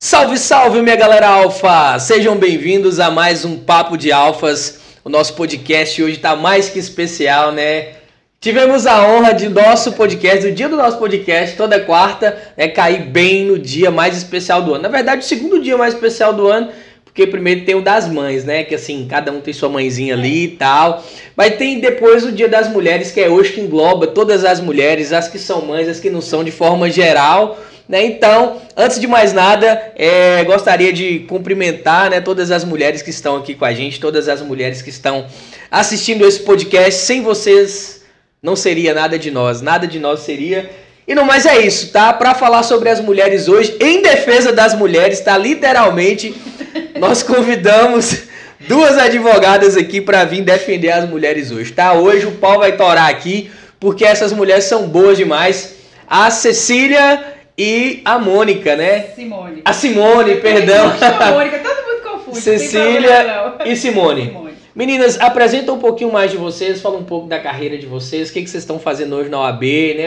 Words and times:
Salve, 0.00 0.38
salve, 0.38 0.80
minha 0.80 0.94
galera 0.94 1.26
alfa! 1.26 1.98
Sejam 1.98 2.36
bem-vindos 2.36 3.00
a 3.00 3.10
mais 3.10 3.44
um 3.44 3.58
Papo 3.58 3.96
de 3.96 4.12
Alfas. 4.12 4.78
O 5.04 5.08
nosso 5.08 5.34
podcast 5.34 6.00
hoje 6.00 6.14
está 6.14 6.36
mais 6.36 6.68
que 6.68 6.78
especial, 6.78 7.50
né? 7.50 7.94
Tivemos 8.40 8.86
a 8.86 9.04
honra 9.04 9.32
de 9.32 9.48
nosso 9.48 9.94
podcast, 9.94 10.46
o 10.46 10.54
dia 10.54 10.68
do 10.68 10.76
nosso 10.76 10.98
podcast, 10.98 11.56
toda 11.56 11.80
quarta, 11.80 12.38
né, 12.56 12.68
cair 12.68 13.06
bem 13.06 13.44
no 13.46 13.58
dia 13.58 13.90
mais 13.90 14.16
especial 14.16 14.62
do 14.62 14.72
ano. 14.72 14.84
Na 14.84 14.88
verdade, 14.88 15.24
o 15.24 15.28
segundo 15.28 15.60
dia 15.60 15.76
mais 15.76 15.94
especial 15.94 16.32
do 16.32 16.46
ano, 16.46 16.68
porque 17.04 17.26
primeiro 17.26 17.64
tem 17.64 17.74
o 17.74 17.82
das 17.82 18.08
mães, 18.08 18.44
né? 18.44 18.62
Que 18.62 18.76
assim, 18.76 19.04
cada 19.10 19.32
um 19.32 19.40
tem 19.40 19.52
sua 19.52 19.68
mãezinha 19.68 20.14
ali 20.14 20.44
e 20.44 20.48
tal. 20.50 21.04
Mas 21.34 21.56
tem 21.56 21.80
depois 21.80 22.24
o 22.24 22.30
dia 22.30 22.48
das 22.48 22.68
mulheres, 22.68 23.10
que 23.10 23.20
é 23.20 23.28
hoje 23.28 23.54
que 23.54 23.60
engloba 23.60 24.06
todas 24.06 24.44
as 24.44 24.60
mulheres, 24.60 25.12
as 25.12 25.26
que 25.26 25.40
são 25.40 25.62
mães, 25.62 25.88
as 25.88 25.98
que 25.98 26.08
não 26.08 26.20
são 26.20 26.44
de 26.44 26.52
forma 26.52 26.88
geral. 26.88 27.58
Né? 27.88 28.04
Então, 28.04 28.60
antes 28.76 29.00
de 29.00 29.06
mais 29.06 29.32
nada, 29.32 29.92
é, 29.96 30.44
gostaria 30.44 30.92
de 30.92 31.20
cumprimentar 31.20 32.10
né, 32.10 32.20
todas 32.20 32.50
as 32.50 32.62
mulheres 32.62 33.00
que 33.00 33.08
estão 33.08 33.36
aqui 33.36 33.54
com 33.54 33.64
a 33.64 33.72
gente, 33.72 33.98
todas 33.98 34.28
as 34.28 34.42
mulheres 34.42 34.82
que 34.82 34.90
estão 34.90 35.26
assistindo 35.70 36.26
esse 36.26 36.40
podcast. 36.40 37.00
Sem 37.00 37.22
vocês, 37.22 38.02
não 38.42 38.54
seria 38.54 38.92
nada 38.92 39.18
de 39.18 39.30
nós, 39.30 39.62
nada 39.62 39.86
de 39.86 39.98
nós 39.98 40.20
seria. 40.20 40.70
E 41.06 41.14
não 41.14 41.24
mais 41.24 41.46
é 41.46 41.58
isso, 41.60 41.90
tá? 41.90 42.12
Para 42.12 42.34
falar 42.34 42.62
sobre 42.62 42.90
as 42.90 43.00
mulheres 43.00 43.48
hoje, 43.48 43.74
em 43.80 44.02
defesa 44.02 44.52
das 44.52 44.74
mulheres, 44.74 45.20
tá? 45.20 45.38
Literalmente, 45.38 46.34
nós 47.00 47.22
convidamos 47.22 48.24
duas 48.68 48.98
advogadas 48.98 49.78
aqui 49.78 50.02
para 50.02 50.24
vir 50.24 50.42
defender 50.42 50.90
as 50.90 51.08
mulheres 51.08 51.50
hoje, 51.50 51.72
tá? 51.72 51.94
Hoje 51.94 52.26
o 52.26 52.32
pau 52.32 52.58
vai 52.58 52.76
torar 52.76 53.08
aqui, 53.08 53.50
porque 53.80 54.04
essas 54.04 54.30
mulheres 54.30 54.64
são 54.64 54.86
boas 54.86 55.16
demais. 55.16 55.76
A 56.06 56.30
Cecília 56.30 57.37
e 57.58 58.00
a 58.04 58.20
Mônica, 58.20 58.76
né? 58.76 59.00
Simone. 59.16 59.62
A 59.64 59.72
Simone, 59.72 60.36
perdão. 60.36 60.86
A 60.86 61.30
Mônica, 61.32 61.58
todo 61.58 61.76
mundo 61.84 62.02
confunde. 62.02 62.40
Cecília 62.40 63.56
e 63.66 63.74
Simone. 63.74 64.26
Simone. 64.26 64.48
Meninas, 64.76 65.20
apresenta 65.20 65.72
um 65.72 65.78
pouquinho 65.80 66.12
mais 66.12 66.30
de 66.30 66.36
vocês, 66.36 66.80
fala 66.80 66.96
um 66.96 67.04
pouco 67.04 67.26
da 67.26 67.40
carreira 67.40 67.76
de 67.76 67.84
vocês, 67.84 68.30
o 68.30 68.32
que, 68.32 68.42
que 68.42 68.48
vocês 68.48 68.62
estão 68.62 68.78
fazendo 68.78 69.16
hoje 69.16 69.28
na 69.28 69.40
OAB, 69.40 69.62
né? 69.96 70.06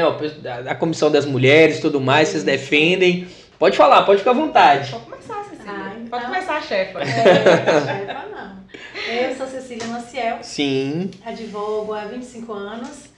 A 0.65 0.73
Comissão 0.73 1.11
das 1.11 1.25
Mulheres, 1.25 1.81
tudo 1.81 1.99
mais, 1.99 2.29
vocês 2.29 2.45
defendem. 2.45 3.27
Pode 3.59 3.75
falar, 3.75 4.03
pode 4.03 4.19
ficar 4.19 4.31
à 4.31 4.33
vontade. 4.33 4.91
Pode 4.91 5.03
começar, 5.03 5.43
Cecília. 5.43 5.73
Ah, 5.73 5.91
então... 5.97 6.07
Pode 6.09 6.25
começar, 6.25 6.55
a 6.55 6.61
chefa. 6.61 6.99
É, 6.99 7.05
chefa 7.05 8.25
não. 8.33 8.61
Eu 9.13 9.35
sou 9.35 9.45
Cecília 9.45 9.87
Maciel. 9.87 10.37
Sim. 10.41 11.11
Advogo 11.25 11.93
há 11.93 12.05
25 12.05 12.53
anos. 12.53 13.10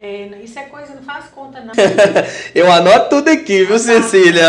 É, 0.00 0.26
isso 0.42 0.58
é 0.58 0.64
coisa, 0.66 0.94
não 0.94 1.02
faz 1.02 1.26
conta, 1.26 1.60
não. 1.60 1.74
eu 2.54 2.70
anoto 2.70 3.16
tudo 3.16 3.28
aqui, 3.30 3.64
viu, 3.64 3.78
Cecília? 3.78 4.46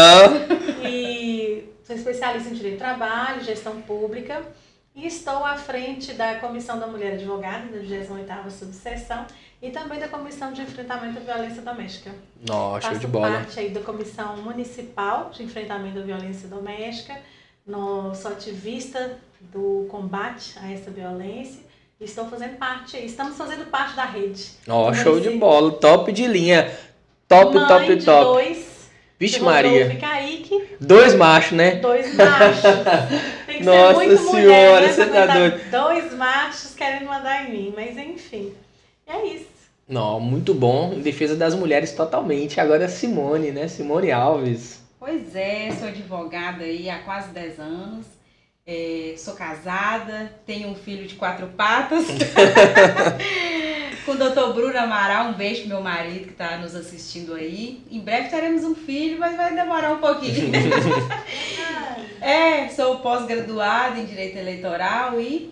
e 0.84 1.68
sou 1.84 1.96
especialista 1.96 2.50
em 2.50 2.54
Direito 2.54 2.76
do 2.76 2.80
Trabalho, 2.80 3.44
Gestão 3.44 3.82
Pública. 3.82 4.44
E 4.96 5.08
estou 5.08 5.44
à 5.46 5.56
frente 5.56 6.14
da 6.14 6.36
Comissão 6.36 6.78
da 6.78 6.86
Mulher 6.86 7.14
Advogada, 7.14 7.66
da 7.68 7.80
28ª 7.80 8.50
Subseção, 8.52 9.26
e 9.62 9.72
também 9.72 10.00
da 10.00 10.08
Comissão 10.08 10.52
de 10.52 10.62
Enfrentamento 10.62 11.18
à 11.18 11.22
Violência 11.22 11.62
Doméstica. 11.62 12.12
Nossa, 12.48 12.90
show 12.90 13.00
de 13.00 13.08
bola. 13.08 13.32
parte 13.32 13.60
aí 13.60 13.70
da 13.70 13.82
Comissão 13.82 14.38
Municipal 14.38 15.32
de 15.32 15.42
Enfrentamento 15.42 16.00
à 16.00 16.02
Violência 16.02 16.48
Doméstica. 16.48 17.18
No, 17.66 18.14
sou 18.14 18.32
ativista 18.32 19.18
do 19.40 19.88
combate 19.90 20.58
a 20.60 20.72
essa 20.72 20.92
violência 20.92 21.69
Estou 22.00 22.30
fazendo 22.30 22.58
parte, 22.58 22.98
estamos 22.98 23.36
fazendo 23.36 23.66
parte 23.70 23.94
da 23.94 24.06
rede. 24.06 24.52
Ó, 24.70 24.88
oh, 24.88 24.94
show 24.94 25.20
de 25.20 25.32
bola, 25.32 25.74
top 25.74 26.14
de 26.14 26.26
linha. 26.28 26.72
Top, 27.28 27.54
Mãe 27.54 27.68
top, 27.68 27.96
de 27.96 28.06
top. 28.06 28.24
Dois, 28.24 28.90
Vixe 29.20 29.42
Maria. 29.42 29.98
Kaique, 29.98 30.78
dois 30.80 31.14
machos, 31.14 31.58
né? 31.58 31.76
Dois 31.76 32.16
machos. 32.16 32.64
Tem 33.46 33.58
que 33.58 33.64
Nossa 33.64 34.00
ser 34.00 34.08
muito 34.08 34.32
senhora, 34.32 34.40
mulher, 34.40 34.82
né, 34.82 34.94
você 34.94 35.06
tá 35.08 35.26
doido. 35.26 35.70
Dois 35.70 36.14
machos 36.14 36.74
querendo 36.74 37.06
mandar 37.06 37.46
em 37.46 37.52
mim, 37.52 37.74
mas 37.76 37.98
enfim. 37.98 38.54
É 39.06 39.26
isso. 39.26 39.50
Não, 39.86 40.22
muito 40.22 40.54
bom. 40.54 40.94
Em 40.94 41.02
defesa 41.02 41.36
das 41.36 41.54
mulheres 41.54 41.92
totalmente. 41.92 42.62
Agora 42.62 42.86
é 42.86 42.88
Simone, 42.88 43.52
né? 43.52 43.68
Simone 43.68 44.10
Alves. 44.10 44.82
Pois 44.98 45.36
é, 45.36 45.70
sou 45.78 45.90
advogada 45.90 46.64
aí 46.64 46.90
há 46.90 47.00
quase 47.00 47.32
10 47.32 47.60
anos. 47.60 48.06
É, 48.72 49.16
sou 49.18 49.34
casada, 49.34 50.32
tenho 50.46 50.70
um 50.70 50.76
filho 50.76 51.08
de 51.08 51.16
quatro 51.16 51.48
patas. 51.48 52.06
com 54.06 54.12
o 54.12 54.16
doutor 54.16 54.54
Bruno 54.54 54.78
Amaral, 54.78 55.30
um 55.30 55.34
beijo 55.34 55.62
pro 55.62 55.70
meu 55.70 55.82
marido 55.82 56.26
que 56.26 56.34
está 56.34 56.56
nos 56.58 56.76
assistindo 56.76 57.34
aí. 57.34 57.84
Em 57.90 58.00
breve 58.00 58.30
teremos 58.30 58.64
um 58.64 58.76
filho, 58.76 59.18
mas 59.18 59.36
vai 59.36 59.56
demorar 59.56 59.94
um 59.94 59.98
pouquinho. 59.98 60.52
é, 62.22 62.70
sou 62.70 63.00
pós-graduada 63.00 64.00
em 64.00 64.06
Direito 64.06 64.38
Eleitoral 64.38 65.20
e 65.20 65.52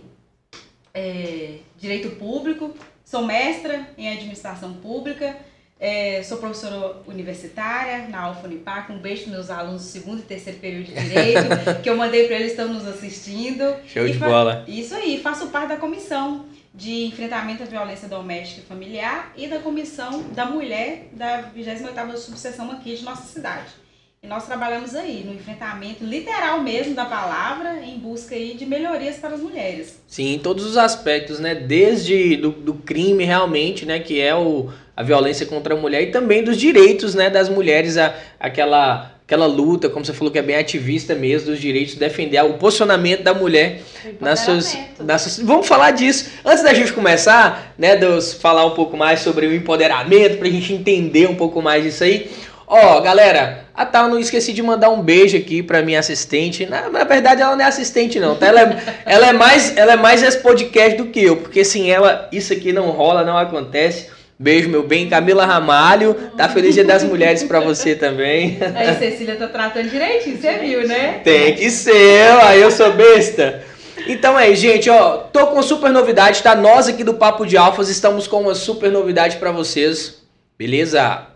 é, 0.93 1.55
Direito 1.75 2.11
Público. 2.17 2.75
Sou 3.03 3.25
mestra 3.25 3.89
em 3.97 4.09
Administração 4.09 4.75
Pública 4.75 5.35
é, 5.79 6.23
sou 6.23 6.37
professora 6.37 6.97
universitária 7.05 8.07
na 8.07 8.21
Alfa 8.21 8.47
Um 8.89 8.97
beijo 8.97 9.23
para 9.23 9.31
meus 9.33 9.49
alunos 9.49 9.83
do 9.83 9.87
segundo 9.87 10.19
e 10.19 10.23
terceiro 10.23 10.59
período 10.59 10.85
de 10.85 10.93
Direito, 10.93 11.41
que 11.83 11.89
eu 11.89 11.95
mandei 11.95 12.25
para 12.25 12.37
eles, 12.37 12.51
estão 12.51 12.67
nos 12.67 12.87
assistindo. 12.87 13.75
Show 13.85 14.07
e 14.07 14.11
de 14.11 14.17
bola. 14.17 14.65
Isso 14.67 14.95
aí, 14.95 15.19
faço 15.21 15.47
parte 15.47 15.69
da 15.69 15.77
comissão 15.77 16.45
de 16.73 17.05
enfrentamento 17.05 17.63
à 17.63 17.65
violência 17.65 18.07
doméstica 18.07 18.61
e 18.61 18.65
familiar 18.65 19.33
e 19.35 19.47
da 19.47 19.59
comissão 19.59 20.23
da 20.33 20.45
mulher 20.45 21.09
da 21.11 21.51
28ª 21.55 22.15
subseção 22.17 22.71
aqui 22.71 22.95
de 22.95 23.03
nossa 23.03 23.23
cidade. 23.23 23.69
E 24.21 24.27
nós 24.27 24.47
trabalhamos 24.47 24.95
aí 24.95 25.23
no 25.23 25.33
enfrentamento 25.33 26.03
literal 26.03 26.61
mesmo 26.61 26.95
da 26.95 27.05
palavra, 27.05 27.83
em 27.83 27.99
busca 27.99 28.33
aí 28.33 28.55
de 28.55 28.65
melhorias 28.65 29.17
para 29.17 29.35
as 29.35 29.41
mulheres. 29.41 30.01
Sim, 30.07 30.33
em 30.33 30.39
todos 30.39 30.65
os 30.65 30.75
aspectos, 30.75 31.39
né? 31.39 31.53
Desde 31.53 32.35
do, 32.35 32.49
do 32.49 32.73
crime 32.73 33.23
realmente, 33.23 33.85
né? 33.85 33.99
Que 33.99 34.19
é 34.19 34.33
o 34.35 34.71
a 34.97 35.03
violência 35.03 35.45
contra 35.45 35.75
a 35.75 35.77
mulher 35.77 36.01
e 36.01 36.07
também 36.07 36.43
dos 36.43 36.57
direitos 36.57 37.13
né, 37.13 37.29
das 37.29 37.47
mulheres, 37.47 37.97
a, 37.97 38.15
aquela, 38.39 39.11
aquela 39.23 39.45
luta, 39.45 39.87
como 39.89 40.03
você 40.03 40.11
falou, 40.11 40.33
que 40.33 40.39
é 40.39 40.41
bem 40.41 40.55
ativista 40.55 41.13
mesmo, 41.13 41.51
dos 41.51 41.61
direitos, 41.61 41.93
defender 41.93 42.43
o 42.43 42.53
posicionamento 42.53 43.21
da 43.21 43.31
mulher 43.31 43.81
nas 44.19 44.39
suas, 44.39 44.75
nas 44.99 45.21
suas. 45.21 45.39
Vamos 45.45 45.67
falar 45.67 45.91
disso. 45.91 46.31
Antes 46.43 46.63
da 46.63 46.73
gente 46.73 46.91
começar, 46.93 47.75
né, 47.77 47.95
Deus, 47.95 48.33
falar 48.33 48.65
um 48.65 48.71
pouco 48.71 48.97
mais 48.97 49.19
sobre 49.19 49.45
o 49.45 49.53
empoderamento, 49.53 50.39
para 50.39 50.47
a 50.47 50.51
gente 50.51 50.73
entender 50.73 51.29
um 51.29 51.35
pouco 51.35 51.61
mais 51.61 51.83
disso 51.83 52.03
aí. 52.03 52.31
Ó, 52.65 52.99
galera, 52.99 53.65
a 53.75 53.85
Tal 53.85 54.09
não 54.09 54.19
esqueci 54.19 54.51
de 54.51 54.63
mandar 54.63 54.89
um 54.89 55.03
beijo 55.03 55.37
aqui 55.37 55.61
para 55.61 55.83
minha 55.83 55.99
assistente. 55.99 56.65
Na, 56.65 56.89
na, 56.89 57.03
verdade, 57.03 57.43
ela 57.43 57.55
não 57.55 57.63
é 57.63 57.67
assistente, 57.67 58.19
não. 58.19 58.35
Tá? 58.35 58.47
Ela, 58.47 58.61
é, 58.61 58.77
ela, 59.05 59.27
é 59.27 59.33
mais, 59.33 59.77
ela 59.77 59.93
é 59.93 59.95
mais 59.95 60.23
esse 60.23 60.39
podcast 60.39 60.97
do 60.97 61.05
que 61.05 61.23
eu, 61.23 61.37
porque 61.37 61.63
sem 61.63 61.91
ela 61.91 62.27
isso 62.31 62.51
aqui 62.51 62.73
não 62.73 62.89
rola, 62.89 63.23
não 63.23 63.37
acontece. 63.37 64.16
Beijo, 64.39 64.69
meu 64.69 64.83
bem. 64.83 65.09
Camila 65.09 65.45
Ramalho, 65.45 66.13
tá 66.37 66.47
feliz 66.47 66.75
dia 66.75 66.83
das 66.83 67.03
mulheres 67.03 67.43
para 67.43 67.59
você 67.59 67.95
também. 67.95 68.57
Aí, 68.75 68.95
Cecília, 68.95 69.35
tá 69.35 69.47
tratando 69.47 69.89
direitinho, 69.89 70.37
você 70.37 70.53
viu, 70.59 70.87
né? 70.87 71.21
Tem 71.23 71.55
que 71.55 71.71
ser, 71.71 72.29
aí 72.43 72.61
eu 72.61 72.69
sou 72.69 72.93
besta. 72.93 73.63
Então 74.07 74.37
é, 74.39 74.53
gente, 74.53 74.89
ó, 74.89 75.17
tô 75.17 75.47
com 75.47 75.61
super 75.63 75.91
novidade, 75.91 76.43
tá? 76.43 76.55
Nós 76.55 76.87
aqui 76.87 77.03
do 77.03 77.15
Papo 77.15 77.45
de 77.45 77.57
Alfas 77.57 77.89
estamos 77.89 78.27
com 78.27 78.41
uma 78.41 78.53
super 78.53 78.91
novidade 78.91 79.37
para 79.37 79.51
vocês, 79.51 80.21
beleza? 80.57 81.27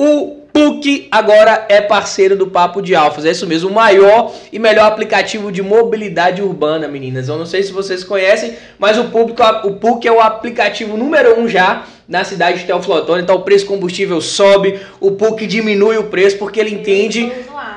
O 0.00 0.42
PUC 0.52 1.08
agora 1.10 1.66
é 1.68 1.80
parceiro 1.80 2.36
do 2.36 2.46
Papo 2.46 2.80
de 2.80 2.94
Alfas, 2.94 3.24
é 3.24 3.32
isso 3.32 3.48
mesmo, 3.48 3.68
o 3.68 3.74
maior 3.74 4.32
e 4.52 4.56
melhor 4.56 4.86
aplicativo 4.86 5.50
de 5.50 5.60
mobilidade 5.60 6.40
urbana, 6.40 6.86
meninas. 6.86 7.26
Eu 7.26 7.36
não 7.36 7.44
sei 7.44 7.64
se 7.64 7.72
vocês 7.72 8.04
conhecem, 8.04 8.54
mas 8.78 8.96
o, 8.96 9.06
público, 9.06 9.42
o 9.64 9.74
PUC 9.74 10.06
é 10.06 10.12
o 10.12 10.20
aplicativo 10.20 10.96
número 10.96 11.40
um 11.40 11.48
já 11.48 11.84
na 12.06 12.22
cidade 12.22 12.60
de 12.60 12.66
Teoflotone, 12.66 13.22
então 13.24 13.34
o 13.34 13.42
preço 13.42 13.64
do 13.64 13.70
combustível 13.70 14.20
sobe, 14.20 14.78
o 15.00 15.10
PUC 15.10 15.48
diminui 15.48 15.96
o 15.96 16.04
preço 16.04 16.38
porque 16.38 16.60
ele 16.60 16.72
entende. 16.72 17.32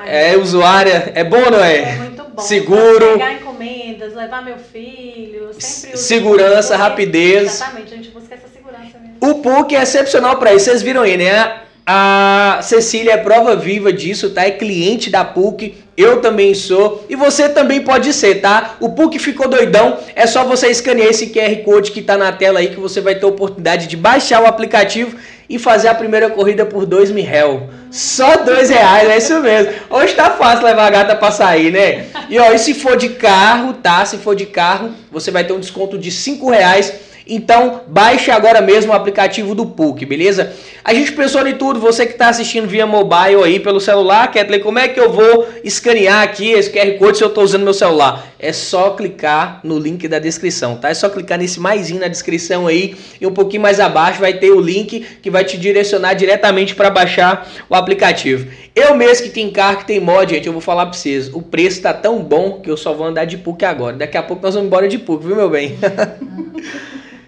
É, 0.06 0.36
usuária. 0.36 1.10
É 1.16 1.24
bom, 1.24 1.50
não 1.50 1.62
é? 1.62 1.78
É 1.78 1.96
muito 1.96 2.22
bom. 2.22 2.40
Seguro. 2.40 3.14
Pegar 3.14 3.32
encomendas, 3.34 4.14
levar 4.14 4.44
meu 4.44 4.58
filho, 4.58 5.50
sempre 5.58 5.96
Segurança, 5.96 6.76
rapidez. 6.76 7.54
Exatamente, 7.54 7.92
a 7.92 7.96
gente 7.96 8.10
busca 8.10 8.36
essa 8.36 8.46
segurança 8.46 8.96
mesmo. 9.00 9.16
O 9.20 9.42
PUC 9.42 9.74
é 9.74 9.82
excepcional 9.82 10.36
para 10.36 10.54
isso, 10.54 10.66
vocês 10.66 10.82
viram 10.82 11.02
aí, 11.02 11.16
né? 11.16 11.62
A 11.84 12.60
Cecília 12.62 13.14
é 13.14 13.16
prova 13.16 13.56
viva 13.56 13.92
disso, 13.92 14.30
tá? 14.30 14.44
É 14.44 14.52
cliente 14.52 15.10
da 15.10 15.24
PUC, 15.24 15.74
eu 15.96 16.20
também 16.20 16.54
sou 16.54 17.04
e 17.08 17.16
você 17.16 17.48
também 17.48 17.80
pode 17.80 18.12
ser, 18.12 18.36
tá? 18.36 18.76
O 18.78 18.90
PUC 18.90 19.18
ficou 19.18 19.48
doidão, 19.48 19.98
é 20.14 20.24
só 20.24 20.44
você 20.44 20.68
escanear 20.68 21.08
esse 21.08 21.26
QR 21.28 21.56
Code 21.64 21.90
que 21.90 22.00
tá 22.00 22.16
na 22.16 22.30
tela 22.30 22.60
aí 22.60 22.68
que 22.68 22.78
você 22.78 23.00
vai 23.00 23.16
ter 23.16 23.24
a 23.24 23.28
oportunidade 23.28 23.88
de 23.88 23.96
baixar 23.96 24.40
o 24.42 24.46
aplicativo 24.46 25.16
e 25.50 25.58
fazer 25.58 25.88
a 25.88 25.94
primeira 25.94 26.30
corrida 26.30 26.64
por 26.64 26.86
dois 26.86 27.10
mil 27.10 27.24
réu. 27.24 27.68
Só 27.90 28.36
dois 28.36 28.70
reais, 28.70 29.10
é 29.10 29.18
isso 29.18 29.40
mesmo. 29.40 29.72
Hoje 29.90 30.14
tá 30.14 30.30
fácil 30.30 30.64
levar 30.64 30.86
a 30.86 30.90
gata 30.90 31.16
pra 31.16 31.32
sair, 31.32 31.72
né? 31.72 32.06
E 32.30 32.38
ó, 32.38 32.52
e 32.52 32.58
se 32.58 32.74
for 32.74 32.96
de 32.96 33.08
carro, 33.10 33.74
tá? 33.74 34.04
Se 34.06 34.18
for 34.18 34.36
de 34.36 34.46
carro, 34.46 34.92
você 35.10 35.32
vai 35.32 35.42
ter 35.42 35.52
um 35.52 35.60
desconto 35.60 35.98
de 35.98 36.12
cinco 36.12 36.48
reais 36.48 37.11
Então, 37.26 37.82
baixe 37.86 38.30
agora 38.30 38.60
mesmo 38.60 38.92
o 38.92 38.94
aplicativo 38.94 39.54
do 39.54 39.66
PUC, 39.66 40.04
beleza? 40.04 40.52
A 40.84 40.92
gente 40.92 41.12
pensou 41.12 41.46
em 41.46 41.54
tudo, 41.54 41.78
você 41.78 42.04
que 42.04 42.12
está 42.12 42.28
assistindo 42.28 42.66
via 42.66 42.84
mobile 42.84 43.44
aí 43.44 43.60
pelo 43.60 43.80
celular, 43.80 44.30
Kathleen, 44.32 44.60
como 44.60 44.80
é 44.80 44.88
que 44.88 44.98
eu 44.98 45.12
vou 45.12 45.46
escanear 45.62 46.22
aqui 46.22 46.50
esse 46.50 46.70
QR 46.70 46.98
Code 46.98 47.18
se 47.18 47.24
eu 47.24 47.28
estou 47.28 47.44
usando 47.44 47.62
meu 47.62 47.72
celular? 47.72 48.26
É 48.36 48.52
só 48.52 48.90
clicar 48.90 49.60
no 49.62 49.78
link 49.78 50.08
da 50.08 50.18
descrição, 50.18 50.76
tá? 50.76 50.90
É 50.90 50.94
só 50.94 51.08
clicar 51.08 51.38
nesse 51.38 51.60
maisinho 51.60 52.00
na 52.00 52.08
descrição 52.08 52.66
aí 52.66 52.96
e 53.20 53.26
um 53.26 53.32
pouquinho 53.32 53.62
mais 53.62 53.78
abaixo 53.78 54.18
vai 54.18 54.32
ter 54.32 54.50
o 54.50 54.60
link 54.60 55.06
que 55.22 55.30
vai 55.30 55.44
te 55.44 55.56
direcionar 55.56 56.14
diretamente 56.14 56.74
para 56.74 56.90
baixar 56.90 57.48
o 57.70 57.76
aplicativo. 57.76 58.48
Eu 58.74 58.96
mesmo 58.96 59.26
que 59.26 59.30
tem 59.30 59.50
carro, 59.50 59.78
que 59.78 59.86
tem 59.86 60.00
mod, 60.00 60.34
gente, 60.34 60.48
eu 60.48 60.52
vou 60.52 60.62
falar 60.62 60.86
para 60.86 60.98
vocês, 60.98 61.32
o 61.32 61.40
preço 61.40 61.76
está 61.76 61.94
tão 61.94 62.20
bom 62.22 62.60
que 62.60 62.68
eu 62.68 62.76
só 62.76 62.92
vou 62.92 63.06
andar 63.06 63.24
de 63.24 63.38
PUC 63.38 63.64
agora. 63.64 63.96
Daqui 63.96 64.16
a 64.16 64.22
pouco 64.22 64.42
nós 64.42 64.54
vamos 64.54 64.66
embora 64.66 64.88
de 64.88 64.98
PUC, 64.98 65.26
viu, 65.26 65.36
meu 65.36 65.48
bem? 65.48 65.78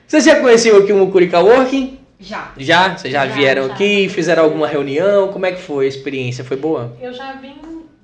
Vocês 0.07 0.25
já 0.25 0.41
conheciam 0.41 0.79
aqui 0.79 0.93
o 0.93 0.97
Mucurica 0.97 1.41
Working? 1.41 1.99
Já. 2.21 2.53
Já? 2.57 2.97
Vocês 2.97 3.13
já, 3.13 3.27
Já, 3.27 3.35
vieram 3.35 3.67
já. 3.69 3.75
aqui, 3.75 4.09
fizeram 4.09 4.45
alguma 4.45 4.67
reunião? 4.67 5.29
Como 5.29 5.47
é 5.47 5.53
que 5.53 5.61
foi 5.61 5.87
a 5.87 5.89
experiência? 5.89 6.45
Foi 6.45 6.57
boa? 6.57 6.97
Eu 7.01 7.13
já 7.13 7.33
vim 7.33 7.55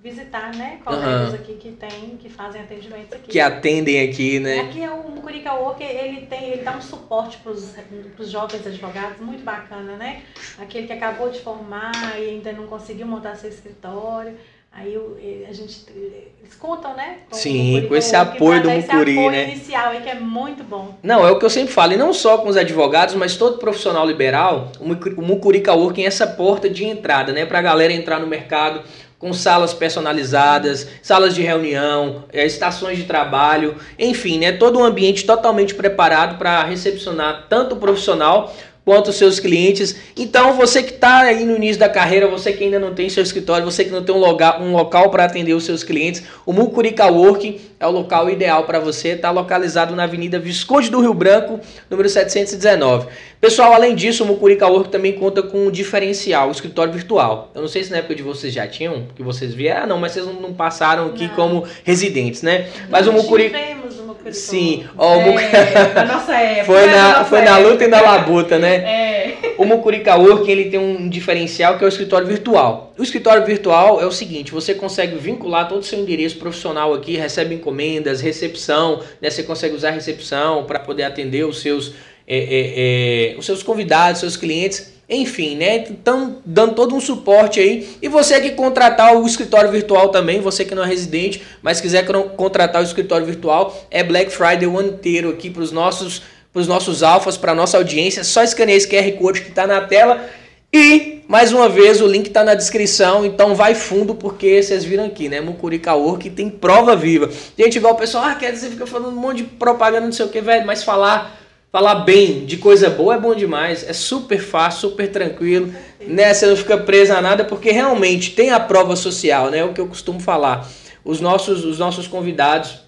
visitar, 0.03 0.55
né, 0.55 0.79
colegas 0.83 1.35
aqui 1.35 1.55
que 1.57 1.73
tem, 1.73 2.17
que 2.19 2.31
fazem 2.31 2.63
atendimentos 2.63 3.13
aqui. 3.13 3.31
Que 3.31 3.39
atendem 3.39 4.09
aqui, 4.09 4.41
né? 4.41 4.61
Aqui 4.61 4.83
é 4.83 4.91
o 4.91 5.11
Mucurica 5.11 5.53
Work, 5.53 5.83
ele 5.85 6.23
tem, 6.23 6.53
ele 6.53 6.63
dá 6.63 6.75
um 6.75 6.81
suporte 6.81 7.37
para 7.37 7.53
os 7.53 8.31
jovens 8.31 8.67
advogados, 8.67 9.21
muito 9.21 9.45
bacana, 9.45 9.97
né? 9.97 10.23
Aquele 10.59 10.87
que 10.87 10.95
acabou 10.95 11.29
de 11.29 11.41
formar 11.41 11.93
e 12.19 12.31
ainda 12.31 12.51
não 12.53 12.67
conseguiu 12.67 13.07
montar 13.07 13.35
seu 13.37 13.51
escritório. 13.51 14.35
Aí 14.73 14.97
o- 14.97 15.17
e- 15.21 15.45
a 15.49 15.53
gente, 15.53 15.85
eles 15.95 16.55
contam, 16.59 16.95
né? 16.95 17.19
com 17.29 17.37
Sim, 17.37 17.65
Mucurica 17.73 17.89
com 17.89 17.97
esse 17.97 18.17
apoio 18.17 18.63
do 18.63 18.69
dar 18.69 18.77
esse 18.77 18.87
Mucuri, 18.89 19.13
apoio 19.13 19.31
né? 19.33 19.51
inicial 19.51 19.91
aí 19.91 20.01
que 20.01 20.09
é 20.09 20.15
muito 20.15 20.63
bom. 20.63 20.95
Não, 21.03 21.27
é 21.27 21.31
o 21.31 21.39
que 21.39 21.45
eu 21.45 21.51
sempre 21.51 21.73
falo, 21.73 21.93
e 21.93 21.97
não 21.97 22.13
só 22.13 22.39
com 22.39 22.49
os 22.49 22.57
advogados, 22.57 23.15
mas 23.17 23.37
todo 23.37 23.59
profissional 23.59 24.07
liberal, 24.07 24.71
o 24.81 24.87
Mucu- 24.89 25.15
o 25.17 25.23
Mucurica 25.23 25.75
Working 25.75 26.05
é 26.05 26.07
essa 26.07 26.27
porta 26.27 26.71
de 26.71 26.85
entrada, 26.85 27.33
né? 27.33 27.45
Pra 27.45 27.61
galera 27.61 27.93
entrar 27.93 28.21
no 28.21 28.27
mercado 28.29 28.83
com 29.19 29.33
salas 29.35 29.75
personalizadas, 29.75 30.89
salas 31.03 31.35
de 31.35 31.43
reunião, 31.43 32.25
eh, 32.33 32.47
estações 32.47 32.97
de 32.97 33.05
trabalho, 33.05 33.75
enfim, 33.99 34.39
né? 34.39 34.53
Todo 34.53 34.79
um 34.79 34.85
ambiente 34.85 35.27
totalmente 35.27 35.75
preparado 35.75 36.39
para 36.39 36.63
recepcionar 36.65 37.47
tanto 37.49 37.75
o 37.75 37.79
profissional 37.79 38.55
quanto 38.91 39.11
os 39.11 39.15
seus 39.15 39.39
clientes. 39.39 39.95
Então, 40.17 40.55
você 40.55 40.83
que 40.83 40.95
está 40.95 41.21
aí 41.21 41.45
no 41.45 41.55
início 41.55 41.79
da 41.79 41.89
carreira, 41.89 42.27
você 42.27 42.53
que 42.53 42.65
ainda 42.65 42.81
não 42.81 42.93
tem 42.93 43.09
seu 43.09 43.23
escritório, 43.23 43.65
você 43.65 43.85
que 43.85 43.91
não 43.91 44.03
tem 44.03 44.13
um, 44.13 44.19
loga- 44.19 44.61
um 44.61 44.73
local 44.73 45.11
para 45.11 45.25
atender 45.25 45.55
os 45.55 45.63
seus 45.63 45.85
clientes, 45.85 46.25
o 46.45 46.53
Mucurica 46.53 47.07
Working 47.07 47.61
é 47.79 47.87
o 47.87 47.91
local 47.93 48.29
ideal 48.29 48.65
para 48.65 48.81
você. 48.81 49.11
Está 49.11 49.31
localizado 49.31 49.95
na 49.95 50.03
Avenida 50.03 50.41
Visconde 50.41 50.91
do 50.91 51.01
Rio 51.01 51.15
Branco, 51.15 51.61
número 51.89 52.09
719. 52.09 53.07
Pessoal, 53.41 53.73
além 53.73 53.95
disso, 53.95 54.23
o 54.23 54.27
Mucurica 54.27 54.67
Working 54.67 54.91
também 54.91 55.13
conta 55.15 55.43
com 55.43 55.67
um 55.67 55.71
diferencial, 55.71 56.49
o 56.49 56.53
escritório 56.53 56.93
virtual. 56.93 57.51
Eu 57.55 57.63
não 57.63 57.69
sei 57.69 57.83
se 57.83 57.91
na 57.91 57.97
época 57.97 58.15
de 58.15 58.23
vocês 58.23 58.53
já 58.53 58.67
tinham, 58.67 59.07
que 59.17 59.23
vocês 59.23 59.55
vieram, 59.55 59.85
ah, 59.85 59.87
não, 59.87 59.99
mas 59.99 60.13
vocês 60.13 60.27
não, 60.27 60.53
passaram 60.53 61.07
aqui 61.07 61.27
Não. 61.27 61.35
como 61.35 61.65
residentes, 61.83 62.43
né? 62.43 62.69
Mas 62.91 63.07
o 63.07 63.13
Nós 63.13 63.23
Mucurica... 63.23 63.59
tivemos 63.59 63.99
o 63.99 64.03
Mucurica 64.03 64.35
Sim, 64.35 64.85
Work. 64.85 64.91
ó, 64.99 65.17
o 65.17 65.23
Muc- 65.33 65.41
É, 65.43 66.05
nossa 66.05 66.35
época. 66.37 66.65
foi 66.67 66.87
na, 66.87 67.09
nossa 67.13 67.25
foi 67.25 67.41
na 67.41 67.57
luta 67.57 67.85
e 67.85 67.89
na 67.89 68.01
labuta, 68.03 68.59
né? 68.59 68.75
É. 68.77 69.55
O 69.57 69.65
Mucurica 69.65 70.15
Working 70.17 70.51
ele 70.51 70.65
tem 70.71 70.79
um 70.79 71.09
diferencial 71.09 71.79
que 71.79 71.85
é 71.85 71.87
o 71.87 71.89
escritório 71.89 72.27
virtual. 72.27 72.93
O 72.99 73.03
escritório 73.03 73.45
virtual 73.47 74.01
é 74.03 74.07
o 74.07 74.13
seguinte: 74.13 74.53
você 74.53 74.75
consegue 74.75 75.17
vincular 75.17 75.67
todo 75.67 75.81
o 75.81 75.83
seu 75.83 75.99
endereço 75.99 76.37
profissional 76.37 76.93
aqui, 76.93 77.17
recebe 77.17 77.55
encomendas, 77.55 78.21
recepção, 78.21 79.01
né? 79.21 79.31
Você 79.31 79.43
consegue 79.43 79.75
usar 79.75 79.89
a 79.89 79.93
recepção 79.93 80.65
para 80.65 80.79
poder 80.79 81.05
atender 81.05 81.45
os 81.47 81.61
seus, 81.61 81.93
é, 82.33 82.39
é, 82.39 83.33
é, 83.33 83.37
os 83.37 83.45
seus 83.45 83.61
convidados, 83.61 84.21
seus 84.21 84.37
clientes. 84.37 84.93
Enfim, 85.09 85.57
né? 85.57 85.79
Estão 85.79 86.37
dando 86.47 86.77
todo 86.77 86.95
um 86.95 87.01
suporte 87.01 87.59
aí. 87.59 87.89
E 88.01 88.07
você 88.07 88.41
que 88.41 88.53
contratar 88.53 89.17
o 89.17 89.27
escritório 89.27 89.69
virtual 89.69 90.11
também, 90.11 90.41
você 90.41 90.65
que 90.65 90.73
não 90.73 90.85
é 90.85 90.87
residente, 90.87 91.43
mas 91.61 91.81
quiser 91.81 92.07
contratar 92.37 92.81
o 92.81 92.85
escritório 92.85 93.27
virtual, 93.27 93.77
é 93.91 94.05
Black 94.05 94.31
Friday 94.31 94.69
o 94.69 94.79
ano 94.79 94.91
inteiro 94.91 95.31
aqui 95.31 95.51
para 95.51 95.63
os 95.63 95.73
nossos 95.73 96.23
para 96.53 96.61
os 96.61 96.67
nossos 96.67 97.03
alfas, 97.03 97.37
para 97.37 97.55
nossa 97.55 97.77
audiência. 97.77 98.25
Só 98.25 98.43
escanear 98.43 98.77
esse 98.77 98.89
QR 98.89 99.11
Code 99.19 99.41
que 99.41 99.51
está 99.51 99.67
na 99.67 99.81
tela. 99.81 100.29
E, 100.73 101.23
mais 101.27 101.53
uma 101.53 101.69
vez, 101.69 102.01
o 102.01 102.07
link 102.07 102.27
está 102.27 102.45
na 102.45 102.55
descrição. 102.55 103.25
Então 103.25 103.57
vai 103.57 103.75
fundo, 103.75 104.15
porque 104.15 104.63
vocês 104.63 104.85
viram 104.85 105.07
aqui, 105.07 105.29
né? 105.29 105.41
Mucurica 105.41 105.95
Work 105.95 106.31
tem 106.31 106.49
prova 106.49 106.95
viva. 106.95 107.29
Gente, 107.59 107.77
igual 107.77 107.95
o 107.95 107.97
pessoal, 107.97 108.25
ah, 108.25 108.35
quer 108.37 108.53
dizer, 108.53 108.71
fica 108.71 108.87
falando 108.87 109.17
um 109.17 109.21
monte 109.21 109.39
de 109.39 109.45
propaganda, 109.45 110.07
não 110.07 110.13
sei 110.13 110.27
o 110.27 110.29
que, 110.29 110.41
velho. 110.41 110.67
Mas 110.67 110.83
falar, 110.83 111.41
falar 111.71 111.97
bem 111.97 112.45
de 112.45 112.57
coisa 112.57 112.91
boa 112.91 113.15
é 113.15 113.19
bom 113.19 113.35
demais. 113.35 113.89
É 113.89 113.93
super 113.93 114.41
fácil, 114.41 114.91
super 114.91 115.11
tranquilo. 115.11 115.73
Né? 116.01 116.33
Você 116.33 116.47
não 116.47 116.57
fica 116.57 116.79
preso 116.79 117.13
a 117.13 117.21
nada, 117.21 117.45
porque 117.45 117.71
realmente 117.71 118.33
tem 118.33 118.51
a 118.51 118.61
prova 118.61 118.97
social, 118.97 119.51
né? 119.51 119.59
É 119.59 119.65
o 119.65 119.73
que 119.73 119.81
eu 119.81 119.87
costumo 119.87 120.21
falar. 120.21 120.69
Os 121.05 121.21
nossos, 121.21 121.65
os 121.65 121.79
nossos 121.79 122.07
convidados 122.07 122.81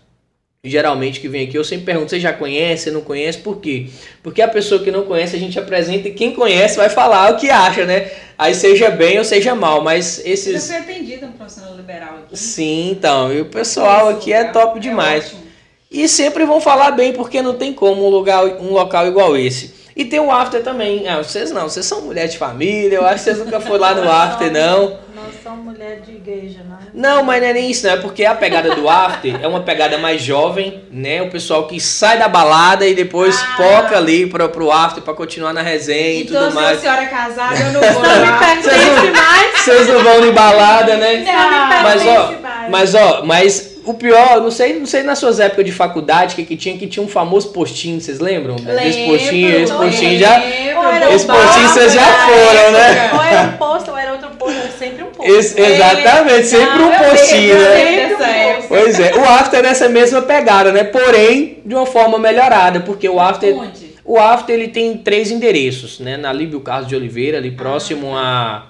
geralmente 0.64 1.19
que 1.19 1.29
vem 1.29 1.49
aqui, 1.49 1.58
eu 1.58 1.64
sempre 1.64 1.87
pergunto, 1.87 2.11
você 2.11 2.20
já 2.20 2.32
conhece, 2.32 2.88
não 2.88 3.00
conhece, 3.00 3.38
por 3.38 3.61
quê? 3.61 3.88
Porque 4.23 4.40
a 4.40 4.46
pessoa 4.46 4.81
que 4.81 4.93
não 4.93 5.02
conhece, 5.02 5.34
a 5.34 5.38
gente 5.38 5.58
apresenta 5.58 6.06
e 6.06 6.12
quem 6.12 6.32
conhece 6.32 6.76
vai 6.76 6.88
falar 6.88 7.32
o 7.32 7.37
que 7.37 7.50
acha, 7.50 7.84
né? 7.84 8.08
Aí 8.38 8.55
seja 8.55 8.88
bem 8.88 9.19
ou 9.19 9.25
seja 9.25 9.56
mal, 9.56 9.82
mas 9.82 10.25
esses... 10.25 10.69
fui 10.69 10.76
atendida 10.76 11.26
no 11.26 11.32
profissional 11.32 11.75
liberal 11.75 12.19
aqui. 12.19 12.38
Sim, 12.38 12.93
então, 12.93 13.32
e 13.32 13.40
o 13.40 13.46
pessoal 13.46 14.11
aqui 14.11 14.32
é 14.32 14.44
top 14.44 14.79
demais. 14.79 15.26
ótimo. 15.26 15.42
E 15.93 16.09
sempre 16.09 16.44
vão 16.44 16.61
falar 16.61 16.93
bem, 16.93 17.12
porque 17.12 17.43
não 17.43 17.55
tem 17.55 17.73
como 17.73 18.06
um, 18.06 18.09
lugar, 18.11 18.44
um 18.44 18.73
local 18.73 19.06
igual 19.06 19.37
esse. 19.37 19.75
E 19.94 20.06
tem 20.06 20.19
o 20.21 20.31
after 20.31 20.62
também. 20.62 21.06
Ah, 21.06 21.19
vocês 21.19 21.50
não, 21.53 21.69
vocês 21.69 21.85
são 21.85 22.00
mulher 22.00 22.27
de 22.27 22.39
família, 22.39 22.97
eu 22.97 23.05
acho 23.05 23.17
que 23.17 23.21
vocês 23.25 23.39
nunca 23.39 23.61
foram 23.61 23.79
lá 23.81 23.94
no 23.94 24.09
after, 24.11 24.50
não. 24.50 24.99
Nós 25.15 25.35
somos 25.43 25.65
mulher 25.67 26.00
de 26.00 26.12
igreja, 26.12 26.61
não 26.67 26.77
é? 26.77 26.81
Não, 26.94 27.23
mas 27.23 27.43
não 27.43 27.49
é 27.49 27.53
nem 27.53 27.71
isso, 27.71 27.87
não. 27.87 27.93
É 27.93 27.97
porque 27.99 28.25
a 28.25 28.35
pegada 28.35 28.75
do 28.75 28.89
after 28.89 29.39
é 29.43 29.47
uma 29.47 29.61
pegada 29.61 29.99
mais 29.99 30.23
jovem, 30.23 30.83
né? 30.91 31.21
O 31.21 31.29
pessoal 31.31 31.67
que 31.67 31.79
sai 31.79 32.19
da 32.19 32.27
balada 32.27 32.87
e 32.87 32.94
depois 32.94 33.39
Ah. 33.39 33.56
foca 33.59 33.99
ali 33.99 34.27
pro, 34.27 34.49
pro 34.49 34.73
after 34.73 35.03
pra 35.03 35.12
continuar 35.12 35.53
na 35.53 35.61
resenha 35.61 36.09
e 36.15 36.23
Então, 36.23 36.41
tudo 36.44 36.53
se 36.53 36.59
a 36.59 36.61
mais. 36.62 36.81
senhora 36.81 37.03
é 37.03 37.06
casada, 37.06 37.55
eu 37.61 37.72
não 37.72 37.81
vou 37.93 38.03
Não 38.03 38.17
me 38.20 38.31
lá. 38.31 38.39
pertence 38.39 39.11
mais. 39.11 39.61
Vocês 39.61 39.89
não 39.89 40.03
vão 40.03 40.25
em 40.25 40.32
balada, 40.32 40.96
né? 40.96 41.17
Não 41.17 41.51
me 41.51 41.82
Mas 41.82 42.06
ó, 42.06 42.32
mais. 42.41 42.70
mas 42.70 42.94
ó, 42.94 43.22
mas 43.27 43.71
o 43.84 43.94
pior, 43.94 44.41
não 44.41 44.51
sei, 44.51 44.79
não 44.79 44.86
sei 44.86 45.03
nas 45.03 45.19
suas 45.19 45.41
épocas 45.41 45.65
de 45.65 45.72
faculdade 45.72 46.34
que, 46.34 46.44
que 46.44 46.56
tinha 46.56 46.77
que 46.77 46.86
tinha 46.86 47.05
um 47.05 47.08
famoso 47.08 47.51
postinho, 47.53 48.01
vocês 48.01 48.19
lembram? 48.20 48.56
Esse 48.84 49.05
postinho, 49.06 49.55
esse 49.62 49.72
postinho 49.72 50.19
já. 50.19 50.43
Esse 51.10 51.27
postinho 51.27 51.69
vocês 51.69 51.93
já 51.93 52.01
bar, 52.01 52.27
foram, 52.29 52.72
né? 52.72 53.10
Ou 53.15 53.22
era 53.22 53.43
um 53.43 53.53
posto, 53.56 53.91
ou 53.91 53.96
era 53.98 54.12
outro 54.12 54.31
posto, 54.31 54.58
era 54.58 54.70
sempre 54.72 55.03
um 55.05 55.06
posto. 55.06 55.32
Esse- 55.32 55.60
exatamente, 55.60 56.46
sempre 56.46 56.82
um 56.82 56.91
postinho, 56.93 57.55
lembro, 57.58 58.19
né? 58.19 58.53
lembro. 58.53 58.69
Pois 58.69 59.01
é, 59.01 59.15
o 59.15 59.24
after 59.24 59.60
é 59.60 59.62
nessa 59.62 59.89
mesma 59.89 60.22
pegada, 60.22 60.72
né? 60.72 60.84
Porém, 60.84 61.58
de 61.65 61.74
uma 61.74 61.86
forma 61.86 62.19
melhorada, 62.19 62.81
porque 62.81 63.08
o 63.08 63.20
after 63.20 63.55
Onde? 63.55 63.93
O 64.05 64.19
after 64.19 64.55
ele 64.55 64.69
tem 64.69 64.96
três 64.98 65.31
endereços, 65.31 66.01
né? 66.01 66.17
Na 66.17 66.32
Líbio 66.32 66.60
Carlos 66.60 66.89
de 66.89 66.96
Oliveira, 66.96 67.39
ali 67.39 67.53
próximo 67.53 68.17
a 68.17 68.67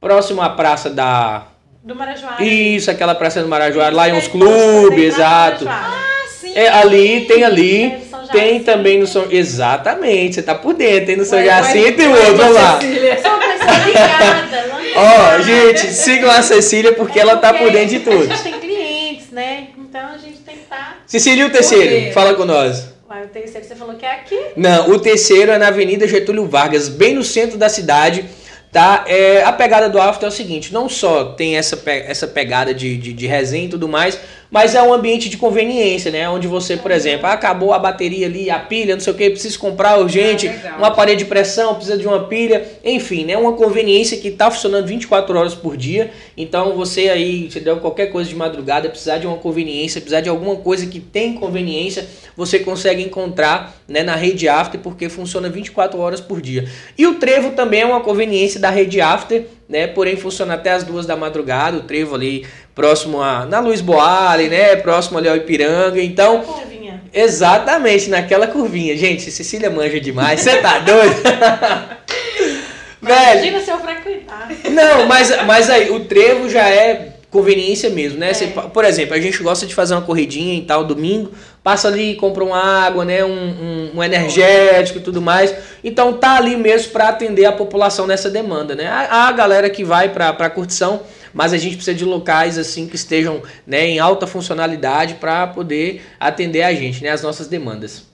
próximo 0.00 0.40
à 0.40 0.48
praça 0.48 0.88
da 0.88 1.46
Do 1.82 1.94
Marajoara. 1.94 2.42
Isso, 2.44 2.90
aquela 2.90 3.14
praça 3.14 3.40
do 3.42 3.48
Marajoara, 3.48 3.94
lá 3.94 4.08
em 4.08 4.12
uns 4.12 4.28
Tem 4.28 4.38
posto, 4.40 4.54
clubes, 4.88 5.14
exato. 5.14 5.66
Ah, 5.68 5.98
sim. 6.28 6.52
É, 6.54 6.68
ali, 6.68 7.22
tem 7.26 7.42
ali, 7.42 7.90
Tem 7.90 8.00
São 8.10 8.26
tem 8.28 8.60
também 8.60 8.98
no 9.00 9.06
São 9.06 9.26
Exatamente, 9.30 10.34
você 10.36 10.42
tá 10.42 10.54
por 10.54 10.74
dentro, 10.74 11.06
tem 11.06 11.16
no 11.16 11.24
São 11.24 11.42
Jacinto 11.42 12.02
e 12.02 12.06
o 12.06 12.10
outro, 12.10 12.52
lá. 12.52 12.78
Cecília. 12.80 13.14
Eu 13.14 13.22
sou 13.22 13.30
uma 13.30 13.38
pessoa 13.38 13.86
ligada. 13.86 14.66
lá 14.68 14.80
Ó, 14.96 15.36
ligada. 15.38 15.42
gente, 15.42 15.92
sigam 15.94 16.30
a 16.30 16.42
Cecília 16.42 16.92
porque 16.92 17.18
É 17.18 17.22
ela 17.22 17.36
tá 17.38 17.54
por 17.54 17.70
dentro 17.70 17.88
de 17.88 17.96
A 17.96 18.00
tudo. 18.12 18.26
gente 18.26 18.42
tem 18.42 18.60
clientes, 18.60 19.30
né? 19.30 19.68
Então 19.78 20.00
a 20.14 20.18
gente 20.18 20.38
tem 20.40 20.56
que 20.56 20.62
estar. 20.62 20.98
Cecília, 21.06 21.42
e 21.44 21.46
o 21.46 21.50
terceiro? 21.50 22.12
Fala 22.12 22.34
com 22.34 22.44
nós. 22.44 22.88
Uai, 23.08 23.24
o 23.24 23.28
terceiro 23.28 23.66
você 23.66 23.74
falou 23.74 23.94
que 23.96 24.04
é 24.06 24.12
aqui. 24.12 24.38
Não, 24.54 24.90
o 24.90 24.98
terceiro 24.98 25.50
é 25.50 25.58
na 25.58 25.68
Avenida 25.68 26.06
Getúlio 26.06 26.46
Vargas, 26.46 26.88
bem 26.88 27.14
no 27.14 27.24
centro 27.24 27.56
da 27.58 27.68
cidade. 27.68 28.24
Tá? 28.72 29.04
É, 29.08 29.42
a 29.42 29.52
pegada 29.52 29.88
do 29.88 30.00
after 30.00 30.26
é 30.26 30.28
o 30.28 30.32
seguinte: 30.32 30.72
não 30.72 30.88
só 30.88 31.24
tem 31.32 31.56
essa, 31.56 31.76
pe- 31.76 32.04
essa 32.06 32.28
pegada 32.28 32.72
de, 32.72 32.96
de, 32.96 33.12
de 33.12 33.26
resenha 33.26 33.64
e 33.64 33.68
tudo 33.68 33.88
mais, 33.88 34.18
mas 34.50 34.74
é 34.74 34.82
um 34.82 34.92
ambiente 34.92 35.28
de 35.28 35.36
conveniência, 35.36 36.10
né? 36.10 36.28
Onde 36.28 36.48
você, 36.48 36.76
por 36.76 36.90
exemplo, 36.90 37.26
ah, 37.26 37.32
acabou 37.32 37.72
a 37.72 37.78
bateria 37.78 38.26
ali, 38.26 38.50
a 38.50 38.58
pilha, 38.58 38.94
não 38.94 39.00
sei 39.00 39.12
o 39.12 39.16
que, 39.16 39.30
precisa 39.30 39.56
comprar 39.58 39.98
urgente, 39.98 40.48
legal. 40.48 40.80
um 40.80 40.84
aparelho 40.84 41.18
de 41.18 41.24
pressão, 41.24 41.74
precisa 41.74 41.96
de 41.96 42.06
uma 42.06 42.24
pilha, 42.24 42.66
enfim, 42.84 43.24
né? 43.24 43.36
Uma 43.36 43.52
conveniência 43.52 44.18
que 44.18 44.28
está 44.28 44.50
funcionando 44.50 44.86
24 44.86 45.38
horas 45.38 45.54
por 45.54 45.76
dia. 45.76 46.10
Então 46.36 46.74
você 46.74 47.08
aí, 47.08 47.50
se 47.50 47.60
der 47.60 47.76
qualquer 47.76 48.06
coisa 48.06 48.28
de 48.28 48.34
madrugada, 48.34 48.88
precisar 48.88 49.18
de 49.18 49.26
uma 49.26 49.36
conveniência, 49.36 50.00
precisar 50.00 50.20
de 50.20 50.28
alguma 50.28 50.56
coisa 50.56 50.86
que 50.86 50.98
tem 50.98 51.34
conveniência, 51.34 52.06
você 52.36 52.58
consegue 52.58 53.02
encontrar 53.02 53.76
né, 53.86 54.02
na 54.02 54.16
rede 54.16 54.48
After, 54.48 54.80
porque 54.80 55.08
funciona 55.08 55.48
24 55.48 55.98
horas 56.00 56.20
por 56.20 56.40
dia. 56.40 56.68
E 56.98 57.06
o 57.06 57.14
Trevo 57.14 57.50
também 57.50 57.82
é 57.82 57.86
uma 57.86 58.00
conveniência 58.00 58.58
da 58.58 58.70
rede 58.70 59.00
After, 59.00 59.44
né? 59.70 59.86
Porém 59.86 60.16
funciona 60.16 60.54
até 60.54 60.72
as 60.72 60.84
duas 60.84 61.06
da 61.06 61.16
madrugada, 61.16 61.78
o 61.78 61.82
Trevo 61.82 62.14
ali 62.14 62.46
próximo 62.74 63.22
a 63.22 63.46
na 63.46 63.60
Luiz 63.60 63.80
Boale, 63.80 64.48
né? 64.48 64.76
Próximo 64.76 65.16
ali 65.16 65.28
ao 65.28 65.36
Ipiranga. 65.36 66.02
Então, 66.02 66.40
Curvinha. 66.42 67.00
Exatamente, 67.12 68.10
naquela 68.10 68.46
curvinha. 68.46 68.96
Gente, 68.96 69.30
Cecília 69.30 69.70
manja 69.70 70.00
demais, 70.00 70.40
você 70.40 70.56
tá 70.58 70.78
doido? 70.80 71.16
Velho. 73.00 73.32
Imagina 73.32 73.60
se 73.60 73.70
eu 73.70 73.78
frequentar. 73.78 74.48
Não, 74.70 75.06
mas, 75.06 75.44
mas 75.44 75.70
aí, 75.70 75.90
o 75.90 76.00
trevo 76.00 76.48
já 76.48 76.68
é 76.68 77.09
conveniência 77.30 77.88
mesmo, 77.88 78.18
né? 78.18 78.30
É. 78.30 78.34
Você, 78.34 78.46
por 78.48 78.84
exemplo, 78.84 79.14
a 79.14 79.20
gente 79.20 79.42
gosta 79.42 79.66
de 79.66 79.74
fazer 79.74 79.94
uma 79.94 80.02
corridinha 80.02 80.54
e 80.54 80.62
tal, 80.62 80.84
domingo, 80.84 81.32
passa 81.62 81.88
ali, 81.88 82.16
compra 82.16 82.44
uma 82.44 82.58
água, 82.58 83.04
né? 83.04 83.24
Um, 83.24 83.30
um, 83.30 83.90
um 83.96 84.02
energético 84.02 84.98
e 84.98 85.02
tudo 85.02 85.22
mais. 85.22 85.54
Então 85.82 86.14
tá 86.14 86.36
ali 86.36 86.56
mesmo 86.56 86.90
para 86.92 87.08
atender 87.08 87.44
a 87.44 87.52
população 87.52 88.06
nessa 88.06 88.28
demanda, 88.28 88.74
né? 88.74 88.86
A, 88.88 89.28
a 89.28 89.32
galera 89.32 89.70
que 89.70 89.84
vai 89.84 90.08
para 90.08 90.32
pra 90.32 90.50
curtição, 90.50 91.02
mas 91.32 91.52
a 91.52 91.56
gente 91.56 91.76
precisa 91.76 91.96
de 91.96 92.04
locais 92.04 92.58
assim 92.58 92.88
que 92.88 92.96
estejam 92.96 93.42
né, 93.66 93.86
em 93.86 93.98
alta 94.00 94.26
funcionalidade 94.26 95.14
para 95.14 95.46
poder 95.46 96.02
atender 96.18 96.62
a 96.62 96.74
gente, 96.74 97.02
né? 97.02 97.10
As 97.10 97.22
nossas 97.22 97.46
demandas. 97.46 98.04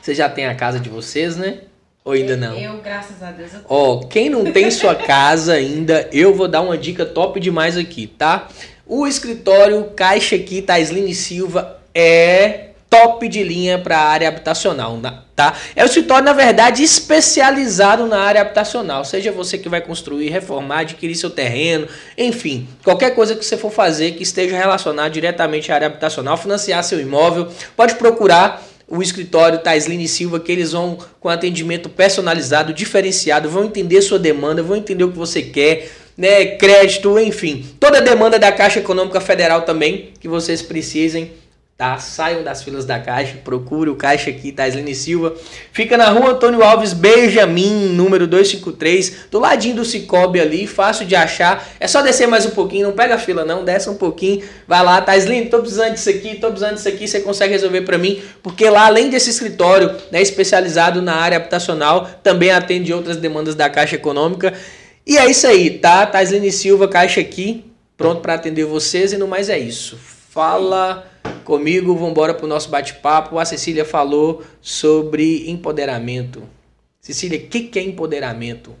Você 0.00 0.14
já 0.14 0.28
tem 0.28 0.46
a 0.46 0.54
casa 0.54 0.78
de 0.78 0.88
vocês, 0.88 1.36
né? 1.36 1.58
Ou 2.04 2.12
ainda 2.12 2.36
não? 2.36 2.56
Eu, 2.58 2.78
graças 2.78 3.22
a 3.22 3.30
Deus, 3.30 3.50
Ó, 3.68 3.92
oh, 3.92 4.06
quem 4.06 4.28
não 4.28 4.50
tem 4.50 4.70
sua 4.70 4.94
casa 4.96 5.54
ainda, 5.54 6.08
eu 6.12 6.34
vou 6.34 6.48
dar 6.48 6.60
uma 6.60 6.76
dica 6.76 7.06
top 7.06 7.38
demais 7.38 7.76
aqui, 7.76 8.06
tá? 8.06 8.48
O 8.86 9.06
escritório 9.06 9.84
Caixa 9.94 10.34
aqui, 10.34 10.60
Taisline 10.60 11.14
Silva, 11.14 11.80
é 11.94 12.72
top 12.90 13.26
de 13.26 13.42
linha 13.42 13.78
para 13.78 13.96
a 13.96 14.04
área 14.04 14.28
habitacional, 14.28 15.00
tá? 15.34 15.54
É 15.74 15.82
o 15.82 15.86
escritório, 15.86 16.24
na 16.24 16.34
verdade, 16.34 16.82
especializado 16.82 18.04
na 18.06 18.18
área 18.18 18.42
habitacional. 18.42 19.02
Seja 19.02 19.32
você 19.32 19.56
que 19.56 19.68
vai 19.68 19.80
construir, 19.80 20.28
reformar, 20.28 20.80
adquirir 20.80 21.14
seu 21.14 21.30
terreno, 21.30 21.88
enfim, 22.18 22.68
qualquer 22.84 23.14
coisa 23.14 23.34
que 23.34 23.44
você 23.44 23.56
for 23.56 23.72
fazer 23.72 24.12
que 24.12 24.22
esteja 24.22 24.58
relacionada 24.58 25.08
diretamente 25.08 25.72
à 25.72 25.76
área 25.76 25.86
habitacional, 25.86 26.36
financiar 26.36 26.84
seu 26.84 27.00
imóvel, 27.00 27.48
pode 27.74 27.94
procurar 27.94 28.62
o 28.94 29.02
escritório 29.02 29.58
Taisline 29.58 30.06
Silva, 30.06 30.38
que 30.38 30.52
eles 30.52 30.72
vão 30.72 30.98
com 31.18 31.30
atendimento 31.30 31.88
personalizado, 31.88 32.74
diferenciado, 32.74 33.48
vão 33.48 33.64
entender 33.64 34.02
sua 34.02 34.18
demanda, 34.18 34.62
vão 34.62 34.76
entender 34.76 35.02
o 35.02 35.10
que 35.10 35.16
você 35.16 35.40
quer, 35.40 35.90
né, 36.14 36.44
crédito, 36.44 37.18
enfim, 37.18 37.64
toda 37.80 37.98
a 37.98 38.00
demanda 38.02 38.38
da 38.38 38.52
Caixa 38.52 38.80
Econômica 38.80 39.18
Federal 39.18 39.62
também 39.62 40.10
que 40.20 40.28
vocês 40.28 40.60
precisem 40.60 41.32
tá? 41.82 41.98
Saiam 41.98 42.44
das 42.44 42.62
filas 42.62 42.84
da 42.84 43.00
Caixa, 43.00 43.38
procure 43.42 43.90
o 43.90 43.96
Caixa 43.96 44.30
aqui, 44.30 44.52
Taislene 44.52 44.94
Silva. 44.94 45.34
Fica 45.72 45.96
na 45.96 46.10
rua 46.10 46.30
Antônio 46.30 46.62
Alves 46.62 46.92
Benjamin, 46.92 47.88
número 47.88 48.28
253, 48.28 49.26
do 49.28 49.40
ladinho 49.40 49.74
do 49.74 49.84
Cicobi 49.84 50.38
ali, 50.38 50.64
fácil 50.68 51.04
de 51.04 51.16
achar. 51.16 51.66
É 51.80 51.88
só 51.88 52.00
descer 52.00 52.28
mais 52.28 52.46
um 52.46 52.50
pouquinho, 52.50 52.86
não 52.86 52.94
pega 52.94 53.16
a 53.16 53.18
fila 53.18 53.44
não, 53.44 53.64
desce 53.64 53.90
um 53.90 53.96
pouquinho, 53.96 54.44
vai 54.68 54.80
lá, 54.84 55.00
Taislene, 55.00 55.46
tô 55.46 55.58
precisando 55.58 55.94
disso 55.94 56.08
aqui, 56.08 56.36
tô 56.36 56.50
precisando 56.50 56.76
disso 56.76 56.88
aqui, 56.88 57.08
você 57.08 57.18
consegue 57.18 57.52
resolver 57.52 57.80
para 57.80 57.98
mim, 57.98 58.22
porque 58.44 58.70
lá, 58.70 58.86
além 58.86 59.10
desse 59.10 59.30
escritório, 59.30 59.92
né, 60.12 60.22
especializado 60.22 61.02
na 61.02 61.16
área 61.16 61.36
habitacional, 61.36 62.08
também 62.22 62.52
atende 62.52 62.92
outras 62.92 63.16
demandas 63.16 63.56
da 63.56 63.68
Caixa 63.68 63.96
Econômica. 63.96 64.54
E 65.04 65.18
é 65.18 65.28
isso 65.28 65.48
aí, 65.48 65.68
tá? 65.68 66.06
Taislene 66.06 66.52
Silva, 66.52 66.86
Caixa 66.86 67.20
aqui, 67.20 67.64
pronto 67.96 68.20
para 68.20 68.34
atender 68.34 68.66
vocês 68.66 69.12
e 69.12 69.18
no 69.18 69.26
mais 69.26 69.48
é 69.48 69.58
isso. 69.58 69.98
Fala 70.30 71.10
comigo, 71.42 71.94
vamos 71.94 72.10
embora 72.10 72.34
para 72.34 72.44
o 72.44 72.48
nosso 72.48 72.68
bate-papo. 72.68 73.38
A 73.38 73.44
Cecília 73.44 73.84
falou 73.84 74.42
sobre 74.60 75.50
empoderamento. 75.50 76.42
Cecília, 77.00 77.38
o 77.38 77.46
que, 77.48 77.64
que 77.64 77.78
é 77.78 77.82
empoderamento? 77.82 78.74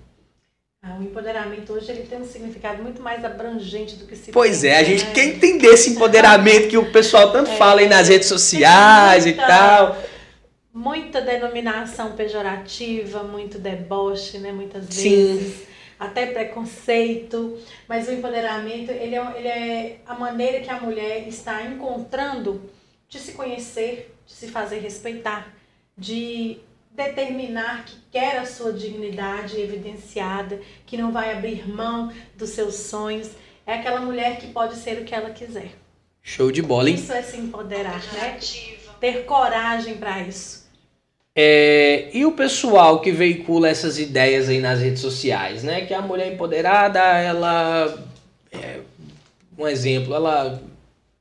Ah, 0.82 0.96
o 0.98 1.02
empoderamento 1.02 1.72
hoje 1.72 1.90
ele 1.90 2.02
tem 2.02 2.20
um 2.20 2.24
significado 2.24 2.82
muito 2.82 3.00
mais 3.00 3.24
abrangente 3.24 3.96
do 3.96 4.06
que 4.06 4.16
se 4.16 4.32
Pois 4.32 4.64
é, 4.64 4.78
a 4.78 4.82
gente 4.82 5.04
né? 5.04 5.12
quer 5.12 5.24
entender 5.26 5.68
esse 5.68 5.90
empoderamento 5.90 6.68
que 6.68 6.76
o 6.76 6.90
pessoal 6.90 7.30
tanto 7.30 7.50
é, 7.50 7.56
fala 7.56 7.80
aí 7.80 7.88
nas 7.88 8.08
redes 8.08 8.28
sociais 8.28 9.24
muita, 9.24 9.42
e 9.42 9.46
tal. 9.46 10.02
Muita 10.74 11.20
denominação 11.20 12.12
pejorativa, 12.12 13.22
muito 13.22 13.58
deboche, 13.58 14.38
né, 14.38 14.50
muitas 14.50 14.86
vezes. 14.86 15.52
Sim 15.54 15.71
até 16.02 16.26
preconceito, 16.26 17.58
mas 17.88 18.08
o 18.08 18.12
empoderamento 18.12 18.90
ele 18.90 19.14
é, 19.14 19.32
ele 19.36 19.48
é 19.48 20.00
a 20.04 20.14
maneira 20.14 20.60
que 20.60 20.70
a 20.70 20.80
mulher 20.80 21.28
está 21.28 21.62
encontrando 21.62 22.68
de 23.08 23.20
se 23.20 23.32
conhecer, 23.32 24.12
de 24.26 24.32
se 24.32 24.48
fazer 24.48 24.80
respeitar, 24.80 25.54
de 25.96 26.58
determinar 26.90 27.84
que 27.84 27.96
quer 28.10 28.38
a 28.38 28.46
sua 28.46 28.72
dignidade 28.72 29.60
evidenciada, 29.60 30.60
que 30.84 30.96
não 30.96 31.12
vai 31.12 31.32
abrir 31.32 31.68
mão 31.68 32.12
dos 32.36 32.50
seus 32.50 32.74
sonhos. 32.74 33.30
É 33.64 33.74
aquela 33.74 34.00
mulher 34.00 34.38
que 34.38 34.48
pode 34.48 34.74
ser 34.74 35.00
o 35.00 35.04
que 35.04 35.14
ela 35.14 35.30
quiser. 35.30 35.70
Show 36.20 36.50
de 36.50 36.62
bola, 36.62 36.90
hein? 36.90 36.96
Isso 36.96 37.12
é 37.12 37.22
se 37.22 37.36
empoderar, 37.36 38.02
né? 38.12 38.38
Ter 39.00 39.24
coragem 39.24 39.98
para 39.98 40.20
isso. 40.20 40.61
É, 41.34 42.10
e 42.12 42.26
o 42.26 42.32
pessoal 42.32 43.00
que 43.00 43.10
veicula 43.10 43.68
essas 43.68 43.98
ideias 43.98 44.48
aí 44.48 44.60
nas 44.60 44.80
redes 44.80 45.00
sociais, 45.00 45.62
né? 45.62 45.86
Que 45.86 45.94
a 45.94 46.02
mulher 46.02 46.32
empoderada, 46.32 47.00
ela. 47.00 48.04
É, 48.50 48.80
um 49.56 49.66
exemplo, 49.66 50.14
ela 50.14 50.62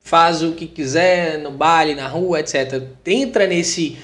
faz 0.02 0.44
o 0.44 0.52
que 0.54 0.68
quiser 0.68 1.38
no 1.40 1.52
baile, 1.52 1.96
na 1.96 2.08
rua, 2.08 2.40
etc. 2.42 2.84
Entra 3.06 3.48
nesse, 3.48 3.98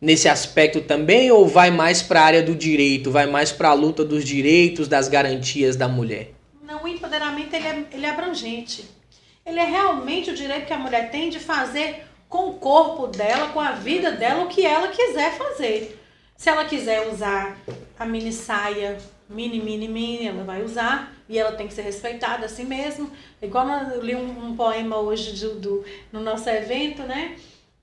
nesse 0.00 0.28
aspecto 0.28 0.82
também 0.82 1.30
ou 1.30 1.46
vai 1.46 1.70
mais 1.70 2.02
para 2.02 2.20
a 2.20 2.24
área 2.24 2.42
do 2.42 2.54
direito, 2.54 3.10
vai 3.10 3.26
mais 3.26 3.50
para 3.50 3.70
a 3.70 3.74
luta 3.74 4.04
dos 4.04 4.24
direitos, 4.24 4.88
das 4.88 5.08
garantias 5.08 5.76
da 5.76 5.88
mulher? 5.88 6.32
Não, 6.62 6.82
o 6.82 6.88
empoderamento 6.88 7.54
ele 7.54 7.66
é, 7.66 7.84
ele 7.92 8.06
é 8.06 8.10
abrangente. 8.10 8.84
Ele 9.46 9.58
é 9.58 9.64
realmente 9.64 10.30
o 10.30 10.34
direito 10.34 10.66
que 10.66 10.72
a 10.72 10.78
mulher 10.78 11.10
tem 11.10 11.30
de 11.30 11.38
fazer 11.38 12.04
com 12.34 12.48
o 12.48 12.54
corpo 12.54 13.06
dela, 13.06 13.50
com 13.50 13.60
a 13.60 13.70
vida 13.70 14.10
dela, 14.10 14.42
o 14.42 14.48
que 14.48 14.66
ela 14.66 14.88
quiser 14.88 15.38
fazer. 15.38 16.02
Se 16.36 16.50
ela 16.50 16.64
quiser 16.64 17.06
usar 17.06 17.56
a 17.96 18.04
mini 18.04 18.32
saia, 18.32 18.98
mini, 19.28 19.60
mini, 19.60 19.86
mini, 19.86 20.26
ela 20.26 20.42
vai 20.42 20.60
usar 20.64 21.12
e 21.28 21.38
ela 21.38 21.52
tem 21.52 21.68
que 21.68 21.74
ser 21.74 21.82
respeitada 21.82 22.46
assim 22.46 22.64
mesmo. 22.64 23.08
Igual 23.40 23.68
eu 23.68 24.02
li 24.02 24.16
um, 24.16 24.46
um 24.46 24.56
poema 24.56 24.98
hoje 24.98 25.30
do, 25.34 25.60
do, 25.60 25.84
no 26.12 26.18
nosso 26.18 26.50
evento, 26.50 27.04
né? 27.04 27.36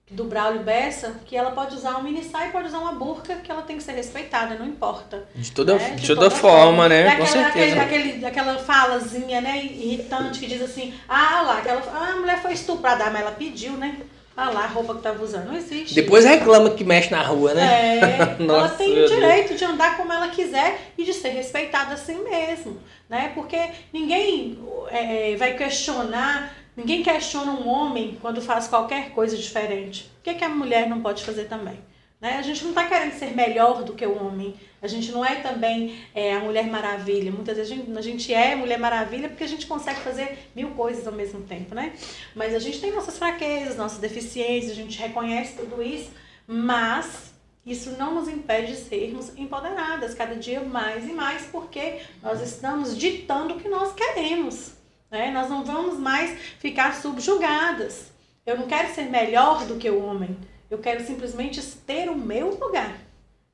do 0.10 0.25
Braulio 0.25 0.62
Bessa, 0.62 1.22
que 1.25 1.38
ela 1.38 1.51
pode 1.51 1.74
usar 1.74 1.98
um 1.98 2.03
mini 2.03 2.22
saia, 2.22 2.51
pode 2.51 2.67
usar 2.67 2.79
uma 2.79 2.91
burca, 2.91 3.38
que 3.38 3.50
ela 3.50 3.62
tem 3.62 3.77
que 3.77 3.84
ser 3.84 3.93
respeitada, 3.93 4.55
não 4.55 4.67
importa. 4.67 5.24
De 5.34 5.50
toda, 5.53 5.75
né? 5.75 5.91
de, 5.91 6.01
de 6.01 6.08
toda, 6.08 6.24
toda, 6.24 6.36
forma, 6.36 6.65
forma. 6.65 6.89
né? 6.89 7.05
Daquela, 7.05 7.25
Com 7.25 7.31
certeza. 7.31 7.81
Aquele, 7.81 8.10
aquele, 8.10 8.25
aquela 8.25 8.60
falazinha, 8.60 9.39
né, 9.39 9.63
irritante, 9.63 10.41
que 10.41 10.48
diz 10.48 10.62
assim, 10.62 10.93
ah 11.08 11.41
lá, 11.43 11.60
aquela, 11.60 11.81
ah, 11.93 12.10
a 12.10 12.17
mulher 12.17 12.41
foi 12.41 12.51
estuprada, 12.51 13.10
mas 13.10 13.22
ela 13.22 13.31
pediu, 13.31 13.77
né? 13.77 14.01
Ah 14.36 14.50
lá, 14.50 14.64
a 14.64 14.68
roupa 14.68 14.96
que 14.96 15.02
tava 15.02 15.24
usando. 15.24 15.48
Não 15.48 15.58
existe. 15.58 15.94
Depois 15.94 16.24
reclama 16.24 16.70
que 16.72 16.84
mexe 16.84 17.12
na 17.12 17.22
rua, 17.22 17.54
né? 17.54 18.00
É, 18.00 18.38
ela 18.44 18.70
tem 18.70 19.04
o 19.04 19.08
direito 19.08 19.56
de 19.56 19.64
andar 19.66 19.98
como 19.98 20.12
ela 20.12 20.30
quiser 20.30 20.94
e 20.98 21.04
de 21.04 21.14
ser 21.14 21.30
respeitada 21.30 21.94
assim 21.94 22.24
mesmo. 22.24 22.80
Né? 23.10 23.32
Porque 23.36 23.58
ninguém 23.92 24.58
é, 24.90 25.36
vai 25.36 25.56
questionar, 25.56 26.56
ninguém 26.76 27.04
questiona 27.04 27.52
um 27.52 27.68
homem 27.68 28.18
quando 28.22 28.42
faz 28.42 28.68
qualquer 28.68 29.12
coisa 29.12 29.36
diferente. 29.36 30.10
O 30.20 30.24
que, 30.24 30.34
que 30.34 30.44
a 30.44 30.50
mulher 30.50 30.88
não 30.88 31.02
pode 31.02 31.24
fazer 31.24 31.46
também? 31.46 31.78
Né? 32.22 32.38
A 32.38 32.42
gente 32.44 32.62
não 32.63 32.70
está 32.70 32.86
querendo 32.86 33.13
ser 33.13 33.36
melhor 33.36 33.84
do 33.84 33.94
que 33.94 34.06
o 34.06 34.24
homem. 34.24 34.54
A 34.80 34.88
gente 34.88 35.12
não 35.12 35.25
é 35.25 35.36
também 35.36 36.00
é, 36.13 36.36
a 36.36 36.40
Mulher 36.40 36.68
Maravilha. 36.68 37.32
Muitas 37.32 37.58
vezes 37.58 37.72
a 37.72 37.75
gente, 37.75 37.98
a 37.98 38.01
gente 38.01 38.34
é 38.34 38.56
Mulher 38.56 38.78
Maravilha 38.78 39.28
porque 39.28 39.44
a 39.44 39.48
gente 39.48 39.66
consegue 39.66 40.00
fazer 40.01 40.38
mil 40.56 40.70
coisas 40.72 41.08
ao 41.08 41.13
mesmo 41.13 41.42
tempo, 41.42 41.74
né? 41.74 41.94
Mas 42.36 42.54
a 42.54 42.60
gente 42.60 42.80
tem 42.80 42.92
nossas 42.92 43.18
fraquezas, 43.18 43.75
nossas 43.75 43.98
deficiências, 43.98 44.72
a 44.72 44.75
gente 44.75 45.00
reconhece 45.00 45.56
tudo 45.58 45.82
isso, 45.82 46.12
mas 46.46 47.34
isso 47.66 47.92
não 47.98 48.13
nos 48.13 48.28
impede 48.28 48.74
de 48.74 48.78
sermos 48.78 49.36
empoderadas 49.36 50.13
cada 50.13 50.36
dia 50.36 50.62
mais 50.62 51.08
e 51.08 51.13
mais, 51.13 51.46
porque 51.46 52.01
nós 52.22 52.40
estamos 52.42 52.96
ditando 52.96 53.56
o 53.56 53.60
que 53.60 53.68
nós 53.68 53.94
queremos. 53.94 54.74
Né? 55.10 55.32
Nós 55.32 55.50
não 55.50 55.63
vamos 55.63 55.98
mais 55.98 56.40
ficar 56.60 57.01
subjugadas. 57.01 58.12
Eu 58.46 58.58
não 58.58 58.68
quero 58.68 58.94
ser 58.94 59.10
melhor 59.10 59.66
do 59.66 59.78
que 59.78 59.90
o 59.90 60.04
homem. 60.04 60.36
Eu 60.72 60.78
quero 60.78 61.06
simplesmente 61.06 61.62
ter 61.86 62.10
o 62.10 62.18
meu 62.18 62.58
lugar, 62.58 62.98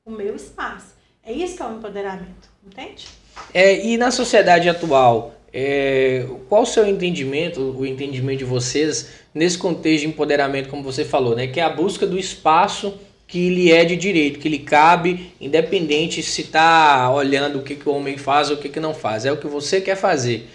o 0.04 0.10
meu 0.12 0.36
espaço. 0.36 0.94
É 1.20 1.32
isso 1.32 1.56
que 1.56 1.62
é 1.62 1.66
o 1.66 1.72
empoderamento, 1.72 2.48
entende? 2.64 3.08
É, 3.52 3.84
e 3.84 3.96
na 3.96 4.12
sociedade 4.12 4.68
atual, 4.68 5.34
é, 5.52 6.24
qual 6.48 6.62
o 6.62 6.66
seu 6.66 6.86
entendimento, 6.86 7.60
o 7.76 7.84
entendimento 7.84 8.38
de 8.38 8.44
vocês 8.44 9.08
nesse 9.34 9.58
contexto 9.58 10.02
de 10.02 10.10
empoderamento, 10.10 10.68
como 10.68 10.80
você 10.80 11.04
falou, 11.04 11.34
né? 11.34 11.48
Que 11.48 11.58
é 11.58 11.64
a 11.64 11.68
busca 11.68 12.06
do 12.06 12.16
espaço 12.16 12.96
que 13.26 13.50
lhe 13.50 13.72
é 13.72 13.84
de 13.84 13.96
direito, 13.96 14.38
que 14.38 14.48
lhe 14.48 14.60
cabe, 14.60 15.32
independente 15.40 16.22
se 16.22 16.42
está 16.42 17.12
olhando 17.12 17.58
o 17.58 17.62
que, 17.64 17.74
que 17.74 17.88
o 17.88 17.94
homem 17.94 18.16
faz 18.16 18.48
ou 18.48 18.56
o 18.56 18.60
que, 18.60 18.68
que 18.68 18.78
não 18.78 18.94
faz. 18.94 19.26
É 19.26 19.32
o 19.32 19.36
que 19.36 19.48
você 19.48 19.80
quer 19.80 19.96
fazer. 19.96 20.48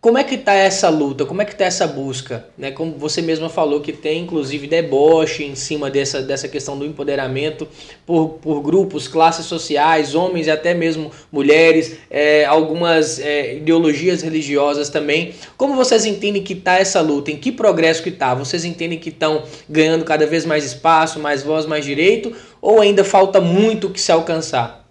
Como 0.00 0.16
é 0.16 0.24
que 0.24 0.34
está 0.34 0.54
essa 0.54 0.88
luta? 0.88 1.26
Como 1.26 1.42
é 1.42 1.44
que 1.44 1.52
está 1.52 1.66
essa 1.66 1.86
busca? 1.86 2.46
Né? 2.56 2.70
Como 2.70 2.92
você 2.92 3.20
mesma 3.20 3.50
falou 3.50 3.82
que 3.82 3.92
tem 3.92 4.22
inclusive 4.22 4.66
deboche 4.66 5.44
em 5.44 5.54
cima 5.54 5.90
dessa, 5.90 6.22
dessa 6.22 6.48
questão 6.48 6.78
do 6.78 6.86
empoderamento 6.86 7.68
por, 8.06 8.30
por 8.40 8.62
grupos, 8.62 9.06
classes 9.06 9.44
sociais, 9.44 10.14
homens 10.14 10.46
e 10.46 10.50
até 10.50 10.72
mesmo 10.72 11.10
mulheres, 11.30 11.98
é, 12.08 12.46
algumas 12.46 13.18
é, 13.18 13.56
ideologias 13.56 14.22
religiosas 14.22 14.88
também. 14.88 15.34
Como 15.58 15.76
vocês 15.76 16.06
entendem 16.06 16.42
que 16.42 16.54
está 16.54 16.78
essa 16.78 17.02
luta? 17.02 17.30
Em 17.30 17.36
que 17.36 17.52
progresso 17.52 18.02
que 18.02 18.08
está? 18.08 18.34
Vocês 18.34 18.64
entendem 18.64 18.98
que 18.98 19.10
estão 19.10 19.42
ganhando 19.68 20.06
cada 20.06 20.26
vez 20.26 20.46
mais 20.46 20.64
espaço, 20.64 21.20
mais 21.20 21.42
voz, 21.42 21.66
mais 21.66 21.84
direito? 21.84 22.34
Ou 22.62 22.80
ainda 22.80 23.04
falta 23.04 23.38
muito 23.38 23.90
que 23.90 24.00
se 24.00 24.10
alcançar? 24.10 24.88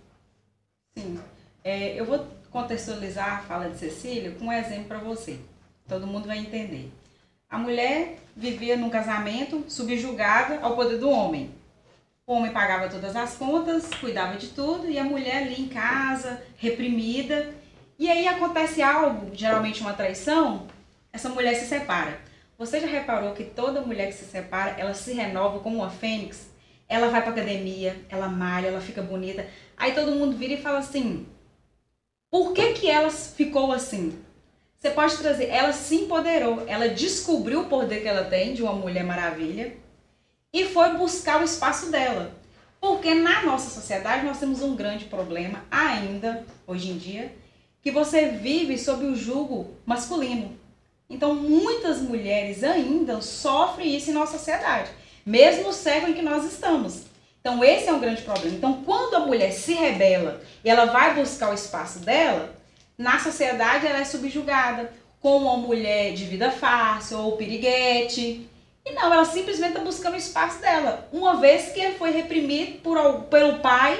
Sim. 0.95 1.17
É, 1.63 1.99
eu 1.99 2.05
vou 2.05 2.19
contextualizar 2.51 3.39
a 3.39 3.41
fala 3.43 3.69
de 3.69 3.77
Cecília 3.77 4.31
com 4.31 4.45
um 4.45 4.53
exemplo 4.53 4.85
para 4.85 4.99
você. 4.99 5.39
Todo 5.87 6.07
mundo 6.07 6.27
vai 6.27 6.39
entender. 6.39 6.91
A 7.49 7.57
mulher 7.57 8.19
vivia 8.35 8.77
num 8.77 8.89
casamento 8.89 9.65
subjugada 9.67 10.59
ao 10.61 10.75
poder 10.75 10.97
do 10.97 11.09
homem. 11.09 11.51
O 12.25 12.33
homem 12.33 12.51
pagava 12.51 12.87
todas 12.87 13.15
as 13.15 13.35
contas, 13.35 13.89
cuidava 13.99 14.37
de 14.37 14.49
tudo, 14.49 14.87
e 14.87 14.99
a 14.99 15.03
mulher 15.03 15.43
ali 15.43 15.59
em 15.59 15.67
casa, 15.67 16.43
reprimida. 16.57 17.53
E 17.97 18.09
aí 18.09 18.27
acontece 18.27 18.83
algo, 18.83 19.35
geralmente 19.35 19.81
uma 19.81 19.93
traição, 19.93 20.67
essa 21.11 21.27
mulher 21.27 21.55
se 21.55 21.65
separa. 21.65 22.19
Você 22.57 22.79
já 22.79 22.87
reparou 22.87 23.33
que 23.33 23.43
toda 23.43 23.81
mulher 23.81 24.07
que 24.07 24.13
se 24.13 24.25
separa, 24.25 24.75
ela 24.77 24.93
se 24.93 25.13
renova 25.13 25.59
como 25.59 25.77
uma 25.77 25.89
fênix? 25.89 26.49
Ela 26.87 27.09
vai 27.09 27.21
pra 27.21 27.31
academia, 27.31 27.95
ela 28.09 28.27
malha, 28.27 28.67
ela 28.67 28.81
fica 28.81 29.01
bonita. 29.01 29.47
Aí 29.75 29.93
todo 29.93 30.15
mundo 30.15 30.37
vira 30.37 30.53
e 30.53 30.61
fala 30.61 30.79
assim: 30.79 31.25
por 32.29 32.53
que, 32.53 32.73
que 32.73 32.89
ela 32.89 33.09
ficou 33.09 33.71
assim? 33.71 34.17
Você 34.77 34.91
pode 34.91 35.17
trazer, 35.17 35.49
ela 35.49 35.73
se 35.73 35.95
empoderou, 35.95 36.63
ela 36.67 36.87
descobriu 36.87 37.61
o 37.61 37.65
poder 37.65 38.01
que 38.01 38.07
ela 38.07 38.23
tem 38.23 38.53
de 38.53 38.63
uma 38.63 38.71
mulher 38.71 39.03
maravilha 39.03 39.75
e 40.53 40.65
foi 40.65 40.93
buscar 40.97 41.41
o 41.41 41.43
espaço 41.43 41.91
dela. 41.91 42.33
Porque 42.79 43.13
na 43.13 43.43
nossa 43.43 43.69
sociedade 43.69 44.25
nós 44.25 44.39
temos 44.39 44.61
um 44.61 44.75
grande 44.75 45.05
problema 45.05 45.65
ainda, 45.69 46.45
hoje 46.65 46.91
em 46.91 46.97
dia, 46.97 47.35
que 47.81 47.91
você 47.91 48.29
vive 48.29 48.77
sob 48.77 49.05
o 49.05 49.15
jugo 49.15 49.73
masculino. 49.85 50.57
Então 51.09 51.35
muitas 51.35 51.99
mulheres 51.99 52.63
ainda 52.63 53.19
sofrem 53.19 53.97
isso 53.97 54.11
em 54.11 54.13
nossa 54.13 54.37
sociedade, 54.37 54.91
mesmo 55.25 55.63
no 55.63 55.73
século 55.73 56.13
em 56.13 56.15
que 56.15 56.21
nós 56.21 56.45
estamos. 56.45 57.08
Então, 57.49 57.63
esse 57.63 57.89
é 57.89 57.93
um 57.93 57.99
grande 57.99 58.21
problema. 58.21 58.55
Então, 58.55 58.83
quando 58.85 59.15
a 59.15 59.21
mulher 59.21 59.51
se 59.51 59.73
rebela 59.73 60.39
e 60.63 60.69
ela 60.69 60.85
vai 60.85 61.15
buscar 61.15 61.49
o 61.49 61.55
espaço 61.55 61.97
dela, 61.97 62.55
na 62.95 63.17
sociedade 63.17 63.87
ela 63.87 63.97
é 63.97 64.05
subjugada 64.05 64.93
como 65.19 65.47
uma 65.47 65.57
mulher 65.57 66.13
de 66.13 66.25
vida 66.25 66.51
fácil 66.51 67.17
ou 67.17 67.37
piriguete. 67.37 68.47
E 68.85 68.91
não, 68.91 69.11
ela 69.11 69.25
simplesmente 69.25 69.69
está 69.69 69.83
buscando 69.83 70.13
o 70.13 70.17
espaço 70.17 70.61
dela, 70.61 71.09
uma 71.11 71.37
vez 71.37 71.71
que 71.71 71.89
foi 71.93 72.11
reprimido 72.11 72.81
por, 72.81 73.23
pelo 73.23 73.57
pai, 73.57 73.99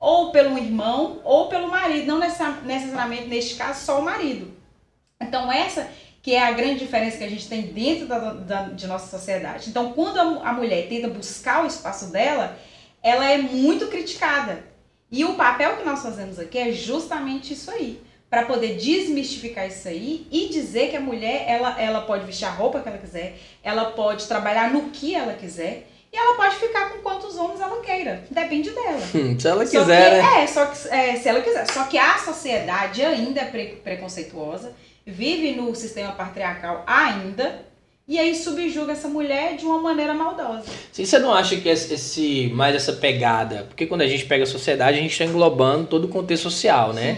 ou 0.00 0.32
pelo 0.32 0.58
irmão, 0.58 1.20
ou 1.22 1.46
pelo 1.46 1.68
marido, 1.68 2.08
não 2.08 2.18
necessariamente 2.18 3.28
neste 3.28 3.54
caso 3.54 3.86
só 3.86 4.00
o 4.00 4.04
marido. 4.04 4.52
Então, 5.20 5.52
essa 5.52 5.88
que 6.20 6.34
é 6.34 6.42
a 6.42 6.52
grande 6.52 6.80
diferença 6.80 7.16
que 7.18 7.24
a 7.24 7.30
gente 7.30 7.48
tem 7.48 7.62
dentro 7.62 8.06
da, 8.06 8.18
da, 8.32 8.62
de 8.64 8.86
nossa 8.88 9.06
sociedade. 9.06 9.70
Então, 9.70 9.92
quando 9.92 10.18
a, 10.18 10.50
a 10.50 10.52
mulher 10.52 10.88
tenta 10.88 11.08
buscar 11.08 11.64
o 11.64 11.66
espaço 11.66 12.12
dela, 12.12 12.56
ela 13.02 13.30
é 13.30 13.38
muito 13.38 13.88
criticada. 13.88 14.64
E 15.10 15.24
o 15.24 15.34
papel 15.34 15.76
que 15.76 15.84
nós 15.84 16.02
fazemos 16.02 16.38
aqui 16.38 16.58
é 16.58 16.72
justamente 16.72 17.52
isso 17.52 17.70
aí, 17.70 18.00
para 18.30 18.46
poder 18.46 18.76
desmistificar 18.76 19.66
isso 19.66 19.86
aí 19.88 20.26
e 20.30 20.48
dizer 20.48 20.90
que 20.90 20.96
a 20.96 21.00
mulher 21.00 21.44
ela, 21.46 21.80
ela 21.80 22.00
pode 22.02 22.24
vestir 22.24 22.46
a 22.46 22.50
roupa 22.50 22.80
que 22.80 22.88
ela 22.88 22.98
quiser, 22.98 23.38
ela 23.62 23.86
pode 23.90 24.26
trabalhar 24.26 24.72
no 24.72 24.90
que 24.90 25.14
ela 25.14 25.34
quiser 25.34 25.86
e 26.10 26.16
ela 26.16 26.36
pode 26.36 26.56
ficar 26.56 26.90
com 26.90 26.98
quantos 26.98 27.36
homens 27.36 27.60
ela 27.60 27.80
queira. 27.82 28.24
Depende 28.30 28.70
dela. 28.70 29.00
Hum, 29.14 29.38
se 29.38 29.48
ela 29.48 29.64
quiser, 29.64 30.10
que, 30.10 30.22
né? 30.22 30.42
É, 30.42 30.46
só 30.46 30.66
que 30.66 30.88
é, 30.88 31.16
se 31.16 31.28
ela 31.28 31.40
quiser. 31.40 31.66
Só 31.70 31.84
que 31.84 31.98
a 31.98 32.18
sociedade 32.18 33.02
ainda 33.02 33.40
é 33.40 33.44
pre 33.46 33.66
preconceituosa 33.82 34.74
vive 35.06 35.52
no 35.52 35.74
sistema 35.74 36.12
patriarcal 36.12 36.84
ainda 36.86 37.64
e 38.12 38.18
aí 38.18 38.34
subjuga 38.34 38.92
essa 38.92 39.08
mulher 39.08 39.56
de 39.56 39.64
uma 39.64 39.78
maneira 39.78 40.12
maldosa. 40.12 40.64
Sim, 40.92 41.06
você 41.06 41.18
não 41.18 41.32
acha 41.32 41.56
que 41.56 41.66
esse 41.66 42.52
mais 42.54 42.76
essa 42.76 42.92
pegada, 42.92 43.64
porque 43.66 43.86
quando 43.86 44.02
a 44.02 44.06
gente 44.06 44.26
pega 44.26 44.44
a 44.44 44.46
sociedade, 44.46 44.98
a 44.98 45.00
gente 45.00 45.12
está 45.12 45.24
englobando 45.24 45.86
todo 45.86 46.04
o 46.04 46.08
contexto 46.08 46.42
social, 46.42 46.92
né? 46.92 47.16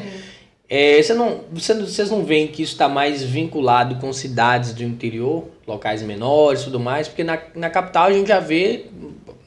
É, 0.69 1.03
você 1.03 1.13
não, 1.13 1.41
você, 1.53 1.75
vocês 1.75 2.11
não 2.13 2.25
veem 2.25 2.47
que 2.47 2.63
isso 2.63 2.75
está 2.75 2.89
mais 2.89 3.25
vinculado 3.25 3.97
com 3.97 4.13
cidades 4.13 4.73
do 4.73 4.85
interior, 4.85 5.49
locais 5.67 6.01
menores 6.01 6.61
e 6.61 6.65
tudo 6.67 6.79
mais? 6.79 7.09
Porque 7.09 7.25
na, 7.25 7.41
na 7.57 7.69
capital 7.69 8.05
a 8.05 8.13
gente 8.13 8.29
já 8.29 8.39
vê, 8.39 8.87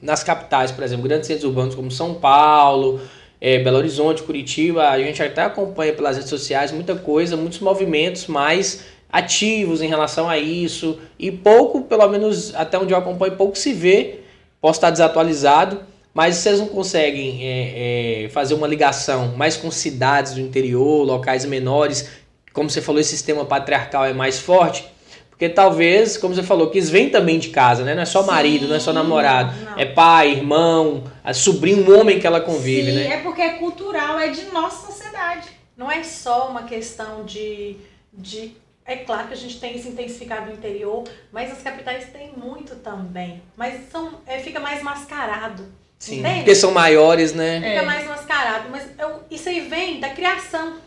nas 0.01 0.25
capitais, 0.25 0.69
por 0.69 0.83
exemplo, 0.83 1.07
grandes 1.07 1.27
centros 1.27 1.45
urbanos 1.45 1.75
como 1.75 1.89
São 1.89 2.13
Paulo, 2.15 2.99
é, 3.39 3.59
Belo 3.59 3.77
Horizonte, 3.77 4.21
Curitiba, 4.21 4.89
a 4.89 4.99
gente 4.99 5.23
até 5.23 5.43
acompanha 5.43 5.93
pelas 5.93 6.17
redes 6.17 6.29
sociais 6.29 6.73
muita 6.73 6.93
coisa, 6.95 7.37
muitos 7.37 7.59
movimentos 7.59 8.27
mais 8.27 8.96
ativos 9.11 9.81
em 9.81 9.87
relação 9.87 10.29
a 10.29 10.37
isso 10.37 10.99
e 11.17 11.31
pouco, 11.31 11.81
pelo 11.81 12.07
menos 12.09 12.53
até 12.55 12.77
onde 12.77 12.93
eu 12.93 12.97
acompanho, 12.97 13.35
pouco 13.35 13.57
se 13.57 13.73
vê. 13.73 14.21
Posso 14.59 14.77
estar 14.77 14.89
desatualizado, 14.89 15.81
mas 16.13 16.35
vocês 16.35 16.59
não 16.59 16.67
conseguem 16.67 17.39
é, 17.43 18.23
é, 18.25 18.29
fazer 18.29 18.53
uma 18.53 18.67
ligação 18.67 19.35
mais 19.37 19.55
com 19.55 19.69
cidades 19.69 20.33
do 20.33 20.41
interior, 20.41 21.05
locais 21.05 21.45
menores, 21.45 22.09
como 22.57 22.71
você 22.71 22.81
falou, 22.81 22.99
esse 22.99 23.11
sistema 23.11 23.45
patriarcal 23.45 24.03
é 24.03 24.13
mais 24.13 24.39
forte. 24.39 24.83
Porque 25.29 25.47
talvez, 25.47 26.17
como 26.17 26.33
você 26.33 26.41
falou, 26.41 26.71
que 26.71 26.79
eles 26.79 26.89
vêm 26.89 27.11
também 27.11 27.37
de 27.37 27.49
casa, 27.49 27.83
né? 27.83 27.93
Não 27.93 28.01
é 28.01 28.05
só 28.05 28.21
Sim, 28.21 28.27
marido, 28.27 28.67
não 28.67 28.75
é 28.75 28.79
só 28.79 28.91
namorado. 28.91 29.53
Não. 29.63 29.77
É 29.77 29.85
pai, 29.85 30.31
irmão, 30.31 31.03
sobrinho, 31.35 31.87
um 31.87 31.99
homem 31.99 32.19
que 32.19 32.25
ela 32.25 32.41
convive, 32.41 32.89
Sim, 32.89 32.97
né? 32.97 33.13
é 33.13 33.17
porque 33.17 33.43
é 33.43 33.49
cultural, 33.49 34.17
é 34.17 34.29
de 34.29 34.45
nossa 34.45 34.87
sociedade. 34.91 35.49
Não 35.77 35.91
é 35.91 36.03
só 36.03 36.49
uma 36.49 36.63
questão 36.63 37.23
de, 37.23 37.75
de. 38.11 38.57
É 38.87 38.95
claro 38.95 39.27
que 39.27 39.33
a 39.33 39.37
gente 39.37 39.59
tem 39.59 39.75
isso 39.75 39.89
intensificado 39.89 40.45
no 40.45 40.53
interior, 40.53 41.03
mas 41.29 41.51
as 41.51 41.61
capitais 41.61 42.05
têm 42.09 42.31
muito 42.31 42.77
também. 42.77 43.43
Mas 43.57 43.89
são, 43.91 44.21
é, 44.25 44.39
fica 44.39 44.61
mais 44.61 44.81
mascarado. 44.81 45.69
Sim, 45.99 46.19
entende? 46.19 46.37
porque 46.37 46.55
são 46.55 46.71
maiores, 46.71 47.33
né? 47.33 47.57
Fica 47.57 47.81
é. 47.81 47.85
mais 47.85 48.07
mascarado. 48.07 48.69
Mas 48.69 48.87
eu, 48.97 49.23
isso 49.29 49.49
aí 49.49 49.59
vem 49.61 49.99
da 49.99 50.11
criação. 50.11 50.77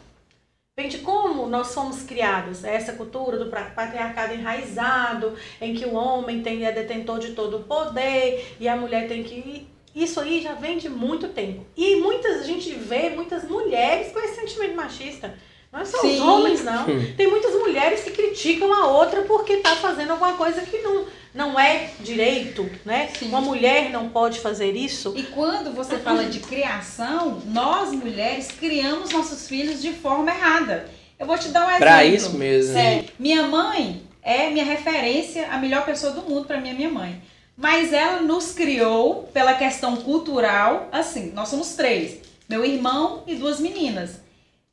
Vem 0.79 0.89
de 0.89 0.99
como 0.99 1.47
nós 1.47 1.75
fomos 1.75 2.03
criados, 2.05 2.65
é 2.65 2.75
essa 2.75 2.95
cultura 2.95 3.37
do 3.37 3.51
patriarcado 3.51 4.33
enraizado, 4.33 5.37
em 5.61 5.75
que 5.75 5.85
o 5.85 5.93
homem 5.93 6.43
tem, 6.43 6.65
é 6.65 6.73
detentor 6.73 7.19
de 7.19 7.33
todo 7.33 7.59
o 7.59 7.65
poder 7.65 8.57
e 8.59 8.67
a 8.67 8.77
mulher 8.77 9.07
tem 9.07 9.23
que. 9.23 9.69
Isso 9.95 10.21
aí 10.21 10.41
já 10.41 10.55
vem 10.55 10.79
de 10.79 10.89
muito 10.89 11.29
tempo. 11.29 11.67
E 11.77 11.97
muitas, 11.97 12.41
a 12.41 12.45
gente 12.45 12.73
vê 12.73 13.11
muitas 13.11 13.45
mulheres 13.45 14.11
com 14.11 14.21
esse 14.21 14.37
sentimento 14.37 14.75
machista. 14.75 15.35
Não 15.73 15.81
é 15.81 15.85
só 15.85 16.01
Sim. 16.01 16.15
os 16.15 16.21
homens, 16.21 16.65
não. 16.65 16.85
Tem 17.17 17.29
muitas 17.29 17.53
mulheres 17.55 18.03
que 18.03 18.11
criticam 18.11 18.73
a 18.73 18.89
outra 18.89 19.23
porque 19.23 19.55
está 19.55 19.77
fazendo 19.77 20.11
alguma 20.11 20.33
coisa 20.33 20.63
que 20.63 20.79
não, 20.79 21.07
não 21.33 21.61
é 21.61 21.91
direito, 22.01 22.69
né? 22.85 23.09
Sim. 23.17 23.29
Uma 23.29 23.41
mulher 23.41 23.91
não 23.91 24.09
pode 24.09 24.41
fazer 24.41 24.73
isso. 24.73 25.15
E 25.17 25.23
quando 25.23 25.73
você 25.73 25.97
fala 25.99 26.25
de 26.25 26.41
criação, 26.41 27.41
nós 27.47 27.93
mulheres 27.93 28.49
criamos 28.49 29.13
nossos 29.13 29.47
filhos 29.47 29.81
de 29.81 29.93
forma 29.93 30.31
errada. 30.31 30.89
Eu 31.19 31.27
vou 31.27 31.39
te 31.39 31.49
dar 31.49 31.61
um 31.61 31.69
exemplo. 31.69 31.85
Pra 31.85 32.05
isso 32.05 32.31
mesmo. 32.37 32.73
Sério. 32.73 33.05
Minha 33.17 33.45
mãe 33.45 34.03
é 34.23 34.51
minha 34.51 34.65
referência, 34.65 35.49
a 35.51 35.59
melhor 35.59 35.85
pessoa 35.85 36.13
do 36.13 36.23
mundo 36.23 36.47
para 36.47 36.61
mim 36.61 36.71
é 36.71 36.75
minha 36.75 36.91
mãe. 36.91 37.23
Mas 37.57 37.93
ela 37.93 38.23
nos 38.23 38.53
criou 38.53 39.29
pela 39.33 39.55
questão 39.55 39.97
cultural, 39.97 40.89
assim, 40.91 41.31
nós 41.33 41.49
somos 41.49 41.75
três. 41.75 42.19
Meu 42.49 42.65
irmão 42.65 43.23
e 43.27 43.37
duas 43.37 43.61
meninas. 43.61 44.19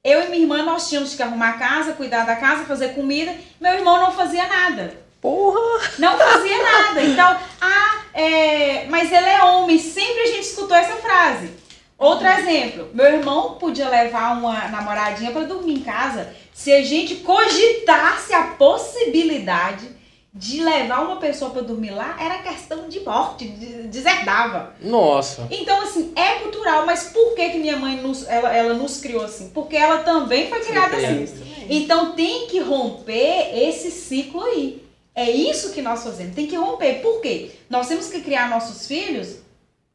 Eu 0.08 0.24
e 0.24 0.28
minha 0.30 0.44
irmã, 0.44 0.64
nós 0.64 0.88
tínhamos 0.88 1.16
que 1.16 1.22
arrumar 1.22 1.50
a 1.50 1.58
casa, 1.58 1.92
cuidar 1.92 2.26
da 2.26 2.38
casa, 2.38 2.64
fazer 2.64 2.96
comida. 2.96 3.36
Meu 3.60 3.74
irmão 3.74 4.00
não 4.00 4.14
fazia 4.14 4.48
nada. 4.48 4.98
Porra! 5.20 5.60
Não 6.00 6.18
fazia 6.18 6.64
nada. 6.64 7.04
Então, 7.04 7.38
ah, 7.60 8.02
é, 8.14 8.86
mas 8.88 9.12
ele 9.12 9.28
é 9.28 9.44
homem. 9.44 9.78
Sempre 9.78 10.22
a 10.22 10.28
gente 10.28 10.44
escutou 10.44 10.78
essa 10.78 10.96
frase. 10.96 11.52
Outro 11.98 12.26
exemplo, 12.26 12.90
meu 12.94 13.06
irmão 13.06 13.56
podia 13.56 13.90
levar 13.90 14.38
uma 14.38 14.70
namoradinha 14.70 15.32
para 15.32 15.44
dormir 15.44 15.74
em 15.74 15.82
casa 15.82 16.34
se 16.54 16.72
a 16.72 16.82
gente 16.82 17.16
cogitasse 17.16 18.34
a 18.34 18.44
possibilidade 18.44 19.90
de 20.38 20.64
levar 20.64 21.02
uma 21.02 21.16
pessoa 21.16 21.50
para 21.50 21.64
dormir 21.64 21.90
lá 21.90 22.16
era 22.20 22.38
questão 22.44 22.88
de 22.88 23.00
morte, 23.00 23.48
deserdava. 23.90 24.76
Nossa. 24.80 25.48
Então, 25.50 25.82
assim, 25.82 26.14
é 26.16 26.36
cultural, 26.36 26.86
mas 26.86 27.06
por 27.06 27.34
que, 27.34 27.50
que 27.50 27.58
minha 27.58 27.76
mãe 27.76 27.98
nos, 27.98 28.28
ela, 28.28 28.56
ela 28.56 28.76
nos 28.76 29.00
criou 29.00 29.24
assim? 29.24 29.50
Porque 29.50 29.76
ela 29.76 30.04
também 30.04 30.48
foi 30.48 30.60
criada 30.60 30.96
assim. 30.96 31.28
Então 31.68 32.14
tem 32.14 32.48
que 32.48 32.60
romper 32.60 33.50
esse 33.54 33.90
ciclo 33.90 34.44
aí. 34.44 34.84
É 35.16 35.30
isso 35.30 35.74
que 35.74 35.82
nós 35.82 36.04
fazemos, 36.04 36.36
tem 36.36 36.46
que 36.46 36.56
romper. 36.56 37.02
Por 37.02 37.20
quê? 37.20 37.50
Nós 37.68 37.88
temos 37.88 38.08
que 38.08 38.22
criar 38.22 38.48
nossos 38.48 38.88
filhos 38.88 39.38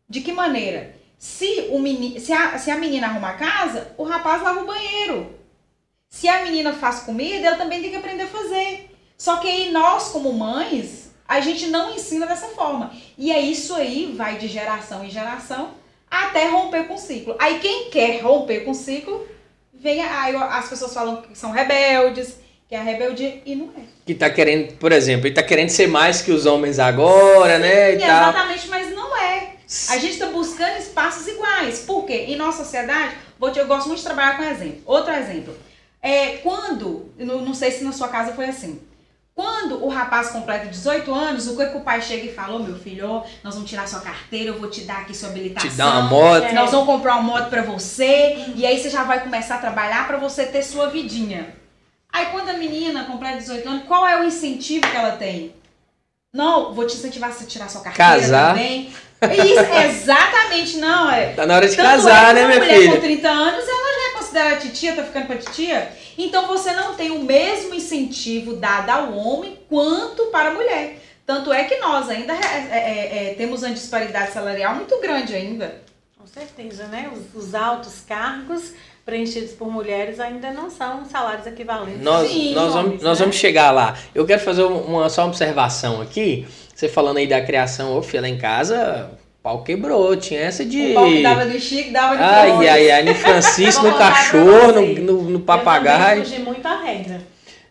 de 0.09 0.21
que 0.21 0.33
maneira? 0.33 0.97
Se, 1.17 1.69
o 1.71 1.79
meni, 1.79 2.19
se, 2.19 2.33
a, 2.33 2.59
se 2.59 2.69
a 2.69 2.77
menina 2.77 3.07
arruma 3.07 3.29
a 3.29 3.35
casa, 3.35 3.95
o 3.97 4.03
rapaz 4.03 4.43
lava 4.43 4.61
o 4.61 4.67
banheiro. 4.67 5.33
Se 6.11 6.27
a 6.27 6.43
menina 6.43 6.73
faz 6.73 7.01
comida, 7.01 7.47
ela 7.47 7.57
também 7.57 7.81
tem 7.81 7.91
que 7.91 7.97
aprender 7.97 8.25
a 8.25 8.27
fazer. 8.27 8.92
Só 9.23 9.37
que 9.37 9.47
aí 9.47 9.71
nós, 9.71 10.09
como 10.09 10.33
mães, 10.33 11.13
a 11.29 11.39
gente 11.41 11.69
não 11.69 11.95
ensina 11.95 12.27
dessa 12.27 12.49
forma. 12.49 12.91
E 13.17 13.31
é 13.31 13.39
isso 13.41 13.73
aí 13.73 14.13
vai 14.17 14.37
de 14.37 14.49
geração 14.49 15.05
em 15.05 15.11
geração 15.11 15.75
até 16.11 16.49
romper 16.49 16.89
com 16.89 16.95
o 16.95 16.99
ciclo. 16.99 17.37
Aí 17.39 17.61
quem 17.61 17.89
quer 17.89 18.21
romper 18.21 18.65
com 18.65 18.73
o 18.73 18.75
ciclo, 18.75 19.25
vem 19.73 20.03
aí 20.03 20.35
as 20.35 20.69
pessoas 20.69 20.93
falam 20.93 21.23
que 21.23 21.39
são 21.39 21.53
rebeldes, 21.53 22.35
que 22.69 22.75
é 22.75 22.79
a 22.81 22.83
rebeldia 22.83 23.41
e 23.47 23.55
não 23.55 23.67
é. 23.67 23.83
Que 24.05 24.13
tá 24.13 24.29
querendo, 24.29 24.73
por 24.79 24.91
exemplo, 24.91 25.29
ele 25.29 25.35
tá 25.37 25.43
querendo 25.45 25.69
ser 25.69 25.87
mais 25.87 26.21
que 26.21 26.33
os 26.33 26.45
homens 26.45 26.81
agora, 26.81 27.59
Sim, 27.59 27.63
né? 27.63 27.95
E 27.95 27.99
tal. 28.01 28.09
exatamente, 28.09 28.67
mas 28.67 28.93
não 28.93 29.17
é. 29.17 29.51
A 29.91 29.99
gente 29.99 30.15
está 30.15 30.27
buscando 30.31 30.79
espaços 30.81 31.29
iguais. 31.29 31.79
Por 31.87 32.05
quê? 32.07 32.25
Em 32.27 32.35
nossa 32.35 32.65
sociedade, 32.65 33.15
vou 33.39 33.53
te- 33.53 33.61
eu 33.61 33.69
gosto 33.69 33.87
muito 33.87 33.99
de 34.01 34.05
trabalhar 34.05 34.37
com 34.37 34.43
exemplo. 34.43 34.83
Outro 34.85 35.15
exemplo. 35.15 35.57
É, 36.03 36.39
quando, 36.39 37.13
não 37.17 37.41
não 37.43 37.55
sei 37.55 37.71
se 37.71 37.85
na 37.85 37.93
sua 37.93 38.09
casa 38.09 38.33
foi 38.33 38.47
assim. 38.47 38.81
Quando 39.35 39.83
o 39.83 39.89
rapaz 39.89 40.29
completa 40.29 40.67
18 40.67 41.13
anos, 41.15 41.47
o 41.47 41.57
que, 41.57 41.65
que 41.67 41.77
o 41.77 41.81
pai 41.81 42.03
chega 42.03 42.27
e 42.27 42.35
fala, 42.35 42.57
ô 42.57 42.59
meu 42.59 42.79
filho, 42.79 43.09
ó, 43.09 43.25
nós 43.43 43.55
vamos 43.55 43.69
tirar 43.71 43.89
sua 43.89 44.01
carteira, 44.01 44.51
eu 44.51 44.59
vou 44.59 44.69
te 44.69 44.83
dar 44.83 44.99
aqui 44.99 45.17
sua 45.17 45.31
habilitação. 45.31 45.71
Te 45.71 45.77
dar 45.77 45.87
uma 45.87 46.03
moto. 46.03 46.45
É. 46.45 46.53
Nós 46.53 46.71
vamos 46.71 46.87
comprar 46.87 47.15
uma 47.15 47.23
moto 47.23 47.49
pra 47.49 47.63
você 47.63 48.45
e 48.55 48.67
aí 48.67 48.79
você 48.79 48.91
já 48.91 49.05
vai 49.05 49.23
começar 49.23 49.55
a 49.55 49.59
trabalhar 49.59 50.07
pra 50.07 50.19
você 50.19 50.45
ter 50.45 50.63
sua 50.63 50.89
vidinha. 50.91 51.55
Aí 52.13 52.27
quando 52.27 52.51
a 52.51 52.55
menina 52.55 53.05
completa 53.05 53.39
18 53.39 53.67
anos, 53.67 53.85
qual 53.87 54.07
é 54.07 54.21
o 54.21 54.25
incentivo 54.25 54.87
que 54.87 54.97
ela 54.97 55.13
tem? 55.13 55.55
Não, 56.35 56.75
vou 56.75 56.87
te 56.87 56.97
incentivar 56.97 57.31
a 57.31 57.45
tirar 57.45 57.69
sua 57.71 57.81
carteira 57.81 58.21
Casar. 58.21 58.55
também. 58.55 58.93
Isso, 59.23 59.73
exatamente, 59.87 60.77
não. 60.79 61.11
É. 61.11 61.33
Tá 61.33 61.47
na 61.47 61.57
hora 61.57 61.69
de 61.69 61.77
Tanto 61.77 61.89
casar, 61.89 62.31
é 62.31 62.35
né, 62.35 62.47
minha 62.47 62.59
mulher 62.59 62.79
filha? 62.79 62.93
com 62.95 63.01
30 63.01 63.29
anos, 63.29 63.65
ela 63.69 63.93
já 63.95 64.09
é 64.09 64.13
considerada 64.19 64.57
titia, 64.57 64.97
tá 64.97 65.05
ficando 65.05 65.27
pra 65.27 65.37
titia. 65.37 65.93
Então 66.17 66.47
você 66.47 66.73
não 66.73 66.95
tem 66.95 67.11
o 67.11 67.23
mesmo 67.23 67.75
incentivo 67.75 68.55
dado 68.55 68.91
ao 68.91 69.17
homem 69.17 69.59
quanto 69.69 70.27
para 70.27 70.51
a 70.51 70.55
mulher. 70.55 70.99
Tanto 71.25 71.53
é 71.53 71.65
que 71.65 71.77
nós 71.79 72.09
ainda 72.09 72.35
é, 72.35 72.39
é, 72.71 73.31
é, 73.31 73.35
temos 73.35 73.63
uma 73.63 73.73
disparidade 73.73 74.33
salarial 74.33 74.75
muito 74.75 75.01
grande 75.01 75.35
ainda. 75.35 75.81
Com 76.19 76.27
certeza, 76.27 76.85
né? 76.87 77.11
Os, 77.13 77.45
os 77.45 77.55
altos 77.55 78.01
cargos 78.07 78.73
preenchidos 79.05 79.53
por 79.53 79.71
mulheres 79.71 80.21
ainda 80.21 80.51
não 80.53 80.71
são 80.71 81.05
salários 81.05 81.47
equivalentes. 81.47 82.03
Nós, 82.03 82.31
Sim, 82.31 82.55
nós, 82.55 82.73
vamos, 82.73 82.87
homens, 82.87 83.03
nós 83.03 83.19
né? 83.19 83.25
vamos 83.25 83.37
chegar 83.37 83.71
lá. 83.71 83.97
Eu 84.15 84.25
quero 84.27 84.41
fazer 84.41 84.63
uma, 84.63 85.09
só 85.09 85.27
observação 85.27 86.01
aqui. 86.01 86.47
Você 86.75 86.89
falando 86.89 87.19
aí 87.19 87.27
da 87.27 87.41
criação, 87.41 87.97
ô 87.97 88.03
filha, 88.03 88.23
lá 88.23 88.29
em 88.29 88.39
casa, 88.39 89.11
pau 89.43 89.63
quebrou. 89.63 90.15
Tinha 90.17 90.41
essa 90.41 90.65
de. 90.65 90.91
O 90.91 90.95
pau 90.95 91.07
que 91.07 91.23
dava 91.23 91.45
no 91.45 91.59
Chico, 91.61 91.93
dava 91.93 92.15
no 92.15 92.23
Ai, 92.23 92.51
Flores. 92.51 92.71
ai, 92.71 92.91
ai, 92.91 93.03
no 93.05 93.15
Francisco, 93.15 93.87
no 93.89 93.95
cachorro, 93.99 94.73
no, 94.73 94.87
no, 95.01 95.23
no 95.25 95.37
Eu 95.37 95.41
papagaio. 95.41 96.23
também 96.23 96.25
fugi 96.25 96.43
muito 96.43 96.67
a 96.67 96.81
regra. 96.83 97.21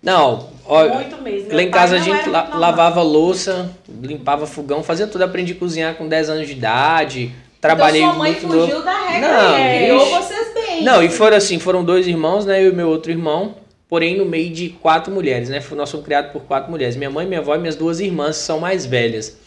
Não, 0.03 0.49
ó, 0.65 0.87
muito 0.95 1.21
mesmo. 1.21 1.53
lá 1.53 1.61
em 1.61 1.69
casa 1.69 1.95
a 1.97 1.99
gente 1.99 2.27
la- 2.27 2.41
normal. 2.43 2.59
lavava 2.59 3.01
louça, 3.03 3.69
limpava 4.01 4.47
fogão, 4.47 4.81
fazia 4.83 5.05
tudo. 5.05 5.23
Aprendi 5.23 5.53
a 5.53 5.55
cozinhar 5.55 5.93
com 5.95 6.07
10 6.07 6.29
anos 6.29 6.47
de 6.47 6.53
idade. 6.53 7.31
Trabalhei 7.61 8.01
então 8.01 8.13
sua 8.15 8.19
mãe 8.19 8.31
muito 8.31 8.47
fugiu 8.47 8.67
novo. 8.75 8.81
da 8.83 8.99
regra 9.07 9.27
Não, 9.27 9.59
e 9.59 9.77
criou 9.83 10.01
ixi. 10.01 10.11
vocês 10.15 10.53
bem. 10.55 10.83
Não, 10.83 11.03
e 11.03 11.09
foram 11.09 11.37
assim, 11.37 11.59
foram 11.59 11.83
dois 11.83 12.07
irmãos, 12.07 12.43
né? 12.47 12.63
Eu 12.63 12.71
e 12.71 12.75
meu 12.75 12.89
outro 12.89 13.11
irmão, 13.11 13.53
porém 13.87 14.17
no 14.17 14.25
meio 14.25 14.49
de 14.51 14.69
quatro 14.69 15.13
mulheres, 15.13 15.49
né? 15.49 15.61
Nós 15.75 15.91
fomos 15.91 16.03
criados 16.03 16.31
por 16.31 16.41
quatro 16.41 16.71
mulheres. 16.71 16.95
Minha 16.95 17.11
mãe, 17.11 17.27
minha 17.27 17.39
avó 17.39 17.53
e 17.53 17.59
minhas 17.59 17.75
duas 17.75 17.99
irmãs, 17.99 18.37
são 18.37 18.59
mais 18.59 18.83
velhas. 18.87 19.37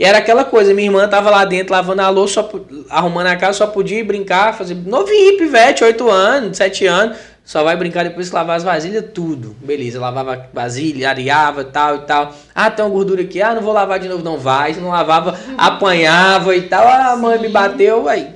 E 0.00 0.04
era 0.06 0.16
aquela 0.16 0.46
coisa, 0.46 0.72
minha 0.72 0.88
irmã 0.88 1.06
tava 1.06 1.28
lá 1.28 1.44
dentro 1.44 1.74
lavando 1.74 2.00
a 2.00 2.08
louça, 2.08 2.40
só, 2.40 2.50
arrumando 2.88 3.26
a 3.26 3.36
casa, 3.36 3.58
só 3.58 3.66
podia 3.66 4.02
brincar, 4.02 4.56
fazer 4.56 4.74
novinho, 4.74 5.36
pivete, 5.36 5.84
8 5.84 6.10
anos, 6.10 6.56
7 6.56 6.86
anos, 6.86 7.18
só 7.44 7.62
vai 7.62 7.76
brincar 7.76 8.04
depois 8.04 8.30
que 8.30 8.34
lavar 8.34 8.56
as 8.56 8.62
vasilhas, 8.62 9.04
tudo. 9.12 9.54
Beleza, 9.60 10.00
lavava 10.00 10.48
vasilha, 10.54 11.10
areava, 11.10 11.64
tal 11.64 11.96
e 11.96 11.98
tal. 12.06 12.34
Ah, 12.54 12.70
tem 12.70 12.82
uma 12.82 12.90
gordura 12.90 13.20
aqui, 13.20 13.42
ah, 13.42 13.54
não 13.54 13.60
vou 13.60 13.74
lavar 13.74 13.98
de 13.98 14.08
novo, 14.08 14.24
não 14.24 14.38
vai. 14.38 14.72
Se 14.72 14.80
não 14.80 14.88
lavava, 14.88 15.38
apanhava 15.58 16.56
e 16.56 16.62
tal. 16.62 16.88
Ah, 16.88 17.12
a 17.12 17.16
mãe 17.18 17.38
me 17.38 17.50
bateu, 17.50 18.08
aí. 18.08 18.28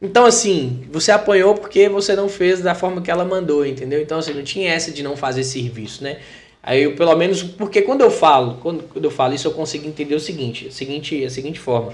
Então, 0.00 0.24
assim, 0.24 0.86
você 0.90 1.12
apanhou 1.12 1.54
porque 1.54 1.86
você 1.86 2.16
não 2.16 2.30
fez 2.30 2.62
da 2.62 2.74
forma 2.74 3.02
que 3.02 3.10
ela 3.10 3.26
mandou, 3.26 3.66
entendeu? 3.66 4.00
Então, 4.00 4.20
assim, 4.20 4.32
não 4.32 4.42
tinha 4.42 4.72
essa 4.72 4.90
de 4.90 5.02
não 5.02 5.18
fazer 5.18 5.44
serviço, 5.44 6.02
né? 6.02 6.16
Aí 6.66 6.82
eu, 6.84 6.94
pelo 6.94 7.14
menos, 7.14 7.42
porque 7.42 7.82
quando 7.82 8.00
eu 8.00 8.10
falo, 8.10 8.58
quando, 8.62 8.84
quando 8.84 9.04
eu 9.04 9.10
falo 9.10 9.34
isso, 9.34 9.46
eu 9.46 9.52
consigo 9.52 9.86
entender 9.86 10.14
o 10.14 10.20
seguinte, 10.20 10.68
a 10.68 10.72
seguinte, 10.72 11.24
a 11.24 11.30
seguinte 11.30 11.60
forma. 11.60 11.92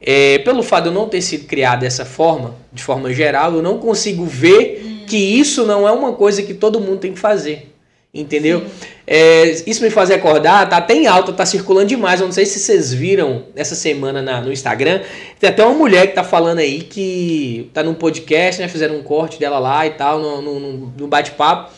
É, 0.00 0.38
pelo 0.40 0.62
fato 0.62 0.84
de 0.84 0.88
eu 0.90 0.94
não 0.94 1.08
ter 1.08 1.22
sido 1.22 1.46
criado 1.46 1.80
dessa 1.80 2.04
forma, 2.04 2.54
de 2.72 2.82
forma 2.82 3.12
geral, 3.12 3.54
eu 3.54 3.62
não 3.62 3.78
consigo 3.78 4.24
ver 4.26 5.04
que 5.06 5.16
isso 5.16 5.64
não 5.64 5.88
é 5.88 5.92
uma 5.92 6.12
coisa 6.12 6.42
que 6.42 6.52
todo 6.52 6.78
mundo 6.80 6.98
tem 6.98 7.12
que 7.12 7.18
fazer. 7.18 7.72
Entendeu? 8.12 8.64
É, 9.06 9.44
isso 9.66 9.82
me 9.82 9.90
faz 9.90 10.10
acordar, 10.10 10.66
tá 10.70 10.78
até 10.78 10.94
em 10.94 11.06
alta, 11.06 11.34
tá 11.34 11.44
circulando 11.44 11.86
demais. 11.88 12.18
Eu 12.20 12.26
não 12.26 12.32
sei 12.32 12.46
se 12.46 12.58
vocês 12.58 12.92
viram 12.92 13.44
essa 13.54 13.74
semana 13.74 14.22
na- 14.22 14.40
no 14.40 14.50
Instagram. 14.50 15.02
Tem 15.38 15.50
até 15.50 15.62
uma 15.62 15.74
mulher 15.74 16.06
que 16.06 16.14
tá 16.14 16.24
falando 16.24 16.58
aí 16.60 16.80
que 16.80 17.70
tá 17.74 17.82
num 17.82 17.92
podcast, 17.92 18.60
né? 18.60 18.68
Fizeram 18.68 18.96
um 18.96 19.02
corte 19.02 19.38
dela 19.38 19.58
lá 19.58 19.86
e 19.86 19.90
tal, 19.90 20.18
no, 20.18 20.40
no, 20.40 20.60
no- 20.60 20.92
no 20.98 21.06
bate-papo. 21.06 21.70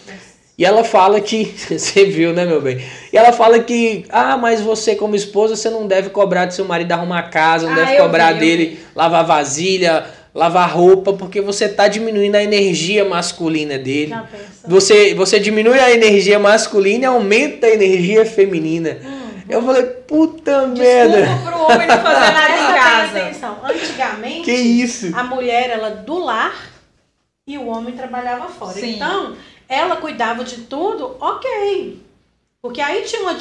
E 0.58 0.64
ela 0.64 0.82
fala 0.82 1.20
que. 1.20 1.54
Você 1.70 2.04
viu, 2.06 2.32
né, 2.32 2.44
meu 2.44 2.60
bem? 2.60 2.84
E 3.12 3.16
ela 3.16 3.32
fala 3.32 3.60
que. 3.60 4.04
Ah, 4.08 4.36
mas 4.36 4.60
você, 4.60 4.96
como 4.96 5.14
esposa, 5.14 5.54
você 5.54 5.70
não 5.70 5.86
deve 5.86 6.10
cobrar 6.10 6.46
do 6.46 6.52
seu 6.52 6.64
marido 6.64 6.90
arrumar 6.92 7.20
a 7.20 7.22
casa, 7.28 7.66
não 7.66 7.72
Ah, 7.80 7.84
deve 7.84 7.96
cobrar 7.98 8.32
vi, 8.34 8.40
dele 8.40 8.80
lavar 8.94 9.24
vasilha, 9.24 10.04
lavar 10.34 10.68
roupa, 10.70 11.12
porque 11.12 11.40
você 11.40 11.68
tá 11.68 11.86
diminuindo 11.86 12.34
a 12.34 12.42
energia 12.42 13.04
masculina 13.04 13.78
dele. 13.78 14.12
Você, 14.66 15.14
você 15.14 15.38
diminui 15.38 15.78
a 15.78 15.92
energia 15.92 16.38
masculina 16.40 17.04
e 17.04 17.06
aumenta 17.06 17.66
a 17.68 17.70
energia 17.70 18.26
feminina. 18.26 18.98
Eu 19.48 19.62
falei, 19.62 19.82
puta 19.84 20.66
merda. 20.66 21.22
Desculpa 21.22 21.50
pro 21.50 21.62
homem 21.62 21.86
não 21.86 21.98
fazer 22.02 22.32
nada 22.32 22.54
em 22.58 22.74
casa. 22.78 23.18
atenção. 23.22 23.56
Antigamente, 23.64 24.42
Que 24.42 24.52
isso? 24.52 25.10
a 25.16 25.22
mulher 25.22 25.70
era 25.70 25.88
do 25.90 26.18
lar 26.18 26.52
e 27.46 27.56
o 27.56 27.66
homem 27.68 27.94
trabalhava 27.94 28.48
fora. 28.48 28.72
Sim. 28.74 28.96
Então, 28.96 29.32
ela 29.68 29.96
cuidava 29.96 30.42
de 30.44 30.62
tudo, 30.62 31.16
ok. 31.20 32.08
Porque 32.60 32.80
aí 32.80 33.04
tinha 33.04 33.22
uma, 33.22 33.32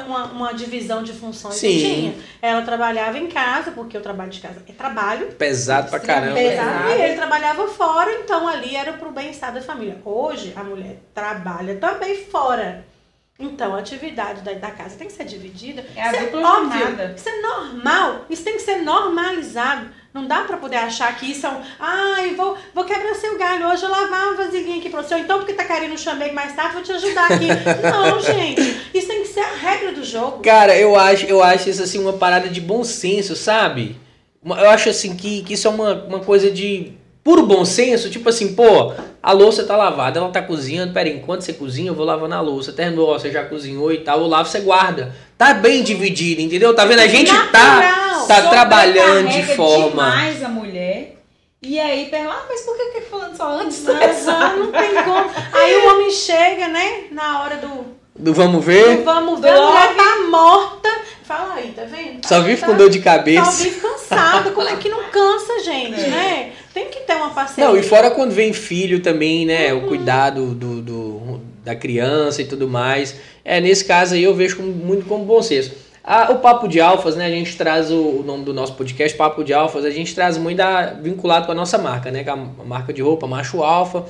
uma, 0.00 0.24
uma, 0.24 0.52
divisão 0.52 1.02
de 1.04 1.12
funções. 1.12 1.54
Sim. 1.54 1.72
Não 1.72 1.94
tinha. 1.94 2.14
Ela 2.42 2.62
trabalhava 2.62 3.16
em 3.18 3.28
casa, 3.28 3.70
porque 3.70 3.96
o 3.96 4.00
trabalho 4.00 4.30
de 4.30 4.40
casa 4.40 4.60
é 4.68 4.72
trabalho. 4.72 5.28
Pesado 5.32 5.90
pra 5.90 6.00
caramba. 6.00 6.34
Pesado, 6.34 6.90
e 6.90 7.02
ele 7.02 7.14
trabalhava 7.14 7.68
fora, 7.68 8.10
então 8.18 8.48
ali 8.48 8.74
era 8.74 8.94
pro 8.94 9.12
bem-estar 9.12 9.54
da 9.54 9.62
família. 9.62 10.00
Hoje, 10.04 10.52
a 10.56 10.64
mulher 10.64 10.98
trabalha 11.14 11.76
também 11.76 12.24
fora. 12.24 12.84
Então, 13.38 13.74
a 13.74 13.80
atividade 13.80 14.42
da, 14.42 14.52
da 14.52 14.70
casa 14.70 14.96
tem 14.96 15.08
que 15.08 15.12
ser 15.12 15.24
dividida. 15.24 15.84
É 15.96 16.02
a 16.02 16.12
Isso 16.12 16.20
dupla 16.26 16.58
óbvio, 16.58 16.78
jornada. 16.78 17.14
Isso 17.16 17.28
é 17.28 17.40
normal. 17.40 18.26
Isso 18.30 18.44
tem 18.44 18.54
que 18.54 18.62
ser 18.62 18.76
normalizado. 18.76 19.90
Não 20.12 20.24
dá 20.24 20.42
pra 20.42 20.56
poder 20.56 20.76
achar 20.76 21.16
que 21.16 21.32
isso 21.32 21.44
é 21.44 21.50
um. 21.50 21.60
Ai, 21.80 22.34
vou, 22.36 22.56
vou 22.72 22.84
quebrar 22.84 23.12
seu 23.16 23.36
galho 23.36 23.66
hoje, 23.66 23.82
eu 23.82 23.90
lavar 23.90 24.28
uma 24.28 24.36
vasilhinha 24.36 24.78
aqui 24.78 24.88
pra 24.88 25.02
você. 25.02 25.16
Então, 25.18 25.38
porque 25.38 25.52
tá 25.52 25.64
querendo 25.64 25.94
um 25.94 25.98
chamego 25.98 26.32
mais 26.32 26.54
tarde, 26.54 26.74
vou 26.74 26.82
te 26.84 26.92
ajudar 26.92 27.32
aqui. 27.32 27.48
Não, 27.82 28.20
gente. 28.20 28.60
Isso 28.94 29.08
tem 29.08 29.22
que 29.22 29.28
ser 29.28 29.40
a 29.40 29.54
regra 29.54 29.90
do 29.90 30.04
jogo. 30.04 30.40
Cara, 30.40 30.76
eu 30.76 30.94
acho, 30.94 31.26
eu 31.26 31.42
acho 31.42 31.68
isso 31.68 31.82
assim 31.82 31.98
uma 31.98 32.12
parada 32.12 32.48
de 32.48 32.60
bom 32.60 32.84
senso, 32.84 33.34
sabe? 33.34 33.96
Eu 34.44 34.70
acho 34.70 34.88
assim 34.88 35.16
que, 35.16 35.42
que 35.42 35.54
isso 35.54 35.66
é 35.66 35.70
uma, 35.70 36.04
uma 36.04 36.20
coisa 36.20 36.52
de 36.52 36.92
puro 37.24 37.46
bom 37.46 37.64
senso, 37.64 38.10
tipo 38.10 38.28
assim, 38.28 38.54
pô, 38.54 38.92
a 39.22 39.32
louça 39.32 39.64
tá 39.64 39.74
lavada, 39.76 40.20
ela 40.20 40.28
tá 40.28 40.42
cozinhando, 40.42 40.92
pera, 40.92 41.08
enquanto 41.08 41.40
você 41.40 41.54
cozinha, 41.54 41.88
eu 41.90 41.94
vou 41.94 42.04
lavando 42.04 42.34
a 42.34 42.40
louça. 42.40 42.70
Terminou, 42.72 43.08
ó, 43.08 43.18
você 43.18 43.30
já 43.32 43.42
cozinhou 43.44 43.90
e 43.90 43.98
tal, 43.98 44.20
eu 44.20 44.26
lavo, 44.26 44.48
você 44.48 44.60
guarda. 44.60 45.14
Tá 45.38 45.54
bem 45.54 45.82
dividido, 45.82 46.42
entendeu? 46.42 46.74
Tá 46.74 46.84
vendo? 46.84 47.00
A 47.00 47.06
gente 47.08 47.32
tá, 47.50 47.80
Natural. 47.80 48.26
tá 48.26 48.42
trabalhando 48.50 49.28
de 49.30 49.42
forma. 49.56 49.88
demais 49.90 50.44
a 50.44 50.48
mulher. 50.48 51.16
E 51.62 51.80
aí 51.80 52.10
pergunta, 52.10 52.34
ah, 52.40 52.44
mas 52.46 52.60
por 52.60 52.76
que 52.76 52.84
que 52.90 53.00
falando 53.00 53.34
só 53.34 53.58
antes? 53.58 53.82
Não, 54.26 54.58
não 54.58 54.70
tem 54.72 54.90
como. 55.02 55.30
Aí 55.54 55.76
o 55.78 55.88
homem 55.94 56.10
chega, 56.10 56.68
né? 56.68 57.04
Na 57.10 57.40
hora 57.42 57.56
do. 57.56 57.86
Do 58.16 58.34
vamos 58.34 58.56
do 58.56 58.60
ver? 58.60 59.02
vamos 59.02 59.40
ver, 59.40 59.48
a 59.48 59.66
mulher 59.66 59.96
tá 59.96 60.16
morta. 60.30 60.90
Fala 61.24 61.54
aí, 61.54 61.72
tá 61.74 61.84
vendo? 61.84 62.24
Só 62.28 62.40
vive 62.42 62.60
Tá- 62.60 62.66
com 62.66 62.76
dor 62.76 62.90
de 62.90 62.98
Só 62.98 63.04
cabeça. 63.04 63.64
vive 63.64 63.80
cansada. 63.80 64.50
Como 64.50 64.68
é 64.68 64.76
que 64.76 64.90
não 64.90 65.04
cansa, 65.04 65.64
gente, 65.64 66.00
né? 66.02 66.52
Tem 66.74 66.88
que 66.88 67.00
ter 67.00 67.14
uma 67.14 67.30
parceria. 67.30 67.64
Não, 67.70 67.76
e 67.78 67.82
fora 67.82 68.10
quando 68.10 68.32
vem 68.32 68.52
filho 68.52 69.00
também, 69.00 69.46
né? 69.46 69.72
O 69.72 69.86
cuidado 69.86 70.54
do, 70.54 70.82
do- 70.82 71.40
da 71.64 71.74
criança 71.74 72.42
e 72.42 72.44
tudo 72.44 72.68
mais. 72.68 73.14
É, 73.44 73.60
nesse 73.60 73.84
caso 73.84 74.14
aí 74.14 74.24
eu 74.24 74.34
vejo 74.34 74.56
como- 74.56 74.72
muito 74.72 75.06
como 75.06 75.24
bom 75.24 75.40
senso. 75.40 75.72
Ah, 76.02 76.30
o 76.32 76.40
Papo 76.40 76.68
de 76.68 76.80
Alfas, 76.80 77.16
né? 77.16 77.24
A 77.26 77.30
gente 77.30 77.56
traz 77.56 77.90
o, 77.90 77.96
o 77.98 78.22
nome 78.22 78.44
do 78.44 78.52
nosso 78.52 78.74
podcast, 78.74 79.16
Papo 79.16 79.42
de 79.42 79.54
Alfas, 79.54 79.84
a 79.86 79.90
gente 79.90 80.14
traz 80.14 80.36
muito 80.36 80.60
a- 80.60 80.86
vinculado 81.00 81.46
com 81.46 81.52
a 81.52 81.54
nossa 81.54 81.78
marca, 81.78 82.10
né? 82.10 82.22
Com 82.24 82.30
a, 82.30 82.34
a 82.34 82.64
marca 82.66 82.92
de 82.92 83.00
roupa, 83.00 83.26
Macho 83.26 83.62
Alfa. 83.62 84.04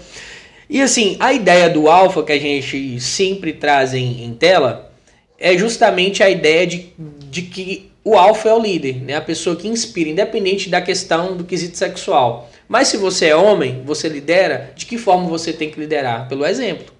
E 0.68 0.80
assim, 0.80 1.16
a 1.20 1.32
ideia 1.32 1.68
do 1.68 1.88
Alfa 1.88 2.22
que 2.22 2.32
a 2.32 2.38
gente 2.40 2.98
sempre 3.00 3.52
traz 3.52 3.92
em, 3.94 4.24
em 4.24 4.32
tela 4.34 4.90
é 5.38 5.56
justamente 5.56 6.22
a 6.22 6.30
ideia 6.30 6.66
de, 6.66 6.86
de 7.30 7.42
que 7.42 7.90
o 8.02 8.16
alfa 8.16 8.48
é 8.48 8.54
o 8.54 8.58
líder, 8.60 8.96
né? 9.02 9.14
A 9.16 9.20
pessoa 9.20 9.54
que 9.54 9.68
inspira, 9.68 10.10
independente 10.10 10.68
da 10.68 10.80
questão 10.80 11.36
do 11.36 11.44
quesito 11.44 11.76
sexual. 11.76 12.50
Mas 12.68 12.88
se 12.88 12.96
você 12.96 13.26
é 13.26 13.36
homem, 13.36 13.82
você 13.84 14.08
lidera, 14.08 14.72
de 14.74 14.86
que 14.86 14.98
forma 14.98 15.28
você 15.28 15.52
tem 15.52 15.70
que 15.70 15.78
liderar? 15.78 16.28
Pelo 16.28 16.46
exemplo. 16.46 16.92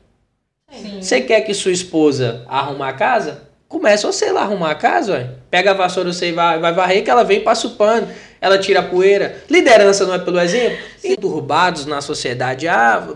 Sim. 0.71 1.01
Você 1.01 1.21
quer 1.21 1.41
que 1.43 1.55
sua 1.55 1.73
esposa 1.73 2.45
arrumar 2.49 2.89
a 2.91 2.93
casa? 2.95 3.43
Começa 3.69 4.07
você 4.07 4.31
lá 4.31 4.43
a 4.43 4.45
arrumar 4.45 4.71
a 4.71 4.75
casa, 4.75 5.15
ué. 5.15 5.31
Pega 5.51 5.73
a 5.73 5.75
vassoura 5.75 6.13
você 6.13 6.33
vai, 6.33 6.59
vai 6.59 6.73
varrer, 6.73 7.03
que 7.03 7.11
ela 7.11 7.25
vem 7.25 7.41
passa 7.41 7.67
o 7.67 7.71
pano, 7.71 8.09
ela 8.41 8.59
tira 8.59 8.81
a 8.81 8.83
poeira. 8.83 9.43
Liderança 9.49 10.07
não 10.07 10.15
é 10.15 10.19
pelo 10.19 10.39
exemplo? 10.39 10.79
E 11.03 11.17
turbados 11.17 11.87
na 11.87 12.01
sociedade, 12.01 12.69
ah, 12.69 13.09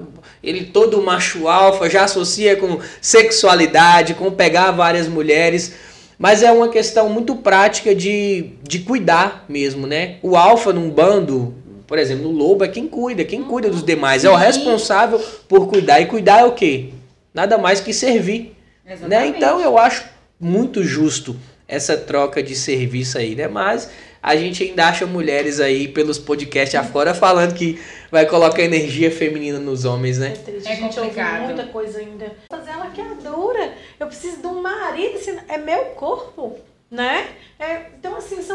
ele 0.43 0.65
todo 0.65 1.03
macho 1.03 1.49
alfa, 1.49 1.89
já 1.89 2.05
associa 2.05 2.57
com 2.57 2.81
sexualidade, 3.01 4.15
com 4.15 4.31
pegar 4.31 4.71
várias 4.71 5.07
mulheres. 5.07 5.75
Mas 6.19 6.43
é 6.43 6.51
uma 6.51 6.69
questão 6.69 7.09
muito 7.09 7.37
prática 7.37 7.95
de, 7.95 8.51
de 8.63 8.81
cuidar 8.81 9.45
mesmo, 9.49 9.87
né? 9.87 10.17
O 10.23 10.37
alfa 10.37 10.73
num 10.73 10.91
bando, 10.91 11.55
por 11.89 11.99
exemplo, 11.99 12.29
o 12.29 12.33
lobo 12.33 12.63
é 12.65 12.69
quem 12.69 12.87
cuida, 12.87 13.25
quem 13.25 13.43
cuida 13.43 13.69
dos 13.71 13.83
demais. 13.83 14.25
É 14.25 14.31
o 14.31 14.39
Sim. 14.39 14.45
responsável 14.45 15.19
por 15.49 15.67
cuidar. 15.67 16.01
E 16.01 16.07
cuidar 16.07 16.41
é 16.41 16.45
o 16.45 16.53
quê? 16.53 16.91
Nada 17.35 17.59
mais 17.59 17.81
que 17.81 17.93
servir. 17.93 18.55
Né? 18.85 18.93
Exatamente. 18.95 19.37
Então 19.39 19.61
eu 19.61 19.77
acho 19.79 20.05
muito 20.39 20.85
justo 20.85 21.35
essa 21.67 21.97
troca 21.97 22.43
de 22.43 22.55
serviço 22.55 23.19
aí, 23.19 23.35
né? 23.35 23.49
Mas 23.49 23.91
a 24.23 24.37
gente 24.37 24.63
ainda 24.65 24.87
acha 24.87 25.07
mulheres 25.07 25.61
aí 25.61 25.89
pelos 25.89 26.19
podcasts 26.19 26.75
afora 26.79 27.15
falando 27.15 27.55
que 27.55 27.79
vai 28.11 28.27
colocar 28.27 28.63
energia 28.63 29.11
feminina 29.11 29.59
nos 29.59 29.85
homens, 29.85 30.19
É 30.19 30.21
né? 30.21 30.31
triste, 30.45 30.69
É 30.69 30.73
a 30.73 30.77
gente 30.77 30.99
ouve 30.99 31.11
complicado. 31.11 31.45
muita 31.45 31.65
coisa 31.67 31.99
ainda. 32.01 32.33
Fazer 32.51 32.71
ela 32.71 32.87
que 32.91 33.01
é 33.01 33.05
dura. 33.23 33.73
Eu 34.01 34.07
preciso 34.07 34.39
de 34.39 34.47
um 34.47 34.61
marido, 34.63 35.17
assim, 35.17 35.37
é 35.49 35.59
meu 35.59 35.85
corpo, 35.97 36.57
né? 36.91 37.27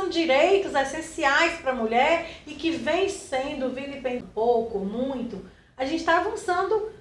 É, 0.03 0.05
são 0.05 0.09
direitos 0.09 0.75
essenciais 0.75 1.59
para 1.61 1.71
a 1.71 1.75
mulher 1.75 2.29
e 2.45 2.53
que 2.53 2.71
vem 2.71 3.09
sendo 3.09 3.69
vilipendiado 3.69 4.27
pouco, 4.33 4.79
muito. 4.79 5.43
A 5.77 5.85
gente 5.85 5.99
está 5.99 6.19
avançando 6.19 6.91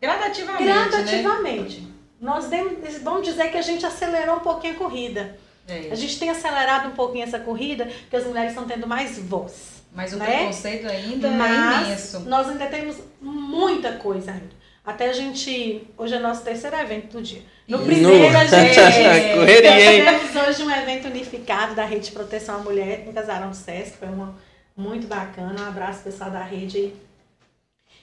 Gradativamente, 0.00 0.64
né? 0.64 0.88
gradativamente. 0.88 1.88
Nós 2.20 2.48
demos, 2.48 2.98
vamos 3.02 3.22
dizer 3.22 3.50
que 3.50 3.56
a 3.56 3.62
gente 3.62 3.84
acelerou 3.86 4.36
um 4.36 4.40
pouquinho 4.40 4.74
a 4.74 4.76
corrida. 4.76 5.38
É. 5.66 5.88
A 5.90 5.94
gente 5.94 6.18
tem 6.18 6.30
acelerado 6.30 6.88
um 6.88 6.94
pouquinho 6.94 7.24
essa 7.24 7.38
corrida, 7.38 7.86
porque 7.86 8.16
as 8.16 8.24
mulheres 8.26 8.50
estão 8.50 8.66
tendo 8.66 8.86
mais 8.86 9.18
voz. 9.18 9.82
Mas 9.92 10.12
o 10.12 10.16
né? 10.16 10.26
preconceito 10.26 10.88
ainda 10.88 11.28
é 11.28 11.30
Mas 11.30 11.86
imenso. 11.86 12.20
nós 12.20 12.48
ainda 12.48 12.66
temos 12.66 12.96
muita 13.20 13.92
coisa 13.92 14.32
ainda. 14.32 14.63
Até 14.84 15.08
a 15.08 15.12
gente. 15.14 15.88
Hoje 15.96 16.14
é 16.14 16.18
nosso 16.18 16.42
terceiro 16.42 16.76
evento 16.76 17.16
do 17.16 17.22
dia. 17.22 17.42
No 17.66 17.78
primeiro, 17.78 18.36
a 18.36 18.44
gente. 18.44 19.34
Correria, 19.34 19.92
hein? 19.92 20.04
Temos 20.04 20.48
hoje 20.48 20.62
um 20.62 20.70
evento 20.70 21.06
unificado 21.08 21.74
da 21.74 21.86
Rede 21.86 22.06
de 22.06 22.12
Proteção 22.12 22.56
à 22.56 22.58
Mulher 22.58 23.04
no 23.06 23.12
Casarão 23.12 23.48
do 23.48 23.56
Sesc. 23.56 23.96
Foi 23.96 24.08
uma, 24.08 24.36
muito 24.76 25.06
bacana. 25.06 25.58
Um 25.58 25.68
abraço 25.68 26.02
pessoal 26.02 26.30
da 26.30 26.42
rede. 26.42 26.92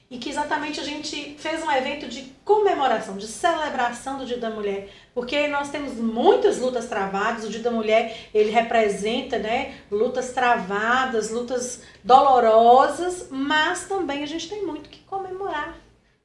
E 0.10 0.17
que 0.17 0.30
exatamente 0.30 0.80
a 0.80 0.84
gente 0.84 1.36
fez 1.38 1.63
um 1.63 1.72
evento 1.72 2.08
de 2.08 2.34
comemoração, 2.44 3.15
de 3.15 3.28
celebração 3.28 4.17
do 4.17 4.26
Dia 4.26 4.38
da 4.38 4.50
Mulher. 4.50 4.89
Porque 5.13 5.48
nós 5.48 5.70
temos 5.70 5.94
muitas 5.94 6.58
lutas 6.58 6.88
travadas. 6.88 7.46
O 7.46 7.50
Dia 7.50 7.62
da 7.62 7.72
Mulher, 7.72 8.28
ele 8.34 8.50
representa, 8.50 9.38
né, 9.38 9.76
lutas 9.91 10.32
travadas, 10.34 11.30
lutas 11.30 11.84
dolorosas, 12.04 13.28
mas 13.30 13.86
também 13.86 14.24
a 14.24 14.26
gente 14.26 14.50
tem 14.50 14.65
muito 14.65 14.89
que 14.89 15.00
comemorar. 15.02 15.76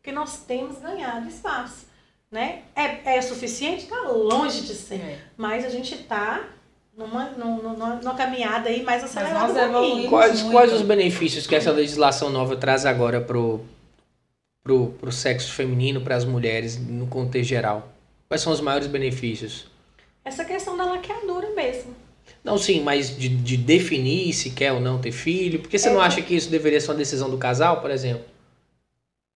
Porque 0.07 0.15
nós 0.15 0.45
temos 0.47 0.79
ganhado 0.79 1.27
espaço, 1.27 1.87
né? 2.31 2.61
É, 2.77 3.17
é 3.17 3.21
suficiente? 3.21 3.83
Está 3.83 4.03
longe 4.03 4.61
de 4.61 4.73
ser. 4.73 5.01
É. 5.01 5.19
Mas 5.37 5.65
a 5.65 5.69
gente 5.69 5.97
está 5.97 6.49
numa, 6.97 7.31
numa, 7.31 7.61
numa, 7.61 7.95
numa 7.97 8.15
caminhada 8.15 8.69
aí 8.69 8.85
mais 8.85 9.03
acelerada. 9.03 9.69
Quais, 10.09 10.43
muito. 10.43 10.53
quais 10.53 10.73
os 10.73 10.83
benefícios 10.83 11.45
que 11.45 11.57
essa 11.57 11.73
legislação 11.73 12.31
nova 12.31 12.55
traz 12.55 12.87
agora 12.87 13.21
pro, 13.21 13.65
pro, 14.63 14.91
pro 14.91 15.11
sexo 15.11 15.53
feminino, 15.53 16.01
para 16.01 16.15
as 16.15 16.25
mulheres, 16.25 16.79
no 16.79 17.09
contexto 17.09 17.49
geral? 17.49 17.89
Quais 18.29 18.41
são 18.41 18.53
os 18.53 18.61
maiores 18.61 18.87
benefícios? 18.87 19.67
Essa 20.25 20.45
questão 20.45 20.77
da 20.77 20.85
laqueadura 20.85 21.51
mesmo. 21.51 21.97
Não, 22.45 22.57
sim, 22.57 22.81
mas 22.81 23.19
de, 23.19 23.29
de 23.29 23.57
definir 23.57 24.33
se 24.35 24.51
quer 24.51 24.71
ou 24.71 24.81
não 24.81 25.01
ter 25.01 25.11
filho. 25.11 25.59
Porque 25.59 25.77
você 25.77 25.91
não 25.91 26.01
acha 26.01 26.23
que 26.23 26.37
isso 26.37 26.49
deveria 26.49 26.81
ser 26.81 26.93
uma 26.93 26.97
decisão 26.97 27.29
do 27.29 27.37
casal, 27.37 27.81
por 27.81 27.91
exemplo? 27.91 28.36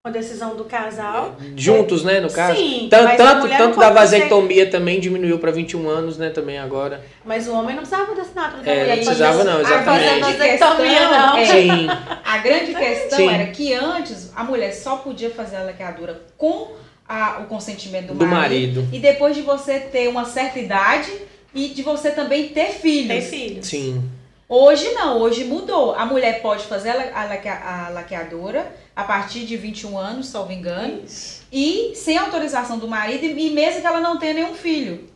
Uma 0.02 0.12
decisão 0.14 0.56
do 0.56 0.64
casal. 0.64 1.36
Juntos, 1.54 2.02
né, 2.04 2.20
no 2.20 2.30
caso? 2.32 2.58
Sim, 2.58 2.86
a 2.90 3.16
tanto 3.16 3.46
não 3.46 3.58
tanto 3.58 3.78
da 3.78 3.90
pode 3.92 4.08
ser- 4.08 4.16
vasectomia 4.20 4.70
também 4.70 4.98
diminuiu 4.98 5.38
para 5.38 5.50
21 5.50 5.86
anos, 5.90 6.16
né, 6.16 6.30
também 6.30 6.58
agora. 6.58 7.04
Mas 7.22 7.46
o 7.46 7.52
homem 7.52 7.76
não 7.76 7.82
precisava 7.82 8.14
da 8.14 8.22
assinatura 8.22 8.62
da 8.62 8.70
É, 8.72 8.80
mulher. 8.80 8.96
não 8.96 9.04
precisava 9.04 9.44
não, 9.44 9.60
exatamente. 9.60 10.20
vasectomia, 10.20 11.00
não. 11.10 11.36
É. 11.36 11.44
Sim. 11.52 11.86
A 12.24 12.38
grande 12.38 12.74
questão 12.74 13.18
Sim. 13.18 13.28
era 13.28 13.46
que 13.48 13.74
antes 13.74 14.32
a 14.34 14.42
mulher 14.42 14.72
só 14.72 14.96
podia 14.96 15.28
fazer 15.28 15.56
a 15.56 15.64
laqueadura 15.64 16.18
com 16.38 16.68
a- 17.06 17.40
o 17.42 17.44
consentimento 17.44 18.14
do, 18.14 18.20
Do 18.20 18.26
marido. 18.26 18.88
E 18.90 18.98
depois 18.98 19.36
de 19.36 19.42
você 19.42 19.80
ter 19.80 20.08
uma 20.08 20.24
certa 20.24 20.58
idade 20.58 21.12
e 21.54 21.68
de 21.68 21.82
você 21.82 22.10
também 22.10 22.48
ter 22.48 22.70
filhos. 22.70 23.08
Tem 23.08 23.20
filhos. 23.20 23.66
Sim. 23.66 24.02
Hoje 24.50 24.90
não, 24.94 25.20
hoje 25.20 25.44
mudou. 25.44 25.94
A 25.94 26.04
mulher 26.04 26.42
pode 26.42 26.64
fazer 26.64 26.90
a, 26.90 27.20
a 27.20 27.86
a 27.86 27.88
laqueadora 27.90 28.74
a 28.96 29.04
partir 29.04 29.46
de 29.46 29.56
21 29.56 29.96
anos, 29.96 30.26
salvo 30.26 30.52
engano, 30.52 31.04
Isso. 31.06 31.42
e 31.52 31.92
sem 31.94 32.18
autorização 32.18 32.76
do 32.76 32.88
marido, 32.88 33.24
e 33.24 33.50
mesmo 33.50 33.80
que 33.80 33.86
ela 33.86 34.00
não 34.00 34.18
tenha 34.18 34.34
nenhum 34.34 34.54
filho. 34.54 35.08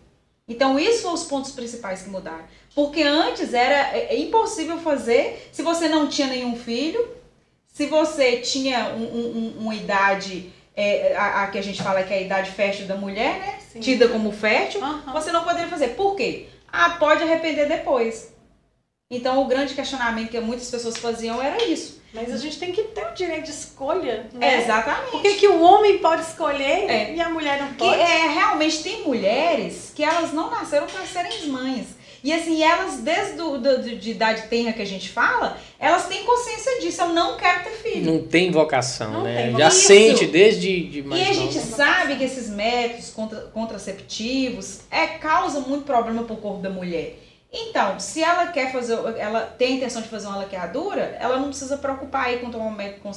Então, 0.46 0.78
isso 0.78 1.02
são 1.02 1.12
os 1.14 1.24
pontos 1.24 1.50
principais 1.50 2.02
que 2.02 2.10
mudaram. 2.10 2.44
Porque 2.76 3.02
antes 3.02 3.52
era 3.52 3.96
é, 3.96 4.14
é 4.14 4.18
impossível 4.20 4.78
fazer 4.78 5.48
se 5.50 5.62
você 5.62 5.88
não 5.88 6.06
tinha 6.06 6.28
nenhum 6.28 6.54
filho, 6.54 7.08
se 7.66 7.86
você 7.86 8.36
tinha 8.36 8.90
um- 8.94 9.02
um- 9.02 9.36
um- 9.36 9.62
uma 9.62 9.74
idade, 9.74 10.52
é, 10.76 11.16
a, 11.16 11.42
a 11.42 11.46
que 11.48 11.58
a 11.58 11.62
gente 11.62 11.82
fala 11.82 12.04
que 12.04 12.14
é 12.14 12.18
a 12.18 12.20
idade 12.20 12.52
fértil 12.52 12.86
da 12.86 12.94
mulher, 12.94 13.38
né? 13.40 13.58
Sim. 13.72 13.80
Tida 13.80 14.06
como 14.08 14.30
fértil, 14.30 14.80
Aham. 14.84 15.12
você 15.12 15.32
não 15.32 15.42
poderia 15.42 15.66
fazer. 15.68 15.88
Por 15.88 16.14
quê? 16.14 16.46
Ah, 16.70 16.90
pode 17.00 17.22
arrepender 17.24 17.66
depois. 17.66 18.32
Então, 19.10 19.42
o 19.42 19.46
grande 19.46 19.74
questionamento 19.74 20.30
que 20.30 20.40
muitas 20.40 20.70
pessoas 20.70 20.96
faziam 20.96 21.40
era 21.42 21.62
isso. 21.64 22.02
Mas 22.12 22.32
a 22.32 22.38
gente 22.38 22.58
tem 22.58 22.72
que 22.72 22.82
ter 22.84 23.06
o 23.06 23.12
direito 23.14 23.44
de 23.44 23.50
escolha, 23.50 24.26
né? 24.32 24.62
Exatamente. 24.62 25.10
Por 25.10 25.20
que, 25.22 25.34
que 25.34 25.48
o 25.48 25.60
homem 25.62 25.98
pode 25.98 26.22
escolher 26.22 26.88
É. 26.88 27.14
e 27.14 27.20
a 27.20 27.28
mulher 27.28 27.60
não 27.60 27.68
Que 27.72 27.78
pode? 27.78 28.00
é, 28.00 28.28
realmente 28.28 28.82
tem 28.82 29.02
mulheres 29.02 29.92
que 29.94 30.02
elas 30.02 30.32
não 30.32 30.50
nasceram 30.50 30.86
para 30.86 31.04
serem 31.04 31.48
mães. 31.48 31.88
E 32.22 32.32
assim, 32.32 32.62
elas, 32.62 32.98
desde 33.00 33.34
do, 33.34 33.58
do- 33.58 33.96
de 33.96 34.10
idade 34.12 34.48
tenra 34.48 34.72
que 34.72 34.80
a 34.80 34.86
gente 34.86 35.10
fala, 35.10 35.58
elas 35.78 36.06
têm 36.06 36.24
consciência 36.24 36.80
disso. 36.80 37.02
Eu 37.02 37.08
não 37.10 37.36
quero 37.36 37.64
ter 37.64 37.70
filho. 37.72 38.10
Não 38.10 38.26
tem 38.26 38.50
vocação, 38.50 39.12
Não 39.12 39.24
né? 39.24 39.34
tem 39.42 39.50
Já 39.52 39.68
vocação. 39.68 39.80
sente 39.80 40.26
desde 40.28 40.84
de 40.88 41.02
mais 41.02 41.20
e 41.20 41.24
a 41.30 41.34
nova. 41.34 41.52
gente 41.52 41.58
sabe 41.66 42.16
que 42.16 42.24
esses 42.24 42.48
métodos 42.48 43.10
contra- 43.10 43.40
contraceptivos 43.52 44.80
é, 44.90 45.06
causam 45.06 45.62
muito 45.62 45.84
problema 45.84 46.22
pro 46.22 46.36
corpo 46.36 46.62
da 46.62 46.70
mulher. 46.70 47.18
Então, 47.56 48.00
se 48.00 48.20
ela 48.20 48.48
quer 48.48 48.72
fazer, 48.72 48.98
ela 49.16 49.42
tem 49.42 49.74
a 49.74 49.76
intenção 49.76 50.02
de 50.02 50.08
fazer 50.08 50.26
uma 50.26 50.38
laqueadura, 50.38 51.16
ela 51.20 51.38
não 51.38 51.48
precisa 51.48 51.76
preocupar 51.76 52.26
aí 52.26 52.38
com 52.38 52.50
tomar 52.50 52.64
um 52.64 52.72
método 52.72 53.08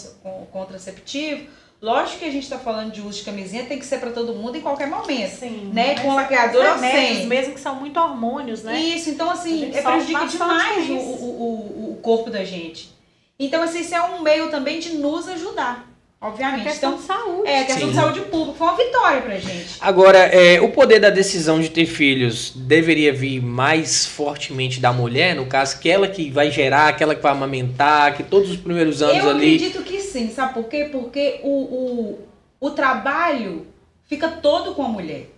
contraceptivo. 0.51 1.47
Lógico 1.81 2.19
que 2.19 2.25
a 2.25 2.31
gente 2.31 2.43
está 2.43 2.59
falando 2.59 2.91
de 2.91 3.01
uso 3.01 3.19
de 3.19 3.25
camisinha, 3.25 3.65
tem 3.65 3.79
que 3.79 3.85
ser 3.85 3.99
para 3.99 4.11
todo 4.11 4.33
mundo 4.33 4.55
em 4.55 4.61
qualquer 4.61 4.87
momento. 4.87 5.39
Sim. 5.39 5.71
Né? 5.73 5.99
Com 5.99 6.13
laqueadura 6.13 6.73
ou 6.73 6.79
sem. 6.79 7.25
mesmo 7.25 7.53
que 7.53 7.59
são 7.59 7.75
muito 7.75 7.99
hormônios, 7.99 8.63
né? 8.63 8.79
Isso, 8.79 9.09
então 9.09 9.29
assim, 9.29 9.71
é 9.73 9.81
prejudica 9.81 10.19
bastante 10.19 10.31
demais 10.37 10.89
o, 10.89 10.93
o, 10.93 10.99
o, 10.99 11.91
o 11.93 11.99
corpo 12.01 12.29
da 12.29 12.43
gente. 12.43 12.95
Então, 13.39 13.61
assim, 13.61 13.81
isso 13.81 13.93
é 13.93 14.01
um 14.01 14.21
meio 14.21 14.49
também 14.49 14.79
de 14.79 14.95
nos 14.95 15.27
ajudar, 15.27 15.87
A 16.19 16.27
obviamente. 16.29 16.63
questão 16.63 16.93
Então, 16.93 17.01
de 17.01 17.05
saúde. 17.07 17.47
é, 17.49 17.63
questão 17.63 17.83
Sim. 17.87 17.89
de 17.89 17.95
saúde 17.95 18.21
pública 18.21 18.57
foi 18.57 18.67
uma 18.67 18.75
vitória 18.77 19.21
pra 19.21 19.37
gente. 19.37 19.77
Agora, 19.79 20.17
é, 20.17 20.59
o 20.59 20.69
poder 20.71 20.99
da 20.99 21.11
decisão 21.11 21.59
de 21.59 21.69
ter 21.69 21.85
filhos 21.85 22.51
deveria 22.55 23.13
vir 23.13 23.39
mais 23.39 24.05
fortemente 24.05 24.79
da 24.79 24.91
mulher, 24.91 25.35
no 25.35 25.45
caso, 25.45 25.75
aquela 25.75 26.07
que 26.07 26.31
vai 26.31 26.49
gerar, 26.49 26.87
aquela 26.87 27.13
que 27.13 27.21
vai 27.21 27.31
amamentar, 27.31 28.15
que 28.17 28.23
todos 28.23 28.49
os 28.49 28.57
primeiros 28.57 29.01
anos 29.03 29.23
Eu 29.23 29.29
ali. 29.29 29.55
acredito 29.55 29.83
que 29.83 29.99
sim, 30.01 30.31
sabe 30.31 30.55
por 30.55 30.63
quê? 30.65 30.89
Porque 30.91 31.39
o, 31.43 31.49
o, 31.49 32.19
o 32.59 32.69
trabalho 32.71 33.67
fica 34.07 34.27
todo 34.27 34.73
com 34.73 34.83
a 34.83 34.89
mulher. 34.89 35.29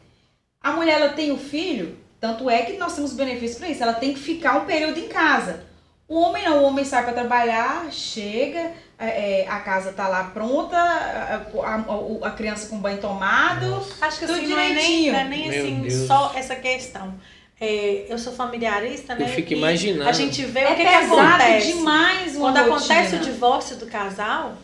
A 0.63 0.71
mulher, 0.71 1.01
ela 1.01 1.09
tem 1.09 1.31
o 1.31 1.37
filho, 1.37 1.97
tanto 2.21 2.49
é 2.49 2.61
que 2.61 2.77
nós 2.77 2.95
temos 2.95 3.11
benefícios 3.13 3.57
para 3.59 3.69
isso, 3.69 3.83
ela 3.83 3.93
tem 3.93 4.13
que 4.13 4.19
ficar 4.19 4.57
um 4.61 4.65
período 4.65 4.97
em 4.97 5.07
casa. 5.09 5.63
O 6.09 6.19
homem 6.21 6.43
não, 6.43 6.63
o 6.63 6.63
homem 6.63 6.83
sai 6.83 7.03
para 7.03 7.13
trabalhar, 7.13 7.87
chega, 7.91 8.73
é, 8.97 9.41
é, 9.43 9.47
a 9.47 9.59
casa 9.59 9.93
tá 9.93 10.07
lá 10.07 10.23
pronta, 10.25 10.75
a, 10.75 11.35
a- 11.35 12.27
a- 12.27 12.31
criança 12.31 12.67
com 12.67 12.79
banho 12.79 12.99
tomado. 12.99 13.85
Acho 14.01 14.19
que 14.19 14.25
Tudo 14.25 14.39
assim, 14.39 14.47
não 14.47 14.57
é 14.59 14.69
nem, 14.69 14.73
direitinho. 14.73 15.13
não 15.13 15.19
é 15.19 15.23
nem 15.25 15.49
assim 15.49 15.81
Deus. 15.81 16.07
só 16.07 16.31
essa 16.35 16.55
questão. 16.55 17.13
É, 17.61 18.05
eu 18.09 18.17
sou 18.17 18.33
familiarista, 18.33 19.13
né? 19.13 19.25
Eu 19.25 19.27
fico 19.27 19.53
e 19.53 19.57
imaginando. 19.57 20.09
A 20.09 20.13
gente 20.13 20.43
vê 20.45 20.61
É 20.61 20.71
o 20.71 20.75
que, 20.75 20.81
que 20.81 20.87
acontece. 20.87 21.67
demais 21.73 22.35
uma 22.35 22.45
Quando 22.53 22.57
acontece 22.57 23.15
rotina. 23.15 23.21
o 23.21 23.25
divórcio 23.33 23.75
do 23.75 23.85
casal, 23.85 24.57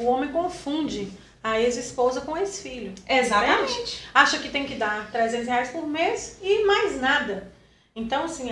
o 0.00 0.06
homem 0.06 0.32
confunde 0.32 1.08
a 1.44 1.60
ex-esposa 1.60 2.22
com 2.22 2.32
o 2.32 2.36
ex-filho. 2.36 2.92
Exatamente. 3.08 4.02
Acha 4.12 4.38
que 4.38 4.48
tem 4.48 4.66
que 4.66 4.74
dar 4.74 5.08
300 5.12 5.46
reais 5.46 5.68
por 5.68 5.86
mês 5.86 6.38
e 6.42 6.64
mais 6.66 7.00
nada. 7.00 7.52
Então, 7.94 8.24
assim, 8.24 8.50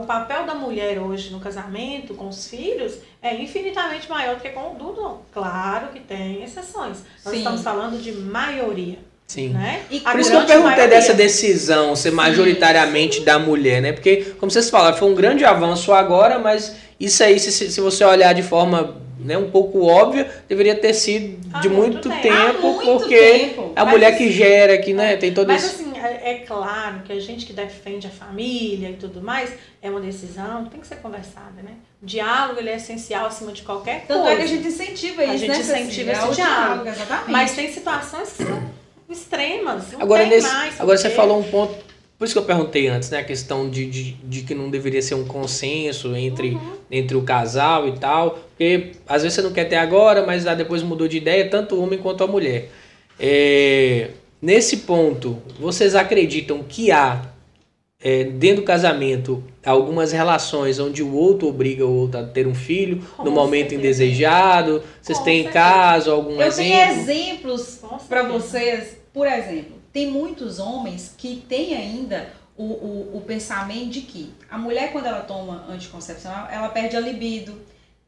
o 0.00 0.06
papel 0.06 0.46
da 0.46 0.54
mulher 0.54 0.98
hoje 1.00 1.30
no 1.30 1.40
casamento, 1.40 2.14
com 2.14 2.28
os 2.28 2.48
filhos, 2.48 2.94
é 3.20 3.34
infinitamente 3.34 4.08
maior 4.08 4.36
do 4.36 4.40
que 4.40 4.48
com 4.50 4.72
o 4.72 4.74
do 4.74 5.00
homem. 5.00 5.18
Claro 5.32 5.88
que 5.88 6.00
tem 6.00 6.44
exceções. 6.44 6.98
Nós 7.24 7.34
Sim. 7.34 7.38
estamos 7.38 7.62
falando 7.62 8.00
de 8.00 8.12
maioria. 8.12 8.98
Sim. 9.26 9.48
Né? 9.48 9.82
E 9.90 10.00
Por 10.00 10.20
isso 10.20 10.30
que 10.30 10.36
eu 10.36 10.46
perguntei 10.46 10.76
maioria. 10.76 10.88
dessa 10.88 11.12
decisão 11.12 11.96
ser 11.96 12.12
majoritariamente 12.12 13.18
sim. 13.18 13.24
da 13.24 13.40
mulher, 13.40 13.82
né? 13.82 13.92
Porque, 13.92 14.34
como 14.38 14.52
vocês 14.52 14.70
falaram, 14.70 14.96
foi 14.96 15.10
um 15.10 15.14
grande 15.16 15.44
avanço 15.44 15.92
agora, 15.92 16.38
mas 16.38 16.76
isso 16.98 17.24
aí, 17.24 17.40
se, 17.40 17.50
se 17.50 17.80
você 17.80 18.04
olhar 18.04 18.32
de 18.34 18.44
forma 18.44 19.04
né, 19.26 19.36
um 19.36 19.50
pouco 19.50 19.84
óbvia, 19.84 20.30
deveria 20.48 20.74
ter 20.76 20.94
sido 20.94 21.36
de 21.60 21.68
muito, 21.68 22.08
muito, 22.08 22.22
tempo, 22.22 22.62
muito 22.62 22.84
porque 22.84 23.18
tempo. 23.18 23.72
a 23.74 23.84
mulher 23.84 24.16
que 24.16 24.30
gera, 24.30 24.78
que 24.78 24.94
né, 24.94 25.16
tem 25.16 25.34
todo 25.34 25.48
mas, 25.48 25.64
esse... 25.64 25.82
assim, 25.82 25.98
é, 25.98 26.30
é, 26.30 26.34
claro 26.46 27.00
que 27.04 27.12
a 27.12 27.20
gente 27.20 27.44
que 27.44 27.52
defende 27.52 28.06
a 28.06 28.10
família 28.10 28.90
e 28.90 28.94
tudo 28.94 29.20
mais, 29.20 29.52
é 29.82 29.90
uma 29.90 30.00
decisão 30.00 30.64
que 30.64 30.70
tem 30.70 30.80
que 30.80 30.86
ser 30.86 30.96
conversada, 30.96 31.62
né? 31.62 31.72
O 32.02 32.06
diálogo 32.06 32.60
ele 32.60 32.70
é 32.70 32.76
essencial 32.76 33.26
acima 33.26 33.50
de 33.52 33.62
qualquer 33.62 34.04
Tanto 34.06 34.22
coisa. 34.22 34.32
é 34.32 34.36
que 34.36 34.42
a 34.42 34.46
gente 34.46 34.68
incentiva 34.68 35.24
isso, 35.24 35.32
A 35.32 35.36
gente 35.36 35.50
né, 35.50 35.58
incentiva 35.58 36.12
esse 36.12 36.30
diálogo. 36.32 36.84
diálogo 36.84 37.24
mas 37.28 37.52
tem 37.52 37.72
situações 37.72 38.32
que 38.32 38.44
são 38.44 38.62
extremas. 39.08 39.94
agora, 39.98 40.26
nesse, 40.26 40.48
agora 40.78 40.96
você 40.96 41.10
falou 41.10 41.40
um 41.40 41.42
ponto 41.42 41.74
por 42.18 42.24
isso 42.24 42.32
que 42.32 42.38
eu 42.38 42.44
perguntei 42.44 42.88
antes, 42.88 43.10
né? 43.10 43.18
A 43.18 43.24
questão 43.24 43.68
de, 43.68 43.84
de, 43.86 44.12
de 44.12 44.40
que 44.42 44.54
não 44.54 44.70
deveria 44.70 45.02
ser 45.02 45.14
um 45.14 45.26
consenso 45.26 46.16
entre, 46.16 46.50
uhum. 46.50 46.72
entre 46.90 47.14
o 47.16 47.22
casal 47.22 47.86
e 47.88 47.92
tal. 47.98 48.38
Porque 48.50 48.92
às 49.06 49.22
vezes 49.22 49.34
você 49.34 49.42
não 49.42 49.52
quer 49.52 49.66
ter 49.66 49.76
agora, 49.76 50.24
mas 50.24 50.44
depois 50.44 50.82
mudou 50.82 51.06
de 51.06 51.18
ideia, 51.18 51.48
tanto 51.48 51.74
o 51.74 51.82
homem 51.82 51.98
quanto 51.98 52.24
a 52.24 52.26
mulher. 52.26 52.70
É, 53.20 54.10
nesse 54.40 54.78
ponto, 54.78 55.36
vocês 55.60 55.94
acreditam 55.94 56.62
que 56.62 56.90
há, 56.90 57.22
é, 58.02 58.24
dentro 58.24 58.62
do 58.62 58.66
casamento, 58.66 59.44
algumas 59.62 60.10
relações 60.10 60.78
onde 60.78 61.02
o 61.02 61.14
outro 61.14 61.48
obriga 61.48 61.84
o 61.84 61.94
outro 61.94 62.20
a 62.20 62.22
ter 62.22 62.46
um 62.46 62.54
filho 62.54 63.02
Com 63.14 63.24
no 63.24 63.30
momento 63.30 63.70
certeza. 63.70 63.80
indesejado? 63.80 64.82
Vocês 65.02 65.18
Com 65.18 65.24
têm 65.24 65.42
certeza. 65.42 65.52
caso, 65.52 66.10
algum 66.12 66.40
eu 66.40 66.46
exemplo? 66.46 66.72
Eu 66.72 66.86
tenho 66.86 67.00
exemplos 67.00 67.80
para 68.08 68.22
vocês. 68.22 68.96
Por 69.12 69.26
exemplo, 69.26 69.76
tem 69.96 70.10
muitos 70.10 70.58
homens 70.58 71.14
que 71.16 71.42
têm 71.48 71.74
ainda 71.74 72.28
o, 72.54 72.64
o, 72.64 73.16
o, 73.16 73.20
pensamento 73.22 73.88
de 73.88 74.02
que 74.02 74.30
a 74.50 74.58
mulher, 74.58 74.92
quando 74.92 75.06
ela 75.06 75.20
toma 75.20 75.64
anticoncepcional, 75.70 76.48
ela 76.50 76.68
perde 76.68 76.98
a 76.98 77.00
libido, 77.00 77.58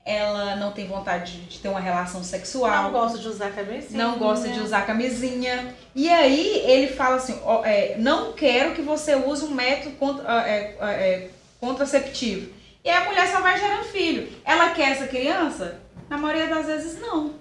ela 0.04 0.54
não 0.56 0.70
tem 0.70 0.86
vontade 0.86 1.40
de 1.46 1.58
ter 1.58 1.68
uma 1.70 1.80
relação 1.80 2.22
sexual. 2.22 2.82
Não 2.82 2.92
gosta 2.92 3.16
de 3.16 3.26
usar 3.26 3.52
camisinha. 3.52 4.04
Não 4.04 4.18
gosta 4.18 4.50
de 4.50 4.60
usar 4.60 4.82
camisinha. 4.82 5.74
E 5.94 6.10
aí 6.10 6.62
ele 6.66 6.88
fala 6.88 7.16
assim: 7.16 7.40
ó, 7.42 7.64
é, 7.64 7.96
não 7.96 8.34
quero 8.34 8.74
que 8.74 8.82
você 8.82 9.14
use 9.14 9.46
um 9.46 9.54
método 9.54 9.96
contra, 9.96 10.46
é, 10.46 10.76
é, 10.78 10.90
é, 10.90 11.30
contraceptivo. 11.58 12.52
E 12.84 12.90
aí 12.90 13.02
a 13.02 13.08
mulher 13.08 13.32
só 13.32 13.40
vai 13.40 13.58
gerando 13.58 13.84
filho. 13.84 14.30
Ela 14.44 14.72
quer 14.72 14.90
essa 14.90 15.06
criança? 15.06 15.80
Na 16.10 16.18
maioria 16.18 16.48
das 16.48 16.66
vezes 16.66 17.00
não. 17.00 17.32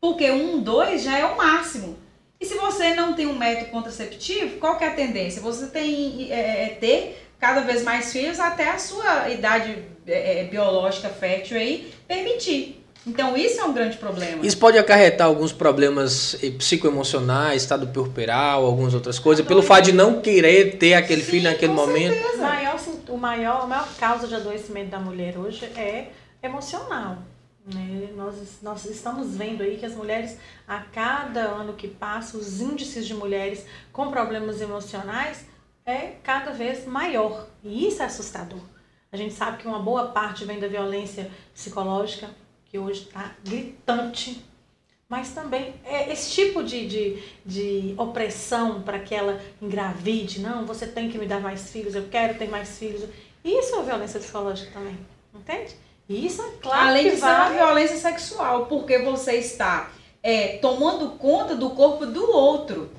Porque 0.00 0.30
um, 0.30 0.62
dois 0.62 1.02
já 1.02 1.18
é 1.18 1.26
o 1.26 1.36
máximo. 1.36 2.00
E 2.42 2.44
se 2.44 2.56
você 2.56 2.92
não 2.92 3.14
tem 3.14 3.28
um 3.28 3.38
método 3.38 3.70
contraceptivo, 3.70 4.58
qual 4.58 4.76
que 4.76 4.82
é 4.82 4.88
a 4.88 4.94
tendência? 4.94 5.40
Você 5.40 5.68
tem 5.68 6.26
é, 6.28 6.64
é, 6.64 6.68
ter 6.80 7.24
cada 7.38 7.60
vez 7.60 7.84
mais 7.84 8.12
filhos 8.12 8.40
até 8.40 8.68
a 8.68 8.80
sua 8.80 9.30
idade 9.30 9.78
é, 10.04 10.40
é, 10.40 10.44
biológica 10.44 11.08
fértil 11.08 11.56
aí 11.56 11.94
permitir. 12.08 12.84
Então 13.06 13.36
isso 13.36 13.60
é 13.60 13.64
um 13.64 13.72
grande 13.72 13.96
problema. 13.96 14.44
Isso 14.44 14.58
pode 14.58 14.76
acarretar 14.76 15.28
alguns 15.28 15.52
problemas 15.52 16.36
eh, 16.42 16.50
psicoemocionais, 16.50 17.62
estado 17.62 17.86
puerperal, 17.88 18.64
algumas 18.64 18.92
outras 18.92 19.20
coisas, 19.20 19.46
pelo 19.46 19.62
fato 19.62 19.84
de 19.86 19.92
não 19.92 20.20
querer 20.20 20.78
ter 20.78 20.94
aquele 20.94 21.22
Sim, 21.22 21.30
filho 21.30 21.44
naquele 21.44 21.72
momento. 21.72 22.16
O 22.34 22.38
maior, 22.38 22.80
o 23.08 23.16
maior, 23.16 23.62
a 23.62 23.66
maior 23.66 23.88
causa 23.98 24.26
de 24.26 24.34
adoecimento 24.34 24.90
da 24.90 24.98
mulher 24.98 25.38
hoje 25.38 25.64
é 25.76 26.06
emocional. 26.42 27.18
Né? 27.64 28.12
Nós, 28.16 28.58
nós 28.62 28.84
estamos 28.86 29.36
vendo 29.36 29.62
aí 29.62 29.76
que 29.76 29.86
as 29.86 29.94
mulheres, 29.94 30.38
a 30.66 30.80
cada 30.80 31.42
ano 31.42 31.74
que 31.74 31.88
passa, 31.88 32.36
os 32.36 32.60
índices 32.60 33.06
de 33.06 33.14
mulheres 33.14 33.64
com 33.92 34.10
problemas 34.10 34.60
emocionais 34.60 35.46
é 35.84 36.16
cada 36.22 36.52
vez 36.52 36.86
maior. 36.86 37.48
E 37.62 37.86
isso 37.86 38.02
é 38.02 38.06
assustador. 38.06 38.60
A 39.10 39.16
gente 39.16 39.34
sabe 39.34 39.58
que 39.58 39.68
uma 39.68 39.78
boa 39.78 40.08
parte 40.08 40.44
vem 40.44 40.58
da 40.58 40.66
violência 40.66 41.30
psicológica, 41.52 42.30
que 42.64 42.78
hoje 42.78 43.02
está 43.02 43.36
gritante. 43.44 44.42
Mas 45.08 45.32
também 45.32 45.74
é 45.84 46.10
esse 46.10 46.30
tipo 46.30 46.64
de, 46.64 46.88
de, 46.88 47.22
de 47.44 47.94
opressão 47.98 48.80
para 48.80 48.98
que 48.98 49.14
ela 49.14 49.38
engravide. 49.60 50.40
Não, 50.40 50.64
você 50.64 50.86
tem 50.86 51.10
que 51.10 51.18
me 51.18 51.26
dar 51.26 51.40
mais 51.40 51.70
filhos, 51.70 51.94
eu 51.94 52.08
quero 52.08 52.38
ter 52.38 52.48
mais 52.48 52.78
filhos. 52.78 53.06
Isso 53.44 53.76
é 53.76 53.82
violência 53.82 54.18
psicológica 54.18 54.70
também. 54.72 54.98
Entende? 55.34 55.76
Isso 56.12 56.42
é 56.42 56.50
claro. 56.60 56.88
Além 56.88 57.10
de 57.10 57.16
ser 57.16 57.24
uma 57.24 57.50
violência 57.50 57.96
sexual, 57.96 58.66
porque 58.66 58.98
você 58.98 59.36
está 59.36 59.90
é, 60.22 60.58
tomando 60.58 61.10
conta 61.12 61.56
do 61.56 61.70
corpo 61.70 62.06
do 62.06 62.30
outro. 62.30 62.90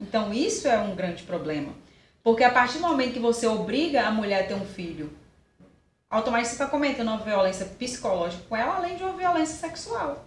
Então 0.00 0.32
isso 0.32 0.68
é 0.68 0.78
um 0.78 0.94
grande 0.94 1.22
problema. 1.22 1.72
Porque 2.22 2.44
a 2.44 2.50
partir 2.50 2.78
do 2.78 2.88
momento 2.88 3.12
que 3.12 3.20
você 3.20 3.46
obriga 3.46 4.06
a 4.06 4.10
mulher 4.10 4.44
a 4.44 4.46
ter 4.48 4.54
um 4.54 4.66
filho, 4.66 5.12
automaticamente 6.10 6.48
você 6.48 6.54
está 6.54 6.66
cometendo 6.66 7.08
uma 7.08 7.18
violência 7.18 7.66
psicológica 7.66 8.42
com 8.48 8.56
ela, 8.56 8.76
além 8.76 8.96
de 8.96 9.04
uma 9.04 9.12
violência 9.12 9.56
sexual. 9.56 10.24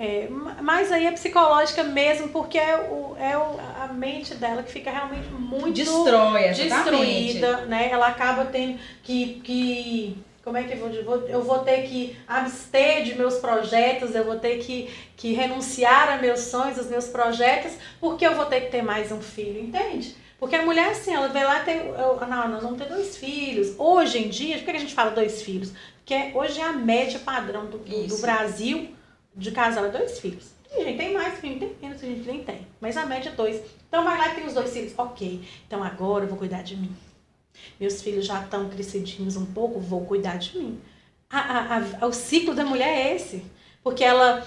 É, 0.00 0.28
mas 0.62 0.92
aí 0.92 1.06
é 1.06 1.10
psicológica 1.10 1.82
mesmo, 1.82 2.28
porque 2.28 2.56
é, 2.56 2.76
o, 2.76 3.16
é 3.18 3.36
o, 3.36 3.58
a 3.82 3.88
mente 3.92 4.32
dela 4.36 4.62
que 4.62 4.70
fica 4.70 4.92
realmente 4.92 5.28
muito 5.28 5.74
Destrói, 5.74 6.50
destruída, 6.50 7.62
né? 7.62 7.90
Ela 7.90 8.06
acaba 8.06 8.44
tendo 8.44 8.78
que, 9.02 9.40
que 9.40 10.16
como 10.48 10.56
é 10.56 10.64
que 10.64 10.72
eu 10.72 11.04
vou, 11.04 11.16
eu 11.28 11.42
vou 11.42 11.58
ter 11.58 11.82
que 11.82 12.16
abster 12.26 13.04
de 13.04 13.14
meus 13.14 13.34
projetos, 13.34 14.14
eu 14.14 14.24
vou 14.24 14.38
ter 14.38 14.58
que, 14.60 14.88
que 15.14 15.34
renunciar 15.34 16.08
a 16.08 16.16
meus 16.16 16.40
sonhos, 16.40 16.78
os 16.78 16.86
meus 16.86 17.06
projetos, 17.06 17.74
porque 18.00 18.26
eu 18.26 18.34
vou 18.34 18.46
ter 18.46 18.62
que 18.62 18.70
ter 18.70 18.80
mais 18.80 19.12
um 19.12 19.20
filho, 19.20 19.60
entende? 19.60 20.16
Porque 20.40 20.56
a 20.56 20.62
mulher, 20.62 20.92
assim, 20.92 21.12
ela 21.12 21.28
vê 21.28 21.44
lá, 21.44 21.60
tem, 21.60 21.76
eu, 21.76 22.18
não, 22.26 22.48
nós 22.48 22.62
vamos 22.62 22.78
ter 22.78 22.88
dois 22.88 23.18
filhos. 23.18 23.74
Hoje 23.76 24.24
em 24.24 24.30
dia, 24.30 24.56
por 24.56 24.64
que 24.64 24.70
a 24.70 24.78
gente 24.78 24.94
fala 24.94 25.10
dois 25.10 25.42
filhos? 25.42 25.70
Porque 25.98 26.32
hoje 26.34 26.60
é 26.60 26.64
a 26.64 26.72
média 26.72 27.18
padrão 27.18 27.66
do, 27.66 27.76
do 27.78 28.18
Brasil 28.18 28.88
de 29.36 29.50
casal 29.50 29.84
é 29.84 29.90
dois 29.90 30.18
filhos. 30.18 30.52
Tem 30.70 30.82
gente 30.82 30.96
tem 30.96 31.12
mais 31.12 31.38
filho, 31.38 31.58
tem 31.58 31.76
menos, 31.82 32.00
tem 32.00 32.16
gente 32.16 32.26
nem 32.26 32.42
tem. 32.42 32.66
Mas 32.80 32.96
a 32.96 33.04
média 33.04 33.28
é 33.28 33.32
dois. 33.32 33.60
Então 33.86 34.02
vai 34.02 34.16
lá 34.16 34.28
e 34.28 34.34
tem 34.34 34.46
os 34.46 34.54
dois 34.54 34.72
filhos. 34.72 34.94
Ok, 34.96 35.42
então 35.66 35.84
agora 35.84 36.24
eu 36.24 36.28
vou 36.28 36.38
cuidar 36.38 36.62
de 36.62 36.74
mim. 36.74 36.96
Meus 37.78 38.02
filhos 38.02 38.26
já 38.26 38.42
estão 38.42 38.68
crescidinhos 38.68 39.36
um 39.36 39.46
pouco, 39.46 39.80
vou 39.80 40.04
cuidar 40.04 40.38
de 40.38 40.58
mim. 40.58 40.80
A, 41.30 41.38
a, 41.38 41.82
a, 42.00 42.06
o 42.06 42.12
ciclo 42.12 42.54
da 42.54 42.64
mulher 42.64 42.88
é 42.88 43.14
esse. 43.14 43.44
Porque 43.82 44.04
ela 44.04 44.46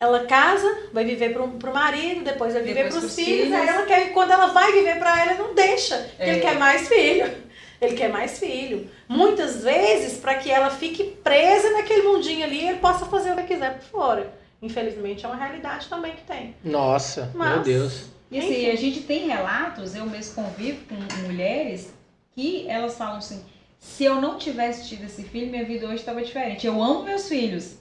ela 0.00 0.26
casa, 0.26 0.88
vai 0.92 1.04
viver 1.04 1.32
para 1.32 1.42
o 1.42 1.74
marido, 1.74 2.22
depois 2.22 2.52
vai 2.52 2.62
viver 2.62 2.88
para 2.88 2.98
os 2.98 3.16
filhos, 3.16 3.46
filhos, 3.46 3.52
aí 3.52 3.66
ela 3.66 3.84
quer, 3.84 4.12
quando 4.12 4.30
ela 4.30 4.46
vai 4.46 4.70
viver 4.70 4.96
para 4.96 5.20
ela, 5.20 5.34
não 5.34 5.54
deixa, 5.54 5.96
é. 6.18 6.30
ele 6.30 6.40
quer 6.40 6.56
mais 6.56 6.86
filho. 6.86 7.48
Ele 7.80 7.94
quer 7.94 8.08
mais 8.08 8.38
filho. 8.38 8.90
Muitas 9.08 9.62
vezes, 9.62 10.18
para 10.18 10.34
que 10.34 10.50
ela 10.50 10.68
fique 10.68 11.04
presa 11.22 11.70
naquele 11.70 12.02
mundinho 12.02 12.44
ali, 12.44 12.68
ele 12.68 12.78
possa 12.78 13.06
fazer 13.06 13.32
o 13.32 13.36
que 13.36 13.44
quiser 13.44 13.78
por 13.78 13.84
fora. 13.84 14.32
Infelizmente, 14.60 15.24
é 15.24 15.28
uma 15.28 15.36
realidade 15.36 15.86
também 15.88 16.12
que 16.12 16.22
tem. 16.22 16.56
Nossa, 16.64 17.30
Mas, 17.34 17.54
meu 17.54 17.62
Deus. 17.62 18.06
E 18.30 18.38
assim, 18.38 18.68
a 18.68 18.74
gente 18.74 19.02
tem 19.02 19.28
relatos, 19.28 19.94
eu 19.94 20.04
mesmo 20.06 20.34
convivo 20.34 20.80
com 20.86 20.94
mulheres 21.22 21.92
que 22.38 22.68
elas 22.68 22.96
falam 22.96 23.16
assim: 23.16 23.42
se 23.80 24.04
eu 24.04 24.20
não 24.20 24.38
tivesse 24.38 24.88
tido 24.88 25.04
esse 25.06 25.24
filho, 25.24 25.50
minha 25.50 25.64
vida 25.64 25.86
hoje 25.86 25.96
estava 25.96 26.22
diferente. 26.22 26.68
Eu 26.68 26.80
amo 26.80 27.02
meus 27.02 27.28
filhos. 27.28 27.78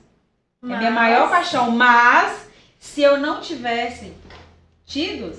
Mas... 0.60 0.78
É 0.78 0.80
minha 0.80 0.92
maior 0.92 1.30
paixão. 1.30 1.70
Mas 1.70 2.50
se 2.80 3.04
eu 3.04 3.20
não 3.20 3.40
tivesse 3.40 4.14
tido, 4.84 5.32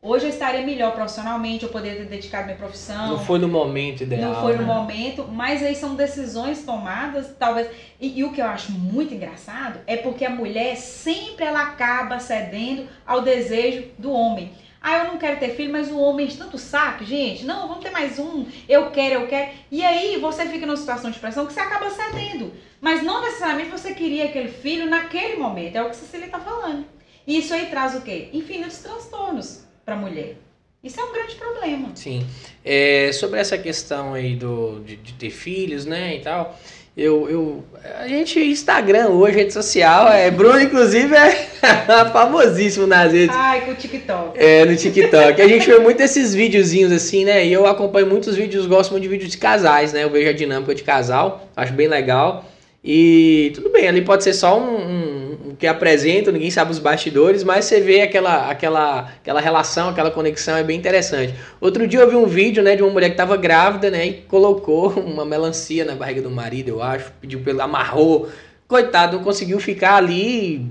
hoje 0.00 0.24
eu 0.24 0.30
estaria 0.30 0.64
melhor 0.64 0.94
profissionalmente, 0.94 1.64
eu 1.64 1.68
poderia 1.68 1.98
ter 1.98 2.08
dedicado 2.08 2.46
minha 2.46 2.56
profissão. 2.56 3.08
Não 3.08 3.18
foi 3.26 3.38
no 3.38 3.48
momento 3.48 4.04
ideal. 4.04 4.32
Não 4.32 4.40
foi 4.40 4.56
no 4.56 4.66
né? 4.66 4.74
momento, 4.74 5.28
mas 5.30 5.62
aí 5.62 5.74
são 5.74 5.94
decisões 5.94 6.62
tomadas, 6.62 7.36
talvez. 7.38 7.68
E, 8.00 8.20
e, 8.20 8.24
o 8.24 8.32
que 8.32 8.40
eu 8.40 8.46
acho 8.46 8.72
muito 8.72 9.12
engraçado 9.12 9.80
é 9.86 9.98
porque 9.98 10.24
a 10.24 10.30
mulher 10.30 10.76
sempre 10.76 11.44
ela 11.44 11.64
acaba 11.64 12.18
cedendo 12.18 12.88
ao 13.06 13.20
desejo 13.20 13.88
do 13.98 14.10
homem. 14.10 14.50
Ah, 14.86 14.98
eu 14.98 15.04
não 15.06 15.16
quero 15.16 15.40
ter 15.40 15.56
filho, 15.56 15.72
mas 15.72 15.90
o 15.90 15.98
homem 15.98 16.26
enche 16.26 16.36
tanto 16.36 16.58
saco, 16.58 17.06
gente. 17.06 17.46
Não, 17.46 17.66
vamos 17.66 17.82
ter 17.82 17.88
mais 17.88 18.18
um. 18.18 18.44
Eu 18.68 18.90
quero, 18.90 19.22
eu 19.22 19.26
quero. 19.26 19.50
E 19.70 19.82
aí 19.82 20.18
você 20.18 20.44
fica 20.44 20.66
numa 20.66 20.76
situação 20.76 21.10
de 21.10 21.18
pressão 21.18 21.46
que 21.46 21.54
você 21.54 21.60
acaba 21.60 21.88
cedendo. 21.88 22.52
Mas 22.82 23.02
não 23.02 23.22
necessariamente 23.22 23.70
você 23.70 23.94
queria 23.94 24.26
aquele 24.26 24.50
filho 24.50 24.84
naquele 24.84 25.36
momento. 25.36 25.76
É 25.76 25.82
o 25.82 25.88
que 25.88 25.96
Cecília 25.96 26.26
está 26.26 26.38
falando. 26.38 26.84
E 27.26 27.38
isso 27.38 27.54
aí 27.54 27.64
traz 27.70 27.94
o 27.94 28.02
quê? 28.02 28.28
Infinitos 28.34 28.76
transtornos 28.76 29.64
para 29.86 29.94
a 29.94 29.98
mulher. 29.98 30.36
Isso 30.82 31.00
é 31.00 31.04
um 31.04 31.14
grande 31.14 31.34
problema. 31.36 31.88
Sim. 31.94 32.26
É, 32.62 33.10
sobre 33.14 33.40
essa 33.40 33.56
questão 33.56 34.12
aí 34.12 34.36
do, 34.36 34.80
de, 34.80 34.96
de 34.96 35.14
ter 35.14 35.30
filhos, 35.30 35.86
né, 35.86 36.16
e 36.16 36.20
tal, 36.20 36.60
Eu, 36.96 37.28
eu, 37.28 37.64
a 37.98 38.06
gente, 38.06 38.38
Instagram 38.38 39.08
hoje, 39.08 39.36
rede 39.36 39.52
social, 39.52 40.06
é, 40.12 40.30
Bruno, 40.30 40.60
inclusive, 40.60 41.12
é 41.12 41.48
famosíssimo 42.12 42.86
nas 42.86 43.12
redes. 43.12 43.34
Ai, 43.34 43.62
com 43.62 43.72
o 43.72 43.74
TikTok. 43.74 44.38
É, 44.38 44.64
no 44.64 44.76
TikTok. 44.76 45.42
A 45.42 45.48
gente 45.48 45.66
vê 45.66 45.80
muito 45.80 46.00
esses 46.00 46.32
videozinhos 46.32 46.92
assim, 46.92 47.24
né? 47.24 47.44
E 47.44 47.52
eu 47.52 47.66
acompanho 47.66 48.06
muitos 48.06 48.36
vídeos, 48.36 48.66
gosto 48.66 48.92
muito 48.92 49.02
de 49.02 49.08
vídeos 49.08 49.28
de 49.28 49.38
casais, 49.38 49.92
né? 49.92 50.04
Eu 50.04 50.10
vejo 50.10 50.28
a 50.28 50.32
dinâmica 50.32 50.72
de 50.72 50.84
casal, 50.84 51.48
acho 51.56 51.72
bem 51.72 51.88
legal. 51.88 52.44
E 52.84 53.50
tudo 53.56 53.70
bem, 53.70 53.88
ali 53.88 54.02
pode 54.02 54.22
ser 54.22 54.34
só 54.34 54.56
um, 54.56 54.62
um, 54.62 55.23
um, 55.23 55.23
que 55.58 55.66
apresenta, 55.66 56.32
ninguém 56.32 56.50
sabe 56.50 56.70
os 56.70 56.78
bastidores, 56.78 57.44
mas 57.44 57.64
você 57.64 57.80
vê 57.80 58.02
aquela, 58.02 58.50
aquela, 58.50 59.00
aquela 59.00 59.40
relação, 59.40 59.88
aquela 59.88 60.10
conexão, 60.10 60.56
é 60.56 60.62
bem 60.62 60.78
interessante. 60.78 61.34
Outro 61.60 61.86
dia 61.86 62.00
eu 62.00 62.08
vi 62.08 62.16
um 62.16 62.26
vídeo 62.26 62.62
né, 62.62 62.76
de 62.76 62.82
uma 62.82 62.90
mulher 62.90 63.08
que 63.08 63.14
estava 63.14 63.36
grávida 63.36 63.90
né, 63.90 64.06
e 64.06 64.12
colocou 64.22 64.90
uma 65.00 65.24
melancia 65.24 65.84
na 65.84 65.94
barriga 65.94 66.22
do 66.22 66.30
marido, 66.30 66.68
eu 66.68 66.82
acho, 66.82 67.12
pediu 67.20 67.40
pelo 67.40 67.60
amarrou. 67.62 68.28
Coitado, 68.66 69.16
não 69.18 69.24
conseguiu 69.24 69.60
ficar 69.60 69.96
ali 69.96 70.66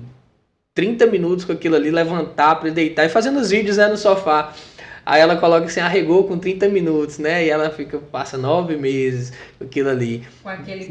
30 0.74 1.06
minutos 1.08 1.46
com 1.46 1.52
aquilo 1.52 1.76
ali, 1.76 1.92
levantar 1.92 2.56
para 2.56 2.70
deitar 2.70 3.06
e 3.06 3.10
fazendo 3.10 3.40
os 3.40 3.52
vídeos 3.52 3.78
né, 3.78 3.88
no 3.88 3.98
sofá. 3.98 4.54
Aí 5.06 5.20
ela 5.20 5.36
coloca 5.36 5.66
assim, 5.66 5.82
arregou 5.82 6.24
com 6.24 6.38
30 6.38 6.70
minutos, 6.70 7.18
né? 7.18 7.46
E 7.46 7.50
ela 7.50 7.70
fica, 7.70 7.98
passa 7.98 8.38
nove 8.38 8.78
meses 8.78 9.34
com 9.58 9.66
aquilo 9.66 9.90
ali. 9.90 10.24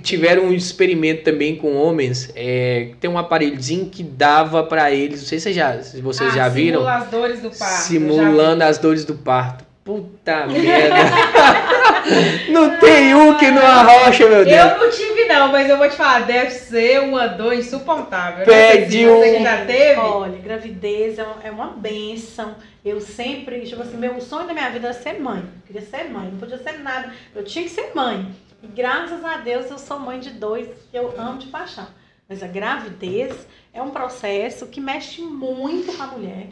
Tiveram 0.02 0.44
um 0.44 0.52
experimento 0.52 1.22
também 1.24 1.56
com 1.56 1.74
homens. 1.74 2.30
É, 2.36 2.90
tem 3.00 3.08
um 3.08 3.16
aparelhozinho 3.16 3.86
que 3.86 4.02
dava 4.02 4.62
para 4.64 4.90
eles, 4.90 5.20
não 5.20 5.26
sei 5.28 5.40
se, 5.40 5.52
já, 5.52 5.80
se 5.82 6.00
vocês 6.02 6.30
Ah, 6.32 6.36
já 6.36 6.48
viram. 6.48 6.80
Simula 6.80 6.96
as 6.96 7.08
dores 7.08 7.40
do 7.40 7.50
parto. 7.50 7.82
Simulando 7.82 8.64
as 8.64 8.78
dores 8.78 9.04
do 9.04 9.14
parto. 9.14 9.64
Puta 9.82 10.46
merda. 10.52 10.96
não 12.52 12.78
tem 12.78 13.14
um 13.14 13.36
que 13.38 13.50
não 13.50 13.66
arrocha, 13.66 14.28
meu 14.28 14.44
Deus. 14.44 14.72
Eu 14.72 14.78
não 14.78 14.90
tive, 14.90 15.11
não, 15.32 15.50
mas 15.52 15.68
eu 15.68 15.76
vou 15.78 15.88
te 15.88 15.96
falar, 15.96 16.20
deve 16.26 16.50
ser 16.50 17.00
uma 17.02 17.26
dor 17.26 17.52
insuportável. 17.54 18.44
Pede 18.44 19.04
Não 19.04 19.20
sei 19.20 19.30
se 19.30 19.32
um- 19.32 19.32
Você 19.32 19.36
que 19.38 19.42
já 19.42 19.64
teve? 19.66 20.00
Olha, 20.00 20.38
gravidez 20.38 21.18
é 21.18 21.22
uma, 21.24 21.42
é 21.42 21.50
uma 21.50 21.66
benção. 21.68 22.54
Eu 22.84 23.00
sempre, 23.00 23.60
tipo 23.62 23.82
assim, 23.82 23.96
meu 23.96 24.20
sonho 24.20 24.46
da 24.46 24.52
minha 24.54 24.68
vida 24.70 24.88
era 24.88 24.94
ser 24.94 25.20
mãe. 25.20 25.40
Eu 25.40 25.62
queria 25.66 25.82
ser 25.82 26.04
mãe, 26.10 26.28
não 26.30 26.38
podia 26.38 26.58
ser 26.58 26.78
nada. 26.78 27.12
Eu 27.34 27.44
tinha 27.44 27.64
que 27.64 27.70
ser 27.70 27.92
mãe. 27.94 28.26
E 28.62 28.66
graças 28.66 29.24
a 29.24 29.36
Deus 29.38 29.70
eu 29.70 29.78
sou 29.78 29.98
mãe 29.98 30.20
de 30.20 30.30
dois 30.30 30.68
que 30.90 30.96
eu 30.96 31.14
amo 31.18 31.38
de 31.38 31.46
paixão. 31.48 31.86
Mas 32.28 32.42
a 32.42 32.46
gravidez 32.46 33.46
é 33.74 33.82
um 33.82 33.90
processo 33.90 34.66
que 34.66 34.80
mexe 34.80 35.20
muito 35.22 35.92
com 35.96 36.02
a 36.02 36.06
mulher. 36.06 36.46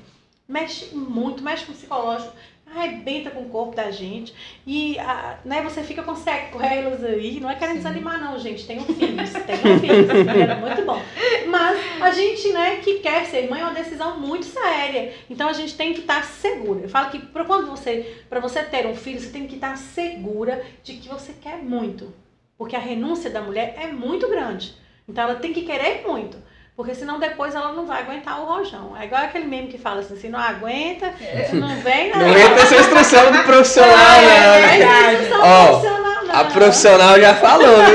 Mexe 0.48 0.94
muito, 0.94 1.42
mexe 1.42 1.64
com 1.64 1.72
o 1.72 1.74
psicológico, 1.74 2.32
arrebenta 2.74 3.30
com 3.30 3.42
o 3.42 3.48
corpo 3.48 3.74
da 3.74 3.90
gente. 3.90 4.34
E 4.66 4.98
ah, 4.98 5.38
né, 5.44 5.62
você 5.62 5.82
fica 5.82 6.02
com 6.02 6.14
sequelas 6.14 7.04
aí. 7.04 7.40
Não 7.40 7.50
é 7.50 7.54
querendo 7.56 7.76
desanimar, 7.76 8.20
não, 8.20 8.38
gente. 8.38 8.66
Tenham 8.66 8.84
filhos, 8.84 9.30
tenham 9.30 9.78
filhos. 9.78 10.08
É 10.48 10.54
muito 10.54 10.82
bom. 10.84 11.00
Mas 11.48 11.78
a 12.00 12.10
gente, 12.10 12.52
né, 12.52 12.76
que 12.76 13.00
quer 13.00 13.26
ser 13.26 13.48
mãe 13.48 13.60
é 13.60 13.64
uma 13.64 13.74
decisão 13.74 14.18
muito 14.18 14.46
séria. 14.46 15.12
Então 15.28 15.48
a 15.48 15.52
gente 15.52 15.76
tem 15.76 15.92
que 15.92 16.00
estar 16.00 16.24
segura. 16.24 16.80
Eu 16.80 16.88
falo 16.88 17.10
que 17.10 17.18
para 17.18 17.44
quando 17.44 17.66
você, 17.66 18.22
para 18.28 18.40
você 18.40 18.62
ter 18.62 18.86
um 18.86 18.94
filho, 18.94 19.20
você 19.20 19.30
tem 19.30 19.46
que 19.46 19.56
estar 19.56 19.76
segura 19.76 20.64
de 20.82 20.94
que 20.94 21.08
você 21.08 21.32
quer 21.32 21.58
muito. 21.58 22.12
Porque 22.56 22.76
a 22.76 22.80
renúncia 22.80 23.30
da 23.30 23.40
mulher 23.40 23.74
é 23.78 23.86
muito 23.88 24.28
grande. 24.28 24.74
Então 25.08 25.24
ela 25.24 25.36
tem 25.36 25.52
que 25.52 25.62
querer 25.62 26.02
muito. 26.06 26.36
Porque 26.80 26.94
senão 26.94 27.18
depois 27.20 27.54
ela 27.54 27.72
não 27.72 27.84
vai 27.84 28.00
aguentar 28.00 28.40
o 28.40 28.46
rojão. 28.46 28.96
É 28.98 29.04
igual 29.04 29.20
aquele 29.22 29.44
meme 29.44 29.68
que 29.68 29.76
fala 29.76 30.00
assim, 30.00 30.16
se 30.16 30.30
não 30.30 30.38
aguenta, 30.38 31.12
não 31.52 31.76
vem 31.82 32.08
não. 32.10 32.20
Não 32.20 32.28
entra 32.38 32.62
essa 32.62 32.74
instrução 32.74 33.30
do 33.30 33.42
profissional, 33.42 33.90
É, 33.92 34.22
não. 34.22 34.54
é 34.54 34.60
né? 34.60 34.78
verdade. 34.78 35.28
Não 35.28 35.40
Ó, 35.42 35.66
profissional, 35.66 36.24
não. 36.24 36.34
A 36.40 36.44
profissional 36.46 37.20
já 37.20 37.34
falou, 37.34 37.82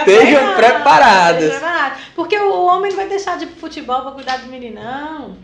estejam 0.00 0.44
Não, 0.44 0.54
preparadas. 0.56 1.50
preparadas. 1.52 1.98
Porque 2.16 2.36
o 2.36 2.66
homem 2.66 2.90
não 2.90 2.96
vai 2.96 3.06
deixar 3.08 3.38
de 3.38 3.44
ir 3.44 3.46
pro 3.46 3.60
futebol 3.60 4.02
pra 4.02 4.10
cuidar 4.10 4.38
do 4.38 4.48
meninão. 4.48 5.36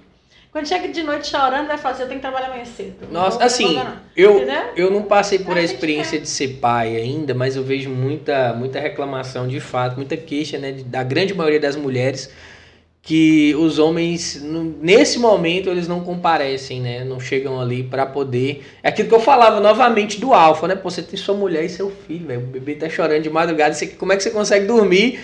Quando 0.51 0.67
chega 0.67 0.89
de 0.89 1.05
noite 1.05 1.29
chorando, 1.29 1.69
vai 1.69 1.79
falar 1.79 1.95
assim, 1.95 2.03
eu 2.03 2.09
tenho 2.09 2.19
que 2.21 2.27
trabalhar 2.27 2.49
amanhã 2.49 2.65
cedo. 2.65 3.07
Não 3.13 3.23
Nossa, 3.23 3.45
assim, 3.45 3.77
fazer, 3.77 3.89
não. 3.89 3.97
eu, 4.17 4.37
Entendeu? 4.39 4.63
eu 4.77 4.91
não 4.91 5.03
passei 5.03 5.39
por 5.39 5.57
A 5.57 5.63
experiência 5.63 6.19
de 6.19 6.29
ser 6.29 6.59
pai 6.61 6.97
ainda, 6.97 7.33
mas 7.33 7.55
eu 7.55 7.63
vejo 7.63 7.89
muita, 7.89 8.53
muita 8.55 8.81
reclamação 8.81 9.47
de 9.47 9.61
fato, 9.61 9.95
muita 9.97 10.17
queixa, 10.17 10.59
né, 10.59 10.73
da 10.85 11.05
grande 11.05 11.33
maioria 11.33 11.61
das 11.61 11.77
mulheres 11.77 12.29
que 13.05 13.53
os 13.57 13.81
homens 13.81 14.41
nesse 14.81 15.19
momento 15.19 15.69
eles 15.69 15.89
não 15.89 16.01
comparecem, 16.05 16.81
né? 16.81 17.05
Não 17.05 17.19
chegam 17.19 17.61
ali 17.61 17.83
pra 17.83 18.07
poder. 18.07 18.65
É 18.81 18.91
aquilo 18.91 19.09
que 19.09 19.15
eu 19.15 19.21
falava 19.21 19.59
novamente 19.59 20.21
do 20.21 20.33
alfa, 20.33 20.69
né? 20.69 20.77
Pô, 20.77 20.89
você 20.89 21.03
tem 21.03 21.19
sua 21.19 21.35
mulher 21.35 21.65
e 21.65 21.69
seu 21.69 21.91
filho, 21.91 22.29
velho. 22.29 22.43
O 22.43 22.47
bebê 22.47 22.77
tá 22.77 22.89
chorando 22.89 23.25
de 23.25 23.29
madrugada, 23.29 23.75
você, 23.75 23.89
como 23.89 24.13
é 24.13 24.17
que 24.17 24.23
você 24.23 24.31
consegue 24.31 24.67
dormir? 24.67 25.19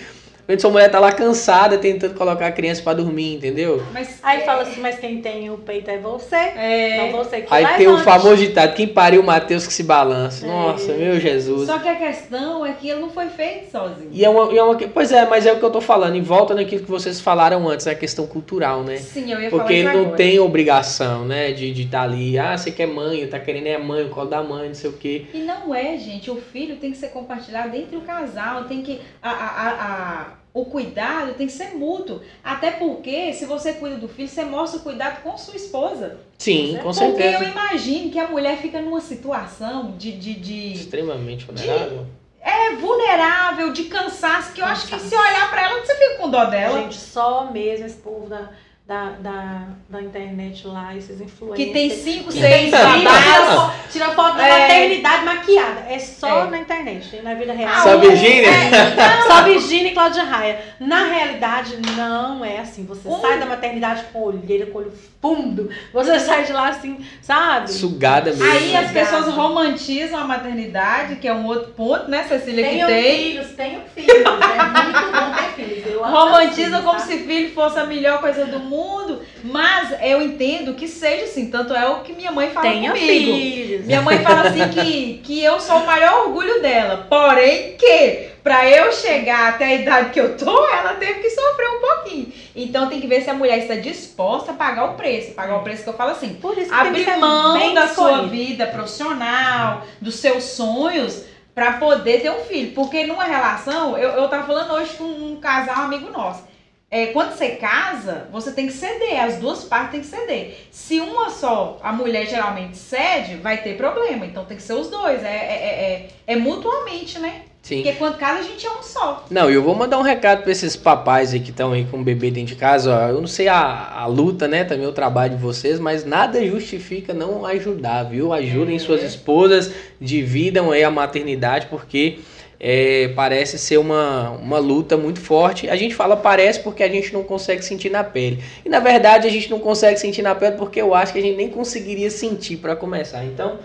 Quando 0.49 0.61
sua 0.61 0.71
mulher 0.71 0.89
tá 0.89 0.99
lá 0.99 1.11
cansada 1.11 1.77
tentando 1.77 2.15
colocar 2.15 2.47
a 2.47 2.51
criança 2.51 2.81
pra 2.81 2.95
dormir, 2.95 3.35
entendeu? 3.35 3.83
Mas, 3.93 4.17
Aí 4.23 4.41
fala 4.41 4.63
assim, 4.63 4.81
mas 4.81 4.97
quem 4.97 5.21
tem 5.21 5.47
o 5.51 5.59
peito 5.59 5.91
é 5.91 5.99
você. 5.99 6.35
É, 6.35 6.97
Não 6.97 7.19
você 7.19 7.41
que 7.41 7.53
Aí 7.53 7.77
tem 7.77 7.87
o 7.87 7.99
famoso 7.99 8.37
ditado, 8.37 8.73
quem 8.73 8.87
pariu 8.87 9.21
Mateus 9.21 9.67
que 9.67 9.73
se 9.73 9.83
balança. 9.83 10.47
É. 10.47 10.49
Nossa, 10.49 10.93
meu 10.93 11.19
Jesus. 11.19 11.67
só 11.67 11.77
que 11.77 11.87
a 11.87 11.93
questão 11.93 12.65
é 12.65 12.73
que 12.73 12.89
ele 12.89 12.99
não 12.99 13.11
foi 13.11 13.27
feito 13.29 13.69
sozinho. 13.69 14.09
E 14.11 14.25
é 14.25 14.27
uma, 14.27 14.51
e 14.51 14.57
é 14.57 14.63
uma. 14.63 14.75
Pois 14.75 15.11
é, 15.11 15.23
mas 15.27 15.45
é 15.45 15.53
o 15.53 15.59
que 15.59 15.65
eu 15.65 15.69
tô 15.69 15.81
falando. 15.81 16.15
Em 16.15 16.23
volta 16.23 16.55
naquilo 16.55 16.83
que 16.83 16.89
vocês 16.89 17.21
falaram 17.21 17.69
antes, 17.69 17.85
a 17.85 17.93
questão 17.93 18.25
cultural, 18.25 18.81
né? 18.81 18.97
Sim, 18.97 19.31
eu 19.31 19.39
ia 19.39 19.51
Porque 19.51 19.83
falar 19.83 19.91
ele 19.91 19.97
não 19.99 20.05
agora. 20.05 20.17
tem 20.17 20.39
obrigação, 20.39 21.25
né? 21.25 21.51
De 21.51 21.79
estar 21.79 21.99
tá 21.99 22.03
ali, 22.05 22.39
ah, 22.39 22.57
você 22.57 22.71
quer 22.71 22.87
mãe, 22.87 23.27
tá 23.27 23.39
querendo 23.39 23.67
é 23.67 23.75
a 23.75 23.79
mãe, 23.79 24.03
o 24.03 24.09
colo 24.09 24.27
da 24.27 24.41
mãe, 24.41 24.69
não 24.69 24.73
sei 24.73 24.89
o 24.89 24.93
quê. 24.93 25.27
E 25.31 25.41
não 25.41 25.75
é, 25.75 25.95
gente. 25.99 26.31
O 26.31 26.37
filho 26.37 26.77
tem 26.77 26.89
que 26.89 26.97
ser 26.97 27.09
compartilhado 27.09 27.77
entre 27.77 27.95
o 27.95 28.01
casal. 28.01 28.63
Tem 28.63 28.81
que. 28.81 28.99
A, 29.21 29.29
a, 29.29 29.45
a, 29.45 29.69
a- 29.69 30.38
o 30.53 30.65
cuidado 30.65 31.33
tem 31.35 31.47
que 31.47 31.53
ser 31.53 31.75
mútuo. 31.75 32.21
Até 32.43 32.71
porque, 32.71 33.33
se 33.33 33.45
você 33.45 33.73
cuida 33.73 33.97
do 33.97 34.07
filho, 34.07 34.27
você 34.27 34.43
mostra 34.43 34.79
o 34.79 34.83
cuidado 34.83 35.21
com 35.21 35.37
sua 35.37 35.55
esposa. 35.55 36.17
Sim, 36.37 36.77
com 36.81 36.91
Porque 36.91 37.03
eu 37.03 37.17
certeza. 37.17 37.43
imagino 37.45 38.09
que 38.11 38.19
a 38.19 38.27
mulher 38.27 38.57
fica 38.57 38.81
numa 38.81 39.01
situação 39.01 39.91
de, 39.97 40.11
de, 40.13 40.33
de 40.35 40.73
Extremamente 40.73 41.45
vulnerável. 41.45 42.05
é 42.41 42.75
vulnerável, 42.75 43.71
de 43.73 43.83
cansaço, 43.85 44.53
que 44.53 44.61
eu 44.61 44.65
acho 44.65 44.87
que 44.87 44.99
se 44.99 45.15
olhar 45.15 45.49
pra 45.49 45.63
ela, 45.69 45.79
você 45.85 45.93
fica 45.95 46.15
com 46.17 46.29
dó 46.29 46.45
dela. 46.45 46.79
Gente, 46.81 46.95
só 46.95 47.51
mesmo 47.51 47.85
esse 47.85 47.97
povo 47.97 48.27
da, 48.27 48.49
da, 48.89 49.11
da, 49.19 49.67
da 49.87 50.01
internet 50.01 50.65
lá, 50.65 50.95
esses 50.97 51.21
influencers. 51.21 51.63
Que 51.67 51.71
tem 51.71 51.91
cinco, 51.91 52.31
que 52.31 52.39
seis 52.39 52.71
tem 52.71 52.71
filho, 52.71 52.97
tira 52.97 53.11
babás. 53.11 53.53
fo- 53.53 53.89
Tira 53.91 54.05
foto 54.15 54.35
da 54.37 54.47
É. 54.47 54.59
maternidade 54.61 55.25
maquiada. 55.25 55.81
É 55.87 55.99
só 55.99 56.45
É. 56.45 56.49
na 56.49 56.57
internet, 56.57 57.21
na 57.21 57.35
vida 57.35 57.53
real. 57.53 57.83
Só 57.83 57.95
o- 57.97 57.99
Virgínia? 57.99 58.49
é, 58.49 59.27
Só 59.27 59.43
Virgínia 59.45 59.91
e 59.91 59.93
Cláudia 59.93 60.23
Raia. 60.23 60.59
Na 60.79 61.03
realidade, 61.05 61.77
não 61.95 62.43
é 62.43 62.57
assim. 62.61 62.83
Você 62.85 63.07
sai 63.21 63.37
da 63.39 63.45
maternidade 63.45 64.05
com 64.11 64.23
olheira, 64.23 64.65
com 64.65 64.79
olho 64.79 64.91
fundo. 65.21 65.69
Você 65.93 66.19
sai 66.19 66.45
de 66.45 66.53
lá 66.53 66.69
assim, 66.69 67.05
sabe? 67.21 67.71
Sugada 67.71 68.31
mesmo. 68.31 68.45
Aí 68.45 68.75
as 68.75 68.89
Obrigada. 68.89 68.93
pessoas 68.93 69.33
romantizam 69.35 70.19
a 70.19 70.23
maternidade, 70.25 71.17
que 71.17 71.27
é 71.27 71.33
um 71.33 71.45
outro 71.45 71.71
ponto, 71.73 72.09
né, 72.09 72.23
Cecília, 72.23 72.63
que 72.63 72.69
Tenham 72.71 72.87
tem. 72.87 73.17
filhos, 73.31 73.47
tenham 73.55 73.81
filhos. 73.93 74.09
É 74.15 74.83
muito 74.83 75.11
bom 75.11 75.35
ter 75.35 75.63
filhos. 75.65 75.87
Eu 75.93 76.05
amo 76.05 76.15
Romantizam 76.17 76.55
filhos, 76.65 76.83
como 76.83 76.99
tá? 76.99 77.05
se 77.05 77.17
filho 77.19 77.53
fosse 77.53 77.79
a 77.79 77.85
melhor 77.85 78.19
coisa 78.21 78.45
do 78.45 78.59
mundo, 78.59 79.21
mas 79.43 79.93
eu 80.01 80.21
entendo 80.21 80.73
que 80.73 80.87
seja 80.87 81.25
assim, 81.25 81.49
tanto 81.49 81.73
é 81.73 81.87
o 81.87 82.01
que 82.01 82.13
minha 82.13 82.31
mãe 82.31 82.49
fala 82.49 82.69
Tenha 82.69 82.91
comigo. 82.91 83.37
filhos. 83.37 83.85
Minha 83.85 84.01
mãe 84.01 84.19
fala 84.19 84.49
assim 84.49 84.67
que, 84.69 85.21
que 85.23 85.43
eu 85.43 85.59
sou 85.59 85.77
o 85.77 85.85
maior 85.85 86.27
orgulho 86.27 86.61
dela, 86.61 87.05
porém 87.09 87.75
que 87.77 88.29
pra 88.43 88.67
eu 88.69 88.91
chegar 88.91 89.49
até 89.49 89.65
a 89.65 89.75
idade 89.75 90.09
que 90.11 90.19
eu 90.19 90.37
tô, 90.37 90.67
ela 90.69 90.93
teve 90.93 91.19
que 91.19 91.29
sofrer 91.29 91.69
um 91.69 91.79
pouquinho. 91.79 92.33
Então 92.55 92.87
tem 92.89 92.99
que 92.99 93.07
ver 93.07 93.21
se 93.21 93.29
a 93.29 93.33
mulher 93.33 93.59
está 93.59 93.75
disposta 93.75 94.51
a 94.51 94.55
pagar 94.55 94.91
o 94.91 94.93
preço, 94.95 95.33
pagar 95.33 95.57
o 95.57 95.63
preço 95.63 95.83
que 95.83 95.89
eu 95.89 95.93
falo 95.93 96.11
assim, 96.11 96.33
Por 96.35 96.57
isso 96.57 96.69
que 96.69 96.73
abrir 96.73 97.17
mão 97.17 97.73
da 97.73 97.87
sua 97.87 98.23
vida 98.23 98.65
profissional, 98.67 99.85
dos 100.01 100.15
seus 100.15 100.43
sonhos, 100.43 101.23
pra 101.53 101.73
poder 101.73 102.21
ter 102.21 102.31
um 102.31 102.39
filho. 102.39 102.71
Porque 102.73 103.05
numa 103.05 103.25
relação, 103.25 103.97
eu, 103.97 104.09
eu 104.11 104.27
tava 104.27 104.47
falando 104.47 104.73
hoje 104.73 104.93
com 104.97 105.03
um 105.03 105.37
casal 105.39 105.83
amigo 105.85 106.09
nosso. 106.09 106.48
É, 106.91 107.07
quando 107.07 107.33
você 107.33 107.49
casa, 107.49 108.27
você 108.31 108.51
tem 108.51 108.65
que 108.65 108.73
ceder, 108.73 109.23
as 109.23 109.37
duas 109.37 109.63
partes 109.63 109.91
têm 109.91 110.01
que 110.01 110.07
ceder. 110.07 110.57
Se 110.71 110.99
uma 110.99 111.29
só, 111.29 111.77
a 111.83 111.93
mulher 111.93 112.27
geralmente 112.27 112.77
cede, 112.77 113.35
vai 113.35 113.61
ter 113.61 113.77
problema. 113.77 114.25
Então 114.25 114.43
tem 114.43 114.57
que 114.57 114.63
ser 114.63 114.73
os 114.73 114.89
dois. 114.89 115.23
É, 115.23 115.27
é, 115.27 115.29
é, 115.29 116.09
é, 116.27 116.33
é 116.33 116.35
mutuamente, 116.35 117.19
né? 117.19 117.43
Sim. 117.61 117.83
Porque 117.83 117.97
quando 117.97 118.17
casa 118.17 118.39
a 118.39 118.43
gente 118.43 118.65
é 118.65 118.71
um 118.71 118.81
só. 118.81 119.25
Não, 119.29 119.51
e 119.51 119.53
eu 119.53 119.61
vou 119.61 119.75
mandar 119.75 119.99
um 119.99 120.01
recado 120.01 120.41
pra 120.41 120.51
esses 120.51 120.75
papais 120.75 121.33
aí 121.33 121.39
que 121.39 121.51
estão 121.51 121.73
aí 121.73 121.85
com 121.85 121.99
o 121.99 122.03
bebê 122.03 122.31
dentro 122.31 122.55
de 122.55 122.59
casa. 122.59 122.91
Ó, 122.91 123.09
eu 123.09 123.19
não 123.19 123.27
sei 123.27 123.47
a, 123.47 123.91
a 123.91 124.07
luta, 124.07 124.47
né? 124.47 124.63
Também 124.63 124.87
o 124.87 124.91
trabalho 124.91 125.35
de 125.35 125.41
vocês, 125.41 125.79
mas 125.79 126.03
nada 126.03 126.43
justifica 126.43 127.13
não 127.13 127.45
ajudar, 127.45 128.03
viu? 128.03 128.33
Ajudem 128.33 128.77
É. 128.77 128.79
suas 128.79 129.03
esposas, 129.03 129.71
dividam 130.01 130.71
aí 130.71 130.83
a 130.83 130.89
maternidade, 130.89 131.67
porque 131.67 132.19
é, 132.59 133.07
parece 133.15 133.57
ser 133.57 133.77
uma, 133.77 134.31
uma 134.31 134.57
luta 134.57 134.97
muito 134.97 135.21
forte. 135.21 135.69
A 135.69 135.75
gente 135.75 135.95
fala 135.95 136.17
parece 136.17 136.59
porque 136.59 136.83
a 136.83 136.89
gente 136.89 137.13
não 137.13 137.23
consegue 137.23 137.63
sentir 137.63 137.89
na 137.89 138.03
pele. 138.03 138.43
E 138.65 138.69
na 138.69 138.79
verdade 138.79 139.27
a 139.27 139.31
gente 139.31 139.49
não 139.49 139.59
consegue 139.59 139.99
sentir 139.99 140.21
na 140.21 140.35
pele 140.35 140.57
porque 140.57 140.81
eu 140.81 140.93
acho 140.93 141.13
que 141.13 141.19
a 141.19 141.21
gente 141.21 141.37
nem 141.37 141.49
conseguiria 141.49 142.09
sentir 142.09 142.57
para 142.57 142.75
começar. 142.75 143.23
Então, 143.23 143.59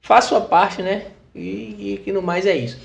faça 0.00 0.28
sua 0.28 0.40
parte, 0.40 0.82
né? 0.82 1.06
E, 1.34 1.94
e 1.94 2.00
que 2.04 2.12
no 2.12 2.22
mais 2.22 2.46
é 2.46 2.56
isso. 2.56 2.78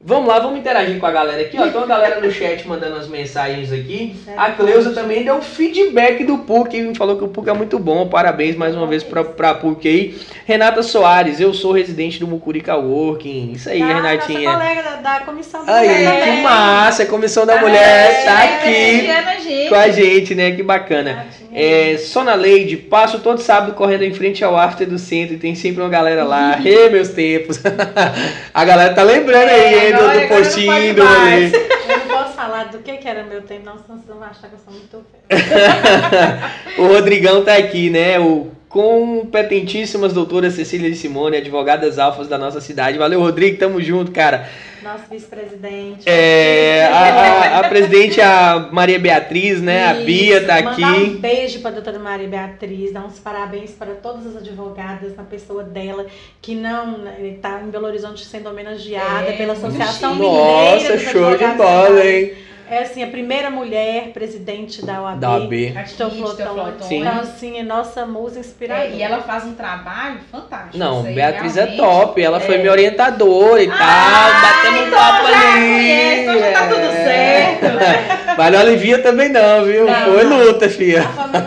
Vamos 0.00 0.28
lá, 0.28 0.38
vamos 0.38 0.60
interagir 0.60 0.96
com 1.00 1.06
a 1.06 1.10
galera 1.10 1.42
aqui, 1.42 1.58
ó. 1.58 1.62
Tem 1.66 1.76
uma 1.76 1.86
galera 1.86 2.20
no 2.20 2.30
chat 2.30 2.66
mandando 2.68 2.96
as 2.96 3.08
mensagens 3.08 3.72
aqui. 3.72 4.14
A 4.36 4.52
Cleusa 4.52 4.92
também 4.92 5.24
deu 5.24 5.42
feedback 5.42 6.22
do 6.22 6.38
PUC, 6.38 6.94
falou 6.96 7.16
que 7.16 7.24
o 7.24 7.28
PUC 7.28 7.50
é 7.50 7.52
muito 7.52 7.80
bom. 7.80 8.06
Parabéns 8.06 8.54
mais 8.54 8.76
uma 8.76 8.86
vez 8.86 9.02
pra, 9.02 9.24
pra 9.24 9.54
PUC 9.54 9.88
aí. 9.88 10.16
Renata 10.46 10.84
Soares, 10.84 11.40
eu 11.40 11.52
sou 11.52 11.72
residente 11.72 12.20
do 12.20 12.28
Mucurica 12.28 12.76
Working. 12.76 13.52
Isso 13.52 13.68
aí, 13.68 13.82
Ah, 13.82 13.96
Renatinha. 13.96 14.52
Nossa 14.52 14.58
colega 14.58 14.82
da, 14.82 14.96
da 14.96 15.20
comissão 15.24 15.64
do 15.64 15.70
Aí, 15.70 15.88
Mulher 15.88 16.24
que 16.24 16.42
massa, 16.42 17.02
a 17.02 17.06
Comissão 17.06 17.44
da 17.44 17.54
Ah, 17.56 17.60
Mulher 17.60 18.24
tá 18.24 18.44
é, 18.44 18.54
aqui 18.54 19.68
com 19.68 19.74
a 19.74 19.88
gente, 19.88 20.32
né? 20.32 20.52
Que 20.52 20.62
bacana. 20.62 21.26
É, 21.52 21.96
Sona 21.98 22.34
Leide, 22.34 22.76
passo 22.76 23.18
todo 23.18 23.40
sábado 23.40 23.72
correndo 23.72 24.04
em 24.04 24.12
frente 24.12 24.44
ao 24.44 24.56
after 24.56 24.86
do 24.86 24.98
centro 24.98 25.34
e 25.34 25.38
tem 25.38 25.54
sempre 25.54 25.82
uma 25.82 25.88
galera 25.88 26.22
lá. 26.22 26.58
Ê, 26.64 26.88
meus 26.88 27.08
tempos. 27.08 27.58
a 28.54 28.64
galera 28.64 28.94
tá 28.94 29.02
lembrando 29.02 29.48
aí, 29.48 29.86
hein, 29.86 29.87
do- 29.92 29.98
do, 29.98 30.20
não 30.20 30.28
postinho, 30.28 30.94
do 30.94 31.02
rolê. 31.04 31.46
Eu 31.46 31.98
não 31.98 32.06
posso 32.16 32.32
falar 32.34 32.64
do 32.64 32.78
que, 32.78 32.96
que 32.98 33.08
era 33.08 33.22
meu 33.22 33.42
tempo, 33.42 33.64
não, 33.66 33.78
senão 33.78 33.98
vocês 33.98 34.06
vão 34.18 34.22
achar 34.24 34.48
que 34.48 34.54
eu 34.54 34.58
sou 34.64 34.72
muito 34.72 35.04
velha. 35.28 36.50
O 36.78 36.86
Rodrigão 36.88 37.44
tá 37.44 37.54
aqui, 37.56 37.90
né? 37.90 38.18
O 38.18 38.50
competentíssimas 38.68 40.12
doutoras 40.12 40.54
Cecília 40.54 40.90
de 40.90 40.96
Simone, 40.96 41.36
advogadas 41.38 41.98
alfas 41.98 42.28
da 42.28 42.38
nossa 42.38 42.60
cidade. 42.60 42.98
Valeu, 42.98 43.20
Rodrigo, 43.20 43.58
tamo 43.58 43.80
junto, 43.82 44.10
cara. 44.12 44.48
Nosso 44.82 45.04
vice-presidente. 45.10 46.08
É, 46.08 46.86
a, 46.86 46.98
a- 46.98 47.58
a 47.60 47.68
presidente, 47.68 48.20
a 48.20 48.68
Maria 48.70 48.98
Beatriz, 48.98 49.60
né? 49.60 49.84
A 49.86 49.94
Isso, 49.96 50.04
Bia 50.06 50.40
tá 50.44 50.62
Mandar 50.62 50.70
aqui. 50.70 50.82
um 50.84 51.16
beijo 51.18 51.60
para 51.60 51.70
a 51.70 51.74
doutora 51.74 51.98
Maria 51.98 52.28
Beatriz, 52.28 52.92
dar 52.92 53.04
uns 53.04 53.18
parabéns 53.18 53.72
para 53.72 53.94
todas 53.94 54.24
as 54.26 54.36
advogadas 54.36 55.16
na 55.16 55.24
pessoa 55.24 55.64
dela, 55.64 56.06
que 56.40 56.54
não 56.54 57.02
está 57.20 57.60
em 57.60 57.70
Belo 57.70 57.86
Horizonte 57.86 58.24
sendo 58.24 58.48
homenageada 58.50 59.28
É, 59.28 59.32
pela 59.32 59.54
Associação. 59.54 60.14
Mineira 60.14 60.74
Nossa, 60.74 60.98
show 60.98 61.36
de 61.36 61.46
bola, 61.56 62.06
hein? 62.06 62.32
É 62.70 62.82
assim, 62.82 63.02
a 63.02 63.06
primeira 63.06 63.50
mulher 63.50 64.08
presidente 64.12 64.84
da 64.84 65.00
OAB. 65.02 65.18
Da 65.20 65.30
OAB. 65.32 65.52
Teoflotone. 65.96 66.72
Sim. 66.82 67.00
Então, 67.00 67.20
assim, 67.20 67.58
é 67.58 67.62
nossa 67.62 68.04
musa 68.06 68.40
inspiradora. 68.40 68.88
É, 68.88 68.94
e 68.96 69.02
ela 69.02 69.22
faz 69.22 69.44
um 69.44 69.54
trabalho 69.54 70.18
fantástico. 70.30 70.76
Não, 70.76 70.98
Isso 70.98 71.08
aí, 71.08 71.14
Beatriz 71.14 71.56
é 71.56 71.64
realmente. 71.64 71.80
top. 71.80 72.22
Ela 72.22 72.40
foi 72.40 72.54
É. 72.56 72.58
minha 72.58 72.72
orientadora 72.72 73.62
e 73.62 73.68
tal. 73.68 73.76
Ah, 73.80 74.40
batemos 74.42 74.80
um 74.80 74.86
então 74.86 74.98
papo 74.98 75.26
já 75.28 75.52
ali. 75.52 75.90
então 76.22 76.38
já 76.38 76.52
tá 76.52 76.66
tudo 76.68 76.80
É. 76.80 77.04
certo. 77.04 78.28
Mas 78.38 78.52
não 78.52 78.60
alivia 78.60 79.02
também 79.02 79.28
não, 79.30 79.64
viu? 79.64 79.84
Não, 79.84 80.12
foi 80.12 80.24
não. 80.24 80.38
luta, 80.38 80.68
filha. 80.68 81.02
A 81.02 81.08
família 81.08 81.42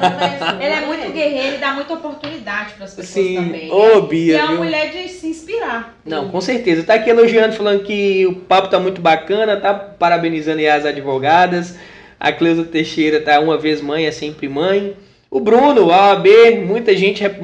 não 0.51 0.59
é 0.59 0.81
é 0.81 0.85
muito 0.85 1.11
guerreiro 1.13 1.55
e 1.55 1.57
dá 1.57 1.71
muita 1.73 1.93
oportunidade 1.93 2.40
para 2.75 2.85
as 2.85 2.93
pessoas 2.93 3.07
Sim. 3.07 3.35
também. 3.35 3.71
Ô, 3.71 4.01
né? 4.01 4.07
Bia, 4.07 4.33
E 4.33 4.37
é 4.37 4.43
uma 4.43 4.47
viu? 4.49 4.57
mulher 4.63 4.89
de 4.91 5.07
se 5.09 5.27
inspirar. 5.27 5.97
Não, 6.05 6.29
com 6.29 6.41
certeza. 6.41 6.83
Tá 6.83 6.95
aqui 6.95 7.09
elogiando, 7.09 7.55
falando 7.55 7.83
que 7.83 8.25
o 8.27 8.35
papo 8.35 8.67
tá 8.69 8.79
muito 8.79 9.01
bacana, 9.01 9.57
tá 9.57 9.73
parabenizando 9.73 10.61
as 10.67 10.85
advogadas. 10.85 11.77
A 12.19 12.31
Cleusa 12.31 12.63
Teixeira 12.63 13.19
tá 13.19 13.39
uma 13.39 13.57
vez 13.57 13.81
mãe, 13.81 14.05
é 14.05 14.11
sempre 14.11 14.47
mãe. 14.47 14.95
O 15.29 15.39
Bruno, 15.39 15.89
a 15.91 16.09
OAB, 16.11 16.27
muita 16.65 16.95
gente, 16.95 17.21
rep- 17.21 17.41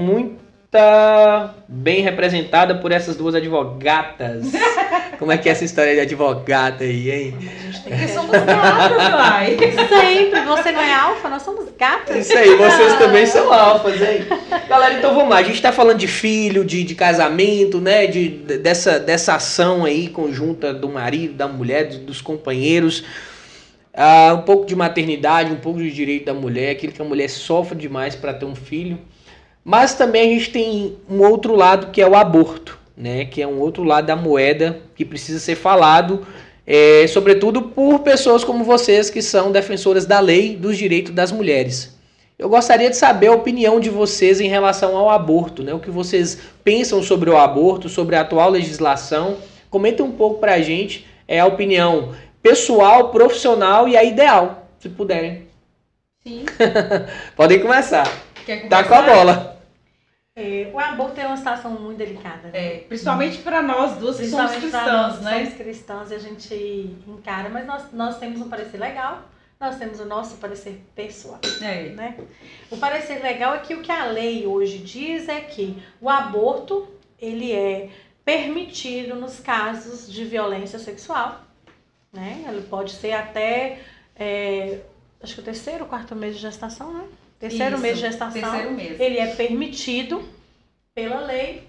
muita 0.71 1.55
bem 1.67 2.01
representada 2.01 2.75
por 2.75 2.91
essas 2.91 3.15
duas 3.15 3.33
advogatas. 3.33 4.51
Como 5.17 5.31
é 5.31 5.37
que 5.37 5.49
é 5.49 5.51
essa 5.51 5.63
história 5.65 5.95
de 5.95 6.01
advogata 6.01 6.83
aí, 6.83 7.09
hein? 7.09 7.33
A 7.39 7.41
gente 7.71 7.83
tem 7.83 7.97
que 7.97 8.07
somos 8.09 8.29
quatro, 8.29 8.97
vai. 8.97 9.57
Sempre. 9.57 10.41
Você 10.41 10.71
não 10.71 10.81
é 10.81 10.93
alfa, 10.93 11.29
nós 11.29 11.41
somos 11.41 11.65
gatas. 11.77 12.15
Isso 12.17 12.37
aí, 12.37 12.55
vocês 12.55 12.97
também 12.99 13.25
são 13.25 13.51
alfas, 13.51 13.99
hein? 13.99 14.27
Galera, 14.69 14.93
então 14.95 15.15
vamos 15.15 15.29
lá. 15.31 15.37
A 15.37 15.43
gente 15.43 15.59
tá 15.61 15.71
falando 15.71 15.97
de 15.97 16.07
filho, 16.07 16.63
de, 16.63 16.83
de 16.83 16.93
casamento, 16.93 17.81
né? 17.81 18.05
De, 18.05 18.27
de- 18.29 18.57
dessa, 18.59 18.99
dessa 18.99 19.33
ação 19.35 19.85
aí 19.85 20.07
conjunta 20.09 20.71
do 20.71 20.87
marido, 20.89 21.33
da 21.33 21.47
mulher, 21.47 21.87
dos, 21.87 21.97
dos 21.97 22.21
companheiros. 22.21 23.03
Ah, 23.91 24.35
um 24.37 24.43
pouco 24.43 24.67
de 24.67 24.75
maternidade, 24.75 25.51
um 25.51 25.55
pouco 25.57 25.79
de 25.79 25.89
direito 25.91 26.25
da 26.25 26.33
mulher, 26.33 26.71
aquilo 26.71 26.93
que 26.93 27.01
a 27.01 27.05
mulher 27.05 27.29
sofre 27.29 27.75
demais 27.75 28.15
para 28.15 28.33
ter 28.33 28.45
um 28.45 28.53
filho. 28.55 28.99
Mas 29.67 29.93
também 29.93 30.21
a 30.21 30.33
gente 30.33 30.49
tem 30.49 30.95
um 31.09 31.21
outro 31.21 31.53
lado 31.53 31.91
que 31.91 32.01
é 32.01 32.07
o 32.07 32.15
aborto, 32.15 32.79
né? 32.95 33.25
Que 33.25 33.41
é 33.41 33.47
um 33.47 33.59
outro 33.59 33.83
lado 33.83 34.07
da 34.07 34.15
moeda 34.15 34.79
que 34.95 35.03
precisa 35.03 35.41
ser 35.41 35.55
falado, 35.55 36.25
é, 36.65 37.05
sobretudo 37.09 37.63
por 37.63 37.99
pessoas 37.99 38.45
como 38.45 38.63
vocês 38.63 39.09
que 39.09 39.21
são 39.21 39.51
defensoras 39.51 40.05
da 40.05 40.21
lei 40.21 40.55
dos 40.55 40.77
direitos 40.77 41.13
das 41.13 41.33
mulheres. 41.33 41.99
Eu 42.39 42.47
gostaria 42.47 42.89
de 42.89 42.95
saber 42.95 43.27
a 43.27 43.33
opinião 43.33 43.77
de 43.77 43.89
vocês 43.89 44.39
em 44.39 44.47
relação 44.47 44.95
ao 44.95 45.09
aborto, 45.09 45.61
né? 45.61 45.73
O 45.73 45.81
que 45.81 45.91
vocês 45.91 46.37
pensam 46.63 47.03
sobre 47.03 47.29
o 47.29 47.35
aborto, 47.35 47.89
sobre 47.89 48.15
a 48.15 48.21
atual 48.21 48.49
legislação. 48.49 49.35
Comenta 49.69 50.01
um 50.01 50.11
pouco 50.11 50.39
pra 50.39 50.61
gente 50.61 51.05
é, 51.27 51.41
a 51.41 51.45
opinião 51.45 52.15
pessoal, 52.41 53.09
profissional 53.09 53.85
e 53.85 53.97
a 53.97 54.03
ideal, 54.05 54.69
se 54.79 54.87
puderem. 54.87 55.41
Sim. 56.25 56.45
Podem 57.35 57.59
começar. 57.59 58.09
Quer 58.45 58.69
Tá 58.69 58.81
com 58.85 58.93
a 58.93 59.01
bola. 59.01 59.56
É, 60.39 60.69
o 60.71 60.77
aborto 60.79 61.19
é 61.19 61.25
uma 61.25 61.35
situação 61.35 61.71
muito 61.71 61.97
delicada. 61.97 62.49
né? 62.49 62.51
É, 62.53 62.77
principalmente 62.81 63.39
para 63.39 63.59
nós 63.63 63.97
duas 63.97 64.17
que 64.19 64.27
somos 64.27 64.51
cristãs, 64.51 64.85
nós, 64.85 65.21
né? 65.21 65.39
Somos 65.39 65.53
cristãos 65.55 66.11
e 66.11 66.13
a 66.13 66.19
gente 66.19 66.95
encara, 67.07 67.49
mas 67.49 67.65
nós, 67.65 67.91
nós 67.91 68.19
temos 68.19 68.39
um 68.39 68.47
parecer 68.47 68.77
legal, 68.77 69.23
nós 69.59 69.77
temos 69.77 69.99
o 69.99 70.05
nosso 70.05 70.35
parecer 70.37 70.79
pessoal, 70.93 71.39
É. 71.59 71.89
né? 71.89 72.15
O 72.69 72.77
parecer 72.77 73.19
legal 73.23 73.55
é 73.55 73.59
que 73.59 73.73
o 73.73 73.81
que 73.81 73.91
a 73.91 74.05
lei 74.05 74.45
hoje 74.45 74.77
diz 74.77 75.27
é 75.27 75.41
que 75.41 75.75
o 75.99 76.07
aborto, 76.07 76.87
ele 77.19 77.51
é 77.51 77.89
permitido 78.23 79.15
nos 79.15 79.39
casos 79.39 80.07
de 80.07 80.23
violência 80.23 80.77
sexual, 80.77 81.41
né? 82.13 82.45
Ele 82.47 82.61
pode 82.61 82.91
ser 82.91 83.13
até, 83.13 83.79
é, 84.15 84.81
acho 85.19 85.33
que 85.33 85.41
o 85.41 85.43
terceiro 85.43 85.85
ou 85.85 85.89
quarto 85.89 86.15
mês 86.15 86.35
de 86.35 86.41
gestação, 86.43 86.93
né? 86.93 87.07
Terceiro 87.39 87.75
Isso, 87.75 87.81
mês 87.83 87.95
de 87.97 88.01
gestação 88.01 88.41
Terceiro 88.41 88.71
mês. 88.71 88.99
ele 88.99 89.17
é 89.19 89.27
permitido 89.35 90.23
pela 90.95 91.19
lei 91.21 91.67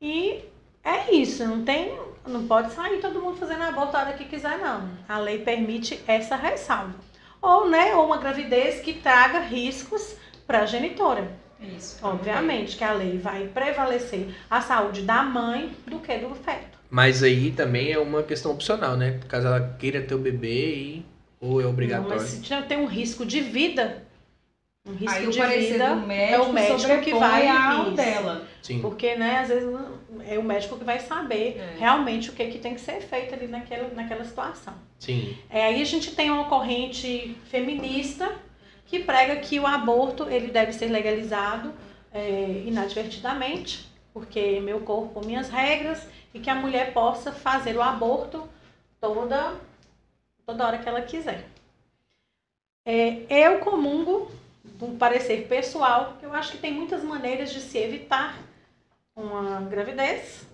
e 0.00 0.44
é 0.84 1.12
isso, 1.14 1.44
não 1.44 1.64
tem, 1.64 1.92
não 2.26 2.46
pode 2.46 2.72
sair 2.72 3.00
todo 3.00 3.20
mundo 3.20 3.36
fazendo 3.36 3.62
a 3.62 3.68
hora 3.98 4.12
que 4.12 4.24
quiser 4.24 4.58
não. 4.58 4.88
A 5.08 5.18
lei 5.18 5.38
permite 5.38 6.00
essa 6.06 6.36
ressalva. 6.36 6.94
Ou, 7.42 7.68
né, 7.68 7.94
ou 7.96 8.06
uma 8.06 8.18
gravidez 8.18 8.80
que 8.80 8.94
traga 8.94 9.40
riscos 9.40 10.14
para 10.46 10.60
a 10.60 10.66
genitora. 10.66 11.30
Isso. 11.60 11.98
Obviamente 12.02 12.76
que 12.76 12.84
a 12.84 12.92
lei 12.92 13.18
vai 13.18 13.46
prevalecer 13.48 14.28
a 14.48 14.60
saúde 14.60 15.02
da 15.02 15.22
mãe 15.22 15.70
do 15.86 15.98
que 15.98 16.16
do 16.18 16.34
feto. 16.34 16.78
Mas 16.88 17.22
aí 17.22 17.50
também 17.52 17.92
é 17.92 17.98
uma 17.98 18.22
questão 18.22 18.52
opcional, 18.52 18.96
né? 18.96 19.20
Caso 19.28 19.46
ela 19.46 19.76
queira 19.78 20.00
ter 20.00 20.14
o 20.14 20.18
bebê 20.18 20.74
e 20.74 21.06
ou 21.40 21.60
é 21.60 21.64
Não, 21.64 21.70
obrigatório. 21.70 22.16
mas 22.16 22.22
se 22.22 22.40
tiver- 22.40 22.66
tem 22.66 22.78
um 22.78 22.86
risco 22.86 23.24
de 23.24 23.40
vida, 23.40 24.02
um 24.86 24.92
risco 24.94 25.14
Aí 25.14 25.26
o 25.26 25.30
de 25.30 25.40
vida 25.40 25.84
é 25.84 26.38
o 26.40 26.52
médico 26.52 27.00
que 27.02 27.12
vai 27.14 27.46
ao 27.46 27.82
isso. 27.88 27.92
dela. 27.92 28.46
Sim. 28.62 28.80
Porque, 28.80 29.14
né, 29.14 29.38
às 29.40 29.48
vezes 29.48 29.68
é 30.26 30.38
o 30.38 30.42
médico 30.42 30.78
que 30.78 30.84
vai 30.84 30.98
saber 30.98 31.58
É. 31.58 31.76
realmente 31.78 32.30
o 32.30 32.32
que, 32.32 32.46
que 32.46 32.58
tem 32.58 32.74
que 32.74 32.80
ser 32.80 33.00
feito 33.00 33.34
ali 33.34 33.46
naquela, 33.46 33.88
naquela 33.88 34.24
situação. 34.24 34.74
Sim. 34.98 35.36
É, 35.50 35.64
aí 35.64 35.82
a 35.82 35.84
gente 35.84 36.14
tem 36.14 36.30
uma 36.30 36.44
corrente 36.44 37.36
feminista 37.50 38.32
que 38.86 39.00
prega 39.00 39.36
que 39.36 39.60
o 39.60 39.66
aborto 39.66 40.26
ele 40.28 40.48
deve 40.48 40.72
ser 40.72 40.86
legalizado 40.88 41.72
é, 42.12 42.62
inadvertidamente, 42.66 43.88
porque 44.12 44.60
meu 44.60 44.80
corpo, 44.80 45.24
minhas 45.24 45.48
regras, 45.48 46.06
e 46.34 46.40
que 46.40 46.50
a 46.50 46.54
mulher 46.54 46.92
possa 46.92 47.32
fazer 47.32 47.76
o 47.76 47.82
aborto 47.82 48.48
toda, 49.00 49.54
toda 50.46 50.66
hora 50.66 50.78
que 50.78 50.88
ela 50.88 51.02
quiser. 51.02 51.44
É, 52.84 53.22
eu 53.28 53.58
comungo 53.58 54.30
um 54.80 54.96
parecer 54.96 55.46
pessoal, 55.46 56.16
eu 56.22 56.32
acho 56.32 56.52
que 56.52 56.58
tem 56.58 56.72
muitas 56.72 57.02
maneiras 57.02 57.52
de 57.52 57.60
se 57.60 57.78
evitar 57.78 58.38
uma 59.14 59.60
gravidez. 59.62 60.46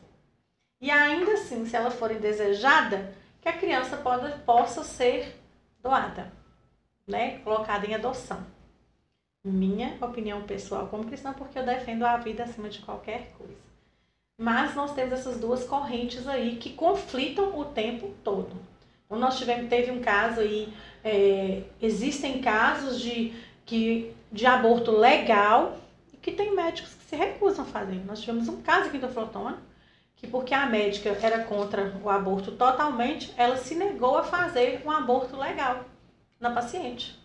E 0.80 0.90
ainda 0.90 1.32
assim, 1.32 1.64
se 1.64 1.76
ela 1.76 1.90
for 1.90 2.10
indesejada, 2.10 3.14
que 3.40 3.48
a 3.48 3.56
criança 3.56 3.96
pode, 3.96 4.38
possa 4.40 4.82
ser 4.82 5.40
doada, 5.82 6.32
né? 7.06 7.38
Colocada 7.38 7.86
em 7.86 7.94
adoção. 7.94 8.44
Minha 9.44 9.96
opinião 10.00 10.42
pessoal 10.42 10.88
como 10.88 11.06
cristã, 11.06 11.32
porque 11.32 11.58
eu 11.58 11.64
defendo 11.64 12.04
a 12.04 12.16
vida 12.16 12.42
acima 12.42 12.68
de 12.68 12.80
qualquer 12.80 13.32
coisa. 13.38 13.66
Mas 14.36 14.74
nós 14.74 14.92
temos 14.92 15.12
essas 15.12 15.38
duas 15.38 15.64
correntes 15.64 16.26
aí 16.26 16.56
que 16.56 16.72
conflitam 16.72 17.58
o 17.58 17.64
tempo 17.64 18.12
todo. 18.24 18.50
Então 19.06 19.18
nós 19.18 19.38
tivemos, 19.38 19.68
teve 19.68 19.92
um 19.92 20.00
caso 20.00 20.40
aí, 20.40 20.72
é, 21.04 21.62
existem 21.80 22.40
casos 22.42 23.00
de, 23.00 23.32
que, 23.64 24.12
de 24.36 24.46
aborto 24.46 24.90
legal 24.90 25.78
que 26.20 26.30
tem 26.30 26.54
médicos 26.54 26.92
que 26.92 27.04
se 27.04 27.16
recusam 27.16 27.64
a 27.64 27.68
fazer. 27.68 28.04
Nós 28.04 28.20
tivemos 28.20 28.48
um 28.48 28.60
caso 28.60 28.88
aqui 28.88 28.98
do 28.98 29.08
Flotona, 29.08 29.58
que 30.14 30.26
porque 30.26 30.52
a 30.52 30.66
médica 30.66 31.16
era 31.22 31.44
contra 31.44 31.98
o 32.02 32.10
aborto 32.10 32.52
totalmente, 32.52 33.32
ela 33.36 33.56
se 33.56 33.74
negou 33.74 34.18
a 34.18 34.22
fazer 34.22 34.82
um 34.84 34.90
aborto 34.90 35.36
legal 35.36 35.84
na 36.38 36.50
paciente. 36.50 37.18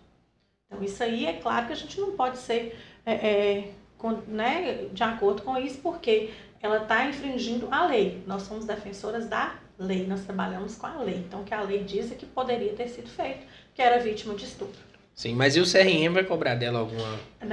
Então 0.66 0.82
isso 0.82 1.04
aí 1.04 1.26
é 1.26 1.34
claro 1.34 1.68
que 1.68 1.74
a 1.74 1.76
gente 1.76 2.00
não 2.00 2.12
pode 2.12 2.38
ser 2.38 2.80
é, 3.06 3.14
é, 3.14 3.72
com, 3.98 4.12
né, 4.28 4.88
de 4.94 5.04
acordo 5.04 5.42
com 5.42 5.58
isso, 5.58 5.80
porque 5.82 6.32
ela 6.62 6.84
está 6.84 7.06
infringindo 7.06 7.68
a 7.72 7.88
lei. 7.88 8.24
Nós 8.26 8.44
somos 8.44 8.66
defensoras 8.66 9.28
da 9.28 9.56
lei, 9.78 10.08
nós 10.08 10.24
trabalhamos 10.24 10.76
com 10.76 10.88
a 10.88 10.98
lei. 11.00 11.18
Então, 11.18 11.42
o 11.42 11.44
que 11.44 11.54
a 11.54 11.62
lei 11.62 11.84
diz 11.84 12.12
é 12.12 12.16
que 12.16 12.26
poderia 12.26 12.74
ter 12.74 12.88
sido 12.88 13.10
feito, 13.10 13.46
que 13.74 13.82
era 13.82 14.00
vítima 14.00 14.34
de 14.36 14.46
estupro. 14.46 14.91
Sim, 15.22 15.36
mas 15.36 15.56
e 15.56 15.60
o 15.60 15.72
CRM 15.72 16.12
vai 16.12 16.24
cobrar 16.24 16.56
dela 16.56 16.80
algum 16.80 16.98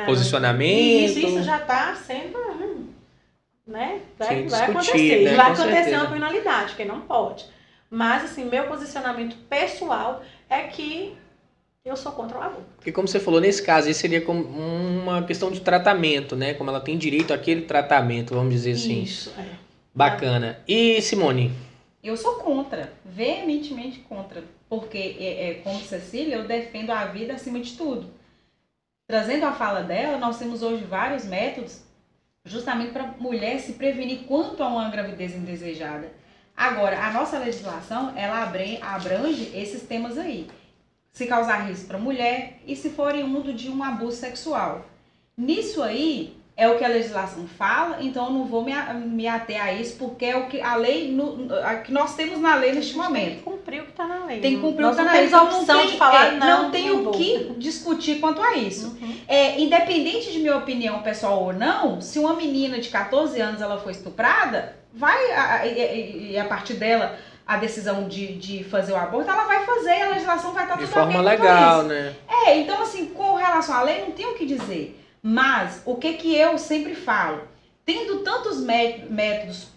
posicionamento? 0.06 1.10
Isso, 1.10 1.18
isso 1.18 1.42
já 1.42 1.58
está 1.58 1.94
sendo. 1.96 2.38
Né? 3.66 4.00
Vai, 4.18 4.28
Sim, 4.28 4.48
vai 4.48 4.62
acontecer. 4.62 5.24
né? 5.24 5.36
Vai 5.36 5.46
Com 5.48 5.52
acontecer 5.52 5.74
certeza. 5.74 6.00
uma 6.00 6.10
penalidade, 6.10 6.68
porque 6.70 6.86
não 6.86 7.02
pode. 7.02 7.44
Mas, 7.90 8.24
assim, 8.24 8.46
meu 8.46 8.64
posicionamento 8.68 9.36
pessoal 9.50 10.22
é 10.48 10.62
que 10.62 11.14
eu 11.84 11.94
sou 11.94 12.12
contra 12.12 12.38
o 12.38 12.40
aborto. 12.40 12.64
Porque 12.76 12.90
como 12.90 13.06
você 13.06 13.20
falou, 13.20 13.38
nesse 13.38 13.62
caso, 13.62 13.90
isso 13.90 14.00
seria 14.00 14.22
como 14.22 14.42
uma 14.44 15.22
questão 15.24 15.50
de 15.50 15.60
tratamento, 15.60 16.34
né? 16.34 16.54
Como 16.54 16.70
ela 16.70 16.80
tem 16.80 16.96
direito 16.96 17.34
àquele 17.34 17.60
tratamento, 17.66 18.32
vamos 18.32 18.54
dizer 18.54 18.72
assim. 18.72 19.02
Isso, 19.02 19.30
é. 19.38 19.44
Bacana. 19.94 20.58
E 20.66 21.02
Simone? 21.02 21.52
Eu 22.02 22.16
sou 22.16 22.36
contra, 22.36 22.94
veementemente 23.04 23.98
contra, 24.08 24.42
porque, 24.68 25.16
é, 25.18 25.50
é, 25.50 25.54
como 25.54 25.80
Cecília, 25.80 26.36
eu 26.36 26.46
defendo 26.46 26.90
a 26.90 27.06
vida 27.06 27.34
acima 27.34 27.60
de 27.60 27.76
tudo. 27.76 28.10
Trazendo 29.06 29.44
a 29.44 29.52
fala 29.52 29.82
dela, 29.82 30.18
nós 30.18 30.38
temos 30.38 30.62
hoje 30.62 30.84
vários 30.84 31.24
métodos 31.24 31.82
justamente 32.44 32.92
para 32.92 33.04
a 33.04 33.14
mulher 33.18 33.58
se 33.60 33.74
prevenir 33.74 34.24
quanto 34.26 34.62
a 34.62 34.68
uma 34.68 34.90
gravidez 34.90 35.34
indesejada. 35.34 36.10
Agora, 36.56 37.06
a 37.06 37.12
nossa 37.12 37.38
legislação, 37.38 38.12
ela 38.16 38.42
abrange 38.42 39.52
esses 39.54 39.82
temas 39.82 40.18
aí. 40.18 40.48
Se 41.12 41.26
causar 41.26 41.68
risco 41.68 41.86
para 41.86 41.98
a 41.98 42.00
mulher 42.00 42.60
e 42.66 42.74
se 42.74 42.90
for 42.90 43.08
oriundo 43.08 43.52
de 43.52 43.70
um 43.70 43.82
abuso 43.82 44.16
sexual. 44.16 44.86
Nisso 45.36 45.82
aí, 45.82 46.37
é 46.58 46.68
o 46.68 46.76
que 46.76 46.84
a 46.84 46.88
legislação 46.88 47.46
fala, 47.46 47.98
então 48.00 48.26
eu 48.26 48.32
não 48.32 48.44
vou 48.44 48.64
me, 48.64 48.72
a- 48.72 48.92
me 48.92 49.28
ater 49.28 49.62
a 49.62 49.72
isso, 49.72 49.94
porque 49.96 50.24
é 50.24 50.36
o 50.36 50.46
que 50.48 50.60
a 50.60 50.74
lei, 50.74 51.12
no- 51.12 51.48
a 51.64 51.76
que 51.76 51.92
nós 51.92 52.16
temos 52.16 52.40
na 52.40 52.56
lei 52.56 52.72
neste 52.72 52.94
Tem 52.94 53.00
momento. 53.02 53.36
que 53.36 53.42
cumprir 53.42 53.80
o 53.82 53.84
que 53.84 53.90
está 53.92 54.08
na 54.08 54.24
lei. 54.24 54.40
Tem 54.40 54.56
que 54.56 54.60
cumprir 54.60 54.82
o 54.84 54.86
Nós 54.88 54.96
que 54.96 55.02
não 55.02 55.08
tá 55.08 55.14
na 55.14 55.20
lei. 55.20 55.32
a 55.32 55.42
opção 55.44 55.78
tem- 55.78 55.86
de 55.92 55.96
falar 55.96 56.26
é, 56.26 56.30
não. 56.32 56.62
Não 56.64 56.70
tem 56.72 56.88
não 56.88 57.08
o 57.08 57.12
que 57.12 57.54
discutir 57.58 58.16
quanto 58.18 58.42
a 58.42 58.56
isso. 58.56 58.88
Uhum. 59.00 59.14
É, 59.28 59.60
independente 59.60 60.32
de 60.32 60.40
minha 60.40 60.56
opinião 60.56 61.00
pessoal 61.00 61.44
ou 61.44 61.52
não, 61.52 62.00
se 62.00 62.18
uma 62.18 62.34
menina 62.34 62.80
de 62.80 62.88
14 62.88 63.40
anos 63.40 63.62
ela 63.62 63.78
foi 63.78 63.92
estuprada, 63.92 64.74
vai, 64.92 65.30
a, 65.30 65.54
a- 65.60 65.66
e- 65.66 65.78
e- 65.78 66.32
e 66.32 66.38
a 66.40 66.44
partir 66.44 66.74
dela, 66.74 67.16
a 67.46 67.56
decisão 67.56 68.08
de, 68.08 68.34
de 68.36 68.64
fazer 68.64 68.92
o 68.92 68.96
aborto, 68.96 69.30
ela 69.30 69.44
vai 69.44 69.64
fazer, 69.64 70.02
a 70.02 70.08
legislação 70.08 70.52
vai 70.52 70.64
estar 70.64 70.74
De 70.76 70.82
tudo 70.84 70.92
forma 70.92 71.20
ok 71.20 71.22
quanto 71.22 71.28
a 71.46 71.54
legal, 71.54 71.82
né? 71.84 72.14
É, 72.46 72.56
então 72.58 72.82
assim, 72.82 73.06
com 73.06 73.36
relação 73.36 73.76
à 73.76 73.82
lei, 73.82 74.00
não 74.00 74.10
tem 74.10 74.26
o 74.26 74.34
que 74.34 74.44
dizer. 74.44 74.96
Mas, 75.30 75.82
o 75.84 75.94
que 75.96 76.14
que 76.14 76.34
eu 76.34 76.56
sempre 76.56 76.94
falo? 76.94 77.46
Tendo 77.84 78.20
tantos 78.20 78.62
mé- 78.62 79.04
métodos 79.10 79.68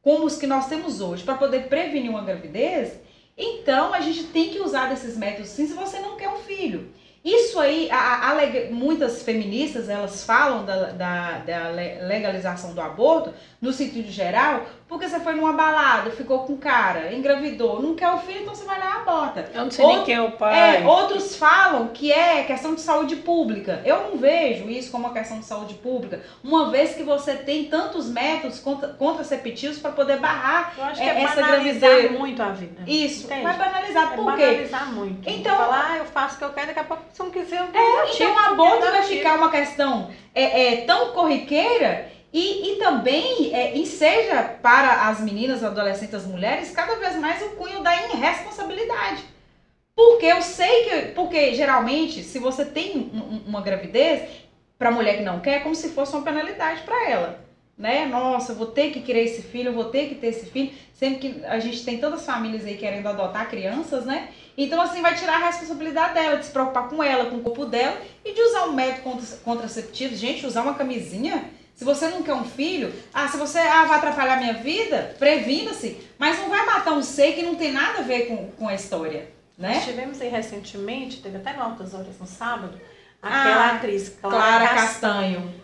como 0.00 0.24
os 0.24 0.38
que 0.38 0.46
nós 0.46 0.66
temos 0.66 1.02
hoje 1.02 1.22
para 1.22 1.34
poder 1.36 1.68
prevenir 1.68 2.08
uma 2.08 2.22
gravidez, 2.24 2.94
então 3.36 3.92
a 3.92 4.00
gente 4.00 4.24
tem 4.24 4.48
que 4.48 4.60
usar 4.60 4.88
desses 4.88 5.14
métodos 5.14 5.50
sim 5.50 5.66
se 5.66 5.74
você 5.74 5.98
não 5.98 6.16
quer 6.16 6.30
um 6.30 6.38
filho. 6.38 6.88
Isso 7.24 7.58
aí, 7.58 7.88
a- 7.90 8.30
a- 8.30 8.70
muitas 8.70 9.22
feministas, 9.22 9.88
elas 9.88 10.24
falam 10.24 10.64
da, 10.66 10.90
da- 10.90 11.38
da 11.38 11.68
le- 11.70 12.00
legalização 12.02 12.74
do 12.74 12.80
aborto, 12.82 13.32
no 13.62 13.72
sentido 13.72 14.10
geral, 14.10 14.66
porque 14.86 15.08
você 15.08 15.18
foi 15.20 15.34
numa 15.34 15.54
balada, 15.54 16.10
ficou 16.10 16.40
com 16.40 16.54
cara, 16.58 17.14
engravidou, 17.14 17.80
não 17.80 17.94
quer 17.94 18.10
o 18.10 18.18
filho, 18.18 18.42
então 18.42 18.54
você 18.54 18.66
vai 18.66 18.78
lá 18.78 18.84
e 18.84 18.92
aborta. 18.98 19.50
Eu 19.54 19.64
não 19.64 19.70
sei 19.70 19.84
nem 19.86 19.94
Outro- 19.94 20.06
quem 20.06 20.14
é 20.16 20.20
o 20.20 20.32
pai. 20.32 20.82
É, 20.82 20.86
outros 20.86 21.34
falam 21.36 21.88
que 21.88 22.12
é 22.12 22.42
questão 22.44 22.74
de 22.74 22.82
saúde 22.82 23.16
pública. 23.16 23.80
Eu 23.86 24.10
não 24.10 24.18
vejo 24.18 24.68
isso 24.68 24.90
como 24.90 25.06
uma 25.06 25.14
questão 25.14 25.38
de 25.38 25.46
saúde 25.46 25.74
pública, 25.74 26.20
uma 26.42 26.70
vez 26.70 26.94
que 26.94 27.02
você 27.02 27.34
tem 27.34 27.64
tantos 27.64 28.06
métodos 28.10 28.60
contra, 28.60 28.88
contraceptivos 28.88 29.78
para 29.78 29.92
poder 29.92 30.18
barrar 30.18 30.74
Eu 30.76 30.84
acho 30.84 31.00
que 31.00 31.06
É, 31.08 31.14
é, 31.20 31.22
essa 31.22 31.40
banalizar 31.40 31.90
gravidez- 31.90 32.18
muito 32.18 32.42
a 32.42 32.50
vida. 32.50 32.82
isso. 32.86 33.24
Entende? 33.24 33.42
Vai 33.44 33.56
banalizar. 33.56 34.12
É 34.12 34.16
Por 34.16 34.36
quê? 34.36 34.42
banalizar 34.46 34.92
muito. 34.92 35.28
Então- 35.30 35.56
Falar, 35.56 35.92
ah, 35.92 35.96
eu 35.98 36.04
faço 36.04 36.34
o 36.34 36.38
que 36.38 36.44
eu 36.44 36.50
quero, 36.52 36.66
daqui 36.66 36.80
a 36.80 36.84
pouco, 36.84 37.02
se 37.14 37.20
eu 37.20 37.26
não 37.26 37.32
quiser, 37.32 37.60
eu 37.60 37.66
É, 37.66 38.06
tiro, 38.10 38.30
então 38.30 38.38
aborto 38.38 38.84
eu 38.84 38.90
vai 38.92 39.02
ficar 39.04 39.36
uma 39.36 39.50
questão 39.50 40.10
é, 40.34 40.74
é, 40.74 40.76
tão 40.84 41.12
corriqueira 41.12 42.10
e, 42.32 42.72
e 42.72 42.76
também 42.76 43.54
é, 43.54 43.76
enseja 43.78 44.42
para 44.60 45.08
as 45.08 45.20
meninas, 45.20 45.62
adolescentes, 45.62 46.14
as 46.16 46.26
mulheres, 46.26 46.72
cada 46.72 46.96
vez 46.96 47.14
mais 47.16 47.40
o 47.40 47.50
cunho 47.50 47.82
da 47.84 47.94
irresponsabilidade. 47.94 49.24
Porque 49.94 50.26
eu 50.26 50.42
sei 50.42 50.84
que. 50.84 50.96
Porque 51.12 51.54
geralmente, 51.54 52.24
se 52.24 52.40
você 52.40 52.64
tem 52.64 52.96
um- 53.14 53.16
um- 53.36 53.42
uma 53.46 53.60
gravidez, 53.60 54.28
para 54.76 54.90
mulher 54.90 55.18
que 55.18 55.22
não 55.22 55.38
quer, 55.38 55.58
é 55.58 55.60
como 55.60 55.76
se 55.76 55.90
fosse 55.90 56.16
uma 56.16 56.24
penalidade 56.24 56.82
para 56.82 57.08
ela. 57.08 57.43
Né? 57.76 58.06
Nossa, 58.06 58.52
eu 58.52 58.56
vou 58.56 58.68
ter 58.68 58.92
que 58.92 59.00
criar 59.00 59.22
esse 59.22 59.42
filho, 59.42 59.70
eu 59.70 59.72
vou 59.74 59.86
ter 59.86 60.08
que 60.08 60.14
ter 60.14 60.28
esse 60.28 60.46
filho. 60.46 60.72
Sempre 60.92 61.18
que 61.18 61.44
a 61.44 61.58
gente 61.58 61.84
tem 61.84 61.98
tantas 61.98 62.24
famílias 62.24 62.64
aí 62.64 62.76
querendo 62.76 63.06
adotar 63.08 63.50
crianças, 63.50 64.04
né? 64.06 64.28
Então, 64.56 64.80
assim, 64.80 65.02
vai 65.02 65.16
tirar 65.16 65.34
a 65.42 65.46
responsabilidade 65.46 66.14
dela, 66.14 66.36
de 66.36 66.46
se 66.46 66.52
preocupar 66.52 66.88
com 66.88 67.02
ela, 67.02 67.26
com 67.26 67.36
o 67.36 67.40
corpo 67.40 67.66
dela 67.66 68.00
e 68.24 68.32
de 68.32 68.40
usar 68.40 68.66
um 68.66 68.72
método 68.72 69.02
contra- 69.02 69.36
contraceptivo. 69.38 70.14
Gente, 70.14 70.46
usar 70.46 70.62
uma 70.62 70.74
camisinha. 70.74 71.44
Se 71.74 71.84
você 71.84 72.06
não 72.06 72.22
quer 72.22 72.34
um 72.34 72.44
filho, 72.44 72.92
ah, 73.12 73.26
se 73.26 73.36
você 73.36 73.58
ah, 73.58 73.84
vai 73.86 73.98
atrapalhar 73.98 74.36
minha 74.38 74.54
vida, 74.54 75.16
previna-se. 75.18 75.96
Mas 76.16 76.38
não 76.38 76.48
vai 76.48 76.64
matar 76.64 76.92
um 76.92 77.02
ser 77.02 77.32
que 77.32 77.42
não 77.42 77.56
tem 77.56 77.72
nada 77.72 77.98
a 77.98 78.02
ver 78.02 78.28
com, 78.28 78.48
com 78.52 78.68
a 78.68 78.74
história, 78.76 79.28
né? 79.58 79.74
Nós 79.74 79.84
tivemos 79.84 80.20
aí 80.20 80.28
recentemente, 80.28 81.20
teve 81.20 81.38
até 81.38 81.52
no 81.52 81.62
Altas 81.64 81.92
Horas 81.92 82.16
no 82.20 82.26
sábado, 82.28 82.80
aquela 83.20 83.70
Ah, 83.72 83.74
atriz 83.74 84.10
Clara, 84.20 84.36
Clara 84.36 84.68
Castanho, 84.68 85.34
Castanho. 85.40 85.63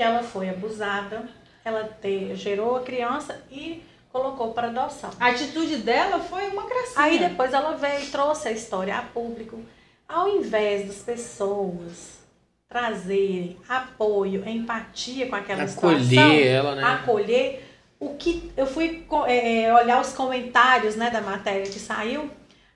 Que 0.00 0.04
ela 0.04 0.22
foi 0.22 0.48
abusada, 0.48 1.28
ela 1.62 1.84
te- 2.00 2.34
gerou 2.34 2.74
a 2.76 2.80
criança 2.80 3.38
e 3.50 3.82
colocou 4.10 4.54
para 4.54 4.68
adoção. 4.68 5.10
A 5.20 5.26
atitude 5.26 5.76
dela 5.76 6.18
foi 6.20 6.46
uma 6.46 6.62
gracinha. 6.66 7.04
Aí 7.04 7.18
depois 7.18 7.52
ela 7.52 7.76
veio 7.76 8.04
e 8.04 8.06
trouxe 8.06 8.48
a 8.48 8.50
história 8.50 8.96
a 8.96 9.02
público. 9.02 9.60
Ao 10.08 10.26
invés 10.26 10.86
das 10.86 10.96
pessoas 11.02 12.18
trazerem 12.66 13.58
apoio, 13.68 14.48
empatia 14.48 15.28
com 15.28 15.36
aquela 15.36 15.64
Acolher 15.64 16.00
situação, 16.00 16.32
ela, 16.32 16.74
né? 16.76 16.82
acolher, 16.82 17.78
o 18.00 18.14
que 18.14 18.50
eu 18.56 18.66
fui 18.66 19.06
é, 19.26 19.70
olhar 19.74 20.00
os 20.00 20.14
comentários 20.14 20.96
né, 20.96 21.10
da 21.10 21.20
matéria 21.20 21.66
que 21.70 21.78
saiu, 21.78 22.30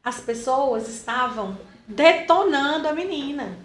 as 0.05 0.21
pessoas 0.21 0.89
estavam 0.89 1.57
detonando 1.89 2.87
a 2.87 2.93
menina. 2.93 3.57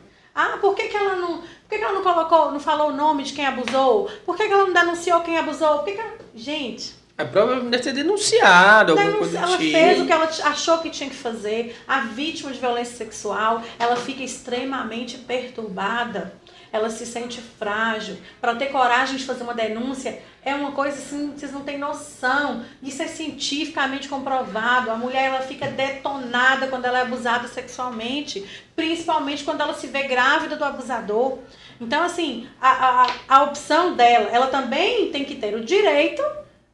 Ah, 0.41 0.57
por 0.61 0.73
que, 0.75 0.87
que 0.87 0.95
ela 0.97 1.15
não. 1.15 1.37
Por 1.39 1.69
que, 1.69 1.77
que 1.77 1.83
ela 1.83 1.93
não 1.93 2.01
colocou, 2.03 2.51
não 2.51 2.59
falou 2.59 2.89
o 2.89 2.95
nome 2.95 3.23
de 3.23 3.33
quem 3.33 3.45
abusou? 3.45 4.09
Por 4.25 4.35
que, 4.37 4.47
que 4.47 4.53
ela 4.53 4.65
não 4.65 4.73
denunciou 4.73 5.21
quem 5.21 5.37
abusou? 5.37 5.79
Por 5.79 5.85
que, 5.85 5.91
que 5.93 5.99
ela... 6.01 6.13
Gente, 6.35 6.95
A 7.17 7.25
prova 7.25 7.59
deve 7.59 7.83
ter 7.83 7.91
denunciado, 7.93 8.93
alguma 8.93 9.11
Denunci- 9.11 9.19
coisa 9.33 9.37
ela 9.39 9.57
tipo. 9.57 9.71
fez 9.71 10.01
o 10.01 10.05
que 10.05 10.11
ela 10.11 10.25
achou 10.45 10.77
que 10.79 10.89
tinha 10.89 11.09
que 11.09 11.15
fazer. 11.15 11.75
A 11.87 11.99
vítima 12.01 12.51
de 12.51 12.59
violência 12.59 12.95
sexual, 12.95 13.61
ela 13.77 13.95
fica 13.97 14.23
extremamente 14.23 15.17
perturbada. 15.17 16.33
Ela 16.71 16.89
se 16.89 17.05
sente 17.05 17.41
frágil. 17.41 18.17
Para 18.39 18.55
ter 18.55 18.67
coragem 18.67 19.17
de 19.17 19.25
fazer 19.25 19.43
uma 19.43 19.53
denúncia 19.53 20.21
é 20.43 20.55
uma 20.55 20.71
coisa 20.71 20.97
assim, 20.97 21.33
vocês 21.35 21.51
não 21.51 21.61
têm 21.61 21.77
noção. 21.77 22.63
Isso 22.81 23.01
é 23.01 23.07
cientificamente 23.07 24.07
comprovado. 24.07 24.91
A 24.91 24.95
mulher 24.95 25.25
ela 25.25 25.41
fica 25.41 25.67
detonada 25.67 26.67
quando 26.67 26.85
ela 26.85 26.99
é 26.99 27.01
abusada 27.01 27.47
sexualmente, 27.47 28.45
principalmente 28.75 29.43
quando 29.43 29.61
ela 29.61 29.73
se 29.73 29.87
vê 29.87 30.03
grávida 30.03 30.55
do 30.55 30.63
abusador. 30.63 31.39
Então, 31.81 32.03
assim, 32.03 32.47
a, 32.61 32.69
a, 32.69 33.07
a 33.27 33.43
opção 33.43 33.95
dela, 33.95 34.29
ela 34.31 34.47
também 34.47 35.11
tem 35.11 35.23
que 35.23 35.35
ter 35.35 35.55
o 35.55 35.63
direito 35.63 36.21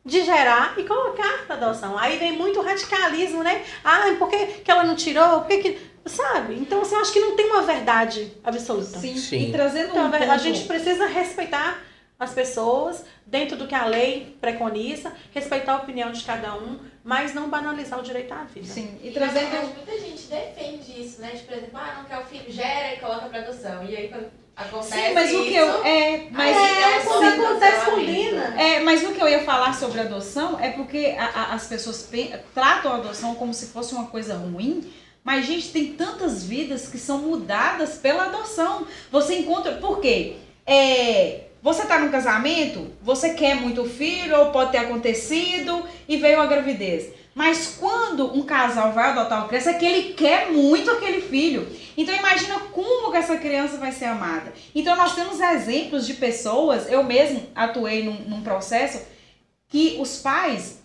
de 0.06 0.24
gerar 0.24 0.76
e 0.78 0.84
colocar 0.84 1.46
para 1.48 1.56
adoção. 1.56 1.98
Aí 1.98 2.18
vem 2.18 2.34
muito 2.34 2.62
radicalismo, 2.62 3.42
né? 3.42 3.64
Ah, 3.84 4.16
por 4.20 4.30
que, 4.30 4.46
que 4.64 4.70
ela 4.70 4.84
não 4.84 4.96
tirou? 4.96 5.42
Por 5.42 5.48
que 5.48 5.58
que... 5.58 5.95
Sabe? 6.06 6.56
Então, 6.60 6.82
assim, 6.82 6.96
eu 6.96 7.02
acho 7.02 7.12
que 7.14 7.20
não 7.20 7.36
tem 7.36 7.48
uma 7.48 7.64
verdade 7.64 8.32
absoluta. 8.44 9.00
Sim. 9.00 9.18
Sim. 9.18 9.50
E 9.50 9.52
trazendo 9.52 9.90
Então, 9.90 10.04
um 10.04 10.08
a 10.14 10.20
ponto- 10.20 10.38
gente 10.40 10.64
precisa 10.66 11.08
respeitar 11.08 11.80
as 12.20 12.32
pessoas 12.32 13.04
dentro 13.26 13.58
do 13.58 13.68
que 13.68 13.74
a 13.76 13.86
lei 13.86 14.38
preconiza, 14.40 15.12
respeitar 15.34 15.74
a 15.74 15.78
opinião 15.78 16.12
de 16.12 16.24
cada 16.24 16.54
um, 16.56 16.80
mas 17.04 17.34
não 17.34 17.50
banalizar 17.50 18.00
o 18.00 18.04
direito 18.04 18.32
à 18.34 18.44
vida. 18.44 18.68
Sim, 18.68 18.98
e 19.04 19.10
E 19.10 19.12
trazendo 19.12 19.74
muita 19.74 20.00
gente 20.00 20.24
defende 20.28 21.02
isso, 21.02 21.20
né? 21.22 21.32
De, 21.32 21.42
por 21.44 21.54
exemplo, 21.58 21.72
ah, 21.78 21.96
não 21.98 22.06
quer 22.06 22.20
o 22.20 22.24
filho, 22.26 22.46
gera 22.52 22.94
e 22.94 23.00
coloca 23.00 23.26
pra 23.28 23.40
adoção. 23.40 23.84
E 23.84 23.98
aí 23.98 24.08
quando 24.08 24.28
acontece 24.56 25.08
Sim, 25.08 25.14
mas 25.14 25.32
o 25.34 25.34
isso, 25.40 25.44
que 25.44 25.56
eu. 25.56 25.84
É, 25.86 26.28
mas, 26.32 26.56
É, 26.56 26.82
é 26.98 27.00
quando 27.02 27.28
acontece. 27.48 27.96
Lina. 28.00 28.62
é, 28.62 28.80
mas 28.80 29.04
o 29.04 29.12
que 29.12 29.22
eu 29.22 29.28
ia 29.28 29.44
falar 29.44 29.74
sobre 29.74 30.00
adoção 30.00 30.58
é 30.60 30.70
porque 30.70 31.16
a- 31.18 31.26
a- 31.26 31.54
as 31.56 31.68
pessoas 31.68 32.04
pe- 32.04 32.32
tratam 32.54 32.94
a 32.94 32.96
adoção 32.98 33.36
como 33.36 33.54
se 33.54 33.66
fosse 33.68 33.94
uma 33.94 34.06
coisa 34.08 34.36
ruim. 34.38 34.94
Mas, 35.26 35.48
gente, 35.48 35.72
tem 35.72 35.94
tantas 35.94 36.46
vidas 36.46 36.88
que 36.88 37.00
são 37.00 37.18
mudadas 37.18 37.96
pela 37.98 38.26
adoção. 38.26 38.86
Você 39.12 39.40
encontra. 39.40 39.72
Por 39.74 40.00
quê? 40.00 40.36
É, 40.68 41.46
você 41.64 41.84
tá 41.88 41.98
num 41.98 42.12
casamento, 42.12 42.94
você 43.02 43.34
quer 43.34 43.56
muito 43.56 43.84
filho, 43.86 44.38
ou 44.38 44.52
pode 44.52 44.72
ter 44.72 44.78
acontecido, 44.78 45.84
e 46.08 46.18
veio 46.18 46.40
a 46.40 46.46
gravidez. 46.46 47.12
Mas 47.34 47.76
quando 47.80 48.38
um 48.38 48.44
casal 48.44 48.94
vai 48.94 49.10
adotar 49.10 49.40
uma 49.40 49.48
criança, 49.48 49.72
é 49.72 49.74
que 49.74 49.86
ele 49.86 50.14
quer 50.14 50.52
muito 50.52 50.92
aquele 50.92 51.22
filho. 51.22 51.68
Então 51.98 52.14
imagina 52.14 52.60
como 52.72 53.12
que 53.12 53.18
essa 53.18 53.36
criança 53.38 53.78
vai 53.78 53.92
ser 53.92 54.06
amada. 54.06 54.54
Então 54.76 54.96
nós 54.96 55.16
temos 55.16 55.42
exemplos 55.42 56.06
de 56.06 56.14
pessoas, 56.14 56.88
eu 56.90 57.04
mesmo 57.04 57.42
atuei 57.56 58.04
num, 58.04 58.20
num 58.30 58.44
processo 58.44 59.02
que 59.68 59.98
os 60.00 60.20
pais 60.20 60.84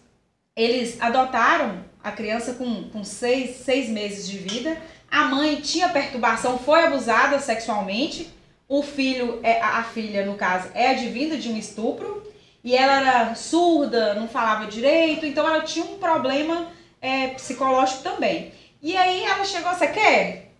eles 0.57 1.01
adotaram 1.01 1.89
a 2.03 2.12
criança 2.12 2.55
com, 2.55 2.88
com 2.90 3.05
seis, 3.05 3.57
seis 3.57 3.88
meses 3.88 4.28
de 4.28 4.38
vida. 4.38 4.80
A 5.11 5.24
mãe 5.24 5.57
tinha 5.61 5.88
perturbação, 5.88 6.59
foi 6.59 6.84
abusada 6.84 7.38
sexualmente. 7.38 8.30
O 8.68 8.82
filho, 8.82 9.40
é, 9.42 9.61
a 9.61 9.82
filha, 9.82 10.24
no 10.24 10.36
caso, 10.36 10.68
é 10.74 10.90
advinda 10.90 11.36
de 11.36 11.48
um 11.48 11.57
estupro. 11.57 12.22
E 12.62 12.76
ela 12.76 13.01
era 13.01 13.34
surda, 13.34 14.14
não 14.14 14.28
falava 14.28 14.66
direito, 14.66 15.24
então 15.24 15.46
ela 15.46 15.62
tinha 15.62 15.84
um 15.84 15.98
problema 15.98 16.68
é, 17.01 17.28
psicológico 17.28 18.03
também. 18.03 18.53
E 18.82 18.96
aí 18.96 19.24
ela 19.24 19.44
chegou, 19.44 19.72
você 19.72 19.88
quer? 19.88 20.53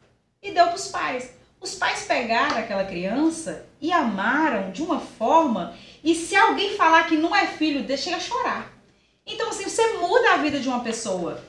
E 0.43 0.51
deu 0.51 0.68
pros 0.68 0.88
pais. 0.88 1.34
Os 1.61 1.74
pais 1.74 2.05
pegaram 2.07 2.57
aquela 2.57 2.84
criança 2.84 3.66
e 3.80 3.93
amaram 3.93 4.70
de 4.70 4.82
uma 4.82 4.99
forma. 4.99 5.74
E 6.03 6.14
se 6.14 6.34
alguém 6.34 6.76
falar 6.76 7.07
que 7.07 7.16
não 7.16 7.36
é 7.36 7.47
filho, 7.47 7.82
deixa 7.82 8.16
a 8.16 8.20
chorar. 8.20 8.80
Então, 9.31 9.49
assim, 9.49 9.64
você 9.64 9.95
muda 9.95 10.35
a 10.35 10.37
vida 10.39 10.59
de 10.61 10.68
uma 10.68 10.81
pessoa. 10.81 11.43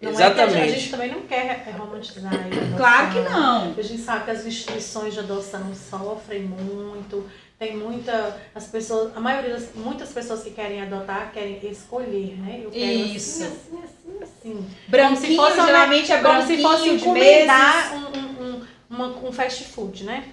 Não 0.00 0.10
é 0.10 0.14
que 0.14 0.22
a 0.22 0.26
gente- 0.26 0.38
a 0.40 0.44
Exatamente. 0.46 0.72
gente 0.80 0.90
também 0.90 1.10
não 1.10 1.22
quer 1.22 1.64
é, 1.66 1.70
romantizar 1.76 2.32
a 2.34 2.36
adoção. 2.36 2.76
Claro 2.76 3.12
que 3.12 3.20
não. 3.20 3.74
A 3.78 3.82
gente 3.82 4.02
sabe 4.02 4.24
que 4.26 4.30
as 4.30 4.44
instituições 4.46 5.14
de 5.14 5.20
adoção 5.20 5.72
sofrem 5.74 6.42
muito, 6.42 7.26
tem 7.58 7.74
muita. 7.76 8.38
As 8.54 8.66
pessoas, 8.66 9.16
a 9.16 9.20
maioria 9.20 9.54
das. 9.54 9.74
Muitas 9.74 10.10
pessoas 10.10 10.42
que 10.42 10.50
querem 10.50 10.82
adotar 10.82 11.30
querem 11.32 11.58
escolher, 11.70 12.36
né? 12.38 12.60
Eu 12.62 12.70
quero 12.70 12.84
Isso. 13.16 13.42
assim, 13.44 13.54
assim, 13.78 13.82
assim, 13.82 14.18
assim. 14.22 14.66
Branquinho, 14.86 15.36
fosse 15.36 15.62
geralmente 15.64 16.12
é 16.12 16.18
Como 16.20 16.40
se 16.42 16.46
branquinho 16.48 16.68
fosse 16.68 16.82
de 16.84 16.90
encomendar 16.96 17.94
um, 17.94 18.18
um, 18.18 18.46
um, 18.56 18.66
uma- 18.90 19.28
um 19.28 19.32
fast 19.32 19.64
food, 19.64 20.04
né? 20.04 20.24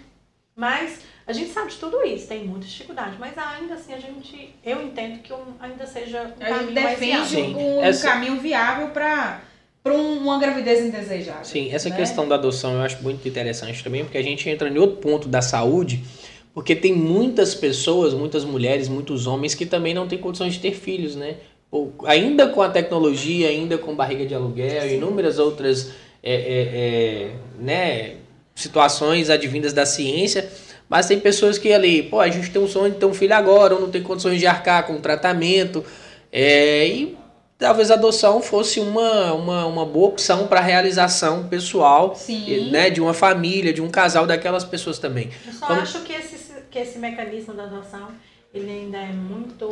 Mas 0.55 0.99
a 1.25 1.31
gente 1.31 1.51
sabe 1.51 1.71
de 1.71 1.77
tudo 1.77 2.03
isso, 2.03 2.27
tem 2.27 2.43
muita 2.45 2.65
dificuldade, 2.65 3.15
mas 3.19 3.37
ainda 3.37 3.75
assim 3.75 3.93
a 3.93 3.99
gente. 3.99 4.53
Eu 4.63 4.81
entendo 4.83 5.19
que 5.19 5.31
um, 5.31 5.53
ainda 5.59 5.85
seja 5.85 6.33
um 6.39 6.43
A 6.43 6.49
gente 6.49 6.57
caminho 6.57 6.73
mais 6.83 6.99
defende 6.99 7.35
viável. 7.35 7.57
Um 7.57 7.83
Essa- 7.83 8.07
caminho 8.09 8.39
viável 8.41 8.87
para 8.89 9.41
um, 9.85 10.17
uma 10.17 10.37
gravidez 10.39 10.83
indesejável. 10.85 11.45
Sim, 11.45 11.71
essa 11.71 11.89
né? 11.89 11.95
questão 11.95 12.27
da 12.27 12.35
adoção 12.35 12.73
eu 12.73 12.81
acho 12.81 13.01
muito 13.01 13.25
interessante 13.27 13.83
também, 13.83 14.03
porque 14.03 14.17
a 14.17 14.23
gente 14.23 14.49
entra 14.49 14.67
em 14.67 14.77
outro 14.77 14.97
ponto 14.97 15.27
da 15.29 15.41
saúde, 15.41 16.03
porque 16.53 16.75
tem 16.75 16.93
muitas 16.93 17.55
pessoas, 17.55 18.13
muitas 18.13 18.43
mulheres, 18.43 18.89
muitos 18.89 19.25
homens 19.25 19.55
que 19.55 19.65
também 19.65 19.93
não 19.93 20.07
têm 20.07 20.17
condições 20.19 20.53
de 20.53 20.59
ter 20.59 20.73
filhos, 20.73 21.15
né? 21.15 21.35
Ou, 21.71 21.93
ainda 22.05 22.47
com 22.49 22.61
a 22.61 22.69
tecnologia, 22.69 23.47
ainda 23.47 23.77
com 23.77 23.95
barriga 23.95 24.25
de 24.25 24.35
aluguel, 24.35 24.81
Sim. 24.89 24.97
inúmeras 24.97 25.39
outras 25.39 25.91
é, 26.21 26.33
é, 26.35 26.61
é, 26.75 27.31
né, 27.59 28.15
situações 28.55 29.29
advindas 29.29 29.73
da 29.73 29.85
ciência, 29.85 30.47
mas 30.93 31.07
tem 31.07 31.19
pessoas 31.19 31.57
que 31.57 31.73
ali, 31.73 32.03
pô, 32.03 32.19
a 32.19 32.29
gente 32.29 32.51
tem 32.51 32.61
um 32.61 32.67
sonho 32.67 32.93
de 32.93 32.99
ter 32.99 33.07
um 33.07 33.15
filho 33.15 33.33
agora, 33.33 33.73
ou 33.73 33.81
não 33.81 33.89
tem 33.89 34.03
condições 34.03 34.39
de 34.39 34.45
arcar 34.45 34.85
com 34.85 34.93
o 34.93 34.99
tratamento, 34.99 35.83
é, 36.31 36.85
e 36.85 37.17
talvez 37.57 37.89
a 37.89 37.95
adoção 37.95 38.43
fosse 38.43 38.79
uma, 38.79 39.33
uma, 39.33 39.65
uma 39.65 39.85
boa 39.87 40.09
opção 40.09 40.45
para 40.45 40.59
realização 40.61 41.47
pessoal 41.47 42.13
Sim. 42.13 42.69
né, 42.69 42.91
de 42.91 43.01
uma 43.01 43.11
família, 43.11 43.73
de 43.73 43.81
um 43.81 43.89
casal 43.89 44.27
daquelas 44.27 44.63
pessoas 44.63 44.99
também. 44.99 45.31
Eu 45.47 45.53
só 45.53 45.65
Como- 45.65 45.81
acho 45.81 45.99
que 46.01 46.13
esse, 46.13 46.61
que 46.69 46.77
esse 46.77 46.99
mecanismo 46.99 47.55
da 47.55 47.63
adoção 47.63 48.09
ele 48.53 48.69
ainda 48.69 48.99
é 48.99 49.11
muito, 49.11 49.65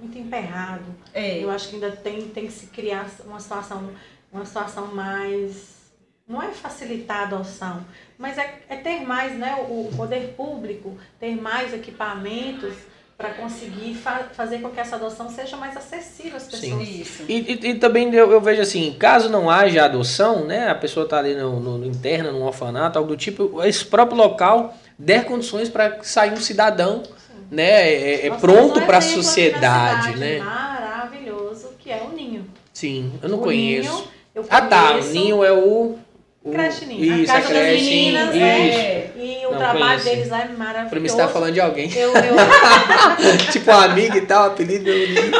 muito 0.00 0.16
emperrado. 0.16 0.84
É. 1.12 1.42
Eu 1.42 1.50
acho 1.50 1.68
que 1.68 1.74
ainda 1.74 1.90
tem, 1.90 2.28
tem 2.28 2.46
que 2.46 2.52
se 2.52 2.66
criar 2.66 3.10
uma 3.26 3.40
situação, 3.40 3.90
uma 4.32 4.44
situação 4.46 4.86
mais. 4.94 5.80
Não 6.28 6.40
é 6.40 6.46
facilitar 6.52 7.22
a 7.22 7.22
adoção, 7.24 7.84
mas 8.20 8.36
é, 8.38 8.54
é 8.68 8.76
ter 8.76 9.00
mais, 9.00 9.32
né? 9.36 9.56
O, 9.68 9.88
o 9.88 9.92
poder 9.96 10.34
público, 10.36 10.96
ter 11.18 11.34
mais 11.34 11.72
equipamentos 11.72 12.74
para 13.16 13.30
conseguir 13.30 13.94
fa- 13.94 14.28
fazer 14.32 14.58
com 14.60 14.70
que 14.70 14.78
essa 14.80 14.96
adoção 14.96 15.28
seja 15.28 15.56
mais 15.56 15.76
acessível 15.76 16.36
às 16.36 16.44
Sim. 16.44 16.50
pessoas. 16.78 16.88
Isso. 16.88 17.22
E, 17.28 17.34
e- 17.52 17.66
e 17.70 17.74
também 17.74 18.14
eu, 18.14 18.30
eu 18.30 18.40
vejo 18.40 18.62
assim, 18.62 18.94
caso 18.98 19.28
não 19.28 19.50
haja 19.50 19.84
adoção, 19.84 20.44
né, 20.46 20.68
a 20.70 20.74
pessoa 20.74 21.04
está 21.04 21.18
ali 21.18 21.34
no, 21.34 21.58
no, 21.60 21.78
no 21.78 21.86
interna, 21.86 22.30
num 22.30 22.42
orfanato, 22.42 22.98
algo 22.98 23.10
do 23.10 23.16
tipo, 23.16 23.62
esse 23.64 23.84
próprio 23.84 24.16
local 24.16 24.74
der 24.98 25.24
condições 25.24 25.68
para 25.68 26.02
sair 26.02 26.32
um 26.32 26.36
cidadão, 26.40 27.02
né, 27.50 27.90
é, 27.92 28.26
é 28.26 28.30
Nós 28.30 28.40
pronto 28.40 28.80
para 28.82 28.98
a 28.98 29.02
sociedade, 29.02 30.16
né? 30.18 30.38
Maravilhoso, 30.38 31.70
que 31.78 31.90
é 31.90 32.02
o 32.02 32.14
Ninho. 32.14 32.46
Sim, 32.72 33.12
eu 33.22 33.28
não 33.28 33.38
O 33.38 33.42
conheço. 33.42 33.90
Ninho, 33.96 34.04
eu 34.34 34.46
ah, 34.48 34.62
tá, 34.62 34.84
o 34.84 34.90
conheço. 34.92 35.12
Ninho 35.12 35.44
é 35.44 35.52
o, 35.52 35.98
o 36.42 36.50
Creche 36.52 36.86
Ninho. 36.86 37.22
Isso, 37.22 37.30
a 37.32 37.36
a 37.36 37.40
casa 37.42 37.54
das 37.54 37.62
creche, 37.62 37.84
meninas, 37.84 38.34
isso. 38.34 38.44
é. 38.44 39.12
E 39.16 39.46
o 39.46 39.50
Não, 39.50 39.58
trabalho 39.58 39.80
conheço. 39.80 40.04
deles 40.04 40.28
lá 40.30 40.38
é 40.38 40.42
Pra 40.42 40.50
mim 40.52 40.56
maravilhoso. 40.58 41.08
você 41.08 41.16
tá 41.16 41.28
falando 41.28 41.52
de 41.52 41.60
alguém. 41.60 41.92
Eu, 41.94 42.12
eu, 42.14 42.34
tipo 43.52 43.70
uma 43.70 43.84
amiga 43.84 44.16
e 44.16 44.26
tal, 44.26 44.46
apelido 44.46 44.88
é 44.88 44.92
o 44.92 45.08
Ninho. 45.08 45.32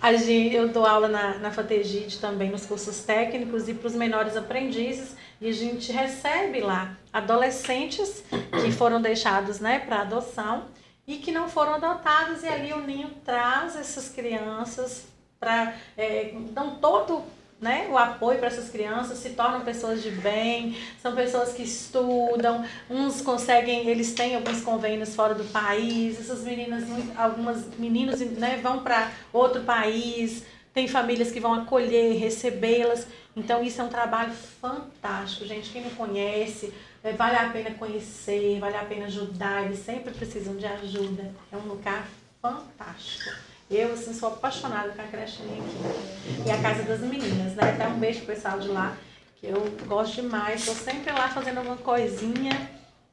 a 0.00 0.12
gente, 0.14 0.54
eu 0.54 0.68
dou 0.68 0.86
aula 0.86 1.08
na, 1.08 1.38
na 1.38 1.50
FATEGID 1.50 2.18
também, 2.18 2.50
nos 2.50 2.64
cursos 2.64 3.00
técnicos 3.00 3.68
e 3.68 3.74
para 3.74 3.88
os 3.88 3.94
menores 3.94 4.36
aprendizes. 4.36 5.16
E 5.40 5.48
a 5.48 5.52
gente 5.52 5.90
recebe 5.90 6.60
lá 6.60 6.96
adolescentes 7.12 8.22
que 8.62 8.70
foram 8.72 9.00
deixados 9.00 9.58
né, 9.58 9.78
para 9.80 10.02
adoção 10.02 10.64
e 11.06 11.16
que 11.16 11.32
não 11.32 11.48
foram 11.48 11.74
adotados. 11.74 12.42
E 12.44 12.48
ali 12.48 12.72
o 12.72 12.80
Ninho 12.80 13.10
traz 13.24 13.74
essas 13.76 14.08
crianças 14.08 15.04
para. 15.40 15.74
É, 15.98 16.32
dão 16.50 16.76
todo 16.76 17.22
né, 17.60 17.86
o 17.90 17.98
apoio 17.98 18.38
para 18.38 18.48
essas 18.48 18.70
crianças, 18.70 19.18
se 19.18 19.30
tornam 19.30 19.60
pessoas 19.60 20.02
de 20.02 20.10
bem, 20.10 20.76
são 21.02 21.14
pessoas 21.14 21.52
que 21.52 21.62
estudam, 21.62 22.64
uns 22.88 23.20
conseguem, 23.20 23.86
eles 23.88 24.14
têm 24.14 24.34
alguns 24.34 24.62
convênios 24.62 25.14
fora 25.14 25.34
do 25.34 25.44
país, 25.44 26.18
essas 26.18 26.42
meninas, 26.42 26.84
algumas 27.16 27.66
meninos 27.76 28.20
né, 28.20 28.58
vão 28.62 28.82
para 28.82 29.10
outro 29.32 29.62
país, 29.62 30.42
tem 30.72 30.88
famílias 30.88 31.30
que 31.30 31.40
vão 31.40 31.52
acolher, 31.52 32.16
recebê-las. 32.18 33.06
Então 33.36 33.62
isso 33.62 33.80
é 33.80 33.84
um 33.84 33.88
trabalho 33.88 34.32
fantástico, 34.32 35.44
gente. 35.44 35.70
Quem 35.70 35.82
não 35.82 35.90
conhece, 35.90 36.72
eh, 37.02 37.12
vale 37.12 37.36
a 37.36 37.50
pena 37.50 37.70
conhecer, 37.74 38.58
vale 38.58 38.76
a 38.76 38.84
pena 38.84 39.06
ajudar, 39.06 39.64
eles 39.64 39.80
sempre 39.80 40.12
precisam 40.14 40.56
de 40.56 40.66
ajuda. 40.66 41.32
É 41.52 41.56
um 41.56 41.68
lugar 41.68 42.06
fantástico. 42.40 43.49
Eu, 43.70 43.92
assim, 43.92 44.12
sou 44.12 44.30
apaixonada 44.30 44.88
com 44.88 45.00
a 45.00 45.04
creche 45.04 45.42
aqui. 45.42 46.44
E 46.44 46.50
a 46.50 46.60
Casa 46.60 46.82
das 46.82 47.00
Meninas, 47.00 47.54
né? 47.54 47.70
Até 47.70 47.86
um 47.86 47.98
beijo 47.98 48.18
pro 48.22 48.34
pessoal 48.34 48.58
de 48.58 48.66
lá, 48.66 48.96
que 49.36 49.46
eu 49.46 49.64
gosto 49.86 50.20
demais. 50.20 50.66
Tô 50.66 50.72
sempre 50.72 51.12
lá 51.12 51.28
fazendo 51.28 51.58
alguma 51.58 51.76
coisinha, 51.76 52.68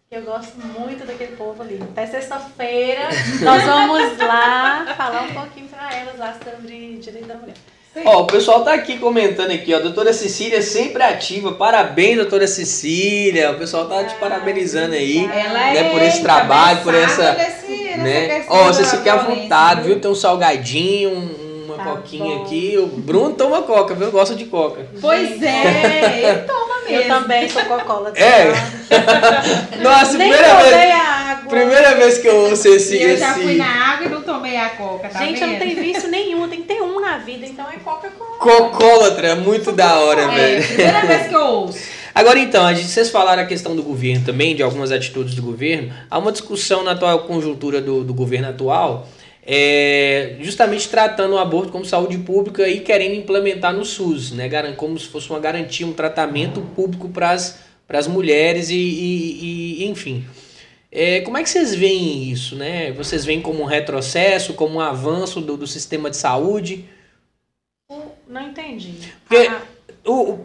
eu 0.09 0.23
gosto 0.23 0.57
muito 0.57 1.05
daquele 1.05 1.35
povo 1.35 1.61
ali. 1.61 1.79
Até 1.83 2.07
sexta-feira 2.07 3.09
nós 3.43 3.63
vamos 3.63 4.17
lá 4.17 4.95
falar 4.97 5.23
um 5.23 5.33
pouquinho 5.33 5.67
pra 5.67 5.93
elas 5.93 6.17
lá 6.17 6.33
sobre 6.33 6.97
direito 6.97 7.27
da 7.27 7.35
mulher. 7.35 7.55
Ó, 8.05 8.21
o 8.21 8.25
pessoal 8.27 8.63
tá 8.63 8.73
aqui 8.73 8.97
comentando 8.97 9.51
aqui, 9.51 9.73
ó. 9.73 9.79
Doutora 9.79 10.13
Cecília 10.13 10.61
sempre 10.61 11.01
ativa. 11.03 11.51
Parabéns, 11.53 12.17
doutora 12.17 12.47
Cecília. 12.47 13.51
O 13.51 13.55
pessoal 13.55 13.85
tá 13.87 14.03
te 14.03 14.13
Ah, 14.15 14.17
parabenizando 14.19 14.93
aí. 14.93 15.25
Ela 15.25 15.59
né, 15.73 15.77
é 15.77 15.89
por 15.91 16.01
esse 16.01 16.21
trabalho, 16.21 16.81
por 16.83 16.93
essa- 16.93 17.33
nessa 17.33 17.67
né? 17.97 18.27
questão 18.27 18.55
Ó, 18.55 18.63
você 18.67 18.83
se 18.85 18.97
quer 19.01 19.09
à 19.11 19.17
vontade, 19.17 19.81
viu? 19.81 19.99
Tem 19.99 20.09
um 20.11 20.15
salgadinho, 20.15 21.09
um- 21.11 21.65
uma 21.65 21.77
Tá 21.77 21.83
coquinha 21.85 22.35
bom. 22.37 22.43
aqui. 22.43 22.75
O 22.77 22.85
Bruno 22.87 23.33
toma 23.35 23.61
coca, 23.63 23.93
viu? 23.95 24.11
Gosta 24.11 24.35
de 24.35 24.45
coca. 24.45 24.85
Pois 25.01 25.41
é, 25.41 26.21
ele 26.31 26.41
toma 26.47 26.75
mesmo. 26.91 27.13
Eu 27.13 27.19
também 27.21 27.49
sou 27.49 27.61
cocola. 27.63 28.11
É. 28.15 28.51
Nossa, 29.81 30.17
Nem 30.17 30.29
primeira 30.29 30.55
tomei 30.55 30.71
vez, 30.71 30.91
a 30.93 31.31
água. 31.31 31.49
primeira 31.49 31.95
vez 31.95 32.17
que 32.17 32.27
eu 32.27 32.35
ouço 32.35 32.67
esse. 32.67 32.97
E 32.97 33.03
eu 33.03 33.17
já 33.17 33.31
esse 33.31 33.41
fui 33.41 33.55
na 33.55 33.93
água 33.93 34.05
e 34.05 34.09
não 34.09 34.21
tomei 34.21 34.57
a 34.57 34.69
coca, 34.69 35.09
tá 35.09 35.19
Gente, 35.19 35.41
eu 35.41 35.47
não 35.47 35.57
vendo? 35.59 35.67
tenho 35.73 35.81
vício 35.81 36.09
nenhum, 36.09 36.47
tem 36.47 36.61
que 36.61 36.67
ter 36.67 36.81
um 36.81 36.99
na 36.99 37.17
vida, 37.17 37.45
então 37.45 37.65
é 37.71 37.77
Coca-Cola. 37.77 38.37
Cocólatra, 38.39 39.35
muito 39.35 39.71
da 39.71 39.95
hora, 39.99 40.21
É, 40.21 40.27
velho. 40.27 40.67
primeira 40.67 41.01
vez 41.05 41.27
que 41.27 41.35
eu 41.35 41.41
ouço. 41.45 41.79
Agora 42.13 42.39
então, 42.39 42.65
a 42.65 42.73
gente, 42.73 42.87
vocês 42.87 43.09
falaram 43.11 43.43
a 43.43 43.45
questão 43.45 43.75
do 43.75 43.83
governo 43.83 44.25
também, 44.25 44.55
de 44.55 44.63
algumas 44.63 44.91
atitudes 44.91 45.35
do 45.35 45.41
governo. 45.43 45.93
Há 46.09 46.17
uma 46.17 46.31
discussão 46.31 46.83
na 46.83 46.91
atual 46.93 47.19
conjuntura 47.19 47.79
do, 47.79 48.03
do 48.03 48.11
governo 48.13 48.49
atual, 48.49 49.07
é, 49.49 50.35
justamente 50.41 50.89
tratando 50.89 51.35
o 51.35 51.37
aborto 51.37 51.71
como 51.71 51.85
saúde 51.85 52.17
pública 52.17 52.67
e 52.67 52.81
querendo 52.81 53.15
implementar 53.15 53.73
no 53.73 53.85
SUS, 53.85 54.31
né, 54.33 54.49
como 54.75 54.99
se 54.99 55.07
fosse 55.07 55.29
uma 55.29 55.39
garantia, 55.39 55.87
um 55.87 55.93
tratamento 55.93 56.59
público 56.75 57.07
para 57.07 57.31
as 57.31 58.07
mulheres 58.07 58.69
e, 58.69 58.75
e- 58.75 59.83
e- 59.83 59.87
enfim. 59.87 60.25
É, 60.91 61.21
como 61.21 61.37
é 61.37 61.43
que 61.43 61.49
vocês 61.49 61.73
veem 61.73 62.29
isso? 62.29 62.55
Né? 62.55 62.91
Vocês 62.91 63.23
veem 63.23 63.41
como 63.41 63.61
um 63.61 63.65
retrocesso, 63.65 64.53
como 64.53 64.75
um 64.75 64.79
avanço 64.81 65.39
do, 65.39 65.55
do 65.55 65.67
sistema 65.67 66.09
de 66.09 66.17
saúde? 66.17 66.85
Não 68.27 68.49
entendi. 68.49 68.93
Porque- 69.27 69.47
Ah, 69.47 69.61
O, 70.05 70.39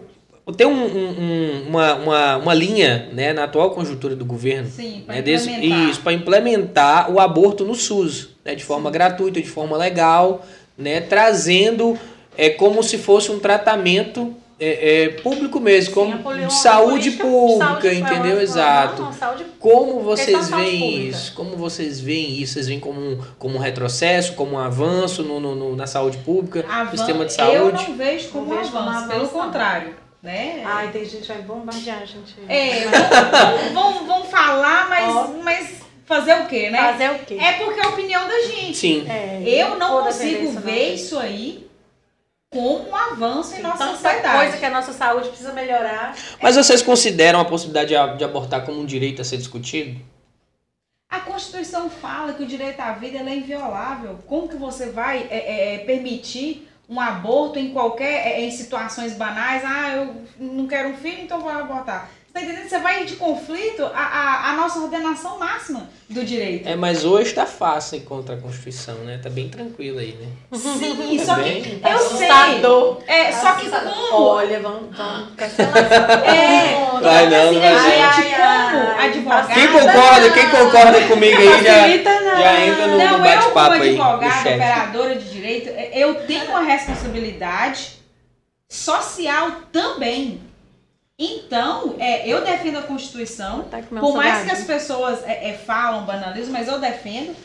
o- 0.46 0.52
tem 0.52 0.66
um- 0.66 0.72
um- 0.72 1.20
um- 1.20 1.68
uma, 1.68 1.94
uma, 1.94 2.36
uma 2.38 2.54
linha 2.54 3.08
né, 3.12 3.32
na 3.32 3.44
atual 3.44 3.70
conjuntura 3.70 4.16
do 4.16 4.24
governo 4.24 4.68
Sim, 4.68 5.04
né, 5.06 5.22
desse- 5.22 5.50
isso, 5.90 6.00
para 6.00 6.12
implementar 6.12 7.10
o 7.12 7.20
aborto 7.20 7.64
no 7.64 7.74
SUS, 7.76 8.30
né, 8.44 8.54
de 8.54 8.64
forma 8.64 8.90
gratuita, 8.90 9.40
de 9.40 9.48
forma 9.48 9.76
legal, 9.76 10.44
né, 10.76 11.00
trazendo 11.00 11.98
é, 12.36 12.50
como 12.50 12.82
se 12.82 12.98
fosse 12.98 13.30
um 13.30 13.38
tratamento 13.38 14.34
é, 14.60 15.04
é, 15.04 15.08
público 15.08 15.58
mesmo, 15.58 15.88
Sim, 15.88 15.94
como 16.22 16.28
a 16.46 16.50
saúde 16.50 17.10
política- 17.12 17.24
pública, 17.24 17.66
saúde- 17.82 17.94
entendeu? 18.00 18.40
Exato. 18.40 19.02
não, 19.02 19.12
saúde 19.12 19.44
Como 19.58 20.00
vocês 20.00 20.48
veem 20.50 21.08
isso? 21.08 21.34
Como 21.34 21.56
vocês 21.56 22.00
veem 22.00 22.40
isso? 22.40 22.52
Vocês 22.54 22.68
veem 22.68 22.78
como 22.78 23.00
um, 23.00 23.18
como 23.40 23.56
um 23.56 23.58
retrocesso, 23.58 24.34
como 24.34 24.52
um 24.52 24.58
avanço 24.58 25.24
no, 25.24 25.40
no- 25.40 25.54
no- 25.56 25.74
na 25.76 25.86
saúde 25.88 26.18
pública, 26.18 26.62
no 26.62 26.72
Avan- 26.72 26.90
sistema 26.96 27.24
de 27.24 27.32
Eu 27.32 27.36
saúde? 27.70 27.88
não 27.88 27.96
vejo 27.96 28.28
como 28.28 28.46
Não 28.46 28.54
um 28.54 28.58
vejo 28.58 28.70
como 28.70 28.88
avanço, 28.88 29.08
pelo 29.08 29.20
avanço, 29.20 29.36
não. 29.36 29.42
contrário. 29.44 29.94
Né? 30.22 30.62
Ai, 30.64 30.88
tem 30.92 31.04
gente 31.04 31.22
que 31.22 31.28
vai 31.32 31.42
bombardear, 31.42 32.06
gente. 32.06 32.36
É, 32.48 32.84
vão, 33.74 33.74
vão, 33.92 34.06
vão 34.06 34.24
falar, 34.24 34.88
mas, 34.88 35.16
Ó. 35.16 35.26
mas 35.42 35.81
fazer 36.12 36.34
o 36.34 36.46
quê, 36.46 36.70
né? 36.70 36.78
Fazer 36.78 37.10
o 37.10 37.18
quê? 37.20 37.38
É 37.40 37.52
porque 37.52 37.80
é 37.80 37.84
a 37.84 37.88
opinião 37.88 38.28
da 38.28 38.40
gente. 38.42 38.76
Sim. 38.76 39.06
É, 39.08 39.42
Eu 39.44 39.78
não 39.78 40.02
consigo 40.02 40.44
isso, 40.44 40.54
não. 40.54 40.62
ver 40.62 40.94
isso 40.94 41.18
aí 41.18 41.70
como 42.52 42.90
um 42.90 42.94
avanço 42.94 43.54
em 43.56 43.62
nossa 43.62 43.88
sociedade. 43.92 44.36
coisa 44.36 44.56
que 44.58 44.64
a 44.66 44.70
nossa 44.70 44.92
saúde 44.92 45.28
precisa 45.28 45.52
melhorar. 45.54 46.14
Mas 46.40 46.54
vocês 46.54 46.82
consideram 46.82 47.40
a 47.40 47.44
possibilidade 47.46 47.94
de, 48.18 48.24
abortar 48.24 48.66
como 48.66 48.78
um 48.78 48.84
direito 48.84 49.22
a 49.22 49.24
ser 49.24 49.38
discutido? 49.38 49.98
A 51.08 51.20
Constituição 51.20 51.88
fala 51.88 52.34
que 52.34 52.42
o 52.42 52.46
direito 52.46 52.80
à 52.80 52.92
vida 52.92 53.18
é 53.18 53.34
inviolável. 53.34 54.18
Como 54.26 54.48
que 54.48 54.56
você 54.56 54.90
vai 54.90 55.26
é, 55.30 55.74
é, 55.74 55.78
permitir 55.78 56.68
um 56.88 57.00
aborto 57.00 57.58
em 57.58 57.72
qualquer 57.72 58.26
é, 58.26 58.40
em 58.42 58.50
situações 58.50 59.14
banais? 59.14 59.62
Ah, 59.64 59.96
eu 59.96 60.14
não 60.38 60.66
quero 60.66 60.90
um 60.90 60.96
filho, 60.96 61.22
então 61.22 61.40
vou 61.40 61.50
abortar. 61.50 62.10
Você 62.32 62.38
tá 62.38 62.40
entendendo? 62.46 62.68
Você 62.70 62.78
vai 62.78 63.04
de 63.04 63.16
conflito 63.16 63.84
a, 63.84 63.90
a, 63.98 64.50
a 64.52 64.56
nossa 64.56 64.78
ordenação 64.78 65.38
máxima 65.38 65.86
do 66.08 66.24
direito. 66.24 66.66
É, 66.66 66.74
mas 66.74 67.04
hoje 67.04 67.34
tá 67.34 67.44
fácil 67.44 68.00
contra 68.02 68.34
a 68.36 68.38
Constituição, 68.38 68.94
né? 69.04 69.20
Tá 69.22 69.28
bem 69.28 69.50
tranquilo 69.50 69.98
aí, 69.98 70.12
né? 70.14 70.28
Sim, 70.58 71.22
só 71.22 71.34
que 71.34 71.42
Bem- 71.42 71.80
eu 71.90 71.98
sei. 71.98 72.28
Assustador. 72.30 73.02
É, 73.06 73.32
só 73.32 73.52
que 73.56 73.68
como 73.68 74.24
Olha, 74.24 74.60
vamos, 74.60 74.96
vamos 74.96 75.34
cancelar 75.36 75.76
essa 75.76 75.94
É. 76.32 77.00
Vai 77.02 77.28
não, 77.28 77.48
assim, 77.50 77.58
não 77.60 77.66
a 77.66 77.72
não. 77.72 77.90
gente, 77.90 78.34
Ai, 78.34 78.70
como 78.70 78.90
ai, 78.98 79.08
advogada. 79.08 79.52
Quem 79.54 79.68
concorda, 79.68 80.30
quem 80.30 80.48
concorda 80.50 81.06
comigo 81.08 81.36
aí 81.36 81.46
já, 81.64 82.20
não. 82.22 82.38
já 82.40 82.60
entra 82.66 82.86
no, 82.86 82.96
Não, 82.98 83.08
no 83.10 83.16
eu 83.16 83.18
bate-papo 83.18 83.70
como 83.72 83.82
aí. 83.82 83.94
no 83.96 84.02
advogada, 84.02 84.34
chat. 84.42 84.54
operadora 84.54 85.16
de 85.16 85.30
direito, 85.30 85.68
é, 85.68 85.90
eu 85.98 86.14
tenho 86.26 86.46
uma 86.46 86.62
responsabilidade 86.62 87.92
social 88.68 89.50
também. 89.70 90.40
Então, 91.24 91.94
é, 92.00 92.28
eu 92.28 92.42
defendo 92.42 92.78
a 92.78 92.82
Constituição, 92.82 93.62
Tá 93.70 93.78
por 93.80 94.16
mais 94.16 94.44
que 94.44 94.50
as 94.50 94.64
pessoas 94.64 95.22
é, 95.22 95.50
é, 95.50 95.52
falam, 95.52 96.04
banalizam, 96.04 96.52
mas 96.52 96.66
eu 96.66 96.80
defendo. 96.80 97.36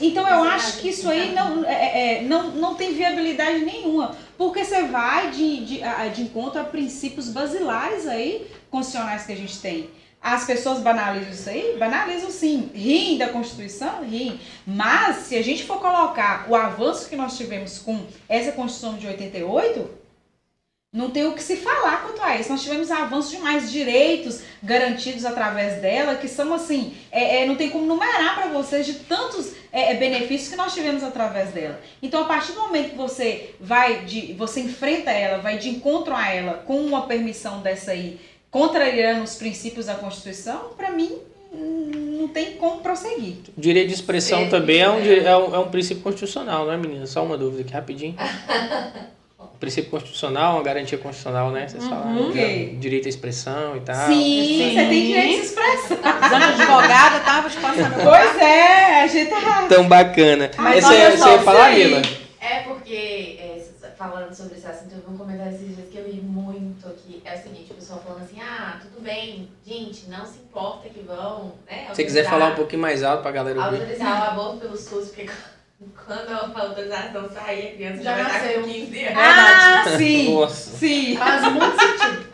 Então 0.00 0.28
eu 0.28 0.44
acho 0.44 0.78
que 0.78 0.90
isso 0.90 1.10
aí 1.10 1.34
não, 1.34 1.64
é, 1.64 2.18
é, 2.18 2.22
não, 2.22 2.52
não 2.52 2.74
tem 2.76 2.94
viabilidade 2.94 3.64
nenhuma. 3.64 4.14
Porque 4.36 4.64
você 4.64 4.84
vai 4.84 5.32
de, 5.32 5.64
de, 5.64 5.80
de 6.14 6.22
encontro 6.22 6.60
a 6.60 6.64
princípios 6.64 7.28
basilares 7.30 8.06
aí, 8.06 8.46
constitucionais 8.70 9.26
que 9.26 9.32
a 9.32 9.36
gente 9.36 9.58
tem. 9.58 9.90
As 10.22 10.44
pessoas 10.44 10.78
banalizam 10.78 11.32
isso 11.32 11.50
aí? 11.50 11.76
Banalizam 11.80 12.30
sim. 12.30 12.70
Riem 12.72 13.18
da 13.18 13.28
Constituição? 13.28 14.04
Riem. 14.04 14.38
Mas, 14.64 15.26
se 15.26 15.36
a 15.36 15.42
gente 15.42 15.64
for 15.64 15.80
colocar 15.80 16.46
o 16.48 16.54
avanço 16.54 17.08
que 17.08 17.16
nós 17.16 17.36
tivemos 17.36 17.78
com 17.78 18.00
essa 18.28 18.52
Constituição 18.52 18.96
de 18.96 19.06
88, 19.08 19.97
não 20.90 21.10
tem 21.10 21.26
o 21.26 21.34
que 21.34 21.42
se 21.42 21.56
falar 21.56 22.02
quanto 22.02 22.22
a 22.22 22.36
isso. 22.38 22.48
Nós 22.48 22.62
tivemos 22.62 22.90
avanços 22.90 23.30
demais, 23.30 23.70
direitos 23.70 24.40
garantidos 24.62 25.24
através 25.26 25.82
dela, 25.82 26.14
que 26.14 26.26
são 26.26 26.52
assim, 26.54 26.94
é, 27.12 27.42
é, 27.42 27.46
não 27.46 27.56
tem 27.56 27.68
como 27.68 27.84
numerar 27.84 28.34
para 28.34 28.48
vocês 28.48 28.86
de 28.86 28.94
tantos 28.94 29.52
é, 29.70 29.92
é, 29.92 29.94
benefícios 29.94 30.48
que 30.48 30.56
nós 30.56 30.72
tivemos 30.72 31.02
através 31.02 31.50
dela. 31.50 31.78
Então, 32.02 32.22
a 32.22 32.24
partir 32.24 32.52
do 32.52 32.60
momento 32.60 32.90
que 32.90 32.96
você 32.96 33.54
vai 33.60 34.06
de, 34.06 34.32
você 34.32 34.60
enfrenta 34.60 35.10
ela, 35.10 35.38
vai 35.42 35.58
de 35.58 35.68
encontro 35.68 36.14
a 36.14 36.26
ela 36.26 36.54
com 36.54 36.80
uma 36.80 37.06
permissão 37.06 37.60
dessa 37.60 37.90
aí, 37.90 38.18
contrariando 38.50 39.22
os 39.22 39.34
princípios 39.34 39.86
da 39.86 39.94
Constituição, 39.94 40.70
para 40.74 40.90
mim 40.90 41.18
não 41.52 42.28
tem 42.28 42.56
como 42.56 42.80
prosseguir. 42.80 43.36
Direito 43.56 43.88
de 43.88 43.94
expressão 43.94 44.44
Sim, 44.44 44.50
também 44.50 44.80
é 44.80 44.88
um, 44.88 45.00
é. 45.00 45.18
é, 45.18 45.36
um, 45.36 45.54
é 45.54 45.58
um 45.58 45.70
princípio 45.70 46.02
constitucional, 46.02 46.64
não 46.64 46.72
é, 46.72 46.76
menina? 46.78 47.06
Só 47.06 47.22
uma 47.22 47.36
dúvida 47.36 47.62
aqui, 47.62 47.72
rapidinho. 47.72 48.16
princípio 49.58 49.90
constitucional, 49.90 50.54
uma 50.54 50.62
garantia 50.62 50.98
constitucional, 50.98 51.50
né? 51.50 51.66
Vocês 51.66 51.86
falaram. 51.86 52.28
Ok. 52.28 52.76
Direito 52.78 53.06
à 53.06 53.08
expressão 53.08 53.76
e 53.76 53.80
tal. 53.80 54.06
Sim, 54.06 54.14
Sim. 54.14 54.70
você 54.74 54.86
tem 54.86 55.06
direito 55.06 55.28
de 55.28 55.46
se 55.46 55.54
expressar. 55.54 56.26
Usando 56.26 56.42
advogada, 56.44 57.20
tava 57.20 57.50
te 57.50 57.56
passando. 57.56 57.94
Pois 58.02 58.38
é, 58.38 59.02
a 59.02 59.06
gente 59.06 59.30
tá. 59.30 59.66
Tão 59.68 59.88
bacana. 59.88 60.50
Mas 60.56 60.84
Você, 60.84 60.94
olha 60.94 61.10
você 61.10 61.18
só, 61.18 61.32
ia 61.32 61.38
falar. 61.40 61.70
Mila? 61.72 62.02
É 62.40 62.60
porque, 62.60 63.36
é, 63.40 63.60
falando 63.96 64.32
sobre 64.32 64.56
esse 64.56 64.66
assunto, 64.66 64.92
eu 64.94 65.02
vi 65.06 65.14
um 65.14 65.18
comentário 65.18 65.52
esses 65.52 65.74
dias 65.74 65.88
que 65.90 65.98
eu 65.98 66.04
ri 66.04 66.20
muito 66.20 66.86
aqui. 66.86 67.20
É 67.24 67.34
o 67.34 67.42
seguinte, 67.42 67.72
o 67.72 67.74
pessoal 67.74 68.00
falando 68.06 68.22
assim, 68.22 68.40
ah, 68.40 68.78
tudo 68.80 69.02
bem, 69.02 69.48
gente, 69.66 70.08
não 70.08 70.24
se 70.24 70.38
importa 70.38 70.88
que 70.88 71.00
vão, 71.00 71.52
né? 71.68 71.86
Se 71.88 71.96
você 71.96 72.04
quiser 72.04 72.24
falar 72.24 72.52
um 72.52 72.54
pouquinho 72.54 72.80
mais 72.80 73.02
alto 73.02 73.22
pra 73.22 73.32
galera 73.32 73.60
ouvir. 73.64 73.80
Autorizar 73.80 74.20
o 74.20 74.30
aborto 74.30 74.58
pelo 74.58 74.76
SUS, 74.76 75.08
porque 75.08 75.28
quando 76.04 76.30
a 76.30 76.60
autorização 76.62 77.30
sair, 77.32 77.68
a 77.68 77.70
criança 77.76 78.02
já, 78.02 78.16
Já 78.16 78.22
nasceu. 78.24 78.62
com 78.62 78.68
15 78.68 79.04
anos. 79.04 79.18
Ah, 79.18 79.84
sim. 79.96 80.34
Nossa. 80.34 80.76
Sim. 80.76 81.16
Faz 81.16 81.42
muito 81.52 81.80
sentido. 81.80 82.28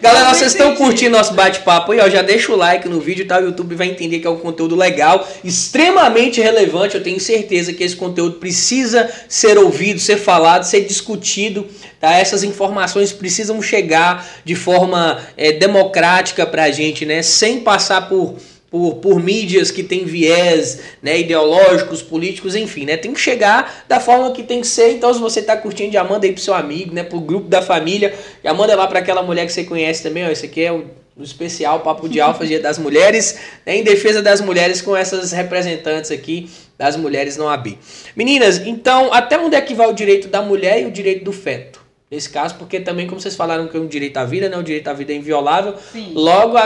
Galera, 0.00 0.34
vocês 0.34 0.52
estão 0.52 0.74
curtindo 0.74 1.16
nosso 1.16 1.34
bate-papo 1.34 1.92
aí, 1.92 2.00
ó. 2.00 2.08
Já 2.08 2.22
deixa 2.22 2.52
o 2.52 2.56
like 2.56 2.88
no 2.88 3.00
vídeo, 3.00 3.26
tá? 3.26 3.38
O 3.38 3.44
YouTube 3.44 3.74
vai 3.74 3.88
entender 3.88 4.18
que 4.18 4.26
é 4.26 4.30
um 4.30 4.38
conteúdo 4.38 4.74
legal, 4.76 5.26
extremamente 5.42 6.40
relevante. 6.40 6.94
Eu 6.94 7.02
tenho 7.02 7.20
certeza 7.20 7.72
que 7.72 7.84
esse 7.84 7.96
conteúdo 7.96 8.36
precisa 8.36 9.10
ser 9.28 9.58
ouvido, 9.58 10.00
ser 10.00 10.16
falado, 10.16 10.64
ser 10.64 10.80
discutido, 10.86 11.66
tá? 12.00 12.12
Essas 12.12 12.42
informações 12.42 13.12
precisam 13.12 13.60
chegar 13.60 14.26
de 14.44 14.54
forma 14.54 15.20
é, 15.36 15.52
democrática 15.52 16.46
pra 16.46 16.70
gente, 16.70 17.04
né? 17.04 17.22
Sem 17.22 17.60
passar 17.60 18.08
por. 18.08 18.36
Por, 18.74 18.96
por 18.96 19.22
mídias 19.22 19.70
que 19.70 19.84
tem 19.84 20.04
viés 20.04 20.80
né, 21.00 21.20
ideológicos, 21.20 22.02
políticos, 22.02 22.56
enfim, 22.56 22.84
né? 22.84 22.96
Tem 22.96 23.12
que 23.12 23.20
chegar 23.20 23.84
da 23.86 24.00
forma 24.00 24.32
que 24.32 24.42
tem 24.42 24.60
que 24.60 24.66
ser. 24.66 24.90
Então, 24.90 25.14
se 25.14 25.20
você 25.20 25.40
tá 25.40 25.56
curtindo, 25.56 25.92
já 25.92 26.02
manda 26.02 26.26
aí 26.26 26.32
pro 26.32 26.42
seu 26.42 26.54
amigo, 26.54 26.92
né? 26.92 27.04
Pro 27.04 27.20
grupo 27.20 27.48
da 27.48 27.62
família. 27.62 28.12
Já 28.42 28.52
manda 28.52 28.74
lá 28.74 28.88
para 28.88 28.98
aquela 28.98 29.22
mulher 29.22 29.46
que 29.46 29.52
você 29.52 29.62
conhece 29.62 30.02
também, 30.02 30.26
ó. 30.26 30.28
Esse 30.28 30.46
aqui 30.46 30.64
é 30.64 30.72
o, 30.72 30.86
o 31.16 31.22
especial 31.22 31.80
Papo 31.80 32.08
de 32.08 32.20
Alfa, 32.20 32.44
Dia 32.44 32.58
das 32.58 32.76
Mulheres, 32.76 33.38
né, 33.64 33.76
em 33.76 33.84
defesa 33.84 34.20
das 34.20 34.40
mulheres 34.40 34.82
com 34.82 34.96
essas 34.96 35.30
representantes 35.30 36.10
aqui 36.10 36.50
das 36.76 36.96
mulheres 36.96 37.36
no 37.36 37.48
AB. 37.48 37.78
Meninas, 38.16 38.58
então, 38.66 39.12
até 39.12 39.38
onde 39.38 39.54
é 39.54 39.60
que 39.60 39.72
vai 39.72 39.86
o 39.86 39.92
direito 39.92 40.26
da 40.26 40.42
mulher 40.42 40.82
e 40.82 40.86
o 40.86 40.90
direito 40.90 41.24
do 41.24 41.32
feto? 41.32 41.80
Nesse 42.10 42.28
caso, 42.28 42.56
porque 42.56 42.80
também, 42.80 43.06
como 43.06 43.20
vocês 43.20 43.36
falaram 43.36 43.68
que 43.68 43.76
é 43.76 43.80
um 43.80 43.86
direito 43.86 44.16
à 44.16 44.24
vida, 44.24 44.48
né? 44.48 44.56
O 44.56 44.62
direito 44.62 44.88
à 44.88 44.92
vida 44.92 45.12
é 45.12 45.16
inviolável. 45.16 45.74
Sim. 45.92 46.12
Logo, 46.14 46.56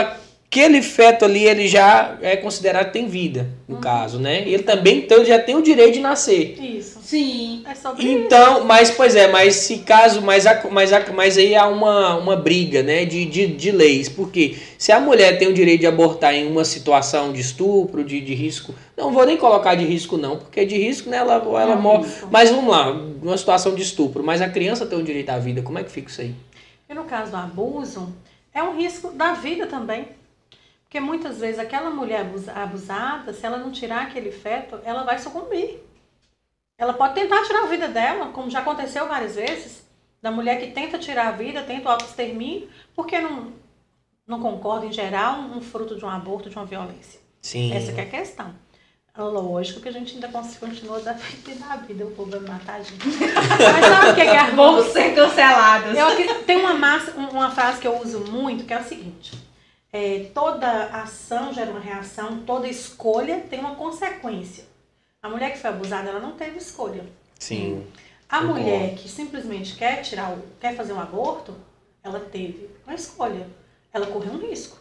aquele 0.51 0.81
feto 0.81 1.25
ali, 1.25 1.43
ele 1.45 1.67
já 1.67 2.17
é 2.23 2.35
considerado 2.35 2.87
que 2.87 2.93
tem 2.93 3.07
vida, 3.07 3.47
no 3.67 3.77
caso, 3.77 4.17
né? 4.19 4.41
Ele 4.49 4.63
também, 4.63 4.97
então, 4.97 5.17
ele 5.19 5.27
já 5.27 5.37
tem 5.37 5.55
o 5.55 5.61
direito 5.61 5.93
de 5.93 5.99
nascer. 5.99 6.57
Isso. 6.59 6.97
Sim. 7.03 7.61
É 7.69 7.75
sobre 7.75 8.03
isso. 8.03 8.17
Então, 8.25 8.63
mas 8.65 8.89
pois 8.89 9.15
é, 9.15 9.27
mas 9.27 9.55
se 9.57 9.77
caso, 9.79 10.23
mas, 10.23 10.47
a- 10.47 10.63
mas, 10.71 10.91
a- 10.91 11.05
mas 11.13 11.37
aí 11.37 11.55
há 11.55 11.67
uma, 11.67 12.15
uma 12.15 12.35
briga, 12.35 12.81
né, 12.81 13.05
de, 13.05 13.25
de, 13.25 13.45
de 13.45 13.71
leis, 13.71 14.09
porque 14.09 14.55
se 14.77 14.91
a 14.91 14.99
mulher 14.99 15.37
tem 15.37 15.47
o 15.47 15.53
direito 15.53 15.81
de 15.81 15.87
abortar 15.87 16.33
em 16.33 16.47
uma 16.51 16.65
situação 16.65 17.31
de 17.31 17.41
estupro, 17.41 18.03
de, 18.03 18.19
de 18.19 18.33
risco, 18.33 18.73
não 18.97 19.11
vou 19.13 19.27
nem 19.27 19.37
colocar 19.37 19.75
de 19.75 19.85
risco 19.85 20.17
não, 20.17 20.37
porque 20.37 20.65
de 20.65 20.77
risco, 20.77 21.11
né, 21.11 21.17
ela, 21.17 21.35
ela 21.35 21.75
Não, 21.75 21.81
morre, 21.81 22.07
isso. 22.07 22.27
mas 22.31 22.49
vamos 22.49 22.71
lá, 22.71 22.91
uma 23.21 23.37
situação 23.37 23.75
de 23.75 23.83
estupro, 23.83 24.23
mas 24.23 24.41
a 24.41 24.49
criança 24.49 24.83
tem 24.87 24.97
o 24.97 25.03
direito 25.03 25.29
à 25.29 25.37
vida, 25.37 25.61
como 25.61 25.77
é 25.77 25.83
que 25.83 25.91
fica 25.91 26.09
isso 26.09 26.21
aí? 26.21 26.33
E 26.89 26.93
no 26.95 27.03
caso 27.03 27.29
do 27.29 27.37
abuso, 27.37 28.11
é 28.51 28.63
um 28.63 28.75
risco 28.75 29.11
da 29.11 29.33
vida 29.33 29.67
também. 29.67 30.05
Porque 30.89 30.99
muitas 30.99 31.37
vezes 31.37 31.59
aquela 31.59 31.91
mulher 31.91 32.21
abusa- 32.21 32.51
abusada, 32.51 33.31
se 33.31 33.45
ela 33.45 33.59
não 33.59 33.71
tirar 33.71 34.07
aquele 34.07 34.31
feto, 34.31 34.79
ela 34.83 35.03
vai 35.03 35.19
sucumbir. 35.19 35.83
Ela 36.79 36.93
pode 36.93 37.13
tentar 37.13 37.43
tirar 37.45 37.65
a 37.65 37.67
vida 37.67 37.87
dela, 37.87 38.29
como 38.31 38.49
já 38.49 38.57
aconteceu 38.61 39.07
várias 39.07 39.35
vezes, 39.35 39.85
da 40.19 40.31
mulher 40.31 40.59
que 40.59 40.71
tenta 40.71 40.97
tirar 40.97 41.27
a 41.27 41.31
vida, 41.31 41.61
tenta 41.61 41.87
o 41.87 41.91
autoextermínio, 41.91 42.67
porque 42.95 43.19
não, 43.21 43.53
não 44.25 44.39
concorda 44.39 44.87
em 44.87 44.91
geral 44.91 45.35
um, 45.39 45.61
fruto 45.61 45.95
de 45.95 46.03
um 46.03 46.09
aborto, 46.09 46.49
de 46.49 46.55
uma 46.55 46.65
violência. 46.65 47.19
Sim. 47.39 47.71
Essa 47.71 47.93
que 47.93 47.99
é 48.01 48.05
a 48.05 48.09
questão. 48.09 48.55
Lógico 49.15 49.81
que 49.81 49.89
a 49.89 49.91
gente 49.91 50.15
ainda 50.15 50.27
continua 50.29 50.99
da 51.01 51.13
vida 51.13 51.51
e 51.51 51.55
da 51.55 51.75
vida, 51.75 52.03
o 52.05 52.11
povo 52.11 52.31
vai 52.31 52.39
matar 52.39 52.75
a 52.77 52.81
gente. 52.81 52.95
Mas 53.05 53.85
sabe 53.85 54.09
o 54.09 54.15
que 54.15 54.21
é 54.21 54.25
que 54.25 54.31
é 54.35 54.51
Vamos 54.55 54.85
ser 54.87 55.13
cancelados. 55.13 55.95
eu 55.95 56.43
tem 56.45 56.57
uma, 56.57 56.73
massa, 56.73 57.11
um- 57.15 57.29
uma 57.29 57.51
frase 57.51 57.79
que 57.79 57.87
eu 57.87 58.01
uso 58.01 58.21
muito, 58.31 58.63
que 58.65 58.73
é 58.73 58.79
o 58.79 58.83
seguinte: 58.83 59.33
é, 59.91 60.29
toda 60.33 60.85
ação 61.01 61.53
gera 61.53 61.71
uma 61.71 61.79
reação, 61.79 62.43
toda 62.45 62.67
escolha 62.67 63.39
tem 63.49 63.59
uma 63.59 63.75
consequência. 63.75 64.65
A 65.21 65.29
mulher 65.29 65.51
que 65.51 65.59
foi 65.59 65.69
abusada, 65.69 66.09
ela 66.09 66.19
não 66.19 66.33
teve 66.33 66.57
escolha. 66.57 67.05
Sim. 67.39 67.85
A 68.27 68.41
mulher 68.41 68.95
que 68.95 69.09
simplesmente 69.09 69.75
quer 69.75 70.01
tirar, 70.01 70.31
o, 70.31 70.43
quer 70.59 70.75
fazer 70.75 70.93
um 70.93 70.99
aborto, 70.99 71.55
ela 72.03 72.19
teve 72.19 72.69
uma 72.85 72.95
escolha. 72.95 73.47
Ela 73.91 74.07
correu 74.07 74.33
um 74.33 74.37
risco. 74.37 74.77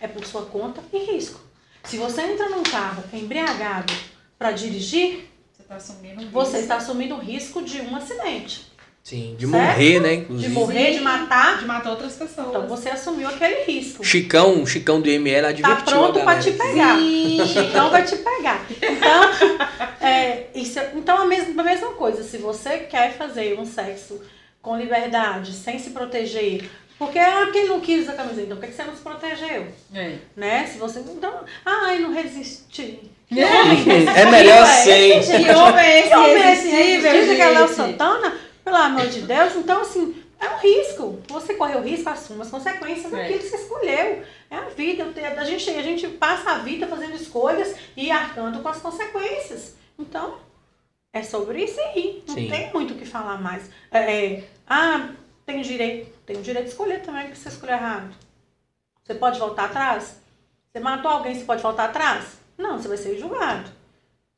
É 0.00 0.08
por 0.08 0.24
sua 0.26 0.46
conta 0.46 0.82
e 0.92 0.98
risco. 0.98 1.40
Se 1.84 1.96
você 1.96 2.22
entra 2.22 2.48
num 2.48 2.62
carro 2.64 3.04
embriagado 3.12 3.92
para 4.38 4.50
dirigir, 4.50 5.30
Você 5.52 5.62
tá 5.62 5.76
assumindo 5.76 6.20
um 6.20 6.24
risco. 6.24 6.56
está 6.56 6.76
assumindo 6.76 7.14
o 7.14 7.18
risco 7.20 7.62
de 7.62 7.80
um 7.80 7.94
acidente. 7.94 8.72
Sim, 9.04 9.36
de 9.38 9.46
Certo? 9.46 9.52
morrer, 9.62 10.00
né? 10.00 10.08
De 10.16 10.22
Inclusive. 10.22 10.52
morrer, 10.54 10.92
de 10.94 11.00
matar. 11.00 11.58
De 11.58 11.66
matar 11.66 11.90
outras 11.90 12.14
pessoas. 12.14 12.48
Então 12.48 12.66
você 12.66 12.88
assumiu 12.88 13.28
aquele 13.28 13.62
risco. 13.64 14.02
Chicão, 14.02 14.64
Chicão 14.66 14.98
do 14.98 15.10
ML 15.10 15.42
Tá 15.42 15.48
advertiu 15.50 15.84
pronto 15.84 16.18
a 16.20 16.22
pra 16.22 16.38
te 16.38 16.50
pegar. 16.52 16.96
Sim. 16.96 17.40
Chicão 17.46 17.90
vai 17.90 18.02
te 18.02 18.16
pegar. 18.16 18.64
Então, 18.70 19.58
é, 20.00 20.46
isso, 20.54 20.78
é- 20.78 20.92
então 20.96 21.18
a, 21.18 21.26
mesma, 21.26 21.60
a 21.60 21.64
mesma 21.66 21.88
coisa, 21.92 22.22
se 22.24 22.38
você 22.38 22.78
quer 22.78 23.12
fazer 23.18 23.58
um 23.60 23.66
sexo 23.66 24.22
com 24.62 24.74
liberdade, 24.78 25.52
sem 25.52 25.78
se 25.78 25.90
proteger, 25.90 26.64
porque 26.98 27.18
ah, 27.18 27.50
quem 27.52 27.68
não 27.68 27.80
quis 27.80 28.08
a 28.08 28.14
camiseta, 28.14 28.40
então 28.46 28.56
por 28.56 28.66
que 28.66 28.72
você 28.72 28.84
não 28.84 28.96
se 28.96 29.02
protegeu? 29.02 29.66
É. 29.94 30.14
Né? 30.34 30.66
Se 30.72 30.78
você. 30.78 31.00
Então, 31.00 31.30
ai, 31.66 31.98
não 31.98 32.10
resisti. 32.10 33.00
Que 33.28 33.38
É. 33.38 33.46
homem 33.62 33.84
É 34.16 34.24
melhor 34.30 34.62
é 34.62 34.66
sem. 34.66 35.18
esse, 35.18 35.30
gente? 35.32 35.44
Que 35.44 35.50
homem 35.54 35.84
é 35.84 35.98
esse 36.00 36.08
Que 36.08 36.14
homem 36.14 36.42
é 36.42 36.52
esse 36.54 36.68
é 37.40 37.48
Léo 37.50 37.66
gente? 37.66 37.76
Santana? 37.76 38.32
Pelo 38.64 38.76
amor 38.76 39.06
de 39.08 39.22
Deus. 39.22 39.54
Então, 39.56 39.82
assim, 39.82 40.22
é 40.40 40.48
um 40.48 40.58
risco. 40.58 41.22
Você 41.28 41.54
correu 41.54 41.82
risco, 41.82 42.08
assuma 42.08 42.44
as 42.44 42.50
consequências 42.50 43.12
É. 43.12 43.16
daquilo 43.16 43.38
que 43.38 43.48
você 43.48 43.56
escolheu. 43.56 44.22
É 44.50 44.56
a 44.56 44.68
vida. 44.70 45.04
A 45.38 45.44
gente, 45.44 45.70
a 45.70 45.82
gente 45.82 46.08
passa 46.08 46.52
a 46.52 46.58
vida 46.58 46.86
fazendo 46.86 47.14
escolhas 47.14 47.74
e 47.96 48.10
arcando 48.10 48.62
com 48.62 48.68
as 48.68 48.80
consequências. 48.80 49.76
Então, 49.98 50.38
é 51.12 51.22
sobre 51.22 51.64
isso 51.64 51.78
aí. 51.80 52.24
Não 52.26 52.34
Sim. 52.34 52.48
tem 52.48 52.72
muito 52.72 52.94
o 52.94 52.96
que 52.96 53.04
falar 53.04 53.40
mais. 53.40 53.70
É, 53.90 53.98
é, 53.98 54.48
ah, 54.66 55.10
tem 55.44 55.60
direito. 55.60 56.10
Tem 56.24 56.36
o 56.36 56.42
direito 56.42 56.64
de 56.64 56.70
escolher 56.70 57.02
também, 57.02 57.30
que 57.30 57.36
você 57.36 57.48
escolheu 57.50 57.76
errado. 57.76 58.14
Você 59.04 59.14
pode 59.14 59.38
voltar 59.38 59.66
atrás? 59.66 60.16
Você 60.72 60.80
matou 60.80 61.10
alguém, 61.10 61.34
você 61.34 61.44
pode 61.44 61.62
voltar 61.62 61.84
atrás? 61.84 62.38
Não, 62.56 62.78
você 62.78 62.88
vai 62.88 62.96
ser 62.96 63.18
julgado. 63.18 63.70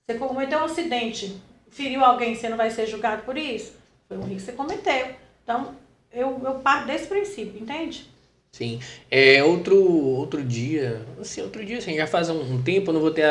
Você 0.05 0.19
cometeu 0.19 0.59
um 0.59 0.65
acidente, 0.65 1.41
feriu 1.71 2.05
alguém, 2.05 2.35
você 2.35 2.49
não 2.49 2.57
vai 2.57 2.71
ser 2.71 2.87
julgado 2.87 3.23
por 3.23 3.39
isso? 3.39 3.73
Foi 4.09 4.17
um 4.17 4.23
risco 4.23 4.35
que 4.37 4.41
você 4.41 4.53
cometeu. 4.53 5.09
Então, 5.43 5.75
eu, 6.13 6.41
eu 6.45 6.55
parto 6.55 6.87
desse 6.87 7.07
princípio, 7.07 7.61
entende? 7.61 8.09
Sim. 8.57 8.81
É, 9.11 9.45
outro, 9.45 9.77
outro 9.77 10.43
dia, 10.43 11.03
assim, 11.21 11.43
outro 11.43 11.63
dia, 11.63 11.77
assim, 11.77 11.95
já 11.95 12.07
faz 12.07 12.31
um, 12.31 12.41
um 12.41 12.63
tempo, 12.63 12.91
não 12.91 13.01
vou 13.01 13.11
ter 13.11 13.27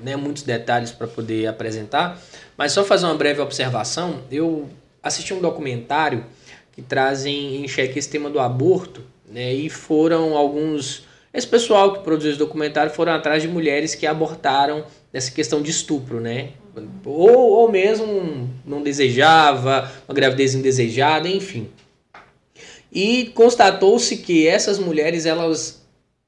né, 0.00 0.14
muitos 0.14 0.44
detalhes 0.44 0.92
para 0.92 1.08
poder 1.08 1.48
apresentar, 1.48 2.16
mas 2.56 2.70
só 2.70 2.84
fazer 2.84 3.06
uma 3.06 3.16
breve 3.16 3.40
observação. 3.40 4.22
Eu 4.30 4.68
assisti 5.02 5.34
um 5.34 5.40
documentário 5.40 6.24
que 6.70 6.80
trazem 6.80 7.56
em 7.56 7.66
xeque 7.66 7.98
esse 7.98 8.08
tema 8.08 8.30
do 8.30 8.38
aborto, 8.38 9.02
né, 9.28 9.52
e 9.52 9.68
foram 9.68 10.36
alguns. 10.36 11.08
Esse 11.34 11.46
pessoal 11.46 11.92
que 11.92 12.04
produziu 12.04 12.30
esse 12.30 12.38
documentário 12.38 12.92
foram 12.92 13.12
atrás 13.12 13.42
de 13.42 13.48
mulheres 13.48 13.96
que 13.96 14.06
abortaram 14.06 14.84
nessa 15.12 15.32
questão 15.32 15.60
de 15.60 15.72
estupro, 15.72 16.20
né? 16.20 16.50
Ou, 17.04 17.30
ou 17.30 17.70
mesmo 17.70 18.48
não 18.64 18.82
desejava, 18.82 19.90
uma 20.06 20.14
gravidez 20.14 20.54
indesejada, 20.54 21.28
enfim. 21.28 21.68
E 22.92 23.26
constatou-se 23.34 24.16
que 24.18 24.46
essas 24.46 24.78
mulheres 24.78 25.26
elas 25.26 25.82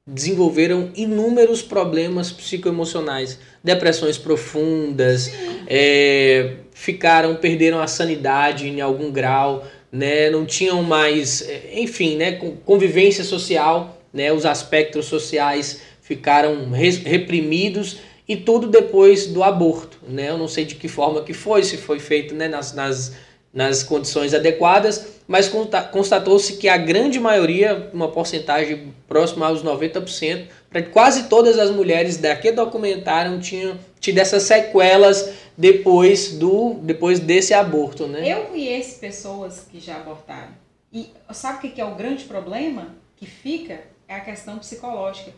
desenvolveram 0.05 0.89
inúmeros 0.95 1.61
problemas 1.61 2.31
psicoemocionais, 2.31 3.39
depressões 3.63 4.17
profundas, 4.17 5.31
é, 5.67 6.55
ficaram 6.73 7.35
perderam 7.35 7.79
a 7.79 7.87
sanidade 7.87 8.67
em 8.67 8.81
algum 8.81 9.11
grau, 9.11 9.65
né? 9.91 10.29
Não 10.29 10.45
tinham 10.45 10.81
mais, 10.83 11.41
é, 11.47 11.79
enfim, 11.79 12.15
né? 12.15 12.33
Convivência 12.65 13.23
social, 13.23 14.01
né? 14.13 14.31
Os 14.33 14.45
aspectos 14.45 15.05
sociais 15.05 15.81
ficaram 16.01 16.69
reprimidos 17.05 17.97
e 18.31 18.37
tudo 18.37 18.67
depois 18.67 19.27
do 19.27 19.43
aborto, 19.43 19.99
né? 20.07 20.29
Eu 20.29 20.37
não 20.37 20.47
sei 20.47 20.63
de 20.63 20.75
que 20.75 20.87
forma 20.87 21.21
que 21.21 21.33
foi, 21.33 21.63
se 21.63 21.75
foi 21.75 21.99
feito 21.99 22.33
né, 22.33 22.47
nas, 22.47 22.73
nas, 22.73 23.13
nas 23.53 23.83
condições 23.83 24.33
adequadas, 24.33 25.19
mas 25.27 25.51
constatou-se 25.91 26.55
que 26.55 26.69
a 26.69 26.77
grande 26.77 27.19
maioria, 27.19 27.89
uma 27.93 28.07
porcentagem 28.07 28.93
próxima 29.05 29.47
aos 29.47 29.61
90%, 29.61 30.45
pra 30.69 30.81
quase 30.81 31.27
todas 31.27 31.59
as 31.59 31.71
mulheres 31.71 32.15
daquele 32.15 32.55
documentário 32.55 33.37
tinham 33.41 33.77
tido 33.99 34.19
essas 34.19 34.43
sequelas 34.43 35.33
depois 35.57 36.31
do 36.31 36.75
depois 36.75 37.19
desse 37.19 37.53
aborto, 37.53 38.07
né? 38.07 38.23
Eu 38.25 38.45
conheço 38.45 38.97
pessoas 38.97 39.67
que 39.69 39.81
já 39.81 39.97
abortaram. 39.97 40.53
E 40.93 41.09
sabe 41.33 41.67
o 41.67 41.71
que 41.71 41.81
é 41.81 41.85
o 41.85 41.95
grande 41.95 42.23
problema 42.23 42.95
que 43.17 43.25
fica? 43.25 43.81
É 44.07 44.15
a 44.15 44.21
questão 44.21 44.57
psicológica. 44.57 45.31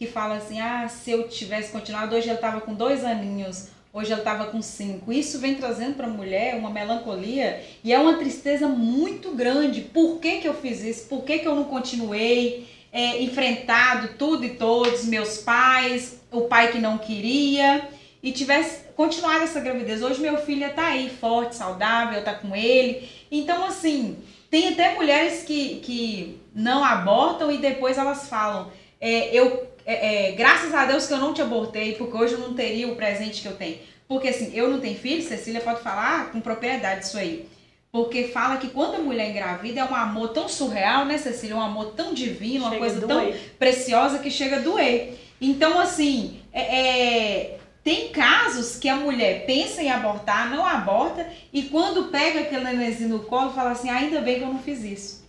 Que 0.00 0.06
fala 0.06 0.36
assim, 0.36 0.58
ah, 0.62 0.88
se 0.88 1.10
eu 1.10 1.28
tivesse 1.28 1.70
continuado, 1.70 2.16
hoje 2.16 2.26
ele 2.26 2.36
estava 2.36 2.62
com 2.62 2.72
dois 2.72 3.04
aninhos, 3.04 3.68
hoje 3.92 4.10
ele 4.10 4.22
estava 4.22 4.46
com 4.46 4.62
cinco. 4.62 5.12
Isso 5.12 5.38
vem 5.38 5.56
trazendo 5.56 5.94
para 5.94 6.06
a 6.06 6.10
mulher 6.10 6.56
uma 6.56 6.70
melancolia 6.70 7.62
e 7.84 7.92
é 7.92 7.98
uma 7.98 8.14
tristeza 8.14 8.66
muito 8.66 9.32
grande. 9.32 9.82
Por 9.82 10.18
que, 10.18 10.38
que 10.38 10.48
eu 10.48 10.54
fiz 10.54 10.82
isso? 10.82 11.06
Por 11.06 11.22
que, 11.22 11.40
que 11.40 11.46
eu 11.46 11.54
não 11.54 11.64
continuei 11.64 12.66
é, 12.90 13.22
enfrentado 13.22 14.14
tudo 14.16 14.42
e 14.42 14.54
todos, 14.54 15.04
meus 15.04 15.36
pais, 15.36 16.18
o 16.32 16.42
pai 16.44 16.72
que 16.72 16.78
não 16.78 16.96
queria 16.96 17.86
e 18.22 18.32
tivesse 18.32 18.84
continuado 18.96 19.44
essa 19.44 19.60
gravidez. 19.60 20.02
Hoje 20.02 20.18
meu 20.18 20.38
filho 20.38 20.66
está 20.66 20.86
aí, 20.86 21.10
forte, 21.10 21.56
saudável, 21.56 22.24
tá 22.24 22.32
com 22.32 22.56
ele. 22.56 23.06
Então, 23.30 23.66
assim, 23.66 24.16
tem 24.50 24.68
até 24.68 24.94
mulheres 24.94 25.42
que, 25.42 25.76
que 25.80 26.40
não 26.54 26.82
abortam 26.82 27.52
e 27.52 27.58
depois 27.58 27.98
elas 27.98 28.30
falam, 28.30 28.72
é, 29.00 29.34
eu, 29.34 29.69
é, 29.90 30.28
é, 30.28 30.32
graças 30.32 30.72
a 30.72 30.84
Deus 30.84 31.06
que 31.06 31.12
eu 31.12 31.18
não 31.18 31.34
te 31.34 31.42
abortei, 31.42 31.94
porque 31.94 32.16
hoje 32.16 32.34
eu 32.34 32.38
não 32.38 32.54
teria 32.54 32.86
o 32.86 32.94
presente 32.94 33.42
que 33.42 33.48
eu 33.48 33.56
tenho. 33.56 33.78
Porque 34.06 34.28
assim, 34.28 34.52
eu 34.54 34.70
não 34.70 34.80
tenho 34.80 34.96
filho, 34.96 35.22
Cecília 35.22 35.60
pode 35.60 35.80
falar 35.82 36.30
com 36.30 36.40
propriedade 36.40 37.04
isso 37.04 37.18
aí. 37.18 37.48
Porque 37.90 38.28
fala 38.28 38.56
que 38.58 38.68
quando 38.68 38.94
a 38.94 38.98
mulher 38.98 39.30
engravida 39.30 39.80
é 39.80 39.84
um 39.84 39.94
amor 39.94 40.28
tão 40.28 40.48
surreal, 40.48 41.04
né, 41.04 41.18
Cecília? 41.18 41.56
Um 41.56 41.60
amor 41.60 41.92
tão 41.96 42.14
divino, 42.14 42.64
uma 42.64 42.70
Chega 42.70 42.80
coisa 42.80 43.04
a 43.04 43.08
tão 43.08 43.34
preciosa 43.58 44.18
que 44.20 44.30
chega 44.30 44.56
a 44.56 44.60
doer. 44.60 45.18
Então, 45.40 45.80
assim, 45.80 46.40
é, 46.52 46.78
é, 46.78 47.58
tem 47.82 48.10
casos 48.10 48.76
que 48.76 48.88
a 48.88 48.94
mulher 48.94 49.44
pensa 49.44 49.82
em 49.82 49.90
abortar, 49.90 50.50
não 50.50 50.64
aborta, 50.64 51.26
e 51.52 51.64
quando 51.64 52.10
pega 52.10 52.40
aquele 52.40 52.62
nenenzinho 52.62 53.08
no 53.08 53.20
colo, 53.20 53.52
fala 53.52 53.70
assim, 53.70 53.90
ainda 53.90 54.20
bem 54.20 54.36
que 54.36 54.42
eu 54.42 54.52
não 54.52 54.62
fiz 54.62 54.84
isso. 54.84 55.24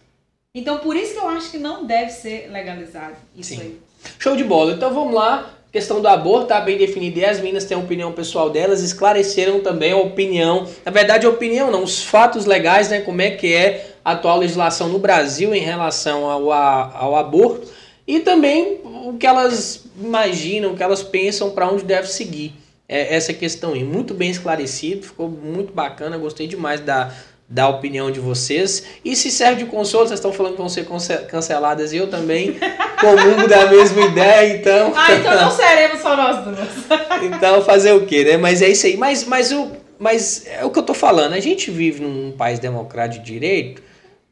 Então, 0.53 0.79
por 0.79 0.95
isso 0.95 1.13
que 1.13 1.19
eu 1.19 1.29
acho 1.29 1.49
que 1.49 1.57
não 1.57 1.85
deve 1.85 2.11
ser 2.11 2.51
legalizado 2.51 3.15
isso 3.35 3.55
Sim. 3.55 3.61
aí. 3.61 3.90
Show 4.19 4.35
de 4.35 4.43
bola. 4.43 4.73
Então 4.73 4.93
vamos 4.93 5.13
lá. 5.13 5.57
A 5.67 5.71
questão 5.71 6.01
do 6.01 6.07
aborto 6.07 6.47
tá 6.47 6.59
bem 6.59 6.77
definida 6.77 7.19
e 7.19 7.25
as 7.25 7.39
meninas 7.39 7.63
têm 7.63 7.77
a 7.77 7.79
opinião 7.79 8.11
pessoal 8.11 8.49
delas, 8.49 8.81
esclareceram 8.83 9.61
também 9.61 9.93
a 9.93 9.97
opinião, 9.97 10.67
na 10.83 10.91
verdade 10.91 11.25
a 11.25 11.29
opinião 11.29 11.71
não, 11.71 11.81
os 11.81 12.03
fatos 12.03 12.45
legais, 12.45 12.89
né, 12.89 12.99
como 12.99 13.21
é 13.21 13.31
que 13.31 13.53
é 13.53 13.91
a 14.03 14.11
atual 14.11 14.39
legislação 14.39 14.89
no 14.89 14.99
Brasil 14.99 15.55
em 15.55 15.61
relação 15.61 16.29
ao, 16.29 16.51
ao 16.51 17.15
aborto 17.15 17.71
e 18.05 18.19
também 18.19 18.81
o 18.83 19.15
que 19.17 19.25
elas 19.25 19.85
imaginam, 19.97 20.73
o 20.73 20.75
que 20.75 20.83
elas 20.83 21.01
pensam 21.01 21.51
para 21.51 21.71
onde 21.71 21.85
deve 21.85 22.07
seguir 22.07 22.53
é, 22.91 23.15
essa 23.15 23.33
questão 23.33 23.71
aí. 23.71 23.85
Muito 23.85 24.13
bem 24.13 24.29
esclarecido, 24.29 25.03
ficou 25.03 25.29
muito 25.29 25.71
bacana, 25.71 26.17
gostei 26.17 26.47
demais 26.47 26.81
da, 26.81 27.13
da 27.51 27.67
opinião 27.67 28.09
de 28.09 28.19
vocês. 28.19 28.83
E 29.03 29.13
se 29.13 29.29
serve 29.29 29.65
de 29.65 29.69
consolo, 29.69 30.07
vocês 30.07 30.19
estão 30.19 30.31
falando 30.31 30.53
que 30.53 30.57
vão 30.57 30.69
ser 30.69 30.85
canceladas 31.27 31.91
e 31.91 31.97
eu 31.97 32.09
também 32.09 32.57
comungo 32.99 33.45
da 33.47 33.67
mesma 33.67 34.01
ideia, 34.05 34.55
então. 34.55 34.93
Ah, 34.95 35.13
então 35.13 35.35
não 35.35 35.51
seremos 35.51 35.99
só 36.01 36.15
nós 36.15 36.43
duas. 36.45 36.59
Então, 37.23 37.61
fazer 37.61 37.91
o 37.91 38.05
quê, 38.05 38.23
né? 38.23 38.37
Mas 38.37 38.61
é 38.61 38.69
isso 38.69 38.85
aí. 38.87 38.97
Mas, 38.97 39.25
mas, 39.25 39.51
o, 39.51 39.69
mas 39.99 40.47
é 40.47 40.63
o 40.65 40.71
que 40.71 40.79
eu 40.79 40.83
tô 40.83 40.93
falando. 40.93 41.33
A 41.33 41.39
gente 41.39 41.69
vive 41.69 42.01
num 42.01 42.31
país 42.31 42.57
democrático 42.57 43.23
de 43.23 43.31
direito. 43.31 43.83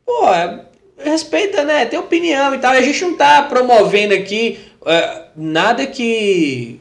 Pô, 0.05 0.23
respeita, 0.97 1.63
né? 1.63 1.85
Tem 1.85 1.99
opinião 1.99 2.55
e 2.55 2.57
tal. 2.57 2.71
A 2.71 2.81
gente 2.81 3.03
não 3.03 3.15
tá 3.15 3.43
promovendo 3.43 4.13
aqui 4.13 4.59
é, 4.85 5.23
nada 5.35 5.85
que, 5.85 6.79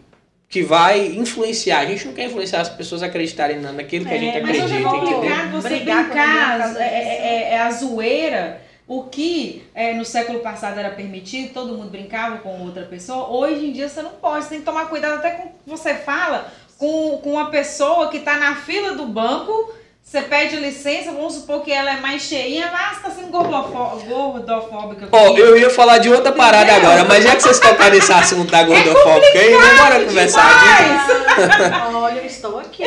que 0.49 0.63
vai 0.63 1.07
influenciar. 1.09 1.81
A 1.81 1.87
gente 1.87 2.07
não 2.07 2.15
quer 2.15 2.25
influenciar 2.27 2.61
as 2.63 2.69
pessoas 2.71 3.03
a 3.03 3.07
acreditarem 3.07 3.61
na- 3.61 3.73
naquilo 3.73 4.07
que 4.07 4.13
a 4.13 4.17
É, 4.17 4.19
gente 4.19 4.41
Mas 4.41 4.51
hoje 4.51 4.61
é 4.61 4.79
acredita, 4.79 4.97
entendeu? 4.97 5.13
complicado 5.13 5.51
você 5.53 5.69
Brigar 5.69 6.05
brincar, 6.05 6.61
é, 6.61 6.67
disso. 6.69 6.79
é- 6.81 7.51
é 7.55 7.59
a 7.61 7.71
zoeira. 7.71 8.63
O 8.87 9.03
que 9.03 9.65
é, 9.75 9.93
no 9.93 10.05
século 10.07 10.41
passado 10.41 10.79
era 10.81 10.89
permitido, 10.91 11.53
todo 11.53 11.75
mundo 11.75 11.91
brincava 11.91 12.39
com 12.39 12.63
outra 12.63 12.85
pessoa, 12.85 13.29
hoje 13.29 13.67
em 13.67 13.73
dia 13.73 13.87
você 13.87 14.01
não 14.01 14.13
pode, 14.13 14.45
você 14.45 14.51
tem 14.51 14.59
que 14.61 14.65
tomar 14.65 14.87
cuidado 14.87 15.17
até 15.19 15.33
com 15.33 15.43
o 15.43 15.47
que 15.49 15.69
você 15.69 15.93
fala 15.95 16.51
com, 16.79 17.19
com 17.19 17.33
uma 17.33 17.51
pessoa 17.51 18.09
que 18.09 18.17
está 18.17 18.39
na 18.39 18.55
fila 18.57 18.93
do 18.95 19.05
banco, 19.07 19.75
você 20.11 20.23
pede 20.23 20.57
licença, 20.57 21.13
vamos 21.13 21.35
supor 21.35 21.61
que 21.63 21.71
ela 21.71 21.91
é 21.93 21.97
mais 21.99 22.23
cheinha, 22.23 22.71
ah, 22.73 22.95
você 22.95 23.01
tá 23.03 23.11
sendo 23.11 23.29
gordofó- 23.29 23.99
gordofóbica. 24.09 25.07
Ó, 25.13 25.19
comigo. 25.27 25.39
eu 25.39 25.59
ia 25.59 25.69
falar 25.69 25.99
de 25.99 26.09
outra 26.09 26.33
parada 26.33 26.71
Entendeu? 26.73 26.91
agora, 26.91 27.05
mas 27.07 27.25
já 27.25 27.37
que 27.37 27.43
vocês 27.43 27.61
tocaram 27.61 27.95
nesse 27.95 28.11
assunto 28.11 28.51
da 28.51 28.63
gordofóbica 28.63 29.39
aí, 29.39 29.51
né? 29.51 29.75
Bora 29.77 30.05
conversar 30.07 30.49
disso. 30.49 31.19
Olha, 31.95 32.21
eu 32.21 32.25
estou 32.25 32.59
aqui. 32.59 32.85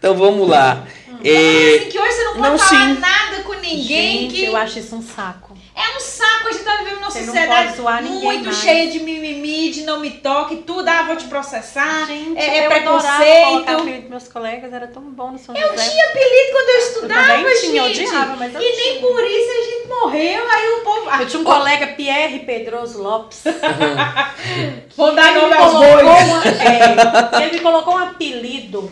Então 0.00 0.16
vamos 0.16 0.48
lá. 0.48 0.82
É, 1.24 1.76
assim, 1.76 1.88
que 1.90 1.98
hoje 1.98 2.12
você 2.12 2.24
não 2.24 2.32
pode 2.36 2.50
não, 2.50 2.58
falar 2.58 2.94
sim. 2.94 3.00
nada 3.00 3.42
com 3.42 3.54
ninguém 3.54 4.20
Gente, 4.22 4.34
que 4.34 4.44
eu 4.46 4.56
acho 4.56 4.78
isso 4.78 4.96
um 4.96 5.02
saco. 5.02 5.50
É 5.74 5.96
um 5.96 6.00
saco, 6.00 6.48
a 6.48 6.52
gente 6.52 6.64
tá 6.64 6.76
vivendo 6.76 6.96
numa 6.96 7.10
Você 7.10 7.24
sociedade 7.24 7.80
muito 7.80 8.44
mais. 8.44 8.56
cheia 8.58 8.90
de 8.90 9.00
mimimi, 9.00 9.70
de 9.70 9.82
não 9.82 10.00
me 10.00 10.10
toque, 10.10 10.56
tudo, 10.58 10.86
ah, 10.88 11.04
vou 11.04 11.16
te 11.16 11.24
processar. 11.24 12.06
Gente, 12.06 12.38
é, 12.38 12.58
é 12.58 12.66
eu 12.66 12.70
preconceito. 12.70 13.44
colocar 13.48 13.72
apelido 13.78 14.10
meus 14.10 14.28
colegas, 14.28 14.72
era 14.72 14.86
tão 14.88 15.02
bom 15.02 15.30
no 15.32 15.38
São 15.38 15.54
Eu 15.56 15.70
José. 15.70 15.88
tinha 15.88 16.04
apelido 16.06 16.52
quando 16.52 16.68
eu 16.68 16.78
estudava, 16.78 17.32
eu 17.40 17.60
tinha, 17.60 17.82
eu 17.82 17.84
odiava, 17.86 18.36
mas 18.36 18.54
eu 18.54 18.60
e 18.60 18.72
tinha. 18.72 18.76
nem 18.92 19.00
por 19.00 19.24
isso 19.24 19.50
a 19.50 19.64
gente 19.70 19.88
morreu, 19.88 20.50
aí 20.50 20.68
o 20.70 20.80
povo... 20.84 21.08
Ah, 21.10 21.22
Eu 21.22 21.26
tinha 21.28 21.40
um 21.40 21.44
colega, 21.44 21.86
Pierre 21.88 22.40
Pedroso 22.40 23.02
Lopes. 23.02 23.42
Vou 24.96 25.14
dar 25.14 25.32
nome 25.34 25.48
me 25.48 25.54
aos 25.54 25.72
bois. 25.72 26.02
uma- 26.02 26.42
é, 26.44 27.42
ele 27.46 27.52
me 27.52 27.60
colocou 27.60 27.94
um 27.94 27.98
apelido 27.98 28.90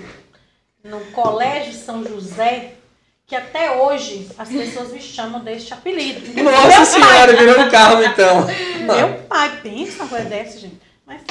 no 0.85 1.01
Colégio 1.13 1.73
São 1.73 2.05
José, 2.05 2.75
que 3.27 3.37
até 3.37 3.77
hoje 3.77 4.29
as 4.39 4.49
pessoas 4.49 4.93
me 4.93 5.01
chamam 5.01 5.41
deste 5.41 5.75
apelido. 5.75 6.43
Nossa 6.43 6.85
senhora, 6.85 7.37
virou 7.37 7.61
um 7.61 7.71
carro 7.71 8.03
então. 8.03 8.47
Meu 8.81 9.19
pai 9.29 9.61
pensa 9.63 10.03
uma 10.03 10.09
coisa 10.09 10.25
dessa, 10.25 10.59
gente. 10.59 10.81
Mas 11.07 11.23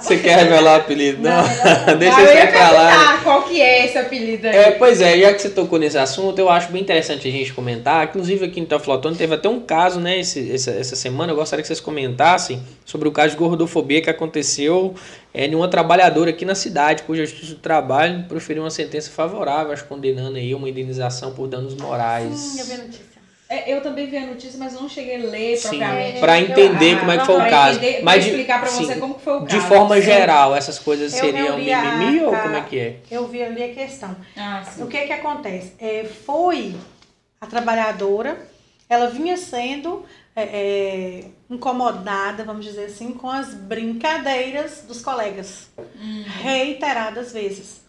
Você 0.00 0.18
quer 0.18 0.38
revelar 0.38 0.78
o 0.78 0.80
apelido? 0.80 1.22
Não, 1.22 1.30
Não, 1.30 1.86
não. 1.88 1.98
deixa 1.98 2.16
Ah, 2.16 2.22
eu 2.22 2.34
ia 2.34 2.46
pra 2.46 2.70
lá. 2.70 2.88
perguntar 2.90 3.22
qual 3.22 3.42
que 3.42 3.60
é 3.60 3.84
esse 3.84 3.98
apelido 3.98 4.46
aí. 4.48 4.56
É, 4.56 4.70
pois 4.72 5.00
é, 5.00 5.18
já 5.18 5.32
que 5.34 5.42
você 5.42 5.50
tocou 5.50 5.78
nesse 5.78 5.98
assunto, 5.98 6.38
eu 6.38 6.48
acho 6.48 6.72
bem 6.72 6.80
interessante 6.80 7.28
a 7.28 7.30
gente 7.30 7.52
comentar. 7.52 8.04
Inclusive 8.06 8.46
aqui 8.46 8.60
no 8.60 8.66
Teoflotone 8.66 9.14
teve 9.16 9.34
até 9.34 9.48
um 9.48 9.60
caso, 9.60 10.00
né, 10.00 10.18
esse, 10.18 10.50
essa, 10.52 10.70
essa 10.70 10.96
semana. 10.96 11.32
Eu 11.32 11.36
gostaria 11.36 11.62
que 11.62 11.66
vocês 11.66 11.80
comentassem 11.80 12.62
sobre 12.84 13.06
o 13.08 13.12
caso 13.12 13.30
de 13.32 13.36
gordofobia 13.36 14.00
que 14.00 14.08
aconteceu 14.10 14.94
é, 15.34 15.46
em 15.46 15.54
uma 15.54 15.68
trabalhadora 15.68 16.30
aqui 16.30 16.44
na 16.44 16.54
cidade, 16.54 17.02
cuja 17.02 17.26
Justiça 17.26 17.54
do 17.54 17.60
Trabalho 17.60 18.24
proferiu 18.28 18.62
uma 18.62 18.70
sentença 18.70 19.10
favorável, 19.10 19.72
acho 19.72 19.84
condenando 19.84 20.36
aí 20.36 20.54
uma 20.54 20.68
indenização 20.68 21.32
por 21.32 21.46
danos 21.46 21.74
morais. 21.76 22.34
Sim, 22.34 22.60
eu 22.60 22.66
vi 22.66 22.72
a 22.72 22.76
notícia. 22.78 23.13
É, 23.48 23.70
eu 23.72 23.82
também 23.82 24.06
vi 24.06 24.16
a 24.16 24.26
notícia, 24.26 24.58
mas 24.58 24.72
não 24.72 24.88
cheguei 24.88 25.16
a 25.16 25.30
ler 25.30 25.56
Sim, 25.56 25.68
propriamente. 25.68 26.18
pra 26.20 26.38
Então, 26.40 26.64
entender 26.64 26.94
ah, 26.96 27.00
como 27.00 27.12
é 27.12 27.18
que 27.18 27.26
foi 27.26 27.34
o 27.36 27.50
caso. 27.50 27.78
entender- 27.78 28.02
Mas 28.02 28.24
de- 28.24 28.30
explicar 28.30 28.60
pra 28.60 28.68
sim, 28.70 28.86
você 28.86 28.94
como 28.96 29.18
foi 29.18 29.32
o 29.34 29.40
caso. 29.42 29.46
De 29.48 29.60
forma 29.60 29.96
Sim. 29.96 30.02
geral, 30.02 30.56
essas 30.56 30.78
coisas 30.78 31.12
Eu- 31.12 31.20
seriam 31.20 31.58
li 31.58 31.70
a- 31.72 31.82
mimimi 31.82 32.24
ou 32.24 32.34
como 32.34 32.56
é 32.56 32.60
que 32.62 32.78
é? 32.78 32.96
Eu 33.10 33.26
vi 33.28 33.42
ali 33.42 33.62
a 33.62 33.74
questão. 33.74 34.16
Ah, 34.36 34.64
sim. 34.64 34.82
O 34.82 34.86
que 34.86 34.98
que 35.06 35.12
acontece? 35.12 35.74
É, 35.78 36.04
foi 36.24 36.74
a 37.38 37.46
trabalhadora, 37.46 38.38
ela 38.88 39.08
vinha 39.10 39.36
sendo 39.36 40.04
é, 40.36 40.42
é, 40.42 41.24
incomodada, 41.48 42.42
vamos 42.42 42.64
dizer 42.64 42.86
assim, 42.86 43.12
com 43.12 43.30
as 43.30 43.54
brincadeiras 43.54 44.82
dos 44.88 45.00
colegas, 45.00 45.68
reiteradas 46.42 47.32
vezes. 47.32 47.83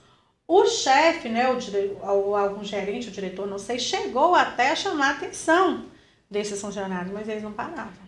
O 0.47 0.65
chefe, 0.65 1.27
né, 1.27 1.49
o 1.49 1.57
dire... 1.57 1.97
ou 2.01 2.35
algum 2.35 2.63
gerente, 2.63 3.09
o 3.09 3.11
diretor, 3.11 3.47
não 3.47 3.57
sei, 3.57 3.79
chegou 3.79 4.35
até 4.35 4.71
a 4.71 4.75
chamar 4.75 5.07
a 5.07 5.11
atenção 5.11 5.85
desses 6.29 6.61
funcionários, 6.61 7.11
mas 7.11 7.27
eles 7.27 7.43
não 7.43 7.51
paravam. 7.51 8.05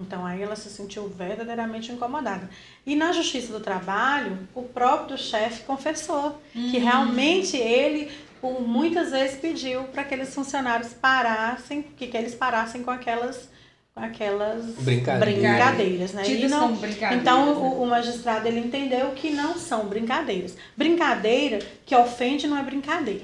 Então 0.00 0.26
aí 0.26 0.42
ela 0.42 0.56
se 0.56 0.68
sentiu 0.68 1.08
verdadeiramente 1.08 1.92
incomodada. 1.92 2.50
E 2.84 2.96
na 2.96 3.12
Justiça 3.12 3.52
do 3.52 3.60
Trabalho, 3.60 4.48
o 4.54 4.62
próprio 4.62 5.16
chefe 5.16 5.62
confessou 5.62 6.42
que 6.52 6.78
realmente 6.78 7.56
ele 7.56 8.10
por 8.40 8.60
muitas 8.60 9.12
vezes 9.12 9.38
pediu 9.38 9.84
para 9.84 10.02
que 10.02 10.14
aqueles 10.14 10.34
funcionários 10.34 10.92
parassem, 10.92 11.82
que, 11.82 12.08
que 12.08 12.16
eles 12.16 12.34
parassem 12.34 12.82
com 12.82 12.90
aquelas 12.90 13.48
aquelas 13.94 14.64
Brincadeiras. 14.78 15.34
brincadeiras, 15.38 16.12
né? 16.12 16.22
E 16.22 16.24
Tidas 16.24 16.50
não- 16.50 16.74
brincadeiras. 16.74 17.18
então 17.20 17.46
né? 17.46 17.52
o, 17.52 17.82
o 17.82 17.86
magistrado 17.86 18.48
ele 18.48 18.60
entendeu 18.60 19.10
que 19.10 19.30
não 19.30 19.54
são 19.56 19.86
brincadeiras. 19.86 20.56
Brincadeira 20.76 21.58
que 21.84 21.94
ofende 21.94 22.46
não 22.46 22.56
é 22.58 22.62
brincadeira. 22.62 23.22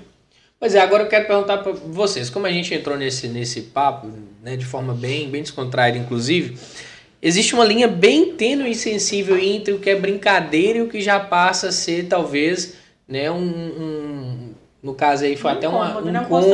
Pois 0.60 0.74
é, 0.74 0.80
agora 0.80 1.04
eu 1.04 1.08
quero 1.08 1.26
perguntar 1.26 1.58
para 1.58 1.72
vocês, 1.72 2.28
como 2.28 2.44
a 2.46 2.50
gente 2.52 2.74
entrou 2.74 2.96
nesse, 2.96 3.28
nesse 3.28 3.62
papo, 3.62 4.08
né, 4.42 4.56
de 4.56 4.66
forma 4.66 4.92
bem, 4.92 5.30
bem 5.30 5.40
descontraída, 5.42 5.96
inclusive, 5.96 6.58
existe 7.22 7.54
uma 7.54 7.64
linha 7.64 7.86
bem 7.86 8.32
tênue 8.34 8.70
e 8.72 8.74
sensível 8.74 9.38
entre 9.38 9.72
o 9.72 9.78
que 9.78 9.88
é 9.88 9.94
brincadeira 9.96 10.78
e 10.78 10.82
o 10.82 10.88
que 10.88 11.00
já 11.00 11.20
passa 11.20 11.68
a 11.68 11.72
ser, 11.72 12.06
talvez, 12.08 12.74
né, 13.06 13.30
um, 13.30 13.36
um- 13.40 14.48
no 14.82 14.94
caso 14.94 15.24
aí 15.24 15.36
foi 15.36 15.50
Um 15.52 15.54
até 15.54 15.68
uma, 15.68 15.86
incômodo, 15.90 16.08
um 16.08 16.12
né? 16.12 16.20
Um 16.20 16.24
incômodo, 16.24 16.46
um 16.48 16.50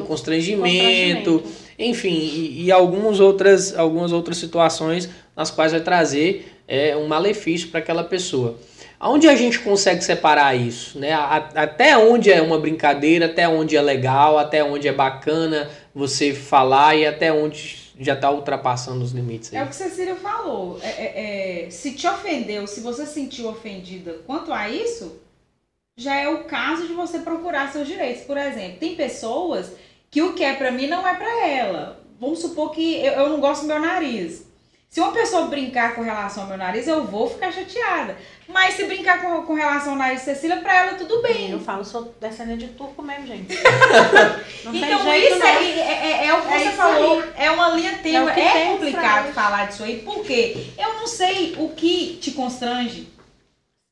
constrangimento, 0.06 1.42
enfim, 1.78 2.14
e, 2.14 2.64
e 2.64 2.72
algumas, 2.72 3.20
outras, 3.20 3.76
algumas 3.76 4.12
outras 4.12 4.36
situações 4.36 5.08
nas 5.36 5.50
quais 5.50 5.72
vai 5.72 5.80
trazer 5.80 6.52
é, 6.66 6.96
um 6.96 7.06
malefício 7.06 7.68
para 7.68 7.80
aquela 7.80 8.04
pessoa. 8.04 8.58
Aonde 8.98 9.28
a 9.28 9.34
gente 9.34 9.58
consegue 9.58 10.02
separar 10.02 10.54
isso? 10.54 10.98
Né? 10.98 11.12
Até 11.12 11.98
onde 11.98 12.32
é 12.32 12.40
uma 12.40 12.58
brincadeira, 12.58 13.26
até 13.26 13.46
onde 13.46 13.76
é 13.76 13.82
legal, 13.82 14.38
até 14.38 14.64
onde 14.64 14.88
é 14.88 14.92
bacana 14.92 15.68
você 15.94 16.32
falar 16.32 16.96
e 16.96 17.06
até 17.06 17.32
onde 17.32 17.84
já 17.98 18.14
está 18.14 18.30
ultrapassando 18.30 19.04
os 19.04 19.12
limites 19.12 19.52
É 19.52 19.58
o 19.58 19.62
aí. 19.62 19.68
que 19.68 19.76
Cecília 19.76 20.16
falou. 20.16 20.78
É, 20.82 20.88
é, 20.88 21.64
é, 21.66 21.70
se 21.70 21.92
te 21.92 22.06
ofendeu, 22.06 22.66
se 22.66 22.80
você 22.80 23.04
se 23.06 23.14
sentiu 23.14 23.48
ofendida 23.48 24.16
quanto 24.26 24.52
a 24.52 24.68
isso, 24.68 25.20
já 25.96 26.16
é 26.16 26.28
o 26.28 26.44
caso 26.44 26.86
de 26.86 26.92
você 26.92 27.18
procurar 27.18 27.70
seus 27.72 27.86
direitos. 27.86 28.24
Por 28.24 28.36
exemplo, 28.36 28.78
tem 28.78 28.96
pessoas 28.96 29.72
que 30.14 30.22
o 30.22 30.32
que 30.32 30.44
é 30.44 30.52
pra 30.54 30.70
mim 30.70 30.86
não 30.86 31.04
é 31.06 31.12
pra 31.14 31.44
ela. 31.48 32.00
Vamos 32.20 32.38
supor 32.38 32.70
que 32.70 32.94
eu, 33.04 33.12
eu 33.14 33.28
não 33.30 33.40
gosto 33.40 33.62
do 33.62 33.66
meu 33.66 33.80
nariz. 33.80 34.46
Se 34.88 35.00
uma 35.00 35.10
pessoa 35.10 35.46
brincar 35.48 35.96
com 35.96 36.02
relação 36.02 36.44
ao 36.44 36.48
meu 36.50 36.56
nariz, 36.56 36.86
eu 36.86 37.02
vou 37.04 37.28
ficar 37.28 37.50
chateada. 37.52 38.16
Mas 38.46 38.74
se 38.74 38.84
brincar 38.84 39.20
com, 39.20 39.42
com 39.42 39.54
relação 39.54 39.94
ao 39.94 39.98
nariz 39.98 40.20
de 40.20 40.26
Cecília, 40.26 40.58
pra 40.58 40.72
ela 40.72 40.94
tudo 40.94 41.20
bem. 41.20 41.50
Eu 41.50 41.58
falo, 41.58 41.84
sou 41.84 42.14
descendente 42.20 42.66
de 42.66 42.72
turco 42.74 43.02
mesmo, 43.02 43.26
gente. 43.26 43.56
Então 44.72 45.14
isso 45.16 45.38
não. 45.38 45.46
é, 45.46 45.64
é, 45.64 46.06
é- 46.22 46.26
é 46.28 46.34
o 46.34 46.42
que 46.42 46.54
É 46.54 46.58
você 46.60 46.70
falou, 46.70 47.20
aí. 47.20 47.30
é 47.36 47.50
uma 47.50 47.68
linha 47.70 47.90
É 47.90 47.94
tênue, 47.98 48.32
que 48.32 48.40
é, 48.40 48.52
tem, 48.52 48.72
complicado 48.72 49.32
falar 49.32 49.66
disso 49.66 49.82
aí, 49.82 50.00
porque 50.04 50.68
eu 50.78 50.94
não 50.94 51.06
sei 51.08 51.56
o 51.58 51.70
que 51.70 52.16
te 52.22 52.30
constrange. 52.30 53.08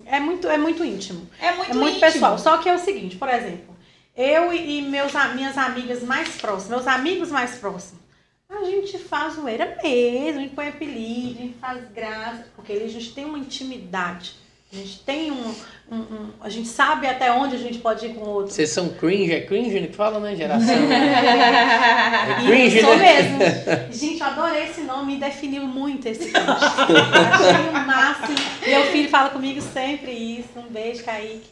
É 0.07 0.21
muito, 0.21 0.49
é 0.49 0.57
muito 0.57 0.85
íntimo. 0.85 1.29
É 1.41 1.53
muito, 1.53 1.71
É 1.73 1.75
muito 1.75 1.97
íntimo. 1.97 2.13
pessoal. 2.13 2.39
Só 2.39 2.59
que 2.59 2.69
é 2.69 2.75
o 2.75 2.79
seguinte, 2.79 3.17
por 3.17 3.29
exemplo, 3.29 3.72
eu 4.17 4.53
e, 4.53 4.83
meus, 4.83 5.13
minhas 5.35 5.57
amigas 5.57 6.03
mais 6.03 6.37
próximas, 6.37 6.69
meus 6.69 6.87
amigos 6.87 7.31
mais 7.31 7.57
próximos, 7.57 8.03
a 8.49 8.65
gente 8.65 8.99
faz 8.99 9.35
zoeira 9.35 9.79
mesmo, 9.83 10.39
a 10.39 10.43
gente 10.43 10.55
põe 10.55 10.69
apelido, 10.69 11.39
a 11.39 11.43
gente 11.43 11.59
faz 11.59 11.91
graça, 11.93 12.47
porque 12.55 12.73
a 12.73 12.89
gente 12.89 13.15
tem 13.15 13.25
uma 13.25 13.39
intimidade. 13.39 14.37
A 14.73 14.77
gente 14.77 15.01
tem 15.01 15.31
um, 15.31 15.55
um- 15.93 15.97
um- 16.15 16.29
A 16.41 16.49
gente 16.49 16.67
sabe 16.69 17.07
até 17.07 17.31
onde 17.31 17.55
a 17.55 17.59
gente 17.59 17.79
pode 17.79 18.07
ir 18.07 18.15
com 18.15 18.25
o 18.25 18.29
outro. 18.31 18.53
Vocês 18.53 18.71
são 18.71 18.89
cringe, 18.89 19.33
é 19.33 19.41
cringe 19.43 19.79
que 19.87 19.95
fala, 19.95 20.19
né, 20.19 20.35
geração? 20.35 20.75
E 22.43 22.47
Cringe, 22.47 22.81
sou 22.81 22.97
né? 22.97 23.23
mesmo. 23.23 23.39
Gente, 23.93 24.21
eu 24.21 24.27
adorei 24.27 24.65
esse 24.65 24.81
nome, 24.83 25.15
me 25.15 25.21
definiu 25.21 25.63
muito 25.65 26.07
esse 26.09 26.31
cringe. 26.31 26.47
Achei 26.49 27.69
o 27.71 27.87
máximo. 27.87 28.37
Meu 28.67 28.83
filho 28.85 29.09
fala 29.09 29.29
comigo 29.31 29.61
sempre 29.61 30.11
isso. 30.13 30.49
Um 30.57 30.73
beijo, 30.73 31.05
Kaique. 31.05 31.43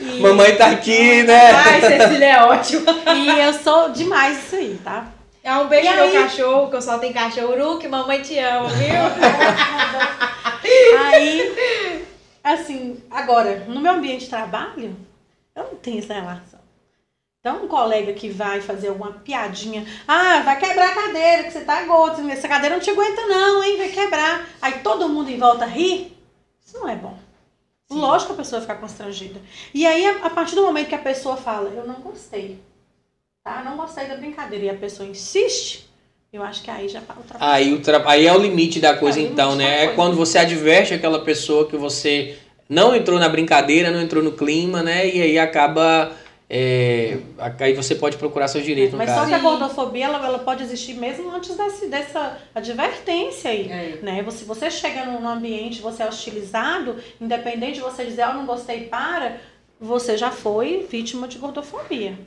E- 0.00 0.20
Mamãe 0.20 0.54
tá 0.56 0.66
aqui, 0.70 1.22
né? 1.24 1.50
Ai, 1.52 1.80
Cecília 1.80 2.26
é 2.26 2.42
ótima. 2.44 2.92
E 3.16 3.40
eu 3.40 3.52
sou 3.52 3.90
demais 3.90 4.38
isso 4.46 4.56
aí, 4.56 4.78
tá? 4.84 5.06
É 5.42 5.52
um 5.54 5.66
beijo 5.66 5.86
E 5.86 5.90
no 5.90 5.96
meu 5.96 6.04
aí? 6.04 6.12
cachorro, 6.12 6.70
que 6.70 6.76
eu 6.76 6.82
só 6.82 6.98
tenho 6.98 7.12
cachorro, 7.14 7.52
Uru, 7.54 7.78
que 7.78 7.88
mamãe 7.88 8.20
te 8.22 8.38
ama, 8.38 8.68
viu? 8.68 8.88
Aí, 11.00 12.04
assim, 12.48 13.02
agora, 13.10 13.64
no 13.66 13.80
meu 13.80 13.92
ambiente 13.92 14.24
de 14.24 14.30
trabalho, 14.30 14.96
eu 15.54 15.64
não 15.64 15.76
tenho 15.76 15.98
essa 15.98 16.14
relação. 16.14 16.60
Então, 17.40 17.64
um 17.64 17.68
colega 17.68 18.12
que 18.12 18.28
vai 18.28 18.60
fazer 18.60 18.88
alguma 18.88 19.12
piadinha, 19.12 19.86
ah, 20.06 20.40
vai 20.40 20.58
quebrar 20.58 20.90
a 20.90 20.94
cadeira, 20.94 21.44
que 21.44 21.52
você 21.52 21.60
tá 21.60 21.84
gordo, 21.84 22.28
essa 22.28 22.48
cadeira 22.48 22.74
não 22.74 22.82
te 22.82 22.90
aguenta 22.90 23.26
não, 23.26 23.62
hein, 23.62 23.76
vai 23.76 23.88
quebrar. 23.90 24.46
Aí 24.60 24.80
todo 24.80 25.08
mundo 25.08 25.30
em 25.30 25.38
volta 25.38 25.64
ri, 25.64 26.16
isso 26.64 26.78
não 26.78 26.88
é 26.88 26.96
bom. 26.96 27.16
Lógico 27.90 28.34
que 28.34 28.40
a 28.40 28.44
pessoa 28.44 28.60
vai 28.60 28.68
ficar 28.68 28.80
constrangida. 28.80 29.40
E 29.72 29.86
aí, 29.86 30.04
a 30.04 30.28
partir 30.28 30.56
do 30.56 30.62
momento 30.62 30.88
que 30.88 30.94
a 30.94 30.98
pessoa 30.98 31.36
fala, 31.36 31.70
eu 31.70 31.86
não 31.86 32.00
gostei, 32.00 32.60
tá? 33.42 33.62
Não 33.62 33.76
gostei 33.76 34.06
da 34.06 34.16
brincadeira, 34.16 34.66
e 34.66 34.70
a 34.70 34.76
pessoa 34.76 35.08
insiste, 35.08 35.87
eu 36.32 36.42
acho 36.42 36.62
que 36.62 36.70
aí 36.70 36.88
já 36.88 37.00
tá 37.00 37.14
ultrapassou. 37.16 37.54
Aí, 37.54 37.72
o 37.72 37.80
tra... 37.80 38.02
aí 38.06 38.26
é 38.26 38.34
o 38.34 38.38
limite 38.38 38.80
da 38.80 38.94
coisa, 38.94 39.18
É 39.18 39.22
limite 39.22 39.32
então, 39.32 39.56
né? 39.56 39.84
É 39.84 39.88
quando 39.88 40.14
você 40.16 40.38
adverte 40.38 40.92
aquela 40.92 41.20
pessoa 41.20 41.66
que 41.66 41.76
você 41.76 42.36
não 42.68 42.94
entrou 42.94 43.18
na 43.18 43.28
brincadeira, 43.28 43.90
não 43.90 44.02
entrou 44.02 44.22
no 44.22 44.32
clima, 44.32 44.82
né? 44.82 45.08
E 45.08 45.22
aí 45.22 45.38
acaba. 45.38 46.12
é, 46.50 47.16
Aí 47.58 47.72
você 47.72 47.94
pode 47.94 48.18
procurar 48.18 48.46
seus 48.48 48.64
direitos, 48.64 48.92
no 48.92 48.98
Mas 48.98 49.08
só 49.08 49.16
caso. 49.16 49.28
que 49.28 49.34
a 49.34 49.38
gordofobia 49.38 50.04
ela, 50.04 50.24
ela 50.26 50.38
pode 50.38 50.62
existir 50.62 50.94
mesmo 50.94 51.30
antes 51.34 51.56
desse, 51.56 51.86
dessa 51.86 52.38
advertência 52.54 53.50
aí. 53.50 53.70
É. 53.70 53.98
Né? 54.02 54.22
Você, 54.22 54.44
você 54.44 54.70
chega 54.70 55.06
num 55.06 55.20
num 55.20 55.28
ambiente, 55.28 55.80
você 55.80 56.02
é 56.02 56.06
hostilizado, 56.08 56.96
independente 57.18 57.74
de 57.74 57.80
você 57.80 58.04
dizer, 58.04 58.22
eu 58.22 58.34
não 58.34 58.44
gostei, 58.44 58.82
para, 58.84 59.38
você 59.80 60.16
já 60.16 60.30
foi 60.30 60.86
vítima 60.90 61.26
de 61.26 61.38
gordofobia. 61.38 62.18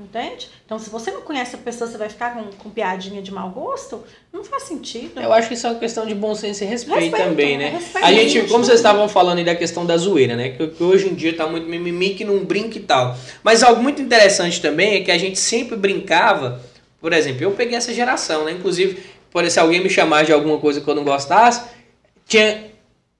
Entende? 0.00 0.48
Então, 0.64 0.78
se 0.78 0.88
você 0.88 1.10
não 1.10 1.20
conhece 1.20 1.54
a 1.54 1.58
pessoa, 1.58 1.90
você 1.90 1.98
vai 1.98 2.08
ficar 2.08 2.34
com, 2.34 2.44
com 2.56 2.70
piadinha 2.70 3.20
de 3.20 3.30
mau 3.30 3.50
gosto, 3.50 4.02
não 4.32 4.42
faz 4.42 4.62
sentido. 4.62 5.20
Eu 5.20 5.30
acho 5.30 5.48
que 5.48 5.54
isso 5.54 5.66
é 5.66 5.70
uma 5.70 5.78
questão 5.78 6.06
de 6.06 6.14
bom 6.14 6.34
senso 6.34 6.64
e 6.64 6.66
respeito, 6.66 7.00
Respeito, 7.00 7.28
também, 7.28 7.58
né? 7.58 7.68
respeito. 7.68 8.06
A 8.06 8.12
gente, 8.12 8.48
como 8.48 8.64
vocês 8.64 8.78
estavam 8.78 9.06
falando 9.08 9.38
aí 9.38 9.44
da 9.44 9.54
questão 9.54 9.84
da 9.84 9.98
zoeira, 9.98 10.36
né? 10.36 10.50
Que, 10.50 10.68
que 10.68 10.82
hoje 10.82 11.08
em 11.08 11.14
dia 11.14 11.36
tá 11.36 11.46
muito 11.46 11.68
mimimi 11.68 12.14
que 12.14 12.24
não 12.24 12.42
brinca 12.44 12.78
e 12.78 12.82
tal. 12.82 13.14
Mas 13.42 13.62
algo 13.62 13.82
muito 13.82 14.00
interessante 14.00 14.62
também 14.62 14.94
é 14.94 15.00
que 15.00 15.10
a 15.10 15.18
gente 15.18 15.38
sempre 15.38 15.76
brincava 15.76 16.62
por 17.00 17.12
exemplo, 17.12 17.42
eu 17.42 17.52
peguei 17.52 17.76
essa 17.76 17.94
geração, 17.94 18.44
né? 18.44 18.52
Inclusive, 18.52 19.02
por 19.30 19.48
se 19.50 19.58
alguém 19.58 19.82
me 19.82 19.88
chamar 19.88 20.24
de 20.24 20.32
alguma 20.32 20.58
coisa 20.58 20.80
que 20.80 20.88
eu 20.88 20.94
não 20.94 21.02
gostasse, 21.02 21.62
tinha 22.26 22.70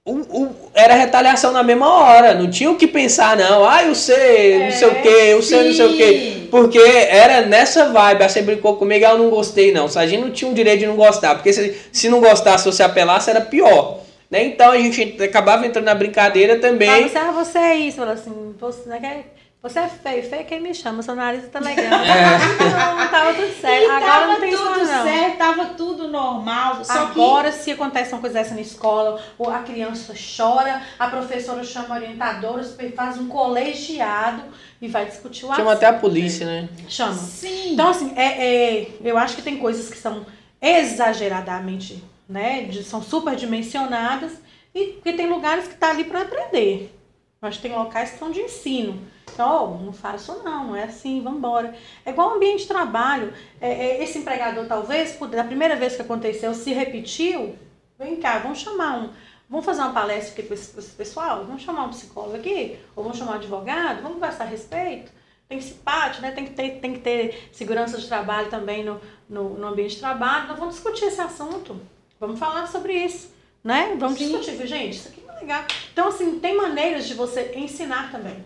o, 0.05 0.13
o, 0.13 0.50
era 0.73 0.95
retaliação 0.95 1.51
na 1.51 1.63
mesma 1.63 1.93
hora, 1.93 2.33
não 2.33 2.49
tinha 2.49 2.71
o 2.71 2.75
que 2.75 2.87
pensar, 2.87 3.35
não. 3.35 3.67
Ah, 3.67 3.83
eu 3.83 3.93
sei, 3.93 4.65
não 4.65 4.71
sei 4.71 4.87
o 4.87 5.01
que, 5.01 5.07
eu 5.07 5.41
sei, 5.41 5.67
não 5.67 5.73
sei 5.73 5.85
o 5.85 5.97
que. 5.97 6.47
Porque 6.49 6.79
era 6.79 7.45
nessa 7.45 7.89
vibe, 7.89 8.23
você 8.23 8.41
brincou 8.41 8.77
comigo, 8.77 9.05
ah, 9.05 9.11
eu 9.11 9.17
não 9.17 9.29
gostei, 9.29 9.71
não. 9.71 9.85
A 9.95 10.05
gente 10.07 10.21
não 10.21 10.31
tinha 10.31 10.49
o 10.49 10.53
direito 10.53 10.79
de 10.79 10.87
não 10.87 10.95
gostar, 10.95 11.35
porque 11.35 11.51
se, 11.51 11.75
se 11.91 12.09
não 12.09 12.21
gostasse, 12.21 12.63
se 12.63 12.71
você 12.71 12.83
apelasse, 12.83 13.29
era 13.29 13.41
pior. 13.41 13.99
Né? 14.29 14.45
Então 14.45 14.71
a 14.71 14.77
gente 14.77 15.21
acabava 15.21 15.67
entrando 15.67 15.85
na 15.85 15.95
brincadeira 15.95 16.57
também. 16.57 16.89
Ah, 16.89 17.07
você, 17.07 17.17
ah, 17.17 17.31
você 17.31 17.57
é 17.57 17.75
isso, 17.75 17.97
falou 17.97 18.13
assim, 18.13 18.55
você, 18.57 18.89
né, 18.89 19.25
você 19.61 19.79
é 19.79 19.87
feio, 19.87 20.23
feio 20.23 20.41
é 20.41 20.43
quem 20.43 20.59
me 20.59 20.73
chama, 20.73 21.03
seu 21.03 21.15
nariz 21.15 21.47
tá 21.49 21.59
legal. 21.59 21.99
É. 22.01 22.97
Não, 22.97 23.07
tava 23.09 23.33
tudo 23.33 23.61
certo. 23.61 23.83
E 23.83 23.85
Agora 23.85 24.01
tava 24.11 24.27
não 24.33 24.39
tem 24.39 24.51
tudo 24.55 24.81
isso, 24.81 24.91
não. 24.91 25.03
certo, 25.03 25.37
tava 25.37 25.65
tudo 25.65 26.07
normal. 26.07 26.83
Só 26.83 26.93
Agora, 26.93 27.51
se 27.51 27.71
acontece 27.71 28.11
uma 28.13 28.21
coisa 28.21 28.39
dessa 28.39 28.55
na 28.55 28.61
escola, 28.61 29.21
ou 29.37 29.49
a 29.49 29.59
criança 29.59 30.13
chora, 30.37 30.81
a 30.97 31.07
professora 31.07 31.63
chama 31.63 31.95
a 31.95 31.97
orientadora, 31.99 32.63
faz 32.95 33.17
um 33.17 33.27
colegiado 33.27 34.43
e 34.81 34.87
vai 34.87 35.05
discutir 35.05 35.45
o 35.45 35.47
assunto. 35.51 35.57
Chama 35.63 35.73
até 35.73 35.85
a 35.85 35.93
polícia, 35.93 36.45
né? 36.45 36.69
Chama. 36.89 37.13
Sim. 37.13 37.73
Então, 37.73 37.89
assim, 37.89 38.13
é, 38.15 38.79
é, 38.81 38.87
eu 39.03 39.17
acho 39.17 39.35
que 39.35 39.41
tem 39.43 39.57
coisas 39.57 39.89
que 39.89 39.97
são 39.97 40.25
exageradamente, 40.61 42.03
né? 42.27 42.63
de- 42.63 42.83
são 42.83 43.01
superdimensionadas 43.01 44.33
e 44.73 44.99
que 45.03 45.13
tem 45.13 45.27
lugares 45.27 45.67
que 45.67 45.75
tá 45.75 45.89
ali 45.89 46.03
para 46.03 46.21
aprender. 46.21 46.95
Eu 47.41 47.47
acho 47.47 47.59
que 47.59 47.67
tem 47.67 47.77
locais 47.77 48.11
que 48.11 48.19
são 48.19 48.31
de 48.31 48.39
ensino. 48.39 49.01
Então, 49.33 49.79
oh, 49.79 49.83
não 49.85 49.93
faço 49.93 50.43
não, 50.43 50.67
não 50.67 50.75
é 50.75 50.83
assim, 50.83 51.21
vamos 51.21 51.39
embora. 51.39 51.73
É 52.05 52.11
igual 52.11 52.31
o 52.31 52.33
ambiente 52.35 52.61
de 52.61 52.67
trabalho. 52.67 53.33
É, 53.59 53.71
é, 53.71 54.03
esse 54.03 54.17
empregador, 54.19 54.65
talvez, 54.67 55.17
da 55.17 55.43
primeira 55.43 55.75
vez 55.75 55.95
que 55.95 56.01
aconteceu, 56.01 56.53
se 56.53 56.73
repetiu. 56.73 57.55
Vem 57.97 58.17
cá, 58.17 58.39
vamos 58.39 58.59
chamar 58.59 58.97
um. 58.97 59.09
Vamos 59.49 59.65
fazer 59.65 59.81
uma 59.81 59.91
palestra 59.91 60.31
aqui 60.31 60.43
para 60.43 60.55
esse, 60.55 60.91
pessoal? 60.91 61.45
Vamos 61.45 61.61
chamar 61.61 61.85
um 61.85 61.89
psicólogo 61.89 62.37
aqui? 62.37 62.79
Ou 62.95 63.03
vamos 63.03 63.17
chamar 63.17 63.33
um 63.33 63.35
advogado? 63.35 64.01
Vamos 64.01 64.13
conversar 64.13 64.45
a 64.45 64.47
respeito? 64.47 65.11
Tem 65.49 65.57
que 65.57 65.65
ser 65.65 65.73
pátio, 65.83 66.21
né? 66.21 66.31
Tem 66.31 66.45
que 66.45 66.51
ter, 66.51 66.79
tem 66.79 66.93
que 66.93 66.99
ter 66.99 67.49
segurança 67.51 67.97
de 67.97 68.07
trabalho 68.07 68.49
também 68.49 68.83
no, 68.85 68.99
no, 69.29 69.49
no 69.57 69.67
ambiente 69.67 69.95
de 69.95 69.99
trabalho. 69.99 70.47
Nós 70.47 70.57
vamos 70.57 70.75
discutir 70.75 71.05
esse 71.05 71.19
assunto. 71.19 71.79
Vamos 72.17 72.39
falar 72.39 72.65
sobre 72.67 72.93
isso, 72.93 73.33
né? 73.61 73.95
Vamos 73.99 74.17
Sim. 74.17 74.27
discutir, 74.27 74.55
viu, 74.55 74.67
gente. 74.67 74.95
Isso 74.95 75.09
aqui 75.09 75.21
é 75.27 75.39
legal. 75.41 75.65
Então, 75.91 76.07
assim, 76.07 76.39
tem 76.39 76.55
maneiras 76.55 77.07
de 77.07 77.13
você 77.13 77.51
ensinar 77.55 78.09
também. 78.11 78.41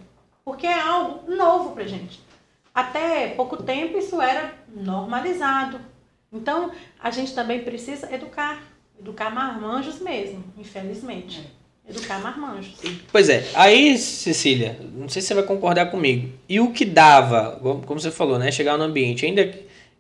Porque 0.45 0.67
é 0.67 0.79
algo 0.79 1.35
novo 1.35 1.71
pra 1.71 1.85
gente. 1.85 2.19
Até 2.73 3.29
pouco 3.29 3.63
tempo 3.63 3.97
isso 3.97 4.21
era 4.21 4.53
normalizado. 4.75 5.81
Então, 6.31 6.71
a 7.01 7.09
gente 7.09 7.33
também 7.33 7.63
precisa 7.63 8.13
educar. 8.13 8.61
Educar 8.99 9.33
marmanjos 9.33 9.99
mesmo, 9.99 10.43
infelizmente. 10.57 11.41
Educar 11.87 12.19
marmanjos. 12.19 12.75
Pois 13.11 13.27
é, 13.27 13.45
aí, 13.53 13.97
Cecília, 13.97 14.79
não 14.93 15.09
sei 15.09 15.21
se 15.21 15.29
você 15.29 15.33
vai 15.33 15.43
concordar 15.43 15.87
comigo. 15.87 16.31
E 16.47 16.59
o 16.59 16.71
que 16.71 16.85
dava, 16.85 17.59
como 17.61 17.81
como 17.81 17.99
você 17.99 18.11
falou, 18.11 18.39
né? 18.39 18.51
Chegar 18.51 18.77
no 18.77 18.83
ambiente, 18.83 19.25
ainda. 19.25 19.53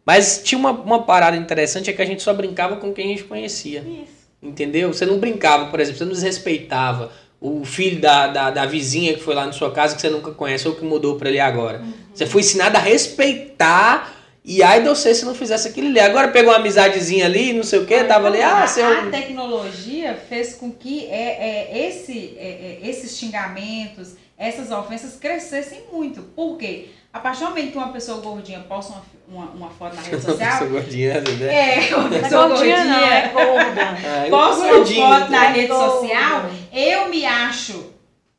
Mas 0.05 0.41
tinha 0.43 0.57
uma, 0.57 0.71
uma 0.71 1.03
parada 1.03 1.35
interessante, 1.35 1.89
é 1.89 1.93
que 1.93 2.01
a 2.01 2.05
gente 2.05 2.21
só 2.21 2.33
brincava 2.33 2.77
com 2.77 2.93
quem 2.93 3.05
a 3.05 3.09
gente 3.09 3.23
conhecia. 3.23 3.81
Isso. 3.81 4.15
Entendeu? 4.41 4.93
Você 4.93 5.05
não 5.05 5.19
brincava, 5.19 5.69
por 5.71 5.79
exemplo, 5.79 5.97
você 5.97 6.05
não 6.05 6.13
desrespeitava 6.13 7.11
o 7.45 7.63
filho 7.63 8.01
da, 8.01 8.27
da, 8.27 8.49
da 8.49 8.65
vizinha 8.65 9.13
que 9.13 9.21
foi 9.21 9.35
lá 9.35 9.45
na 9.45 9.51
sua 9.51 9.71
casa 9.71 9.95
que 9.95 10.01
você 10.01 10.09
nunca 10.09 10.31
conhece 10.31 10.67
ou 10.67 10.75
que 10.75 10.83
mudou 10.83 11.15
pra 11.15 11.29
ali 11.29 11.39
agora. 11.39 11.83
Você 12.13 12.25
foi 12.25 12.41
ensinado 12.41 12.77
a 12.77 12.79
respeitar 12.79 14.13
e 14.43 14.61
ai 14.61 14.81
de 14.81 14.89
você 14.89 15.13
se 15.13 15.25
não 15.25 15.33
fizesse 15.33 15.67
aquilo 15.67 15.87
ali. 15.87 15.99
Agora 15.99 16.29
pegou 16.29 16.51
uma 16.51 16.59
amizadezinha 16.59 17.25
ali, 17.25 17.53
não 17.53 17.63
sei 17.63 17.79
o 17.79 17.85
que, 17.85 18.03
tava 18.03 18.27
ali, 18.27 18.41
ah, 18.41 18.63
a, 18.63 18.67
seu. 18.67 18.87
a 18.87 19.07
tecnologia 19.07 20.15
fez 20.29 20.55
com 20.55 20.71
que 20.71 21.05
é, 21.07 21.71
é, 21.71 21.87
esse, 21.87 22.35
é, 22.37 22.79
é, 22.83 22.89
esses 22.89 23.17
xingamentos, 23.17 24.15
essas 24.37 24.71
ofensas 24.71 25.17
crescessem 25.19 25.83
muito. 25.91 26.21
Por 26.21 26.57
quê? 26.57 26.89
A 27.15 27.19
partir 27.21 27.39
do 27.45 27.49
momento 27.51 27.71
que 27.71 27.77
uma 27.77 27.93
pessoa 27.93 28.19
gordinha 28.19 28.59
posta 28.59 28.93
uma, 28.93 29.45
uma, 29.45 29.51
uma 29.51 29.69
foto 29.69 29.95
na 29.95 30.01
rede 30.01 30.19
social, 30.21 30.57
Sou 30.59 30.67
gordinha, 30.69 31.21
né? 31.21 31.87
é, 31.89 31.95
uma 31.95 32.13
é 32.13 32.19
pessoa 32.21 32.47
gordinha, 32.49 32.83
não, 32.83 32.99
é 32.99 33.27
gordinha 33.29 33.63
gorda. 33.63 33.81
Ah, 33.83 34.29
posta 34.29 34.63
uma 34.65 34.73
gordinho, 34.73 35.07
foto 35.07 35.31
na 35.31 35.45
É 35.45 35.47
rede 35.53 35.67
gorda. 35.67 35.91
social, 35.91 36.41
eu 36.73 37.09
me 37.09 37.25
acho 37.25 37.93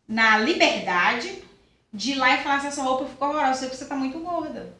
na 0.06 0.38
liberdade 0.38 1.42
de 1.90 2.12
ir 2.12 2.14
lá 2.16 2.34
e 2.34 2.42
falar 2.42 2.60
se 2.60 2.66
essa 2.66 2.82
roupa 2.82 3.06
ficou 3.06 3.28
horrorosa, 3.30 3.50
eu 3.50 3.54
sei 3.54 3.68
que 3.70 3.76
você 3.76 3.84
tá 3.86 3.94
muito 3.94 4.18
gorda. 4.18 4.74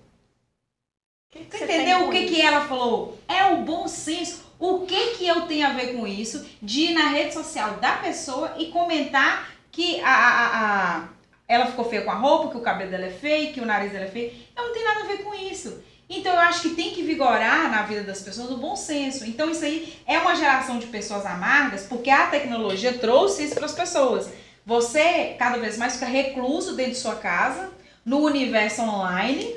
Que 1.33 1.39
que 1.47 1.57
Você 1.57 1.65
entendeu 1.65 2.07
o 2.07 2.11
que, 2.11 2.27
que 2.27 2.41
ela 2.43 2.61
falou? 2.67 3.19
É 3.27 3.47
o 3.47 3.63
bom 3.63 3.89
senso. 3.89 4.45
O 4.59 4.81
que, 4.81 5.15
que 5.17 5.27
eu 5.27 5.43
tenho 5.43 5.67
a 5.67 5.73
ver 5.73 5.95
com 5.97 6.07
isso? 6.07 6.47
De 6.63 6.83
ir 6.83 6.95
na 6.95 7.09
rede 7.09 7.33
social 7.33 7.73
da 7.81 7.93
pessoa 7.93 8.55
e 8.59 8.67
comentar 8.67 9.49
que 9.73 10.01
a, 10.03 10.09
a, 10.11 10.47
a- 10.47 10.97
a- 10.97 11.09
ela 11.49 11.67
ficou 11.67 11.85
feia 11.85 12.03
com 12.03 12.11
a 12.11 12.15
roupa, 12.15 12.51
que 12.51 12.57
o 12.57 12.61
cabelo 12.61 12.91
dela 12.91 13.07
é 13.07 13.11
feio, 13.11 13.53
que 13.53 13.61
o 13.61 13.67
nariz 13.67 13.93
dela 13.93 14.07
é 14.07 14.11
feio. 14.11 14.33
Não 14.57 14.73
tenho 14.73 14.85
nada 14.85 15.01
a 15.05 15.07
ver 15.07 15.23
com 15.23 15.35
isso. 15.35 15.83
Então 16.09 16.33
eu 16.33 16.41
acho 16.41 16.63
que 16.63 16.71
tem 16.71 16.91
que 16.91 17.03
vigorar 17.03 17.71
na 17.71 17.83
vida 17.83 18.03
das 18.03 18.23
pessoas 18.23 18.51
o 18.51 18.57
bom 18.57 18.77
senso. 18.77 19.25
Então 19.25 19.51
isso 19.51 19.65
aí 19.65 19.97
é 20.07 20.19
uma 20.19 20.37
geração 20.37 20.79
de 20.79 20.87
pessoas 20.87 21.27
amargas, 21.27 21.85
porque 21.85 22.11
a 22.11 22.27
tecnologia 22.27 22.93
trouxe 22.95 23.45
isso 23.45 23.55
para 23.55 23.67
as 23.67 23.75
pessoas. 23.75 24.29
Você 24.65 25.35
cada 25.39 25.59
vez 25.59 25.77
mais 25.77 25.95
fica 25.95 26.07
recluso 26.07 26.75
dentro 26.75 26.93
de 26.93 26.99
sua 26.99 27.17
casa, 27.17 27.71
no 28.05 28.19
universo 28.21 28.83
online, 28.83 29.57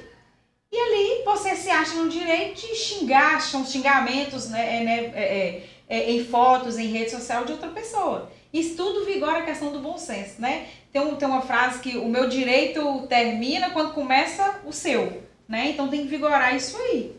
e 0.72 0.78
ali 0.78 1.24
você 1.24 1.56
se 1.56 1.70
acha 1.70 1.95
no 1.95 2.10
direito 2.10 2.61
de 2.61 2.76
xingar, 2.76 3.41
são 3.41 3.66
xingamentos 3.66 4.49
né, 4.49 4.78
é, 4.78 4.84
né, 4.84 5.11
é, 5.16 5.24
é, 5.24 5.64
é, 5.90 6.11
em 6.11 6.24
fotos, 6.26 6.78
em 6.78 6.88
rede 6.88 7.10
social 7.10 7.45
de 7.45 7.53
outra 7.53 7.70
pessoa. 7.70 8.32
Isso 8.53 8.76
tudo 8.76 9.06
vigora 9.06 9.40
a 9.40 9.45
questão 9.45 9.72
do 9.72 9.80
bom 9.80 9.98
senso, 9.98 10.41
né? 10.41 10.68
Tem, 10.91 11.02
um, 11.02 11.16
tem 11.16 11.28
uma 11.28 11.41
frase 11.41 11.80
que 11.80 11.98
o 11.98 12.07
meu 12.07 12.28
direito 12.28 13.06
termina 13.07 13.70
quando 13.70 13.94
começa 13.94 14.60
o 14.66 14.72
seu, 14.72 15.24
né? 15.48 15.70
Então 15.70 15.88
tem 15.88 16.02
que 16.02 16.07
vigorar 16.07 16.56
isso 16.56 16.78
aí. 16.78 17.16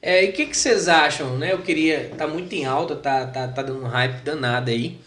É, 0.00 0.24
e 0.24 0.30
o 0.30 0.32
que, 0.32 0.46
que 0.46 0.56
vocês 0.56 0.88
acham, 0.88 1.38
né? 1.38 1.52
Eu 1.52 1.62
queria. 1.62 2.10
Tá 2.16 2.26
muito 2.26 2.52
em 2.54 2.64
alta, 2.64 2.96
tá, 2.96 3.26
tá, 3.26 3.48
tá 3.48 3.62
dando 3.62 3.84
um 3.84 3.88
hype 3.88 4.22
danado 4.22 4.70
aí. 4.70 4.98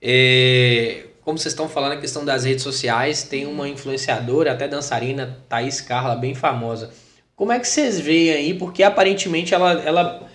É, 0.00 1.04
como 1.22 1.36
vocês 1.36 1.52
estão 1.52 1.68
falando, 1.68 1.92
a 1.92 2.00
questão 2.00 2.24
das 2.24 2.44
redes 2.44 2.62
sociais, 2.62 3.24
tem 3.24 3.46
uma 3.46 3.68
influenciadora, 3.68 4.52
até 4.52 4.68
dançarina, 4.68 5.36
Thaís 5.48 5.80
Carla, 5.80 6.14
bem 6.14 6.36
famosa. 6.36 6.92
Como 7.34 7.50
é 7.50 7.58
que 7.58 7.66
vocês 7.66 7.98
veem 7.98 8.30
aí? 8.30 8.54
Porque 8.54 8.84
aparentemente 8.84 9.52
ela, 9.52 9.72
ela, 9.82 10.30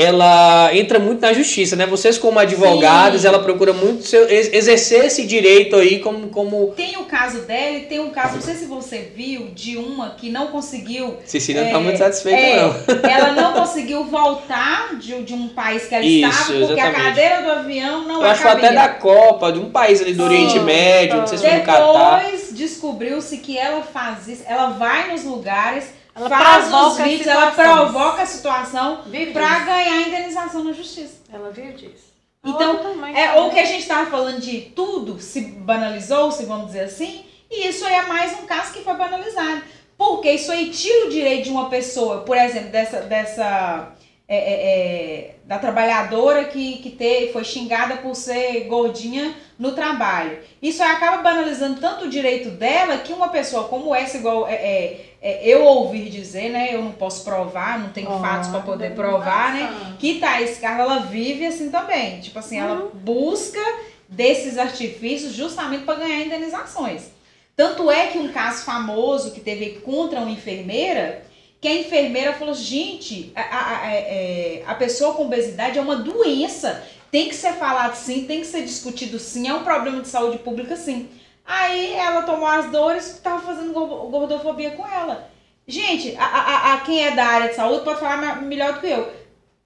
ela 0.00 0.70
entra 0.76 1.00
muito 1.00 1.20
na 1.20 1.32
justiça, 1.32 1.74
né? 1.74 1.84
Vocês, 1.84 2.16
como 2.16 2.38
advogados, 2.38 3.22
Sim. 3.22 3.26
ela 3.26 3.40
procura 3.40 3.72
muito 3.72 4.04
seu- 4.04 4.28
ex- 4.28 4.52
exercer 4.52 5.06
esse 5.06 5.26
direito 5.26 5.74
aí 5.74 5.98
como. 5.98 6.28
como... 6.28 6.68
Tem 6.76 6.96
o 6.98 7.04
caso 7.04 7.40
dela 7.40 7.76
e 7.78 7.80
tem 7.80 7.98
um 7.98 8.10
caso, 8.10 8.36
não 8.36 8.40
sei 8.42 8.54
se 8.54 8.66
você 8.66 9.10
viu, 9.12 9.48
de 9.52 9.76
uma 9.76 10.10
que 10.10 10.30
não 10.30 10.46
conseguiu 10.48 11.16
Cecília 11.24 11.62
não 11.62 11.68
É, 11.68 11.72
tá 11.72 11.80
muito 11.80 11.98
satisfeita, 11.98 12.38
É, 12.40 12.62
não. 12.62 12.74
ela 13.10 13.32
não 13.32 13.52
conseguiu 13.54 14.04
voltar 14.04 14.94
de, 15.00 15.20
de 15.22 15.34
um 15.34 15.48
país 15.48 15.86
que 15.86 15.94
ela 15.96 16.04
Isso, 16.04 16.28
estava, 16.52 16.66
porque 16.66 16.80
a 16.80 16.84
exatamente. 16.90 17.02
cadeira 17.16 17.42
do 17.42 17.50
avião 17.50 18.04
não 18.06 18.22
Eu 18.22 18.26
acho 18.30 18.46
até 18.46 18.72
da 18.72 18.88
Copa, 18.90 19.50
de 19.50 19.58
um 19.58 19.70
país 19.70 20.00
ali 20.00 20.14
do. 20.14 20.28
Oriente 20.28 20.60
Médio, 20.60 21.16
não 21.16 21.26
sei 21.26 21.38
se 21.38 21.44
foi 21.48 21.58
no 21.58 21.64
Catar. 21.64 22.22
Depois 22.24 22.52
descobriu-se 22.52 23.38
que 23.38 23.58
ela 23.58 23.82
faz 23.82 24.28
isso, 24.28 24.42
ela 24.46 24.68
vai 24.68 25.10
nos 25.10 25.24
lugares, 25.24 25.86
Ela 26.18 26.28
faz 26.28 26.72
os 26.72 26.98
vídeos, 26.98 27.26
ela 27.26 27.52
provoca 27.52 28.22
a 28.22 28.26
situação 28.26 29.02
disso. 29.06 29.32
ganhar 29.64 30.08
indenização 30.08 30.64
na 30.64 30.72
justiça. 30.72 31.22
Ela 31.32 31.50
viu 31.50 31.72
disso. 31.72 32.08
Então, 32.44 32.78
também. 32.78 33.16
É, 33.16 33.40
o 33.40 33.50
que 33.50 33.58
a 33.58 33.64
gente 33.64 33.80
estava 33.80 34.10
falando 34.10 34.40
de 34.40 34.60
tudo 34.74 35.20
se 35.20 35.40
banalizou, 35.40 36.30
se 36.32 36.44
vamos 36.44 36.66
dizer 36.66 36.84
assim, 36.84 37.24
e 37.50 37.68
isso 37.68 37.84
aí 37.84 37.94
é 37.94 38.02
mais 38.02 38.32
um 38.38 38.46
caso 38.46 38.72
que 38.72 38.82
foi 38.82 38.94
banalizado. 38.94 39.62
Porque 39.96 40.30
isso 40.30 40.52
aí 40.52 40.70
tira 40.70 41.06
o 41.06 41.10
direito 41.10 41.44
de 41.44 41.50
uma 41.50 41.68
pessoa, 41.68 42.20
por 42.20 42.36
exemplo, 42.36 42.70
dessa, 42.70 43.00
dessa 43.00 43.92
é, 44.30 44.36
é, 44.36 44.52
é, 44.52 45.34
da 45.46 45.58
trabalhadora 45.58 46.44
que, 46.44 46.76
que 46.80 46.90
te, 46.90 47.32
foi 47.32 47.42
xingada 47.44 47.96
por 47.96 48.14
ser 48.14 48.64
gordinha 48.64 49.34
no 49.58 49.72
trabalho. 49.72 50.38
Isso 50.60 50.82
acaba 50.82 51.22
banalizando 51.22 51.80
tanto 51.80 52.04
o 52.04 52.10
direito 52.10 52.50
dela 52.50 52.98
que 52.98 53.10
uma 53.10 53.28
pessoa 53.28 53.64
como 53.68 53.94
essa, 53.94 54.18
igual 54.18 54.46
é, 54.46 54.52
é, 54.52 55.06
é, 55.22 55.48
eu 55.48 55.64
ouvir 55.64 56.10
dizer, 56.10 56.50
né? 56.50 56.74
Eu 56.74 56.82
não 56.82 56.92
posso 56.92 57.24
provar, 57.24 57.78
não 57.78 57.88
tenho 57.88 58.10
fatos 58.20 58.50
para 58.50 58.60
poder 58.60 58.94
provar, 58.94 59.54
né? 59.54 59.96
Que 59.98 60.20
Thaís 60.20 60.58
Carla, 60.58 60.82
ela 60.82 60.98
vive 61.06 61.46
assim 61.46 61.70
também. 61.70 62.20
Tipo 62.20 62.38
assim, 62.38 62.58
ela 62.58 62.90
busca 62.92 63.60
desses 64.06 64.58
artifícios 64.58 65.32
justamente 65.32 65.84
para 65.84 66.00
ganhar 66.00 66.20
indenizações. 66.20 67.10
Tanto 67.56 67.90
é 67.90 68.08
que 68.08 68.18
um 68.18 68.28
caso 68.28 68.62
famoso 68.62 69.32
que 69.32 69.40
teve 69.40 69.80
contra 69.80 70.20
uma 70.20 70.30
enfermeira, 70.30 71.22
que 71.60 71.66
a 71.68 71.74
enfermeira 71.74 72.32
falou, 72.34 72.54
gente, 72.54 73.32
a, 73.34 73.40
a, 73.40 73.78
a, 73.86 73.92
é- 73.92 74.62
a 74.66 74.74
pessoa 74.74 75.14
com 75.14 75.24
obesidade 75.24 75.78
é 75.78 75.82
uma 75.82 75.96
doença. 75.96 76.82
Tem 77.10 77.28
que 77.28 77.34
ser 77.34 77.54
falado 77.54 77.94
sim, 77.94 78.24
tem 78.26 78.40
que 78.40 78.46
ser 78.46 78.62
discutido 78.62 79.18
sim, 79.18 79.48
é 79.48 79.54
um 79.54 79.64
problema 79.64 80.00
de 80.02 80.08
saúde 80.08 80.38
pública 80.38 80.76
sim. 80.76 81.08
Aí 81.44 81.94
ela 81.94 82.22
tomou 82.22 82.46
as 82.46 82.70
dores, 82.70 83.06
estava 83.14 83.40
fazendo 83.40 83.72
go- 83.72 84.08
gordofobia 84.10 84.72
com 84.72 84.86
ela. 84.86 85.30
Gente, 85.66 86.14
a, 86.18 86.24
a, 86.24 86.74
a 86.74 86.80
quem 86.80 87.02
é 87.06 87.12
da 87.12 87.24
área 87.24 87.48
de 87.48 87.54
saúde 87.54 87.82
pode 87.84 87.98
falar 88.00 88.42
melhor 88.42 88.74
do 88.74 88.80
que 88.80 88.86
eu. 88.88 89.10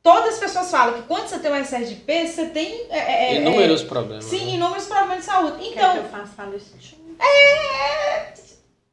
Todas 0.05 0.35
as 0.35 0.39
pessoas 0.41 0.71
falam 0.71 0.95
que 0.95 1.03
quando 1.09 1.27
você 1.29 1.39
tem 1.41 1.51
um 1.53 1.57
excesso 1.57 1.87
de 1.87 1.97
peso, 1.97 2.33
você 2.35 2.47
tem. 2.47 2.87
é, 2.91 2.99
é, 2.99 3.35
é, 3.35 3.41
Inúmeros 3.41 3.83
problemas. 3.83 4.25
Sim, 4.25 4.47
né? 4.47 4.53
inúmeros 4.55 4.87
problemas 4.87 5.19
de 5.19 5.25
saúde. 5.25 5.57
Quer 5.59 5.65
que 5.65 5.79
Então, 5.79 5.97
eu 5.97 6.05
faça 6.05 6.43
a 6.43 6.47
listinha? 6.47 7.03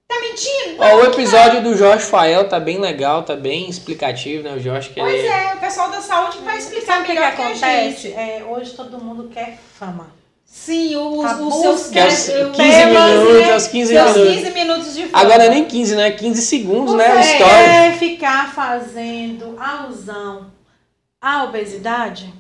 Tá 0.10 0.20
mentindo? 0.22 0.82
Ó, 0.82 0.96
o 0.96 1.04
episódio 1.06 1.62
do 1.62 1.78
Jorge 1.78 2.04
Fael 2.06 2.50
tá 2.50 2.60
bem 2.60 2.80
legal, 2.80 3.24
tá 3.24 3.36
bem 3.36 3.70
explicativo, 3.70 4.44
né? 4.44 4.54
O 4.56 4.60
Jorge 4.60 4.90
que 4.90 5.00
Pois 5.00 5.14
ele... 5.14 5.28
é, 5.28 5.54
o 5.54 5.60
pessoal 5.60 5.92
da 5.92 6.02
saúde 6.02 6.40
vai 6.40 6.58
explicar 6.58 6.86
Sabe 6.88 7.04
o 7.04 7.06
que, 7.06 7.12
que 7.14 7.20
melhor 7.20 7.36
que, 7.36 7.42
a 7.42 7.46
acontece? 7.46 8.02
gente. 8.10 8.14
É, 8.14 8.44
hoje 8.50 8.72
todo 8.74 8.98
mundo 9.00 9.30
quer 9.32 9.58
fama. 9.78 10.08
Sim, 10.44 10.96
os, 10.96 11.26
A 11.26 11.36
os 11.42 11.54
seus 11.62 11.76
busca 11.84 11.92
Que 11.92 12.00
é 12.00 12.08
os 12.08 12.26
pés- 12.26 12.56
15 12.56 12.56
temas, 12.56 13.12
minutos, 13.12 13.38
né? 13.48 13.54
aos 13.54 13.68
15 13.68 13.94
Seus 13.94 14.16
minutos. 14.16 14.36
15 14.36 14.52
minutos 14.52 14.96
de 14.96 15.06
fama. 15.08 15.24
Agora 15.24 15.50
nem 15.50 15.66
15, 15.66 15.96
né? 15.96 16.12
15 16.12 16.42
segundos, 16.42 16.96
né? 16.96 17.08
Você 17.08 17.18
A 17.18 17.22
história. 17.22 17.66
quer 17.68 17.98
ficar 18.00 18.54
fazendo 18.56 19.56
alusão 19.60 20.52
à 21.22 21.44
obesidade? 21.44 22.34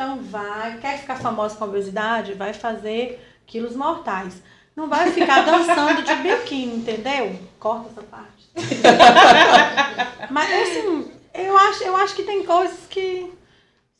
Então 0.00 0.18
vai. 0.22 0.78
Quer 0.78 0.98
ficar 0.98 1.16
famosa 1.16 1.56
com 1.56 1.64
obesidade? 1.66 2.32
Vai 2.32 2.54
fazer 2.54 3.22
quilos 3.46 3.76
mortais. 3.76 4.42
Não 4.78 4.88
vai 4.88 5.10
ficar 5.10 5.42
dançando 5.44 6.04
de 6.04 6.14
biquíni, 6.14 6.76
entendeu? 6.76 7.36
Corta 7.58 7.88
essa 7.90 8.02
parte. 8.02 8.48
Mas 10.30 10.52
assim, 10.52 11.10
eu 11.34 11.58
acho, 11.58 11.82
eu 11.82 11.96
acho 11.96 12.14
que 12.14 12.22
tem 12.22 12.44
coisas 12.44 12.78
que, 12.88 13.28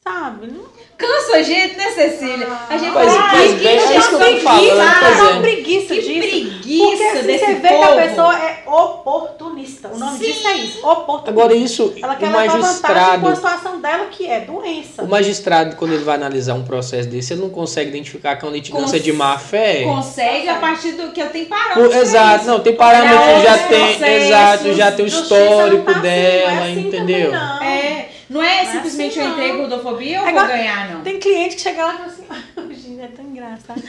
sabe? 0.09 0.47
Não 0.49 0.79
Cansa 0.99 1.37
a 1.37 1.43
gente, 1.43 1.77
né, 1.77 1.93
Cecília? 1.93 2.49
A 2.69 2.77
gente 2.77 2.91
pois 2.93 3.15
ai, 3.15 3.39
bem, 3.49 3.59
que 3.61 3.69
é 3.69 3.97
isso 3.99 4.09
que 4.09 4.15
eu 4.17 4.19
preguiça, 4.19 4.43
falando, 4.43 4.81
é. 4.81 5.31
uma 5.33 5.41
preguiça 5.43 5.95
Que 5.95 6.01
disso. 6.01 6.29
preguiça 6.29 6.87
Porque 6.89 7.05
assim, 7.05 7.27
desse 7.29 7.45
você 7.47 7.55
vê 7.55 7.69
povo. 7.69 7.79
que 7.79 7.85
a 7.93 8.03
pessoa 8.09 8.35
é 8.43 8.63
oportunista. 8.67 9.89
O 9.95 9.97
nome 9.99 10.19
Sim. 10.19 10.25
disso 10.25 10.49
é 10.49 10.53
isso, 10.57 10.79
oportunista. 10.87 11.31
Agora 11.31 11.55
isso, 11.55 11.95
Ela 12.03 12.15
o 12.15 12.17
quer 12.17 12.27
levar 12.27 12.39
vantagem 12.49 12.61
com 12.61 12.67
a 12.67 12.69
magistrado, 12.69 13.37
situação 13.37 13.81
dela, 13.81 14.07
que 14.07 14.27
é 14.29 14.41
doença. 14.41 15.03
o 15.05 15.09
magistrado, 15.09 15.77
quando 15.77 15.93
ele 15.95 16.03
vai 16.03 16.17
analisar 16.17 16.55
um 16.55 16.65
processo 16.65 17.09
desse, 17.09 17.33
ele 17.33 17.43
não 17.43 17.51
consegue 17.51 17.91
identificar 17.91 18.35
que 18.35 18.45
é 18.45 18.49
uma 18.49 18.55
litigância 18.57 18.91
Cons- 18.99 19.03
de 19.05 19.13
má 19.13 19.39
fé. 19.39 19.85
Consegue 19.85 20.49
a 20.49 20.57
partir 20.57 20.93
do 20.93 21.13
que 21.13 21.21
eu 21.23 21.29
tenho 21.31 21.47
parâmetros. 21.47 21.95
exato, 21.95 22.45
não, 22.47 22.59
tem 22.59 22.75
parâmetro, 22.75 23.19
Olhar 23.19 23.41
já 23.45 23.59
tem, 23.69 24.03
exato, 24.27 24.75
já 24.75 24.91
tem 24.91 25.05
o 25.05 25.09
histórico 25.09 25.85
tá 25.85 25.93
assim, 25.93 26.01
dela, 26.01 26.51
é 26.51 26.73
assim 26.73 26.81
entendeu? 26.89 27.31
também, 27.31 27.41
não. 27.41 27.63
É, 27.63 28.09
não 28.31 28.43
é 28.43 28.47
Não 28.65 28.71
é 28.71 28.73
simplesmente 28.73 29.19
assim, 29.19 29.29
eu 29.29 29.33
entrei 29.35 29.57
gordofobia 29.57 30.21
Agora- 30.21 30.47
vou 30.49 30.57
ganhar, 30.57 30.91
não. 30.91 31.01
Tem 31.03 31.19
cliente 31.19 31.57
que 31.57 31.63
chega 31.63 31.85
lá 31.85 31.95
e 31.95 31.97
fala 31.99 32.07
assim, 32.09 32.25
"Ai, 32.29 32.43
gente, 32.99 33.13
é 33.13 33.17
tão 33.17 33.25
engraçado. 33.25 33.83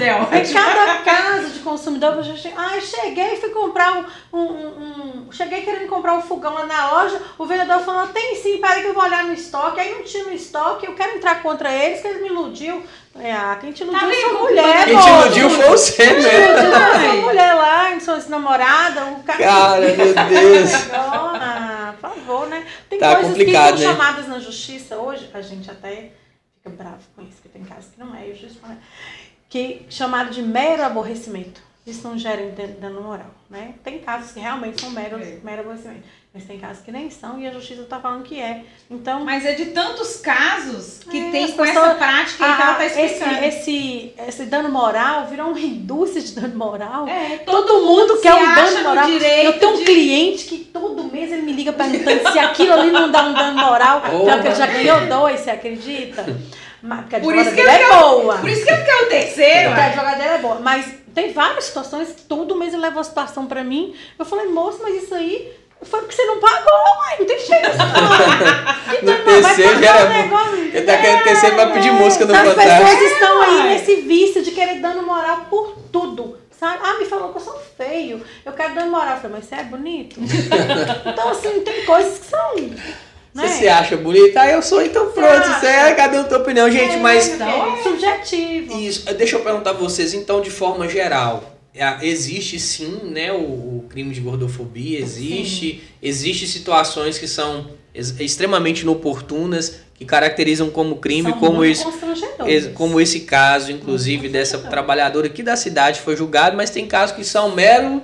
É 0.00 0.06
Em 0.08 0.40
ótima. 0.40 0.60
cada 0.62 0.94
caso 1.02 1.50
de 1.50 1.58
consumidor, 1.60 2.14
eu 2.16 2.22
já 2.22 2.34
cheguei, 2.36 2.54
ai, 2.56 2.80
cheguei 2.80 3.34
e 3.34 3.36
fui 3.36 3.50
comprar 3.50 3.92
um, 3.94 4.04
um, 4.32 4.42
um- 4.42 5.28
Cheguei 5.30 5.60
querendo 5.62 5.88
comprar 5.88 6.14
um 6.14 6.22
fogão 6.22 6.54
lá 6.54 6.64
na 6.64 6.90
loja, 6.90 7.20
o 7.36 7.44
vendedor 7.44 7.80
falou, 7.80 8.06
tem 8.08 8.34
sim, 8.36 8.56
peraí 8.58 8.80
que 8.82 8.88
eu 8.88 8.94
vou 8.94 9.02
olhar 9.04 9.24
no 9.24 9.34
estoque. 9.34 9.78
Aí 9.78 9.94
não 9.94 10.02
tinha 10.02 10.24
no 10.24 10.32
estoque, 10.32 10.86
eu 10.86 10.94
quero 10.94 11.16
entrar 11.16 11.42
contra 11.42 11.70
eles, 11.70 12.00
que 12.00 12.08
eles 12.08 12.22
me 12.22 12.28
iludiu. 12.28 12.82
Ah, 13.14 13.56
quem 13.60 13.70
te 13.72 13.82
iludiu 13.82 14.00
Tá 14.00 14.08
é 14.10 14.20
sua 14.20 14.32
mulher, 14.38 14.84
Quem 14.86 14.98
te 14.98 15.08
iludiu 15.08 15.50
foi 15.50 15.64
você 15.68 16.06
Quem 16.06 16.20
te 16.20 16.26
iludiu 16.28 16.72
foi 16.72 17.04
sua 17.10 17.14
mulher 17.22 17.54
lá, 17.54 18.00
sua 18.00 18.18
namorada, 18.28 19.04
o 19.06 19.22
cara... 19.22 19.38
Cara, 19.38 19.80
meu 19.80 19.96
Deus. 19.96 20.70
Ah, 21.40 21.94
por 22.00 22.10
favor, 22.10 22.46
né? 22.48 22.64
Tem 22.88 22.98
Tá 22.98 23.14
coisas 23.16 23.30
complicado, 23.32 23.74
que 23.76 23.82
são 23.82 23.92
né? 23.92 23.98
chamadas 23.98 24.28
na 24.28 24.38
justiça 24.38 24.96
hoje, 24.96 25.28
a 25.34 25.40
gente 25.42 25.70
até 25.70 26.10
fica 26.70 26.82
bravo 26.82 27.02
com 27.14 27.22
isso, 27.22 27.40
que 27.42 27.48
tem 27.48 27.64
casos 27.64 27.90
que 27.92 27.98
não 28.00 28.14
é, 28.14 28.28
e 28.28 28.32
o 28.32 28.36
juiz 28.36 28.56
fala, 28.56 28.76
que 29.48 29.86
chamado 29.88 30.30
de 30.30 30.42
mero 30.42 30.82
aborrecimento. 30.84 31.62
Isso 31.86 32.06
não 32.06 32.18
gera 32.18 32.50
dan- 32.50 32.74
dano 32.80 33.00
moral, 33.00 33.30
né? 33.48 33.74
Tem 33.82 33.98
casos 34.00 34.32
que 34.32 34.40
realmente 34.40 34.78
são 34.80 34.90
mero, 34.90 35.18
É. 35.18 35.38
mero 35.42 35.62
aborrecimento, 35.62 36.02
mas 36.38 36.46
tem 36.46 36.58
casos 36.60 36.84
que 36.84 36.92
nem 36.92 37.10
são 37.10 37.40
e 37.40 37.48
a 37.48 37.50
justiça 37.50 37.82
está 37.82 37.98
falando 37.98 38.22
que 38.22 38.40
é. 38.40 38.62
Então, 38.88 39.24
Mas 39.24 39.44
é 39.44 39.54
de 39.54 39.66
tantos 39.66 40.16
casos 40.18 41.00
que 41.10 41.18
É, 41.18 41.30
tem 41.32 41.48
com 41.50 41.64
pessoas- 41.64 41.68
essa 41.88 41.94
prática 41.96 42.46
aí 42.46 42.54
que 42.56 42.62
ela 42.62 42.70
ah, 42.70 42.74
tá 42.76 42.86
esse, 42.86 43.00
explicando. 43.02 43.44
esse, 43.44 44.12
esse 44.28 44.44
dano 44.46 44.68
moral 44.68 45.26
virou 45.26 45.48
uma 45.48 45.58
indústria 45.58 46.22
de 46.22 46.32
dano 46.32 46.54
moral. 46.56 47.08
É, 47.08 47.38
Todo 47.38 47.82
mundo 47.84 48.18
quer 48.18 48.32
se 48.34 48.38
um 48.40 48.54
dano 48.54 48.70
no 48.78 48.82
moral. 48.84 49.08
Eu 49.10 49.58
tenho 49.58 49.72
um 49.72 49.76
de- 49.78 49.84
cliente 49.84 50.44
que 50.44 50.58
todo 50.58 51.04
mês 51.04 51.32
ele 51.32 51.42
me 51.42 51.52
liga 51.52 51.72
perguntando 51.72 52.30
se 52.30 52.38
aquilo 52.38 52.72
ali 52.72 52.90
não 52.92 53.10
dá 53.10 53.22
um 53.24 53.34
dano 53.34 53.58
moral. 53.60 54.00
Pior 54.02 54.40
que 54.40 54.46
ele 54.46 54.54
já 54.54 54.66
ganhou 54.66 55.06
dois, 55.06 55.40
você 55.40 55.50
acredita? 55.50 56.22
Porque 56.80 57.16
a 57.16 57.20
Por 57.20 57.34
advogada 57.34 57.42
isso 57.42 57.54
que 57.54 57.60
é 57.60 57.78
quer- 57.78 57.98
boa. 57.98 58.36
Por 58.38 58.48
isso 58.48 58.64
que 58.64 58.70
ele 58.70 58.84
quer 58.84 59.02
o 59.02 59.06
terceiro. 59.08 59.68
Porque 59.70 59.80
a 59.80 59.86
advogada 59.86 60.16
dele 60.16 60.34
é 60.34 60.38
boa. 60.38 60.54
Mas 60.60 60.86
tem 61.12 61.32
várias 61.32 61.64
situações, 61.64 62.14
todo 62.28 62.54
mês 62.54 62.72
ele 62.72 62.82
leva 62.82 62.98
uma 62.98 63.02
situação 63.04 63.46
pra 63.46 63.64
mim. 63.64 63.92
Eu 64.16 64.24
falei, 64.24 64.46
moço, 64.46 64.78
mas 64.80 65.02
isso 65.02 65.12
aí 65.12 65.52
foi 65.82 66.00
porque 66.00 66.14
você 66.14 66.24
não 66.24 66.40
pagou, 66.40 66.72
uai, 66.98 67.16
não 67.20 67.26
tem 67.26 67.38
jeito 67.38 67.68
não. 67.78 68.94
Que 68.96 69.04
No 69.04 69.12
dano, 69.12 69.42
vai 69.42 69.54
já 69.56 69.96
era 69.96 70.06
o 70.06 70.12
negócio. 70.12 70.58
Ele 70.58 70.82
tá 70.82 70.96
querendo 70.98 71.22
terceiro 71.24 71.54
pra 71.56 71.66
pedir 71.70 71.92
música 71.92 72.24
no 72.26 72.34
As 72.34 72.48
Fantástico. 72.48 72.84
pessoas 72.86 73.12
estão 73.12 73.42
aí 73.42 73.62
nesse 73.68 73.96
vício 74.02 74.42
de 74.42 74.50
querer 74.50 74.80
dano 74.80 75.02
moral 75.02 75.46
por 75.48 75.76
tudo. 75.92 76.36
Sabe? 76.58 76.80
Ah, 76.82 76.94
me 76.98 77.04
falou 77.04 77.28
que 77.30 77.38
eu 77.38 77.42
sou 77.42 77.62
feio. 77.76 78.20
Eu 78.44 78.52
quero 78.52 78.74
dano 78.74 78.90
moral. 78.90 79.14
Eu 79.14 79.20
falei, 79.20 79.36
mas 79.38 79.44
você 79.46 79.54
é 79.54 79.62
bonito? 79.64 80.18
então, 81.06 81.28
assim, 81.28 81.60
tem 81.60 81.84
coisas 81.84 82.18
que 82.18 82.26
são. 82.26 82.56
Né? 82.56 83.46
Você 83.46 83.48
se 83.48 83.68
acha 83.68 83.96
bonita? 83.96 84.40
Ah, 84.40 84.50
eu 84.50 84.60
sou, 84.60 84.82
então 84.82 85.12
pronto. 85.12 85.46
Você 85.60 85.66
é, 85.66 85.94
cadê 85.94 86.16
a 86.16 86.24
tua 86.24 86.38
opinião? 86.38 86.68
Gente, 86.68 86.94
É, 86.94 86.98
mas 86.98 87.28
então, 87.28 87.76
é 87.76 87.82
subjetivo. 87.84 88.76
Isso, 88.76 89.14
deixa 89.14 89.36
eu 89.36 89.40
perguntar 89.40 89.74
pra 89.74 89.80
vocês, 89.80 90.12
então, 90.14 90.40
de 90.40 90.50
forma 90.50 90.88
geral, 90.88 91.44
existe 92.02 92.58
sim, 92.58 92.98
né, 93.04 93.32
o, 93.32 93.36
o 93.36 93.84
crime 93.88 94.12
de 94.14 94.20
gordofobia, 94.20 94.98
existe, 94.98 95.82
existe 96.02 96.46
situações 96.46 97.18
que 97.18 97.28
são 97.28 97.68
ex- 97.94 98.18
extremamente 98.18 98.82
inoportunas, 98.82 99.80
que 99.94 100.04
caracterizam 100.04 100.70
como 100.70 100.96
crime, 100.96 101.30
São 101.30 101.38
como 101.38 101.64
esse, 101.64 101.84
como 102.74 103.00
esse 103.00 103.20
caso, 103.20 103.72
inclusive, 103.72 104.28
dessa 104.28 104.58
trabalhadora 104.58 105.26
aqui 105.26 105.42
da 105.42 105.56
cidade 105.56 106.00
foi 106.00 106.16
julgado, 106.16 106.56
mas 106.56 106.70
tem 106.70 106.86
casos 106.86 107.16
que 107.16 107.24
são 107.24 107.54
mero, 107.54 108.00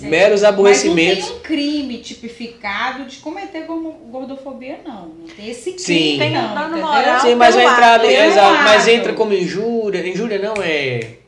meros 0.00 0.40
Mas 0.40 0.42
não 0.42 0.48
aborrecimentos. 0.48 1.26
tem 1.26 1.36
um 1.36 1.40
crime 1.40 1.98
tipificado 1.98 3.04
de 3.04 3.16
cometer 3.16 3.66
gordofobia, 3.66 4.80
não. 4.84 5.08
Não 5.08 5.26
tem 5.36 5.50
esse 5.50 5.72
crime, 5.72 5.78
Sim. 5.80 6.16
Tem 6.18 6.32
não, 6.32 6.54
dano 6.54 6.68
entendeu? 6.68 6.86
moral. 6.86 7.20
Sim, 7.20 7.34
mas 7.34 7.56
exato, 7.56 8.62
mas 8.64 8.88
entra 8.88 9.12
como 9.12 9.34
injúria, 9.34 10.06
injúria 10.06 10.38
não 10.38 10.54
é... 10.62 11.18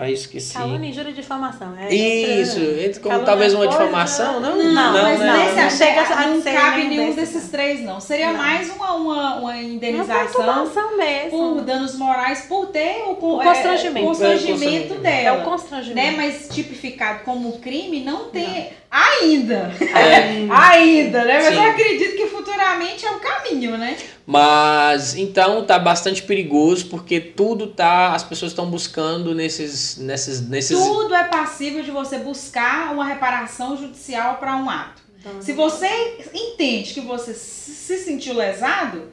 Ah, 0.00 0.08
esqueci. 0.10 0.54
Calúnia, 0.54 0.88
injúria 0.90 1.10
e 1.10 1.12
difamação. 1.12 1.74
É, 1.76 1.92
Isso, 1.92 2.58
entra- 2.60 2.82
entra 2.84 3.00
como 3.00 3.08
calúnia 3.10 3.26
talvez 3.26 3.52
uma 3.54 3.64
coisa- 3.66 3.78
difamação, 3.84 4.40
não? 4.40 4.56
Não, 4.56 4.92
mas 4.92 5.18
nesse 5.18 5.54
não 5.56 5.62
acho 5.66 5.76
chega 5.76 6.04
que 6.04 6.12
a 6.12 6.26
não 6.28 6.40
ser 6.42 6.52
cabe 6.52 6.84
nenhum 6.84 7.14
desses, 7.14 7.32
desses 7.34 7.50
três, 7.50 7.80
não. 7.80 8.00
Seria 8.00 8.28
Não. 8.28 8.36
mais 8.36 8.70
uma, 8.70 8.92
uma, 8.94 9.34
uma 9.36 9.40
Uma 9.40 9.56
indenização 9.56 10.96
mesmo. 10.96 11.30
por 11.30 11.60
danos 11.62 11.96
morais 11.96 12.42
por 12.48 12.66
ter 12.66 13.02
o, 13.06 13.18
O 13.36 13.42
é, 13.42 13.44
constrangimento. 13.44 14.04
o 14.06 14.08
constrangimento 14.08 14.44
É, 14.44 14.52
o 14.52 14.54
constrangimento. 14.54 14.94
É 14.94 15.22
dela. 15.22 15.38
o 15.40 15.44
constrangimento. 15.44 15.94
né? 16.10 16.14
Mas 16.16 16.48
tipificado 16.54 17.24
como 17.24 17.58
crime 17.58 18.00
não 18.04 18.26
tem 18.26 18.70
ainda. 18.90 19.72
É. 19.80 20.46
ainda, 20.50 21.24
né? 21.24 21.34
Mas 21.42 21.48
Sim. 21.48 21.54
eu 21.54 21.62
acredito 21.70 22.16
que 22.16 22.26
futuramente 22.26 23.04
é 23.04 23.10
o 23.10 23.18
caminho, 23.18 23.76
né? 23.76 23.96
Mas 24.30 25.14
então 25.16 25.64
tá 25.64 25.78
bastante 25.78 26.22
perigoso 26.22 26.84
porque 26.90 27.18
tudo 27.18 27.68
tá, 27.68 28.08
as 28.12 28.22
pessoas 28.22 28.52
estão 28.52 28.66
buscando 28.66 29.34
nesses 29.34 29.96
nesses 29.96 30.46
nesses 30.46 30.78
Tudo 30.78 31.14
é 31.14 31.24
passível 31.24 31.82
de 31.82 31.90
você 31.90 32.18
buscar 32.18 32.92
uma 32.92 33.06
reparação 33.06 33.74
judicial 33.74 34.34
para 34.34 34.54
um 34.54 34.68
ato. 34.68 35.00
Então, 35.18 35.32
Se 35.40 35.54
você 35.54 35.88
entende 36.34 36.92
que 36.92 37.00
você 37.00 37.32
se 37.32 37.72
se 37.72 38.04
sentiu 38.04 38.34
lesado, 38.34 39.04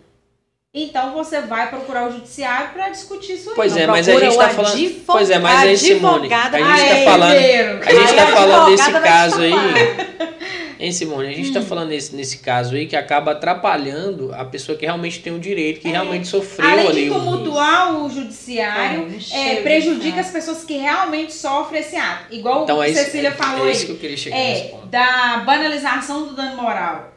então 0.74 1.14
você 1.14 1.40
vai 1.40 1.70
procurar 1.70 2.10
o 2.10 2.12
judiciário 2.12 2.72
para 2.74 2.90
discutir 2.90 3.36
isso 3.36 3.52
aí. 3.52 3.56
Pois 3.56 3.72
Não, 3.74 3.80
é, 3.84 3.88
mas 3.88 4.10
a 4.10 4.20
gente 4.20 4.36
o 4.36 4.38
tá 4.38 4.50
falando 4.50 4.74
advo- 4.74 5.02
Pois 5.06 5.30
é, 5.30 5.40
mas 5.40 5.60
aí 5.64 5.78
Simone, 5.78 6.34
a 6.34 6.46
advogada 6.46 6.58
gente 6.58 6.68
tá 6.90 6.94
Aê, 6.94 7.06
falando 7.06 7.32
a 7.32 7.94
gente 7.94 8.10
Aí 8.10 8.16
tá 8.18 8.24
a 8.24 8.28
falando 8.28 8.66
desse 8.70 8.92
caso 8.92 9.40
aí. 9.40 9.54
Hein 10.80 10.92
Simone, 10.92 11.28
a 11.28 11.32
gente 11.34 11.50
Hum. 11.50 11.54
tá 11.54 11.62
falando 11.62 11.90
nesse, 11.90 12.16
nesse 12.16 12.40
caso 12.40 12.76
aí 12.76 12.86
que 12.88 12.96
acaba 12.96 13.32
atrapalhando 13.32 14.34
a 14.34 14.44
pessoa 14.46 14.78
que 14.78 14.86
realmente 14.86 15.20
tem 15.22 15.34
o 15.36 15.40
direito, 15.40 15.80
que 15.82 15.88
É. 15.88 15.92
realmente 15.92 16.28
sofreu 16.28 16.70
Além 16.70 16.88
ali 16.88 17.04
de 17.06 17.12
um- 17.12 17.14
tumultuar 17.20 17.96
o 18.04 18.10
judiciário, 18.10 19.08
É, 19.32 19.54
é, 19.54 19.62
prejudica 19.62 20.18
casos. 20.18 20.26
as 20.28 20.32
pessoas 20.32 20.64
que 20.64 20.78
realmente 20.78 21.34
sofrem 21.34 21.82
esse 21.82 21.96
ato. 21.96 22.34
Igual 22.34 22.64
Então 22.64 22.82
é 22.82 22.90
isso, 22.90 23.04
Cecília 23.04 23.32
falou 23.32 23.66
é 23.66 23.70
aí. 23.70 23.76
isso 23.76 23.86
que 23.86 23.92
eu 23.94 23.98
queria 23.98 24.18
chegar 24.18 24.36
nesse 24.38 24.62
é, 24.62 24.68
ponto. 24.70 24.88
da 24.88 25.38
banalização 25.46 26.28
do 26.28 26.34
dano 26.36 26.56
moral. 26.62 27.12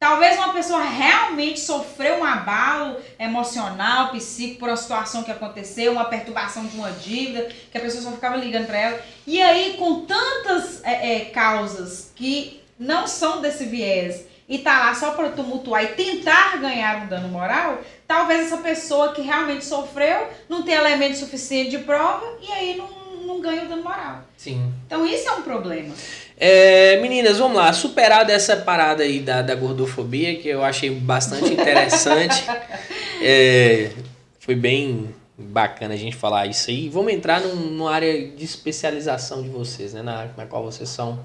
Talvez 0.00 0.36
uma 0.36 0.52
pessoa 0.52 0.80
realmente 0.84 1.58
sofreu 1.58 2.18
um 2.20 2.24
abalo 2.24 2.98
emocional, 3.18 4.12
psíquico, 4.12 4.60
por 4.60 4.68
uma 4.68 4.76
situação 4.76 5.24
que 5.24 5.30
aconteceu, 5.32 5.90
uma 5.90 6.04
perturbação 6.04 6.64
de 6.66 6.76
uma 6.76 6.92
dívida, 6.92 7.48
que 7.70 7.76
a 7.76 7.80
pessoa 7.80 8.02
só 8.04 8.12
ficava 8.12 8.36
ligando 8.36 8.66
para 8.66 8.78
ela. 8.78 9.00
E 9.26 9.42
aí, 9.42 9.74
com 9.76 10.02
tantas 10.06 10.84
é, 10.84 11.16
é, 11.16 11.20
causas 11.26 12.12
que 12.14 12.60
não 12.78 13.06
são 13.06 13.40
desse 13.40 13.64
viés 13.64 14.26
e 14.48 14.58
tá 14.58 14.78
lá 14.78 14.94
só 14.94 15.10
para 15.10 15.30
tumultuar 15.30 15.84
e 15.84 15.88
tentar 15.88 16.56
ganhar 16.58 17.02
um 17.02 17.06
dano 17.06 17.28
moral, 17.28 17.82
talvez 18.06 18.46
essa 18.46 18.58
pessoa 18.58 19.12
que 19.12 19.20
realmente 19.20 19.64
sofreu 19.64 20.28
não 20.48 20.62
tenha 20.62 20.78
elemento 20.78 21.18
suficiente 21.18 21.70
de 21.70 21.78
prova 21.78 22.24
e 22.40 22.50
aí 22.50 22.76
não, 22.76 23.26
não 23.26 23.40
ganha 23.40 23.64
o 23.64 23.68
dano 23.68 23.82
moral. 23.82 24.24
Sim. 24.36 24.72
Então 24.86 25.04
isso 25.04 25.28
é 25.28 25.32
um 25.32 25.42
problema. 25.42 25.94
É, 26.40 26.98
meninas, 27.00 27.38
vamos 27.38 27.56
lá. 27.56 27.72
Superada 27.72 28.32
essa 28.32 28.56
parada 28.56 29.02
aí 29.02 29.20
da, 29.20 29.42
da 29.42 29.54
gordofobia, 29.54 30.36
que 30.36 30.48
eu 30.48 30.64
achei 30.64 30.88
bastante 30.88 31.52
interessante. 31.52 32.44
é, 33.20 33.90
foi 34.38 34.54
bem 34.54 35.14
bacana 35.36 35.94
a 35.94 35.96
gente 35.96 36.16
falar 36.16 36.46
isso 36.46 36.70
aí. 36.70 36.88
Vamos 36.88 37.12
entrar 37.12 37.40
num, 37.40 37.54
numa 37.54 37.92
área 37.92 38.28
de 38.28 38.44
especialização 38.44 39.42
de 39.42 39.48
vocês, 39.48 39.92
né? 39.92 40.02
Na, 40.02 40.28
na 40.36 40.46
qual 40.46 40.62
vocês 40.62 40.88
são, 40.88 41.18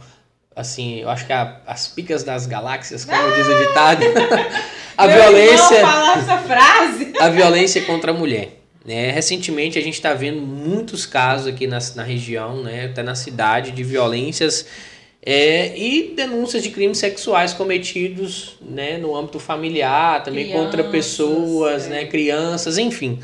assim, 0.55 0.99
eu 0.99 1.09
acho 1.09 1.25
que 1.25 1.33
a- 1.33 1.57
as 1.65 1.87
picas 1.87 2.23
das 2.23 2.45
galáxias, 2.45 3.05
como 3.05 3.31
diz 3.35 3.47
o 3.47 3.67
ditado. 3.67 4.03
a 4.97 5.07
Meu 5.07 5.15
violência 5.17 5.75
essa 5.75 6.37
frase. 6.39 7.13
a 7.19 7.29
violência 7.29 7.81
contra 7.83 8.11
a 8.11 8.13
mulher. 8.13 8.59
Né? 8.85 9.11
Recentemente 9.11 9.79
a 9.79 9.81
gente 9.81 9.93
está 9.93 10.13
vendo 10.13 10.41
muitos 10.41 11.05
casos 11.05 11.47
aqui 11.47 11.65
na, 11.67 11.79
na 11.95 12.03
região, 12.03 12.61
né? 12.61 12.85
até 12.85 13.01
na 13.01 13.15
cidade, 13.15 13.71
de 13.71 13.83
violências 13.83 14.67
é, 15.25 15.77
e 15.77 16.13
denúncias 16.15 16.61
de 16.61 16.69
crimes 16.69 16.97
sexuais 16.97 17.53
cometidos 17.53 18.57
né? 18.61 18.97
no 18.97 19.15
âmbito 19.15 19.39
familiar, 19.39 20.21
também 20.21 20.51
contra 20.51 20.83
Crianças, 20.83 20.91
pessoas, 20.91 21.85
é. 21.85 21.89
né? 21.89 22.05
crianças, 22.05 22.77
enfim. 22.77 23.19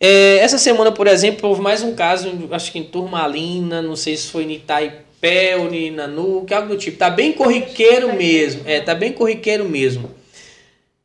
É, 0.00 0.38
essa 0.38 0.58
semana, 0.58 0.90
por 0.90 1.06
exemplo, 1.06 1.48
houve 1.48 1.60
mais 1.60 1.82
um 1.82 1.94
caso, 1.94 2.48
acho 2.50 2.72
que 2.72 2.78
em 2.78 2.84
Turmalina, 2.84 3.80
não 3.80 3.94
sei 3.94 4.16
se 4.16 4.28
foi 4.28 4.44
em 4.44 4.52
Itaipé 4.52 5.09
ou 5.58 5.72
em 5.72 5.90
Nanuque, 5.90 6.54
algo 6.54 6.68
do 6.68 6.76
tipo. 6.78 6.96
Tá 6.96 7.10
bem 7.10 7.32
corriqueiro 7.32 8.14
mesmo. 8.14 8.62
É, 8.66 8.80
tá 8.80 8.94
bem 8.94 9.12
corriqueiro 9.12 9.68
mesmo. 9.68 10.10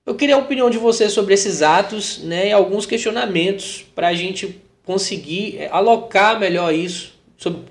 Eu 0.06 0.16
queria 0.16 0.36
a 0.36 0.40
opinião 0.40 0.70
de 0.70 0.78
você 0.78 1.10
sobre 1.10 1.34
esses 1.34 1.62
atos, 1.64 2.20
né, 2.20 2.50
e 2.50 2.52
alguns 2.52 2.86
questionamentos 2.86 3.84
para 3.96 4.10
a 4.10 4.14
gente 4.14 4.62
conseguir 4.86 5.58
é, 5.58 5.68
alocar 5.72 6.40
melhor 6.40 6.72
isso, 6.74 7.16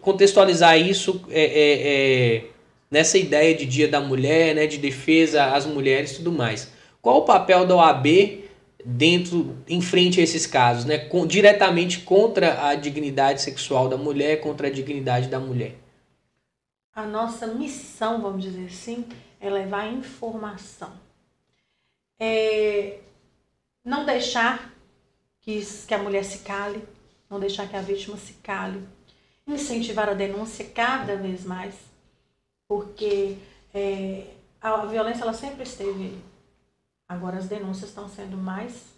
contextualizar 0.00 0.76
isso 0.76 1.22
é, 1.30 1.44
é, 1.44 2.34
é, 2.34 2.44
nessa 2.90 3.16
ideia 3.16 3.54
de 3.54 3.64
Dia 3.64 3.86
da 3.86 4.00
Mulher, 4.00 4.52
né, 4.54 4.66
de 4.66 4.78
defesa 4.78 5.44
às 5.44 5.64
mulheres 5.64 6.10
e 6.10 6.16
tudo 6.16 6.32
mais. 6.32 6.72
Qual 7.00 7.18
o 7.18 7.22
papel 7.22 7.64
da 7.64 7.76
OAB 7.76 8.40
dentro, 8.84 9.56
em 9.68 9.80
frente 9.80 10.20
a 10.20 10.24
esses 10.24 10.44
casos, 10.44 10.84
né, 10.84 10.98
com- 10.98 11.26
diretamente 11.26 12.00
contra 12.00 12.66
a 12.66 12.74
dignidade 12.74 13.42
sexual 13.42 13.88
da 13.88 13.96
mulher, 13.96 14.40
contra 14.40 14.66
a 14.66 14.70
dignidade 14.70 15.28
da 15.28 15.38
mulher? 15.38 15.83
A 16.94 17.04
nossa 17.04 17.46
missão, 17.46 18.22
vamos 18.22 18.42
dizer 18.42 18.66
assim, 18.66 19.06
é 19.40 19.50
levar 19.50 19.92
informação. 19.92 20.92
É 22.18 23.00
não 23.84 24.06
deixar 24.06 24.72
que, 25.40 25.60
que 25.86 25.92
a 25.92 25.98
mulher 25.98 26.24
se 26.24 26.38
cale, 26.38 26.82
não 27.28 27.38
deixar 27.38 27.68
que 27.68 27.76
a 27.76 27.82
vítima 27.82 28.16
se 28.16 28.34
cale. 28.34 28.86
Incentivar 29.46 30.08
a 30.08 30.14
denúncia 30.14 30.64
cada 30.64 31.16
vez 31.16 31.44
mais, 31.44 31.74
porque 32.66 33.36
é, 33.74 34.28
a, 34.60 34.86
violência 34.86 35.22
ela 35.22 35.34
sempre 35.34 35.64
esteve. 35.64 36.18
Agora 37.06 37.36
as 37.36 37.46
denúncias 37.46 37.90
estão 37.90 38.08
sendo 38.08 38.38
mais 38.38 38.93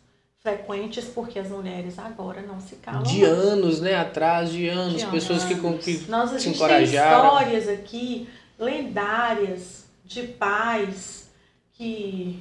frequentes 0.47 1.07
porque 1.07 1.41
as 1.41 1.49
mulheres 1.49 1.99
agora 1.99 2.41
não 2.41 2.61
se 2.61 2.77
calam. 2.77 3.03
De 3.03 3.21
mais. 3.23 3.33
anos, 3.33 3.81
né, 3.81 3.97
atrás 3.97 4.49
de 4.53 4.69
anos, 4.69 5.01
De 5.01 5.07
pessoas 5.09 5.43
que, 5.45 5.57
com- 5.57 5.77
que 5.77 6.09
Nós 6.09 6.33
a 6.33 6.39
se 6.39 6.45
gente 6.45 6.45
tem 6.45 6.53
encorajaram. 6.55 7.25
histórias 7.27 7.69
aqui 7.69 8.29
lendárias 8.57 9.87
de 10.05 10.23
pais 10.29 11.29
que 11.73 12.41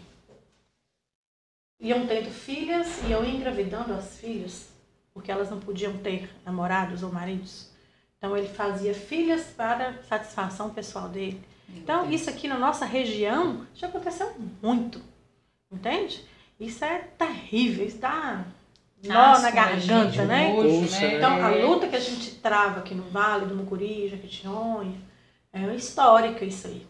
iam 1.79 2.05
tendo 2.05 2.29
filhas 2.29 3.01
e 3.03 3.09
iam 3.09 3.25
engravidando 3.25 3.91
as 3.93 4.17
filhas, 4.17 4.67
porque 5.11 5.31
elas 5.31 5.49
não 5.49 5.59
podiam 5.59 5.97
ter 5.97 6.29
namorados 6.45 7.01
ou 7.01 7.11
maridos. 7.11 7.69
Então 8.19 8.37
ele 8.37 8.47
fazia 8.47 8.93
filhas 8.93 9.45
para 9.57 9.95
satisfação 10.07 10.69
pessoal 10.69 11.09
dele. 11.09 11.41
Então 11.69 12.09
isso 12.11 12.29
aqui 12.29 12.47
na 12.47 12.57
nossa 12.59 12.85
região 12.85 13.65
já 13.73 13.87
aconteceu 13.87 14.31
muito, 14.61 15.01
entende? 15.71 16.23
Isso 16.59 16.83
é 16.85 17.01
terrível, 17.17 17.85
isso 17.85 17.97
dá 17.97 18.43
nó 19.03 19.19
Asco, 19.31 19.43
na 19.43 19.51
garganta, 19.51 20.23
né? 20.25 20.53
Né? 20.53 21.15
Então, 21.17 21.43
a 21.45 21.51
É. 21.51 21.63
luta 21.63 21.87
que 21.87 21.95
a 21.95 21.99
gente 21.99 22.31
trava 22.35 22.79
aqui 22.79 22.95
no 22.95 23.03
Vale 23.03 23.45
do 23.45 23.55
Mucuri, 23.55 24.07
Jequitinhonha, 24.07 24.95
é 25.53 25.59
histórica 25.75 26.43
isso 26.45 26.67
aí. 26.67 26.85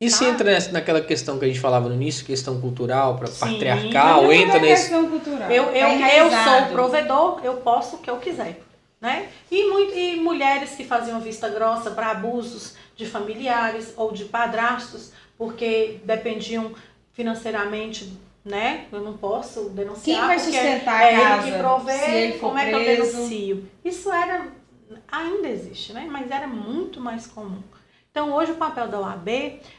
Isso 0.00 0.24
Tá. 0.24 0.30
entra 0.30 0.50
nessa, 0.50 0.72
naquela 0.72 1.00
questão 1.02 1.38
que 1.38 1.44
a 1.44 1.48
gente 1.48 1.60
falava 1.60 1.88
no 1.88 1.94
início, 1.94 2.24
questão 2.26 2.60
cultural, 2.60 3.20
Sim. 3.26 3.38
patriarcal, 3.38 4.22
Não 4.24 4.32
é 4.32 4.36
entra 4.36 4.58
nesse. 4.58 4.82
questão 4.88 5.08
cultural. 5.10 5.50
Eu, 5.50 5.64
eu, 5.64 5.86
é 5.88 6.20
eu 6.20 6.30
sou 6.30 6.62
o 6.62 6.68
provedor, 6.72 7.40
eu 7.44 7.54
posso 7.58 7.96
o 7.96 7.98
que 8.00 8.10
eu 8.10 8.16
quiser. 8.16 8.60
Né? 9.00 9.28
E, 9.50 9.70
mui- 9.70 9.94
e 9.94 10.16
mulheres 10.16 10.72
que 10.72 10.84
faziam 10.84 11.20
vista 11.20 11.48
grossa 11.48 11.90
para 11.90 12.10
abusos 12.10 12.74
de 12.96 13.06
familiares 13.06 13.94
ou 13.96 14.12
de 14.12 14.26
padrastos, 14.26 15.12
porque 15.38 16.00
dependiam 16.04 16.72
financeiramente, 17.12 18.12
né? 18.44 18.86
Eu 18.90 19.00
não 19.00 19.16
posso 19.16 19.70
denunciar. 19.70 20.18
Quem 20.18 20.26
vai 20.26 20.38
sustentar 20.38 21.02
é 21.02 21.16
a 21.16 21.20
casa? 21.20 21.46
ele 21.46 21.52
que 21.52 21.58
provê, 21.58 22.38
como 22.38 22.58
é 22.58 22.68
que 22.68 22.74
eu 22.74 22.84
denuncio? 22.84 23.70
Isso 23.84 24.10
era, 24.10 24.48
ainda 25.10 25.48
existe, 25.48 25.92
né? 25.92 26.06
Mas 26.10 26.30
era 26.30 26.46
muito 26.46 27.00
mais 27.00 27.26
comum. 27.26 27.62
Então, 28.10 28.32
hoje 28.32 28.52
o 28.52 28.56
papel 28.56 28.88
da 28.88 29.00
OAB 29.00 29.28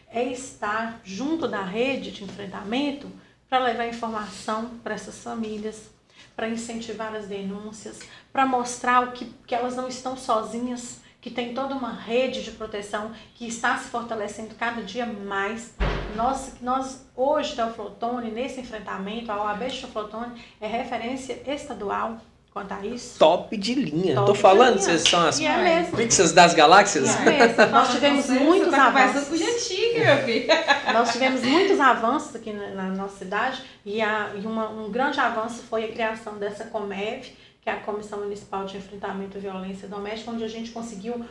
é 0.09 0.23
estar 0.31 1.01
junto 1.03 1.47
da 1.47 1.61
rede 1.61 2.11
de 2.11 2.23
enfrentamento 2.23 3.11
para 3.49 3.59
levar 3.59 3.87
informação 3.87 4.69
para 4.81 4.93
essas 4.93 5.17
famílias, 5.19 5.89
para 6.35 6.47
incentivar 6.47 7.13
as 7.13 7.27
denúncias, 7.27 7.99
para 8.31 8.45
mostrar 8.45 9.03
o 9.03 9.11
que, 9.11 9.25
que 9.45 9.53
elas 9.53 9.75
não 9.75 9.89
estão 9.89 10.15
sozinhas, 10.15 11.00
que 11.21 11.29
tem 11.29 11.53
toda 11.53 11.75
uma 11.75 11.93
rede 11.93 12.41
de 12.43 12.51
proteção 12.51 13.11
que 13.35 13.47
está 13.47 13.77
se 13.77 13.89
fortalecendo 13.89 14.55
cada 14.55 14.81
dia 14.81 15.05
mais. 15.05 15.73
Nós, 16.15 16.53
nós 16.61 17.05
hoje, 17.15 17.55
Teoflotone, 17.55 18.31
nesse 18.31 18.59
enfrentamento, 18.59 19.31
a 19.31 19.43
OAB 19.43 19.59
Teoflotone 19.69 20.41
é 20.59 20.65
referência 20.67 21.39
estadual 21.47 22.17
quanto 22.51 22.73
a 22.73 22.85
isso. 22.85 23.17
Top 23.17 23.55
de 23.55 23.73
linha. 23.75 24.15
Top 24.15 24.27
Tô 24.27 24.35
falando, 24.35 24.71
linha. 24.73 24.81
vocês 24.81 25.03
são 25.03 25.25
as 25.25 25.39
E 25.39 25.45
é 25.45 25.83
pixas 25.95 26.33
das 26.33 26.53
galáxias? 26.53 27.17
Mesmo. 27.21 27.65
Nós 27.71 27.91
tivemos 27.93 28.25
Você- 28.25 28.39
muitos 28.39 28.69
você 28.69 28.75
tá 28.75 28.87
avanços. 28.87 29.27
com 29.29 29.35
chique, 29.37 29.99
meu 29.99 30.17
filho. 30.25 30.47
Nós 30.91 31.11
tivemos 31.13 31.41
muitos 31.43 31.79
avanços 31.79 32.35
aqui 32.35 32.51
na, 32.51 32.67
na 32.71 32.83
nossa 32.89 33.15
cidade 33.19 33.61
e, 33.85 34.01
a, 34.01 34.31
e 34.35 34.45
uma- 34.45 34.69
um 34.69 34.91
grande 34.91 35.17
avanço 35.19 35.63
foi 35.69 35.85
a 35.85 35.91
criação 35.93 36.37
dessa 36.37 36.65
COMEV, 36.65 37.31
que 37.61 37.69
é 37.69 37.73
a 37.73 37.79
Comissão 37.79 38.19
Municipal 38.19 38.65
de 38.65 38.77
Enfrentamento 38.77 39.37
à 39.37 39.41
Violência 39.41 39.87
Doméstica, 39.87 40.31
onde 40.31 40.43
a 40.43 40.47
gente 40.47 40.71
conseguiu 40.71 41.23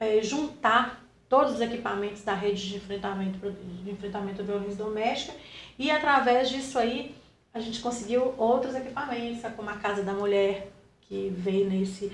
eh, 0.00 0.20
juntar 0.20 1.02
todos 1.28 1.54
os 1.54 1.60
equipamentos 1.60 2.22
da 2.22 2.34
rede 2.34 2.68
de 2.68 2.76
enfrentamento, 2.76 3.38
de 3.50 3.90
enfrentamento 3.90 4.42
à 4.42 4.44
violência 4.44 4.76
doméstica. 4.76 5.34
E 5.78 5.90
através 5.90 6.48
disso 6.48 6.78
aí 6.78 7.14
a 7.54 7.60
gente 7.60 7.80
conseguiu 7.80 8.34
outros 8.36 8.74
equipamentos, 8.74 9.42
como 9.54 9.70
a 9.70 9.76
Casa 9.76 10.02
da 10.02 10.12
Mulher, 10.12 10.70
que 11.02 11.32
veio 11.34 11.68
nesse 11.68 12.12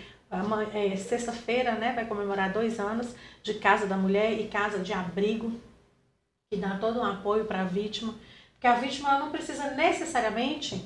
eh, 0.73 0.97
sexta-feira, 0.97 1.73
né, 1.73 1.93
vai 1.93 2.07
comemorar 2.07 2.53
dois 2.53 2.79
anos 2.79 3.15
de 3.43 3.55
Casa 3.55 3.87
da 3.87 3.97
Mulher 3.97 4.39
e 4.39 4.49
Casa 4.49 4.79
de 4.79 4.93
Abrigo, 4.93 5.53
que 6.51 6.59
dá 6.59 6.79
todo 6.79 7.01
um 7.01 7.05
apoio 7.05 7.45
para 7.45 7.63
a 7.63 7.65
vítima, 7.65 8.15
porque 8.53 8.67
a 8.67 8.75
vítima 8.75 9.19
não 9.19 9.31
precisa 9.31 9.73
necessariamente 9.73 10.83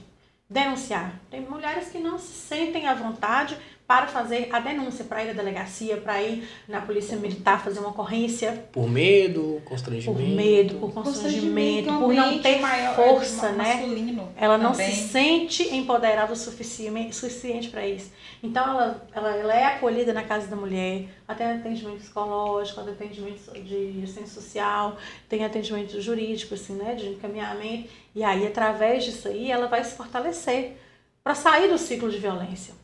denunciar. 0.49 1.13
Tem 1.31 1.41
mulheres 1.41 1.89
que 1.89 1.99
não 1.99 2.19
se 2.19 2.33
sentem 2.33 2.87
à 2.87 2.95
vontade 2.95 3.59
para 3.87 4.09
fazer 4.09 4.49
a 4.53 4.59
denúncia, 4.59 5.05
para 5.05 5.23
ir 5.23 5.31
à 5.31 5.33
delegacia, 5.33 5.97
para 5.99 6.21
ir 6.21 6.49
na 6.67 6.81
polícia 6.81 7.17
militar 7.17 7.63
fazer 7.63 7.79
uma 7.79 7.91
ocorrência 7.91 8.67
Por 8.73 8.89
medo, 8.91 9.61
por 9.63 9.71
constrangimento. 9.71 10.21
medo, 10.35 10.75
por 10.81 10.93
constrangimento, 10.93 11.93
por 11.93 12.13
não 12.13 12.41
ter 12.41 12.59
maior- 12.61 12.97
força, 12.97 13.53
né? 13.53 13.75
masculino 13.77 14.29
Ela 14.37 14.59
não 14.59 14.73
também. 14.73 14.91
se 14.93 15.09
sente 15.09 15.63
empoderada 15.75 16.33
o 16.33 16.37
suficiente, 16.37 17.15
suficiente 17.15 17.69
para 17.69 17.87
isso. 17.87 18.11
Então, 18.43 18.65
ela, 18.69 19.07
ela, 19.15 19.37
ela 19.37 19.55
é 19.55 19.65
acolhida 19.65 20.13
na 20.13 20.25
casa 20.25 20.49
da 20.49 20.57
mulher, 20.57 21.05
até 21.29 21.53
atendimento 21.53 21.99
psicológico, 22.01 22.81
até 22.81 22.91
atendimento 22.91 23.53
de 23.63 24.01
assistência 24.03 24.41
social, 24.41 24.97
tem 25.29 25.45
atendimento 25.45 26.01
jurídico, 26.01 26.55
assim, 26.55 26.75
né, 26.75 26.97
de 26.97 27.07
encaminhamento. 27.11 27.89
E 28.17 28.25
aí, 28.25 28.47
através 28.47 29.05
disso 29.05 29.29
aí, 29.29 29.49
ela 29.51 29.69
vai 29.69 29.85
se 29.85 29.95
fortalecer 29.95 30.77
para 31.23 31.35
sair 31.37 31.69
do 31.69 31.79
ciclo 31.79 32.11
de 32.11 32.19
violência. 32.19 32.75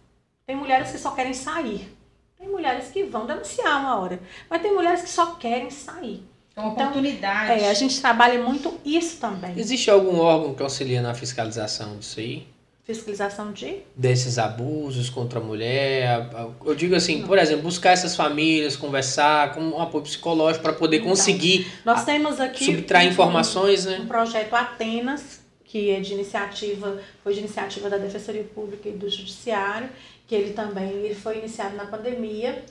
Tem 0.47 0.57
mulheres 0.57 0.91
que 0.91 0.99
só 0.99 1.11
querem 1.13 1.33
sair. 1.35 1.93
Tem 2.39 2.49
mulheres 2.49 2.89
que 2.89 3.05
vão 3.05 3.27
denunciar 3.27 3.81
uma 3.81 4.01
hora. 4.01 4.21
Mas 4.51 4.61
tem 4.63 4.75
mulheres 4.75 5.03
que 5.03 5.09
só 5.11 5.27
querem 5.37 5.71
sair. 5.71 6.23
É 6.57 6.61
uma 6.61 6.73
Então, 6.73 6.83
oportunidade. 6.89 7.61
É, 7.63 7.71
a 7.71 7.75
gente 7.75 8.01
trabalha 8.01 8.43
muito 8.43 8.75
isso 8.85 9.19
também. 9.19 9.55
Existe 9.57 9.91
algum 9.91 10.19
órgão 10.19 10.55
que 10.55 10.63
auxilia 10.63 11.01
na 11.01 11.15
fiscalização 11.15 11.97
disso 11.99 12.21
aí? 12.21 12.47
Fiscalização 12.85 13.53
de 13.53 13.77
Desses 13.97 14.39
abusos 14.39 15.09
contra 15.09 15.39
a 15.39 15.43
mulher? 15.43 16.29
Eu 16.65 16.75
digo 16.75 16.97
assim, 16.97 17.23
por 17.25 17.39
exemplo, 17.39 17.63
buscar 17.63 17.93
essas 17.93 18.17
famílias, 18.17 18.75
conversar 18.77 19.55
com 19.55 19.61
um 19.61 19.81
apoio 19.81 20.03
psicológico 20.03 20.65
para 20.65 20.73
poder 20.73 20.97
Então, 20.97 21.11
conseguir 21.11 21.73
Nós 21.85 22.05
temos 22.05 22.41
aqui 22.41 22.65
subtrair 22.65 23.09
um- 23.09 23.13
informações, 23.13 23.87
né? 23.87 24.01
um 24.03 24.07
projeto 24.07 24.53
Atenas, 24.55 25.41
que 25.65 25.91
é 25.91 26.01
de 26.01 26.13
iniciativa, 26.13 27.01
foi 27.23 27.33
de 27.33 27.39
iniciativa 27.39 27.89
da 27.89 27.97
Defensoria 27.99 28.45
Pública 28.53 28.89
e 28.89 28.93
do 28.93 29.09
Judiciário, 29.09 29.89
que 30.33 30.37
ele 30.37 30.55
também 30.55 30.89
ele 30.89 31.15
foi 31.15 31.41
iniciado 31.41 31.77
na 31.77 31.85
pandemia 31.85 32.65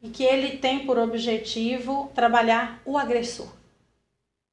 e 0.00 0.08
que 0.08 0.22
ele 0.22 0.56
tem 0.58 0.86
por 0.86 0.96
objetivo 0.96 2.12
trabalhar 2.14 2.80
o 2.84 2.96
agressor. 2.96 3.48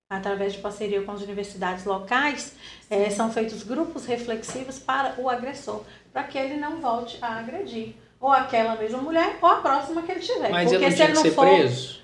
Através 0.09 0.53
de 0.53 0.59
parceria 0.59 1.03
com 1.03 1.11
as 1.11 1.21
universidades 1.21 1.85
locais, 1.85 2.55
é, 2.89 3.07
são 3.11 3.31
feitos 3.31 3.61
grupos 3.61 4.07
reflexivos 4.07 4.79
para 4.79 5.13
o 5.19 5.29
agressor, 5.29 5.83
para 6.11 6.23
que 6.23 6.39
ele 6.39 6.55
não 6.55 6.81
volte 6.81 7.19
a 7.21 7.37
agredir 7.37 7.93
ou 8.19 8.31
aquela 8.31 8.75
mesma 8.75 8.97
mulher 8.97 9.37
ou 9.39 9.47
a 9.47 9.57
próxima 9.57 10.01
que 10.01 10.11
ele 10.11 10.21
tiver. 10.21 10.49
Mas 10.49 10.71
Porque 10.71 10.85
ele 10.85 10.89
não 10.89 10.97
se 10.97 11.03
ele 11.03 11.13
não 11.13 11.25
for, 11.25 11.45
preso? 11.45 11.99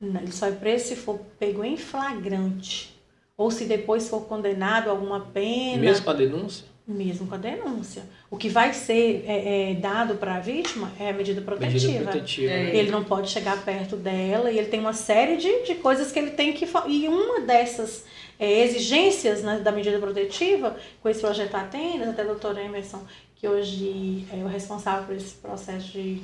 Não, 0.00 0.20
ele 0.22 0.32
só 0.32 0.46
é 0.46 0.52
preso 0.52 0.86
se 0.86 0.96
for 0.96 1.20
pego 1.38 1.62
em 1.62 1.76
flagrante. 1.76 2.98
Ou 3.36 3.50
se 3.50 3.66
depois 3.66 4.08
for 4.08 4.22
condenado 4.22 4.88
a 4.88 4.92
alguma 4.92 5.20
pena. 5.20 5.82
Mesmo 5.82 6.06
com 6.06 6.10
a 6.10 6.14
denúncia? 6.14 6.64
Mesmo 6.86 7.26
com 7.26 7.34
a 7.34 7.38
denúncia. 7.38 8.04
O 8.30 8.36
que 8.36 8.48
vai 8.48 8.72
ser 8.72 9.24
é, 9.26 9.72
é, 9.72 9.74
dado 9.74 10.14
para 10.14 10.36
a 10.36 10.40
vítima 10.40 10.92
é 11.00 11.10
a 11.10 11.12
medida 11.12 11.40
protetiva. 11.40 11.88
Medida 11.88 12.04
protetiva. 12.04 12.52
É. 12.52 12.76
Ele 12.76 12.92
não 12.92 13.02
pode 13.02 13.28
chegar 13.28 13.64
perto 13.64 13.96
dela 13.96 14.52
e 14.52 14.58
ele 14.58 14.68
tem 14.68 14.78
uma 14.78 14.92
série 14.92 15.36
de, 15.36 15.64
de 15.64 15.74
coisas 15.76 16.12
que 16.12 16.18
ele 16.18 16.30
tem 16.30 16.52
que. 16.52 16.64
E 16.86 17.08
uma 17.08 17.40
dessas 17.40 18.04
é, 18.38 18.62
exigências 18.62 19.42
né, 19.42 19.58
da 19.58 19.72
medida 19.72 19.98
protetiva, 19.98 20.76
com 21.02 21.08
esse 21.08 21.20
projeto 21.20 21.56
Atenas, 21.56 22.08
até 22.08 22.22
o 22.22 22.28
doutor 22.28 22.56
Emerson, 22.56 23.04
que 23.34 23.48
hoje 23.48 24.24
é 24.32 24.36
o 24.36 24.46
responsável 24.46 25.06
por 25.06 25.16
esse 25.16 25.34
processo 25.34 25.90
de 25.90 26.22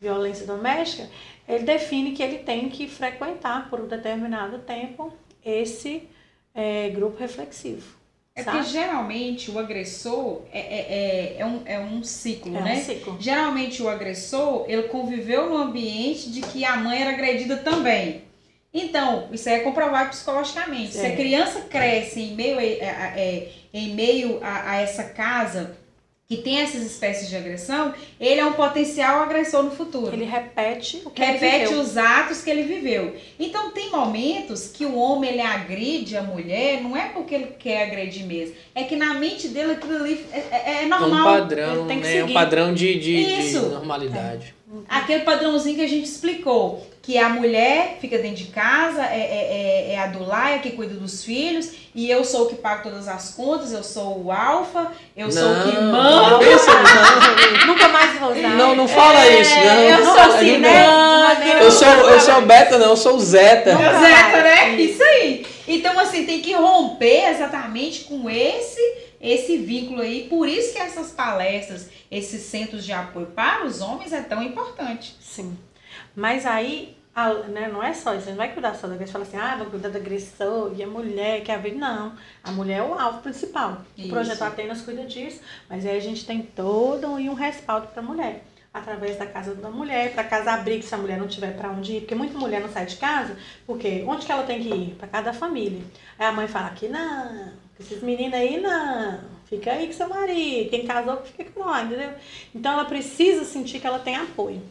violência 0.00 0.46
doméstica, 0.46 1.08
ele 1.48 1.64
define 1.64 2.12
que 2.12 2.22
ele 2.22 2.38
tem 2.38 2.68
que 2.68 2.88
frequentar 2.88 3.68
por 3.68 3.80
um 3.80 3.86
determinado 3.86 4.58
tempo 4.60 5.12
esse 5.44 6.08
é, 6.54 6.88
grupo 6.88 7.18
reflexivo. 7.18 8.01
É 8.34 8.42
sabe? 8.42 8.58
porque 8.58 8.70
geralmente 8.72 9.50
o 9.50 9.58
agressor 9.58 10.40
é, 10.52 10.58
é, 10.58 10.86
é, 10.88 11.36
é 11.38 11.46
um, 11.46 11.62
é 11.66 11.78
um 11.78 12.02
ciclo, 12.02 12.56
É 12.56 12.60
um 12.60 12.64
né? 12.64 12.76
ciclo. 12.76 13.16
Geralmente 13.20 13.82
o 13.82 13.88
agressor, 13.88 14.64
ele 14.68 14.84
conviveu 14.84 15.50
no 15.50 15.56
ambiente 15.58 16.30
de 16.30 16.40
que 16.40 16.64
a 16.64 16.76
mãe 16.76 17.00
era 17.02 17.10
agredida 17.10 17.56
também. 17.58 18.22
Então, 18.74 19.28
isso 19.30 19.48
aí 19.50 19.56
é 19.56 19.60
comprovado 19.60 20.08
psicologicamente. 20.10 20.92
Se 20.94 21.04
É. 21.04 21.12
a 21.12 21.16
criança 21.16 21.60
cresce 21.68 22.20
em 22.20 22.34
meio, 22.34 22.56
a, 22.58 22.62
a- 22.62 23.04
a- 23.12 23.18
é, 23.20 23.48
em 23.74 23.94
meio 23.94 24.38
a 24.42 24.76
essa 24.76 25.04
casa 25.04 25.76
que 26.36 26.42
tem 26.42 26.60
essas 26.60 26.82
espécies 26.82 27.28
de 27.28 27.36
agressão, 27.36 27.92
ele 28.18 28.40
é 28.40 28.44
um 28.46 28.54
potencial 28.54 29.22
agressor 29.22 29.62
no 29.64 29.70
futuro. 29.70 30.14
Ele 30.14 30.24
repete 30.24 31.02
o 31.04 31.10
que 31.10 31.20
ele 31.20 31.32
repete 31.32 31.66
viveu. 31.66 31.80
os 31.80 31.96
atos 31.98 32.42
que 32.42 32.48
ele 32.48 32.62
viveu. 32.62 33.14
Então 33.38 33.70
tem 33.72 33.90
momentos 33.90 34.68
que 34.68 34.86
o 34.86 34.96
homem 34.96 35.28
ele 35.32 35.42
agride 35.42 36.16
a 36.16 36.22
mulher, 36.22 36.80
não 36.82 36.96
é 36.96 37.10
porque 37.10 37.34
ele 37.34 37.48
quer 37.58 37.82
agredir 37.82 38.24
mesmo, 38.24 38.54
é 38.74 38.82
que 38.84 38.96
na 38.96 39.12
mente 39.12 39.48
dele 39.48 39.72
aquilo 39.72 39.96
ali 39.96 40.24
é, 40.32 40.38
é- 40.38 40.62
é 40.64 40.82
É 40.84 40.86
um 40.86 40.88
normal. 40.88 41.40
padrão, 41.40 41.74
ele 41.80 41.88
tem 41.88 42.00
que 42.00 42.04
né? 42.06 42.16
É 42.16 42.24
um 42.24 42.26
seguir. 42.28 42.34
padrão 42.34 42.72
de, 42.74 42.98
de, 42.98 43.50
de 43.50 43.58
normalidade. 43.58 44.54
Aquele 44.88 45.22
padrãozinho 45.24 45.76
que 45.76 45.82
a 45.82 45.86
gente 45.88 46.06
explicou, 46.06 46.86
que 47.02 47.18
a 47.18 47.28
mulher 47.28 47.98
fica 48.00 48.16
dentro 48.16 48.36
de 48.36 48.50
casa, 48.52 49.04
é, 49.04 49.18
é, 49.20 49.90
é, 49.90 49.92
é 49.92 49.98
a 49.98 50.06
Dulaia 50.06 50.60
que 50.60 50.70
cuida 50.70 50.94
dos 50.94 51.22
filhos, 51.22 51.70
e 51.94 52.10
eu 52.10 52.24
sou 52.24 52.44
o 52.44 52.48
que 52.48 52.54
pago 52.56 52.82
todas 52.84 53.06
as 53.08 53.34
contas, 53.34 53.72
eu 53.72 53.82
sou 53.82 54.24
o 54.24 54.32
alfa, 54.32 54.90
eu 55.16 55.30
sou 55.30 55.42
o 55.50 55.62
que 55.64 55.76
Não, 55.76 55.92
manda. 55.92 56.30
não 56.30 56.38
pensa 56.38 56.70
nisso, 56.80 57.66
Nunca 57.66 57.88
mais 57.88 58.18
vou 58.18 58.30
usar. 58.32 58.40
não. 58.48 58.56
Não, 58.56 58.74
não 58.76 58.88
fala 58.88 59.26
É, 59.26 59.40
isso, 59.40 59.54
não. 59.56 59.80
eu 59.80 60.04
sou 60.04 60.18
A 60.18 60.24
assim, 60.26 60.58
né? 60.58 60.86
não- 60.86 61.46
Eu 61.60 61.70
sou, 61.70 61.86
eu 61.88 62.20
sou 62.20 62.40
beta, 62.42 62.78
não, 62.78 62.90
eu 62.90 62.96
sou 62.96 63.18
zeta. 63.18 63.72
Nunca 63.74 63.98
Zeta, 64.00 64.42
né? 64.42 64.74
Isso 64.76 65.02
aí. 65.02 65.46
Então, 65.68 65.98
assim, 65.98 66.24
tem 66.26 66.40
que 66.40 66.52
romper 66.54 67.28
exatamente 67.30 68.04
com 68.04 68.28
esse 68.28 68.80
esse 69.20 69.56
vínculo 69.58 70.00
aí. 70.02 70.26
Por 70.28 70.48
isso 70.48 70.72
que 70.72 70.78
essas 70.80 71.12
palestras, 71.12 71.88
esses 72.10 72.42
centros 72.42 72.84
de 72.84 72.92
apoio 72.92 73.26
para 73.26 73.64
os 73.64 73.80
homens 73.80 74.12
é 74.12 74.20
tão 74.20 74.42
importante. 74.42 75.14
Sim. 75.20 75.56
Mas 76.16 76.44
aí, 76.44 76.96
a- 77.14 77.34
né, 77.48 77.68
não 77.72 77.82
é 77.82 77.92
só 77.92 78.10
isso. 78.14 78.22
A 78.24 78.26
gente 78.26 78.30
não 78.30 78.36
vai 78.36 78.52
cuidar 78.52 78.74
só 78.74 78.86
da 78.86 78.94
agressão. 78.94 79.12
Fala 79.20 79.24
assim, 79.24 79.36
ah, 79.36 79.56
vou 79.56 79.66
cuidar 79.66 79.88
da 79.90 79.98
agressão 79.98 80.72
e 80.74 80.82
a 80.82 80.86
mulher 80.86 81.42
que 81.42 81.52
a 81.52 81.56
vida. 81.58 81.76
Não. 81.76 82.12
A 82.42 82.50
mulher 82.52 82.78
é 82.78 82.82
o 82.82 82.94
alvo 82.98 83.20
principal. 83.20 83.82
Isso. 83.96 84.08
O 84.08 84.10
projeto 84.10 84.42
Atenas 84.42 84.80
cuida 84.82 85.04
disso. 85.04 85.40
Mas 85.68 85.84
aí 85.84 85.96
a 85.96 86.00
gente 86.00 86.24
tem 86.24 86.42
todo 86.42 87.06
um, 87.08 87.34
respaldo 87.34 87.88
para 87.88 88.00
a 88.02 88.04
mulher. 88.04 88.44
Através 88.74 89.18
da 89.18 89.26
casa 89.26 89.54
da 89.54 89.68
mulher, 89.70 90.14
para 90.14 90.24
casa 90.24 90.52
abrigo 90.52 90.82
se 90.82 90.94
a 90.94 90.98
mulher 90.98 91.18
não 91.18 91.28
tiver 91.28 91.54
para 91.54 91.68
onde 91.70 91.96
ir. 91.96 92.00
Porque 92.00 92.14
muita 92.14 92.38
mulher 92.38 92.60
não 92.62 92.70
sai 92.70 92.86
de 92.86 92.96
casa. 92.96 93.36
Porque 93.66 94.02
onde 94.08 94.24
que 94.24 94.32
ela 94.32 94.44
tem 94.44 94.62
que 94.62 94.68
ir? 94.68 94.94
Para 94.98 95.08
casa 95.08 95.24
da 95.24 95.32
família. 95.34 95.82
Aí 96.18 96.26
a 96.26 96.32
mãe 96.32 96.48
fala 96.48 96.70
que 96.70 96.88
não. 96.88 97.52
que 97.76 97.82
Esses 97.82 98.02
meninos 98.02 98.32
aí 98.34 98.58
não. 98.60 99.20
Fica 99.46 99.72
aí 99.72 99.86
com 99.86 99.92
seu 99.92 100.08
marido. 100.08 100.70
Quem 100.70 100.86
casou 100.86 101.18
fica 101.22 101.44
com 101.50 101.60
nós, 101.62 101.84
entendeu? 101.86 102.12
Então 102.54 102.72
ela 102.72 102.86
precisa 102.86 103.44
sentir 103.44 103.78
que 103.78 103.86
ela 103.86 103.98
tem 103.98 104.16
apoio. 104.16 104.62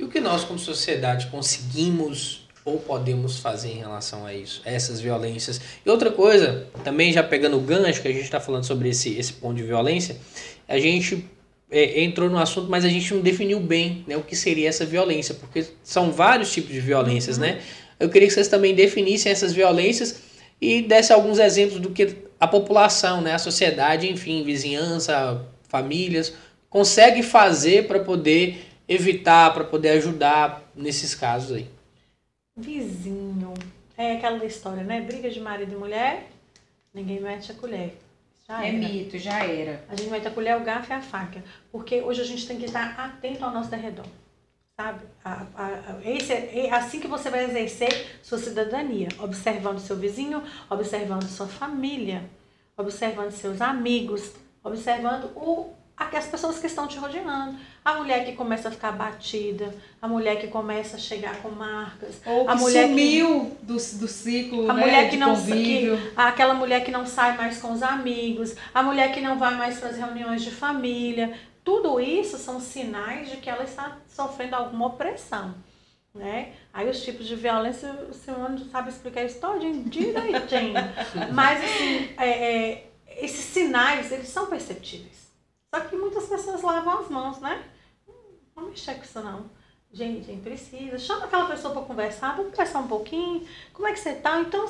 E 0.00 0.04
o 0.04 0.08
que 0.08 0.20
nós, 0.20 0.44
como 0.44 0.60
sociedade, 0.60 1.26
conseguimos 1.26 2.46
ou 2.64 2.78
podemos 2.78 3.40
fazer 3.40 3.70
em 3.72 3.78
relação 3.78 4.24
a 4.24 4.32
isso, 4.32 4.62
a 4.64 4.70
essas 4.70 5.00
violências? 5.00 5.60
E 5.84 5.90
outra 5.90 6.12
coisa, 6.12 6.68
também 6.84 7.12
já 7.12 7.20
pegando 7.20 7.56
o 7.56 7.60
gancho, 7.60 8.00
que 8.00 8.06
a 8.06 8.12
gente 8.12 8.22
está 8.22 8.38
falando 8.38 8.62
sobre 8.62 8.90
esse, 8.90 9.18
esse 9.18 9.32
ponto 9.32 9.56
de 9.56 9.64
violência, 9.64 10.16
a 10.68 10.78
gente 10.78 11.28
é, 11.68 12.00
entrou 12.00 12.30
no 12.30 12.38
assunto, 12.38 12.70
mas 12.70 12.84
a 12.84 12.88
gente 12.88 13.12
não 13.12 13.20
definiu 13.20 13.58
bem 13.58 14.04
né, 14.06 14.16
o 14.16 14.22
que 14.22 14.36
seria 14.36 14.68
essa 14.68 14.86
violência, 14.86 15.34
porque 15.34 15.66
são 15.82 16.12
vários 16.12 16.52
tipos 16.52 16.72
de 16.72 16.80
violências, 16.80 17.36
né? 17.36 17.60
Eu 17.98 18.08
queria 18.08 18.28
que 18.28 18.34
vocês 18.34 18.46
também 18.46 18.76
definissem 18.76 19.32
essas 19.32 19.52
violências 19.52 20.22
e 20.60 20.80
dessem 20.80 21.16
alguns 21.16 21.40
exemplos 21.40 21.80
do 21.80 21.90
que 21.90 22.18
a 22.38 22.46
população, 22.46 23.20
né, 23.20 23.34
a 23.34 23.38
sociedade, 23.38 24.08
enfim, 24.08 24.44
vizinhança, 24.44 25.44
famílias, 25.68 26.34
consegue 26.70 27.20
fazer 27.24 27.88
para 27.88 27.98
poder 27.98 28.67
evitar, 28.88 29.52
para 29.52 29.64
poder 29.64 29.90
ajudar 29.90 30.62
nesses 30.74 31.14
casos 31.14 31.56
aí. 31.56 31.68
Vizinho. 32.56 33.54
É 33.96 34.12
aquela 34.12 34.44
história, 34.44 34.82
né? 34.84 35.00
Briga 35.00 35.28
de 35.30 35.40
marido 35.40 35.72
e 35.72 35.76
mulher, 35.76 36.28
ninguém 36.94 37.20
mete 37.20 37.50
a 37.52 37.54
colher. 37.54 37.98
Já 38.48 38.64
é 38.64 38.68
era. 38.68 38.78
mito, 38.78 39.18
já 39.18 39.44
era. 39.44 39.84
A 39.88 39.94
gente 39.96 40.10
mete 40.10 40.26
a 40.26 40.30
colher, 40.30 40.56
o 40.56 40.64
garfo 40.64 40.90
e 40.90 40.94
a 40.94 41.02
faca. 41.02 41.42
Porque 41.70 42.00
hoje 42.00 42.20
a 42.22 42.24
gente 42.24 42.46
tem 42.46 42.58
que 42.58 42.64
estar 42.64 42.98
atento 42.98 43.44
ao 43.44 43.52
nosso 43.52 43.70
derredor. 43.70 44.06
Sabe? 44.76 45.00
A- 45.24 45.46
a- 45.54 45.64
a- 45.64 46.00
esse 46.08 46.32
é, 46.32 46.66
é 46.66 46.72
assim 46.72 47.00
que 47.00 47.08
você 47.08 47.28
vai 47.28 47.44
exercer 47.44 48.18
sua 48.22 48.38
cidadania. 48.38 49.08
Observando 49.18 49.80
seu 49.80 49.96
vizinho, 49.96 50.42
observando 50.70 51.24
sua 51.28 51.48
família, 51.48 52.22
observando 52.76 53.32
seus 53.32 53.60
amigos, 53.60 54.32
observando 54.62 55.24
o, 55.36 55.72
as 55.98 56.26
pessoas 56.26 56.58
que 56.58 56.66
estão 56.66 56.86
te 56.86 56.96
rodeando. 56.98 57.56
A 57.84 57.94
mulher 57.94 58.24
que 58.24 58.32
começa 58.32 58.68
a 58.68 58.70
ficar 58.70 58.92
batida, 58.92 59.74
a 60.00 60.06
mulher 60.06 60.38
que 60.40 60.46
começa 60.48 60.96
a 60.96 60.98
chegar 61.00 61.36
com 61.42 61.48
marcas, 61.50 62.20
Ou 62.26 62.44
que 62.44 62.50
A 62.50 62.54
mulher 62.54 62.82
que- 62.84 62.88
sumiu 62.90 63.56
do, 63.62 63.74
do 63.74 64.08
ciclo, 64.08 64.70
a 64.70 64.74
né, 64.74 64.80
mulher 64.82 65.10
que 65.10 65.16
não 65.16 65.34
convívio. 65.34 65.98
aquela 66.16 66.54
mulher 66.54 66.84
que 66.84 66.90
não 66.90 67.06
sai 67.06 67.36
mais 67.36 67.58
com 67.58 67.72
os 67.72 67.82
amigos, 67.82 68.54
a 68.74 68.82
mulher 68.82 69.12
que 69.12 69.20
não 69.20 69.38
vai 69.38 69.54
mais 69.56 69.78
para 69.78 69.88
as 69.88 69.96
reuniões 69.96 70.42
de 70.42 70.50
família, 70.50 71.32
tudo 71.64 72.00
isso 72.00 72.38
são 72.38 72.60
sinais 72.60 73.30
de 73.30 73.36
que 73.38 73.48
ela 73.50 73.64
está 73.64 73.96
sofrendo 74.08 74.54
alguma 74.56 74.86
opressão, 74.86 75.54
né? 76.14 76.52
Aí 76.72 76.88
os 76.88 77.02
tipos 77.02 77.26
de 77.26 77.34
violência, 77.36 77.90
o 78.10 78.14
senhor 78.14 78.48
não 78.50 78.58
sabe 78.70 78.88
explicar 78.90 79.24
isso 79.24 79.40
todinho 79.40 79.82
direitinho. 79.84 80.74
Mas 81.32 81.62
assim, 81.64 82.08
é, 82.18 82.28
é, 82.28 82.86
esses 83.20 83.44
sinais, 83.44 84.10
eles 84.12 84.28
são 84.28 84.46
perceptíveis. 84.46 85.17
Só 85.74 85.80
que 85.82 85.96
muitas 85.96 86.26
pessoas 86.26 86.62
lavam 86.62 87.00
as 87.00 87.08
mãos, 87.08 87.38
né? 87.40 87.64
Hum, 88.08 88.12
Não 88.56 88.64
mexer 88.64 88.94
com 88.94 89.04
isso 89.04 89.20
não. 89.20 89.50
Gente, 89.92 90.26
gente, 90.26 90.42
precisa. 90.42 90.98
Chama 90.98 91.24
aquela 91.26 91.46
pessoa 91.46 91.72
para 91.72 91.82
conversar, 91.82 92.36
vamos 92.36 92.50
conversar 92.52 92.80
um 92.80 92.88
pouquinho. 92.88 93.46
Como 93.72 93.88
é 93.88 93.92
que 93.92 93.98
você 94.00 94.14
tá? 94.14 94.40
Então, 94.40 94.66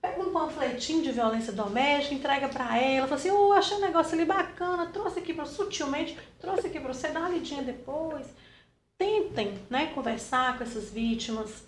pega 0.00 0.20
um 0.22 0.32
panfletinho 0.32 1.02
de 1.02 1.12
violência 1.12 1.52
doméstica, 1.52 2.14
entrega 2.14 2.48
para 2.48 2.78
ela, 2.78 3.06
fala 3.06 3.20
assim, 3.20 3.30
oh, 3.30 3.52
achei 3.52 3.76
um 3.76 3.80
negócio 3.80 4.14
ali 4.14 4.24
bacana, 4.24 4.86
trouxe 4.86 5.18
aqui 5.18 5.32
para 5.34 5.46
sutilmente, 5.46 6.18
trouxe 6.38 6.66
aqui 6.66 6.80
para 6.80 6.92
você 6.92 7.08
dar 7.08 7.20
uma 7.20 7.28
lidinha 7.30 7.62
depois. 7.62 8.26
Tentem, 8.98 9.58
né, 9.68 9.92
conversar 9.94 10.56
com 10.56 10.64
essas 10.64 10.90
vítimas. 10.90 11.64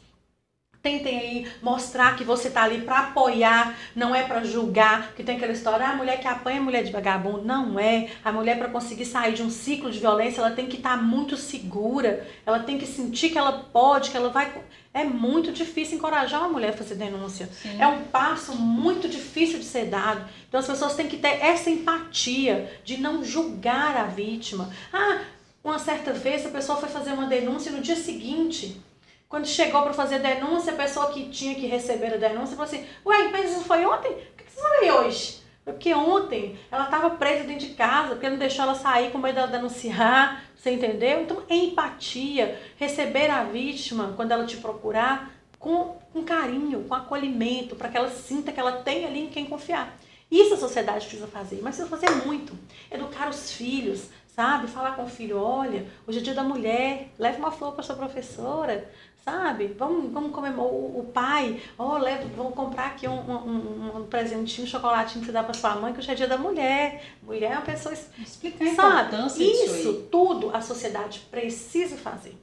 Tentem 0.87 1.19
aí 1.19 1.49
mostrar 1.61 2.15
que 2.15 2.23
você 2.23 2.49
tá 2.49 2.63
ali 2.63 2.83
para 2.83 3.01
apoiar, 3.01 3.77
não 3.93 4.15
é 4.15 4.23
para 4.23 4.45
julgar, 4.45 5.15
que 5.17 5.25
tem 5.25 5.35
aquela 5.35 5.51
história, 5.51 5.85
ah, 5.85 5.91
a 5.91 5.97
mulher 5.97 6.21
que 6.21 6.29
apanha 6.29 6.59
é 6.59 6.61
mulher 6.61 6.85
de 6.85 6.93
vagabundo. 6.93 7.43
Não 7.43 7.77
é. 7.77 8.09
A 8.25 8.31
mulher 8.31 8.57
para 8.57 8.69
conseguir 8.69 9.05
sair 9.05 9.35
de 9.35 9.43
um 9.43 9.51
ciclo 9.51 9.91
de 9.91 9.99
violência, 9.99 10.41
ela 10.41 10.53
tem 10.53 10.69
que 10.69 10.77
estar 10.77 10.97
muito 10.97 11.37
segura, 11.37 12.25
ela 12.47 12.61
tem 12.61 12.79
que 12.79 12.87
sentir 12.87 13.31
que 13.31 13.39
ela 13.39 13.67
pode, 13.73 14.11
que 14.11 14.17
ela 14.17 14.29
vai. 14.29 14.63
É 14.95 15.03
muito 15.03 15.51
difícil 15.51 15.97
encorajar 15.97 16.43
uma 16.43 16.51
mulher 16.51 16.71
a 16.71 16.77
fazer 16.77 16.95
denúncia. 16.95 17.49
Sim. 17.61 17.83
É 17.83 17.87
um 17.89 18.05
passo 18.05 18.55
muito 18.55 19.09
difícil 19.09 19.59
de 19.59 19.65
ser 19.65 19.87
dado. 19.87 20.25
Então 20.47 20.61
as 20.61 20.69
pessoas 20.69 20.95
têm 20.95 21.09
que 21.09 21.17
ter 21.17 21.43
essa 21.43 21.69
empatia 21.69 22.81
de 22.85 22.97
não 22.99 23.25
julgar 23.25 23.97
a 23.97 24.05
vítima. 24.05 24.71
Ah, 24.93 25.23
uma 25.65 25.81
certa 25.81 26.13
vez 26.13 26.47
a 26.47 26.51
pessoa 26.51 26.79
foi 26.79 26.89
fazer 26.89 27.11
uma 27.11 27.27
denúncia 27.27 27.71
e 27.71 27.73
no 27.73 27.83
dia 27.83 27.97
seguinte, 27.97 28.81
quando 29.29 29.47
chegou 29.47 29.83
para 29.83 29.93
fazer 29.93 30.17
a 30.17 30.19
denúncia, 30.19 30.73
a 30.73 30.77
pessoa 30.77 31.13
que 31.13 31.29
tinha 31.29 31.55
que 31.55 31.67
receber 31.67 32.15
a 32.15 32.17
denúncia 32.17 32.57
falou 32.57 32.65
assim: 32.65 32.87
Ué, 33.05 33.29
mas 33.29 33.51
isso 33.51 33.65
foi 33.65 33.85
ontem? 33.85 34.13
Por 34.13 34.45
que 34.45 34.53
você 34.53 34.63
não 34.63 34.81
veio 34.81 34.95
hoje? 35.01 35.47
Porque 35.65 35.93
ontem 35.93 36.57
ela 36.71 36.85
estava 36.85 37.11
presa 37.11 37.43
dentro 37.43 37.67
de 37.67 37.75
casa, 37.75 38.11
porque 38.11 38.31
não 38.31 38.39
deixou 38.39 38.65
ela 38.65 38.77
sair 38.77 39.11
com 39.11 39.19
medo 39.19 39.35
dela 39.35 39.49
denunciar, 39.49 40.45
você 40.57 40.71
entendeu? 40.71 41.23
Então, 41.23 41.43
empatia, 41.51 42.61
receber 42.77 43.29
a 43.31 43.43
vítima 43.43 44.13
quando 44.15 44.31
ela 44.31 44.47
te 44.47 44.59
procurar 44.59 45.33
com, 45.59 45.97
com 46.13 46.23
carinho, 46.23 46.85
com 46.85 46.95
acolhimento, 46.95 47.75
para 47.75 47.89
que 47.89 47.97
ela 47.97 48.11
sinta 48.11 48.53
que 48.53 48.61
ela 48.61 48.81
tem 48.83 49.05
ali 49.05 49.25
em 49.25 49.29
quem 49.29 49.47
confiar. 49.47 49.97
Isso 50.31 50.55
a 50.55 50.57
sociedade 50.57 51.07
precisa 51.07 51.27
fazer, 51.27 51.61
mas 51.63 51.77
precisa 51.77 51.89
fazer 51.89 52.25
muito. 52.25 52.57
Educar 52.91 53.29
os 53.29 53.53
filhos, 53.53 54.09
sabe? 54.37 54.69
Falar 54.69 54.95
com 54.95 55.05
o 55.05 55.09
filho, 55.09 55.41
olha, 55.41 55.87
hoje 56.07 56.19
é 56.19 56.23
dia 56.23 56.35
da 56.35 56.45
mulher, 56.45 57.11
leve 57.19 57.39
uma 57.39 57.51
flor 57.51 57.73
para 57.73 57.83
sua 57.83 57.97
professora, 57.97 58.89
sabe? 59.27 59.75
Vamos, 59.77 60.13
vamos 60.13 60.31
comemorar 60.31 60.73
o, 60.73 61.01
o 61.01 61.05
pai, 61.13 61.61
oh, 61.77 61.99
leve, 61.99 62.31
vamos 62.37 62.55
comprar 62.55 62.87
aqui 62.87 63.09
um, 63.09 63.13
um, 63.13 63.97
um 63.97 64.07
presentinho, 64.07 64.65
um 64.65 64.71
chocolatinho 64.71 65.19
que 65.19 65.27
você 65.27 65.33
dá 65.33 65.43
para 65.43 65.53
sua 65.53 65.75
mãe, 65.75 65.93
que 65.93 65.99
hoje 65.99 66.13
é 66.13 66.15
dia 66.15 66.29
da 66.29 66.39
mulher. 66.39 67.05
Mulher 67.25 67.51
é 67.51 67.55
uma 67.55 67.63
pessoa. 67.63 67.93
Explicar 67.93 68.65
importância 68.65 69.43
Isso, 69.43 70.07
tudo 70.13 70.55
a 70.55 70.61
sociedade 70.61 71.27
precisa 71.29 71.97
fazer. 71.97 72.39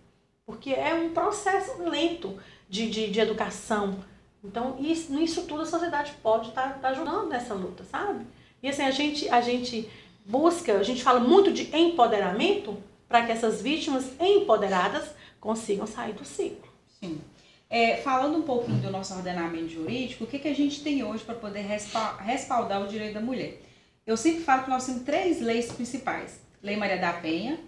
Porque 0.46 0.72
é 0.72 0.94
um 0.94 1.14
processo 1.14 1.82
lento 1.84 2.38
de, 2.68 2.90
de, 2.90 3.10
de 3.10 3.20
educação. 3.22 3.96
Então, 4.44 4.76
isso, 4.78 5.14
nisso 5.14 5.44
tudo 5.44 5.62
a 5.62 5.66
sociedade 5.66 6.14
pode 6.22 6.50
estar 6.50 6.74
tá, 6.74 6.80
tá 6.80 6.90
ajudando 6.90 7.30
nessa 7.30 7.54
luta, 7.54 7.86
sabe? 7.86 8.28
E 8.62 8.68
assim, 8.68 8.84
a 8.84 8.92
gente, 8.92 9.30
a 9.30 9.40
gente 9.40 9.90
busca, 10.26 10.74
a 10.74 10.84
gente 10.84 11.02
fala 11.02 11.22
muito 11.22 11.50
de 11.50 11.74
empoderamento 11.74 12.78
para 13.08 13.26
que 13.26 13.32
essas 13.32 13.62
vítimas 13.62 14.12
empoderadas 14.20 15.12
consigam 15.40 15.88
sair 15.88 16.12
do 16.12 16.26
ciclo. 16.26 16.73
Sim. 17.04 17.20
É, 17.70 17.98
falando 17.98 18.38
um 18.38 18.44
pouquinho 18.44 18.78
do 18.78 18.92
nosso 18.92 19.14
ordenamento 19.14 19.68
jurídico, 19.70 20.24
o 20.24 20.28
que, 20.28 20.40
que 20.40 20.48
a 20.48 20.56
gente 20.56 20.82
tem 20.82 21.04
hoje 21.04 21.24
para 21.24 21.36
poder 21.36 21.66
respaldar 22.20 22.82
o 22.82 22.88
direito 22.88 23.16
da 23.16 23.22
mulher? 23.22 23.60
Eu 24.06 24.16
sempre 24.16 24.42
falo 24.42 24.64
que 24.64 24.70
nós 24.70 24.86
temos 24.86 25.04
três 25.04 25.42
leis 25.42 25.72
principais: 25.72 26.40
Lei 26.62 26.78
Maria 26.78 26.98
da 26.98 27.12
Penha, 27.12 27.60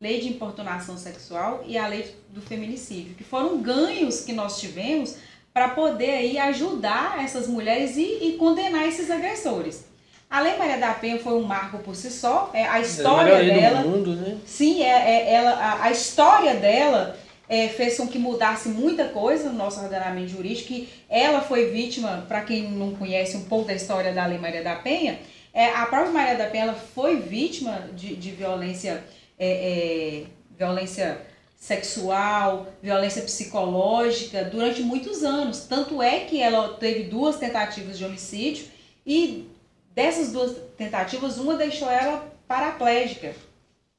Lei 0.00 0.20
de 0.20 0.28
Importunação 0.28 0.96
Sexual 0.96 1.64
e 1.66 1.78
a 1.78 1.86
Lei 1.86 2.14
do 2.28 2.40
Feminicídio, 2.40 3.14
que 3.14 3.24
foram 3.24 3.60
ganhos 3.60 4.20
que 4.20 4.32
nós 4.32 4.60
tivemos 4.60 5.16
para 5.52 5.70
poder 5.70 6.10
aí 6.10 6.38
ajudar 6.38 7.24
essas 7.24 7.48
mulheres 7.48 7.96
e, 7.96 8.18
e, 8.22 8.36
condenar 8.36 8.86
esses 8.86 9.10
agressores. 9.10 9.84
A 10.28 10.40
Lei 10.40 10.56
Maria 10.56 10.78
da 10.78 10.94
Penha 10.94 11.18
foi 11.18 11.32
um 11.32 11.42
marco 11.42 11.78
por 11.78 11.96
si 11.96 12.10
só, 12.10 12.50
é 12.52 12.64
a 12.68 12.78
história 12.78 13.32
é 13.32 13.50
a 13.50 13.54
dela. 13.54 13.82
Do 13.82 13.88
mundo, 13.88 14.14
né? 14.14 14.38
Sim, 14.46 14.82
é, 14.82 14.86
é 14.88 15.32
ela, 15.32 15.50
a, 15.52 15.84
a 15.84 15.90
história 15.90 16.54
dela 16.54 17.18
é, 17.50 17.66
fez 17.68 17.96
com 17.96 18.06
que 18.06 18.16
mudasse 18.16 18.68
muita 18.68 19.08
coisa 19.08 19.50
no 19.50 19.58
nosso 19.58 19.80
ordenamento 19.80 20.28
jurídico. 20.28 20.68
Que 20.68 20.88
ela 21.08 21.40
foi 21.40 21.70
vítima, 21.70 22.24
para 22.28 22.42
quem 22.42 22.70
não 22.70 22.94
conhece 22.94 23.36
um 23.36 23.44
pouco 23.44 23.66
da 23.66 23.74
história 23.74 24.12
da 24.12 24.24
Lei 24.24 24.38
Maria 24.38 24.62
da 24.62 24.76
Penha, 24.76 25.18
é, 25.52 25.66
a 25.66 25.84
própria 25.86 26.12
Maria 26.12 26.36
da 26.36 26.46
Penha 26.46 26.72
foi 26.72 27.16
vítima 27.16 27.88
de, 27.92 28.14
de 28.14 28.30
violência, 28.30 29.02
é, 29.36 29.48
é 29.48 30.24
violência 30.56 31.20
sexual, 31.56 32.68
violência 32.80 33.22
psicológica 33.22 34.44
durante 34.44 34.80
muitos 34.82 35.24
anos. 35.24 35.64
Tanto 35.64 36.00
é 36.00 36.20
que 36.20 36.40
ela 36.40 36.74
teve 36.74 37.02
duas 37.02 37.36
tentativas 37.36 37.98
de 37.98 38.04
homicídio 38.04 38.66
e 39.04 39.50
dessas 39.92 40.30
duas 40.30 40.56
tentativas, 40.78 41.36
uma 41.36 41.56
deixou 41.56 41.90
ela 41.90 42.32
paraplégica. 42.46 43.34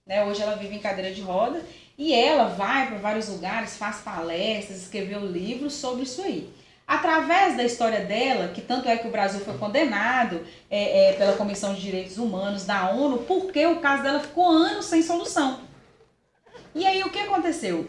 Né? 0.05 0.23
Hoje 0.23 0.41
ela 0.41 0.55
vive 0.55 0.75
em 0.75 0.79
cadeira 0.79 1.13
de 1.13 1.21
roda 1.21 1.61
e 2.01 2.15
ela 2.15 2.45
vai 2.45 2.87
para 2.87 2.97
vários 2.97 3.29
lugares, 3.29 3.77
faz 3.77 3.97
palestras, 3.97 4.81
escreveu 4.81 5.23
livros 5.23 5.75
sobre 5.75 6.01
isso 6.01 6.23
aí. 6.23 6.49
Através 6.87 7.55
da 7.55 7.63
história 7.63 7.99
dela, 7.99 8.47
que 8.47 8.59
tanto 8.59 8.89
é 8.89 8.97
que 8.97 9.07
o 9.07 9.11
Brasil 9.11 9.39
foi 9.41 9.55
condenado 9.59 10.41
é, 10.67 11.11
é, 11.11 11.13
pela 11.13 11.33
Comissão 11.33 11.75
de 11.75 11.81
Direitos 11.81 12.17
Humanos 12.17 12.65
da 12.65 12.89
ONU, 12.89 13.19
porque 13.19 13.63
o 13.67 13.79
caso 13.79 14.01
dela 14.01 14.19
ficou 14.19 14.49
anos 14.49 14.85
sem 14.85 15.03
solução. 15.03 15.59
E 16.73 16.87
aí 16.87 17.03
o 17.03 17.11
que 17.11 17.19
aconteceu? 17.19 17.87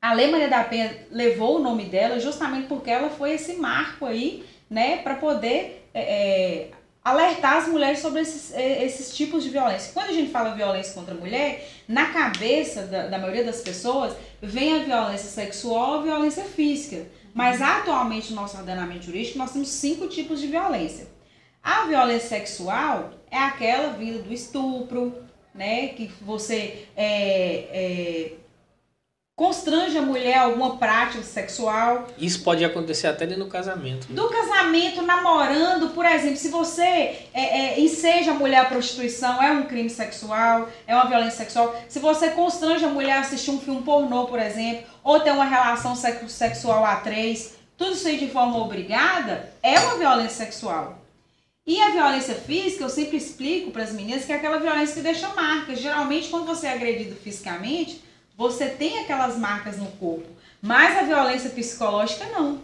A 0.00 0.12
Lei 0.12 0.30
Maria 0.30 0.48
da 0.48 0.62
Penha 0.62 1.08
levou 1.10 1.56
o 1.56 1.62
nome 1.62 1.86
dela 1.86 2.20
justamente 2.20 2.68
porque 2.68 2.88
ela 2.88 3.10
foi 3.10 3.32
esse 3.32 3.54
marco 3.54 4.06
aí, 4.06 4.44
né, 4.70 4.98
para 4.98 5.16
poder 5.16 5.88
é, 5.92 6.00
é 6.00 6.70
alertar 7.04 7.56
as 7.56 7.68
mulheres 7.68 8.00
sobre 8.00 8.20
esses, 8.20 8.52
esses 8.54 9.16
tipos 9.16 9.42
de 9.42 9.50
violência. 9.50 9.92
Quando 9.92 10.10
a 10.10 10.12
gente 10.12 10.30
fala 10.30 10.54
violência 10.54 10.92
contra 10.92 11.14
a 11.14 11.16
mulher, 11.16 11.66
na 11.88 12.06
cabeça 12.06 12.82
da, 12.82 13.06
da 13.06 13.18
maioria 13.18 13.44
das 13.44 13.62
pessoas 13.62 14.14
vem 14.40 14.80
a 14.80 14.84
violência 14.84 15.28
sexual 15.28 16.00
a 16.00 16.02
violência 16.02 16.44
física. 16.44 17.06
Mas 17.32 17.62
atualmente 17.62 18.30
no 18.30 18.40
nosso 18.40 18.56
ordenamento 18.56 19.06
jurídico 19.06 19.38
nós 19.38 19.52
temos 19.52 19.68
cinco 19.68 20.08
tipos 20.08 20.40
de 20.40 20.48
violência. 20.48 21.08
A 21.62 21.84
violência 21.84 22.28
sexual 22.28 23.12
é 23.30 23.38
aquela 23.38 23.92
vinda 23.92 24.22
do 24.22 24.32
estupro, 24.32 25.14
né? 25.54 25.88
Que 25.88 26.10
você 26.20 26.86
é, 26.96 27.68
é, 27.72 28.32
constrange 29.40 29.96
a 29.96 30.02
mulher 30.02 30.36
a 30.36 30.42
alguma 30.42 30.76
prática 30.76 31.22
sexual. 31.22 32.06
Isso 32.18 32.42
pode 32.42 32.62
acontecer 32.62 33.06
até 33.06 33.26
dentro 33.26 33.44
do 33.44 33.50
casamento. 33.50 34.06
Né? 34.10 34.14
Do 34.14 34.28
casamento, 34.28 35.00
namorando, 35.00 35.94
por 35.94 36.04
exemplo, 36.04 36.36
se 36.36 36.50
você 36.50 36.82
é, 36.82 37.30
é, 37.32 37.80
enseja 37.80 38.32
a 38.32 38.34
mulher 38.34 38.58
à 38.58 38.64
prostituição, 38.66 39.42
é 39.42 39.50
um 39.50 39.62
crime 39.62 39.88
sexual, 39.88 40.68
é 40.86 40.94
uma 40.94 41.06
violência 41.06 41.38
sexual. 41.38 41.74
Se 41.88 41.98
você 41.98 42.28
constrange 42.32 42.84
a 42.84 42.88
mulher 42.88 43.12
a 43.12 43.20
assistir 43.20 43.50
um 43.50 43.58
filme 43.58 43.80
pornô, 43.80 44.26
por 44.26 44.38
exemplo, 44.38 44.84
ou 45.02 45.18
ter 45.20 45.30
uma 45.30 45.46
relação 45.46 45.96
sexual 45.96 46.84
a 46.84 46.96
três, 46.96 47.54
tudo 47.78 47.92
isso 47.92 48.06
aí 48.08 48.18
de 48.18 48.28
forma 48.28 48.58
obrigada, 48.58 49.50
é 49.62 49.80
uma 49.80 49.96
violência 49.96 50.44
sexual. 50.44 50.98
E 51.66 51.80
a 51.80 51.88
violência 51.88 52.34
física, 52.34 52.84
eu 52.84 52.90
sempre 52.90 53.16
explico 53.16 53.70
para 53.70 53.84
as 53.84 53.92
meninas 53.92 54.26
que 54.26 54.32
é 54.32 54.36
aquela 54.36 54.58
violência 54.58 54.96
que 54.96 55.00
deixa 55.00 55.28
marcas. 55.28 55.80
Geralmente, 55.80 56.28
quando 56.28 56.44
você 56.44 56.66
é 56.66 56.74
agredido 56.74 57.16
fisicamente, 57.16 58.09
você 58.40 58.70
tem 58.70 59.00
aquelas 59.00 59.36
marcas 59.36 59.76
no 59.76 59.84
corpo, 59.84 60.26
mas 60.62 60.96
a 60.96 61.02
violência 61.02 61.50
psicológica 61.50 62.24
não. 62.24 62.62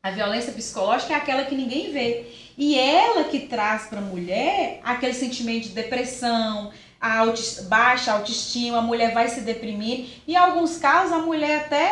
A 0.00 0.12
violência 0.12 0.52
psicológica 0.52 1.12
é 1.12 1.16
aquela 1.16 1.44
que 1.46 1.54
ninguém 1.56 1.90
vê. 1.90 2.26
E 2.56 2.78
ela 2.78 3.24
que 3.24 3.40
traz 3.40 3.88
para 3.88 3.98
a 3.98 4.02
mulher 4.02 4.78
aquele 4.84 5.12
sentimento 5.12 5.64
de 5.64 5.70
depressão, 5.70 6.70
a 7.00 7.18
auto, 7.18 7.42
baixa 7.64 8.12
autoestima, 8.12 8.78
a 8.78 8.82
mulher 8.82 9.12
vai 9.12 9.26
se 9.26 9.40
deprimir. 9.40 10.06
E 10.28 10.34
em 10.34 10.36
alguns 10.36 10.76
casos 10.76 11.12
a 11.12 11.18
mulher 11.18 11.62
até 11.62 11.90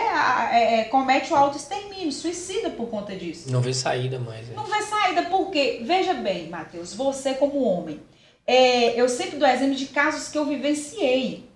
é, 0.53 0.81
é, 0.81 0.85
comete 0.85 1.33
o 1.33 1.37
autoextermínio, 1.37 2.13
suicida 2.13 2.71
por 2.71 2.87
conta 2.89 3.17
disso. 3.17 3.51
Não 3.51 3.61
vê 3.61 3.75
saída 3.75 4.21
mais. 4.21 4.49
É. 4.49 4.55
Não 4.55 4.65
vê 4.65 4.81
saída, 4.83 5.23
porque, 5.25 5.81
veja 5.83 6.15
bem, 6.15 6.49
Matheus, 6.49 6.95
você 6.95 7.35
como 7.35 7.65
homem, 7.65 7.99
é, 8.47 8.99
eu 8.99 9.09
sempre 9.09 9.39
dou 9.39 9.49
exemplo 9.49 9.75
de 9.75 9.87
casos 9.87 10.29
que 10.29 10.39
eu 10.39 10.47
vivenciei. 10.47 11.48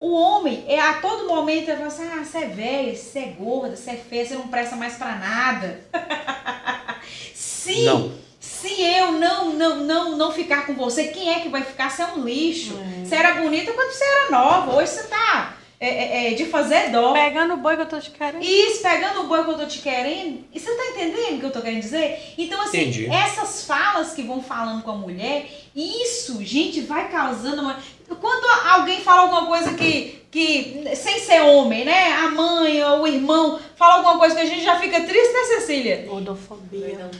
O 0.00 0.12
homem, 0.12 0.64
é, 0.68 0.80
a 0.80 0.94
todo 0.94 1.28
momento, 1.28 1.68
ele 1.68 1.76
fala 1.76 1.86
assim: 1.86 2.08
ah, 2.08 2.24
você 2.24 2.38
é 2.38 2.46
velha, 2.46 2.94
você 2.94 3.18
é 3.20 3.34
gorda, 3.38 3.76
você 3.76 3.90
é 3.90 3.96
feia, 3.96 4.26
você 4.26 4.34
não 4.34 4.48
presta 4.48 4.76
mais 4.76 4.94
pra 4.94 5.16
nada. 5.16 5.80
se, 7.34 7.84
não. 7.84 8.12
se 8.38 8.82
eu 8.82 9.12
não, 9.12 9.54
não, 9.54 9.76
não, 9.76 10.16
não 10.16 10.32
ficar 10.32 10.66
com 10.66 10.74
você, 10.74 11.08
quem 11.08 11.32
é 11.32 11.40
que 11.40 11.48
vai 11.48 11.62
ficar? 11.62 11.90
Você 11.90 12.02
é 12.02 12.06
um 12.06 12.24
lixo. 12.24 12.74
Hum. 12.74 13.04
Você 13.04 13.14
era 13.14 13.34
bonita 13.34 13.72
quando 13.72 13.92
você 13.92 14.04
era 14.04 14.30
nova, 14.30 14.74
hoje 14.74 14.92
você 14.92 15.04
tá 15.04 15.56
é, 15.80 15.88
é, 15.88 16.32
é, 16.32 16.34
de 16.34 16.46
fazer 16.46 16.90
dó. 16.90 17.12
Pegando 17.12 17.54
o 17.54 17.56
boi 17.58 17.76
que 17.76 17.82
eu 17.82 17.88
tô 17.88 18.00
te 18.00 18.10
querendo. 18.10 18.42
Isso, 18.42 18.80
pegando 18.80 19.20
o 19.20 19.26
boi 19.26 19.44
que 19.44 19.50
eu 19.50 19.58
tô 19.58 19.66
te 19.66 19.80
querendo. 19.80 20.44
E 20.52 20.58
você 20.58 20.74
tá 20.74 20.86
entendendo 20.86 21.36
o 21.36 21.40
que 21.40 21.46
eu 21.46 21.52
tô 21.52 21.60
querendo 21.60 21.80
dizer? 21.80 22.34
Então, 22.38 22.60
assim, 22.62 22.80
Entendi. 22.82 23.06
essas 23.06 23.66
falas 23.66 24.14
que 24.14 24.22
vão 24.22 24.42
falando 24.42 24.82
com 24.82 24.92
a 24.92 24.96
mulher, 24.96 25.46
isso, 25.74 26.42
gente, 26.42 26.80
vai 26.80 27.10
causando 27.10 27.60
uma. 27.60 27.78
Quando 28.20 28.44
alguém 28.68 29.00
fala 29.00 29.22
alguma 29.22 29.46
coisa 29.46 29.74
que, 29.74 30.26
que, 30.30 30.84
sem 30.96 31.20
ser 31.20 31.40
homem, 31.42 31.84
né? 31.84 32.12
A 32.12 32.30
mãe 32.30 32.82
ou 32.84 33.02
o 33.02 33.06
irmão 33.06 33.58
fala 33.76 33.94
alguma 33.94 34.18
coisa 34.18 34.34
que 34.34 34.42
a 34.42 34.46
gente 34.46 34.62
já 34.62 34.78
fica 34.78 35.00
triste, 35.00 35.32
né, 35.32 35.44
Cecília? 35.44 36.06
Odofobia. 36.10 37.10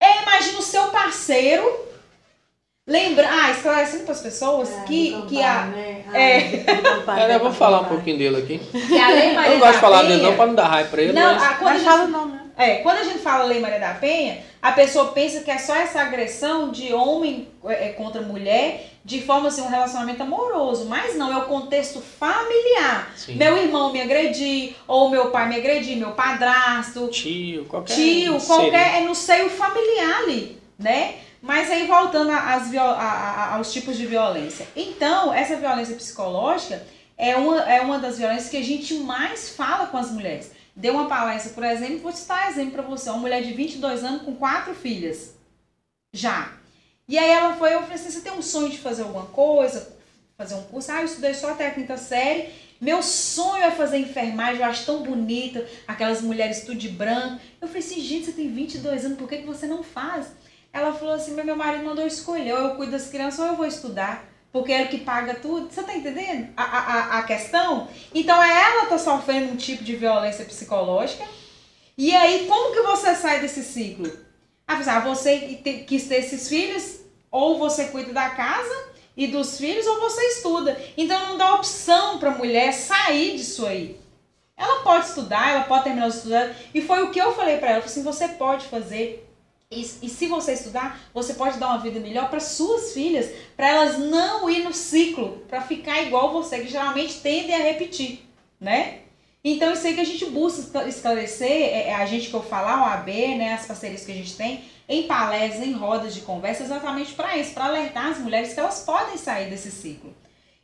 É, 0.00 0.22
imagina 0.22 0.58
o 0.58 0.62
seu 0.62 0.88
parceiro 0.88 1.92
Lembra, 2.86 3.28
ah, 3.30 3.50
esclarecendo 3.52 4.02
para 4.02 4.12
as 4.12 4.20
pessoas 4.20 4.68
é, 4.68 4.82
que, 4.82 5.22
que 5.28 5.40
a. 5.40 5.66
Né? 5.66 6.04
Ah, 6.08 6.18
é, 6.18 7.30
é, 7.30 7.34
eu 7.36 7.38
vou 7.38 7.52
falar 7.52 7.82
um 7.82 7.84
pouquinho 7.84 8.18
dele 8.18 8.38
aqui. 8.38 8.58
Que 8.58 8.98
a 8.98 9.08
Lei 9.08 9.32
Maria 9.34 9.50
eu 9.50 9.54
não 9.54 9.60
gosto 9.60 9.74
de 9.74 9.80
falar 9.80 10.02
dele 10.02 10.22
não 10.22 10.34
para 10.34 10.46
não 10.46 10.54
dar 10.56 10.66
raiva 10.66 10.90
para 10.90 11.02
ele. 11.02 11.12
Não, 11.12 11.34
mas... 11.34 11.42
a, 11.44 11.54
quando, 11.54 11.68
a 11.68 11.78
gente, 11.78 11.84
fala, 11.84 12.06
não, 12.08 12.26
né? 12.26 12.40
é, 12.56 12.74
quando 12.78 12.96
a 12.98 13.04
gente 13.04 13.18
fala 13.20 13.44
Lei 13.44 13.60
Maria 13.60 13.78
da 13.78 13.94
Penha, 13.94 14.42
a 14.62 14.70
pessoa 14.70 15.08
pensa 15.08 15.40
que 15.40 15.50
é 15.50 15.58
só 15.58 15.74
essa 15.74 16.00
agressão 16.00 16.70
de 16.70 16.94
homem 16.94 17.48
é, 17.64 17.88
contra 17.88 18.22
mulher 18.22 18.92
de 19.04 19.20
forma 19.20 19.48
assim, 19.48 19.60
um 19.60 19.68
relacionamento 19.68 20.22
amoroso. 20.22 20.84
Mas 20.84 21.16
não, 21.16 21.32
é 21.32 21.36
o 21.36 21.46
contexto 21.46 22.00
familiar. 22.00 23.12
Sim. 23.16 23.34
Meu 23.34 23.58
irmão 23.58 23.92
me 23.92 24.00
agredir, 24.00 24.76
ou 24.86 25.10
meu 25.10 25.32
pai 25.32 25.48
me 25.48 25.56
agredir, 25.56 25.96
meu 25.96 26.12
padrasto. 26.12 27.08
Tio, 27.08 27.64
qualquer. 27.64 27.94
Tio, 27.94 28.40
qualquer. 28.40 29.02
É 29.02 29.04
no 29.04 29.16
seio 29.16 29.50
familiar 29.50 30.22
ali, 30.22 30.62
né? 30.78 31.16
Mas 31.42 31.68
aí 31.68 31.88
voltando 31.88 32.30
às, 32.30 32.70
aos 33.54 33.72
tipos 33.72 33.96
de 33.96 34.06
violência. 34.06 34.64
Então, 34.76 35.34
essa 35.34 35.56
violência 35.56 35.96
psicológica 35.96 36.86
é 37.18 37.34
uma, 37.34 37.60
é 37.62 37.80
uma 37.80 37.98
das 37.98 38.16
violências 38.16 38.48
que 38.48 38.56
a 38.56 38.62
gente 38.62 38.94
mais 38.94 39.50
fala 39.50 39.86
com 39.86 39.96
as 39.96 40.12
mulheres. 40.12 40.52
Deu 40.74 40.94
uma 40.94 41.08
palestra, 41.08 41.52
por 41.52 41.64
exemplo, 41.64 41.98
vou 41.98 42.12
citar 42.12 42.48
exemplo 42.48 42.72
para 42.72 42.82
você, 42.82 43.10
uma 43.10 43.18
mulher 43.18 43.42
de 43.42 43.52
22 43.52 44.02
anos 44.02 44.22
com 44.22 44.34
quatro 44.34 44.74
filhas. 44.74 45.34
Já. 46.14 46.52
E 47.06 47.18
aí 47.18 47.30
ela 47.30 47.54
foi, 47.56 47.74
eu 47.74 47.82
falei 47.82 47.96
assim, 47.96 48.10
você 48.10 48.20
tem 48.20 48.32
um 48.32 48.42
sonho 48.42 48.70
de 48.70 48.78
fazer 48.78 49.02
alguma 49.02 49.26
coisa? 49.26 49.96
Fazer 50.36 50.54
um 50.54 50.62
curso? 50.64 50.90
Ah, 50.90 51.00
eu 51.00 51.04
estudei 51.04 51.34
só 51.34 51.50
até 51.50 51.66
a 51.66 51.74
quinta 51.74 51.96
série. 51.96 52.50
Meu 52.80 53.02
sonho 53.02 53.62
é 53.62 53.70
fazer 53.70 53.98
enfermagem, 53.98 54.60
eu 54.60 54.66
acho 54.66 54.86
tão 54.86 55.02
bonita, 55.02 55.64
aquelas 55.86 56.22
mulheres 56.22 56.62
tudo 56.62 56.78
de 56.78 56.88
branco. 56.88 57.40
Eu 57.60 57.68
falei 57.68 57.82
assim, 57.82 58.00
gente, 58.00 58.26
você 58.26 58.32
tem 58.32 58.52
22 58.52 59.04
anos, 59.04 59.18
por 59.18 59.28
que, 59.28 59.38
que 59.38 59.46
você 59.46 59.66
não 59.66 59.82
faz? 59.82 60.32
Ela 60.72 60.92
falou 60.92 61.14
assim, 61.14 61.34
meu 61.34 61.54
marido 61.54 61.84
mandou 61.84 62.06
escolher, 62.06 62.54
ou 62.54 62.60
eu 62.60 62.74
cuido 62.76 62.92
das 62.92 63.08
crianças 63.08 63.38
ou 63.40 63.46
eu 63.46 63.56
vou 63.56 63.66
estudar 63.66 64.31
porque 64.52 64.70
é 64.70 64.80
ele 64.80 64.88
que 64.88 64.98
paga 64.98 65.34
tudo. 65.34 65.72
Você 65.72 65.82
tá 65.82 65.96
entendendo 65.96 66.52
a, 66.56 66.62
a, 66.62 67.18
a 67.18 67.22
questão? 67.22 67.88
Então 68.14 68.42
ela 68.42 68.86
tá 68.86 68.98
sofrendo 68.98 69.52
um 69.52 69.56
tipo 69.56 69.82
de 69.82 69.96
violência 69.96 70.44
psicológica. 70.44 71.24
E 71.96 72.14
aí, 72.14 72.46
como 72.46 72.74
que 72.74 72.82
você 72.82 73.14
sai 73.14 73.40
desse 73.40 73.62
ciclo? 73.62 74.10
Ah, 74.66 75.00
você 75.00 75.60
quis 75.86 76.06
ter 76.06 76.16
esses 76.16 76.48
filhos, 76.48 77.00
ou 77.30 77.58
você 77.58 77.86
cuida 77.86 78.12
da 78.12 78.30
casa 78.30 78.92
e 79.16 79.26
dos 79.26 79.58
filhos, 79.58 79.86
ou 79.86 80.00
você 80.00 80.20
estuda. 80.28 80.78
Então 80.96 81.28
não 81.28 81.38
dá 81.38 81.54
opção 81.54 82.18
para 82.18 82.30
a 82.30 82.38
mulher 82.38 82.72
sair 82.72 83.36
disso 83.36 83.66
aí. 83.66 84.00
Ela 84.56 84.82
pode 84.82 85.06
estudar, 85.06 85.50
ela 85.50 85.64
pode 85.64 85.84
terminar 85.84 86.08
de 86.08 86.16
estudar. 86.16 86.54
E 86.74 86.80
foi 86.80 87.02
o 87.02 87.10
que 87.10 87.20
eu 87.20 87.34
falei 87.34 87.58
para 87.58 87.70
ela. 87.70 87.78
Eu 87.78 87.82
falei 87.82 87.92
assim, 87.92 88.02
você 88.02 88.28
pode 88.28 88.66
fazer 88.66 89.28
e, 89.72 90.06
e, 90.06 90.08
se 90.08 90.26
você 90.26 90.52
estudar, 90.52 91.00
você 91.14 91.34
pode 91.34 91.58
dar 91.58 91.68
uma 91.68 91.78
vida 91.78 91.98
melhor 91.98 92.28
para 92.28 92.40
suas 92.40 92.92
filhas, 92.92 93.30
para 93.56 93.68
elas 93.68 93.98
não 93.98 94.48
ir 94.50 94.62
no 94.62 94.72
ciclo, 94.72 95.42
para 95.48 95.62
ficar 95.62 96.02
igual 96.02 96.32
você, 96.32 96.60
que 96.60 96.68
geralmente 96.68 97.20
tendem 97.20 97.54
a 97.54 97.58
repetir, 97.58 98.28
né? 98.60 98.98
Então, 99.44 99.72
isso 99.72 99.86
aí 99.86 99.94
que 99.94 100.00
a 100.00 100.04
gente 100.04 100.24
busca 100.26 100.86
esclarecer, 100.86 101.50
é, 101.50 101.88
é 101.88 101.94
a 101.94 102.06
gente 102.06 102.28
que 102.28 102.34
eu 102.34 102.42
falar, 102.42 102.80
o 102.80 102.84
AB, 102.84 103.36
né, 103.36 103.54
as 103.54 103.66
parcerias 103.66 104.04
que 104.04 104.12
a 104.12 104.14
gente 104.14 104.36
tem, 104.36 104.62
em 104.88 105.04
palestras, 105.04 105.66
em 105.66 105.72
rodas 105.72 106.14
de 106.14 106.20
conversa, 106.20 106.62
exatamente 106.62 107.12
para 107.14 107.36
isso, 107.36 107.52
para 107.52 107.66
alertar 107.66 108.06
as 108.06 108.18
mulheres 108.18 108.54
que 108.54 108.60
elas 108.60 108.80
podem 108.80 109.16
sair 109.16 109.50
desse 109.50 109.70
ciclo. 109.70 110.14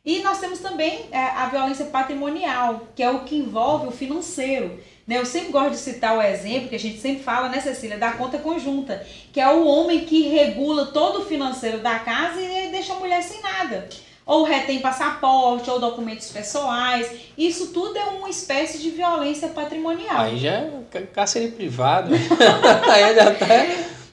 E 0.05 0.21
nós 0.21 0.39
temos 0.39 0.59
também 0.59 1.07
é, 1.11 1.17
a 1.17 1.47
violência 1.47 1.85
patrimonial, 1.85 2.87
que 2.95 3.03
é 3.03 3.11
o 3.11 3.25
que 3.25 3.35
envolve 3.35 3.87
o 3.87 3.91
financeiro. 3.91 4.79
Né? 5.09 5.17
Eu 5.17 5.25
sempre 5.25 5.51
gosto 5.51 5.71
de 5.71 5.77
citar 5.77 6.15
o 6.15 6.21
exemplo 6.21 6.69
que 6.69 6.75
a 6.75 6.79
gente 6.79 6.99
sempre 6.99 7.23
fala, 7.23 7.49
né, 7.49 7.59
Cecília, 7.59 7.97
da 7.97 8.11
conta 8.11 8.37
conjunta, 8.37 9.03
que 9.33 9.41
é 9.41 9.49
o 9.49 9.65
homem 9.65 10.01
que 10.01 10.27
regula 10.27 10.85
todo 10.85 11.21
o 11.21 11.25
financeiro 11.25 11.79
da 11.79 11.97
casa 11.97 12.39
e 12.39 12.69
deixa 12.69 12.93
a 12.93 12.97
mulher 12.97 13.23
sem 13.23 13.41
nada. 13.41 13.89
Ou 14.23 14.43
retém 14.43 14.77
passaporte, 14.77 15.67
ou 15.67 15.79
documentos 15.79 16.29
pessoais. 16.29 17.09
Isso 17.35 17.73
tudo 17.73 17.97
é 17.97 18.03
uma 18.03 18.29
espécie 18.29 18.77
de 18.77 18.91
violência 18.91 19.47
patrimonial. 19.47 20.19
Aí 20.19 20.37
já 20.37 20.51
é 20.51 21.01
cárcere 21.11 21.47
privado. 21.47 22.13
Aí 22.87 23.15
já 23.15 23.33
tá. 23.33 23.47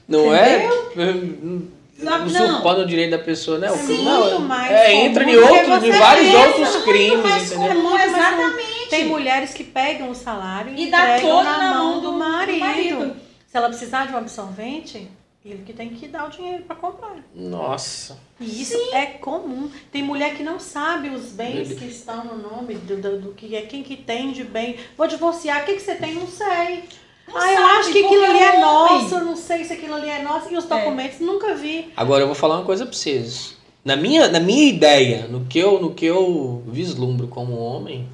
Não 0.07 0.33
é? 0.33 0.65
Entendeu? 0.65 1.67
é? 2.01 2.25
usurpando 2.25 2.81
o 2.81 2.85
direito 2.87 3.11
da 3.11 3.19
pessoa, 3.19 3.59
né? 3.59 3.69
Sim, 3.69 4.03
não, 4.03 4.39
mas 4.39 4.71
é, 4.71 4.93
entra 4.95 5.23
em 5.23 5.35
outros, 5.35 5.83
em 5.83 5.91
vários 5.91 6.33
outros 6.33 6.83
crimes, 6.83 7.51
entendeu? 7.51 7.75
Comum, 7.75 7.99
exatamente. 7.99 8.76
Tem 8.89 9.07
mulheres 9.07 9.53
que 9.53 9.63
pegam 9.63 10.09
o 10.09 10.15
salário 10.15 10.73
e, 10.75 10.87
e 10.87 10.91
dá 10.91 11.19
todo 11.19 11.43
na, 11.43 11.57
na 11.57 11.73
mão 11.73 12.01
do, 12.01 12.13
marido. 12.13 12.53
do 12.53 12.59
marido. 12.59 13.15
Se 13.47 13.57
ela 13.57 13.69
precisar 13.69 14.07
de 14.07 14.13
um 14.13 14.17
absorvente, 14.17 15.09
ele 15.49 15.63
que 15.65 15.73
tem 15.73 15.89
que 15.89 16.07
dar 16.07 16.27
o 16.27 16.29
dinheiro 16.29 16.63
para 16.63 16.75
comprar. 16.75 17.15
Nossa. 17.33 18.19
E 18.39 18.61
isso 18.61 18.77
Sim. 18.77 18.93
é 18.93 19.05
comum. 19.05 19.69
Tem 19.91 20.03
mulher 20.03 20.35
que 20.35 20.43
não 20.43 20.59
sabe 20.59 21.09
os 21.09 21.29
bens 21.31 21.73
que 21.73 21.85
estão 21.85 22.25
no 22.25 22.37
nome 22.37 22.75
do, 22.75 22.97
do, 22.97 23.21
do, 23.21 23.33
que 23.33 23.55
é 23.55 23.61
quem 23.61 23.81
que 23.81 23.95
tem 23.95 24.31
de 24.31 24.43
bem. 24.43 24.75
Vou 24.97 25.07
divorciar, 25.07 25.61
o 25.61 25.65
que, 25.65 25.73
que 25.73 25.81
você 25.81 25.95
tem? 25.95 26.13
Não 26.13 26.27
sei. 26.27 26.83
Não 27.27 27.37
ah, 27.37 27.53
eu 27.53 27.65
acho 27.65 27.91
que 27.91 28.05
aquilo 28.05 28.23
ali 28.23 28.39
é 28.39 28.59
nosso, 28.59 29.15
eu 29.15 29.25
não 29.25 29.35
sei 29.35 29.63
se 29.65 29.73
aquilo 29.73 29.95
ali 29.95 30.09
é 30.09 30.21
nosso. 30.21 30.51
E 30.51 30.57
os 30.57 30.65
é. 30.65 30.67
documentos, 30.67 31.19
é. 31.19 31.23
nunca 31.23 31.55
vi. 31.55 31.91
Agora 31.95 32.23
eu 32.23 32.27
vou 32.27 32.35
falar 32.35 32.57
uma 32.57 32.65
coisa 32.65 32.85
para 32.85 32.93
vocês. 32.93 33.57
Na 33.83 33.95
minha, 33.95 34.27
na 34.27 34.39
minha 34.39 34.67
ideia, 34.67 35.27
no 35.27 35.45
que, 35.45 35.59
eu, 35.59 35.79
no 35.79 35.93
que 35.93 36.05
eu 36.05 36.61
vislumbro 36.67 37.27
como 37.27 37.57
homem, 37.57 38.07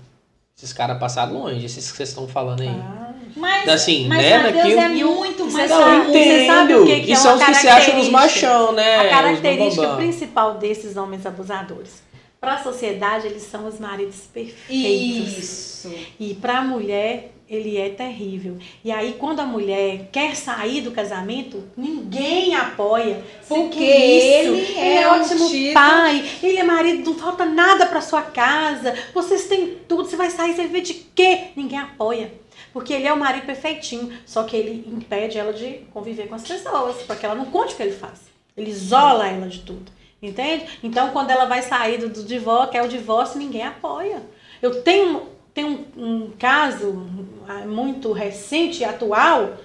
esses 0.63 0.71
caras 0.71 0.97
passaram 0.97 1.33
longe, 1.33 1.65
esses 1.65 1.91
que 1.91 1.97
vocês 1.97 2.09
estão 2.09 2.25
falando 2.25 2.61
aí. 2.61 2.69
Ah, 2.69 3.13
mas, 3.35 3.67
assim, 3.67 4.07
mas 4.07 4.21
né, 4.21 4.51
Deus 4.51 4.77
é 4.77 4.89
muito 4.89 5.51
mais 5.51 5.69
Não, 5.69 6.03
entendo. 6.03 6.13
Você 6.13 6.47
sabe 6.47 6.75
o 6.75 6.85
que, 6.85 6.99
que, 7.01 7.11
é 7.11 7.15
são 7.15 7.35
os 7.35 7.43
que 7.43 7.53
se 7.53 7.67
acham 7.67 7.97
nos 7.97 8.09
machão, 8.09 8.71
né? 8.71 8.99
A 8.99 9.09
característica 9.09 9.95
principal 9.95 10.53
desses 10.57 10.95
homens 10.95 11.25
abusadores. 11.25 12.01
Para 12.39 12.53
a 12.53 12.63
sociedade, 12.63 13.27
eles 13.27 13.43
são 13.43 13.67
os 13.67 13.77
maridos 13.77 14.21
perfeitos. 14.33 15.37
Isso. 15.37 15.93
E 16.17 16.33
para 16.33 16.59
a 16.59 16.61
mulher, 16.61 17.32
ele 17.53 17.77
é 17.77 17.89
terrível. 17.89 18.57
E 18.83 18.91
aí, 18.91 19.15
quando 19.19 19.39
a 19.39 19.45
mulher 19.45 20.09
quer 20.11 20.35
sair 20.35 20.81
do 20.81 20.91
casamento, 20.91 21.63
ninguém 21.75 22.55
apoia. 22.55 23.23
Porque 23.47 23.83
ele, 23.83 24.59
ele 24.59 24.79
é, 24.79 25.01
é 25.01 25.07
ótimo 25.07 25.73
pai, 25.73 26.29
ele 26.41 26.57
é 26.57 26.63
marido, 26.63 27.09
não 27.09 27.17
falta 27.17 27.45
nada 27.45 27.85
para 27.85 28.01
sua 28.01 28.21
casa, 28.21 28.95
vocês 29.13 29.47
têm 29.47 29.77
tudo, 29.87 30.05
você 30.05 30.15
vai 30.15 30.29
sair, 30.29 30.53
você 30.53 30.67
vê 30.67 30.81
de 30.81 30.93
quê? 30.93 31.47
Ninguém 31.55 31.79
apoia. 31.79 32.33
Porque 32.71 32.93
ele 32.93 33.07
é 33.07 33.13
o 33.13 33.19
marido 33.19 33.45
perfeitinho, 33.45 34.11
só 34.25 34.43
que 34.43 34.55
ele 34.55 34.87
impede 34.91 35.37
ela 35.37 35.53
de 35.53 35.85
conviver 35.93 36.27
com 36.27 36.35
as 36.35 36.47
pessoas, 36.47 37.03
para 37.03 37.15
que 37.15 37.25
ela 37.25 37.35
não 37.35 37.45
conte 37.45 37.73
o 37.73 37.77
que 37.77 37.83
ele 37.83 37.91
faz. 37.91 38.21
Ele 38.57 38.69
isola 38.69 39.27
ela 39.27 39.47
de 39.47 39.59
tudo. 39.59 39.91
Entende? 40.21 40.65
Então, 40.81 41.09
quando 41.09 41.31
ela 41.31 41.45
vai 41.45 41.61
sair 41.61 41.97
do, 41.97 42.07
do 42.07 42.23
divórcio, 42.23 42.71
quer 42.71 42.81
o 42.81 42.87
divórcio, 42.87 43.37
ninguém 43.37 43.63
apoia. 43.63 44.23
Eu 44.61 44.81
tenho 44.81 45.32
tem 45.53 45.65
um, 45.65 45.85
um 45.95 46.31
caso 46.37 47.05
ah, 47.47 47.65
muito 47.65 48.11
recente 48.11 48.81
e 48.81 48.85
atual 48.85 49.57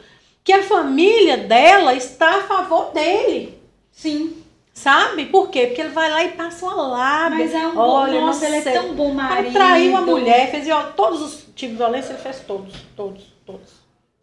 que 0.44 0.52
a 0.52 0.62
família 0.62 1.36
dela 1.36 1.94
está 1.94 2.38
a 2.38 2.42
favor 2.42 2.92
dele. 2.92 3.58
Sim. 3.92 4.42
Sabe? 4.72 5.26
Por 5.26 5.50
quê? 5.50 5.66
Porque 5.66 5.80
ele 5.80 5.90
vai 5.90 6.08
lá 6.08 6.24
e 6.24 6.32
passa 6.32 6.64
uma 6.64 6.86
lábia. 6.86 7.38
Mas 7.38 7.52
é 7.52 7.66
um 7.66 7.76
Olha, 7.76 8.20
nossa, 8.20 8.46
ele 8.46 8.56
é 8.56 8.60
tão 8.60 8.94
bom 8.94 9.12
marido. 9.12 9.46
Ele 9.46 9.52
traiu 9.52 9.96
a 9.96 10.00
mulher, 10.02 10.50
fez 10.50 10.66
todos 10.94 11.20
os 11.20 11.34
tipos 11.54 11.76
de 11.76 11.76
violência, 11.76 12.12
ele 12.12 12.22
fez 12.22 12.40
todos, 12.40 12.74
todos, 12.94 13.24
todos. 13.44 13.72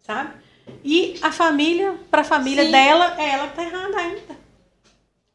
Sabe? 0.02 0.30
E 0.82 1.14
a 1.20 1.30
família, 1.30 1.94
para 2.10 2.22
a 2.22 2.24
família 2.24 2.64
Sim. 2.64 2.72
dela, 2.72 3.14
é 3.18 3.30
ela 3.30 3.48
tá 3.48 3.62
errada 3.62 3.96
ainda. 3.96 4.36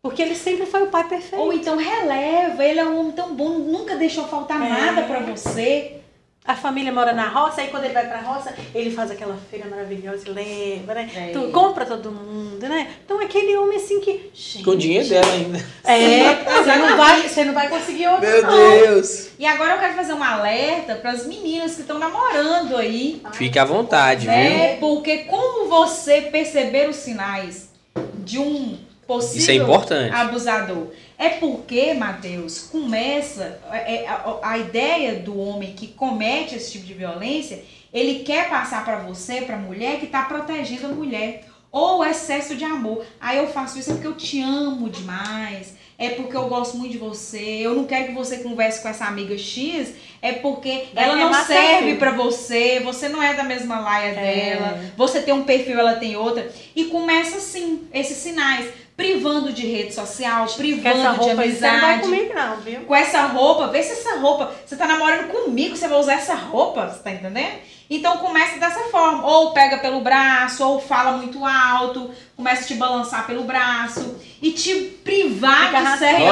Porque 0.02 0.22
ele 0.22 0.36
sempre 0.36 0.66
foi 0.66 0.82
o 0.84 0.88
pai 0.88 1.08
perfeito. 1.08 1.42
Ou 1.42 1.54
então 1.54 1.78
releva, 1.78 2.66
ele 2.66 2.80
é 2.80 2.86
um 2.86 3.00
homem 3.00 3.12
tão 3.12 3.36
bom, 3.36 3.60
nunca 3.60 3.96
deixou 3.96 4.28
faltar 4.28 4.62
é. 4.62 4.70
nada 4.70 5.04
para 5.04 5.20
você. 5.20 6.01
A 6.44 6.56
família 6.56 6.92
mora 6.92 7.14
na 7.14 7.28
roça, 7.28 7.62
aí 7.62 7.68
quando 7.68 7.84
ele 7.84 7.94
vai 7.94 8.08
pra 8.08 8.20
roça, 8.20 8.52
ele 8.74 8.90
faz 8.90 9.12
aquela 9.12 9.38
feira 9.50 9.70
maravilhosa 9.70 10.28
e 10.28 10.32
leva, 10.32 10.96
né? 10.96 11.10
É. 11.16 11.32
Tu, 11.32 11.52
compra 11.52 11.86
todo 11.86 12.12
mundo, 12.12 12.68
né? 12.68 12.88
Então 13.06 13.22
aquele 13.22 13.56
homem 13.58 13.78
assim 13.78 14.00
que. 14.00 14.32
Gente, 14.34 14.64
Com 14.64 14.72
o 14.72 14.78
dinheiro 14.78 15.08
dela 15.08 15.32
ainda. 15.32 15.64
É, 15.84 16.34
você 16.34 16.76
não 16.78 16.98
vai, 16.98 17.28
você 17.28 17.44
não 17.44 17.54
vai 17.54 17.70
conseguir 17.70 18.08
outro. 18.08 18.28
Meu 18.28 18.42
não. 18.42 18.52
Deus! 18.52 19.30
E 19.38 19.46
agora 19.46 19.74
eu 19.74 19.80
quero 19.80 19.94
fazer 19.94 20.14
um 20.14 20.24
alerta 20.24 20.96
para 20.96 21.12
as 21.12 21.28
meninas 21.28 21.76
que 21.76 21.82
estão 21.82 22.00
namorando 22.00 22.76
aí. 22.76 23.22
Fique 23.34 23.60
à 23.60 23.66
vontade, 23.66 24.26
né? 24.26 24.70
viu? 24.70 24.80
Porque 24.80 25.20
como 25.20 25.70
você 25.70 26.22
perceber 26.22 26.90
os 26.90 26.96
sinais 26.96 27.70
de 28.16 28.40
um 28.40 28.80
possível 29.12 29.40
Isso 29.40 29.52
é 29.52 29.56
importante. 29.56 30.16
abusador? 30.16 30.88
É 31.18 31.30
porque, 31.30 31.94
Mateus, 31.94 32.60
começa 32.72 33.60
é, 33.72 34.08
a, 34.08 34.40
a, 34.42 34.58
ideia 34.58 35.16
do 35.16 35.38
homem 35.38 35.74
que 35.74 35.88
comete 35.88 36.56
esse 36.56 36.72
tipo 36.72 36.86
de 36.86 36.94
violência, 36.94 37.64
ele 37.94 38.24
quer 38.24 38.50
passar 38.50 38.86
para 38.86 39.00
você, 39.00 39.42
para 39.42 39.56
a 39.56 39.60
mulher, 39.60 40.00
que 40.00 40.06
está 40.06 40.24
protegendo 40.24 40.88
a 40.88 40.90
mulher. 40.90 41.46
Ou 41.72 42.04
excesso 42.04 42.56
de 42.56 42.66
amor. 42.66 43.06
Aí 43.20 43.38
eu 43.38 43.48
faço 43.48 43.80
isso 43.80 43.94
porque 43.94 44.08
eu 44.08 44.16
te 44.16 44.42
amo 44.42 44.90
demais. 44.90 45.76
É 45.98 46.10
porque 46.10 46.36
eu 46.36 46.50
gosto 46.50 46.78
muito 46.78 46.92
de 46.94 46.98
você. 46.98 47.60
Eu 47.62 47.76
não 47.76 47.86
quero 47.86 48.08
que 48.08 48.14
você 48.14 48.40
converse 48.40 48.82
com 48.82 48.90
essa 48.90 49.06
amiga 49.06 49.38
X. 49.38 49.94
É 50.22 50.34
porque 50.34 50.88
ela 50.96 51.16
não 51.16 51.34
serve 51.46 51.96
para 51.96 52.12
você. 52.12 52.82
Você 52.84 53.08
não 53.08 53.22
é 53.24 53.36
da 53.36 53.44
mesma 53.44 53.80
laia 53.80 54.10
é. 54.10 54.16
dela. 54.16 54.84
Você 54.98 55.22
tem 55.22 55.34
um 55.34 55.44
perfil, 55.44 55.80
ela 55.80 55.94
tem 55.94 56.18
outra. 56.18 56.52
E 56.76 56.86
começa 56.86 57.38
assim, 57.38 57.88
esses 57.94 58.18
sinais 58.18 58.81
privando 59.02 59.52
de 59.52 59.66
rede 59.66 59.94
social, 59.94 60.46
privando 60.56 61.24
de 61.24 61.30
amizade. 61.30 61.58
Você 61.58 61.72
não 61.72 61.82
vai 61.82 62.00
comigo, 62.00 62.34
não, 62.34 62.58
viu? 62.58 62.82
Com 62.82 62.96
essa 62.96 63.24
roupa, 63.24 63.68
vê 63.68 63.82
se 63.82 63.94
essa 63.94 64.20
roupa. 64.20 64.52
Você 64.66 64.76
tá 64.76 64.86
namorando 64.86 65.28
comigo, 65.30 65.76
você 65.76 65.88
vai 65.88 66.00
usar 66.00 66.14
essa 66.14 66.36
roupa, 66.36 66.88
você 66.88 67.00
tá 67.00 67.12
entendendo? 67.12 67.60
Então 67.90 68.20
começa 68.20 68.58
dessa 68.58 68.80
forma. 68.86 69.28
Ou 69.28 69.52
pega 69.52 69.80
pelo 69.80 70.00
braço, 70.00 70.66
ou 70.66 70.80
fala 70.80 71.18
muito 71.18 71.46
alto, 71.46 72.10
começa 72.38 72.64
a 72.64 72.68
te 72.68 72.76
balançar 72.76 73.28
pelo 73.28 73.44
braço 73.44 74.16
e 74.42 74.52
te 74.52 74.74
privar 75.04 75.68
Fica 75.68 75.82
de 75.82 75.98
certo. 75.98 76.24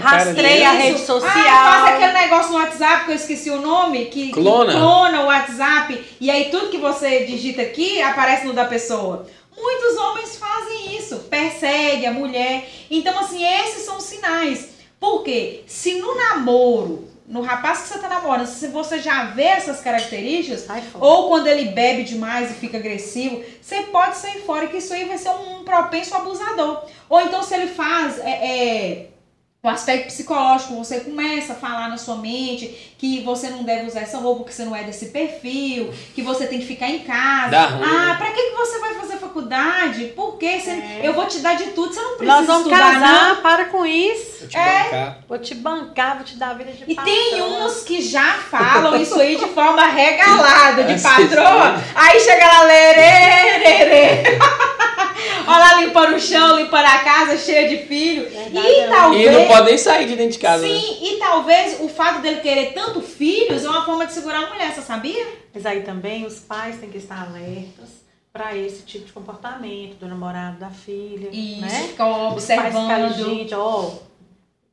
Rastreia 0.00 0.70
a 0.70 0.72
rede 0.72 1.00
social. 1.00 1.30
Ah, 1.36 1.82
faz 1.84 1.94
aquele 1.94 2.12
negócio 2.12 2.52
no 2.52 2.58
WhatsApp 2.58 3.04
que 3.04 3.10
eu 3.10 3.14
esqueci 3.14 3.50
o 3.50 3.60
nome, 3.60 4.06
que 4.06 4.32
clona. 4.32 4.72
que 4.72 4.78
clona 4.78 5.20
o 5.20 5.26
WhatsApp. 5.26 6.02
E 6.18 6.30
aí 6.30 6.46
tudo 6.46 6.70
que 6.70 6.78
você 6.78 7.26
digita 7.26 7.60
aqui 7.60 8.00
aparece 8.00 8.46
no 8.46 8.54
da 8.54 8.64
pessoa. 8.64 9.26
Muitos 9.56 9.96
homens 9.96 10.36
fazem 10.36 10.96
isso, 10.96 11.16
persegue 11.30 12.06
a 12.06 12.12
mulher. 12.12 12.68
Então, 12.90 13.18
assim, 13.18 13.44
esses 13.44 13.84
são 13.84 13.96
os 13.98 14.04
sinais. 14.04 14.70
Porque 14.98 15.64
se 15.66 15.94
no 15.94 16.14
namoro, 16.14 17.08
no 17.26 17.40
rapaz 17.42 17.82
que 17.82 17.88
você 17.88 17.98
tá 17.98 18.08
namorando, 18.08 18.46
se 18.46 18.66
você 18.66 18.98
já 18.98 19.26
vê 19.26 19.44
essas 19.44 19.80
características, 19.80 20.66
ou 20.94 21.28
quando 21.28 21.46
ele 21.46 21.70
bebe 21.70 22.02
demais 22.02 22.50
e 22.50 22.54
fica 22.54 22.76
agressivo, 22.76 23.42
você 23.62 23.84
pode 23.84 24.16
sair 24.16 24.40
fora, 24.42 24.66
que 24.66 24.78
isso 24.78 24.92
aí 24.92 25.04
vai 25.04 25.16
ser 25.16 25.30
um 25.30 25.62
propenso 25.62 26.14
abusador. 26.14 26.84
Ou 27.08 27.20
então 27.20 27.42
se 27.42 27.54
ele 27.54 27.68
faz 27.68 28.18
é, 28.18 28.30
é, 28.30 29.06
o 29.62 29.68
aspecto 29.68 30.06
psicológico, 30.06 30.74
você 30.74 31.00
começa 31.00 31.52
a 31.52 31.56
falar 31.56 31.88
na 31.88 31.96
sua 31.96 32.16
mente 32.16 32.89
que 33.00 33.20
você 33.22 33.48
não 33.48 33.62
deve 33.62 33.86
usar 33.86 34.00
essa 34.02 34.18
roupa, 34.18 34.44
que 34.44 34.52
você 34.54 34.62
não 34.62 34.76
é 34.76 34.82
desse 34.84 35.06
perfil, 35.06 35.90
que 36.14 36.20
você 36.20 36.46
tem 36.46 36.58
que 36.60 36.66
ficar 36.66 36.86
em 36.86 36.98
casa. 36.98 37.48
Dá 37.50 37.64
ruim, 37.64 37.82
ah, 37.82 38.06
né? 38.08 38.14
pra 38.18 38.30
que, 38.30 38.42
que 38.50 38.56
você 38.56 38.78
vai 38.78 38.92
fazer 38.92 39.16
faculdade? 39.16 40.04
Por 40.14 40.36
quê? 40.36 40.60
Você- 40.62 40.70
É. 40.70 41.00
Eu 41.02 41.14
vou 41.14 41.24
te 41.24 41.38
dar 41.38 41.54
de 41.56 41.64
tudo, 41.70 41.94
você 41.94 42.00
não 42.02 42.16
precisa 42.18 42.36
Nós 42.36 42.46
vamos 42.46 42.66
estudar, 42.66 42.92
não. 42.94 43.00
casar, 43.00 43.42
para 43.42 43.64
com 43.66 43.86
isso. 43.86 44.40
Vou 44.40 44.48
te 44.48 44.56
É. 44.58 44.82
bancar. 44.84 45.18
Vou 45.26 45.38
te 45.38 45.54
bancar, 45.54 46.16
vou 46.16 46.24
te 46.24 46.36
dar 46.36 46.50
a 46.50 46.54
vida 46.54 46.72
de 46.72 46.84
E 46.86 46.94
tem 46.94 47.30
patroa. 47.30 47.64
uns 47.64 47.82
que 47.84 48.02
já 48.02 48.34
falam 48.50 49.00
isso 49.00 49.18
aí 49.18 49.36
de 49.36 49.46
forma 49.46 49.86
regalada, 49.86 50.84
de 50.84 51.00
patroa. 51.00 51.82
Aí 51.94 52.20
chega 52.20 52.46
lá, 52.46 52.62
lerê, 52.64 53.58
lerê. 53.58 54.38
Olha 55.46 55.58
lá, 55.58 55.74
limpando 55.80 56.14
o 56.16 56.20
chão, 56.20 56.56
limpando 56.58 56.84
a 56.86 56.98
casa, 56.98 57.36
cheia 57.36 57.68
de 57.68 57.78
filho. 57.86 58.28
Verdade, 58.30 58.66
E 58.66 58.80
é. 58.80 58.86
talvez... 58.88 59.26
E 59.26 59.30
não 59.30 59.44
pode 59.46 59.66
nem 59.66 59.78
sair 59.78 60.06
de 60.06 60.16
dentro 60.16 60.32
de 60.32 60.38
casa. 60.38 60.62
né? 60.66 60.68
Sim, 60.68 60.98
e 61.02 61.16
talvez 61.18 61.76
o 61.80 61.88
fato 61.88 62.20
dele 62.20 62.40
querer 62.40 62.72
tanto 62.72 62.89
filhos 63.00 63.64
é 63.64 63.68
uma 63.68 63.84
forma 63.84 64.06
de 64.06 64.12
segurar 64.12 64.44
a 64.44 64.50
mulher, 64.50 64.74
você 64.74 64.82
sabia? 64.82 65.26
Mas 65.54 65.64
aí 65.66 65.82
também 65.82 66.26
os 66.26 66.40
pais 66.40 66.78
têm 66.80 66.90
que 66.90 66.98
estar 66.98 67.28
alertas 67.28 68.00
para 68.32 68.56
esse 68.56 68.82
tipo 68.82 69.06
de 69.06 69.12
comportamento 69.12 69.96
do 69.96 70.06
namorado, 70.08 70.58
da 70.58 70.70
filha, 70.70 71.28
Isso, 71.32 71.60
né? 71.60 71.88
ficar 71.88 72.08
Os 72.34 72.44
pais 72.46 72.74
ficarem, 72.74 73.06
observando. 73.06 73.38
gente, 73.38 73.54
ó, 73.54 73.82
por 73.82 74.02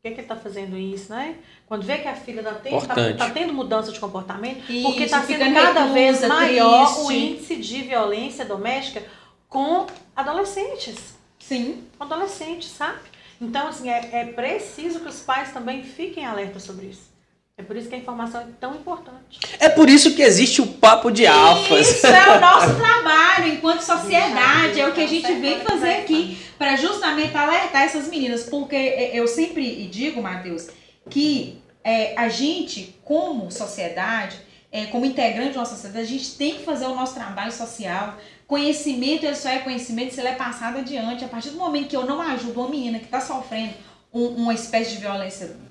que, 0.03 0.11
que 0.11 0.21
ele 0.21 0.27
tá 0.27 0.35
fazendo 0.35 0.77
isso, 0.77 1.11
né? 1.11 1.35
Quando 1.67 1.83
vê 1.83 1.97
que 1.97 2.07
a 2.07 2.15
filha 2.15 2.41
tá 2.43 2.53
tendo, 2.53 2.85
tá, 2.87 2.95
tá 3.13 3.29
tendo 3.31 3.53
mudança 3.53 3.91
de 3.91 3.99
comportamento, 3.99 4.71
Isso, 4.71 4.87
porque 4.87 5.03
está 5.03 5.21
sendo 5.23 5.39
ficando 5.39 5.53
cada 5.55 5.85
vez 5.87 6.21
maior 6.27 6.91
o 7.03 7.07
triste. 7.07 7.25
índice 7.25 7.55
de 7.57 7.81
violência 7.81 8.45
doméstica 8.45 9.03
com 9.49 9.85
adolescentes. 10.15 11.15
Sim. 11.39 11.83
Com 11.97 12.03
adolescentes, 12.05 12.69
sabe? 12.69 12.99
Então, 13.41 13.67
assim, 13.67 13.89
é, 13.89 14.09
é 14.13 14.25
preciso 14.25 14.99
que 14.99 15.09
os 15.09 15.19
pais 15.21 15.51
também 15.51 15.83
fiquem 15.83 16.25
alertas 16.25 16.63
sobre 16.63 16.87
isso. 16.87 17.09
É 17.59 17.63
por 17.63 17.75
isso 17.75 17.89
que 17.89 17.95
a 17.95 17.97
informação 17.97 18.41
é 18.41 18.45
tão 18.59 18.75
importante. 18.75 19.39
É 19.59 19.67
por 19.67 19.89
isso 19.89 20.13
que 20.15 20.21
existe 20.21 20.61
o 20.61 20.67
papo 20.67 21.09
de 21.09 21.25
alfas. 21.25 21.87
Isso 21.89 22.05
é 22.05 22.37
o 22.37 22.39
nosso 22.41 22.75
trabalho 22.75 23.47
enquanto 23.47 23.81
sociedade, 23.81 24.79
é 24.79 24.87
o 24.87 24.93
que 24.93 25.01
a 25.01 25.07
gente 25.07 25.33
vem 25.33 25.59
fazer 25.61 25.89
aqui 25.95 26.37
para 26.57 26.75
justamente 26.75 27.35
alertar 27.35 27.81
essas 27.81 28.07
meninas, 28.09 28.43
porque 28.43 28.75
é, 28.75 29.19
eu 29.19 29.27
sempre 29.27 29.87
digo, 29.87 30.21
Matheus, 30.21 30.67
que 31.09 31.59
é, 31.83 32.13
a 32.15 32.29
gente, 32.29 32.95
como 33.03 33.49
sociedade, 33.49 34.37
é, 34.71 34.85
como 34.85 35.05
integrante 35.05 35.53
de 35.53 35.57
uma 35.57 35.65
sociedade, 35.65 36.05
a 36.05 36.07
gente 36.07 36.35
tem 36.35 36.55
que 36.57 36.63
fazer 36.63 36.85
o 36.85 36.93
nosso 36.93 37.15
trabalho 37.15 37.51
social. 37.51 38.17
Conhecimento, 38.45 39.25
ele 39.25 39.35
só 39.35 39.49
é 39.49 39.59
conhecimento 39.59 40.13
se 40.13 40.19
ele 40.19 40.29
é 40.29 40.35
passado 40.35 40.77
adiante. 40.77 41.25
A 41.25 41.27
partir 41.27 41.49
do 41.49 41.57
momento 41.57 41.87
que 41.87 41.97
eu 41.97 42.05
não 42.05 42.21
ajudo 42.21 42.59
uma 42.61 42.69
menina 42.69 42.99
que 42.99 43.05
está 43.05 43.19
sofrendo 43.19 43.73
um- 44.13 44.27
uma 44.43 44.53
espécie 44.53 44.91
de 44.91 44.97
violência 44.97 45.45
é, 45.45 45.49
é, 45.49 45.66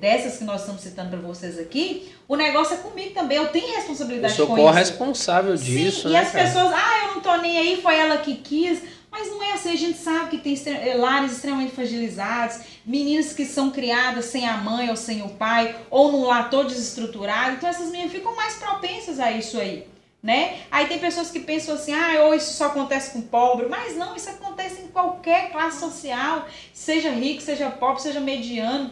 dessas 0.00 0.38
que 0.38 0.44
nós 0.44 0.60
estamos 0.60 0.80
citando 0.82 1.10
para 1.10 1.18
vocês 1.18 1.58
aqui, 1.58 2.12
o 2.28 2.36
negócio 2.36 2.74
é 2.74 2.76
comigo 2.78 3.12
também. 3.12 3.36
Eu 3.38 3.48
tenho 3.48 3.66
Eu 3.68 3.74
responsabilidade 3.76 4.34
sou 4.34 4.46
com 4.46 4.54
isso. 4.56 4.62
corresponsável 4.66 5.56
disso, 5.56 6.02
Sim, 6.02 6.08
e 6.08 6.12
né, 6.12 6.20
as 6.20 6.30
cara? 6.30 6.44
pessoas, 6.44 6.72
ah, 6.72 7.06
eu 7.08 7.14
não 7.14 7.20
tô 7.20 7.36
nem 7.36 7.58
aí, 7.58 7.80
foi 7.82 7.96
ela 7.96 8.18
que 8.18 8.34
quis. 8.36 8.80
Mas 9.10 9.30
não 9.30 9.40
é 9.44 9.52
assim, 9.52 9.70
a 9.70 9.76
gente 9.76 9.96
sabe 9.96 10.30
que 10.30 10.38
tem 10.38 10.60
eh, 10.66 10.94
lares 10.96 11.30
extremamente 11.30 11.72
fragilizados, 11.72 12.58
meninas 12.84 13.32
que 13.32 13.44
são 13.44 13.70
criadas 13.70 14.24
sem 14.24 14.48
a 14.48 14.56
mãe 14.56 14.90
ou 14.90 14.96
sem 14.96 15.22
o 15.22 15.28
pai, 15.28 15.76
ou 15.88 16.10
num 16.10 16.24
lar 16.24 16.50
todo 16.50 16.66
desestruturado. 16.68 17.52
Então 17.56 17.68
essas 17.68 17.90
meninas 17.92 18.10
ficam 18.10 18.34
mais 18.34 18.54
propensas 18.54 19.20
a 19.20 19.30
isso 19.30 19.56
aí, 19.56 19.86
né? 20.20 20.56
Aí 20.68 20.86
tem 20.88 20.98
pessoas 20.98 21.30
que 21.30 21.38
pensam 21.38 21.76
assim, 21.76 21.92
ah, 21.94 22.24
ou 22.24 22.34
isso 22.34 22.54
só 22.54 22.66
acontece 22.66 23.12
com 23.12 23.20
pobre. 23.22 23.68
Mas 23.68 23.96
não, 23.96 24.16
isso 24.16 24.28
acontece 24.30 24.80
em 24.82 24.88
qualquer 24.88 25.52
classe 25.52 25.78
social, 25.78 26.48
seja 26.72 27.10
rico, 27.10 27.40
seja 27.40 27.70
pobre, 27.70 28.02
seja 28.02 28.18
mediano. 28.18 28.90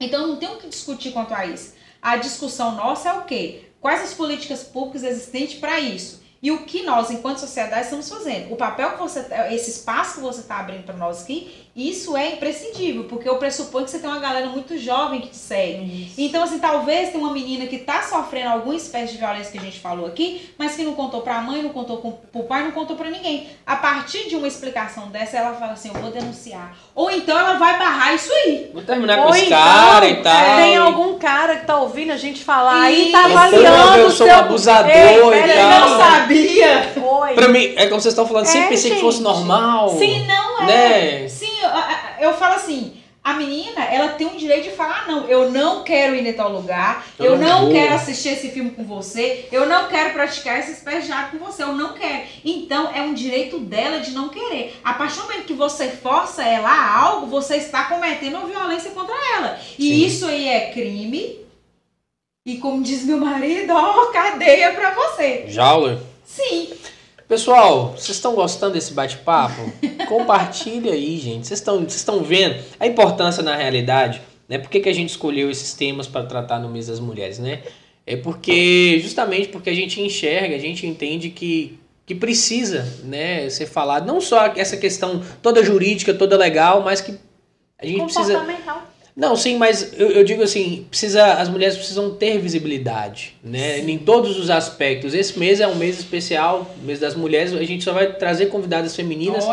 Então 0.00 0.28
não 0.28 0.36
tem 0.36 0.48
o 0.48 0.58
que 0.58 0.68
discutir 0.68 1.10
quanto 1.10 1.34
a 1.34 1.44
isso. 1.44 1.74
A 2.00 2.16
discussão 2.16 2.76
nossa 2.76 3.08
é 3.08 3.12
o 3.14 3.24
quê? 3.24 3.64
Quais 3.80 4.00
as 4.00 4.14
políticas 4.14 4.62
públicas 4.62 5.02
existentes 5.02 5.58
para 5.58 5.80
isso? 5.80 6.22
E 6.40 6.52
o 6.52 6.64
que 6.64 6.84
nós, 6.84 7.10
enquanto 7.10 7.38
sociedade, 7.38 7.82
estamos 7.82 8.08
fazendo? 8.08 8.52
O 8.52 8.56
papel 8.56 8.92
que 8.92 8.98
você, 9.00 9.26
esse 9.50 9.70
espaço 9.70 10.14
que 10.14 10.20
você 10.20 10.40
está 10.40 10.60
abrindo 10.60 10.84
para 10.84 10.96
nós 10.96 11.24
aqui, 11.24 11.67
isso 11.78 12.16
é 12.16 12.32
imprescindível, 12.32 13.04
porque 13.04 13.28
eu 13.28 13.36
pressuponho 13.36 13.84
que 13.84 13.90
você 13.92 13.98
tem 14.00 14.10
uma 14.10 14.18
galera 14.18 14.46
muito 14.48 14.76
jovem 14.76 15.20
que 15.20 15.28
te 15.28 15.36
segue. 15.36 16.12
Então, 16.18 16.42
assim, 16.42 16.58
talvez 16.58 17.10
tenha 17.10 17.22
uma 17.22 17.32
menina 17.32 17.66
que 17.66 17.78
tá 17.78 18.02
sofrendo 18.02 18.50
alguma 18.50 18.74
espécie 18.74 19.12
de 19.12 19.18
violência 19.18 19.52
que 19.52 19.58
a 19.58 19.62
gente 19.62 19.78
falou 19.78 20.06
aqui, 20.06 20.50
mas 20.58 20.74
que 20.74 20.82
não 20.82 20.94
contou 20.94 21.20
pra 21.20 21.40
mãe, 21.40 21.62
não 21.62 21.70
contou 21.70 21.98
com, 21.98 22.12
pro 22.32 22.42
pai, 22.44 22.64
não 22.64 22.72
contou 22.72 22.96
pra 22.96 23.08
ninguém. 23.10 23.46
A 23.66 23.76
partir 23.76 24.28
de 24.28 24.34
uma 24.36 24.48
explicação 24.48 25.08
dessa, 25.08 25.36
ela 25.36 25.54
fala 25.54 25.72
assim, 25.72 25.88
eu 25.94 26.00
vou 26.00 26.10
denunciar. 26.10 26.76
Ou 26.94 27.10
então 27.10 27.38
ela 27.38 27.54
vai 27.54 27.78
barrar 27.78 28.14
isso 28.14 28.32
aí. 28.32 28.70
Vou 28.74 28.82
terminar 28.82 29.16
com 29.18 29.24
Ou 29.24 29.30
esse 29.34 29.46
então, 29.46 29.58
cara 29.58 30.08
e 30.08 30.22
tal. 30.22 30.56
tem 30.56 30.74
e- 30.74 30.76
algum 30.76 31.18
cara 31.18 31.56
que 31.56 31.66
tá 31.66 31.76
ouvindo 31.76 32.10
a 32.12 32.16
gente 32.16 32.42
falar 32.42 32.90
e 32.90 33.12
tá 33.12 33.28
Isso. 33.28 33.38
avaliando 33.38 33.98
Eu 33.98 34.06
o 34.06 34.10
sou 34.10 34.26
seu... 34.26 34.34
um 34.34 34.38
abusador 34.40 34.90
Ei, 34.90 35.44
e 35.44 35.54
tal. 35.54 35.80
não 35.90 35.98
sabia. 35.98 36.92
Oi. 37.20 37.34
Pra 37.34 37.48
mim, 37.48 37.72
é 37.76 37.86
como 37.86 38.00
vocês 38.00 38.12
estão 38.12 38.26
falando, 38.26 38.46
sempre 38.46 38.66
É, 38.66 38.70
pensei 38.70 38.90
que 38.94 39.00
fosse 39.00 39.18
gente. 39.18 39.26
normal. 39.26 39.90
Sim, 39.98 40.26
não 40.26 40.60
é. 40.62 40.66
Né? 40.66 41.28
Eu, 42.20 42.34
falo 42.34 42.54
assim, 42.54 42.96
a 43.22 43.34
menina, 43.34 43.84
ela 43.84 44.08
tem 44.10 44.26
o 44.26 44.36
direito 44.36 44.64
de 44.64 44.76
falar, 44.76 45.06
não, 45.06 45.26
eu 45.28 45.50
não 45.50 45.82
quero 45.84 46.14
ir 46.14 46.26
em 46.26 46.32
tal 46.32 46.50
lugar, 46.50 47.06
Eu 47.18 47.26
eu, 47.32 47.38
não 47.38 47.62
vou. 47.62 47.72
quero 47.72 47.94
assistir 47.94 48.30
esse 48.30 48.48
filme 48.50 48.70
com 48.70 48.84
você, 48.84 49.46
eu 49.52 49.66
não 49.66 49.88
quero 49.88 50.14
praticar 50.14 50.58
esse 50.58 51.12
ato 51.12 51.36
com 51.36 51.44
você, 51.44 51.62
eu 51.62 51.74
não 51.74 51.92
quero. 51.92 52.22
Então, 52.44 52.90
é 52.94 53.02
um 53.02 53.12
direito 53.12 53.58
dela 53.58 54.00
de 54.00 54.12
não 54.12 54.28
querer. 54.30 54.80
A 54.82 54.94
partir 54.94 55.16
do 55.16 55.22
momento 55.24 55.44
que 55.44 55.52
você 55.52 55.88
força 55.88 56.42
ela 56.42 56.70
a 56.70 56.98
algo, 56.98 57.26
você 57.26 57.56
está 57.56 57.84
cometendo 57.84 58.36
uma 58.38 58.46
violência 58.46 58.90
contra 58.92 59.14
ela. 59.36 59.58
E 59.78 59.82
Sim. 59.82 60.06
isso 60.06 60.26
aí 60.26 60.48
é 60.48 60.70
crime. 60.72 61.38
E 62.46 62.56
como 62.56 62.82
diz 62.82 63.04
meu 63.04 63.18
marido, 63.18 63.74
ó, 63.74 64.06
cadeia 64.06 64.72
pra 64.72 64.92
você. 64.94 65.44
Jaula. 65.48 66.02
Sim. 66.24 66.70
Pessoal, 67.28 67.92
vocês 67.92 68.16
estão 68.16 68.34
gostando 68.34 68.72
desse 68.72 68.94
bate-papo? 68.94 69.70
Compartilha 70.08 70.92
aí, 70.92 71.18
gente. 71.18 71.46
Vocês 71.46 71.60
estão 71.60 71.80
vocês 71.80 71.96
estão 71.96 72.22
vendo 72.22 72.58
a 72.80 72.86
importância 72.86 73.42
na 73.42 73.54
realidade, 73.54 74.22
né? 74.48 74.56
Por 74.56 74.70
que, 74.70 74.80
que 74.80 74.88
a 74.88 74.94
gente 74.94 75.10
escolheu 75.10 75.50
esses 75.50 75.74
temas 75.74 76.06
para 76.06 76.24
tratar 76.24 76.58
no 76.58 76.70
mês 76.70 76.86
das 76.86 76.98
mulheres, 76.98 77.38
né? 77.38 77.62
É 78.06 78.16
porque, 78.16 78.98
justamente 79.02 79.48
porque 79.48 79.68
a 79.68 79.74
gente 79.74 80.00
enxerga, 80.00 80.56
a 80.56 80.58
gente 80.58 80.86
entende 80.86 81.28
que, 81.28 81.78
que 82.06 82.14
precisa, 82.14 82.82
né, 83.04 83.50
ser 83.50 83.66
falado. 83.66 84.06
Não 84.06 84.18
só 84.18 84.46
essa 84.56 84.78
questão 84.78 85.22
toda 85.42 85.62
jurídica, 85.62 86.14
toda 86.14 86.34
legal, 86.34 86.80
mas 86.82 87.02
que 87.02 87.14
a 87.78 87.84
gente 87.84 88.04
precisa... 88.04 88.42
Não, 89.18 89.34
sim, 89.34 89.58
mas 89.58 89.94
eu, 89.98 90.12
eu 90.12 90.22
digo 90.22 90.44
assim, 90.44 90.86
precisa, 90.88 91.34
as 91.34 91.48
mulheres 91.48 91.76
precisam 91.76 92.14
ter 92.14 92.38
visibilidade, 92.38 93.34
né? 93.42 93.80
Em 93.80 93.98
todos 93.98 94.38
os 94.38 94.48
aspectos. 94.48 95.12
Esse 95.12 95.36
mês 95.36 95.58
é 95.58 95.66
um 95.66 95.74
mês 95.74 95.98
especial, 95.98 96.72
mês 96.84 97.00
das 97.00 97.16
mulheres. 97.16 97.52
A 97.52 97.64
gente 97.64 97.82
só 97.82 97.92
vai 97.92 98.12
trazer 98.12 98.46
convidadas 98.46 98.94
femininas 98.94 99.44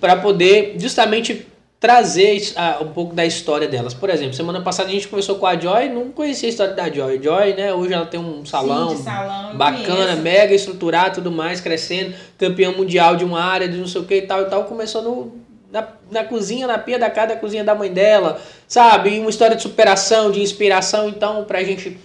para 0.00 0.14
poder 0.14 0.76
justamente 0.78 1.44
trazer 1.80 2.40
ah, 2.54 2.78
um 2.80 2.88
pouco 2.88 3.12
da 3.12 3.26
história 3.26 3.66
delas. 3.66 3.92
Por 3.92 4.08
exemplo, 4.08 4.34
semana 4.34 4.60
passada 4.60 4.88
a 4.88 4.92
gente 4.92 5.08
conversou 5.08 5.34
com 5.34 5.46
a 5.46 5.58
Joy, 5.58 5.88
não 5.88 6.10
conhecia 6.10 6.48
a 6.48 6.50
história 6.50 6.74
da 6.74 6.88
Joy. 6.88 7.20
Joy, 7.20 7.54
né? 7.54 7.74
Hoje 7.74 7.94
ela 7.94 8.06
tem 8.06 8.20
um 8.20 8.46
salão, 8.46 8.96
Sim, 8.96 9.02
salão, 9.02 9.56
bacana, 9.56 10.14
mega 10.14 10.54
estruturado, 10.54 11.16
tudo 11.16 11.32
mais, 11.32 11.60
crescendo, 11.60 12.14
campeão 12.38 12.72
mundial 12.72 13.16
de 13.16 13.24
uma 13.24 13.40
área, 13.40 13.68
de 13.68 13.76
não 13.76 13.86
sei 13.88 14.00
o 14.00 14.04
que 14.04 14.14
e 14.14 14.22
tal 14.22 14.42
e 14.42 14.44
tal, 14.44 14.62
começou 14.64 15.02
no, 15.02 15.32
na, 15.70 15.86
na 16.10 16.24
cozinha, 16.24 16.66
na 16.66 16.78
pia 16.78 16.98
da 16.98 17.10
casa 17.10 17.34
da 17.34 17.36
cozinha 17.36 17.62
da 17.62 17.74
mãe 17.74 17.92
dela, 17.92 18.40
sabe? 18.66 19.18
Uma 19.18 19.30
história 19.30 19.56
de 19.56 19.62
superação, 19.62 20.30
de 20.30 20.40
inspiração, 20.40 21.08
então, 21.08 21.44
pra 21.44 21.62
gente 21.62 21.98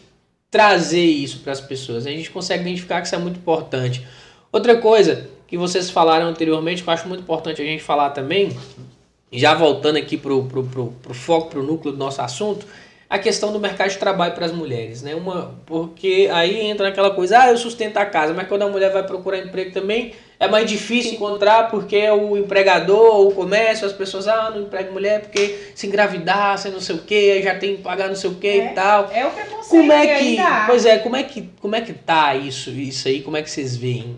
trazer 0.52 1.03
isso 1.03 1.40
para 1.40 1.52
as 1.52 1.61
pessoas. 1.61 2.06
A 2.06 2.11
gente 2.11 2.30
consegue 2.30 2.61
identificar 2.61 3.02
que 3.02 3.07
isso 3.07 3.15
é 3.15 3.18
muito 3.18 3.38
importante. 3.38 4.06
Outra 4.52 4.77
coisa 4.77 5.30
que 5.48 5.57
vocês 5.57 5.90
falaram 5.90 6.27
anteriormente, 6.27 6.84
que 6.84 6.90
eu 6.90 6.94
acho 6.94 7.07
muito 7.07 7.22
importante 7.22 7.61
a 7.61 7.65
gente 7.65 7.81
falar 7.81 8.11
também, 8.11 8.56
já 9.31 9.53
voltando 9.56 9.98
aqui 9.98 10.15
pro, 10.18 10.44
pro, 10.45 10.64
pro, 10.64 10.88
pro 11.02 11.14
foco, 11.14 11.49
pro 11.49 11.64
núcleo 11.64 11.91
do 11.91 11.98
nosso 11.98 12.22
assunto, 12.22 12.68
a 13.14 13.19
questão 13.19 13.53
do 13.53 13.60
mercado 13.60 13.91
de 13.91 13.98
trabalho 13.99 14.34
para 14.34 14.48
as 14.48 14.52
mulheres, 14.52 15.03
né? 15.03 15.14
Uma, 15.14 15.53
porque 15.68 16.27
aí 16.34 16.61
entra 16.61 16.88
naquela 16.88 17.11
coisa, 17.11 17.41
ah, 17.44 17.49
eu 17.52 17.57
sustento 17.57 17.98
a 17.98 18.06
casa, 18.07 18.34
mas 18.34 18.48
quando 18.48 18.64
a 18.64 18.68
mulher 18.68 18.91
vai 18.91 19.03
procurar 19.03 19.38
emprego 19.38 19.72
também, 19.72 20.15
é 20.40 20.48
mais 20.48 20.68
difícil 20.68 21.14
encontrar 21.14 21.69
porque 21.69 22.10
o 22.10 22.35
empregador, 22.35 23.27
o 23.27 23.31
comércio, 23.31 23.85
as 23.85 23.94
pessoas, 23.94 24.27
ah, 24.27 24.49
não 24.49 24.64
emprega 24.64 24.91
mulher 24.91 25.22
porque 25.22 25.60
se 25.76 25.85
engravidar, 25.85 26.57
você 26.57 26.69
não 26.69 26.81
sei 26.81 26.95
o 26.95 26.99
que, 27.03 27.40
já 27.44 27.53
tem 27.53 27.76
que 27.77 27.84
pagar 27.84 28.07
não 28.07 28.15
sei 28.15 28.31
o 28.31 28.34
que 28.34 28.48
É. 28.48 28.72
e 28.72 28.73
tal. 28.73 29.07
É 29.11 29.27
o 29.27 29.30
preconceito 29.30 29.69
Como 29.69 29.91
é 29.91 30.07
que, 30.07 30.11
ainda 30.40 30.65
pois 30.65 30.84
é, 30.84 30.98
como 30.98 31.15
é 31.15 31.22
que, 31.22 31.49
como 31.61 31.76
é 31.76 31.81
que 31.81 31.94
tá 31.94 32.34
isso, 32.35 32.72
isso 32.72 33.07
aí? 33.07 33.22
Como 33.22 33.38
é 33.38 33.44
que 33.44 33.52
vocês 33.52 33.77
veem? 33.77 34.18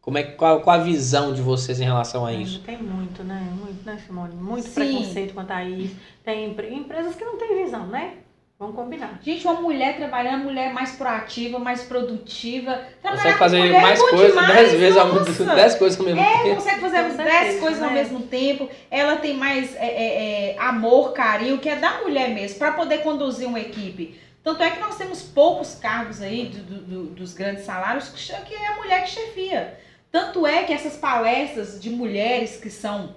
Como 0.00 0.18
é 0.18 0.24
qual, 0.24 0.60
qual 0.62 0.80
a 0.80 0.82
visão 0.82 1.32
de 1.32 1.40
vocês 1.40 1.80
em 1.80 1.84
relação 1.84 2.26
a 2.26 2.32
isso? 2.32 2.58
Tem 2.66 2.76
muito, 2.76 3.22
né? 3.22 3.40
Muito, 3.56 3.86
né, 3.86 3.96
Simone? 4.04 4.34
Muito 4.34 4.66
Sim. 4.66 4.72
preconceito 4.74 5.32
quanto 5.32 5.52
a 5.52 5.62
isso. 5.64 5.94
Tem 6.24 6.50
empre- 6.50 6.74
empresas 6.74 7.14
que 7.14 7.24
não 7.24 7.38
têm 7.38 7.64
visão, 7.64 7.86
né? 7.86 8.14
Vamos 8.62 8.76
combinar. 8.76 9.18
Gente, 9.24 9.44
uma 9.44 9.60
mulher 9.60 9.96
trabalhando, 9.96 10.44
mulher 10.44 10.72
mais 10.72 10.92
proativa, 10.92 11.58
mais 11.58 11.82
produtiva. 11.82 12.80
Trabalhar 13.02 13.22
Consegue 13.22 13.32
com 13.32 13.38
fazer 13.40 13.58
mulher 13.58 13.74
é 13.74 13.80
mais 13.82 14.00
coisas, 14.00 14.46
dez 14.46 14.72
vezes 14.74 14.96
ao 14.96 15.12
mesmo 15.12 15.44
dez 15.56 15.74
coisas 15.74 15.98
ao 15.98 16.06
mesmo 16.06 16.20
É, 16.20 16.42
tempo. 16.44 16.54
consegue 16.54 16.80
fazer 16.80 16.96
Com 17.02 17.16
10 17.16 17.16
certeza, 17.16 17.58
coisas 17.60 17.82
ao 17.82 17.88
né? 17.90 17.94
mesmo 17.94 18.20
tempo. 18.20 18.68
Ela 18.88 19.16
tem 19.16 19.34
mais 19.36 19.74
é, 19.74 19.78
é, 19.84 20.50
é, 20.52 20.58
amor, 20.60 21.12
carinho, 21.12 21.58
que 21.58 21.68
é 21.68 21.74
da 21.74 22.02
mulher 22.02 22.28
mesmo, 22.28 22.56
para 22.60 22.70
poder 22.70 22.98
conduzir 22.98 23.48
uma 23.48 23.58
equipe. 23.58 24.16
Tanto 24.44 24.62
é 24.62 24.70
que 24.70 24.78
nós 24.78 24.96
temos 24.96 25.22
poucos 25.22 25.74
cargos 25.74 26.22
aí 26.22 26.46
do- 26.46 26.62
do- 26.62 26.82
do- 26.84 27.06
dos 27.14 27.34
grandes 27.34 27.64
salários 27.64 28.10
que 28.10 28.54
é 28.54 28.66
a 28.68 28.76
mulher 28.76 29.02
que 29.02 29.10
chefia. 29.10 29.76
Tanto 30.12 30.46
é 30.46 30.62
que 30.62 30.72
essas 30.72 30.96
palestras 30.96 31.80
de 31.80 31.90
mulheres 31.90 32.58
que 32.58 32.70
são 32.70 33.16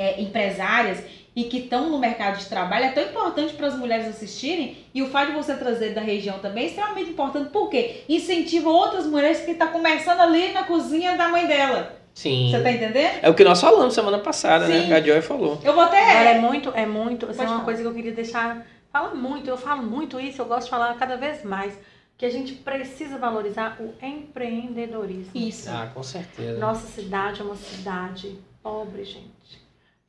é, 0.00 0.18
empresárias 0.18 1.04
e 1.36 1.44
que 1.44 1.58
estão 1.58 1.90
no 1.90 1.98
mercado 1.98 2.38
de 2.38 2.46
trabalho 2.46 2.86
é 2.86 2.90
tão 2.90 3.04
importante 3.04 3.52
para 3.52 3.66
as 3.66 3.76
mulheres 3.76 4.08
assistirem 4.08 4.78
e 4.94 5.02
o 5.02 5.08
fato 5.08 5.28
de 5.28 5.36
você 5.36 5.54
trazer 5.54 5.90
da 5.90 6.00
região 6.00 6.38
também 6.38 6.64
é 6.64 6.66
extremamente 6.68 7.10
importante 7.10 7.50
porque 7.50 8.02
incentiva 8.08 8.70
outras 8.70 9.04
mulheres 9.04 9.42
que 9.42 9.50
estão 9.50 9.68
começando 9.68 10.20
ali 10.20 10.52
na 10.52 10.64
cozinha 10.64 11.18
da 11.18 11.28
mãe 11.28 11.46
dela. 11.46 12.00
Sim. 12.14 12.50
Você 12.50 12.62
tá 12.62 12.72
entendendo? 12.72 13.18
É 13.22 13.28
o 13.28 13.34
que 13.34 13.44
nós 13.44 13.60
falamos 13.60 13.92
semana 13.92 14.18
passada, 14.18 14.66
né? 14.66 14.80
Sim. 14.80 14.86
Que 14.86 14.94
a 14.94 15.02
Joy 15.02 15.20
falou. 15.20 15.60
Eu 15.62 15.74
vou 15.74 15.82
até. 15.82 16.00
Agora 16.12 16.30
é 16.30 16.40
muito, 16.40 16.72
é 16.74 16.86
muito, 16.86 17.26
assim, 17.26 17.36
Pode 17.36 17.48
uma 17.50 17.56
falar. 17.56 17.64
coisa 17.64 17.82
que 17.82 17.88
eu 17.88 17.94
queria 17.94 18.12
deixar, 18.12 18.66
fala 18.90 19.14
muito, 19.14 19.50
eu 19.50 19.58
falo 19.58 19.82
muito 19.82 20.18
isso, 20.18 20.40
eu 20.40 20.46
gosto 20.46 20.64
de 20.64 20.70
falar 20.70 20.94
cada 20.94 21.16
vez 21.16 21.44
mais, 21.44 21.78
que 22.16 22.24
a 22.24 22.30
gente 22.30 22.54
precisa 22.54 23.18
valorizar 23.18 23.76
o 23.78 23.94
empreendedorismo. 24.04 25.30
Isso. 25.34 25.68
Ah, 25.70 25.90
com 25.92 26.02
certeza. 26.02 26.58
Nossa 26.58 26.86
cidade 26.86 27.42
é 27.42 27.44
uma 27.44 27.56
cidade 27.56 28.38
pobre, 28.62 29.04
gente. 29.04 29.59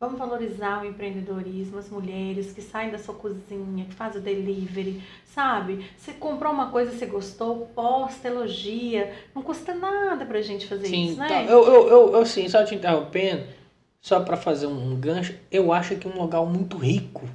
Vamos 0.02 0.18
valorizar 0.18 0.82
o 0.82 0.88
empreendedorismo, 0.88 1.78
as 1.78 1.88
mulheres 1.88 2.52
que 2.52 2.60
saem 2.60 2.90
da 2.90 2.98
sua 2.98 3.14
cozinha, 3.14 3.86
que 3.86 3.94
fazem 3.94 4.20
o 4.20 4.24
delivery, 4.24 5.00
sabe? 5.26 5.86
Você 5.96 6.12
comprou 6.14 6.52
uma 6.52 6.72
coisa, 6.72 6.92
você 6.92 7.06
gostou, 7.06 7.68
posta, 7.76 8.28
elogia. 8.28 9.14
Não 9.36 9.44
custa 9.44 9.76
nada 9.76 10.26
pra 10.26 10.42
gente 10.42 10.66
fazer 10.66 10.88
Sim, 10.88 11.12
isso, 11.12 11.20
né? 11.20 11.28
tá. 11.28 11.44
eu, 11.44 11.64
eu, 11.64 11.88
eu, 11.88 12.14
eu, 12.14 12.20
assim, 12.20 12.50
só 12.50 12.66
te 12.66 12.74
interrompendo, 12.74 13.44
só 14.02 14.20
para 14.22 14.36
fazer 14.36 14.66
um, 14.66 14.92
um 14.92 14.96
gancho, 15.00 15.36
eu 15.52 15.72
acho 15.72 15.96
que 15.96 16.08
é 16.08 16.10
um 16.12 16.20
lugar 16.20 16.44
muito 16.48 16.78
rico. 16.78 17.30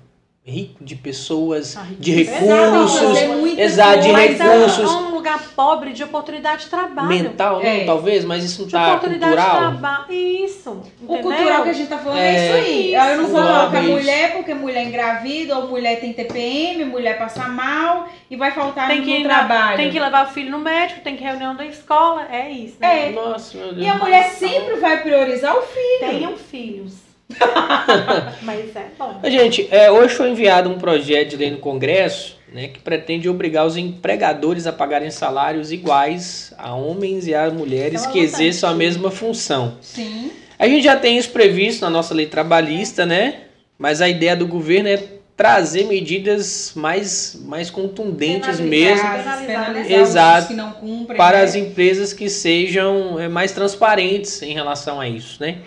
Rico 0.49 0.85
de 0.85 0.95
pessoas, 0.95 1.77
Ah, 1.77 1.83
rico 1.83 2.01
de 2.01 2.13
recursos, 2.13 3.23
muita 3.41 3.61
exato, 3.63 3.99
de. 4.01 4.13
Mas 4.13 4.39
é 4.41 4.45
recursos, 4.45 4.93
um 4.93 5.11
lugar 5.11 5.43
pobre 5.57 5.93
de 5.93 6.05
oportunidade 6.05 6.65
de 6.67 6.71
trabalho. 6.71 7.09
mental, 7.09 7.55
não, 7.61 7.69
É. 7.69 7.85
talvez, 7.85 8.25
mas 8.25 8.45
isso 8.45 8.61
não 8.61 8.67
de 8.69 8.73
tá 8.73 8.95
oportunidade 8.95 9.33
de 9.35 9.39
cultural. 9.43 9.61
trabalho. 9.73 10.13
Isso. 10.13 10.71
O 10.71 11.15
entendeu? 11.15 11.23
cultural 11.23 11.63
que 11.65 11.69
a 11.69 11.73
gente 11.73 11.89
tá 11.89 11.99
falando 11.99 12.19
é, 12.19 12.29
É, 12.29 12.45
isso 12.47 12.55
aí. 12.55 12.87
isso. 12.95 12.97
Eu 12.97 13.17
não 13.17 13.25
vou 13.27 13.41
colocar 13.43 13.71
Talvez. 13.73 13.89
mulher 13.89 14.33
porque 14.35 14.55
mulher 14.55 14.87
engravida, 14.87 15.59
ou 15.59 15.67
mulher 15.67 15.99
tem 15.99 16.13
TPM, 16.13 16.85
mulher 16.85 17.19
passa 17.19 17.49
mal 17.49 18.09
e 18.31 18.37
vai 18.37 18.53
faltar 18.53 18.87
tem 18.87 18.99
no 19.01 19.05
que, 19.05 19.19
na- 19.25 19.29
trabalho. 19.29 19.77
tem 19.79 19.91
que 19.91 19.99
levar 19.99 20.29
o 20.29 20.31
filho 20.31 20.53
no 20.53 20.61
médico, 20.61 21.01
tem 21.01 21.17
que 21.17 21.25
ir 21.25 21.27
reunião 21.27 21.57
da 21.57 21.67
escola, 21.67 22.25
é 22.31 22.49
isso. 22.53 22.77
Né? 22.79 23.09
É. 23.09 23.11
Nossa, 23.11 23.59
meu 23.59 23.73
Deus. 23.75 23.85
E 23.85 23.89
a 23.89 23.97
mulher 23.97 24.31
sempre 24.31 24.77
vai 24.77 25.03
priorizar 25.03 25.57
o 25.57 25.63
filho. 25.63 25.99
Tenham 26.09 26.37
filhos. 26.37 27.06
Mas 28.43 28.77
é 28.77 28.87
bom. 28.99 29.21
Gente, 29.25 29.69
é, 29.71 29.91
hoje 29.91 30.15
foi 30.15 30.31
enviado 30.31 30.71
um 30.71 30.79
projeto 30.79 31.31
de 31.31 31.37
lei 31.37 31.51
no 31.51 31.59
Congresso 31.59 32.37
né, 32.53 32.69
que 32.69 32.79
pretende 32.79 33.29
obrigar 33.29 33.67
os 33.67 33.77
empregadores 33.77 34.67
a 34.67 34.73
pagarem 34.73 35.11
salários 35.11 35.73
iguais 35.73 36.55
a 36.57 36.75
homens 36.75 37.27
e 37.27 37.35
a 37.35 37.51
mulheres 37.51 38.05
é 38.05 38.11
que 38.11 38.19
exerçam 38.19 38.71
a 38.71 38.75
mesma 38.75 39.11
função. 39.11 39.77
Sim. 39.81 40.31
A 40.59 40.67
gente 40.67 40.85
já 40.85 40.97
tem 40.97 41.19
isso 41.19 41.31
previsto 41.31 41.83
na 41.83 41.91
nossa 41.91 42.15
lei 42.15 42.27
trabalhista, 42.27 43.05
né? 43.05 43.41
Mas 43.79 44.01
a 44.01 44.09
ideia 44.09 44.35
do 44.35 44.47
governo 44.47 44.89
é 44.89 45.03
trazer 45.37 45.85
medidas 45.85 46.73
mais, 46.75 47.39
mais 47.45 47.69
contundentes 47.69 48.59
mesmo 48.59 49.07
Exato. 49.87 50.55
cumprem. 50.81 51.17
para 51.17 51.37
né? 51.37 51.45
as 51.45 51.55
empresas 51.55 52.15
que 52.15 52.31
sejam 52.31 53.21
é, 53.21 53.29
mais 53.29 53.53
transparentes 53.53 54.41
em 54.41 54.55
relação 54.55 54.99
a 54.99 55.07
isso, 55.07 55.37
né? 55.43 55.59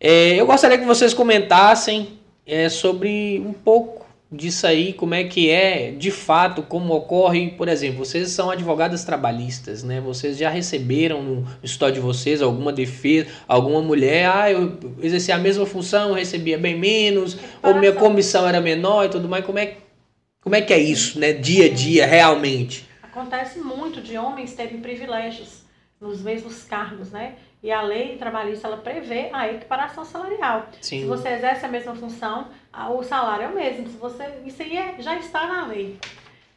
É, 0.00 0.34
eu 0.40 0.46
gostaria 0.46 0.78
que 0.78 0.84
vocês 0.84 1.12
comentassem 1.12 2.18
é, 2.46 2.68
sobre 2.68 3.42
um 3.44 3.52
pouco 3.52 4.06
disso 4.30 4.66
aí, 4.66 4.92
como 4.92 5.14
é 5.14 5.24
que 5.24 5.50
é, 5.50 5.90
de 5.90 6.10
fato, 6.10 6.62
como 6.62 6.94
ocorre, 6.94 7.50
por 7.50 7.66
exemplo, 7.66 8.04
vocês 8.04 8.28
são 8.28 8.50
advogadas 8.50 9.02
trabalhistas, 9.02 9.82
né? 9.82 10.00
Vocês 10.00 10.36
já 10.36 10.50
receberam 10.50 11.22
no 11.22 11.46
história 11.62 11.94
de 11.94 12.00
vocês 12.00 12.42
alguma 12.42 12.72
defesa, 12.72 13.28
alguma 13.48 13.80
mulher, 13.80 14.30
ah, 14.30 14.50
eu 14.50 14.78
exerci 15.02 15.32
a 15.32 15.38
mesma 15.38 15.64
função, 15.64 16.12
recebia 16.12 16.58
bem 16.58 16.78
menos, 16.78 17.38
ou 17.62 17.74
minha 17.74 17.92
comissão 17.92 18.46
era 18.46 18.60
menor 18.60 19.06
e 19.06 19.08
tudo 19.08 19.28
mais, 19.28 19.44
como 19.44 19.58
é, 19.58 19.78
como 20.42 20.54
é 20.54 20.60
que 20.60 20.74
é 20.74 20.78
isso, 20.78 21.18
né? 21.18 21.32
Dia 21.32 21.66
a 21.66 21.70
dia, 21.70 22.06
realmente? 22.06 22.86
Acontece 23.02 23.58
muito 23.58 24.00
de 24.00 24.16
homens 24.16 24.52
terem 24.52 24.78
privilégios 24.78 25.67
nos 26.00 26.20
mesmos 26.22 26.64
cargos, 26.64 27.10
né? 27.10 27.34
E 27.62 27.72
a 27.72 27.82
lei 27.82 28.16
trabalhista 28.16 28.68
ela 28.68 28.76
prevê 28.76 29.30
a 29.32 29.48
equiparação 29.48 30.04
salarial. 30.04 30.68
Se 30.80 31.00
Sim. 31.00 31.06
você 31.08 31.30
exerce 31.30 31.64
a 31.64 31.68
mesma 31.68 31.94
função, 31.94 32.46
o 32.90 33.02
salário 33.02 33.46
é 33.46 33.48
o 33.48 33.54
mesmo. 33.54 33.88
Se 33.88 33.96
você, 33.96 34.24
isso 34.46 34.62
aí 34.62 34.76
é- 34.76 34.94
já 35.00 35.16
está 35.16 35.46
na 35.46 35.66
lei. 35.66 35.98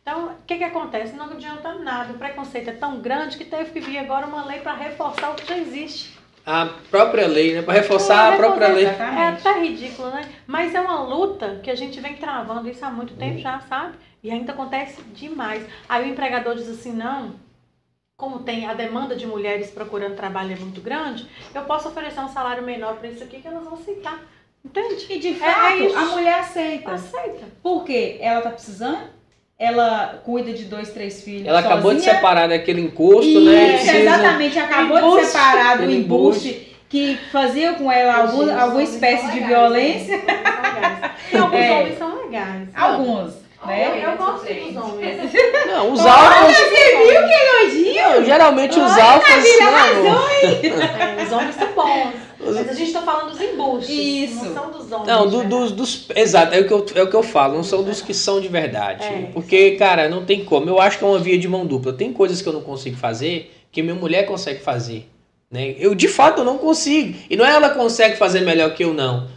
Então, 0.04 0.28
o 0.28 0.32
que, 0.46 0.58
que 0.58 0.64
acontece? 0.64 1.16
Não 1.16 1.26
adianta 1.26 1.74
nada. 1.76 2.14
O 2.14 2.18
preconceito 2.18 2.70
é 2.70 2.74
tão 2.74 3.00
grande 3.00 3.38
que 3.38 3.46
teve 3.46 3.72
que 3.72 3.80
vir 3.80 3.98
agora 4.00 4.28
uma 4.28 4.46
lei 4.46 4.60
para 4.60 4.74
reforçar 4.74 5.32
o 5.32 5.36
que 5.36 5.48
já 5.48 5.58
existe. 5.58 6.20
A 6.46 6.66
própria 6.90 7.28
lei, 7.28 7.54
né? 7.54 7.62
Para 7.62 7.76
reforçar 7.76 8.34
a 8.34 8.38
própria 8.38 8.68
lei. 8.68 8.86
É 8.86 9.28
até 9.28 9.60
ridículo, 9.60 10.10
né? 10.10 10.28
Mas 10.48 10.74
é 10.74 10.82
uma 10.82 11.02
luta 11.02 11.60
que 11.64 11.70
a 11.70 11.76
gente 11.76 12.00
vem 12.00 12.16
travando 12.16 12.68
isso 12.68 12.84
há 12.84 12.90
muito 12.90 13.14
tempo 13.14 13.38
já, 13.40 13.60
sabe? 13.62 13.96
E 14.24 14.32
ainda 14.32 14.52
acontece 14.52 15.02
demais. 15.14 15.64
Aí 15.88 16.06
o 16.06 16.12
empregador 16.12 16.56
diz 16.56 16.68
assim, 16.68 16.94
não, 16.94 17.36
como 18.22 18.38
tem 18.40 18.68
a 18.68 18.76
demanda 18.76 19.16
de 19.16 19.26
mulheres 19.26 19.72
procurando 19.72 20.16
trabalho 20.16 20.54
é 20.54 20.56
muito 20.56 20.80
grande, 20.80 21.26
eu 21.56 21.64
posso 21.64 21.88
oferecer 21.90 22.20
um 22.20 22.28
salário 22.30 22.62
menor 22.62 22.98
para 22.98 23.10
isso 23.10 23.24
aqui 23.24 23.42
que 23.42 23.48
elas 23.48 23.64
vão 23.64 23.74
aceitar. 23.74 24.20
Entende? 24.64 25.08
E 25.10 25.18
de 25.18 25.30
É 25.30 25.34
fato, 25.34 25.78
isso. 25.84 25.98
a 25.98 26.06
mulher 26.06 26.40
aceita. 26.40 26.92
Aceita. 26.92 27.46
Por 27.64 27.84
quê? 27.84 28.20
Ela 28.22 28.42
tá 28.42 28.52
precisando, 28.52 29.00
ela 29.58 30.22
cuida 30.24 30.54
de 30.54 30.66
dois, 30.66 30.92
três 30.92 31.24
filhos. 31.24 31.48
Ela 31.48 31.62
acabou 31.62 31.94
de 31.96 31.98
sozinha. 32.02 32.16
separar 32.16 32.48
daquele 32.48 32.82
encosto, 32.82 33.40
né? 33.42 33.72
e 33.72 33.76
Isso, 33.76 33.86
precisa- 33.86 33.98
exatamente. 33.98 34.60
Acabou 34.60 34.98
de 35.00 35.04
Embuste. 35.08 35.26
separar 35.26 35.78
do 35.78 35.84
Aquele 35.84 35.98
embuste 35.98 36.78
que 36.88 37.18
fazia 37.32 37.74
com 37.74 37.92
ela 37.92 38.18
algum, 38.18 38.42
alguma 38.42 38.66
homens 38.68 38.94
espécie 38.94 39.32
de 39.32 39.40
violência. 39.40 40.18
né? 40.18 40.24
Legais. 40.28 41.12
E 41.34 41.38
alguns 41.38 41.58
É. 41.66 41.72
homens 41.72 41.98
são 41.98 42.24
legais. 42.24 42.70
Alguns, 42.76 43.34
né? 43.66 44.02
eu 44.04 44.18
gosto 44.18 44.46
dos 44.46 44.76
homens. 44.84 45.32
Não, 45.68 45.94
os 45.94 46.06
alfas. 46.06 46.58
Você 46.58 46.98
viu 46.98 47.28
que 47.28 47.34
elogio? 47.34 48.02
Não, 48.02 48.26
geralmente 48.26 48.80
os 48.80 48.92
Olha, 48.92 49.04
alfas. 49.04 49.46
Amor? 49.62 50.32
É, 51.22 51.24
os 51.24 51.32
homens 51.32 51.56
são 51.56 51.72
bons. 51.74 52.14
Mas 52.44 52.70
a 52.70 52.74
gente 52.74 52.92
tá 52.92 53.02
falando 53.02 53.32
dos 53.32 53.42
embustes. 53.42 53.90
Isso. 53.96 54.46
Não 54.46 54.54
são 54.54 54.72
dos 54.72 54.92
homens. 54.92 55.08
Não, 55.08 55.28
do- 55.30 55.44
né? 55.44 55.50
dos, 55.50 55.72
dos. 55.72 56.08
Exato, 56.16 56.56
é 56.56 56.60
o, 56.60 56.68
que 56.68 56.74
eu, 56.74 56.86
é 56.96 57.04
o 57.04 57.08
que 57.10 57.16
eu 57.16 57.24
falo, 57.24 57.56
não 57.56 57.64
são 57.64 57.84
dos 57.84 58.02
que 58.02 58.14
são 58.14 58.42
de 58.42 58.48
verdade. 58.48 59.04
É. 59.06 59.30
Porque, 59.34 59.72
cara, 59.72 60.10
não 60.10 60.26
tem 60.26 60.44
como. 60.44 60.68
Eu 60.68 60.82
acho 60.82 60.98
que 60.98 61.04
é 61.04 61.08
uma 61.08 61.20
via 61.20 61.38
de 61.38 61.48
mão 61.48 61.66
dupla. 61.66 61.94
Tem 61.94 62.12
coisas 62.12 62.42
que 62.42 62.50
eu 62.50 62.54
não 62.54 62.62
consigo 62.62 62.98
fazer 62.98 63.54
que 63.72 63.82
minha 63.82 63.96
mulher 63.96 64.26
consegue 64.26 64.60
fazer. 64.62 65.08
Né? 65.50 65.76
Eu, 65.78 65.94
de 65.94 66.08
fato, 66.08 66.40
eu 66.42 66.46
não 66.46 66.58
consigo. 66.58 67.18
E 67.30 67.36
não 67.36 67.46
é 67.46 67.52
ela 67.54 67.70
consegue 67.70 68.16
fazer 68.16 68.42
melhor 68.42 68.74
que 68.74 68.84
eu, 68.84 68.94
não. 68.94 69.28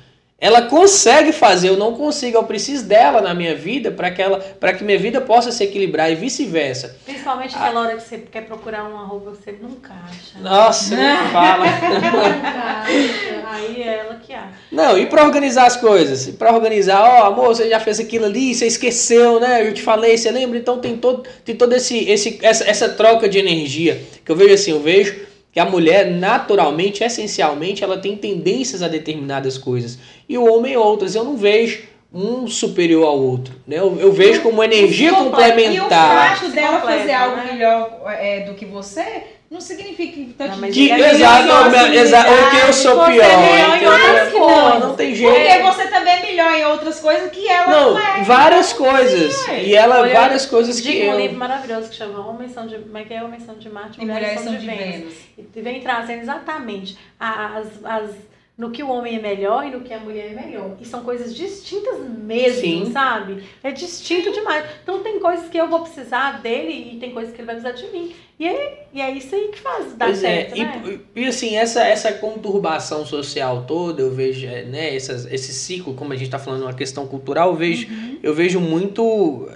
Ela 0.45 0.61
consegue 0.61 1.33
fazer, 1.33 1.71
eu 1.71 1.77
não 1.79 1.95
consigo. 1.95 2.37
Eu 2.37 2.43
preciso 2.45 2.85
dela 2.85 3.23
na 3.23 3.33
minha 3.33 3.55
vida 3.55 3.91
para 3.91 4.11
que, 4.11 4.21
ela- 4.21 4.39
pra 4.61 4.75
que 4.75 4.85
minha 4.85 4.99
vida 4.99 5.19
possa 5.19 5.51
se 5.51 5.65
equilibrar 5.65 6.13
e 6.13 6.15
vice-versa. 6.15 6.95
Principalmente 7.07 7.57
aquela 7.57 7.81
hora 7.81 7.97
que 7.97 8.03
você 8.03 8.19
quer 8.31 8.43
procurar 8.43 8.85
uma 8.85 9.07
roupa 9.07 9.31
que 9.31 9.39
você 9.43 9.53
nunca 9.53 9.95
acha. 9.95 10.39
Nossa, 10.43 10.95
não 10.97 11.29
fala. 11.31 11.65
Aí 13.53 13.83
é 13.83 14.01
ela 14.01 14.17
que 14.17 14.35
acha. 14.35 14.53
Não, 14.71 14.99
e 14.99 15.07
pra 15.07 15.25
organizar 15.25 15.65
as 15.65 15.77
coisas? 15.79 16.29
E 16.29 16.33
pra 16.33 16.53
organizar, 16.53 17.01
ó, 17.03 17.27
amor, 17.29 17.47
você 17.47 17.67
já 17.71 17.81
fez 17.81 17.99
aquilo 17.99 18.27
ali, 18.27 18.55
você 18.55 18.67
esqueceu, 18.67 19.41
né? 19.41 19.67
Eu 19.67 19.73
te 19.73 19.81
falei, 19.81 20.19
você 20.19 20.31
lembra? 20.31 20.59
Então 20.59 20.79
tem 20.79 20.97
todo, 20.99 21.25
tem 21.43 21.57
todo 21.57 21.73
esse, 21.75 21.99
esse 22.11 22.39
essa, 22.43 22.69
essa 22.69 22.89
troca 22.91 23.31
de 23.31 23.39
energia. 23.39 23.99
Que 24.23 24.31
eu 24.31 24.37
vejo 24.37 24.53
assim, 24.53 24.73
eu 24.73 24.81
vejo 24.81 25.17
que 25.55 25.61
a 25.61 25.65
mulher, 25.65 26.11
naturalmente, 26.11 27.05
essencialmente, 27.05 27.85
ela 27.85 27.97
tem 27.97 28.17
tendências 28.17 28.83
a 28.83 28.89
determinadas 28.89 29.57
coisas. 29.57 30.01
E 30.29 30.37
o 30.37 30.53
homem 30.53 30.77
outras. 30.77 31.15
Eu 31.15 31.23
não 31.23 31.37
vejo 31.37 31.85
um 32.13 32.49
superior 32.49 33.07
ao 33.07 33.17
outro. 33.17 33.55
Né? 33.65 33.79
Eu, 33.79 33.97
eu 34.01 34.13
vejo 34.13 34.43
como 34.43 34.55
uma 34.55 34.65
energia 34.65 35.11
E 35.11 35.13
o 35.13 35.17
complementar. 35.17 36.37
fato 36.37 36.51
dela 36.51 36.81
fazer 36.81 37.13
algo 37.13 37.37
né? 37.37 37.53
melhor 37.53 38.01
é, 38.19 38.41
do 38.41 38.55
que 38.55 38.65
você 38.65 39.23
não 39.55 39.61
significa 39.61 40.13
que 40.13 40.33
tá 40.35 40.49
Não, 40.49 40.71
te 40.71 40.81
E 40.83 40.93
aí, 40.93 41.01
exato, 41.15 41.49
eu 41.49 41.71
não, 41.71 41.95
exa- 41.95 42.27
ou 42.29 42.51
que 42.51 42.57
eu 42.67 42.73
sou 42.73 42.97
você 42.97 43.13
pior. 43.13 43.25
é 43.25 43.37
melhor 43.37 43.71
em 43.71 43.77
entendeu? 43.77 43.93
outras 43.93 44.33
Pô, 44.33 44.39
coisas. 44.41 44.81
não 44.81 44.97
tem 44.97 45.15
jeito. 45.15 45.33
Porque 45.33 45.63
você 45.63 45.87
também 45.89 46.13
é 46.15 46.23
melhor 46.23 46.53
em 46.55 46.65
outras 46.67 47.01
coisas 47.01 47.31
que 47.31 47.49
ela 47.49 47.71
não, 47.71 47.95
Não, 47.95 47.99
é. 48.01 48.23
várias 48.25 48.73
coisas. 48.73 49.49
é. 49.49 49.63
E 49.65 49.75
ela, 49.75 50.01
Olha, 50.01 50.13
várias 50.13 50.45
coisas 50.45 50.81
que 50.81 50.91
Diga 50.93 51.05
um 51.11 51.13
eu... 51.15 51.21
livro 51.21 51.37
maravilhoso 51.39 51.89
que 51.89 51.95
chama 51.97 52.29
Homens 52.29 52.53
são 52.53 52.67
de. 52.67 52.77
Como 52.79 52.99
é 52.99 53.05
que 53.05 53.15
é? 53.15 53.23
Homens 53.23 53.45
são 53.45 53.55
de 53.55 53.69
Marte, 53.71 54.01
E 54.03 54.05
mulheres 54.05 54.41
são 54.41 54.55
de 54.57 54.67
Vênus. 54.67 55.15
E 55.39 55.61
vem 55.63 55.81
trazendo 55.81 56.21
exatamente 56.23 56.99
as, 57.19 57.67
as, 57.85 58.11
no 58.59 58.71
que 58.71 58.83
o 58.83 58.89
homem 58.89 59.17
é 59.17 59.21
melhor 59.21 59.67
e 59.67 59.71
no 59.71 59.81
que 59.81 59.93
a 59.95 59.99
mulher 59.99 60.33
é 60.33 60.35
melhor. 60.47 60.77
E 60.81 60.85
são 60.85 61.03
coisas 61.03 61.35
distintas 61.35 61.99
mesmo, 62.01 62.61
Sim. 62.61 62.91
sabe? 62.93 63.45
É 63.63 63.71
distinto 63.71 64.33
demais. 64.33 64.65
Então 64.83 65.01
tem 65.03 65.19
coisas 65.19 65.49
que 65.49 65.59
eu 65.59 65.69
vou 65.69 65.81
precisar 65.81 66.41
dele 66.41 66.93
e 66.95 66.99
tem 67.01 67.11
coisas 67.13 67.33
que 67.35 67.41
ele 67.41 67.47
vai 67.47 67.57
precisar 67.61 67.87
de 67.87 67.93
mim. 67.93 68.15
E 68.39 68.47
é, 68.47 68.87
e 68.93 69.01
é 69.01 69.11
isso 69.13 69.35
aí 69.35 69.49
que 69.53 69.61
faz 69.61 69.93
dar 69.95 70.07
Pois 70.07 70.19
é, 70.25 70.49
certo, 70.51 70.57
e, 70.57 70.65
né? 70.65 70.99
e 71.15 71.25
assim, 71.27 71.55
essa, 71.57 71.85
essa 71.85 72.13
conturbação 72.15 73.07
social 73.07 73.65
toda, 73.67 74.03
eu 74.03 74.11
vejo, 74.13 74.47
é, 74.47 74.65
né, 74.65 74.95
essas, 74.95 75.25
esse 75.33 75.53
ciclo, 75.53 75.95
como 75.95 76.13
a 76.13 76.17
gente 76.17 76.27
está 76.27 76.39
falando, 76.39 76.63
uma 76.63 76.73
questão 76.75 77.07
cultural, 77.07 77.51
eu 77.51 77.57
vejo, 77.57 77.87
Uhum. 77.89 78.19
eu 78.23 78.35
vejo 78.35 78.61
muito 78.61 79.49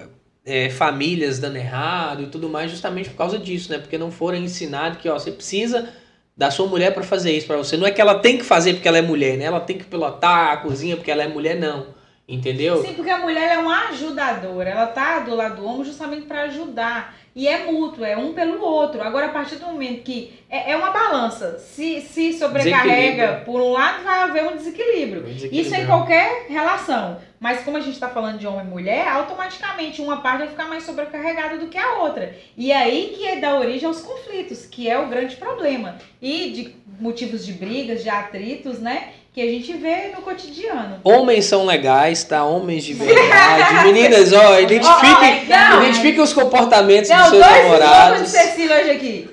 é, 0.44 0.70
famílias 0.70 1.38
dando 1.40 1.56
errado 1.56 2.22
e 2.22 2.26
tudo 2.26 2.48
mais, 2.48 2.70
justamente 2.70 3.10
por 3.10 3.16
causa 3.16 3.38
disso, 3.38 3.70
né? 3.72 3.78
Porque 3.78 3.98
não 3.98 4.10
foram 4.12 4.38
ensinados 4.38 5.00
que, 5.00 5.08
ó, 5.08 5.18
você 5.18 5.32
precisa 5.32 5.88
da 6.36 6.50
sua 6.52 6.68
mulher 6.68 6.94
para 6.94 7.02
fazer 7.02 7.32
isso 7.32 7.48
para 7.48 7.56
você. 7.56 7.76
Não 7.76 7.86
é 7.86 7.90
que 7.90 8.00
ela 8.00 8.20
tem 8.20 8.38
que 8.38 8.44
fazer 8.44 8.74
porque 8.74 8.86
ela 8.86 8.98
é 8.98 9.02
mulher, 9.02 9.36
né? 9.36 9.44
Ela 9.44 9.58
tem 9.60 9.76
que 9.76 9.84
pilotar 9.84 10.52
a 10.52 10.56
cozinha 10.58 10.96
porque 10.96 11.10
ela 11.10 11.24
é 11.24 11.28
mulher, 11.28 11.56
não. 11.58 11.97
Entendeu? 12.28 12.82
Sim, 12.82 12.92
porque 12.92 13.10
a 13.10 13.18
mulher 13.18 13.54
é 13.54 13.58
uma 13.58 13.88
ajudadora. 13.88 14.68
Ela 14.68 14.86
tá 14.86 15.20
do 15.20 15.34
lado 15.34 15.56
do 15.56 15.66
homem 15.66 15.84
justamente 15.84 16.26
para 16.26 16.42
ajudar. 16.42 17.16
E 17.34 17.48
é 17.48 17.64
mútuo, 17.64 18.04
é 18.04 18.16
um 18.16 18.34
pelo 18.34 18.60
outro. 18.60 19.00
Agora, 19.00 19.26
a 19.26 19.28
partir 19.30 19.56
do 19.56 19.66
momento 19.66 20.02
que 20.02 20.38
é, 20.50 20.72
é 20.72 20.76
uma 20.76 20.90
balança, 20.90 21.58
se, 21.58 22.00
se 22.02 22.32
sobrecarrega 22.34 22.82
Desequilíbrio. 22.82 23.44
por 23.44 23.60
um 23.62 23.70
lado, 23.70 24.02
vai 24.04 24.22
haver 24.24 24.44
um 24.44 24.56
desequilíbrio. 24.56 25.24
Isso 25.50 25.74
em 25.74 25.86
qualquer 25.86 26.46
relação. 26.48 27.18
Mas 27.40 27.62
como 27.62 27.76
a 27.76 27.80
gente 27.80 27.94
está 27.94 28.08
falando 28.08 28.38
de 28.38 28.46
homem 28.46 28.66
e 28.66 28.68
mulher, 28.68 29.06
automaticamente 29.08 30.02
uma 30.02 30.20
parte 30.20 30.40
vai 30.40 30.48
ficar 30.48 30.64
mais 30.66 30.82
sobrecarregada 30.82 31.56
do 31.56 31.68
que 31.68 31.78
a 31.78 31.98
outra. 32.00 32.34
E 32.56 32.72
é 32.72 32.76
aí 32.76 33.14
que 33.16 33.40
dá 33.40 33.56
origem 33.56 33.86
aos 33.86 34.00
conflitos, 34.00 34.66
que 34.66 34.90
é 34.90 34.98
o 34.98 35.06
grande 35.06 35.36
problema. 35.36 35.96
E 36.20 36.50
de 36.50 36.74
motivos 37.00 37.46
de 37.46 37.52
brigas, 37.52 38.02
de 38.02 38.10
atritos, 38.10 38.80
né? 38.80 39.12
Que 39.38 39.42
a 39.42 39.52
gente 39.52 39.72
vê 39.74 40.08
no 40.12 40.20
cotidiano. 40.20 40.98
Homens 41.04 41.44
são 41.44 41.64
legais, 41.64 42.24
tá? 42.24 42.42
Homens 42.44 42.82
de 42.82 42.94
verdade. 42.98 43.84
Meninas, 43.84 44.32
ó, 44.32 44.58
identifiquem, 44.58 45.44
Não. 45.46 45.80
identifiquem 45.80 46.20
os 46.20 46.32
comportamentos 46.32 47.08
Não, 47.08 47.18
dos 47.18 47.28
seus 47.28 47.44
dois 47.44 47.56
escovas 47.56 47.78
de 47.78 47.84
namorados. 47.84 48.28
Cecília 48.30 48.76
hoje 48.80 48.90
aqui. 48.90 49.30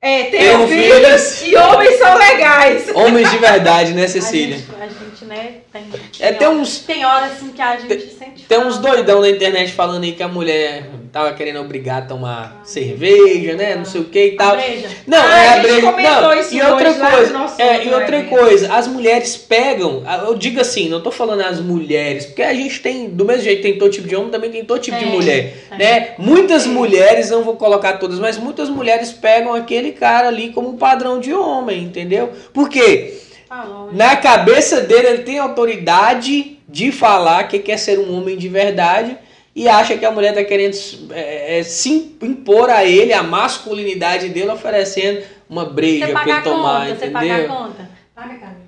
É, 0.00 0.22
Tenham 0.24 0.66
tenham 0.66 0.68
filhos 0.68 1.42
e 1.42 1.56
homens 1.56 1.98
são 1.98 2.16
legais. 2.16 2.84
Homens 2.94 3.28
de 3.28 3.38
verdade, 3.38 3.92
né, 3.92 4.06
Cecília? 4.06 4.54
A 4.80 4.84
gente, 4.84 4.84
a 4.84 4.86
gente, 4.86 5.03
né, 5.24 5.54
tem, 5.72 5.82
É, 6.20 6.32
tem 6.32 6.48
uns, 6.48 6.78
tem 6.80 7.04
horas 7.04 7.32
assim 7.32 7.48
que 7.50 7.60
a 7.62 7.76
gente 7.78 8.10
sente 8.10 8.44
tem 8.46 8.58
uns 8.58 8.78
doidão 8.78 9.20
na 9.20 9.28
internet 9.30 9.72
falando 9.72 10.04
aí 10.04 10.12
que 10.12 10.22
a 10.22 10.28
mulher 10.28 10.84
tava 11.12 11.32
querendo 11.32 11.60
obrigar 11.60 12.02
a 12.02 12.06
tomar 12.06 12.60
cerveja, 12.64 13.54
né? 13.54 13.76
Não 13.76 13.84
sei 13.84 14.00
o 14.00 14.04
que 14.04 14.26
e 14.26 14.30
tal. 14.36 14.56
Breja. 14.56 14.88
Não, 15.06 15.18
Ah, 15.18 15.38
é 15.38 15.48
a 15.48 15.52
a 15.52 15.54
gente 15.56 15.62
breja. 15.62 15.92
comentou 15.92 16.20
Não, 16.22 16.34
isso 16.40 16.54
e 16.54 16.62
outra 16.62 16.92
coisa, 16.94 17.46
é, 17.58 17.84
e 17.84 17.94
outra 17.94 18.24
coisa, 18.24 18.74
as 18.74 18.88
mulheres 18.88 19.36
pegam, 19.36 20.02
eu 20.26 20.34
digo 20.34 20.60
assim, 20.60 20.88
não 20.88 21.00
tô 21.00 21.10
falando 21.12 21.42
as 21.42 21.60
mulheres, 21.60 22.26
porque 22.26 22.42
a 22.42 22.52
gente 22.52 22.80
tem, 22.80 23.08
do 23.08 23.24
mesmo 23.24 23.42
jeito 23.44 23.62
que 23.62 23.68
tem 23.68 23.78
todo 23.78 23.92
tipo 23.92 24.08
de 24.08 24.16
homem, 24.16 24.30
também 24.30 24.50
tem 24.50 24.64
todo 24.64 24.80
tipo 24.80 24.98
de 24.98 25.04
Tem, 25.04 25.12
mulher, 25.14 25.54
tem. 25.70 25.78
né? 25.78 26.14
Muitas 26.18 26.64
Tem. 26.64 26.72
mulheres, 26.72 27.30
não 27.30 27.42
vou 27.44 27.54
colocar 27.56 27.94
todas, 27.94 28.18
mas 28.18 28.36
muitas 28.36 28.68
mulheres 28.68 29.12
pegam 29.12 29.54
aquele 29.54 29.92
cara 29.92 30.28
ali 30.28 30.50
como 30.50 30.74
padrão 30.76 31.20
de 31.20 31.32
homem, 31.32 31.84
entendeu? 31.84 32.30
Por 32.52 32.68
quê? 32.68 33.20
Tá. 33.48 33.66
Na 33.92 34.16
cabeça 34.16 34.80
dele, 34.80 35.06
ele 35.08 35.22
tem 35.22 35.38
autoridade 35.38 36.58
de 36.68 36.90
falar 36.90 37.44
que 37.44 37.58
quer 37.58 37.78
ser 37.78 37.98
um 37.98 38.16
homem 38.16 38.36
de 38.36 38.48
verdade 38.48 39.16
e 39.54 39.68
acha 39.68 39.96
que 39.96 40.04
a 40.04 40.10
mulher 40.10 40.34
tá 40.34 40.42
querendo 40.42 40.76
é, 41.12 41.58
é, 41.58 41.62
se 41.62 42.16
impor 42.20 42.68
a 42.70 42.84
ele 42.84 43.12
a 43.12 43.22
masculinidade 43.22 44.28
dele, 44.30 44.50
oferecendo 44.50 45.22
uma 45.48 45.64
breja 45.64 46.08
paga 46.08 46.30
ele 46.30 46.38
a 46.38 46.42
tomar, 46.42 46.88
conta, 46.88 46.98
você 46.98 47.10
paga 47.10 47.24
a 47.24 47.38
entendeu? 47.38 47.56
conta. 47.56 47.90
Paga, 48.14 48.34
Carmen. 48.34 48.64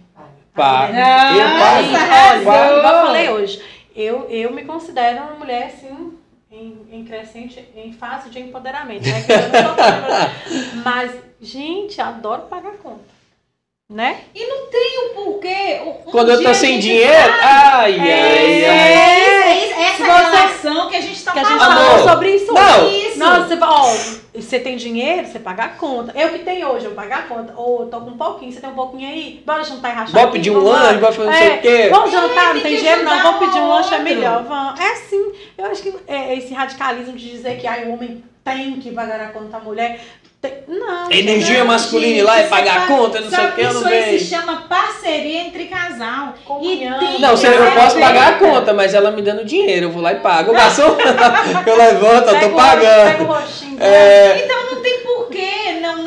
Paga. 0.55 0.95
Ah, 0.97 1.37
Eu 1.37 1.95
pago. 1.95 2.41
Igual 2.41 2.65
eu 2.65 2.83
falei 3.07 3.29
hoje, 3.31 3.63
eu, 3.95 4.27
eu 4.31 4.53
me 4.53 4.65
considero 4.65 5.23
uma 5.25 5.35
mulher 5.35 5.67
assim, 5.75 6.13
em, 6.51 6.87
em 6.93 7.05
crescente, 7.05 7.63
em 7.75 7.93
fase 7.93 8.31
de 8.31 8.39
empoderamento, 8.39 9.07
né? 9.07 9.23
Que 9.23 9.33
eu 9.33 9.41
não 9.41 9.51
tô 9.51 9.83
falando, 9.83 10.31
Mas, 10.85 11.13
gente, 11.41 12.01
adoro 12.01 12.43
pagar 12.43 12.73
conta. 12.83 13.16
Né? 13.89 14.19
E 14.35 14.45
não 14.49 14.67
tem 14.67 14.99
o 14.99 15.15
porquê. 15.15 15.81
Um 15.87 16.11
Quando 16.11 16.33
eu 16.33 16.43
tô 16.43 16.49
a 16.49 16.55
sem 16.55 16.73
gente 16.73 16.83
dinheiro, 16.83 17.33
ai, 17.41 18.01
ai, 18.01 18.09
É, 18.09 18.69
ai. 18.69 19.73
é, 19.73 19.83
essa 19.93 20.05
relação 20.05 20.89
que 20.91 20.97
a 20.97 21.01
gente 21.01 21.25
tá 21.25 21.31
Que 21.31 21.39
a 21.39 21.45
gente 21.45 21.59
falando. 21.59 21.79
Amor, 21.79 21.91
falou 21.91 22.09
sobre 22.09 22.31
isso 22.35 22.53
não. 22.53 22.91
Isso. 22.91 23.19
Nossa, 23.21 23.47
você, 23.47 23.59
ó, 23.63 24.41
você 24.41 24.59
tem 24.59 24.77
dinheiro, 24.77 25.29
você 25.29 25.39
paga 25.39 25.63
a 25.67 25.69
conta. 25.69 26.13
Eu 26.19 26.31
que 26.31 26.41
tenho 26.41 26.67
hoje, 26.67 26.87
eu 26.87 26.91
pago 26.97 27.15
a 27.15 27.23
conta. 27.23 27.55
Ou 27.57 27.83
eu 27.83 27.87
tô 27.87 28.01
com 28.01 28.11
um 28.11 28.17
pouquinho, 28.19 28.51
você 28.51 28.61
tem 28.61 28.71
um 28.71 28.75
pouquinho 28.75 29.09
aí? 29.09 29.41
Bora 29.47 29.63
juntar 29.63 29.91
e 29.91 29.93
rachar. 29.93 30.13
Bora 30.15 30.25
aqui, 30.25 30.33
pedir 30.33 30.51
um 30.51 30.59
lanche, 30.59 30.99
bora 30.99 31.13
fazer 31.13 31.31
não 31.31 31.39
sei 31.39 31.49
o 31.57 31.61
quê. 31.63 31.89
Vamos 31.89 32.11
jantar, 32.11 32.51
É, 32.51 32.55
não 32.55 32.61
tem 32.63 32.77
dinheiro 32.77 33.05
não, 33.05 33.23
vamos 33.23 33.47
pedir 33.47 33.61
um 33.61 33.69
lanche, 33.69 33.95
é 33.95 33.99
melhor. 34.01 34.43
Vamos. 34.43 34.81
É 34.81 34.93
assim, 34.95 35.33
eu 35.57 35.65
acho 35.67 35.83
que 35.85 35.95
é, 36.09 36.35
esse 36.37 36.53
radicalismo 36.53 37.13
de 37.13 37.31
dizer 37.31 37.57
que 37.61 37.69
ai, 37.69 37.85
o 37.85 37.93
homem 37.93 38.25
tem 38.43 38.81
que 38.81 38.91
pagar 38.91 39.21
a 39.21 39.29
conta 39.29 39.47
da 39.47 39.61
mulher. 39.61 40.01
Não. 40.69 41.11
Energia 41.11 41.61
Não, 41.61 41.67
masculina 41.67 42.07
gente, 42.09 42.19
ir 42.21 42.23
lá 42.23 42.39
e 42.39 42.41
isso 42.41 42.51
pagar 42.51 42.75
é 42.75 42.79
a 42.85 42.87
conta, 42.87 43.21
não 43.21 43.31
sei 43.31 43.45
o 43.45 43.53
que, 43.53 43.61
eu 43.61 43.73
não 43.73 43.81
Isso 43.81 43.89
aí 43.89 44.03
vejo. 44.13 44.25
se 44.25 44.31
chama 44.35 44.65
parceria 44.69 45.41
entre 45.43 45.65
casal. 45.67 46.35
Comunhão. 46.45 46.97
E 47.03 47.07
tem 47.07 47.21
Não, 47.21 47.31
você, 47.37 47.49
eu 47.49 47.73
posso 47.73 47.99
pagar 47.99 48.29
a 48.29 48.33
conta, 48.39 48.73
mas 48.75 48.95
ela 48.95 49.11
me 49.11 49.23
dando 49.23 49.45
dinheiro, 49.45 49.87
eu 49.87 49.91
vou 49.91 50.03
lá 50.03 50.13
e 50.13 50.17
pago. 50.17 50.51
O 50.51 50.55
garçom, 50.55 50.97
eu 51.67 51.77
levanto, 51.77 52.29
eu 52.29 52.41
tô 52.41 52.47
o- 52.47 52.51
Pega 52.51 52.53
o 52.53 52.57
pagando. 52.57 53.25
roxinho. 53.25 53.77
É, 53.83 54.45
Então 54.45 54.75
não 54.75 54.81
tem 54.83 54.99
porquê 55.01 55.16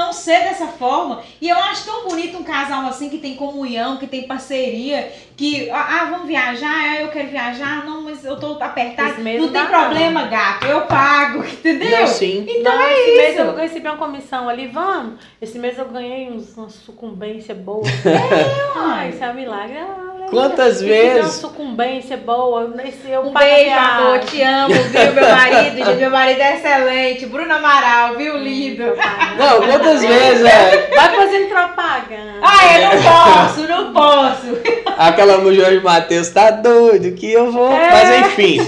não, 0.10 0.14
não 0.14 0.14
ser 0.14 0.40
dessa 0.40 0.68
forma. 0.68 1.22
E 1.40 1.48
eu 1.48 1.57
acho 1.57 1.86
tão 1.86 2.07
bonito 2.07 2.38
um 2.38 2.44
casal 2.44 2.88
assim 2.88 3.10
que 3.10 3.19
tem 3.19 3.36
comunhão, 3.36 3.98
que 3.98 4.07
tem 4.07 4.23
parceria, 4.23 5.11
que, 5.38 5.69
ah, 5.69 6.02
ah, 6.02 6.06
vamos 6.06 6.27
viajar, 6.27 6.68
ah, 6.73 7.02
eu 7.02 7.10
quero 7.10 7.30
viajar, 7.30 7.86
não, 7.86 8.02
mas 8.02 8.26
eu 8.26 8.38
tô 8.40 8.57
apertado. 8.61 9.22
Mês 9.22 9.40
Não 9.40 9.48
não 9.48 9.53
tem 9.53 9.65
problema, 9.65 10.23
gato, 10.26 10.65
eu 10.65 10.81
pago, 10.81 11.45
entendeu? 11.45 11.99
não, 11.99 12.07
sim. 12.07 12.45
Então 12.48 12.76
Não, 12.76 12.81
é 12.81 12.94
esse 12.94 13.18
mês 13.18 13.34
isso. 13.34 13.41
eu 13.41 13.56
recebi 13.56 13.88
uma 13.88 13.98
comissão 13.98 14.49
ali, 14.49 14.68
vamos. 14.68 15.19
Esse 15.41 15.60
mês 15.60 15.77
eu 15.77 15.86
ganhei 15.86 16.30
uns, 16.31 16.57
uma 16.57 16.69
sucumbência 16.69 17.53
boa. 17.53 17.84
Ai, 18.76 19.10
isso 19.10 19.23
é 19.23 19.30
um 19.30 19.34
milagre. 19.36 19.77
Quantas 20.30 20.81
eu 20.81 20.88
fiz 20.88 21.03
Uma 21.03 21.14
vezes? 21.14 21.34
sucumbência 21.34 22.18
boa. 22.18 22.73
Esse, 22.85 23.10
eu 23.11 23.22
Um 23.22 23.34
beijo, 23.34 23.72
amor, 23.72 24.19
te 24.19 24.41
amo, 24.41 24.73
viu, 24.73 25.14
meu 25.14 25.30
marido? 25.30 25.77
Gente, 25.85 25.97
meu 25.97 26.10
marido 26.11 26.41
é 26.41 26.56
excelente. 26.56 27.26
Bruno 27.26 27.53
Amaral, 27.53 28.15
viu, 28.15 28.38
lindo? 28.38 28.84
Não, 29.38 29.61
quantas 29.61 30.01
vezes 30.03 30.45
é 30.45 30.89
Vai 30.95 31.15
fazendo 31.15 31.47
propaganda. 31.49 32.34
Ah, 32.41 32.80
eu 32.80 32.81
não 32.81 33.03
posso, 33.03 33.68
não 33.68 33.93
posso. 33.93 34.57
aquela 34.97 35.38
mulher 35.39 35.60
Jorge 35.65 35.80
Matheus 35.81 36.30
tá 36.30 36.51
doido 36.51 37.11
que 37.15 37.31
eu 37.31 37.51
vou. 37.51 37.72
É. 37.72 37.89
Mas 37.91 38.27
enfim, 38.27 38.60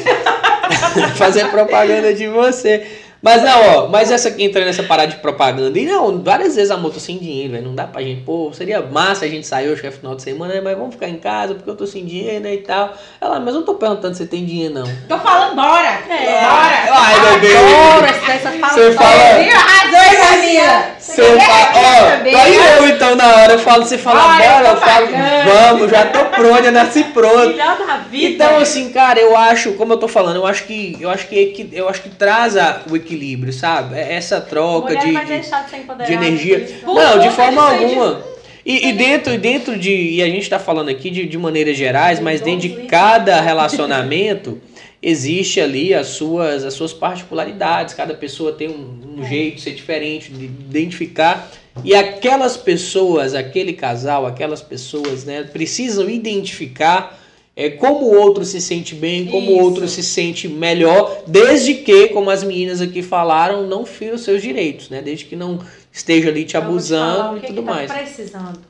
fazer 1.15 1.49
propaganda 1.49 2.13
de 2.13 2.27
você. 2.27 2.85
Mas 3.21 3.43
não, 3.43 3.83
ó, 3.85 3.87
mas 3.87 4.09
essa 4.11 4.29
aqui 4.29 4.43
entrando 4.43 4.65
nessa 4.65 4.81
parada 4.81 5.09
de 5.09 5.17
propaganda. 5.17 5.77
E 5.77 5.85
não, 5.85 6.21
várias 6.23 6.55
vezes 6.55 6.71
a 6.71 6.77
moto 6.77 6.99
sem 6.99 7.19
dinheiro, 7.19 7.51
velho. 7.53 7.65
Não 7.67 7.75
dá 7.75 7.85
pra 7.85 8.01
gente, 8.01 8.21
pô, 8.23 8.51
seria 8.51 8.81
massa 8.81 9.25
a 9.25 9.27
gente 9.27 9.45
sair 9.45 9.69
hoje, 9.69 9.79
que 9.81 9.85
é 9.87 9.91
final 9.91 10.15
de 10.15 10.23
semana, 10.23 10.55
né? 10.55 10.61
Mas 10.61 10.75
vamos 10.75 10.95
ficar 10.95 11.07
em 11.07 11.17
casa 11.17 11.53
porque 11.53 11.69
eu 11.69 11.75
tô 11.75 11.85
sem 11.85 12.03
dinheiro, 12.03 12.43
né? 12.43 12.55
E 12.55 12.57
tal. 12.59 12.93
Ela, 13.21 13.39
mas 13.39 13.49
eu 13.53 13.59
não 13.59 13.63
tô 13.65 13.75
perguntando 13.75 14.15
se 14.15 14.23
você 14.23 14.27
tem 14.29 14.43
dinheiro, 14.43 14.73
não. 14.73 14.83
Tô 15.07 15.19
falando, 15.19 15.55
bora. 15.55 15.99
É. 16.09 16.41
Bora. 16.41 16.99
Ai, 16.99 17.19
meu 17.21 17.39
Deus. 17.39 17.55
Adoro 17.61 18.05
essa, 18.05 18.51
fala. 18.53 18.73
Você 18.73 18.91
fala- 18.93 19.43
Viu? 19.43 19.55
Arrasou, 19.55 20.27
Camila. 20.27 20.85
Você 20.97 21.39
fala, 21.39 21.71
ó, 21.75 22.37
aí 22.41 22.55
eu 22.77 22.87
então 22.87 23.15
na 23.15 23.27
hora 23.35 23.53
eu 23.53 23.59
falo, 23.59 23.83
você 23.85 23.97
fala, 23.97 24.19
bora, 24.37 24.67
eu 24.69 24.77
falo, 24.77 25.07
vamos, 25.45 25.91
já 25.91 26.05
tô 26.05 26.25
pronto, 26.25 26.63
já 26.63 26.71
nasci 26.71 27.03
pronto. 27.05 27.49
Melhor 27.49 27.77
da 27.85 27.97
vida. 27.97 28.45
Então, 28.45 28.57
assim, 28.59 28.89
cara, 28.91 29.19
eu 29.19 29.35
acho, 29.35 29.73
como 29.73 29.93
eu 29.93 29.97
tô 29.97 30.07
falando, 30.07 30.37
eu 30.37 30.45
acho 30.47 30.63
que 30.63 30.97
eu 30.99 31.09
acho 31.09 31.27
que, 31.27 31.37
equi- 31.37 31.69
eu 31.73 31.89
acho 31.89 32.01
que 32.01 32.09
traz 32.09 32.55
a- 32.55 32.81
o 32.89 32.95
equilíbrio, 32.95 33.10
sabe? 33.51 33.95
É 33.95 34.13
Essa 34.13 34.41
troca 34.41 34.95
de, 34.95 35.05
de, 35.05 36.05
de 36.05 36.13
energia. 36.13 36.59
isso. 36.59 36.85
Por 36.85 36.95
Não, 36.95 37.19
de 37.19 37.29
forma 37.31 37.61
alguma. 37.61 38.23
E, 38.65 38.89
e 38.89 38.93
dentro, 38.93 39.33
e 39.33 39.37
dentro 39.37 39.77
de. 39.77 39.91
E 39.91 40.21
a 40.21 40.27
gente 40.27 40.49
tá 40.49 40.59
falando 40.59 40.89
aqui 40.89 41.09
de, 41.09 41.25
de 41.25 41.37
maneiras 41.37 41.77
gerais, 41.77 42.19
mas 42.19 42.41
dentro 42.41 42.67
de 42.67 42.85
cada 42.87 43.41
relacionamento 43.41 44.61
existe 45.01 45.59
ali 45.59 45.93
as 45.93 46.07
suas, 46.07 46.63
as 46.63 46.73
suas 46.73 46.93
particularidades. 46.93 47.93
Cada 47.93 48.13
pessoa 48.13 48.51
tem 48.51 48.69
um, 48.69 49.19
um 49.19 49.27
jeito 49.27 49.55
de 49.55 49.61
ser 49.61 49.71
diferente, 49.71 50.31
de 50.31 50.45
identificar. 50.45 51.51
E 51.83 51.95
aquelas 51.95 52.57
pessoas, 52.57 53.33
aquele 53.33 53.73
casal, 53.73 54.25
aquelas 54.25 54.61
pessoas, 54.61 55.23
né, 55.23 55.43
precisam 55.43 56.09
identificar 56.09 57.20
é, 57.55 57.69
como 57.69 58.05
o 58.05 58.17
outro 58.17 58.45
se 58.45 58.61
sente 58.61 58.95
bem, 58.95 59.29
como 59.29 59.51
o 59.51 59.55
Isso. 59.55 59.63
outro 59.63 59.87
se 59.87 60.01
sente 60.01 60.47
melhor, 60.47 61.23
desde 61.27 61.75
que, 61.75 62.07
como 62.09 62.29
as 62.29 62.43
meninas 62.43 62.79
aqui 62.79 63.03
falaram, 63.03 63.67
não 63.67 63.85
fira 63.85 64.15
os 64.15 64.21
seus 64.21 64.41
direitos, 64.41 64.89
né? 64.89 65.01
Desde 65.01 65.25
que 65.25 65.35
não 65.35 65.59
esteja 65.91 66.29
ali 66.29 66.45
te 66.45 66.55
abusando 66.55 67.35
o 67.35 67.37
e 67.37 67.41
tudo 67.41 67.61
que 67.61 67.67
tá 67.67 67.73
mais. 67.73 67.91
precisando. 67.91 68.61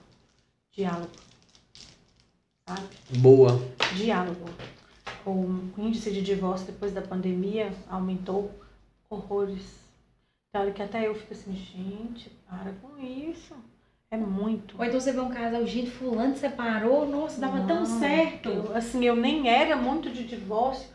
Diálogo. 0.71 1.11
Sabe? 2.67 2.81
Boa. 3.17 3.61
Diálogo. 3.95 4.45
O 5.25 5.59
índice 5.77 6.09
de 6.09 6.21
divórcio 6.21 6.65
depois 6.65 6.91
da 6.91 7.01
pandemia 7.01 7.71
aumentou 7.87 8.49
horrores. 9.09 9.61
Tem 10.51 10.61
hora 10.61 10.71
que 10.71 10.81
até 10.81 11.07
eu 11.07 11.13
fico 11.13 11.33
assim, 11.33 11.53
gente, 11.53 12.31
para 12.49 12.73
com 12.81 12.99
isso. 12.99 13.53
É 14.13 14.17
muito. 14.17 14.75
Ou 14.77 14.83
então 14.83 14.99
você 14.99 15.13
vê 15.13 15.21
um 15.21 15.29
casal, 15.29 15.65
gente, 15.65 15.89
fulano 15.89 16.35
separou, 16.35 17.07
nossa, 17.07 17.39
dava 17.39 17.61
tão 17.61 17.79
Não, 17.79 17.85
certo. 17.85 18.49
eu- 18.49 18.71
assim, 18.75 19.05
eu 19.05 19.15
nem 19.15 19.47
era 19.47 19.77
muito 19.77 20.09
de 20.09 20.25
divórcio. 20.25 20.85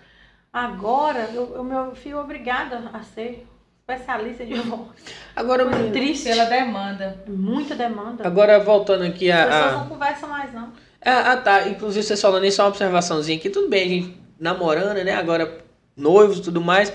Agora, 0.52 1.30
eu, 1.32 1.54
eu 1.56 1.64
me 1.64 1.74
fui 1.96 2.12
obrigada 2.12 2.90
a 2.92 3.02
ser 3.02 3.46
especialista 3.80 4.42
em 4.42 4.48
divórcio. 4.48 4.92
Agora, 5.34 5.64
Coisa 5.64 5.90
triste. 5.92 6.24
Pela 6.28 6.44
demanda. 6.44 7.24
Muita 7.26 7.74
demanda. 7.74 8.26
agora 8.26 8.60
voltando 8.60 9.04
aqui 9.04 9.30
As 9.32 9.46
pessoas 9.46 9.64
a. 9.64 9.78
não 9.78 9.88
conversam 9.88 10.28
mais, 10.28 10.52
não. 10.52 10.72
a... 11.02 11.32
Ah, 11.32 11.36
tá. 11.38 11.68
Inclusive, 11.68 12.04
vocês 12.04 12.20
falando 12.20 12.44
isso, 12.44 12.56
só 12.58 12.64
uma 12.64 12.68
observaçãozinha 12.68 13.38
aqui. 13.38 13.48
Tudo 13.48 13.68
bem, 13.70 13.82
a 13.82 13.88
gente 13.88 14.20
namorando, 14.38 15.02
né? 15.02 15.12
Agora 15.14 15.56
noivos 15.96 16.38
e 16.38 16.42
tudo 16.42 16.60
mais. 16.60 16.92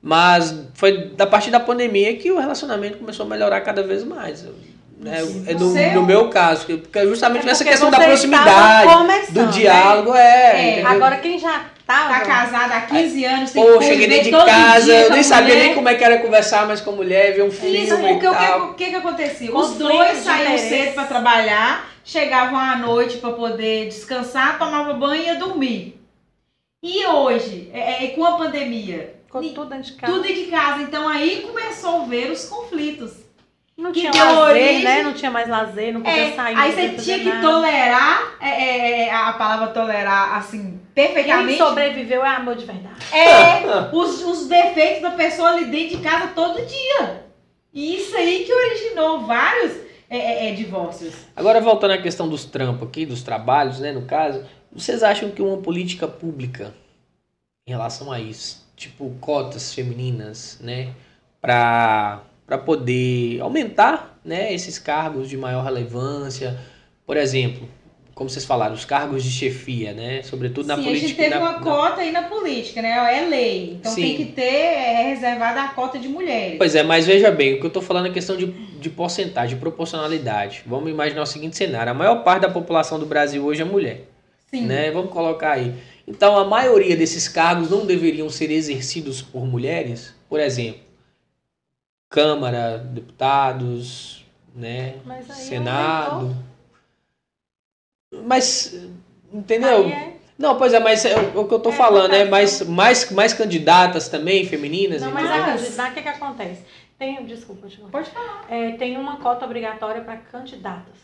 Mas 0.00 0.66
foi 0.74 1.10
da 1.10 1.24
partir 1.26 1.52
da 1.52 1.60
pandemia 1.60 2.16
que 2.16 2.32
o 2.32 2.38
relacionamento 2.40 2.98
começou 2.98 3.24
a 3.26 3.28
melhorar 3.28 3.60
cada 3.60 3.84
vez 3.84 4.02
mais. 4.02 4.44
Né? 5.02 5.18
É 5.48 5.54
no, 5.54 5.58
Você- 5.70 5.90
no 5.90 6.02
meu 6.06 6.28
caso, 6.28 6.64
que- 6.64 6.76
porque 6.76 7.06
justamente 7.08 7.46
É 7.46 7.50
essa 7.50 7.58
porque 7.64 7.70
questão 7.70 7.90
da 7.90 7.98
proximidade, 7.98 9.32
do 9.32 9.42
né? 9.42 9.50
diálogo, 9.52 10.14
é. 10.14 10.78
É? 10.80 10.82
Agora, 10.86 11.16
quem 11.16 11.38
já 11.38 11.64
tava... 11.84 12.14
Tá 12.14 12.20
casada 12.20 12.74
há 12.76 12.80
15 12.82 13.24
anos, 13.24 13.50
tem 13.50 13.64
Pô, 13.64 13.78
que 13.78 13.84
cheguei 13.84 14.06
dentro 14.06 14.24
de 14.24 14.30
casa, 14.46 14.92
eu 14.92 15.10
nem 15.10 15.22
sabia 15.24 15.54
mulher. 15.54 15.64
nem 15.66 15.74
como 15.74 15.88
é 15.88 15.94
que 15.96 16.04
era 16.04 16.18
conversar 16.18 16.66
mais 16.68 16.80
com 16.80 16.90
a 16.90 16.94
mulher, 16.94 17.34
ver 17.34 17.42
um 17.42 17.50
filme 17.50 17.82
Isso, 17.84 17.94
e 17.94 17.96
porque 17.98 18.26
o 18.28 18.30
que, 18.30 18.46
tal. 18.46 18.60
o 18.70 18.74
que 18.74 18.90
que 18.90 18.94
acontecia? 18.96 19.54
Os 19.56 19.70
dois 19.72 20.18
saíam 20.18 20.56
cedo 20.56 20.94
pra 20.94 21.04
trabalhar, 21.04 21.88
chegavam 22.04 22.56
à 22.58 22.76
noite 22.76 23.18
pra 23.18 23.30
poder 23.32 23.86
descansar, 23.88 24.56
tomava 24.58 24.92
banho 24.94 25.22
e 25.22 25.26
ia 25.26 25.34
dormir. 25.34 26.00
E 26.80 27.04
hoje, 27.06 27.70
é, 27.74 28.04
é, 28.04 28.08
com 28.08 28.24
a 28.24 28.32
pandemia, 28.38 29.14
Ficou 29.26 29.42
tudo 29.42 29.64
dentro 29.66 29.84
de 29.84 29.92
casa. 29.94 30.12
tudo 30.12 30.26
de 30.28 30.44
casa, 30.44 30.82
então 30.82 31.08
aí 31.08 31.42
começou 31.46 32.02
a 32.02 32.04
ver 32.04 32.30
os 32.30 32.44
conflitos. 32.44 33.21
Não 33.82 33.90
que 33.92 34.00
tinha 34.00 34.12
deu 34.12 34.24
lazer, 34.24 34.42
origem- 34.44 34.84
né? 34.84 35.02
Não 35.02 35.12
tinha 35.12 35.30
mais 35.30 35.48
lazer, 35.48 35.92
não 35.92 36.02
podia 36.02 36.28
É, 36.28 36.32
sair. 36.36 36.56
aí 36.56 36.72
você 36.72 36.88
tinha 36.90 37.18
que 37.18 37.24
nada. 37.24 37.40
tolerar, 37.48 38.36
é, 38.40 38.48
é, 38.48 39.00
é, 39.08 39.12
a 39.14 39.32
palavra 39.32 39.66
tolerar, 39.68 40.36
assim, 40.36 40.80
Quem 40.94 41.06
perfeitamente. 41.08 41.58
sobreviveu 41.58 42.24
é 42.24 42.28
amor 42.36 42.54
de 42.54 42.64
verdade. 42.64 42.94
É, 43.12 43.90
os, 43.92 44.22
os 44.22 44.46
defeitos 44.46 45.02
da 45.02 45.10
pessoa 45.10 45.50
ali 45.50 45.64
dentro 45.64 45.96
de 45.96 46.02
casa 46.02 46.28
todo 46.28 46.64
dia. 46.64 47.24
E 47.74 47.96
isso 47.96 48.14
aí 48.16 48.44
que 48.44 48.52
originou 48.54 49.20
vários 49.26 49.72
é, 50.08 50.16
é, 50.18 50.48
é, 50.50 50.52
divórcios. 50.54 51.14
Agora 51.34 51.60
voltando 51.60 51.92
à 51.92 51.98
questão 51.98 52.28
dos 52.28 52.44
trampos 52.44 52.86
aqui, 52.86 53.04
dos 53.06 53.22
trabalhos, 53.22 53.80
né, 53.80 53.90
no 53.92 54.02
caso, 54.02 54.44
vocês 54.70 55.02
acham 55.02 55.30
que 55.30 55.40
uma 55.42 55.56
política 55.56 56.06
pública 56.06 56.72
em 57.66 57.70
relação 57.72 58.12
a 58.12 58.20
isso, 58.20 58.64
tipo 58.76 59.10
cotas 59.20 59.74
femininas, 59.74 60.58
né, 60.60 60.90
para 61.40 62.20
para 62.52 62.58
poder 62.58 63.40
aumentar, 63.40 64.20
né, 64.22 64.52
esses 64.52 64.78
cargos 64.78 65.26
de 65.26 65.38
maior 65.38 65.64
relevância, 65.64 66.58
por 67.06 67.16
exemplo, 67.16 67.66
como 68.14 68.28
vocês 68.28 68.44
falaram, 68.44 68.74
os 68.74 68.84
cargos 68.84 69.24
de 69.24 69.30
chefia, 69.30 69.94
né, 69.94 70.22
sobretudo 70.22 70.66
na 70.66 70.76
Sim, 70.76 70.82
política. 70.84 71.06
a 71.06 71.08
gente 71.08 71.16
teve 71.16 71.30
na- 71.34 71.40
uma 71.40 71.52
na- 71.52 71.60
cota 71.60 72.02
aí 72.02 72.12
na 72.12 72.22
política, 72.24 72.82
né? 72.82 72.90
É 72.90 73.26
lei. 73.26 73.78
Então 73.80 73.90
Sim. 73.90 74.02
tem 74.02 74.16
que 74.18 74.24
ter 74.26 74.42
é, 74.42 75.02
reservada 75.14 75.62
a 75.62 75.68
cota 75.68 75.98
de 75.98 76.08
mulheres. 76.08 76.58
Pois 76.58 76.74
é, 76.74 76.82
mas 76.82 77.06
veja 77.06 77.30
bem, 77.30 77.54
o 77.54 77.58
que 77.58 77.64
eu 77.64 77.68
estou 77.68 77.82
falando 77.82 78.08
é 78.08 78.10
questão 78.10 78.36
de, 78.36 78.44
de 78.48 78.90
porcentagem, 78.90 79.54
de 79.54 79.60
proporcionalidade. 79.60 80.62
Vamos 80.66 80.90
imaginar 80.90 81.22
o 81.22 81.26
seguinte 81.26 81.56
cenário: 81.56 81.90
a 81.90 81.94
maior 81.94 82.16
parte 82.22 82.42
da 82.42 82.50
população 82.50 82.98
do 82.98 83.06
Brasil 83.06 83.42
hoje 83.42 83.62
é 83.62 83.64
mulher. 83.64 84.04
Sim. 84.50 84.66
né? 84.66 84.90
Vamos 84.90 85.10
colocar 85.10 85.52
aí. 85.52 85.72
Então, 86.06 86.36
a 86.36 86.44
maioria 86.44 86.94
desses 86.94 87.26
cargos 87.28 87.70
não 87.70 87.86
deveriam 87.86 88.28
ser 88.28 88.50
exercidos 88.50 89.22
por 89.22 89.46
mulheres? 89.46 90.14
Por 90.28 90.38
exemplo, 90.38 90.91
Câmara, 92.12 92.76
deputados, 92.76 94.22
né? 94.54 94.96
Mas 95.06 95.30
aí 95.30 95.36
Senado. 95.36 96.36
Mas, 98.26 98.86
entendeu? 99.32 99.84
Aí 99.86 99.92
é- 99.92 100.16
Não, 100.38 100.58
pois 100.58 100.74
é, 100.74 100.78
mas 100.78 101.04
é 101.06 101.14
o 101.34 101.48
que 101.48 101.54
eu 101.54 101.58
tô 101.60 101.70
É, 101.70 101.72
falando, 101.72 102.12
é 102.12 102.22
acontece. 102.24 102.30
mais, 102.30 102.62
mais, 102.68 103.10
mais 103.12 103.32
candidatas 103.32 104.08
também, 104.10 104.44
femininas? 104.46 105.00
Não, 105.00 105.10
mas 105.10 105.24
a 105.30 105.38
Mas- 105.38 105.62
candidata, 105.62 105.90
o 105.90 105.94
que, 105.94 106.02
que 106.02 106.08
acontece? 106.08 106.66
Tem, 106.98 107.24
desculpa, 107.24 107.66
te 107.68 107.78
Pode 107.80 108.10
falar. 108.10 108.44
é, 108.50 108.72
tem 108.72 108.98
uma 108.98 109.16
cota 109.16 109.46
obrigatória 109.46 110.02
para 110.02 110.18
candidatas. 110.18 110.96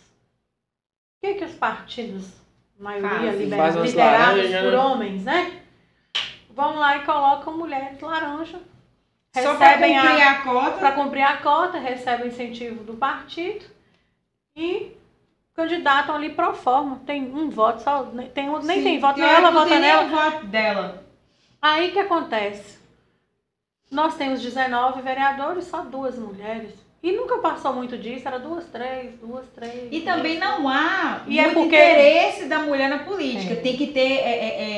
O 1.16 1.26
que, 1.26 1.34
que 1.34 1.44
os 1.46 1.54
partidos, 1.54 2.26
maioria 2.78 3.32
Faz 3.56 3.74
liderados 3.76 3.94
laranja, 3.94 4.62
por 4.62 4.72
né? 4.72 4.78
homens, 4.78 5.24
né? 5.24 5.60
Vão 6.50 6.74
lá 6.76 6.98
e 6.98 7.06
colocam 7.06 7.56
mulheres 7.56 7.98
laranja. 8.00 8.58
Só 9.42 9.54
para 9.54 9.68
Recebem 9.68 9.94
cumprir 10.00 10.22
a, 10.22 10.30
a, 10.30 10.34
cota. 10.42 10.70
para 10.78 10.92
cumprir 10.92 11.22
a 11.22 11.36
cota, 11.38 11.78
recebem 11.78 12.28
incentivo 12.28 12.84
do 12.84 12.94
partido 12.94 13.64
e 14.56 14.92
candidatam 15.54 16.14
ali 16.14 16.30
pro 16.30 16.54
forma. 16.54 17.00
Tem 17.06 17.22
um 17.24 17.50
voto 17.50 17.82
só, 17.82 18.04
nem 18.12 18.28
tem, 18.28 18.48
um- 18.48 18.58
nem 18.62 18.78
Sim, 18.78 18.84
tem 18.84 19.00
voto, 19.00 19.18
não, 19.18 19.26
ela 19.28 19.50
vota 19.50 19.68
tem 19.70 19.80
nela. 19.80 20.04
voto 20.04 20.46
dela. 20.46 21.04
Aí 21.60 21.90
que 21.90 21.98
acontece? 21.98 22.78
Nós 23.90 24.16
temos 24.16 24.40
19 24.42 25.00
vereadores, 25.02 25.64
só 25.64 25.80
duas 25.80 26.16
mulheres. 26.18 26.72
E 27.02 27.12
nunca 27.12 27.38
passou 27.38 27.72
muito 27.72 27.96
disso, 27.96 28.26
era 28.26 28.38
duas, 28.38 28.64
três, 28.66 29.14
duas, 29.20 29.46
três. 29.54 29.88
E 29.90 30.00
também 30.00 30.36
não 30.38 30.68
há 30.68 31.20
E 31.26 31.38
é 31.38 31.44
muito 31.44 31.54
porque- 31.60 31.76
interesse 31.76 32.46
da 32.46 32.58
mulher 32.58 32.90
na 32.90 32.98
política. 33.00 33.52
É. 33.54 33.56
Tem 33.56 33.76
que 33.76 33.86
ter 33.88 34.00
é, 34.18 34.18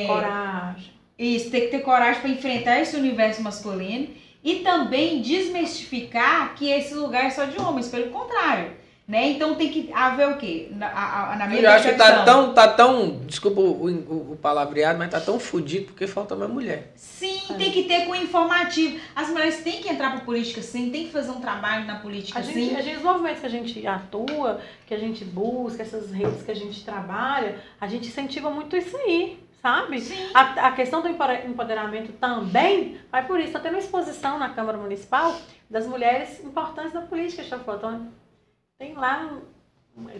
é, 0.00 0.04
é, 0.04 0.06
coragem. 0.06 0.92
Isso, 1.18 1.50
tem 1.50 1.62
que 1.62 1.68
ter 1.68 1.80
coragem 1.80 2.20
para 2.20 2.30
enfrentar 2.30 2.78
esse 2.80 2.94
universo 2.96 3.42
masculino 3.42 4.08
e 4.42 4.56
também 4.56 5.20
desmistificar 5.22 6.54
que 6.54 6.70
esse 6.70 6.94
lugar 6.94 7.24
é 7.26 7.30
só 7.30 7.44
de 7.44 7.60
homens, 7.60 7.88
pelo 7.88 8.10
contrário. 8.10 8.78
Né? 9.06 9.30
Então 9.30 9.56
tem 9.56 9.70
que 9.72 9.90
haver 9.92 10.28
o 10.28 10.36
quê? 10.36 10.68
Na, 10.70 10.86
a- 10.86 11.36
na 11.36 11.44
minha 11.48 11.60
Eu 11.60 11.70
acho 11.72 11.88
que 11.88 11.94
tá 11.96 12.22
tão, 12.24 12.54
tá 12.54 12.68
tão, 12.68 13.18
desculpa 13.26 13.60
o, 13.60 13.86
o, 13.86 14.32
o 14.34 14.38
palavreado, 14.40 15.00
mas 15.00 15.10
tá 15.10 15.18
tão 15.20 15.40
fudido 15.40 15.86
porque 15.86 16.06
falta 16.06 16.36
mais 16.36 16.48
mulher. 16.48 16.92
Sim, 16.94 17.40
É. 17.50 17.54
tem 17.54 17.72
que 17.72 17.82
ter 17.84 18.06
com 18.06 18.14
informativo. 18.14 19.00
As 19.16 19.28
mulheres 19.28 19.64
têm 19.64 19.82
que 19.82 19.88
entrar 19.88 20.12
para 20.12 20.20
política 20.20 20.62
sim, 20.62 20.90
tem 20.90 21.06
que 21.06 21.10
fazer 21.10 21.32
um 21.32 21.40
trabalho 21.40 21.86
na 21.86 21.96
política 21.96 22.38
A 22.38 22.42
sim. 22.44 22.52
gente, 22.52 22.76
a 22.76 22.82
gente, 22.82 22.98
os 22.98 23.02
movimentos 23.02 23.40
que 23.40 23.46
a 23.46 23.50
gente 23.50 23.84
atua, 23.84 24.60
que 24.86 24.94
a 24.94 24.98
gente 24.98 25.24
busca, 25.24 25.82
essas 25.82 26.12
redes 26.12 26.44
que 26.44 26.50
a 26.52 26.54
gente 26.54 26.84
trabalha, 26.84 27.56
a 27.80 27.88
gente 27.88 28.06
incentiva 28.06 28.48
muito 28.48 28.76
isso 28.76 28.96
aí, 28.96 29.40
sabe? 29.62 30.02
A, 30.34 30.68
a 30.68 30.72
questão 30.72 31.02
do 31.02 31.08
empoderamento 31.08 32.12
também 32.12 32.98
vai 33.10 33.26
por 33.26 33.38
isso. 33.38 33.48
Está 33.48 33.60
tendo 33.60 33.74
uma 33.74 33.80
exposição 33.80 34.38
na 34.38 34.48
Câmara 34.50 34.78
Municipal 34.78 35.36
das 35.68 35.86
mulheres 35.86 36.42
importantes 36.44 36.92
da 36.92 37.02
política, 37.02 37.44
Chafotão. 37.44 38.08
Tem 38.78 38.94
lá, 38.94 39.30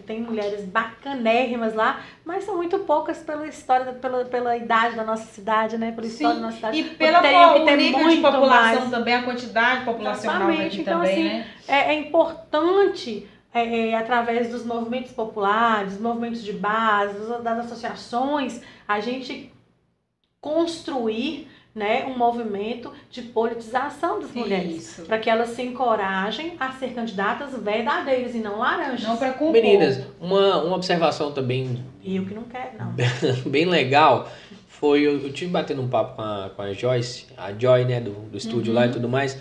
tem 0.05 0.21
mulheres 0.21 0.65
bacanérrimas 0.65 1.73
lá, 1.73 2.01
mas 2.23 2.43
são 2.43 2.55
muito 2.55 2.79
poucas 2.79 3.19
pela 3.19 3.47
história, 3.47 3.93
pela, 3.93 4.23
pela 4.25 4.55
idade 4.55 4.95
da 4.95 5.03
nossa 5.03 5.25
cidade, 5.25 5.77
né? 5.77 5.91
Pela 5.91 6.07
história 6.07 6.35
Sim, 6.35 6.41
da 6.41 6.45
nossa 6.45 6.55
cidade. 6.57 6.79
E 6.79 6.83
pela 6.95 7.21
que 7.21 7.27
o 7.27 7.75
nível 7.75 8.09
de 8.09 8.21
população 8.21 8.79
mais. 8.79 8.91
também, 8.91 9.13
a 9.15 9.23
quantidade 9.23 9.83
populacional 9.83 10.49
Exatamente. 10.49 10.81
Então, 10.81 10.99
também, 10.99 11.13
assim, 11.13 11.23
né? 11.23 11.47
É, 11.67 11.75
é 11.89 11.93
importante, 11.95 13.27
é, 13.53 13.89
é, 13.89 13.95
através 13.95 14.49
dos 14.49 14.63
movimentos 14.63 15.11
populares, 15.11 15.99
movimentos 15.99 16.43
de 16.43 16.53
base, 16.53 17.15
das 17.41 17.65
associações, 17.65 18.61
a 18.93 18.99
gente 18.99 19.51
construir 20.39 21.47
né, 21.73 22.05
um 22.05 22.17
movimento 22.17 22.91
de 23.09 23.21
politização 23.21 24.19
das 24.19 24.31
mulheres. 24.31 24.75
Isso. 24.75 25.01
Para 25.03 25.19
que 25.19 25.29
elas 25.29 25.49
se 25.49 25.61
encorajem 25.61 26.55
a 26.59 26.71
ser 26.73 26.93
candidatas 26.93 27.57
verdadeiras 27.57 28.35
e 28.35 28.39
não 28.39 28.59
laranjas. 28.59 29.07
Não 29.07 29.15
para 29.15 29.31
compor. 29.31 29.53
Meninas, 29.53 30.05
uma, 30.19 30.63
uma 30.63 30.75
observação 30.75 31.31
também 31.31 31.83
Eu 32.03 32.25
que 32.25 32.33
não 32.33 32.43
quero, 32.43 32.77
não. 32.77 32.93
bem 33.49 33.65
legal 33.65 34.29
foi, 34.67 35.01
eu, 35.01 35.21
eu 35.21 35.31
tive 35.31 35.51
batendo 35.51 35.81
um 35.81 35.87
papo 35.87 36.15
com 36.15 36.23
a, 36.23 36.51
com 36.55 36.61
a 36.63 36.73
Joyce, 36.73 37.27
a 37.37 37.53
Joy, 37.53 37.85
né, 37.85 38.01
do, 38.01 38.11
do 38.11 38.35
estúdio 38.35 38.73
lá 38.73 38.87
e 38.87 38.91
tudo 38.91 39.07
mais, 39.07 39.37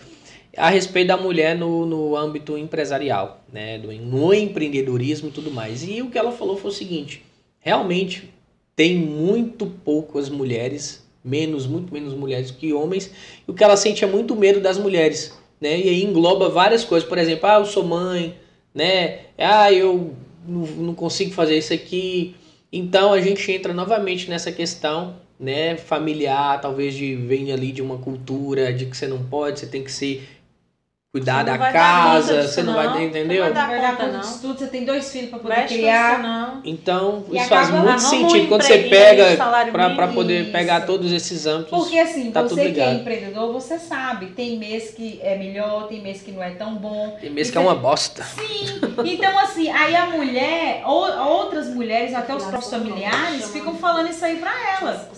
a 0.54 0.68
respeito 0.68 1.08
da 1.08 1.16
mulher 1.16 1.56
no, 1.56 1.86
no 1.86 2.14
âmbito 2.14 2.58
empresarial, 2.58 3.40
né, 3.50 3.78
do, 3.78 3.90
no 3.90 4.34
empreendedorismo 4.34 5.28
e 5.28 5.32
tudo 5.32 5.50
mais. 5.50 5.82
E 5.82 6.02
o 6.02 6.10
que 6.10 6.18
ela 6.18 6.30
falou 6.30 6.58
foi 6.58 6.70
o 6.70 6.74
seguinte, 6.74 7.24
realmente 7.58 8.30
tem 8.74 8.96
muito 8.96 9.66
poucas 9.66 10.28
mulheres, 10.28 11.06
menos, 11.24 11.66
muito 11.66 11.92
menos 11.92 12.14
mulheres 12.14 12.50
que 12.50 12.72
homens, 12.72 13.10
e 13.46 13.50
o 13.50 13.54
que 13.54 13.62
ela 13.62 13.76
sente 13.76 14.04
é 14.04 14.06
muito 14.06 14.34
medo 14.34 14.60
das 14.60 14.78
mulheres, 14.78 15.38
né, 15.60 15.78
e 15.78 15.88
aí 15.88 16.04
engloba 16.04 16.48
várias 16.48 16.84
coisas, 16.84 17.08
por 17.08 17.18
exemplo, 17.18 17.48
ah, 17.48 17.58
eu 17.58 17.66
sou 17.66 17.84
mãe, 17.84 18.36
né, 18.74 19.20
ah, 19.38 19.72
eu 19.72 20.14
não, 20.46 20.94
consigo 20.94 21.32
fazer 21.32 21.58
isso 21.58 21.72
aqui, 21.72 22.34
então 22.72 23.12
a 23.12 23.20
gente 23.20 23.50
entra 23.52 23.74
novamente 23.74 24.30
nessa 24.30 24.50
questão, 24.50 25.16
né, 25.38 25.76
familiar, 25.76 26.60
talvez 26.60 26.94
de 26.94 27.14
vem 27.14 27.52
ali 27.52 27.72
de 27.72 27.82
uma 27.82 27.98
cultura 27.98 28.72
de 28.72 28.86
que 28.86 28.96
você 28.96 29.06
não 29.06 29.24
pode, 29.24 29.60
você 29.60 29.66
tem 29.66 29.82
que 29.82 29.92
ser 29.92 30.26
cuidar 31.12 31.38
Você 31.44 31.50
não 31.50 31.52
da 31.52 31.56
vai 31.58 31.72
casa, 31.72 32.40
disso, 32.42 32.54
você 32.54 32.62
não 32.62 32.74
vai 32.74 32.86
não. 32.86 32.92
ter, 32.96 33.02
entendeu? 33.04 33.44
Não 33.46 33.52
vai 33.52 33.62
dar 33.62 33.68
Vai 33.68 33.80
dar 33.80 33.96
conta, 33.96 34.12
não. 34.12 34.38
tudo, 34.38 34.58
você 34.58 34.66
tem 34.68 34.84
dois 34.84 35.10
filhos 35.10 35.30
para 35.30 35.38
poder 35.40 35.56
Mexe 35.56 35.74
com 35.74 35.80
criar. 35.80 36.12
isso, 36.12 36.22
não. 36.22 36.60
Então, 36.64 37.24
E 37.32 37.36
isso 37.36 37.48
faz 37.48 37.70
muito 37.70 37.98
sentido 38.00 38.48
quando 38.48 38.62
você 38.62 38.78
pega 38.78 39.36
salário 39.36 39.72
pra, 39.72 39.90
pra 39.90 40.06
mínimo, 40.06 40.14
poder 40.14 40.42
isso. 40.42 40.52
pegar 40.52 40.80
todos 40.86 41.10
esses 41.10 41.46
âmbitos. 41.46 41.76
Porque 41.76 41.98
assim, 41.98 42.30
Tá 42.30 42.42
você 42.42 42.70
que 42.70 42.80
é 42.80 42.94
empreendedor, 42.94 43.52
você 43.52 43.76
sabe, 43.78 44.26
tem 44.26 44.56
mês 44.56 44.92
que 44.92 45.18
é 45.22 45.36
melhor, 45.36 45.88
tem 45.88 46.00
mês 46.00 46.22
que 46.22 46.30
não 46.30 46.42
é 46.42 46.50
tão 46.50 46.76
bom. 46.76 47.16
Tem 47.20 47.30
mês 47.30 47.50
que 47.50 47.58
é 47.58 47.60
uma 47.60 47.74
bosta. 47.74 48.22
Sim, 48.22 48.80
então 49.04 49.36
assim, 49.40 49.68
aí 49.68 49.96
a 49.96 50.06
mulher, 50.06 50.82
ou 50.86 51.10
outras 51.26 51.66
mulheres, 51.74 52.14
até 52.14 52.32
os 52.36 52.44
próprios 52.44 52.70
familiares, 52.70 53.50
ficam 53.50 53.74
falando 53.74 54.10
isso 54.10 54.24
aí 54.24 54.36
pra 54.36 54.52
elas. 54.80 55.08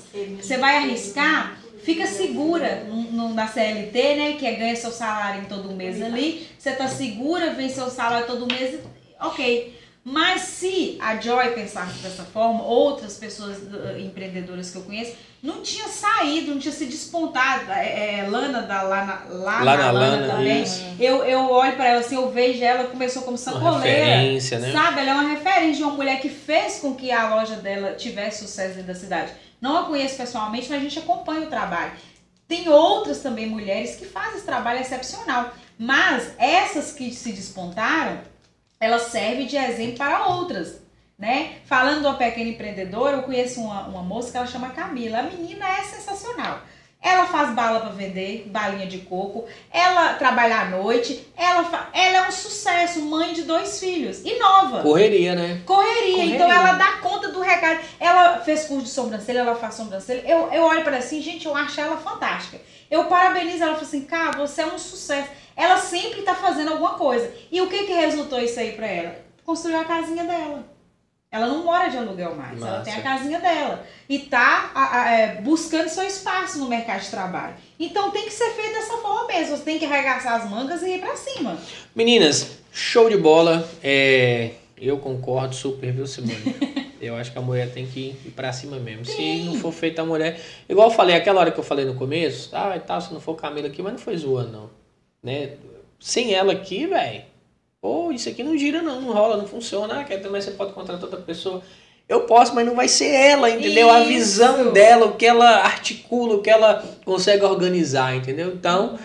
Você 0.40 0.56
vai 0.56 0.76
arriscar? 0.78 1.58
Fica 1.82 2.06
segura 2.06 2.84
no, 2.88 3.02
no- 3.10 3.34
na 3.34 3.46
CLT, 3.46 4.14
né? 4.16 4.32
Que 4.38 4.46
é 4.46 4.52
ganha 4.52 4.76
seu 4.76 4.90
salário 4.92 5.42
em 5.42 5.46
todo 5.46 5.70
mês 5.72 6.00
ali. 6.00 6.46
Você 6.58 6.72
tá 6.72 6.86
segura, 6.88 7.50
vem 7.54 7.68
seu 7.68 7.90
salário 7.90 8.26
todo 8.26 8.46
mês, 8.46 8.78
ok. 9.20 9.80
Mas 10.04 10.42
se 10.42 10.98
a 11.00 11.14
Joy 11.20 11.50
pensasse 11.50 11.98
dessa 12.00 12.24
forma, 12.24 12.64
outras 12.64 13.16
pessoas 13.18 13.58
uh, 13.58 13.96
empreendedoras 14.00 14.68
que 14.70 14.76
eu 14.76 14.82
conheço, 14.82 15.12
não 15.40 15.60
tinha 15.62 15.86
saído, 15.86 16.52
não 16.52 16.58
tinha 16.60 16.74
se 16.74 16.86
despontado. 16.86 17.70
É, 17.70 18.18
é, 18.18 18.28
Lana 18.28 18.62
da 18.62 18.82
Lana, 18.82 19.22
Lana, 19.28 19.64
Lá 19.64 19.76
na 19.76 19.90
Lana 19.92 19.92
Lana, 19.92 20.32
também. 20.34 20.62
isso. 20.64 20.84
Eu, 20.98 21.24
eu 21.24 21.48
olho 21.50 21.76
pra 21.76 21.86
ela 21.86 22.00
assim, 22.00 22.16
eu 22.16 22.28
vejo 22.32 22.64
ela, 22.64 22.84
começou 22.88 23.22
como 23.22 23.36
Uma 23.36 23.38
sacoleira. 23.38 24.04
referência, 24.06 24.58
né? 24.58 24.72
Sabe, 24.72 25.00
ela 25.02 25.10
é 25.10 25.14
uma 25.14 25.28
referência 25.30 25.74
de 25.76 25.82
uma 25.84 25.92
mulher 25.92 26.20
que 26.20 26.28
fez 26.28 26.78
com 26.80 26.96
que 26.96 27.12
a 27.12 27.36
loja 27.36 27.54
dela 27.56 27.92
tivesse 27.92 28.42
sucesso 28.44 28.74
dentro 28.74 28.88
da 28.92 28.94
cidade. 28.98 29.32
Não 29.62 29.78
a 29.78 29.84
conheço 29.84 30.16
pessoalmente, 30.16 30.68
mas 30.68 30.80
a 30.80 30.82
gente 30.82 30.98
acompanha 30.98 31.46
o 31.46 31.50
trabalho. 31.50 31.92
Tem 32.48 32.68
outras 32.68 33.20
também 33.20 33.46
mulheres 33.46 33.94
que 33.94 34.04
fazem 34.04 34.38
esse 34.38 34.44
trabalho 34.44 34.80
excepcional. 34.80 35.52
Mas 35.78 36.34
essas 36.36 36.92
que 36.92 37.14
se 37.14 37.32
despontaram, 37.32 38.20
elas 38.80 39.02
servem 39.02 39.46
de 39.46 39.56
exemplo 39.56 39.98
para 39.98 40.26
outras. 40.26 40.82
Né? 41.16 41.60
Falando 41.64 42.00
de 42.00 42.06
uma 42.06 42.18
pequena 42.18 42.50
empreendedora, 42.50 43.18
eu 43.18 43.22
conheço 43.22 43.60
uma, 43.60 43.86
uma 43.86 44.02
moça 44.02 44.32
que 44.32 44.36
ela 44.36 44.46
chama 44.48 44.70
Camila. 44.70 45.20
A 45.20 45.22
menina 45.22 45.68
é 45.68 45.82
sensacional. 45.84 46.60
Ela 47.02 47.26
faz 47.26 47.50
bala 47.50 47.80
para 47.80 47.90
vender, 47.90 48.44
balinha 48.46 48.86
de 48.86 48.98
coco. 48.98 49.44
Ela 49.72 50.14
trabalha 50.14 50.60
à 50.60 50.64
noite. 50.66 51.26
Ela, 51.36 51.64
fa- 51.64 51.88
ela 51.92 52.18
é 52.18 52.28
um 52.28 52.30
sucesso, 52.30 53.00
mãe 53.02 53.32
de 53.32 53.42
dois 53.42 53.80
filhos. 53.80 54.20
E 54.24 54.38
nova. 54.38 54.82
Correria, 54.82 55.34
né? 55.34 55.60
Correria. 55.66 56.12
Correria. 56.12 56.34
Então 56.36 56.52
ela 56.52 56.72
dá 56.74 56.92
conta 56.98 57.28
do 57.32 57.40
recado. 57.40 57.80
Ela 57.98 58.38
fez 58.40 58.66
curso 58.66 58.84
de 58.84 58.90
sobrancelha, 58.90 59.40
ela 59.40 59.56
faz 59.56 59.74
sobrancelha. 59.74 60.22
Eu, 60.26 60.48
eu 60.52 60.62
olho 60.62 60.82
para 60.82 60.96
ela 60.96 61.04
assim, 61.04 61.20
gente, 61.20 61.44
eu 61.46 61.56
acho 61.56 61.80
ela 61.80 61.96
fantástica. 61.96 62.60
Eu 62.88 63.04
parabenizo 63.04 63.62
ela, 63.64 63.72
falo 63.74 63.86
assim, 63.86 64.02
cara, 64.04 64.38
você 64.38 64.62
é 64.62 64.66
um 64.66 64.78
sucesso. 64.78 65.28
Ela 65.56 65.78
sempre 65.78 66.22
tá 66.22 66.34
fazendo 66.34 66.70
alguma 66.72 66.94
coisa. 66.94 67.30
E 67.50 67.60
o 67.60 67.68
que 67.68 67.84
que 67.84 67.92
resultou 67.92 68.38
isso 68.40 68.60
aí 68.60 68.72
pra 68.72 68.86
ela? 68.86 69.16
Construiu 69.44 69.80
a 69.80 69.84
casinha 69.84 70.22
dela. 70.24 70.64
Ela 71.32 71.46
não 71.46 71.64
mora 71.64 71.88
de 71.88 71.96
aluguel 71.96 72.36
mais, 72.36 72.60
ela 72.60 72.80
tem 72.82 72.92
a 72.92 73.00
casinha 73.00 73.40
dela. 73.40 73.86
E 74.06 74.18
tá 74.18 74.70
a- 74.74 75.00
a- 75.00 75.10
é, 75.12 75.40
buscando 75.40 75.88
seu 75.88 76.04
espaço 76.04 76.58
no 76.58 76.68
mercado 76.68 77.00
de 77.00 77.08
trabalho. 77.08 77.54
Então 77.80 78.10
tem 78.10 78.24
que 78.26 78.30
ser 78.32 78.50
feito 78.50 78.74
dessa 78.74 78.98
forma 78.98 79.26
mesmo. 79.28 79.56
Você 79.56 79.62
tem 79.64 79.78
que 79.78 79.86
arregaçar 79.86 80.34
as 80.42 80.50
mangas 80.50 80.82
e 80.82 80.96
ir 80.96 81.00
pra 81.00 81.16
cima. 81.16 81.56
Meninas, 81.94 82.58
show 82.70 83.08
de 83.08 83.16
bola. 83.16 83.66
É, 83.82 84.50
eu 84.76 84.98
concordo 84.98 85.54
super, 85.54 85.90
viu, 85.90 86.06
Simone? 86.06 86.34
Eu 87.02 87.16
acho 87.16 87.32
que 87.32 87.38
a 87.38 87.42
mulher 87.42 87.68
tem 87.72 87.84
que 87.84 88.10
ir 88.24 88.30
pra 88.36 88.52
cima 88.52 88.76
mesmo. 88.78 89.04
Se 89.04 89.40
não 89.42 89.54
for 89.56 89.72
feita 89.72 90.02
a 90.02 90.04
mulher. 90.04 90.40
Igual 90.68 90.88
eu 90.88 90.94
falei, 90.94 91.16
aquela 91.16 91.40
hora 91.40 91.50
que 91.50 91.58
eu 91.58 91.64
falei 91.64 91.84
no 91.84 91.96
começo, 91.96 92.50
ah, 92.52 92.76
e 92.76 92.78
tal, 92.78 93.00
se 93.00 93.12
não 93.12 93.20
for 93.20 93.34
Camila 93.34 93.66
aqui, 93.66 93.82
mas 93.82 93.94
não 93.94 93.98
foi 93.98 94.16
zoando, 94.16 94.52
não. 94.52 94.70
Né? 95.20 95.54
Sem 95.98 96.32
ela 96.32 96.52
aqui, 96.52 96.86
velho. 96.86 97.24
Pô, 97.82 98.12
isso 98.12 98.28
aqui 98.28 98.44
não 98.44 98.56
gira, 98.56 98.80
não, 98.80 99.00
não 99.00 99.12
rola, 99.12 99.36
não 99.36 99.46
funciona. 99.46 99.98
Ah, 100.00 100.04
quer 100.04 100.18
também 100.22 100.40
você 100.40 100.52
pode 100.52 100.72
contratar 100.72 101.02
outra 101.02 101.18
pessoa. 101.20 101.60
Eu 102.08 102.20
posso, 102.20 102.54
mas 102.54 102.64
não 102.64 102.76
vai 102.76 102.86
ser 102.86 103.06
ela, 103.08 103.50
entendeu? 103.50 103.90
A 103.90 104.00
Isso. 104.00 104.08
visão 104.08 104.72
dela, 104.72 105.06
o 105.06 105.16
que 105.16 105.26
ela 105.26 105.64
articula, 105.64 106.36
o 106.36 106.42
que 106.42 106.48
ela 106.48 106.84
consegue 107.04 107.44
organizar, 107.44 108.14
entendeu? 108.14 108.52
Então, 108.54 108.96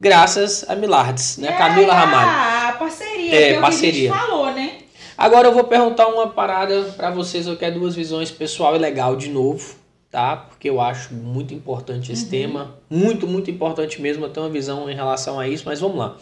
graças 0.00 0.68
a 0.68 0.74
Milardes, 0.74 1.38
né? 1.38 1.48
É, 1.48 1.52
Camila 1.52 1.94
Ramalho. 1.94 2.68
A 2.68 2.72
parceria, 2.72 3.32
É, 3.34 3.52
é 3.52 3.60
parceria. 3.60 4.12
a 4.12 4.18
falou, 4.18 4.52
né? 4.52 4.78
Agora 5.16 5.46
eu 5.48 5.52
vou 5.52 5.64
perguntar 5.64 6.08
uma 6.08 6.28
parada 6.28 6.82
pra 6.96 7.10
vocês, 7.12 7.46
eu 7.46 7.56
quero 7.56 7.78
duas 7.78 7.94
visões 7.94 8.32
pessoal 8.32 8.74
e 8.74 8.78
legal 8.80 9.14
de 9.14 9.28
novo, 9.28 9.76
tá? 10.10 10.36
Porque 10.36 10.68
eu 10.68 10.80
acho 10.80 11.14
muito 11.14 11.54
importante 11.54 12.10
esse 12.12 12.26
tema, 12.26 12.76
muito, 12.90 13.26
muito 13.28 13.48
importante 13.50 14.00
mesmo, 14.02 14.24
eu 14.24 14.30
tenho 14.30 14.46
uma 14.46 14.52
visão 14.52 14.90
em 14.90 14.94
relação 14.94 15.38
a 15.38 15.46
isso, 15.48 15.64
mas 15.66 15.80
vamos 15.80 15.98
lá. 15.98 16.16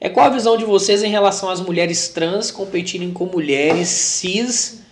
É 0.00 0.08
qual 0.08 0.26
a 0.26 0.30
visão 0.30 0.56
de 0.56 0.64
vocês 0.64 1.02
em 1.02 1.10
relação 1.10 1.48
às 1.48 1.60
mulheres 1.60 2.08
trans 2.08 2.50
competirem 2.50 3.10
com 3.10 3.26
mulheres 3.26 3.88
cis 3.88 4.84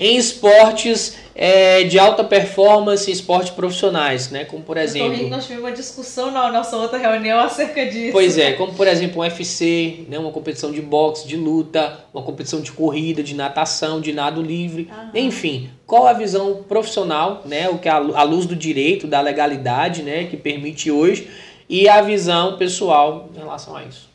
em 0.00 0.16
esportes 0.16 1.18
é, 1.34 1.84
de 1.84 1.98
alta 1.98 2.24
performance, 2.24 3.10
esportes 3.10 3.50
profissionais, 3.50 4.30
né? 4.30 4.46
Como 4.46 4.62
por 4.62 4.76
tô 4.76 4.82
rindo, 4.82 5.04
exemplo, 5.04 5.28
nós 5.28 5.42
tivemos 5.42 5.64
uma 5.64 5.72
discussão 5.72 6.30
na 6.30 6.50
nossa 6.50 6.74
outra 6.78 6.96
reunião 6.96 7.38
acerca 7.38 7.84
disso. 7.84 8.10
Pois 8.10 8.38
é, 8.38 8.52
como 8.52 8.72
por 8.72 8.88
exemplo 8.88 9.18
um 9.18 9.20
UFC, 9.20 10.06
né, 10.08 10.18
uma 10.18 10.30
competição 10.30 10.72
de 10.72 10.80
boxe, 10.80 11.28
de 11.28 11.36
luta, 11.36 12.02
uma 12.14 12.22
competição 12.22 12.62
de 12.62 12.72
corrida, 12.72 13.22
de 13.22 13.34
natação, 13.34 14.00
de 14.00 14.10
nado 14.10 14.40
livre, 14.40 14.88
Aham. 14.90 15.10
enfim, 15.14 15.68
qual 15.86 16.06
a 16.06 16.14
visão 16.14 16.62
profissional, 16.66 17.42
né, 17.44 17.68
o 17.68 17.76
que 17.76 17.88
a, 17.88 17.96
a 17.96 18.22
luz 18.22 18.46
do 18.46 18.56
direito, 18.56 19.06
da 19.06 19.20
legalidade, 19.20 20.02
né, 20.02 20.24
que 20.24 20.36
permite 20.36 20.90
hoje, 20.90 21.28
e 21.68 21.86
a 21.90 22.00
visão 22.00 22.56
pessoal 22.56 23.28
em 23.34 23.38
relação 23.38 23.76
a 23.76 23.84
isso. 23.84 24.09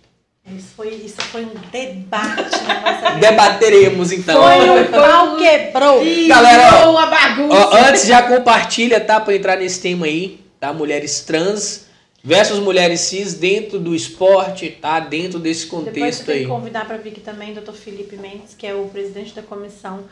Isso 0.47 0.67
foi, 0.75 0.89
isso 0.89 1.21
foi 1.23 1.43
um 1.43 1.53
debate 1.71 2.63
na 2.67 2.81
nossa 2.81 3.15
vida. 3.15 3.29
Debateremos 3.31 4.11
então. 4.11 4.43
Foi 4.43 4.69
um 4.69 4.85
pau 4.91 5.37
quebrou. 5.37 6.03
Galera, 6.27 6.87
ó, 6.87 7.09
bagunça. 7.09 7.55
Ó, 7.55 7.75
antes 7.87 8.05
já 8.05 8.21
compartilha, 8.21 8.99
tá, 9.01 9.19
para 9.19 9.35
entrar 9.35 9.57
nesse 9.57 9.81
tema 9.81 10.05
aí, 10.05 10.39
tá, 10.59 10.71
mulheres 10.71 11.21
trans 11.21 11.85
versus 12.23 12.59
mulheres 12.59 13.01
cis 13.01 13.33
dentro 13.33 13.79
do 13.79 13.95
esporte, 13.95 14.69
tá, 14.69 14.99
dentro 14.99 15.39
desse 15.39 15.65
Depois 15.65 15.85
contexto 15.85 16.21
eu 16.21 16.25
tenho 16.25 16.39
aí. 16.39 16.47
convidar 16.47 16.85
para 16.85 16.97
vir 16.97 17.09
aqui 17.09 17.21
também 17.21 17.51
o 17.51 17.61
Dr. 17.61 17.73
Felipe 17.73 18.15
Mendes, 18.15 18.53
que 18.57 18.65
é 18.67 18.73
o 18.73 18.87
presidente 18.87 19.33
da 19.33 19.41
comissão 19.41 20.05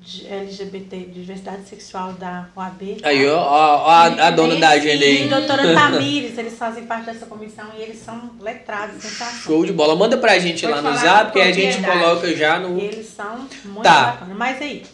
LGBT, 0.00 0.96
de 0.96 1.06
diversidade 1.20 1.68
sexual 1.68 2.12
da 2.12 2.48
OAB. 2.54 2.98
Aí, 3.02 3.28
ó, 3.28 3.36
ó, 3.36 3.76
ó 3.84 3.90
a, 3.90 4.04
a 4.28 4.30
dona 4.30 4.56
da 4.56 4.70
agenda 4.70 5.04
E 5.04 5.18
aí. 5.18 5.24
a 5.32 5.38
doutora 5.38 5.62
Tamires, 5.74 6.38
eles 6.38 6.56
fazem 6.56 6.86
parte 6.86 7.06
dessa 7.06 7.26
comissão 7.26 7.66
e 7.76 7.82
eles 7.82 7.98
são 7.98 8.30
letrados, 8.40 9.02
sensacionais. 9.02 9.42
Show 9.42 9.64
de 9.66 9.72
bola. 9.72 9.96
Manda 9.96 10.16
pra 10.16 10.38
gente 10.38 10.66
Pode 10.66 10.80
lá 10.82 10.90
no 10.90 10.96
zap, 10.96 11.32
que 11.32 11.40
a 11.40 11.52
gente 11.52 11.82
coloca 11.82 12.34
já 12.36 12.58
no. 12.60 12.78
Eles 12.78 13.06
são 13.08 13.38
muito 13.64 13.82
Tá. 13.82 14.12
bacanas. 14.12 14.36
Mas 14.36 14.62
aí, 14.62 14.84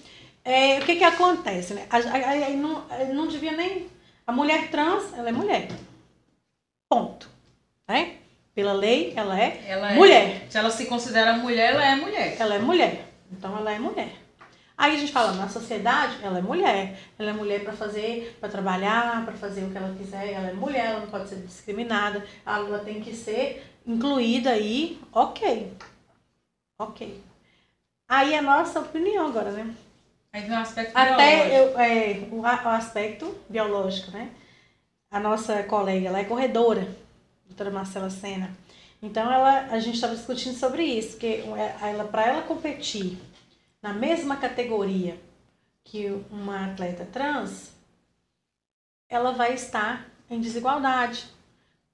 é, 0.44 0.78
o 0.78 0.82
que 0.82 0.96
que 0.96 1.04
acontece, 1.04 1.74
né? 1.74 1.86
A, 1.90 1.96
a- 1.98 2.46
a- 2.46 2.50
não, 2.50 2.82
não 3.14 3.26
devia 3.28 3.52
nem... 3.52 3.86
A 4.26 4.32
mulher 4.32 4.68
trans, 4.70 5.04
ela 5.16 5.28
é 5.28 5.32
mulher. 5.32 5.68
Ponto. 6.88 7.28
Né? 7.86 8.12
Pela 8.54 8.72
lei, 8.72 9.12
ela 9.14 9.38
é 9.38 9.62
Ela 9.68 9.92
é- 9.92 9.94
mulher. 9.96 10.46
Se 10.48 10.56
ela 10.56 10.70
se 10.70 10.86
considera 10.86 11.34
mulher, 11.34 11.74
ela 11.74 11.84
é 11.86 11.94
mulher. 11.96 12.36
Ela 12.38 12.54
é 12.54 12.58
mulher. 12.58 13.04
Então 13.30 13.54
ela 13.58 13.70
é 13.72 13.78
mulher. 13.78 14.08
Aí 14.76 14.96
a 14.96 14.98
gente 14.98 15.12
fala, 15.12 15.32
na 15.32 15.48
sociedade, 15.48 16.18
ela 16.22 16.38
é 16.38 16.42
mulher. 16.42 16.98
Ela 17.18 17.30
é 17.30 17.32
mulher 17.32 17.62
para 17.62 17.72
fazer, 17.72 18.36
para 18.40 18.48
trabalhar, 18.48 19.24
para 19.24 19.34
fazer 19.34 19.62
o 19.64 19.70
que 19.70 19.78
ela 19.78 19.94
quiser. 19.96 20.32
Ela 20.32 20.48
é 20.48 20.52
mulher, 20.52 20.86
ela 20.86 21.00
não 21.00 21.06
pode 21.06 21.28
ser 21.28 21.36
discriminada. 21.36 22.24
Ela 22.44 22.80
tem 22.80 23.00
que 23.00 23.14
ser 23.14 23.64
incluída 23.86 24.50
aí. 24.50 25.00
Ok. 25.12 25.72
Ok. 26.78 27.22
Aí 28.08 28.34
a 28.34 28.42
nossa 28.42 28.80
opinião 28.80 29.28
agora, 29.28 29.52
né? 29.52 29.74
Aí 30.32 30.50
um 30.50 30.58
aspecto 30.58 30.96
Até 30.96 31.48
biológico. 31.48 31.56
eu, 31.56 31.80
é, 31.80 32.28
o, 32.32 32.68
aspecto 32.68 33.38
biológico, 33.48 34.10
né? 34.10 34.30
A 35.08 35.20
nossa 35.20 35.62
colega, 35.62 36.08
ela 36.08 36.18
é 36.18 36.24
corredora, 36.24 36.82
a 36.82 37.48
doutora 37.48 37.70
Marcela 37.70 38.10
Sena. 38.10 38.50
Então, 39.00 39.32
ela, 39.32 39.66
a 39.70 39.78
gente 39.78 39.94
estava 39.94 40.16
discutindo 40.16 40.56
sobre 40.56 40.82
isso, 40.82 41.16
que 41.16 41.44
ela, 41.80 42.04
para 42.04 42.26
ela 42.26 42.42
competir 42.42 43.16
na 43.84 43.92
mesma 43.92 44.36
categoria 44.36 45.20
que 45.84 46.10
uma 46.30 46.64
atleta 46.72 47.06
trans, 47.12 47.70
ela 49.10 49.32
vai 49.32 49.52
estar 49.52 50.08
em 50.30 50.40
desigualdade 50.40 51.26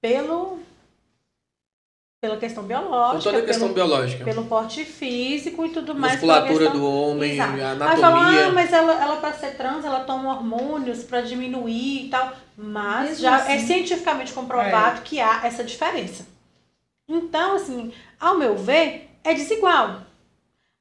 pelo, 0.00 0.60
pela 2.20 2.36
questão 2.36 2.62
biológica, 2.62 3.24
toda 3.24 3.38
a 3.42 3.44
questão 3.44 3.72
pelo, 3.72 3.88
biológica. 3.88 4.24
pelo 4.24 4.44
porte 4.46 4.84
físico 4.84 5.66
e 5.66 5.70
tudo 5.70 5.92
mais. 5.96 6.12
Musculatura 6.12 6.58
questão- 6.66 6.72
do 6.80 6.86
homem, 6.88 7.32
Exato. 7.32 7.50
a 7.50 7.54
Aí 7.56 7.62
anatomia. 7.64 8.00
falam, 8.00 8.48
ah, 8.48 8.52
mas 8.52 8.72
ela, 8.72 8.92
ela 9.02 9.16
para 9.16 9.32
ser 9.32 9.56
trans, 9.56 9.84
ela 9.84 10.04
toma 10.04 10.32
hormônios 10.32 11.02
para 11.02 11.22
diminuir 11.22 12.06
e 12.06 12.08
tal. 12.08 12.32
Mas 12.56 13.08
Mesmo 13.08 13.22
já 13.24 13.34
assim. 13.34 13.52
é 13.52 13.58
cientificamente 13.58 14.32
comprovado 14.32 15.02
que 15.02 15.18
há 15.20 15.44
essa 15.44 15.64
diferença. 15.64 16.24
Então, 17.08 17.56
assim, 17.56 17.92
ao 18.20 18.38
meu 18.38 18.56
ver, 18.56 19.10
é 19.24 19.34
desigual. 19.34 20.02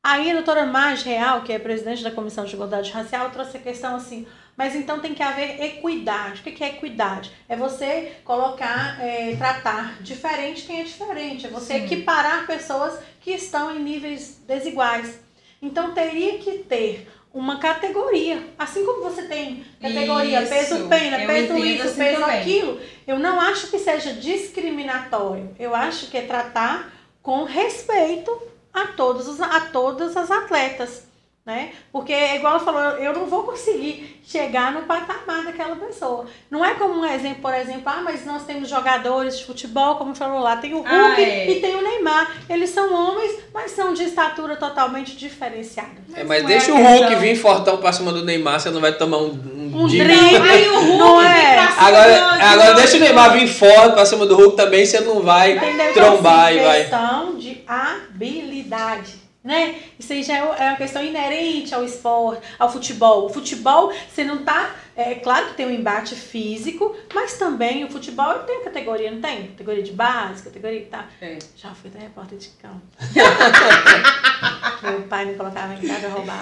Aí 0.01 0.31
a 0.31 0.33
doutora 0.33 0.65
Marge 0.65 1.09
Real, 1.09 1.41
que 1.41 1.51
é 1.51 1.59
presidente 1.59 2.03
da 2.03 2.11
Comissão 2.11 2.45
de 2.45 2.53
Igualdade 2.53 2.89
Racial, 2.89 3.29
trouxe 3.31 3.57
a 3.57 3.59
questão 3.59 3.95
assim, 3.95 4.25
Mas 4.55 4.73
então 4.73 4.99
tem 4.99 5.13
que 5.13 5.21
haver 5.21 5.61
equidade. 5.61 6.39
O 6.39 6.43
que 6.43 6.63
é 6.63 6.69
equidade? 6.69 7.31
É 7.47 7.55
você 7.55 8.13
colocar, 8.23 8.97
é, 9.01 9.35
tratar 9.37 10.01
diferente 10.01 10.65
quem 10.65 10.81
é 10.81 10.83
diferente. 10.83 11.47
É 11.47 11.49
você 11.49 11.73
Sim. 11.73 11.85
equiparar 11.85 12.47
pessoas 12.47 12.99
que 13.21 13.31
estão 13.31 13.75
em 13.75 13.79
níveis 13.79 14.41
desiguais. 14.47 15.19
Então 15.61 15.93
teria 15.93 16.39
que 16.39 16.59
ter 16.59 17.07
uma 17.33 17.59
categoria. 17.59 18.41
Assim 18.57 18.85
como 18.85 19.03
você 19.03 19.23
tem 19.23 19.65
categoria 19.81 20.41
Isso. 20.41 20.49
peso 20.49 20.87
pena, 20.87 21.17
peso 21.19 21.57
isso, 21.57 21.87
assim 21.87 21.97
peso 21.97 22.21
também. 22.21 22.39
aquilo, 22.39 22.81
eu 23.05 23.19
não 23.19 23.39
acho 23.39 23.67
que 23.67 23.77
seja 23.77 24.13
discriminatório. 24.13 25.55
Eu 25.59 25.75
acho 25.75 26.07
que 26.09 26.17
é 26.17 26.21
tratar 26.21 26.91
com 27.21 27.43
respeito 27.43 28.31
a 28.73 28.87
todos 28.87 29.27
os, 29.27 29.39
a 29.41 29.59
todas 29.71 30.15
as 30.17 30.29
atletas. 30.31 31.07
Né? 31.45 31.71
Porque, 31.91 32.13
igual 32.13 32.55
ela 32.57 32.63
falou, 32.63 32.81
eu 32.99 33.11
não 33.11 33.25
vou 33.25 33.41
conseguir 33.41 34.21
chegar 34.23 34.71
no 34.71 34.83
patamar 34.83 35.43
daquela 35.45 35.75
pessoa. 35.77 36.27
Não 36.51 36.63
é 36.63 36.75
como 36.75 36.93
um 36.99 37.05
exemplo, 37.05 37.41
por 37.41 37.53
exemplo, 37.55 37.83
ah, 37.87 38.01
mas 38.03 38.23
nós 38.23 38.43
temos 38.45 38.69
jogadores 38.69 39.39
de 39.39 39.45
futebol, 39.45 39.95
como 39.95 40.13
falou 40.13 40.41
lá, 40.41 40.57
tem 40.57 40.73
o 40.75 40.81
Hulk 40.81 40.87
Ah, 40.87 41.19
é. 41.19 41.49
e 41.49 41.59
tem 41.59 41.75
o 41.75 41.81
Neymar. 41.81 42.35
Eles 42.47 42.69
são 42.69 42.93
homens, 42.93 43.39
mas 43.51 43.71
são 43.71 43.95
de 43.95 44.03
estatura 44.03 44.57
totalmente 44.57 45.15
diferenciada. 45.15 45.89
É, 46.13 46.23
mas 46.23 46.43
é 46.43 46.47
deixa 46.47 46.71
a 46.71 46.75
o 46.75 46.77
Hulk 46.77 46.99
questão. 46.99 47.19
vir 47.21 47.35
fortão 47.35 47.77
pra 47.77 47.93
cima 47.93 48.11
do 48.11 48.23
Neymar, 48.23 48.59
você 48.59 48.69
não 48.69 48.81
vai 48.81 48.95
tomar 48.95 49.17
um, 49.17 49.29
um, 49.73 49.83
Um 49.83 49.87
drink. 49.87 50.35
Aí 50.35 50.69
o 50.69 50.79
Hulk 50.79 50.97
Não 50.97 51.21
é. 51.21 51.67
cima 51.71 51.87
Agora, 51.87 52.33
agora 52.51 52.73
deixa 52.75 52.97
o 52.97 52.99
Neymar 52.99 53.33
vir 53.33 53.47
forte 53.47 53.93
pra 53.93 54.05
cima 54.05 54.25
do 54.25 54.35
Hulk 54.35 54.55
também, 54.55 54.85
você 54.85 54.99
não 54.99 55.21
vai 55.21 55.53
Entendeu? 55.53 55.93
trombar 55.93 56.51
e 56.53 56.57
então, 56.57 56.69
assim, 56.69 56.79
vai. 56.79 56.81
questão 56.81 57.35
de 57.37 57.63
habilidade. 57.67 59.19
Né? 59.41 59.75
Isso 59.97 60.11
aí 60.11 60.21
já 60.21 60.35
é 60.35 60.39
é 60.59 60.63
uma 60.67 60.75
questão 60.75 61.01
inerente 61.03 61.73
ao 61.73 61.83
esporte, 61.85 62.41
ao 62.59 62.69
futebol. 62.71 63.25
O 63.25 63.29
futebol, 63.29 63.91
você 64.13 64.23
não 64.23 64.39
tá. 64.43 64.71
É 64.99 65.15
claro 65.15 65.47
que 65.47 65.53
tem 65.55 65.65
um 65.65 65.71
embate 65.71 66.13
físico, 66.13 66.95
mas 67.13 67.37
também 67.37 67.85
o 67.85 67.89
futebol 67.89 68.31
ele 68.31 68.43
tem 68.43 68.63
categoria, 68.63 69.09
não 69.09 69.21
tem? 69.21 69.47
Categoria 69.47 69.81
de 69.81 69.93
base, 69.93 70.43
categoria 70.43 70.81
que 70.81 70.87
tá. 70.87 71.07
É. 71.21 71.39
Já 71.55 71.73
fui 71.73 71.89
até 71.89 71.99
repórter 71.99 72.37
de 72.37 72.49
campo. 72.49 72.81
Meu 74.83 75.01
pai 75.03 75.25
me 75.25 75.35
colocava 75.35 75.73
em 75.73 75.87
casa 75.87 76.09
roubava. 76.09 76.39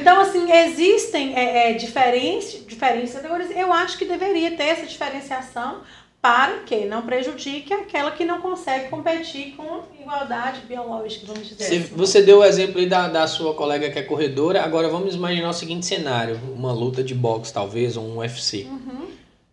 então, 0.00 0.20
assim, 0.20 0.50
existem 0.52 1.36
é, 1.36 1.70
é, 1.70 1.72
diferentes, 1.74 2.66
diferentes 2.66 3.12
categorias. 3.12 3.50
Eu 3.50 3.72
acho 3.72 3.98
que 3.98 4.04
deveria 4.04 4.56
ter 4.56 4.64
essa 4.64 4.86
diferenciação 4.86 5.82
para 6.22 6.60
que 6.60 6.84
não 6.84 7.02
prejudique 7.02 7.74
aquela 7.74 8.12
que 8.12 8.24
não 8.24 8.40
consegue 8.40 8.88
competir 8.88 9.56
com 9.56 9.80
igualdade 10.00 10.60
biológica, 10.68 11.26
vamos 11.26 11.48
dizer 11.48 11.64
Você, 11.64 11.74
assim. 11.78 11.94
você 11.96 12.22
deu 12.22 12.38
o 12.38 12.44
exemplo 12.44 12.78
aí 12.78 12.86
da, 12.86 13.08
da 13.08 13.26
sua 13.26 13.54
colega 13.54 13.90
que 13.90 13.98
é 13.98 14.02
corredora, 14.02 14.62
agora 14.62 14.88
vamos 14.88 15.16
imaginar 15.16 15.50
o 15.50 15.52
seguinte 15.52 15.84
cenário: 15.84 16.38
uma 16.56 16.72
luta 16.72 17.02
de 17.02 17.12
boxe, 17.12 17.52
talvez, 17.52 17.96
ou 17.96 18.04
um 18.04 18.18
UFC. 18.18 18.68
Uhum. 18.70 19.08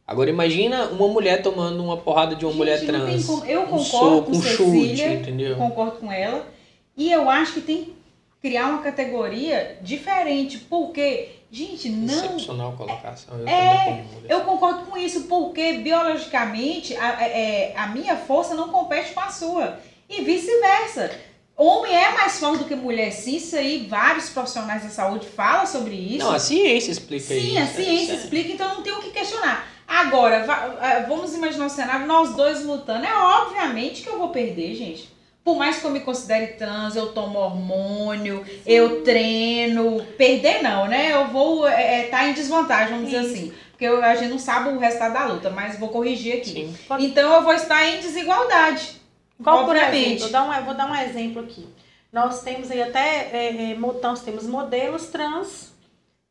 Agora 0.06 0.30
imagina 0.30 0.86
uma 0.90 1.08
mulher 1.08 1.42
tomando 1.42 1.84
uma 1.84 1.98
porrada 1.98 2.36
de 2.36 2.46
uma 2.46 2.54
mulher 2.54 2.78
Gente, 2.80 2.92
tem 2.92 3.00
trans. 3.02 3.26
como- 3.26 3.46
Eu 3.46 3.62
um 3.62 3.66
concordo 3.66 3.86
soco, 3.86 4.32
com 4.32 4.38
um 4.38 4.42
chute, 4.42 4.58
Cecília, 4.90 5.14
entendeu? 5.14 5.56
concordo 5.56 5.92
com 5.98 6.12
ela. 6.12 6.48
E 6.96 7.12
eu 7.12 7.30
acho 7.30 7.54
que 7.56 7.62
tem 7.62 7.78
que 7.86 7.94
criar 8.42 8.68
uma 8.68 8.82
categoria 8.84 9.78
diferente, 9.82 10.60
porque, 10.70 11.30
gente, 11.52 11.90
não. 11.90 12.14
Excepcional 12.14 12.74
colocação. 12.74 13.40
Eu 13.40 13.48
É. 13.48 14.04
Eu 14.28 14.42
concordo 14.42 14.86
com 14.86 14.98
isso, 14.98 15.24
porque 15.24 15.74
biologicamente 15.74 16.96
a, 16.96 17.22
é, 17.28 17.74
a 17.76 17.88
minha 17.88 18.16
força 18.16 18.54
não 18.56 18.70
compete 18.70 19.14
com 19.14 19.20
a 19.22 19.30
sua. 19.30 19.80
E 20.10 20.22
vice-versa. 20.24 21.12
Homem 21.56 21.94
é 21.94 22.12
mais 22.14 22.40
forte 22.40 22.60
do 22.60 22.66
que 22.66 22.74
mulher, 22.76 23.12
sim, 23.12 23.36
isso 23.36 23.54
aí 23.58 23.86
vários 23.86 24.30
profissionais 24.30 24.82
da 24.84 24.90
saúde 24.90 25.28
falam 25.28 25.66
sobre 25.68 25.94
isso. 25.94 26.20
Não, 26.26 26.32
a 26.32 26.40
ciência 26.40 26.92
explica 26.92 27.34
isso. 27.34 27.48
Sim, 27.50 27.58
a 27.58 27.68
ciência 27.68 28.14
É, 28.14 28.16
explica, 28.16 28.54
então 28.54 28.76
não 28.76 28.82
tem 28.82 28.94
o 28.94 29.02
que 29.02 29.12
questionar. 29.12 29.68
Agora, 29.86 30.46
va- 30.46 31.06
vamos 31.08 31.34
imaginar 31.34 31.66
um 31.66 31.70
cenário, 31.70 32.08
nós 32.08 32.34
dois 32.34 32.64
lutando. 32.64 33.06
É 33.06 33.14
obviamente 33.14 34.04
que 34.04 34.08
eu 34.10 34.18
vou 34.18 34.30
perder, 34.30 34.74
gente. 34.76 35.10
Por 35.44 35.56
mais 35.58 35.80
que 35.80 35.86
eu 35.86 35.90
me 35.92 36.02
considere 36.02 36.54
trans, 36.54 36.96
eu 36.96 37.12
tomo 37.14 37.40
hormônio, 37.40 38.46
eu 38.66 39.04
treino. 39.04 40.04
Perder 40.18 40.62
não, 40.62 40.88
né? 40.88 41.14
Eu 41.14 41.28
vou 41.28 41.68
estar 41.68 42.28
em 42.30 42.34
desvantagem, 42.34 42.94
vamos 42.96 43.10
dizer 43.10 43.24
Isso. 43.24 43.34
assim. 43.34 43.54
Porque 43.72 43.86
eu- 43.86 44.04
a 44.04 44.14
gente 44.16 44.30
não 44.30 44.40
sabe 44.40 44.70
o 44.70 44.78
resultado 44.78 45.14
da 45.14 45.26
luta, 45.26 45.50
mas 45.50 45.80
vou 45.80 45.90
corrigir 45.90 46.38
aqui. 46.38 46.52
Sim. 46.52 46.76
Então 47.00 47.34
eu 47.34 47.42
vou 47.42 47.54
estar 47.54 47.84
em 47.88 48.00
desigualdade. 48.00 49.00
Igual, 49.40 49.66
por 49.66 49.76
Obviamente. 49.76 50.06
exemplo, 50.18 50.26
eu, 50.26 50.32
dar 50.32 50.44
um- 50.62 50.66
vou 50.66 50.74
dar 50.76 50.92
um 50.92 50.96
exemplo 50.96 51.42
aqui. 51.42 51.68
Nós 52.12 52.42
temos 52.44 52.70
aí 52.70 52.82
até, 52.82 53.30
é, 53.32 53.72
é, 53.72 53.76
nós 53.76 54.22
temos 54.22 54.46
modelos 54.46 55.08
trans 55.08 55.72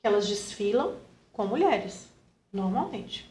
que 0.03 0.07
elas 0.07 0.29
desfilam 0.29 0.95
com 1.33 1.47
mulheres, 1.47 2.07
normalmente, 2.53 3.29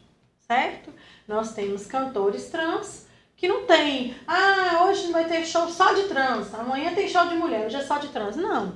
certo? 0.47 0.91
Nós 1.27 1.53
temos 1.53 1.85
cantores 1.85 2.45
trans 2.49 3.05
que 3.37 3.47
não 3.47 3.65
tem, 3.65 4.15
ah, 4.27 4.85
hoje 4.85 5.11
vai 5.11 5.25
ter 5.25 5.45
show 5.45 5.69
só 5.69 5.93
de 5.93 6.03
trans, 6.03 6.53
amanhã 6.55 6.93
tem 6.95 7.07
show 7.07 7.27
de 7.27 7.35
mulher, 7.35 7.67
hoje 7.67 7.75
é 7.75 7.83
só 7.83 7.99
de 7.99 8.07
trans. 8.07 8.35
Não. 8.35 8.73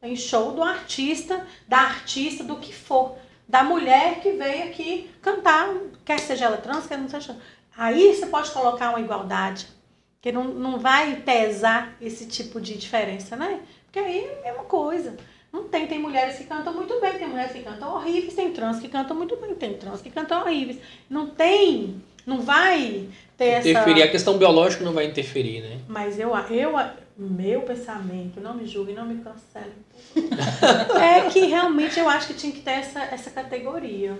Tem 0.00 0.16
show 0.16 0.52
do 0.52 0.62
artista, 0.62 1.46
da 1.68 1.78
artista, 1.78 2.42
do 2.42 2.56
que 2.56 2.74
for. 2.74 3.16
Da 3.46 3.62
mulher 3.62 4.20
que 4.20 4.32
veio 4.32 4.64
aqui 4.64 5.10
cantar, 5.20 5.68
quer 6.04 6.18
seja 6.18 6.46
ela 6.46 6.56
trans, 6.56 6.86
quer 6.86 6.98
não 6.98 7.08
seja. 7.08 7.36
Aí 7.76 8.14
você 8.14 8.26
pode 8.26 8.50
colocar 8.50 8.90
uma 8.90 9.00
igualdade. 9.00 9.68
Porque 10.14 10.32
não, 10.32 10.44
não 10.44 10.78
vai 10.78 11.16
pesar 11.16 11.94
esse 12.00 12.26
tipo 12.26 12.60
de 12.60 12.76
diferença, 12.76 13.36
né? 13.36 13.60
Porque 13.84 13.98
aí 13.98 14.24
é 14.24 14.40
a 14.40 14.52
mesma 14.52 14.64
coisa. 14.64 15.16
Não 15.52 15.64
tem, 15.64 15.86
tem 15.86 15.98
mulheres 15.98 16.36
que 16.36 16.44
cantam 16.44 16.74
muito 16.74 17.00
bem, 17.00 17.18
tem 17.18 17.28
mulheres 17.28 17.52
que 17.52 17.62
cantam 17.62 17.94
horríveis, 17.94 18.34
tem 18.34 18.52
trans 18.52 18.80
que 18.80 18.88
cantam 18.88 19.16
muito 19.16 19.36
bem, 19.36 19.54
tem 19.54 19.74
trans 19.74 20.00
que 20.00 20.10
cantam 20.10 20.42
horríveis. 20.42 20.78
Não 21.08 21.28
tem, 21.28 22.02
não 22.26 22.40
vai 22.40 23.08
ter 23.38 23.46
essa. 23.46 23.68
Interferir, 23.68 24.02
a 24.02 24.10
questão 24.10 24.36
biológica 24.36 24.84
não 24.84 24.92
vai 24.92 25.06
interferir, 25.06 25.62
né? 25.62 25.78
Mas 25.88 26.18
eu, 26.18 26.36
eu, 26.50 26.74
meu 27.16 27.62
pensamento, 27.62 28.40
não 28.40 28.54
me 28.54 28.66
julguem, 28.66 28.94
não 28.94 29.06
me 29.06 29.22
cancelem. 29.22 29.78
é 31.00 31.30
que 31.30 31.46
realmente 31.46 31.98
eu 31.98 32.08
acho 32.08 32.26
que 32.26 32.34
tinha 32.34 32.52
que 32.52 32.60
ter 32.60 32.72
essa, 32.72 33.00
essa 33.04 33.30
categoria. 33.30 34.18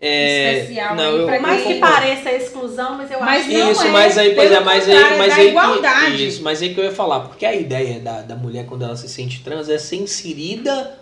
É, 0.00 0.60
Especial 0.60 0.94
não, 0.94 1.16
eu, 1.16 1.40
mais 1.40 1.64
que 1.64 1.74
pareça 1.80 2.30
exclusão, 2.30 2.96
mas 2.96 3.10
eu 3.10 3.18
Mas 3.18 3.40
acho 3.40 3.48
que 3.48 3.58
não 3.58 3.72
Isso, 3.72 3.84
é, 3.84 3.90
mas 3.90 4.16
aí, 4.16 4.34
pois 4.34 4.52
é, 4.52 4.60
mas 4.60 4.88
aí, 4.88 5.18
mas 5.18 5.32
é 5.32 5.34
da 5.34 5.34
aí 5.34 5.48
igualdade. 5.48 6.16
que, 6.16 6.22
isso, 6.24 6.42
mas 6.44 6.62
aí 6.62 6.72
que 6.72 6.78
eu 6.78 6.84
ia 6.84 6.92
falar, 6.92 7.20
porque 7.20 7.44
a 7.44 7.52
ideia 7.52 7.98
da, 7.98 8.22
da 8.22 8.36
mulher 8.36 8.66
quando 8.66 8.84
ela 8.84 8.94
se 8.94 9.08
sente 9.08 9.42
trans 9.42 9.68
é 9.68 9.76
ser 9.76 9.96
inserida 9.96 10.96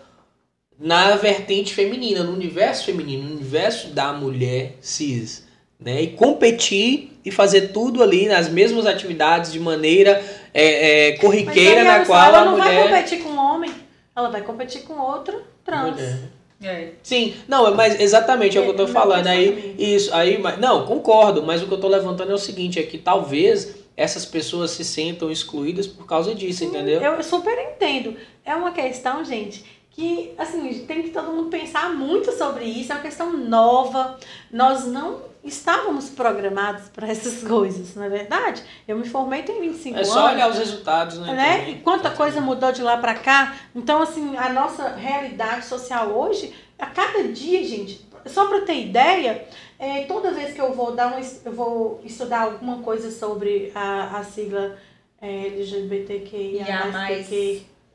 na 0.78 1.14
vertente 1.16 1.74
feminina, 1.74 2.24
no 2.24 2.32
universo 2.32 2.86
feminino, 2.86 3.24
no 3.24 3.34
universo 3.34 3.88
da 3.88 4.14
mulher 4.14 4.76
cis, 4.80 5.45
né? 5.78 6.02
E 6.02 6.06
competir 6.08 7.12
e 7.24 7.30
fazer 7.30 7.68
tudo 7.72 8.02
ali 8.02 8.26
nas 8.28 8.48
mesmas 8.48 8.86
atividades 8.86 9.52
de 9.52 9.60
maneira 9.60 10.22
é, 10.54 11.08
é, 11.08 11.10
Mas 11.12 11.20
corriqueira 11.20 11.80
aí, 11.80 11.86
na 11.86 12.04
qual 12.06 12.24
ela 12.24 12.38
a 12.38 12.44
não 12.44 12.56
vai 12.56 12.68
mulher 12.74 12.88
competir 12.88 13.22
com 13.22 13.30
um 13.30 13.38
homem, 13.38 13.70
ela 14.14 14.28
vai 14.30 14.42
competir 14.42 14.82
com 14.82 14.94
outro 14.98 15.42
trans. 15.64 15.90
Mulher. 15.92 16.18
É. 16.62 16.88
Sim, 17.02 17.34
não, 17.46 17.74
mas 17.74 18.00
exatamente 18.00 18.56
é 18.56 18.60
o 18.60 18.64
que 18.64 18.70
eu 18.70 18.76
tô 18.76 18.84
É, 18.84 18.88
falando. 18.88 19.26
Aí, 19.26 19.74
isso, 19.78 20.14
aí, 20.14 20.38
mas- 20.38 20.58
não, 20.58 20.86
concordo, 20.86 21.42
mas 21.42 21.62
o 21.62 21.66
que 21.66 21.74
eu 21.74 21.80
tô 21.80 21.88
levantando 21.88 22.30
é 22.32 22.34
o 22.34 22.38
seguinte, 22.38 22.78
é 22.78 22.82
que 22.82 22.96
talvez 22.96 23.74
essas 23.94 24.24
pessoas 24.24 24.70
se 24.70 24.82
sentam 24.84 25.30
excluídas 25.30 25.86
por 25.86 26.06
causa 26.06 26.34
disso, 26.34 26.64
entendeu? 26.64 27.00
Eu 27.02 27.22
super 27.22 27.58
entendo. 27.58 28.16
É 28.44 28.54
uma 28.54 28.70
questão, 28.72 29.22
gente, 29.24 29.64
que 29.90 30.32
assim, 30.38 30.84
tem 30.86 31.02
que 31.02 31.10
todo 31.10 31.32
mundo 31.32 31.50
pensar 31.50 31.90
muito 31.94 32.32
sobre 32.32 32.64
isso. 32.64 32.92
É 32.92 32.94
uma 32.94 33.02
questão 33.02 33.36
nova. 33.36 34.18
Nós 34.50 34.86
não 34.86 35.20
estávamos 35.47 36.10
programados 36.10 36.89
para 36.89 37.09
essas 37.09 37.43
coisas, 37.48 37.94
não 37.94 38.05
é 38.05 38.09
verdade? 38.09 38.62
Eu 38.86 38.97
me 38.98 39.09
formei 39.09 39.43
tem 39.43 39.60
25 39.60 39.94
É 39.97 39.98
anos. 40.01 40.09
só 40.12 40.27
olhar 40.27 40.51
os 40.51 40.59
resultados, 40.59 41.18
né? 41.18 41.32
né? 41.35 41.56
também. 41.59 41.74
E 41.74 41.78
quanta 41.81 42.10
coisa 42.10 42.40
mudou 42.40 42.73
de 42.73 42.82
lá 42.82 42.97
para 42.97 43.14
cá. 43.14 43.55
Então, 43.74 44.02
assim, 44.02 44.36
a 44.36 44.48
nossa 44.52 44.89
realidade 44.97 45.64
social 45.66 46.09
hoje, 46.09 46.55
a 46.78 46.86
cada 46.86 47.23
dia, 47.24 47.62
gente, 47.64 48.06
só 48.27 48.47
para 48.47 48.62
ter 48.62 48.81
ideia, 48.86 49.47
é, 49.78 50.02
toda 50.02 50.32
vez 50.32 50.52
que 50.52 50.60
eu 50.60 50.73
vou 50.73 50.93
dar 50.93 51.16
um, 51.16 51.20
eu 51.44 51.52
vou 51.52 52.01
estudar 52.05 52.43
alguma 52.43 52.78
coisa 52.78 53.10
sobre 53.10 53.70
a, 53.74 54.18
a 54.18 54.24
sigla 54.24 54.77
é, 55.20 55.47
LGBTQIA+, 55.47 56.86
mais- 56.93 57.28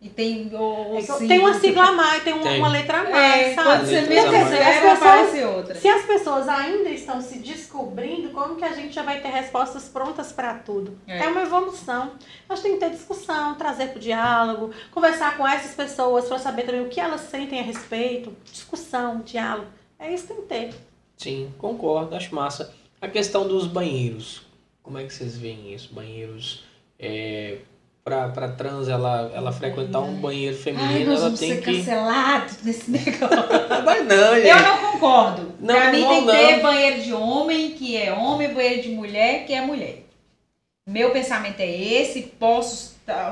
E 0.02 0.10
tem 0.10 0.50
o, 0.52 0.94
o 0.94 0.98
é 0.98 1.28
tem 1.28 1.38
uma 1.38 1.54
sigla 1.54 1.90
a 1.90 1.92
mais, 1.92 2.24
tem 2.24 2.34
uma, 2.34 2.42
Tem. 2.42 2.58
uma 2.58 2.70
letra 2.70 3.02
a 3.02 3.04
mais, 3.04 3.48
É, 3.48 3.54
sabe? 3.54 3.68
quando 3.70 3.86
você 3.86 4.02
menos 4.02 4.84
aparece 4.84 5.44
outra. 5.44 5.76
Se 5.76 5.88
as 5.88 6.06
pessoas 6.06 6.50
ainda 6.50 6.90
estão 6.90 7.22
se 7.22 7.38
descobrindo, 7.38 8.30
como 8.30 8.56
que 8.56 8.66
a 8.66 8.74
gente 8.74 8.96
já 8.96 9.04
vai 9.04 9.22
ter 9.22 9.28
respostas 9.28 9.88
prontas 9.88 10.32
para 10.32 10.56
tudo? 10.56 10.98
É. 11.06 11.20
É. 11.20 11.28
uma 11.28 11.44
evolução. 11.44 12.14
Nós 12.50 12.64
temos 12.64 12.80
que 12.80 12.86
ter 12.86 12.92
discussão, 12.96 13.54
trazer 13.54 13.90
para 13.90 13.98
o 13.98 14.02
diálogo, 14.02 14.72
conversar 14.90 15.38
com 15.38 15.48
essas 15.48 15.76
pessoas 15.76 16.26
para 16.28 16.40
saber 16.40 16.64
também 16.64 16.82
o 16.82 16.90
que 16.90 17.00
elas 17.00 17.22
sentem 17.22 17.60
a 17.60 17.64
respeito. 17.64 18.36
Discussão, 18.52 19.22
diálogo. 19.22 19.68
É 20.00 20.12
isso 20.12 20.26
que 20.26 20.34
tem 20.34 20.42
que 20.42 20.48
ter. 20.48 20.74
Sim, 21.16 21.54
concordo, 21.60 22.16
acho 22.16 22.34
massa. 22.34 22.74
A 23.00 23.08
questão 23.08 23.48
dos 23.48 23.68
banheiros, 23.68 24.42
como 24.82 24.98
é 24.98 25.04
que 25.04 25.14
vocês 25.14 25.38
veem 25.38 25.76
isso? 25.76 25.94
Banheiros 25.94 26.64
é, 26.98 27.60
pra, 28.04 28.30
pra 28.30 28.50
trans 28.50 28.88
ela, 28.88 29.32
ela 29.34 29.52
frequentar 29.52 30.00
um 30.00 30.16
banheiro 30.16 30.56
Ai, 30.56 30.62
feminino, 30.62 31.12
nós 31.12 31.22
ela 31.22 31.38
tem 31.38 31.50
ser 31.50 31.62
que. 31.62 31.78
cancelados 31.78 32.64
nesse 32.64 32.90
negócio. 32.92 33.84
Vai 33.84 34.04
não, 34.04 34.36
gente. 34.36 34.48
Eu 34.48 34.62
não 34.62 34.92
concordo. 34.92 35.54
Não, 35.60 35.76
pra 35.76 35.92
mim 35.92 36.02
não, 36.02 36.10
tem 36.10 36.26
que 36.26 36.32
ter 36.32 36.62
banheiro 36.62 37.02
de 37.02 37.14
homem, 37.14 37.72
que 37.72 37.98
é 37.98 38.14
homem, 38.14 38.54
banheiro 38.54 38.82
de 38.82 38.90
mulher, 38.90 39.46
que 39.46 39.54
é 39.54 39.62
mulher. 39.62 40.06
Meu 40.88 41.12
pensamento 41.12 41.60
é 41.60 41.70
esse, 41.70 42.24
posso 42.24 42.96
tá, 43.06 43.32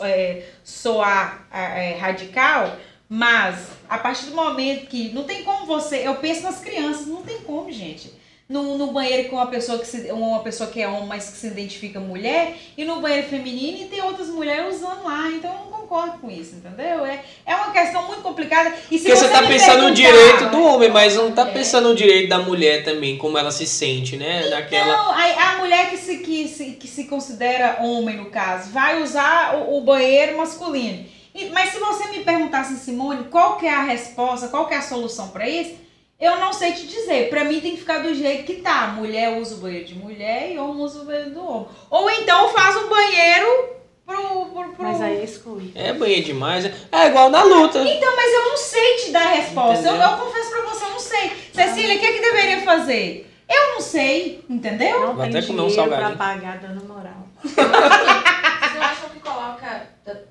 é, 0.00 0.42
soar 0.62 1.46
é, 1.50 1.96
radical, 1.98 2.76
mas 3.08 3.68
a 3.88 3.98
partir 3.98 4.26
do 4.26 4.36
momento 4.36 4.86
que 4.86 5.10
não 5.12 5.24
tem 5.24 5.42
como 5.44 5.66
você, 5.66 6.06
eu 6.06 6.16
penso 6.16 6.42
nas 6.42 6.60
crianças, 6.60 7.06
não 7.06 7.22
tem 7.22 7.38
como, 7.38 7.72
gente. 7.72 8.12
No, 8.46 8.76
no 8.76 8.88
banheiro 8.88 9.30
com 9.30 9.36
uma 9.36 9.46
pessoa 9.46 9.78
que 9.78 9.86
se, 9.86 10.12
uma 10.12 10.40
pessoa 10.40 10.68
que 10.68 10.82
é 10.82 10.86
homem, 10.86 11.06
mas 11.06 11.30
que 11.30 11.36
se 11.38 11.46
identifica 11.46 11.98
mulher, 11.98 12.54
e 12.76 12.84
no 12.84 13.00
banheiro 13.00 13.26
feminino 13.26 13.78
e 13.78 13.86
tem 13.86 14.02
outras 14.02 14.28
mulheres 14.28 14.76
usando 14.76 15.02
lá. 15.02 15.30
Então 15.30 15.50
eu 15.50 15.58
não 15.70 15.78
concordo 15.80 16.18
com 16.18 16.30
isso, 16.30 16.56
entendeu? 16.56 17.06
É, 17.06 17.24
é 17.46 17.56
uma 17.56 17.70
questão 17.72 18.06
muito 18.06 18.20
complicada. 18.20 18.70
E 18.90 18.98
se 18.98 19.06
Porque 19.06 19.16
você 19.16 19.28
tá 19.28 19.42
pensando 19.46 19.88
no 19.88 19.94
direito 19.94 20.50
do 20.50 20.62
homem, 20.62 20.90
mas 20.90 21.14
não 21.16 21.32
tá 21.32 21.48
É. 21.48 21.52
pensando 21.52 21.88
no 21.88 21.94
direito 21.94 22.28
da 22.28 22.38
mulher 22.40 22.84
também, 22.84 23.16
como 23.16 23.38
ela 23.38 23.50
se 23.50 23.66
sente, 23.66 24.18
né? 24.18 24.46
Daquela. 24.50 24.94
Não, 24.94 25.10
a, 25.12 25.52
a 25.52 25.56
mulher 25.56 25.88
que 25.88 25.96
se, 25.96 26.18
que, 26.18 26.46
se, 26.46 26.72
que 26.72 26.86
se 26.86 27.04
considera 27.04 27.78
homem, 27.80 28.16
no 28.18 28.26
caso, 28.26 28.70
vai 28.72 29.02
usar 29.02 29.56
o, 29.56 29.78
o 29.78 29.80
banheiro 29.80 30.36
masculino. 30.36 31.02
E- 31.34 31.46
mas 31.46 31.70
se 31.70 31.78
você 31.78 32.08
me 32.10 32.18
perguntasse, 32.22 32.76
Simone, 32.76 33.24
qual 33.30 33.56
que 33.56 33.64
é 33.66 33.72
a 33.74 33.82
resposta, 33.84 34.48
qual 34.48 34.68
que 34.68 34.74
é 34.74 34.76
a 34.76 34.82
solução 34.82 35.28
pra 35.28 35.48
isso, 35.48 35.82
eu 36.20 36.36
não 36.38 36.52
sei 36.52 36.72
te 36.72 36.86
dizer. 36.86 37.28
Pra 37.28 37.44
mim 37.44 37.60
tem 37.60 37.72
que 37.72 37.78
ficar 37.78 37.98
do 37.98 38.14
jeito 38.14 38.44
que 38.44 38.54
tá. 38.60 38.88
Mulher 38.88 39.36
usa 39.38 39.54
o 39.56 39.58
banheiro 39.58 39.84
de 39.86 39.94
mulher 39.94 40.52
e 40.52 40.58
homem 40.58 40.82
usa 40.82 41.00
o 41.02 41.04
banheiro 41.04 41.30
do 41.30 41.44
homem. 41.46 41.68
Ou 41.90 42.10
então 42.10 42.48
faz 42.50 42.76
um 42.76 42.88
banheiro 42.88 43.68
pro... 44.06 44.16
pro, 44.46 44.72
pro... 44.72 44.84
Mas 44.84 45.00
aí 45.00 45.24
exclui. 45.24 45.72
É 45.74 45.92
banheiro 45.92 46.24
demais. 46.24 46.64
né? 46.64 46.74
É 46.92 47.06
igual 47.08 47.28
na 47.30 47.42
luta. 47.42 47.78
Então, 47.80 48.16
mas 48.16 48.32
eu 48.32 48.44
não 48.50 48.56
sei 48.56 48.96
te 48.96 49.10
dar 49.10 49.26
a 49.26 49.30
resposta. 49.30 49.88
Eu, 49.88 49.94
eu 49.96 50.16
confesso 50.18 50.50
pra 50.50 50.62
você, 50.62 50.84
eu 50.84 50.90
não 50.90 51.00
sei. 51.00 51.30
Cecília, 51.52 51.96
o 51.96 51.98
que, 51.98 52.06
é 52.06 52.12
que 52.12 52.20
deveria 52.20 52.60
fazer? 52.62 53.30
Eu 53.48 53.74
não 53.74 53.80
sei, 53.80 54.42
entendeu? 54.48 55.00
Não 55.00 55.16
Vai 55.16 55.28
tem 55.28 55.38
até 55.38 55.46
comer 55.46 55.60
um 55.62 55.66
dinheiro 55.68 55.88
pra 55.90 56.00
salgadinho. 56.00 56.18
pagar 56.18 56.58
dando 56.58 56.84
moral. 56.88 57.28
Vocês 57.42 58.74
não 58.74 58.82
acham 58.82 59.08
que 59.10 59.20
coloca, 59.20 59.86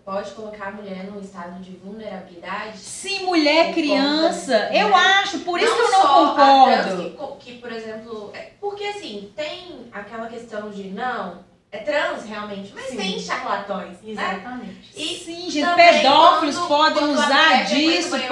pode 0.06 0.32
colocar 0.32 0.68
a 0.68 0.72
mulher 0.72 1.06
num 1.06 1.20
estado 1.20 1.60
de 1.62 1.72
vulnerabilidade? 1.84 2.78
Se 2.78 3.20
mulher, 3.24 3.74
criança, 3.74 4.52
né? 4.70 4.84
eu 4.84 4.96
acho, 4.96 5.40
por 5.40 5.60
isso 5.60 5.76
que 5.76 5.82
eu 5.82 5.92
não 5.92 6.02
concordo. 6.02 7.38
Que, 7.40 7.52
que, 7.54 7.58
por 7.60 7.72
exemplo, 7.72 8.32
é- 8.34 8.52
porque 8.62 8.84
assim, 8.86 9.32
tem 9.36 9.88
aquela 9.92 10.28
questão 10.28 10.70
de 10.70 10.84
não, 10.90 11.44
é 11.72 11.80
trans 11.80 12.24
realmente, 12.26 12.72
mas 12.76 12.86
Sim. 12.86 12.98
tem 12.98 13.20
charlatões, 13.20 13.98
né? 14.04 14.12
Exatamente. 14.12 14.92
E 14.96 15.18
Sim, 15.18 15.50
gente, 15.50 15.76
pedófilos 15.76 16.56
quando- 16.58 16.68
podem 16.68 17.00
quando 17.00 17.14
usar 17.14 17.66
disso 17.66 18.12
masculino, 18.12 18.26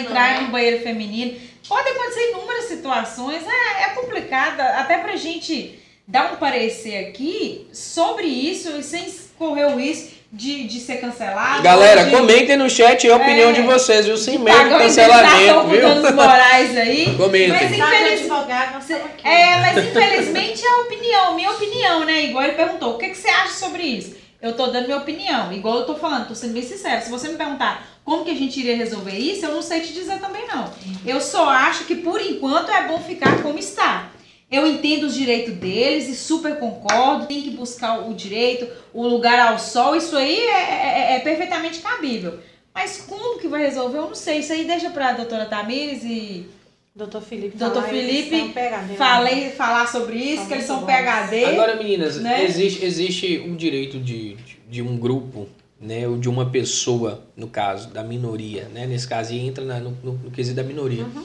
entrar 0.00 0.32
né? 0.34 0.40
no 0.40 0.48
banheiro 0.48 0.82
feminino. 0.82 1.40
Pode 1.68 1.88
acontecer 1.88 2.30
inúmeras 2.30 2.64
situações, 2.64 3.44
é, 3.46 3.82
é 3.84 3.88
complicado, 3.90 4.60
até 4.60 4.98
pra 4.98 5.14
gente 5.14 5.78
dar 6.08 6.32
um 6.32 6.36
parecer 6.36 7.06
aqui 7.08 7.68
sobre 7.72 8.26
isso 8.26 8.76
e 8.76 8.82
sem 8.82 9.08
correr 9.38 9.66
o 9.66 9.76
risco 9.76 10.21
de, 10.32 10.64
de 10.64 10.80
ser 10.80 10.96
cancelado. 10.96 11.62
Galera, 11.62 12.04
de, 12.04 12.10
comentem 12.10 12.56
no 12.56 12.70
chat 12.70 13.06
a 13.08 13.16
opinião 13.16 13.50
É, 13.50 13.52
de 13.52 13.62
vocês, 13.62 14.06
viu? 14.06 14.16
Sem 14.16 14.38
medo 14.38 14.64
de 14.64 14.70
cancelamento, 14.78 15.60
por 15.60 15.68
viu? 15.70 15.80
danos 15.82 16.12
morais 16.14 16.76
aí. 16.76 17.14
Comentem. 17.18 17.48
Mas 17.50 17.62
infeliz- 17.64 18.26
nós 18.28 18.50
estamos 18.50 19.04
aqui. 19.04 19.28
É, 19.28 19.56
mas 19.60 19.76
infelizmente 19.84 20.64
é 20.64 20.68
a 20.70 20.76
opinião, 20.82 21.34
minha 21.34 21.50
opinião, 21.50 22.04
né? 22.04 22.22
Igual 22.24 22.44
ele 22.44 22.54
perguntou, 22.54 22.94
o 22.94 22.98
que, 22.98 23.10
que 23.10 23.16
você 23.18 23.28
acha 23.28 23.54
sobre 23.54 23.82
isso? 23.82 24.16
Eu 24.40 24.54
tô 24.54 24.66
dando 24.68 24.86
minha 24.86 24.98
opinião, 24.98 25.52
igual 25.52 25.76
eu 25.80 25.84
tô 25.86 25.94
falando, 25.94 26.26
tô 26.26 26.34
sendo 26.34 26.54
bem 26.54 26.62
sincera. 26.62 27.00
Se 27.00 27.10
você 27.10 27.28
me 27.28 27.36
perguntar 27.36 27.86
como 28.04 28.24
que 28.24 28.32
a 28.32 28.34
gente 28.34 28.58
iria 28.58 28.76
resolver 28.76 29.16
isso, 29.16 29.44
eu 29.46 29.52
não 29.52 29.62
sei 29.62 29.80
te 29.80 29.92
dizer 29.92 30.18
também 30.18 30.42
não. 30.52 30.68
Eu 31.06 31.20
só 31.20 31.48
acho 31.48 31.84
que 31.84 31.94
por 31.94 32.20
enquanto 32.20 32.68
é 32.72 32.88
bom 32.88 32.98
ficar 32.98 33.40
como 33.42 33.56
está. 33.58 34.06
Eu 34.52 34.66
entendo 34.66 35.04
os 35.04 35.14
direitos 35.14 35.54
deles 35.54 36.08
e 36.08 36.14
super 36.14 36.58
concordo, 36.58 37.26
tem 37.26 37.40
que 37.42 37.50
buscar 37.50 38.06
o 38.08 38.12
direito, 38.14 38.68
o 38.92 39.02
lugar 39.06 39.52
ao 39.52 39.58
sol, 39.58 39.96
isso 39.96 40.14
aí 40.16 40.36
é, 40.38 41.12
é- 41.12 41.16
é 41.16 41.18
perfeitamente 41.20 41.80
cabível. 41.80 42.38
Mas 42.74 42.98
como 43.08 43.38
que 43.40 43.48
vai 43.48 43.62
resolver, 43.62 43.98
eu 43.98 44.08
não 44.08 44.14
sei. 44.14 44.38
Isso 44.40 44.52
aí 44.52 44.64
deixa 44.64 44.90
pra 44.90 45.12
doutora 45.12 45.46
Tamires 45.46 46.04
e 46.04 46.46
Doutor 46.94 47.22
Felipe. 47.22 47.56
Doutor 47.56 47.84
Felipe, 47.84 48.52
falei, 48.98 49.50
falar 49.50 49.86
sobre 49.86 50.16
isso, 50.18 50.36
São 50.40 50.46
que 50.48 50.54
eles 50.54 50.66
são 50.66 50.80
bons. 50.80 50.86
PHD. 50.86 51.44
Agora, 51.46 51.76
meninas, 51.76 52.20
né? 52.20 52.44
existe, 52.44 52.84
existe 52.84 53.38
um 53.46 53.56
direito 53.56 53.98
de, 53.98 54.34
de, 54.34 54.58
de 54.68 54.82
um 54.82 54.98
grupo, 54.98 55.48
né? 55.80 56.06
Ou 56.06 56.18
de 56.18 56.28
uma 56.28 56.50
pessoa, 56.50 57.24
no 57.34 57.46
caso, 57.48 57.88
da 57.88 58.02
minoria, 58.02 58.68
né? 58.72 58.86
Nesse 58.86 59.08
caso, 59.08 59.32
e 59.32 59.38
entra 59.38 59.64
na- 59.64 59.80
no, 59.80 59.90
no, 60.02 60.12
no 60.12 60.30
quesito 60.30 60.56
da 60.56 60.62
minoria. 60.62 61.04
Uhum. 61.04 61.24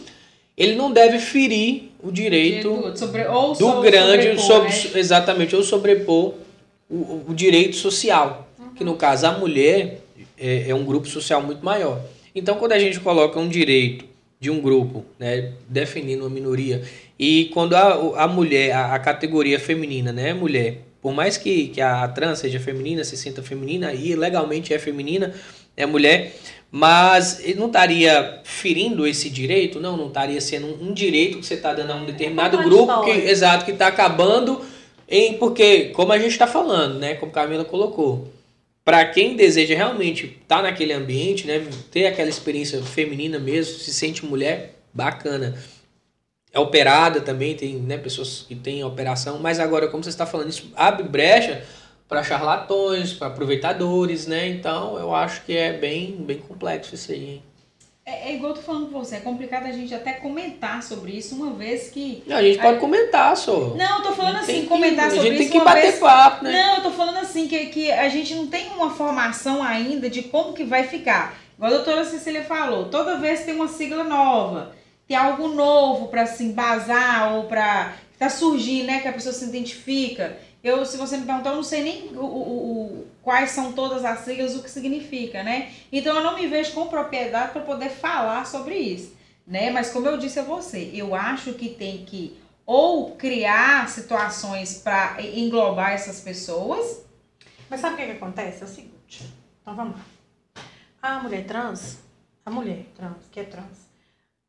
Ele 0.57 0.75
não 0.75 0.91
deve 0.91 1.19
ferir 1.19 1.83
o 2.01 2.11
direito 2.11 2.69
sobre, 2.97 3.23
do 3.23 3.55
so- 3.55 3.81
grande, 3.81 4.39
sobrepor, 4.39 4.43
sobre- 4.45 4.69
né? 4.93 4.99
exatamente, 4.99 5.55
ou 5.55 5.63
sobrepor 5.63 6.33
o, 6.89 6.95
o- 7.29 7.33
direito 7.35 7.75
social. 7.75 8.47
Que 8.75 8.83
no 8.83 8.95
caso, 8.95 9.25
a 9.27 9.31
mulher 9.37 10.01
é, 10.37 10.69
é 10.69 10.75
um 10.75 10.83
grupo 10.83 11.07
social 11.07 11.41
muito 11.41 11.63
maior. 11.63 12.01
Então, 12.33 12.55
quando 12.57 12.71
a 12.73 12.79
gente 12.79 12.99
coloca 12.99 13.39
um 13.39 13.47
direito 13.47 14.05
de 14.39 14.51
um 14.51 14.59
grupo, 14.61 15.03
né, 15.17 15.51
definindo 15.67 16.23
uma 16.23 16.29
minoria, 16.29 16.83
e 17.19 17.45
quando 17.53 17.75
a, 17.75 18.23
a 18.23 18.27
mulher, 18.27 18.71
a, 18.71 18.93
a 18.93 18.99
categoria 18.99 19.59
feminina, 19.59 20.11
né, 20.11 20.33
mulher, 20.33 20.77
por 21.01 21.11
mais 21.13 21.37
que, 21.37 21.69
que 21.69 21.81
a 21.81 22.07
trans 22.07 22.37
seja 22.39 22.59
feminina, 22.59 23.03
se 23.03 23.17
sinta 23.17 23.41
feminina, 23.41 23.93
e 23.93 24.15
legalmente 24.15 24.73
é 24.73 24.77
feminina, 24.79 25.33
é 25.75 25.85
mulher, 25.87 26.35
mas 26.71 27.41
não 27.55 27.67
estaria 27.67 28.41
ferindo 28.43 29.07
esse 29.07 29.29
direito? 29.29 29.79
Não, 29.79 29.95
não 29.95 30.07
estaria 30.07 30.41
sendo 30.41 30.67
um, 30.67 30.89
um 30.89 30.93
direito 30.93 31.39
que 31.39 31.45
você 31.45 31.53
está 31.53 31.73
dando 31.73 31.91
a 31.91 31.95
um 31.95 32.05
determinado 32.05 32.57
grupo, 32.57 33.03
que, 33.03 33.11
exato, 33.11 33.65
que 33.65 33.71
está 33.71 33.87
acabando 33.87 34.61
em, 35.07 35.33
porque, 35.35 35.85
como 35.89 36.11
a 36.11 36.19
gente 36.19 36.31
está 36.31 36.45
falando, 36.45 36.99
né, 36.99 37.15
como 37.15 37.31
Camila 37.31 37.63
colocou, 37.63 38.27
para 38.83 39.05
quem 39.05 39.35
deseja 39.35 39.75
realmente 39.75 40.37
estar 40.41 40.61
naquele 40.61 40.91
ambiente, 40.93 41.47
né, 41.47 41.65
ter 41.91 42.07
aquela 42.07 42.29
experiência 42.29 42.81
feminina 42.81 43.39
mesmo, 43.39 43.79
se 43.79 43.93
sente 43.93 44.25
mulher, 44.25 44.75
bacana. 44.93 45.57
É 46.51 46.59
operada 46.59 47.21
também, 47.21 47.55
tem 47.55 47.75
né, 47.75 47.97
pessoas 47.97 48.45
que 48.47 48.55
têm 48.55 48.83
operação, 48.83 49.39
mas 49.39 49.59
agora, 49.59 49.87
como 49.87 50.03
você 50.03 50.09
está 50.09 50.25
falando, 50.25 50.49
isso 50.49 50.71
abre 50.75 51.03
brecha 51.03 51.63
para 52.07 52.23
charlatões, 52.23 53.13
para 53.13 53.27
aproveitadores, 53.27 54.27
né? 54.27 54.47
Então 54.47 54.97
eu 54.97 55.13
acho 55.13 55.43
que 55.43 55.55
é 55.55 55.73
bem, 55.73 56.11
bem 56.19 56.37
complexo 56.39 56.95
isso 56.95 57.11
aí. 57.11 57.25
hein? 57.25 57.43
É, 58.05 58.29
é 58.29 58.35
igual 58.35 58.51
eu 58.51 58.55
tô 58.55 58.61
falando 58.61 58.89
com 58.89 58.99
você, 59.03 59.17
é 59.17 59.19
complicado 59.19 59.65
a 59.65 59.71
gente 59.73 59.93
até 59.93 60.13
comentar 60.13 60.81
sobre 60.81 61.11
isso, 61.11 61.35
uma 61.35 61.51
vez 61.51 61.89
que. 61.89 62.23
A 62.29 62.41
gente 62.41 62.57
pode 62.59 62.79
comentar, 62.79 63.35
só. 63.35 63.75
Não, 63.75 63.97
eu 63.97 64.03
tô 64.03 64.13
falando 64.13 64.37
assim, 64.37 64.61
que- 64.61 64.67
comentar 64.67 65.11
sobre 65.11 65.27
A 65.27 65.31
gente 65.31 65.41
isso. 65.43 65.51
tem 65.51 65.59
que 65.59 65.65
bater 65.65 65.81
vez... 65.81 65.99
papo, 65.99 66.45
né? 66.45 66.53
Não, 66.53 66.75
eu 66.77 66.83
tô 66.83 66.91
falando 66.91 67.17
assim, 67.17 67.49
que, 67.49 67.65
que 67.65 67.91
a 67.91 68.07
gente 68.07 68.33
não 68.33 68.47
tem 68.47 68.69
uma 68.69 68.89
formação 68.91 69.61
ainda 69.61 70.09
de 70.09 70.21
como 70.23 70.53
que 70.53 70.63
vai 70.63 70.85
ficar. 70.85 71.37
Igual 71.57 71.71
a 71.73 71.75
doutora 71.75 72.05
Cecília 72.05 72.45
falou, 72.45 72.85
toda 72.85 73.17
vez 73.17 73.43
tem 73.43 73.53
uma 73.55 73.67
sigla 73.67 74.05
nova, 74.05 74.71
tem 75.05 75.17
algo 75.17 75.49
novo 75.49 76.07
para 76.07 76.25
se 76.25 76.45
embasar 76.45 77.33
ou 77.35 77.43
para 77.43 77.93
tá 78.17 78.29
surgindo, 78.29 78.87
né, 78.87 78.99
que 78.99 79.07
a 79.07 79.13
pessoa 79.13 79.33
se 79.33 79.43
identifica. 79.45 80.37
Eu, 80.63 80.85
se 80.85 80.97
você 80.97 81.17
me 81.17 81.25
perguntar, 81.25 81.51
eu 81.51 81.55
não 81.57 81.63
sei 81.63 81.83
nem 81.83 82.07
o, 82.17 82.19
o- 82.21 82.81
o- 83.01 83.07
quais 83.21 83.51
são 83.51 83.73
todas 83.73 84.03
as 84.03 84.19
siglas, 84.19 84.55
o 84.55 84.63
que 84.63 84.69
significa, 84.69 85.43
né? 85.43 85.71
Então 85.91 86.15
eu 86.15 86.23
não 86.23 86.35
me 86.35 86.47
vejo 86.47 86.73
com 86.73 86.87
propriedade 86.87 87.51
para 87.53 87.61
poder 87.61 87.89
falar 87.89 88.45
sobre 88.45 88.75
isso, 88.75 89.13
né? 89.45 89.69
Mas 89.69 89.89
como 89.91 90.07
eu 90.07 90.17
disse 90.17 90.39
a 90.39 90.43
você, 90.43 90.89
eu 90.93 91.13
acho 91.15 91.53
que 91.53 91.69
tem 91.69 92.03
que 92.05 92.37
ou 92.65 93.15
criar 93.15 93.87
situações 93.89 94.79
para 94.79 95.21
englobar 95.21 95.91
essas 95.91 96.19
pessoas, 96.19 97.05
Mas 97.69 97.81
sabe 97.81 97.95
o 97.95 97.97
que, 97.97 98.05
que 98.05 98.11
acontece? 98.13 98.61
É 98.61 98.65
o 98.65 98.69
seguinte. 98.69 99.23
Então 99.61 99.75
vamos 99.75 99.95
lá. 99.97 100.05
A 101.01 101.19
mulher 101.19 101.45
trans, 101.45 101.97
a 102.45 102.49
mulher 102.49 102.85
trans, 102.95 103.17
que 103.31 103.39
é 103.41 103.43
trans, 103.43 103.87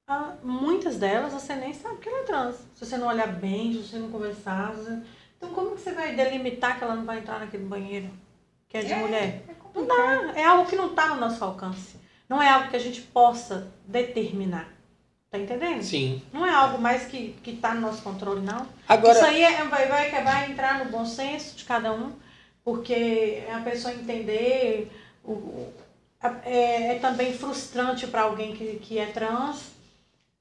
a- 0.07 0.35
muitas 0.43 0.97
delas 0.97 1.33
você 1.33 1.55
nem 1.57 1.75
sabe 1.75 1.99
que 1.99 2.09
ela 2.09 2.21
é 2.21 2.23
trans. 2.23 2.57
Se 2.75 2.87
você 2.87 2.97
não 2.97 3.09
olhar 3.09 3.27
bem, 3.29 3.73
se 3.73 3.79
você 3.89 3.99
não 3.99 4.11
conversar. 4.11 4.73
se 4.75 4.83
você- 4.85 5.03
Então 5.39 5.51
como 5.51 5.75
que 5.77 5.81
você 5.81 5.93
vai 5.93 6.15
delimitar 6.15 6.77
que 6.77 6.85
ela 6.85 6.97
não 6.97 7.05
vai 7.05 7.19
entrar 7.21 7.39
naquele 7.39 7.65
banheiro 7.65 8.11
que 8.69 8.77
é 8.77 8.83
de 8.83 8.93
É. 8.93 8.97
mulher? 8.97 9.43
é 9.49 9.55
Não 9.75 9.87
dá. 9.87 10.33
É 10.35 10.45
algo 10.45 10.69
que 10.69 10.77
não 10.77 10.89
está 10.91 11.09
no 11.09 11.21
nosso 11.21 11.43
alcance. 11.43 11.97
Não 12.29 12.43
é 12.43 12.49
algo 12.51 12.69
que 12.69 12.77
a 12.77 12.81
gente 12.81 13.01
possa 13.01 13.73
determinar. 13.87 14.69
Tá 15.31 15.39
entendendo? 15.39 15.83
Sim. 15.83 16.23
Não 16.33 16.45
é 16.45 16.51
algo 16.51 16.79
mais 16.79 17.05
que, 17.05 17.35
que 17.43 17.57
tá 17.57 17.75
no 17.75 17.83
nosso 17.83 18.03
controle, 18.03 18.41
não. 18.41 18.63
Isso 18.63 18.69
Agora, 18.89 19.27
aí 19.27 19.43
é- 19.43 19.65
vai, 19.65 19.87
vai, 19.87 20.23
vai 20.25 20.51
entrar 20.51 20.83
no 20.85 20.91
bom 20.91 21.05
senso 21.05 21.55
de 21.57 21.65
cada 21.65 21.93
um, 21.93 22.13
porque 22.65 23.45
é 23.47 23.53
a 23.55 23.61
pessoa 23.61 23.93
entender. 23.95 24.91
O, 25.23 25.71
é, 26.45 26.93
é 26.95 26.99
também 26.99 27.33
frustrante 27.33 28.07
para 28.07 28.23
alguém 28.23 28.57
que, 28.57 28.79
que 28.79 28.99
é 28.99 29.07
trans 29.07 29.71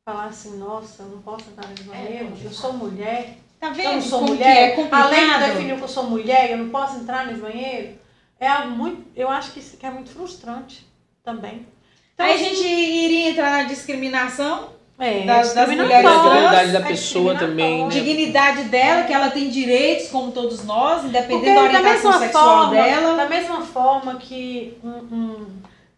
falar 0.05 0.25
assim: 0.27 0.57
nossa, 0.57 1.03
eu 1.03 1.09
não 1.09 1.21
posso 1.21 1.49
entrar 1.49 1.67
nesse 1.67 1.83
banheiro, 1.83 2.31
eu 2.41 2.51
sou 2.51 2.71
mulher. 2.73 3.37
Tá 3.59 3.67
Eu 3.69 3.73
vendo 3.73 3.93
não 3.93 4.01
sou 4.01 4.19
como 4.19 4.34
mulher. 4.34 4.75
que 4.75 4.81
é? 4.81 4.88
Além 4.91 5.34
de 5.34 5.39
definir 5.39 5.75
que 5.77 5.81
eu 5.84 5.88
sou 5.88 6.03
mulher, 6.03 6.51
eu 6.51 6.57
não 6.57 6.69
posso 6.69 6.97
entrar 6.97 7.25
nesse 7.25 7.39
banheiro. 7.39 7.97
é 8.39 8.47
algo 8.47 8.69
muito, 8.69 9.03
eu 9.15 9.29
acho 9.29 9.51
que 9.51 9.59
isso 9.59 9.77
é 9.81 9.89
muito 9.89 10.11
frustrante 10.11 10.85
também. 11.23 11.65
Então, 12.13 12.23
Aí 12.25 12.34
a 12.34 12.35
assim, 12.35 12.45
gente 12.55 12.67
iria 12.67 13.29
entrar 13.31 13.49
na 13.51 13.63
discriminação, 13.63 14.69
é, 14.99 15.25
das- 15.25 15.53
das 15.55 15.69
mulheres 15.69 16.07
dignidade 16.11 16.71
da 16.71 16.79
é 16.79 16.84
pessoa 16.84 17.35
também, 17.35 17.84
né? 17.84 17.89
dignidade 17.89 18.63
dela, 18.65 19.03
que 19.03 19.13
ela 19.13 19.31
tem 19.31 19.49
direitos 19.49 20.09
como 20.09 20.31
todos 20.31 20.63
nós, 20.65 21.03
independente 21.05 21.34
Porque 21.39 21.47
da 21.47 21.55
da 21.55 21.61
orientação 21.63 22.11
mesma, 22.11 22.19
sexual 22.19 22.45
forma, 22.67 22.73
dela. 22.75 23.15
da 23.15 23.27
mesma 23.29 23.61
forma 23.61 24.15
que 24.17 24.77
um- 24.84 25.47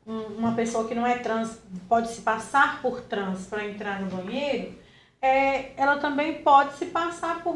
um- 0.07 0.25
uma 0.37 0.53
pessoa 0.53 0.87
que 0.87 0.95
não 0.95 1.05
é 1.05 1.17
trans 1.17 1.59
pode 1.89 2.09
se 2.09 2.21
passar 2.21 2.81
por 2.81 3.01
trans 3.01 3.45
para 3.47 3.65
entrar 3.65 3.99
no 4.01 4.07
banheiro, 4.15 4.73
é, 5.21 5.71
ela 5.75 5.97
também 5.97 6.41
pode 6.41 6.77
se 6.77 6.85
passar 6.87 7.41
por, 7.43 7.55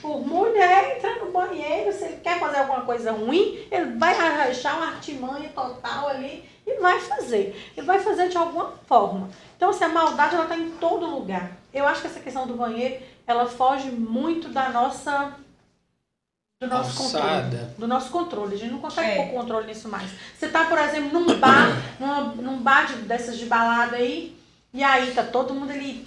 por 0.00 0.26
mulher 0.26 0.96
entrar 0.96 1.16
no 1.16 1.30
banheiro. 1.30 1.92
Se 1.92 2.04
ele 2.04 2.16
quer 2.16 2.38
fazer 2.38 2.58
alguma 2.58 2.82
coisa 2.82 3.12
ruim, 3.12 3.58
ele 3.70 3.96
vai 3.98 4.14
arranjar 4.14 4.76
uma 4.76 4.86
artimanha 4.88 5.48
total 5.50 6.08
ali 6.08 6.48
e 6.66 6.74
vai 6.80 6.98
fazer. 7.00 7.72
Ele 7.76 7.86
vai 7.86 7.98
fazer 8.00 8.28
de 8.28 8.36
alguma 8.36 8.72
forma. 8.86 9.28
Então, 9.56 9.70
assim, 9.70 9.84
a 9.84 9.88
maldade 9.88 10.34
ela 10.34 10.44
está 10.44 10.56
em 10.56 10.70
todo 10.72 11.06
lugar. 11.06 11.52
Eu 11.72 11.86
acho 11.86 12.00
que 12.00 12.06
essa 12.06 12.20
questão 12.20 12.46
do 12.46 12.54
banheiro, 12.54 13.02
ela 13.26 13.46
foge 13.46 13.90
muito 13.90 14.48
da 14.48 14.68
nossa 14.70 15.32
do 16.62 16.66
nosso 16.66 16.96
controle. 17.04 17.26
Alçada. 17.26 17.74
Do 17.78 17.88
nosso 17.88 18.10
controle. 18.10 18.54
A 18.54 18.58
gente 18.58 18.72
não 18.72 18.80
consegue 18.80 19.10
É. 19.12 19.16
pôr 19.16 19.32
controle 19.34 19.66
nisso 19.66 19.88
mais. 19.88 20.10
Você 20.38 20.48
tá, 20.48 20.64
por 20.64 20.78
exemplo, 20.78 21.18
num 21.18 21.38
bar, 21.38 21.68
numa, 21.98 22.20
num 22.34 22.58
bar 22.58 22.86
de- 22.86 22.96
dessas 23.02 23.38
de 23.38 23.46
balada 23.46 23.96
aí, 23.96 24.36
e 24.74 24.82
aí 24.84 25.12
tá 25.14 25.22
todo 25.22 25.54
mundo 25.54 25.70
ali, 25.70 26.06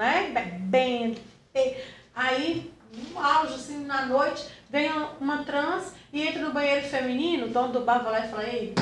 né, 0.00 1.14
e- 1.54 1.76
Aí, 2.14 2.70
no 3.12 3.18
auge, 3.20 3.54
assim, 3.54 3.84
na 3.84 4.06
noite, 4.06 4.46
vem 4.68 4.90
uma 5.20 5.44
trans 5.44 5.92
e 6.12 6.22
entra 6.26 6.42
no 6.42 6.52
banheiro 6.52 6.86
feminino, 6.86 7.46
o 7.46 7.50
dono 7.50 7.72
do 7.72 7.80
bar 7.80 8.02
vai 8.02 8.12
lá 8.12 8.26
e 8.26 8.30
fala, 8.30 8.44
ei, 8.44 8.74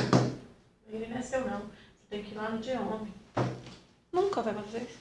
ele 0.90 1.06
não 1.08 1.18
é 1.18 1.22
seu 1.22 1.40
não, 1.42 1.58
você 1.60 2.06
tem 2.10 2.22
que 2.22 2.32
ir 2.32 2.38
lá 2.38 2.48
no 2.48 2.58
de 2.58 2.70
homem. 2.72 3.12
Nunca 4.12 4.40
vai 4.42 4.54
acontecer 4.54 4.78
isso. 4.88 4.98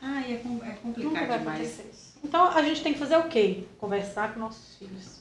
Ai, 0.00 0.32
é, 0.32 0.34
é 0.36 0.42
Nunca 0.44 0.76
complicado 0.80 1.26
vai 1.28 1.38
demais. 1.38 1.58
acontecer 1.60 1.90
isso. 1.92 2.18
Então 2.24 2.48
a 2.48 2.62
gente 2.62 2.82
tem 2.82 2.92
que 2.94 2.98
fazer 2.98 3.16
o 3.16 3.28
quê? 3.28 3.64
Conversar 3.78 4.32
com 4.32 4.40
nossos 4.40 4.76
filhos. 4.76 5.17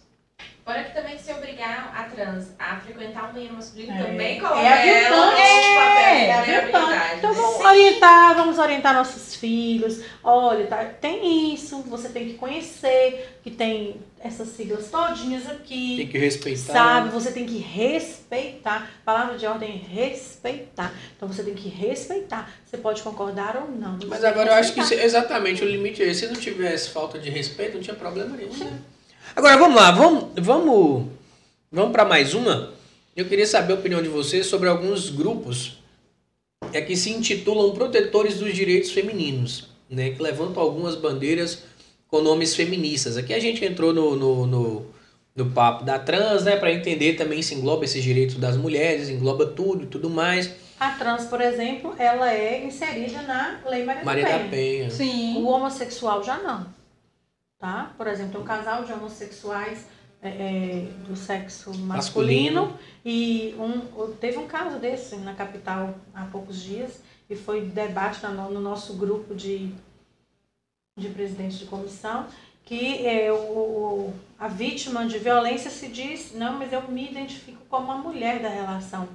Fora 0.67 0.83
que 0.83 0.93
também 0.93 1.17
se 1.17 1.31
obrigar 1.31 1.93
a 1.95 2.03
trans 2.13 2.47
a 2.59 2.75
frequentar 2.75 3.29
um 3.29 3.33
banheiro 3.33 3.53
masculino 3.53 3.89
É. 3.93 4.03
também 4.03 4.37
coloca 4.37 4.59
É 4.59 4.73
aviltante. 4.73 5.05
ela 5.05 5.25
no 5.25 5.31
papel 5.31 6.03
É, 6.03 6.13
de 6.17 6.25
É 6.25 6.35
vulnerabilidade, 6.35 6.71
verdade. 6.89 7.15
Então 7.19 7.33
vamos 7.33 7.59
orientar, 7.65 8.35
vamos 8.35 8.57
orientar 8.59 8.93
nossos 8.93 9.35
filhos. 9.35 10.01
Olha, 10.21 10.67
tá, 10.67 10.83
tem 10.99 11.53
isso, 11.53 11.81
você 11.83 12.09
tem 12.09 12.25
que 12.27 12.33
conhecer, 12.33 13.37
que 13.41 13.49
tem 13.49 13.95
essas 14.19 14.49
siglas 14.49 14.89
todinhas 14.91 15.49
aqui. 15.49 15.95
Tem 15.99 16.07
que 16.09 16.17
respeitar. 16.17 16.73
Sabe, 16.73 17.09
você 17.11 17.31
tem 17.31 17.45
que 17.45 17.59
respeitar. 17.59 18.91
Palavra 19.05 19.37
de 19.37 19.45
ordem 19.47 19.71
é 19.89 20.01
respeitar. 20.01 20.91
Então 21.15 21.29
você 21.29 21.43
tem 21.43 21.53
que 21.53 21.69
respeitar. 21.69 22.51
Você 22.65 22.77
pode 22.77 23.01
concordar 23.03 23.55
ou 23.55 23.71
não. 23.71 23.97
Mas 24.07 24.21
agora 24.21 24.49
eu 24.49 24.55
acho 24.55 24.73
que 24.73 24.81
exatamente 24.95 25.63
o 25.63 25.65
limite 25.65 26.03
é 26.03 26.07
esse. 26.07 26.21
Se 26.21 26.27
não 26.27 26.35
tivesse 26.35 26.89
falta 26.89 27.17
de 27.17 27.29
respeito, 27.29 27.75
não 27.75 27.81
tinha 27.81 27.95
problema 27.95 28.35
nenhum. 28.35 28.51
né? 28.53 28.77
Agora 29.35 29.57
vamos 29.57 29.75
lá, 29.75 29.91
vamos, 29.91 30.25
vamos, 30.35 31.05
vamos 31.71 31.91
para 31.91 32.05
mais 32.05 32.33
uma. 32.33 32.73
Eu 33.15 33.25
queria 33.25 33.45
saber 33.45 33.73
a 33.73 33.75
opinião 33.75 34.01
de 34.01 34.09
vocês 34.09 34.45
sobre 34.45 34.69
alguns 34.69 35.09
grupos 35.09 35.77
é 36.73 36.81
que 36.81 36.95
se 36.95 37.11
intitulam 37.11 37.71
protetores 37.71 38.39
dos 38.39 38.53
direitos 38.53 38.91
femininos, 38.91 39.69
né? 39.89 40.11
Que 40.11 40.21
levantam 40.21 40.61
algumas 40.61 40.95
bandeiras 40.95 41.63
com 42.07 42.21
nomes 42.21 42.55
feministas. 42.55 43.17
Aqui 43.17 43.33
a 43.33 43.39
gente 43.39 43.63
entrou 43.63 43.93
no, 43.93 44.15
no, 44.15 44.47
no, 44.47 44.85
no 45.35 45.51
papo 45.51 45.83
da 45.83 45.99
trans, 45.99 46.43
né? 46.43 46.55
Para 46.55 46.71
entender 46.71 47.13
também 47.13 47.41
se 47.41 47.53
engloba 47.55 47.85
esses 47.85 48.03
direitos 48.03 48.35
das 48.35 48.57
mulheres, 48.57 49.09
engloba 49.09 49.45
tudo 49.45 49.83
e 49.83 49.87
tudo 49.87 50.09
mais. 50.09 50.51
A 50.79 50.91
trans, 50.91 51.25
por 51.25 51.41
exemplo, 51.41 51.95
ela 51.97 52.31
é 52.31 52.63
inserida 52.63 53.21
na 53.23 53.61
Lei 53.67 53.83
Maria, 53.83 54.03
Maria 54.03 54.23
da 54.25 54.31
da 54.31 54.37
Penha. 54.39 54.49
Penha. 54.49 54.89
Sim. 54.91 55.37
O 55.37 55.47
homossexual 55.47 56.23
já 56.23 56.37
não. 56.37 56.76
Tá? 57.59 57.91
Por 57.97 58.05
exemplo, 58.07 58.41
um 58.41 58.43
casal 58.43 58.83
de 58.83 58.93
homossexuais 58.93 59.87
é, 60.21 60.29
é, 60.29 60.81
do 61.07 61.15
sexo 61.15 61.75
masculino, 61.77 62.67
Masculino. 62.67 62.79
e 63.03 63.55
um, 63.57 64.11
teve 64.15 64.37
um 64.37 64.47
caso 64.47 64.77
desse 64.79 65.15
na 65.17 65.33
capital 65.33 65.95
há 66.13 66.25
poucos 66.25 66.61
dias 66.61 67.01
e 67.29 67.35
foi 67.35 67.61
debate 67.61 68.23
no, 68.25 68.51
no 68.51 68.59
nosso 68.59 68.93
grupo 68.93 69.33
de, 69.33 69.71
de 70.97 71.09
presidentes 71.09 71.57
de 71.57 71.65
comissão 71.65 72.27
que 72.63 73.05
é, 73.07 73.31
o, 73.31 73.35
o- 73.35 74.13
a 74.37 74.47
vítima 74.47 75.07
de 75.07 75.17
violência 75.17 75.71
se 75.71 75.87
diz, 75.87 76.33
não, 76.35 76.59
mas 76.59 76.71
eu 76.73 76.81
me 76.89 77.09
identifico 77.09 77.61
como 77.69 77.91
a 77.91 77.95
mulher 77.97 78.39
da 78.41 78.49
relação. 78.49 79.07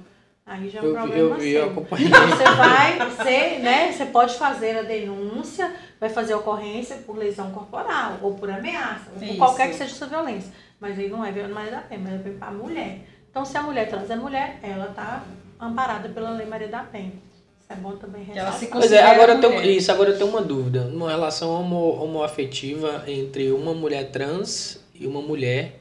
Aí 0.45 0.69
já 0.69 0.79
é 0.79 0.81
um 0.81 0.85
Eu, 0.87 0.93
problema 0.93 1.17
eu, 1.17 1.35
vi, 1.35 1.51
eu 1.51 1.63
seu. 1.63 1.71
acompanhei. 1.71 2.09
Você 2.09 2.43
vai, 2.43 2.99
você, 3.09 3.59
né? 3.59 3.91
Você 3.91 4.05
pode 4.05 4.35
fazer 4.35 4.77
a 4.77 4.81
denúncia, 4.81 5.73
vai 5.99 6.09
fazer 6.09 6.33
a 6.33 6.37
ocorrência 6.37 6.97
por 6.97 7.17
lesão 7.17 7.51
corporal, 7.51 8.19
ou 8.21 8.33
por 8.33 8.49
ameaça, 8.49 9.09
ou 9.15 9.27
por 9.27 9.37
qualquer 9.37 9.69
que 9.69 9.75
seja 9.75 9.93
essa 9.93 10.05
violência. 10.05 10.51
Mas 10.79 10.99
aí 10.99 11.09
não 11.09 11.23
é 11.23 11.31
violência 11.31 11.55
Maria 11.55 11.71
da 11.71 11.81
Penha, 11.81 12.01
mas 12.03 12.25
é 12.25 12.29
para 12.37 12.47
a 12.47 12.51
mulher. 12.51 12.99
Então, 13.29 13.45
se 13.45 13.57
a 13.57 13.63
mulher 13.63 13.89
trans 13.89 14.09
é 14.09 14.15
mulher, 14.15 14.59
ela 14.61 14.89
está 14.89 15.23
amparada 15.59 16.09
pela 16.09 16.31
Lei 16.31 16.45
Maria 16.45 16.67
da 16.67 16.83
Penha. 16.83 17.13
Isso 17.57 17.71
é 17.71 17.75
bom 17.75 17.95
também 17.95 18.27
Ela 18.35 18.51
se 18.51 18.65
ressaltar. 18.65 18.79
Pois 18.81 18.91
é, 18.91 19.01
agora 19.01 19.33
eu 19.33 19.39
tenho, 19.39 19.61
isso, 19.63 19.91
agora 19.91 20.09
eu 20.09 20.17
tenho 20.17 20.29
uma 20.29 20.41
dúvida. 20.41 20.81
Uma 20.81 21.09
relação 21.09 21.49
homo, 21.49 22.03
homoafetiva 22.03 23.05
entre 23.07 23.51
uma 23.51 23.73
mulher 23.73 24.11
trans 24.11 24.83
e 24.93 25.07
uma 25.07 25.21
mulher 25.21 25.79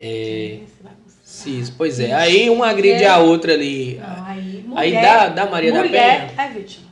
é, 0.00 0.60
mostrar. 0.62 0.96
Cis. 1.34 1.70
Pois 1.70 1.98
é, 2.00 2.12
aí 2.12 2.48
uma 2.50 2.68
agride 2.68 3.04
a 3.04 3.18
outra 3.18 3.52
ali. 3.54 4.00
Não, 4.00 4.26
aí, 4.26 4.64
mulher, 4.66 4.80
Aí 4.80 4.92
dá, 4.92 5.28
dá 5.28 5.46
Maria 5.46 5.72
da 5.72 5.82
mulher 5.84 6.28
Penha. 6.34 6.46
é 6.46 6.48
vítima. 6.52 6.84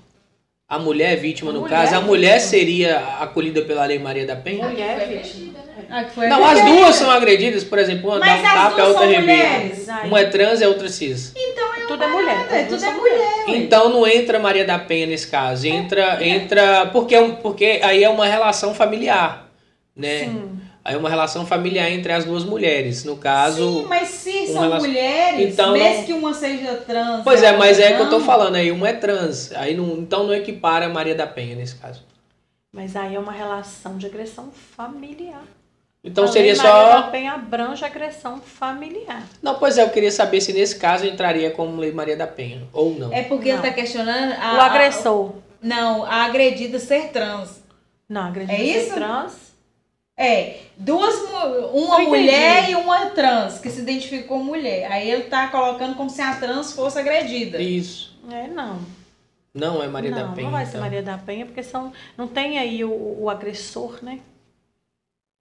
A 0.68 0.78
mulher 0.78 1.12
é 1.12 1.16
vítima, 1.16 1.52
no 1.52 1.60
Mulher 1.60 1.76
caso. 1.76 1.94
A 1.94 1.98
é 1.98 2.00
mulher 2.00 2.32
vítima. 2.34 2.48
seria 2.50 2.98
acolhida 3.20 3.60
pela 3.62 3.84
Lei 3.84 3.98
Maria 3.98 4.26
da 4.26 4.34
Penha? 4.36 4.66
Mulher 4.68 5.00
é 5.02 5.06
vítima. 5.18 5.52
né? 5.52 5.86
Ah, 5.90 6.06
Não, 6.28 6.46
as 6.46 6.64
duas 6.64 6.94
são 6.96 7.10
agredidas, 7.10 7.62
por 7.62 7.78
exemplo, 7.78 8.08
uma 8.10 8.18
Mas 8.18 8.40
dá 8.42 8.48
um 8.50 8.54
tapa 8.54 8.78
e 8.78 8.80
a 8.80 8.86
outra. 8.86 9.04
Aí, 9.06 10.08
Uma 10.08 10.20
é 10.20 10.24
trans 10.24 10.60
e 10.60 10.64
a 10.64 10.68
outra 10.68 10.88
cis. 10.88 11.34
tudo 11.86 12.02
é 12.02 12.08
mulher. 12.08 12.46
É, 12.50 12.62
duas 12.64 12.80
tudo 12.82 12.90
é 12.90 12.94
mulher. 12.94 13.44
Então 13.48 13.90
não 13.90 14.06
entra 14.06 14.38
Maria 14.38 14.64
da 14.64 14.78
Penha 14.78 15.06
nesse 15.06 15.26
caso. 15.26 15.66
Entra, 15.66 16.24
entra 16.26 16.86
porque, 16.86 17.14
é 17.14 17.20
um- 17.20 17.34
porque 17.34 17.78
aí 17.82 18.02
é 18.02 18.08
uma 18.08 18.26
relação 18.26 18.74
familiar, 18.74 19.48
né? 19.94 20.20
Sim. 20.20 20.52
Aí 20.84 20.94
é 20.94 20.98
uma 20.98 21.08
relação 21.10 21.44
familiar 21.46 21.92
entre 21.92 22.12
as 22.12 22.24
duas 22.24 22.44
mulheres. 22.44 23.04
No 23.04 23.16
caso. 23.16 23.82
Sim, 23.82 23.86
mas 23.88 24.08
se 24.08 24.31
um 24.50 24.52
são 24.52 24.62
relacion- 24.62 24.88
mulheres, 24.88 25.52
Então, 25.52 25.72
mesmo 25.72 25.96
não- 25.98 26.04
que 26.04 26.12
uma 26.12 26.34
seja 26.34 26.74
trans. 26.86 27.22
Pois 27.24 27.42
a 27.42 27.46
é, 27.48 27.56
mas 27.56 27.78
outra 27.78 27.84
é 27.92 27.96
que 27.96 28.02
eu 28.02 28.10
tô 28.10 28.18
não, 28.18 28.26
falando 28.26 28.56
aí, 28.56 28.70
uma 28.70 28.88
é 28.88 28.92
trans. 28.92 29.52
Aí 29.52 29.74
não, 29.76 29.96
então 29.98 30.24
não 30.26 30.34
equipara 30.34 30.86
a 30.86 30.88
Maria 30.88 31.14
da 31.14 31.26
Penha 31.26 31.54
nesse 31.56 31.74
caso. 31.76 32.02
Mas 32.72 32.96
aí 32.96 33.14
é 33.14 33.18
uma 33.18 33.32
relação 33.32 33.98
de 33.98 34.06
agressão 34.06 34.50
familiar. 34.76 35.42
Então 36.04 36.24
A 36.24 36.28
seria 36.28 36.52
Lei 36.54 36.62
Maria 36.62 36.72
da 36.96 37.02
só. 37.02 37.10
Penha 37.10 37.32
abrange 37.32 37.84
agressão 37.84 38.40
familiar. 38.40 39.22
Não, 39.40 39.54
pois 39.54 39.78
é, 39.78 39.82
eu 39.82 39.90
queria 39.90 40.10
saber 40.10 40.40
se 40.40 40.52
nesse 40.52 40.76
caso 40.76 41.06
entraria 41.06 41.50
como 41.52 41.76
Lei 41.80 41.92
Maria 41.92 42.16
da 42.16 42.26
Penha 42.26 42.62
ou 42.72 42.92
não. 42.98 43.12
É 43.12 43.22
porque 43.22 43.52
Não. 43.52 43.58
ele 43.60 43.68
tá 43.68 43.72
questionando 43.74 44.32
a, 44.32 44.56
o 44.56 44.60
agressor. 44.62 45.28
a- 45.30 45.32
não, 45.62 46.04
a 46.04 46.24
agredida 46.24 46.78
ser 46.80 47.10
trans. 47.10 47.62
Não, 48.08 48.22
agredir 48.26 48.54
É 48.54 48.62
isso? 48.62 48.94
trans. 48.94 49.51
É, 50.16 50.60
duas, 50.76 51.14
uma 51.22 51.44
Eu 51.46 51.92
entendi. 52.02 52.08
mulher 52.08 52.70
e 52.70 52.74
uma 52.76 53.06
trans, 53.10 53.58
que 53.58 53.70
se 53.70 53.80
identifica 53.80 54.28
como 54.28 54.44
mulher. 54.44 54.90
Aí 54.92 55.10
ele 55.10 55.24
tá 55.24 55.48
colocando 55.48 55.94
como 55.96 56.10
se 56.10 56.20
a 56.20 56.34
trans 56.36 56.72
fosse 56.72 56.98
agredida. 56.98 57.60
Isso. 57.60 58.14
É, 58.30 58.46
não. 58.46 58.78
Não 59.54 59.82
é 59.82 59.88
Maria 59.88 60.10
não, 60.10 60.18
da 60.28 60.32
Penha. 60.34 60.44
não 60.44 60.52
vai 60.52 60.64
ser 60.64 60.70
então. 60.72 60.80
Maria 60.82 61.02
da 61.02 61.18
Penha, 61.18 61.46
porque 61.46 61.62
são, 61.62 61.92
não 62.16 62.26
tem 62.28 62.58
aí 62.58 62.84
o, 62.84 62.90
o 63.22 63.28
agressor, 63.30 63.98
né? 64.02 64.20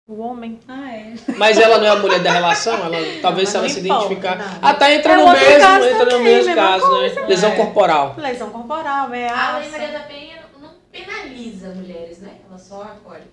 O 0.08 0.20
homem. 0.22 0.60
Ah, 0.68 0.92
é. 0.96 1.14
Mas 1.38 1.58
ela 1.58 1.78
não 1.78 1.86
é 1.86 1.90
a 1.90 1.96
mulher 1.96 2.20
da 2.22 2.32
relação? 2.32 2.74
Ela, 2.74 2.98
talvez 3.22 3.50
se 3.50 3.58
ela 3.58 3.70
se 3.70 3.80
importa, 3.80 4.06
identificar. 4.06 4.38
não. 4.38 4.60
Ah, 4.62 4.74
tá, 4.74 4.92
entra 4.92 5.14
É 5.14 5.16
no 5.18 5.32
mesmo, 5.32 5.60
caso 5.60 5.86
entra 5.88 6.06
no 6.18 6.24
mesmo 6.24 6.56
caso, 6.56 6.88
coisa. 6.88 7.22
né? 7.22 7.28
Lesão 7.28 7.52
É. 7.52 7.56
corporal. 7.56 8.16
Lesão 8.18 8.50
corporal, 8.50 9.06
A 9.06 9.08
Lei 9.08 9.28
ameaça. 9.28 9.70
Maria 9.70 9.92
da 9.92 10.00
Penha 10.02 10.36
não 10.62 10.70
penaliza 10.92 11.70
mulheres, 11.70 12.20
né? 12.20 12.32
Ela 12.50 12.58
só 12.60 12.82
acolhe. 12.84 13.24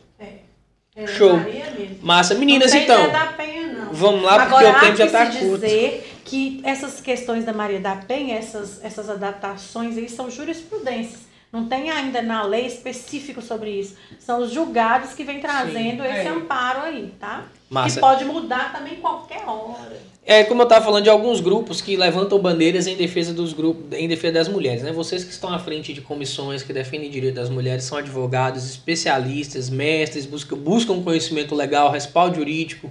É, 0.97 1.07
Show. 1.07 1.37
Maria 1.37 1.71
mesmo. 1.71 1.99
Massa. 2.03 2.35
Meninas, 2.35 2.75
então. 2.75 3.11
Penha, 3.37 3.67
não. 3.73 3.93
Vamos 3.93 4.23
lá, 4.23 4.47
porque 4.47 4.65
Agora, 4.65 4.77
o 4.77 4.81
tempo 4.81 4.97
já 4.97 5.07
que 5.07 5.13
tá 5.13 5.31
se 5.33 5.39
curto. 5.39 5.65
dizer 5.65 6.13
que 6.25 6.61
essas 6.65 7.01
questões 7.01 7.45
da 7.45 7.53
Maria 7.53 7.81
da 7.81 7.97
Penha, 7.97 8.37
essas, 8.37 8.85
essas 8.85 9.09
adaptações 9.09 9.97
aí 9.97 10.09
são 10.09 10.31
jurisprudências. 10.31 11.30
Não 11.53 11.67
tem 11.67 11.91
ainda 11.91 12.23
na 12.23 12.45
lei 12.45 12.67
específico 12.67 13.43
sobre 13.43 13.71
isso. 13.71 13.97
São 14.21 14.41
os 14.41 14.53
julgados 14.53 15.15
que 15.15 15.25
vêm 15.25 15.41
trazendo 15.41 16.03
Sim, 16.03 16.09
esse 16.09 16.27
é. 16.27 16.29
amparo 16.29 16.83
aí, 16.83 17.13
tá? 17.19 17.47
Massa. 17.69 17.97
Que 17.97 18.01
pode 18.01 18.25
mudar 18.25 18.73
também 18.73 18.97
qualquer 18.97 19.45
hora. 19.45 20.01
É, 20.25 20.45
como 20.45 20.63
eu 20.63 20.65
estava 20.65 20.85
falando 20.85 21.03
de 21.03 21.11
alguns 21.11 21.41
grupos 21.41 21.81
que 21.81 21.97
levantam 21.97 22.39
bandeiras 22.39 22.87
em 22.87 22.95
defesa 22.95 23.33
dos 23.35 23.53
grupos, 23.53 23.99
em 23.99 24.07
defesa 24.07 24.35
das 24.35 24.49
mulheres, 24.49 24.83
né? 24.83 24.93
Vocês 24.93 25.25
que 25.25 25.33
estão 25.33 25.53
à 25.53 25.59
frente 25.59 25.93
de 25.93 26.01
comissões 26.01 26.63
que 26.63 26.73
defendem 26.73 27.11
direito 27.11 27.35
das 27.35 27.49
mulheres 27.49 27.83
são 27.83 27.99
advogados, 27.99 28.65
especialistas, 28.65 29.69
mestres, 29.69 30.27
buscam, 30.27 30.57
buscam 30.57 31.03
conhecimento 31.03 31.55
legal, 31.55 31.91
respaldo 31.91 32.37
jurídico. 32.37 32.89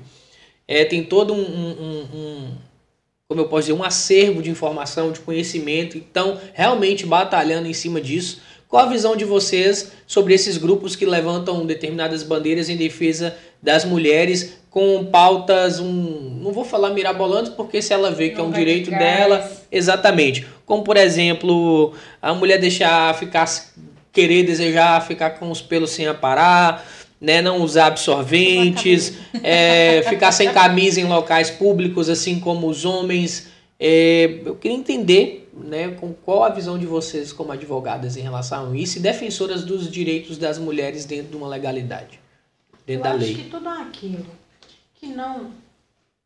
é, 0.67 0.83
tem 0.83 1.03
todo 1.03 1.33
um, 1.33 1.37
um, 1.39 2.07
um, 2.13 2.57
como 3.27 3.41
eu 3.41 3.47
posso 3.47 3.67
dizer, 3.67 3.73
um 3.73 3.83
acervo 3.83 4.41
de 4.41 4.49
informação, 4.49 5.11
de 5.11 5.19
conhecimento, 5.19 5.97
então 5.97 6.39
realmente 6.53 7.05
batalhando 7.05 7.67
em 7.67 7.73
cima 7.73 8.01
disso. 8.01 8.41
Qual 8.69 8.85
a 8.85 8.89
visão 8.89 9.15
de 9.15 9.25
vocês 9.25 9.91
sobre 10.05 10.35
esses 10.35 10.55
grupos 10.55 10.95
que 10.95 11.03
levantam 11.03 11.65
determinadas 11.65 12.21
bandeiras 12.21 12.69
em 12.69 12.77
defesa 12.77 13.35
das 13.61 13.83
mulheres 13.83 14.59
com 14.69 15.05
pautas, 15.05 15.79
um, 15.79 16.39
não 16.39 16.51
vou 16.51 16.63
falar 16.63 16.91
mirabolantes, 16.91 17.51
porque 17.51 17.81
se 17.81 17.91
ela 17.91 18.11
vê 18.11 18.29
que 18.29 18.39
é 18.39 18.43
um 18.43 18.51
direito 18.51 18.91
dela, 18.91 19.51
exatamente. 19.71 20.45
Como 20.67 20.83
por 20.83 20.97
exemplo, 20.97 21.95
a 22.21 22.31
mulher 22.35 22.59
deixar 22.59 23.15
ficar 23.15 23.47
querer 24.11 24.43
desejar 24.43 25.05
ficar 25.05 25.31
com 25.31 25.49
os 25.49 25.61
pelos 25.61 25.89
sem 25.89 26.05
aparar, 26.05 26.85
né, 27.19 27.41
não 27.41 27.61
usar 27.61 27.87
absorventes, 27.87 29.13
é, 29.41 30.03
ficar 30.07 30.31
sem 30.31 30.51
camisa 30.53 31.01
em 31.01 31.05
locais 31.05 31.49
públicos, 31.49 32.07
assim 32.07 32.39
como 32.39 32.67
os 32.67 32.85
homens. 32.85 33.47
É, 33.79 34.41
eu 34.45 34.55
queria 34.55 34.77
entender 34.77 35.48
né, 35.59 35.91
com 35.95 36.13
qual 36.13 36.43
a 36.43 36.49
visão 36.49 36.77
de 36.77 36.85
vocês 36.85 37.31
como 37.31 37.51
advogadas 37.51 38.17
em 38.17 38.21
relação 38.21 38.71
a 38.71 38.77
isso 38.77 38.97
e 38.97 39.01
defensoras 39.01 39.63
dos 39.63 39.89
direitos 39.89 40.37
das 40.37 40.57
mulheres 40.57 41.05
dentro 41.05 41.31
de 41.31 41.37
uma 41.37 41.47
legalidade, 41.47 42.19
dentro 42.85 43.07
eu 43.07 43.11
da 43.11 43.13
lei. 43.13 43.33
acho 43.33 43.43
que 43.43 43.49
tudo 43.49 43.69
aquilo 43.69 44.25
que 44.95 45.07
não 45.07 45.51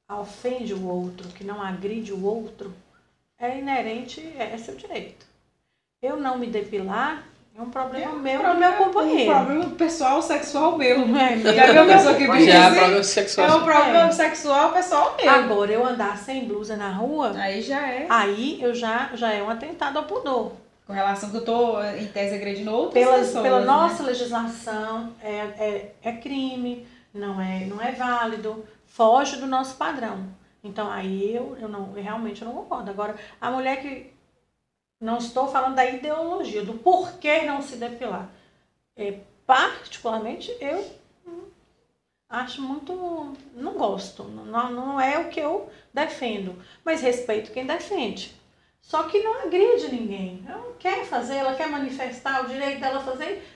ofende 0.09 0.73
o 0.73 0.87
outro, 0.87 1.27
que 1.29 1.43
não 1.43 1.61
agride 1.61 2.11
o 2.13 2.23
outro, 2.23 2.73
é 3.37 3.57
inerente, 3.57 4.21
é 4.37 4.57
seu 4.57 4.75
direito. 4.75 5.25
Eu 6.01 6.17
não 6.17 6.37
me 6.37 6.47
depilar 6.47 7.27
é 7.55 7.61
um 7.61 7.69
problema 7.69 8.05
é 8.05 8.09
um 8.09 8.19
meu 8.19 8.41
e 8.41 8.53
do 8.53 8.55
meu 8.59 8.73
companheiro. 8.73 9.31
É 9.31 9.35
um 9.35 9.45
problema 9.45 9.69
pessoal, 9.75 10.21
sexual 10.21 10.77
meu. 10.77 11.01
É, 11.15 11.37
Já 11.53 11.71
viu 11.71 11.81
a 11.83 11.85
pessoa 11.85 12.15
que 12.15 12.27
diz 12.31 12.45
Já 12.45 12.53
é 12.53 12.57
assim? 12.67 12.75
problema 12.79 13.03
sexual. 13.03 13.47
É 13.47 13.53
um 13.55 13.63
problema 13.63 14.07
É. 14.07 14.11
sexual 14.11 14.71
pessoal 14.71 15.15
meu. 15.21 15.29
Agora, 15.29 15.71
eu 15.71 15.85
andar 15.85 16.17
sem 16.17 16.45
blusa 16.45 16.75
na 16.75 16.89
rua, 16.89 17.31
Aí 17.37 17.61
já 17.61 17.87
é. 17.87 18.07
aí 18.09 18.59
eu 18.61 18.73
já, 18.73 19.11
já 19.13 19.31
é 19.31 19.43
um 19.43 19.49
atentado 19.49 19.97
ao 19.97 20.05
pudor. 20.05 20.53
Com 20.87 20.93
relação 20.93 21.29
que 21.29 21.37
eu 21.37 21.45
tô, 21.45 21.81
em 21.81 22.07
tese, 22.07 22.35
agredindo 22.35 22.71
outras 22.73 23.01
Pela, 23.05 23.17
pessoas. 23.19 23.43
pela 23.43 23.59
né? 23.61 23.65
nossa 23.65 24.03
legislação, 24.03 25.13
é, 25.21 25.31
é, 25.31 25.95
é 26.03 26.11
crime, 26.13 26.85
não 27.13 27.39
é, 27.39 27.59
não 27.65 27.81
é 27.81 27.91
válido, 27.93 28.65
foge 28.85 29.37
do 29.37 29.47
nosso 29.47 29.75
padrão. 29.77 30.25
Então, 30.63 30.91
aí 30.91 31.35
eu, 31.35 31.55
eu, 31.59 31.69
não, 31.69 31.93
eu 31.95 32.01
realmente 32.03 32.41
eu 32.41 32.47
não 32.47 32.55
concordo. 32.55 32.89
Agora, 32.89 33.15
a 33.39 33.51
mulher 33.51 33.81
que. 33.81 34.12
Não 34.99 35.17
estou 35.17 35.47
falando 35.47 35.75
da 35.75 35.85
ideologia, 35.85 36.63
do 36.63 36.75
porquê 36.75 37.41
não 37.41 37.61
se 37.61 37.75
depilar. 37.75 38.29
É, 38.95 39.19
particularmente, 39.45 40.55
eu 40.61 40.85
acho 42.29 42.61
muito. 42.61 43.35
Não 43.53 43.73
gosto. 43.73 44.23
Não, 44.23 44.71
não 44.71 45.01
é 45.01 45.19
o 45.19 45.29
que 45.29 45.39
eu 45.39 45.69
defendo. 45.93 46.55
Mas 46.83 47.01
respeito 47.01 47.51
quem 47.51 47.65
defende. 47.65 48.33
Só 48.81 49.03
que 49.03 49.23
não 49.23 49.43
agride 49.43 49.89
ninguém. 49.89 50.43
Ela 50.47 50.73
quer 50.77 51.05
fazer, 51.05 51.35
ela 51.35 51.55
quer 51.55 51.69
manifestar 51.69 52.43
o 52.43 52.47
direito 52.47 52.81
dela 52.81 52.99
fazer. 52.99 53.47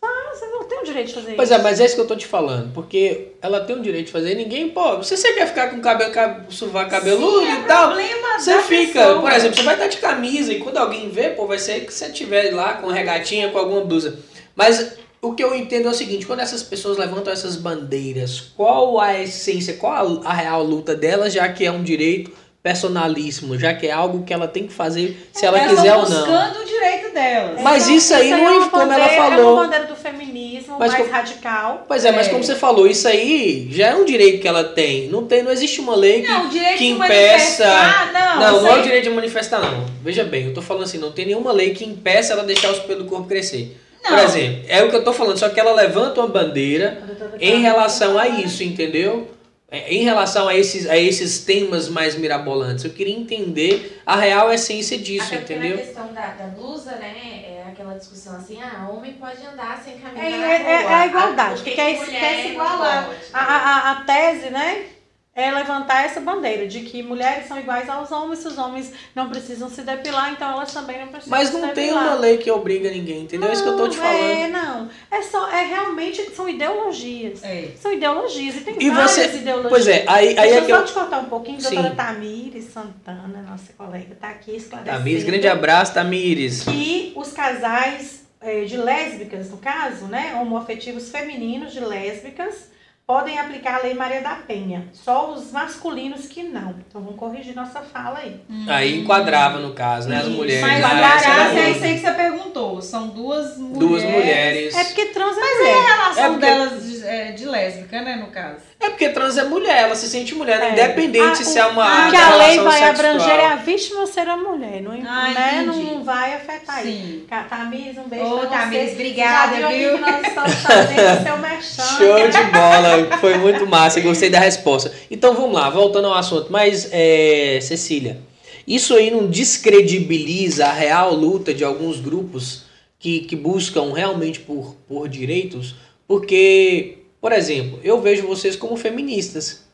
Faz, 0.00 0.40
ela 0.42 0.52
não 0.52 0.64
tem 0.64 0.78
o 0.80 0.84
direito 0.84 1.08
de 1.08 1.14
fazer 1.14 1.32
Pois 1.36 1.50
isso. 1.50 1.58
é, 1.58 1.62
mas 1.62 1.78
é 1.80 1.84
isso 1.84 1.94
que 1.94 2.00
eu 2.00 2.06
tô 2.06 2.16
te 2.16 2.26
falando. 2.26 2.72
Porque 2.72 3.28
ela 3.42 3.60
tem 3.60 3.76
o 3.76 3.82
direito 3.82 4.06
de 4.06 4.12
fazer, 4.12 4.34
ninguém, 4.34 4.70
pô, 4.70 5.02
se 5.02 5.16
você 5.16 5.32
quer 5.34 5.46
ficar 5.46 5.68
com 5.70 5.76
o 5.76 5.80
cabelo, 5.82 6.10
cab- 6.12 6.50
sovaco 6.50 6.90
cabeludo 6.90 7.40
Sim, 7.40 7.48
é 7.50 7.54
e 7.60 7.64
tal, 7.64 7.88
problema 7.88 8.38
você 8.38 8.62
fica, 8.62 9.00
pessoa. 9.00 9.20
por 9.20 9.32
exemplo, 9.32 9.56
você 9.56 9.62
vai 9.62 9.74
estar 9.74 9.86
de 9.88 9.96
camisa 9.98 10.52
e 10.52 10.58
quando 10.60 10.78
alguém 10.78 11.10
vê, 11.10 11.30
pô, 11.30 11.46
vai 11.46 11.58
ser 11.58 11.84
que 11.84 11.92
você 11.92 12.08
tiver 12.10 12.54
lá 12.54 12.74
com 12.74 12.86
regatinha, 12.88 13.50
com 13.50 13.58
alguma 13.58 13.82
blusa. 13.84 14.18
Mas 14.56 14.94
o 15.20 15.34
que 15.34 15.44
eu 15.44 15.54
entendo 15.54 15.86
é 15.88 15.90
o 15.90 15.94
seguinte, 15.94 16.24
quando 16.24 16.40
essas 16.40 16.62
pessoas 16.62 16.96
levantam 16.96 17.30
essas 17.30 17.56
bandeiras, 17.56 18.40
qual 18.56 18.98
a 18.98 19.20
essência, 19.20 19.74
qual 19.74 20.22
a, 20.24 20.30
a 20.30 20.32
real 20.32 20.62
luta 20.64 20.94
delas, 20.94 21.34
já 21.34 21.46
que 21.52 21.66
é 21.66 21.70
um 21.70 21.82
direito 21.82 22.30
personalíssimo, 22.62 23.58
já 23.58 23.72
que 23.74 23.86
é 23.86 23.90
algo 23.90 24.22
que 24.24 24.32
ela 24.32 24.46
tem 24.46 24.66
que 24.66 24.72
fazer 24.72 25.28
se 25.32 25.46
ela 25.46 25.58
Elas 25.58 25.70
quiser 25.76 25.94
ou 25.96 26.02
não. 26.08 26.20
buscando 26.26 26.60
o 26.60 26.64
direito 26.66 27.12
delas. 27.14 27.62
Mas 27.62 27.88
isso 27.88 28.14
aí 28.14 28.30
não 28.30 28.38
é 28.64 28.68
como 28.68 28.82
ela 28.82 28.86
bandeira- 28.86 29.12
É 29.12 29.16
falou. 29.16 29.54
uma 29.54 29.64
bandeira 29.64 29.86
do 29.86 29.96
feminismo 29.96 30.76
Mas 30.78 30.92
mais 30.92 31.02
como- 31.02 31.12
radical. 31.14 31.84
Pois 31.88 32.04
é, 32.04 32.12
mas 32.12 32.26
É. 32.26 32.30
como 32.30 32.44
você 32.44 32.54
falou, 32.54 32.86
isso 32.86 33.08
aí 33.08 33.68
já 33.70 33.88
é 33.88 33.94
um 33.94 34.04
direito 34.04 34.40
que 34.42 34.48
ela 34.48 34.62
tem. 34.64 35.08
Não 35.08 35.24
tem, 35.26 35.42
não 35.42 35.50
existe 35.50 35.80
uma 35.80 35.96
lei 35.96 36.22
que 36.22 36.28
Não, 36.28 36.48
que 36.50 36.86
impeça- 36.86 37.64
não. 38.12 38.40
Não, 38.40 38.56
isso 38.56 38.64
não 38.66 38.76
é 38.76 38.80
o 38.80 38.82
direito 38.82 39.04
de 39.04 39.10
manifestar, 39.10 39.60
não. 39.60 39.86
Veja 40.02 40.24
bem, 40.24 40.46
eu 40.46 40.54
tô 40.54 40.60
falando 40.62 40.84
assim, 40.84 40.98
não 40.98 41.12
tem 41.12 41.26
nenhuma 41.26 41.52
lei 41.52 41.70
que 41.74 41.84
impeça 41.84 42.32
ela 42.34 42.42
deixar 42.44 42.70
os 42.70 42.78
pelos 42.80 43.04
do 43.04 43.08
corpo 43.08 43.26
crescer. 43.26 43.76
Por 44.02 44.12
Não. 44.12 44.24
exemplo, 44.24 44.62
é 44.68 44.82
o 44.82 44.88
que 44.88 44.96
eu 44.96 45.04
tô 45.04 45.12
falando, 45.12 45.38
só 45.38 45.48
que 45.50 45.60
ela 45.60 45.72
levanta 45.74 46.20
uma 46.20 46.28
bandeira 46.28 47.02
em 47.38 47.60
relação 47.60 48.18
a 48.18 48.26
isso, 48.28 48.62
entendeu? 48.62 49.28
É, 49.70 49.92
Em 49.94 50.02
relação 50.02 50.48
a 50.48 50.54
esses, 50.56 50.88
a 50.88 50.96
esses 50.96 51.44
temas 51.44 51.88
mais 51.88 52.16
mirabolantes. 52.16 52.84
Eu 52.84 52.90
queria 52.90 53.14
entender 53.16 54.00
a 54.04 54.16
real 54.16 54.52
essência 54.52 54.98
disso, 54.98 55.32
Até 55.34 55.42
entendeu? 55.54 55.76
na 55.76 55.82
questão 55.82 56.12
da, 56.12 56.26
da 56.30 56.46
blusa, 56.48 56.92
né, 56.96 57.44
é 57.46 57.64
aquela 57.68 57.94
discussão 57.94 58.36
assim, 58.36 58.58
ah, 58.60 58.88
homem 58.90 59.12
pode 59.12 59.44
andar 59.46 59.80
sem 59.84 59.96
camisa 59.98 60.20
É, 60.20 60.32
é- 60.32 60.72
é 60.72 60.82
rua. 60.82 60.96
a 60.96 61.06
igualdade, 61.06 61.62
que 61.62 61.70
quer- 61.70 61.96
quer 62.04 62.42
se 62.42 62.48
igualar. 62.48 63.10
A, 63.32 63.40
a, 63.40 63.90
a 63.92 63.94
tese, 64.04 64.50
né, 64.50 64.86
é 65.34 65.50
levantar 65.52 66.04
essa 66.04 66.20
bandeira 66.20 66.66
de 66.66 66.80
que 66.80 67.02
mulheres 67.02 67.46
são 67.46 67.58
iguais 67.58 67.88
aos 67.88 68.10
homens, 68.10 68.40
se 68.40 68.48
os 68.48 68.58
homens 68.58 68.92
não 69.14 69.28
precisam 69.30 69.70
se 69.70 69.80
depilar, 69.82 70.32
então 70.32 70.50
elas 70.50 70.72
também 70.72 70.98
não 71.00 71.06
precisam 71.08 71.30
Mas 71.38 71.48
se 71.48 71.54
não 71.54 71.68
tem 71.68 71.86
depilar. 71.86 72.04
uma 72.08 72.14
lei 72.16 72.36
que 72.36 72.50
obriga 72.50 72.90
ninguém, 72.90 73.22
entendeu? 73.22 73.48
É 73.48 73.52
isso 73.52 73.62
que 73.62 73.68
eu 73.68 73.76
tô 73.76 73.88
te 73.88 73.96
Não, 73.96 74.04
falando. 74.04 74.20
É, 74.22 74.48
não. 74.48 74.88
É 75.10 75.22
só, 75.22 75.48
é 75.50 75.64
realmente, 75.64 76.20
são 76.34 76.48
ideologias. 76.48 77.42
É. 77.44 77.68
São 77.80 77.92
ideologias 77.92 78.56
e 78.56 78.60
tem 78.62 78.76
E 78.80 78.90
várias 78.90 79.10
você- 79.12 79.26
ideologias. 79.36 79.70
Pois 79.70 79.86
é, 79.88 80.04
aí, 80.08 80.28
aí 80.30 80.34
Deixa 80.34 80.54
é 80.54 80.58
eu 80.58 80.64
que 80.66 80.72
só 80.72 80.78
eu. 80.80 80.84
te 80.84 80.92
cortar 80.92 81.18
um 81.20 81.24
pouquinho, 81.26 81.60
Sim. 81.60 81.74
doutora 81.76 81.94
Tamires 81.94 82.64
Santana, 82.64 83.44
nossa 83.48 83.72
colega, 83.74 84.12
está 84.12 84.28
aqui 84.30 84.56
esclarecendo. 84.56 84.96
Tamires, 84.98 85.24
grande 85.24 85.46
abraço, 85.48 85.94
Tamires. 85.94 86.64
Que 86.64 87.12
os 87.16 87.32
casais 87.32 88.24
eh, 88.42 88.64
de 88.64 88.76
lésbicas, 88.76 89.48
no 89.50 89.58
caso, 89.58 90.06
né, 90.06 90.36
homoafetivos 90.40 91.10
femininos 91.10 91.72
de 91.72 91.80
lésbicas, 91.80 92.68
podem 93.10 93.40
aplicar 93.40 93.80
a 93.80 93.82
Lei 93.82 93.92
Maria 93.92 94.20
da 94.20 94.36
Penha. 94.36 94.86
Só 94.92 95.32
os 95.32 95.50
masculinos 95.50 96.26
que 96.28 96.44
não. 96.44 96.76
Então 96.88 97.00
vamos 97.02 97.16
corrigir 97.18 97.56
nossa 97.56 97.80
fala 97.80 98.20
aí. 98.20 98.40
Aí 98.68 99.00
enquadrava, 99.00 99.58
no 99.58 99.72
caso, 99.72 100.08
né? 100.08 100.18
As 100.18 100.28
mulheres. 100.28 100.62
Mas 100.62 100.84
Ah, 100.84 100.88
agora, 100.90 101.14
essa 101.16 101.28
era 101.28 101.42
a 101.42 101.58
é 101.58 101.70
isso 101.72 101.84
aí 101.84 101.94
que 101.94 102.00
você 102.02 102.12
perguntou. 102.12 102.80
São 102.80 103.08
duas 103.08 103.56
mulheres. 103.58 103.78
Duas 103.80 104.04
mulheres. 104.04 104.74
É 104.76 104.84
porque 104.84 105.06
trans 105.06 105.36
é 105.36 105.40
A 105.40 105.56
mulher. 105.58 105.82
relação 105.82 106.24
É 106.24 106.28
porque- 106.28 106.46
delas 106.46 106.84
de, 106.84 107.04
é, 107.04 107.32
de 107.32 107.44
lésbica, 107.46 108.00
né, 108.00 108.14
no 108.14 108.28
caso. 108.28 108.69
É 108.82 108.88
porque 108.88 109.10
trans 109.10 109.36
é 109.36 109.44
mulher, 109.44 109.82
ela 109.82 109.94
se 109.94 110.08
sente 110.08 110.34
mulher, 110.34 110.58
É. 110.62 110.72
independente 110.72 111.42
Ah, 111.42 111.44
se 111.44 111.58
é 111.58 111.66
uma. 111.66 112.08
O 112.08 112.10
que 112.10 112.16
a 112.16 112.34
lei 112.36 112.58
vai 112.60 112.72
sexual. 112.80 112.88
abranger 113.10 113.38
é 113.38 113.46
a 113.46 113.56
vítima 113.56 114.06
ser 114.06 114.26
a 114.26 114.36
mulher. 114.38 114.80
Não, 114.80 114.92
Ah, 115.06 115.30
né, 115.34 115.64
não 115.66 116.02
vai 116.02 116.32
afetar 116.34 116.86
isso. 116.86 116.96
Sim. 116.96 117.24
Ca- 117.28 117.44
Tamires, 117.44 117.98
um 117.98 118.08
beijo 118.08 118.24
Ô, 118.24 118.38
você. 118.38 118.90
obrigada, 118.92 119.60
Já 119.60 119.68
viu, 119.68 119.94
que 119.96 120.00
nós 120.00 120.26
estamos 120.26 120.54
fazendo 120.54 121.20
o 121.20 121.22
seu 121.24 121.38
merchan. 121.38 121.82
Show 121.82 122.28
de 122.30 122.50
bola, 122.50 123.18
foi 123.20 123.36
muito 123.36 123.66
massa, 123.66 124.00
gostei 124.00 124.30
da 124.30 124.40
resposta. 124.40 124.90
Então 125.10 125.34
vamos 125.34 125.52
lá, 125.54 125.68
voltando 125.68 126.06
ao 126.08 126.14
assunto. 126.14 126.46
Mas, 126.50 126.88
é, 126.90 127.58
Cecília, 127.60 128.18
isso 128.66 128.94
aí 128.94 129.10
não 129.10 129.26
descredibiliza 129.26 130.66
a 130.66 130.72
real 130.72 131.12
luta 131.14 131.52
de 131.52 131.62
alguns 131.64 132.00
grupos 132.00 132.62
que, 132.98 133.20
que 133.20 133.36
buscam 133.36 133.92
realmente 133.92 134.40
por, 134.40 134.74
por 134.88 135.06
direitos? 135.06 135.74
Porque, 136.08 136.98
por 137.20 137.32
exemplo, 137.32 137.78
eu 137.84 138.00
vejo 138.00 138.26
vocês 138.26 138.56
como 138.56 138.76
feministas. 138.76 139.68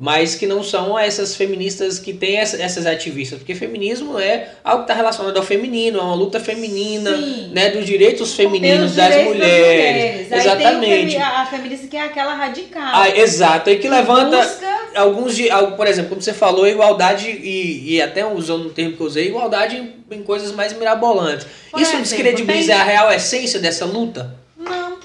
Mas 0.00 0.36
que 0.36 0.46
não 0.46 0.62
são 0.62 0.96
essas 0.96 1.34
feministas 1.34 1.98
que 1.98 2.12
têm 2.12 2.36
essa- 2.36 2.62
essas 2.62 2.86
ativistas. 2.86 3.36
Porque 3.40 3.52
feminismo 3.52 4.16
é 4.16 4.50
algo 4.62 4.84
que 4.84 4.92
está 4.92 4.94
relacionado 4.94 5.36
ao 5.36 5.42
feminino, 5.42 5.98
é 5.98 6.02
uma 6.02 6.14
luta 6.14 6.38
feminina, 6.38 7.16
Sim. 7.16 7.50
né, 7.52 7.70
dos 7.70 7.84
direitos 7.84 8.32
femininos 8.32 8.94
das 8.94 9.08
direitos 9.08 9.34
mulheres. 9.34 10.32
Aí 10.32 10.38
Exatamente. 10.38 11.10
femi- 11.10 11.16
a, 11.16 11.40
a 11.42 11.46
feminista 11.46 11.88
que 11.88 11.96
é 11.96 12.02
aquela 12.02 12.32
radical. 12.34 12.80
Ah, 12.94 13.08
exato, 13.10 13.70
aí 13.70 13.78
que 13.80 13.88
levanta 13.88 14.36
Busca 14.36 14.78
alguns 14.94 15.34
de, 15.34 15.48
por 15.76 15.88
exemplo, 15.88 16.10
como 16.10 16.22
você 16.22 16.32
falou, 16.32 16.64
igualdade 16.68 17.28
e, 17.28 17.94
e 17.94 18.00
até 18.00 18.24
usando 18.24 18.66
o 18.66 18.70
termo 18.70 18.94
que 18.96 19.00
eu 19.02 19.06
usei, 19.08 19.26
igualdade 19.26 19.78
em, 19.78 20.16
em 20.16 20.22
coisas 20.22 20.52
mais 20.52 20.72
mirabolantes. 20.74 21.44
Por 21.72 21.80
Isso 21.80 21.90
exemplo, 21.90 22.04
descredibiliza 22.08 22.70
tem- 22.72 22.80
a 22.80 22.84
real 22.84 23.10
essência 23.12 23.58
dessa 23.58 23.84
luta? 23.84 24.32
Não. 24.56 24.96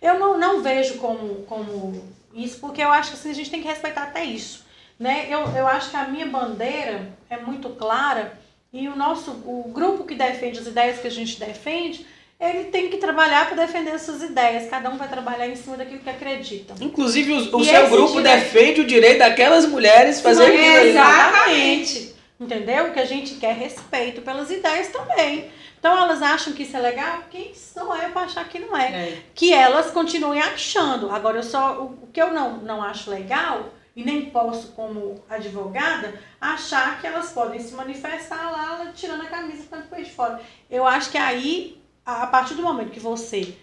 Eu 0.00 0.18
não, 0.18 0.38
não 0.38 0.62
vejo 0.62 0.94
como, 0.98 1.44
como 1.48 2.04
isso, 2.34 2.58
porque 2.60 2.82
eu 2.82 2.90
acho 2.90 3.10
que 3.12 3.16
assim, 3.16 3.30
a 3.30 3.34
gente 3.34 3.50
tem 3.50 3.62
que 3.62 3.68
respeitar 3.68 4.02
até 4.04 4.24
isso. 4.24 4.64
Né? 4.98 5.26
Eu, 5.28 5.40
eu 5.54 5.66
acho 5.66 5.90
que 5.90 5.96
a 5.96 6.04
minha 6.06 6.26
bandeira 6.26 7.08
é 7.28 7.36
muito 7.36 7.68
clara 7.70 8.38
e 8.72 8.88
o 8.88 8.96
nosso 8.96 9.30
o 9.30 9.70
grupo 9.72 10.04
que 10.04 10.14
defende 10.14 10.58
as 10.58 10.66
ideias 10.66 10.98
que 10.98 11.06
a 11.06 11.10
gente 11.10 11.38
defende, 11.38 12.06
ele 12.38 12.64
tem 12.64 12.88
que 12.90 12.98
trabalhar 12.98 13.46
para 13.46 13.64
defender 13.64 13.92
as 13.92 14.02
suas 14.02 14.22
ideias. 14.22 14.68
Cada 14.68 14.90
um 14.90 14.96
vai 14.98 15.08
trabalhar 15.08 15.48
em 15.48 15.56
cima 15.56 15.76
daquilo 15.76 16.00
que 16.00 16.10
acredita. 16.10 16.74
Inclusive, 16.80 17.32
o, 17.32 17.56
o 17.58 17.64
seu 17.64 17.88
grupo 17.88 18.16
direito- 18.20 18.38
defende 18.44 18.80
o 18.82 18.86
direito 18.86 19.18
daquelas 19.20 19.64
mulheres 19.66 20.20
fazer 20.20 20.44
aquilo. 20.46 20.88
Exatamente. 20.88 22.14
Entendeu? 22.38 22.92
Que 22.92 23.00
a 23.00 23.04
gente 23.06 23.34
quer 23.36 23.54
respeito 23.54 24.20
pelas 24.20 24.50
ideias 24.50 24.88
também. 24.88 25.46
Então 25.86 26.00
elas 26.00 26.20
acham 26.20 26.52
que 26.52 26.64
isso 26.64 26.76
é 26.76 26.80
legal? 26.80 27.22
Quem 27.30 27.54
sou 27.54 27.94
eu 27.94 28.10
para 28.10 28.22
achar 28.22 28.48
que 28.48 28.58
não 28.58 28.76
é? 28.76 29.10
É. 29.10 29.22
que 29.32 29.54
elas 29.54 29.92
continuem 29.92 30.42
achando. 30.42 31.08
Agora, 31.12 31.38
eu 31.38 31.44
só, 31.44 31.80
o, 31.80 31.84
o 32.02 32.08
que 32.12 32.20
eu 32.20 32.34
não, 32.34 32.56
não 32.56 32.82
acho 32.82 33.08
legal 33.08 33.72
e 33.94 34.04
nem 34.04 34.28
posso, 34.30 34.72
como 34.72 35.22
advogada, 35.30 36.20
achar 36.40 37.00
que 37.00 37.06
elas 37.06 37.30
podem 37.30 37.60
se 37.60 37.72
manifestar 37.72 38.50
lá 38.50 38.90
tirando 38.96 39.22
a 39.22 39.26
camisa 39.26 39.68
tanto 39.70 39.86
por 39.86 39.98
de 39.98 40.10
fora. 40.10 40.40
Eu 40.68 40.84
acho 40.84 41.08
que 41.08 41.18
aí, 41.18 41.80
a 42.04 42.26
partir 42.26 42.54
do 42.54 42.62
momento 42.62 42.90
que 42.90 42.98
você 42.98 43.56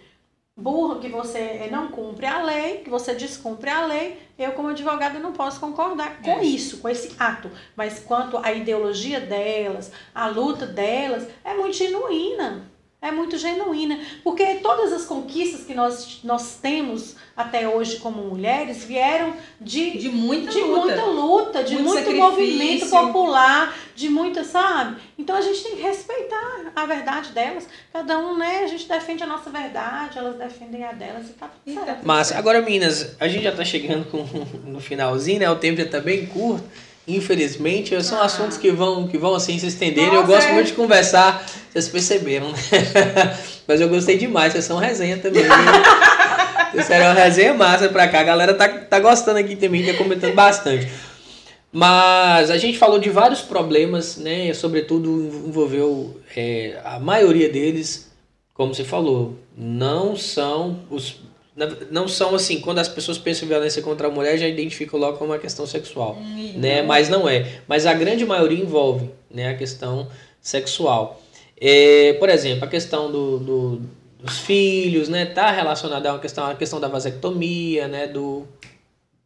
burro, 0.56 1.00
que 1.00 1.10
você 1.10 1.68
não 1.72 1.88
cumpre 1.90 2.26
a 2.26 2.44
lei, 2.44 2.78
que 2.80 2.90
você 2.90 3.16
descumpre 3.16 3.70
a 3.70 3.86
lei, 3.86 4.20
eu 4.38 4.52
como 4.54 4.70
advogada 4.70 5.20
não 5.20 5.34
posso 5.34 5.60
concordar 5.60 6.22
com 6.22 6.40
é. 6.40 6.46
isso, 6.46 6.78
com 6.78 6.90
esse 6.90 7.16
ato. 7.20 7.50
Mas 7.76 8.00
quanto 8.00 8.38
à 8.38 8.52
ideologia 8.52 9.20
delas, 9.20 9.92
a 10.14 10.28
luta 10.28 10.66
delas, 10.66 11.28
é 11.44 11.54
muito 11.56 11.76
genuína 11.76 12.72
é 13.04 13.12
muito 13.12 13.38
genuína, 13.38 14.00
porque 14.24 14.56
todas 14.56 14.94
as 14.94 15.04
conquistas 15.04 15.66
que 15.66 15.74
nós, 15.74 16.22
nós 16.24 16.58
temos 16.62 17.18
até 17.36 17.68
hoje 17.68 17.98
como 17.98 18.22
mulheres 18.24 18.84
vieram 18.84 19.34
de, 19.60 19.98
de 19.98 20.10
muita 20.10 20.52
de 20.52 20.62
luta, 20.62 20.86
muita 20.86 21.06
luta 21.06 21.64
de 21.64 21.76
muito, 21.76 22.04
muito 22.04 22.16
movimento 22.16 22.88
popular, 22.88 23.76
de 23.96 24.08
muita, 24.08 24.44
sabe? 24.44 25.02
Então 25.18 25.36
a 25.36 25.42
gente 25.42 25.64
tem 25.64 25.76
que 25.76 25.82
respeitar 25.82 26.72
a 26.76 26.86
verdade 26.86 27.32
delas. 27.32 27.68
Cada 27.92 28.20
um, 28.20 28.38
né? 28.38 28.62
A 28.64 28.68
gente 28.68 28.88
defende 28.88 29.24
a 29.24 29.28
nossa 29.28 29.50
verdade, 29.50 30.20
elas 30.20 30.36
defendem 30.36 30.84
a 30.84 30.92
delas 30.92 31.30
e 31.30 31.34
tá 31.34 31.48
tudo 31.48 31.74
certo. 31.74 32.02
Mas 32.04 32.32
agora, 32.32 32.62
meninas, 32.62 33.16
a 33.20 33.28
gente 33.28 33.44
já 33.44 33.52
tá 33.52 33.66
chegando 33.66 34.06
com, 34.06 34.26
no 34.70 34.80
finalzinho, 34.80 35.40
né? 35.40 35.50
O 35.50 35.56
tempo 35.56 35.82
já 35.82 35.88
tá 35.88 36.00
bem 36.00 36.28
curto. 36.28 36.64
Infelizmente, 37.06 38.02
são 38.02 38.22
ah. 38.22 38.26
assuntos 38.26 38.58
que 38.58 38.72
vão, 38.72 39.08
que 39.08 39.18
vão 39.18 39.36
assim 39.36 39.60
se 39.60 39.68
estenderem. 39.68 40.10
Nossa, 40.10 40.22
eu 40.22 40.28
gosto 40.28 40.48
é. 40.48 40.54
muito 40.54 40.68
de 40.68 40.74
conversar, 40.74 41.46
vocês 41.70 41.90
perceberam, 41.90 42.50
né? 42.50 42.58
Mas 43.68 43.82
eu 43.82 43.90
gostei 43.90 44.18
demais, 44.18 44.54
vocês 44.54 44.64
são 44.64 44.78
resenha 44.78 45.18
também. 45.18 45.44
Sério, 46.82 47.06
é 47.06 47.10
uma 47.10 47.14
resenha 47.14 47.54
massa 47.54 47.90
pra 47.90 48.08
cá. 48.08 48.22
A 48.22 48.24
galera 48.24 48.54
tá, 48.54 48.68
tá 48.68 49.00
gostando 49.00 49.40
aqui 49.40 49.56
também, 49.56 49.86
tá 49.86 49.94
comentando 49.94 50.34
bastante. 50.34 50.88
Mas 51.72 52.52
a 52.52 52.58
gente 52.58 52.78
falou 52.78 53.00
de 53.00 53.10
vários 53.10 53.42
problemas, 53.42 54.18
né? 54.18 54.54
Sobretudo 54.54 55.10
envolveu 55.48 56.22
é, 56.36 56.80
a 56.84 57.00
maioria 57.00 57.50
deles, 57.50 58.12
como 58.54 58.74
você 58.74 58.84
falou, 58.84 59.36
não 59.58 60.16
são 60.16 60.80
os 60.90 61.22
não 61.92 62.08
são 62.08 62.34
assim, 62.34 62.60
quando 62.60 62.80
as 62.80 62.88
pessoas 62.88 63.20
pensam 63.20 63.46
em 63.46 63.50
violência 63.50 63.82
contra 63.82 64.08
a 64.08 64.10
mulher, 64.10 64.38
já 64.38 64.48
identificam 64.48 65.00
logo 65.00 65.18
como 65.20 65.32
uma 65.32 65.38
questão 65.38 65.68
sexual, 65.68 66.18
hum, 66.20 66.54
né? 66.56 66.82
Mas 66.82 67.10
não 67.10 67.30
é. 67.30 67.60
Mas 67.68 67.86
a 67.86 67.94
grande 67.94 68.26
maioria 68.26 68.60
envolve, 68.60 69.10
né, 69.30 69.50
a 69.50 69.54
questão 69.56 70.08
sexual. 70.42 71.22
É, 71.62 72.14
por 72.14 72.30
exemplo, 72.30 72.66
a 72.66 72.68
questão 72.68 73.12
do, 73.12 73.38
do, 73.38 73.82
dos 74.24 74.40
filhos, 74.40 75.10
né, 75.10 75.26
tá 75.26 75.52
relacionada 75.52 76.10
a 76.10 76.14
uma 76.14 76.20
questão, 76.20 76.46
a 76.46 76.56
questão 76.56 76.80
da 76.80 76.88
vasectomia, 76.88 77.90
né, 77.90 78.08
do 78.08 78.48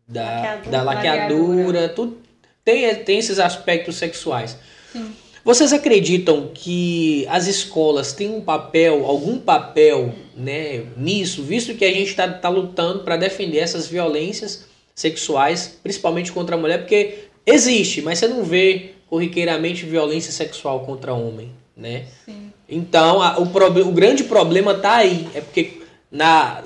da 0.07 0.23
laqueadura, 0.23 0.71
da 0.71 0.81
laqueadura, 0.81 1.89
tudo 1.89 2.17
tem 2.65 2.95
tem 3.03 3.19
esses 3.19 3.37
aspectos 3.37 3.95
sexuais. 3.97 4.57
Sim. 4.91 5.13
Vocês 5.43 5.71
acreditam 5.71 6.51
que 6.53 7.25
as 7.29 7.47
escolas 7.47 8.11
têm 8.11 8.29
um 8.29 8.41
papel, 8.41 9.05
algum 9.05 9.37
papel 9.37 10.13
né, 10.35 10.83
nisso, 10.97 11.43
visto 11.43 11.73
que 11.75 11.85
a 11.85 11.93
gente 11.93 12.09
está 12.09 12.27
tá 12.27 12.49
lutando 12.49 13.03
para 13.03 13.15
defender 13.15 13.59
essas 13.59 13.87
violências 13.87 14.65
sexuais, 14.93 15.79
principalmente 15.81 16.31
contra 16.31 16.55
a 16.55 16.59
mulher, 16.59 16.79
porque 16.79 17.19
existe, 17.45 18.01
mas 18.01 18.19
você 18.19 18.27
não 18.27 18.43
vê 18.43 18.91
corriqueiramente 19.07 19.85
violência 19.85 20.33
sexual 20.33 20.81
contra 20.81 21.13
homem, 21.13 21.51
né? 21.77 22.05
Sim. 22.25 22.46
Então, 22.69 23.21
a, 23.21 23.39
o, 23.39 23.43
o 23.43 23.91
grande 23.91 24.23
problema 24.25 24.73
está 24.73 24.95
aí, 24.95 25.27
é 25.33 25.41
porque 25.41 25.81
na, 26.11 26.63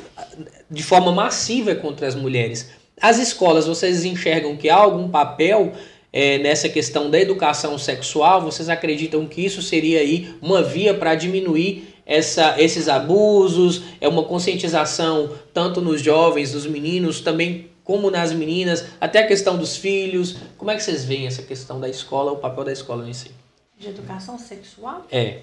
de 0.69 0.83
forma 0.83 1.11
massiva 1.11 1.71
é 1.71 1.75
contra 1.75 2.07
as 2.07 2.15
mulheres. 2.15 2.69
As 2.99 3.17
escolas, 3.17 3.67
vocês 3.67 4.05
enxergam 4.05 4.55
que 4.55 4.69
há 4.69 4.75
algum 4.75 5.09
papel 5.09 5.73
é, 6.13 6.37
nessa 6.37 6.67
questão 6.69 7.09
da 7.09 7.19
educação 7.19 7.77
sexual, 7.77 8.41
vocês 8.41 8.69
acreditam 8.69 9.25
que 9.25 9.45
isso 9.45 9.61
seria 9.61 9.99
aí 9.99 10.33
uma 10.41 10.61
via 10.61 10.93
para 10.93 11.15
diminuir 11.15 11.95
essa, 12.05 12.61
esses 12.61 12.87
abusos? 12.87 13.83
É 13.99 14.07
uma 14.07 14.23
conscientização 14.23 15.31
tanto 15.53 15.81
nos 15.81 16.01
jovens, 16.01 16.53
nos 16.53 16.65
meninos, 16.65 17.21
também 17.21 17.69
como 17.83 18.11
nas 18.11 18.31
meninas, 18.31 18.85
até 18.99 19.19
a 19.19 19.27
questão 19.27 19.57
dos 19.57 19.75
filhos. 19.75 20.37
Como 20.57 20.69
é 20.69 20.75
que 20.75 20.83
vocês 20.83 21.03
veem 21.03 21.27
essa 21.27 21.41
questão 21.41 21.79
da 21.79 21.89
escola, 21.89 22.31
o 22.31 22.37
papel 22.37 22.65
da 22.65 22.71
escola 22.71 23.03
nisso? 23.03 23.29
De 23.77 23.89
educação 23.89 24.37
sexual? 24.37 25.05
É. 25.11 25.39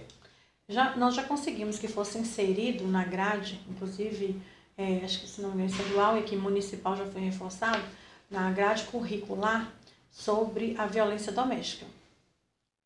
Já, 0.68 0.97
nós 0.97 1.14
já 1.14 1.22
conseguimos 1.22 1.78
que 1.78 1.88
fosse 1.88 2.18
inserido 2.18 2.86
na 2.86 3.02
grade, 3.05 3.60
inclusive, 3.68 4.40
é, 4.76 5.00
acho 5.02 5.20
que 5.20 5.26
se 5.26 5.40
não 5.40 5.50
me 5.50 5.64
engano, 5.64 5.70
estadual 5.80 6.16
e 6.16 6.20
aqui 6.20 6.36
municipal 6.36 6.94
já 6.94 7.06
foi 7.06 7.22
reforçado, 7.22 7.82
na 8.30 8.50
grade 8.50 8.84
curricular, 8.84 9.72
sobre 10.10 10.74
a 10.76 10.86
violência 10.86 11.32
doméstica. 11.32 11.86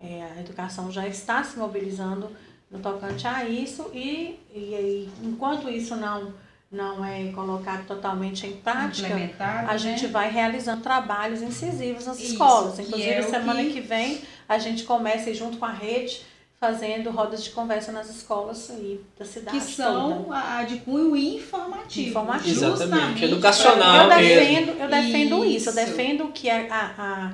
É, 0.01 0.23
a 0.23 0.41
educação 0.41 0.93
já 0.93 1.09
está 1.09 1.43
se 1.43 1.59
mobilizando 1.59 2.31
no 2.71 2.79
tocante 2.79 3.27
a 3.27 3.45
isso 3.45 3.91
e, 3.93 4.39
e, 4.55 5.09
enquanto 5.23 5.69
isso 5.69 5.97
não 5.97 6.33
não 6.71 7.05
é 7.05 7.31
colocado 7.33 7.87
totalmente 7.87 8.47
em 8.47 8.57
prática, 8.57 9.15
a 9.45 9.73
né? 9.73 9.79
gente 9.79 10.07
vai 10.07 10.31
realizando 10.31 10.83
trabalhos 10.83 11.43
incisivos 11.43 12.07
nas 12.07 12.19
isso, 12.19 12.33
escolas. 12.33 12.79
Inclusive, 12.79 13.11
é 13.11 13.23
semana 13.23 13.63
que... 13.63 13.75
que 13.75 13.81
vem, 13.83 14.23
a 14.49 14.59
gente 14.59 14.85
começa 14.85 15.35
junto 15.35 15.59
com 15.59 15.67
a 15.67 15.71
rede 15.71 16.25
fazendo 16.63 17.11
rodas 17.11 17.43
de 17.43 17.51
conversa 17.51 17.91
nas 17.91 18.09
escolas 18.09 18.71
aí 18.71 19.01
da 19.19 19.25
cidade. 19.25 19.59
Que 19.59 19.65
são 19.65 20.23
toda. 20.23 20.59
a 20.59 20.63
de 20.63 20.79
cunho 20.79 21.17
informativo. 21.17 22.11
Informativo. 22.11 22.67
Exatamente, 22.67 23.25
educacional. 23.25 24.05
Eu 24.05 24.17
defendo, 24.17 24.71
eu 24.81 24.89
defendo 24.89 25.45
isso. 25.45 25.57
isso. 25.57 25.69
eu 25.71 25.75
defendo 25.75 26.29
que 26.29 26.49
a, 26.49 26.67
a, 26.71 26.85
a, 26.99 27.33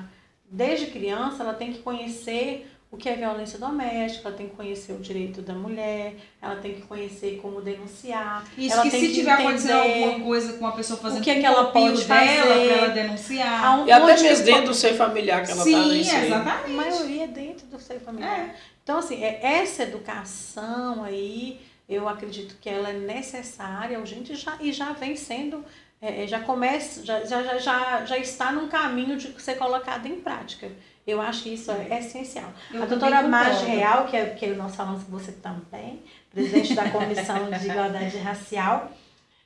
desde 0.49 0.87
criança 0.87 1.43
ela 1.43 1.53
tem 1.53 1.71
que 1.71 1.77
conhecer 1.77 2.67
o 2.91 2.97
que 2.97 3.07
é 3.07 3.15
violência 3.15 3.59
doméstica, 3.59 4.29
ela 4.29 4.35
tem 4.35 4.49
que 4.49 4.55
conhecer 4.55 4.93
o 4.93 4.97
direito 4.97 5.43
da 5.43 5.53
mulher, 5.53 6.15
ela 6.41 6.55
tem 6.55 6.73
que 6.73 6.81
conhecer 6.81 7.37
como 7.39 7.61
denunciar. 7.61 8.43
Isso 8.57 8.73
ela 8.73 8.81
que 8.81 8.89
tem 8.89 8.99
se 8.99 9.07
que 9.09 9.13
tiver 9.13 9.31
acontecendo 9.33 9.79
alguma 9.79 10.19
coisa 10.21 10.53
com 10.53 10.59
uma 10.61 10.71
pessoa 10.71 10.99
fazendo 10.99 11.19
o 11.19 11.23
que, 11.23 11.29
é 11.29 11.39
que 11.39 11.45
ela 11.45 11.65
pode 11.65 12.03
dela 12.03 12.07
para 12.07 12.25
ela 12.25 12.87
denunciar. 12.89 13.79
Um 13.79 13.85
e 13.85 13.91
até 13.91 14.19
mesmo 14.19 14.43
dentro 14.43 14.65
do 14.65 14.73
seio 14.73 14.95
familiar 14.95 15.45
que 15.45 15.51
ela 15.51 15.63
Sim, 15.63 15.73
tá 15.73 15.83
Sim, 15.83 16.25
exatamente. 16.25 16.65
A 16.65 16.67
maioria 16.69 17.23
é 17.25 17.27
dentro 17.27 17.67
do 17.67 17.79
seio 17.79 17.99
familiar. 17.99 18.39
É. 18.39 18.55
Então, 18.89 18.97
assim, 18.97 19.23
é, 19.23 19.39
essa 19.43 19.83
educação 19.83 21.03
aí, 21.03 21.61
eu 21.87 22.09
acredito 22.09 22.55
que 22.59 22.67
ela 22.67 22.89
é 22.89 22.93
necessária, 22.93 23.99
urgente 23.99 24.33
já, 24.33 24.57
e 24.59 24.73
já 24.73 24.93
vem 24.93 25.15
sendo, 25.15 25.63
é, 26.01 26.23
é 26.23 26.27
já 26.27 26.39
começa, 26.39 27.05
já, 27.05 27.23
já, 27.23 27.59
já, 27.59 28.03
já 28.03 28.17
está 28.17 28.51
num 28.51 28.67
caminho 28.67 29.15
de 29.15 29.39
ser 29.39 29.59
colocado 29.59 30.07
em 30.07 30.19
prática. 30.19 30.71
Eu 31.05 31.21
acho 31.21 31.43
que 31.43 31.53
isso 31.53 31.69
é 31.71 31.99
essencial. 31.99 32.51
Eu 32.73 32.81
a 32.81 32.87
doutora 32.87 33.21
Marge 33.27 33.63
Real, 33.63 34.07
que, 34.07 34.17
é, 34.17 34.25
que 34.31 34.47
nós 34.47 34.75
falamos 34.75 35.03
com 35.03 35.11
você 35.11 35.33
também, 35.33 36.01
presidente 36.31 36.73
da 36.73 36.89
Comissão 36.89 37.47
de 37.47 37.69
Igualdade 37.69 38.17
Racial, 38.17 38.91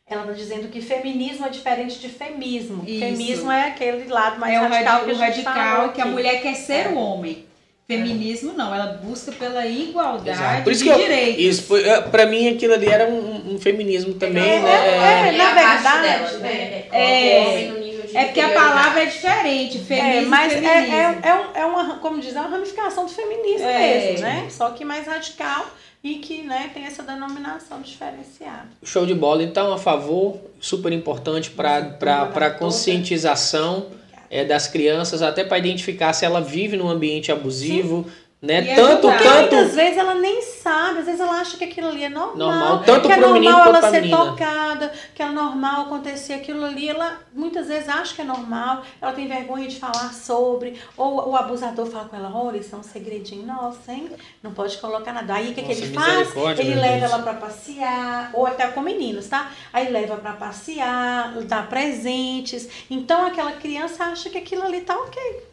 ela 0.08 0.22
está 0.22 0.34
dizendo 0.34 0.70
que 0.70 0.80
feminismo 0.80 1.46
é 1.46 1.50
diferente 1.50 2.00
de 2.00 2.08
femismo. 2.08 2.82
Isso. 2.88 3.00
Femismo 3.00 3.52
é 3.52 3.68
aquele 3.68 4.08
lado 4.08 4.40
mais 4.40 4.54
é 4.54 4.58
radical 4.58 5.02
o 5.02 5.04
que 5.04 5.12
a 5.12 5.14
gente 5.16 5.42
radical 5.42 5.92
que 5.92 6.00
a 6.00 6.06
mulher 6.06 6.42
quer 6.42 6.56
ser 6.56 6.86
é. 6.86 6.88
o 6.88 6.96
homem. 6.96 7.52
Feminismo 7.86 8.54
não, 8.54 8.74
ela 8.74 9.00
busca 9.04 9.32
pela 9.34 9.66
igualdade 9.66 10.64
Por 10.64 10.72
isso 10.72 10.84
de 10.84 10.90
que 10.90 10.96
eu, 10.96 10.98
direitos. 10.98 11.44
Isso 11.44 11.64
foi, 11.64 11.84
é, 11.84 12.00
pra 12.00 12.26
mim 12.26 12.48
aquilo 12.48 12.74
ali 12.74 12.88
era 12.88 13.08
um, 13.08 13.56
um 13.56 13.60
feminismo 13.60 14.14
também, 14.14 14.42
é, 14.42 14.60
né? 14.60 14.72
É, 14.72 15.28
é, 15.28 15.32
na 15.34 15.54
verdade. 15.54 16.02
Delas, 16.02 16.40
né? 16.40 16.86
É, 16.92 17.72
é 18.14 18.26
porque 18.26 18.40
a 18.40 18.50
palavra 18.50 19.04
é 19.04 19.06
diferente, 19.06 19.80
feminismo. 19.80 20.18
É, 20.18 20.22
mas 20.22 20.54
é, 20.54 20.58
é, 20.58 21.20
é, 21.24 21.62
é, 21.62 21.66
uma, 21.66 21.98
como 21.98 22.22
diz, 22.22 22.34
é 22.34 22.40
uma 22.40 22.50
ramificação 22.50 23.06
do 23.06 23.12
feminismo 23.12 23.68
é. 23.68 23.80
mesmo, 23.80 24.22
né? 24.22 24.48
Só 24.50 24.70
que 24.70 24.86
mais 24.86 25.06
radical 25.06 25.66
e 26.02 26.16
que 26.16 26.42
né, 26.42 26.70
tem 26.74 26.86
essa 26.86 27.04
denominação 27.04 27.82
diferenciada. 27.82 28.68
Show 28.84 29.06
de 29.06 29.14
bola, 29.14 29.44
então, 29.44 29.74
a 29.74 29.78
favor, 29.78 30.38
super 30.60 30.92
importante 30.92 31.50
para 31.50 31.98
a 32.34 32.50
conscientização 32.52 33.88
é, 34.34 34.44
das 34.44 34.68
crianças, 34.68 35.22
até 35.22 35.44
para 35.44 35.60
identificar 35.60 36.12
se 36.12 36.26
ela 36.26 36.42
vive 36.42 36.76
num 36.76 36.90
ambiente 36.90 37.32
abusivo. 37.32 38.04
Sim 38.04 38.23
né? 38.44 38.62
E 38.62 38.76
tanto, 38.76 39.10
é 39.10 39.18
tanto. 39.18 39.56
Muitas 39.56 39.74
vezes 39.74 39.98
ela 39.98 40.16
nem 40.16 40.42
sabe, 40.42 41.00
às 41.00 41.06
vezes 41.06 41.22
ela 41.22 41.40
acha 41.40 41.56
que 41.56 41.64
aquilo 41.64 41.88
ali 41.88 42.04
é 42.04 42.10
normal. 42.10 42.36
Normal, 42.36 42.84
tanto 42.84 43.08
que 43.08 43.14
é 43.14 43.16
normal 43.16 43.68
ela 43.68 43.90
ser 43.90 44.02
menina. 44.02 44.18
tocada, 44.18 44.92
que 45.16 45.24
é 45.24 45.30
normal 45.30 45.84
acontecer 45.84 46.34
aquilo 46.34 46.66
ali. 46.66 46.90
Ela 46.90 47.22
muitas 47.32 47.70
vezes 47.70 47.88
acha 47.88 48.14
que 48.14 48.22
é 48.22 48.26
normal, 48.26 48.84
ela 49.02 49.14
tem 49.14 49.30
vergonha 49.30 49.66
de 49.66 49.80
falar 49.80 50.14
sobre, 50.14 50.78
ou 50.98 51.30
o 51.30 51.38
abusador 51.38 51.86
fala 51.86 52.10
com 52.10 52.18
ela: 52.18 52.36
olha, 52.36 52.58
isso 52.58 52.76
é 52.76 52.78
um 52.78 52.84
segredinho 52.84 53.48
nosso, 53.48 53.90
hein? 53.90 54.12
Não 54.44 54.54
pode 54.54 54.78
colocar 54.78 55.14
nada. 55.14 55.36
Aí 55.36 55.52
o 55.52 55.54
que, 55.54 55.62
que 55.62 55.72
ele 55.72 55.94
faz? 55.94 56.36
Ele 56.60 56.76
leva 56.76 57.00
Deus. 57.00 57.14
ela 57.14 57.24
para 57.24 57.34
passear, 57.36 58.30
ou 58.34 58.46
até 58.46 58.68
com 58.68 58.82
meninos, 58.82 59.26
tá? 59.28 59.52
Aí 59.72 59.90
leva 59.90 60.18
para 60.18 60.34
passear, 60.34 61.34
dá 61.44 61.64
presentes. 61.64 62.68
Então 62.92 63.26
aquela 63.26 63.54
criança 63.54 64.04
acha 64.04 64.30
que 64.30 64.38
aquilo 64.38 64.64
ali 64.64 64.82
tá 64.82 64.98
ok. 64.98 65.53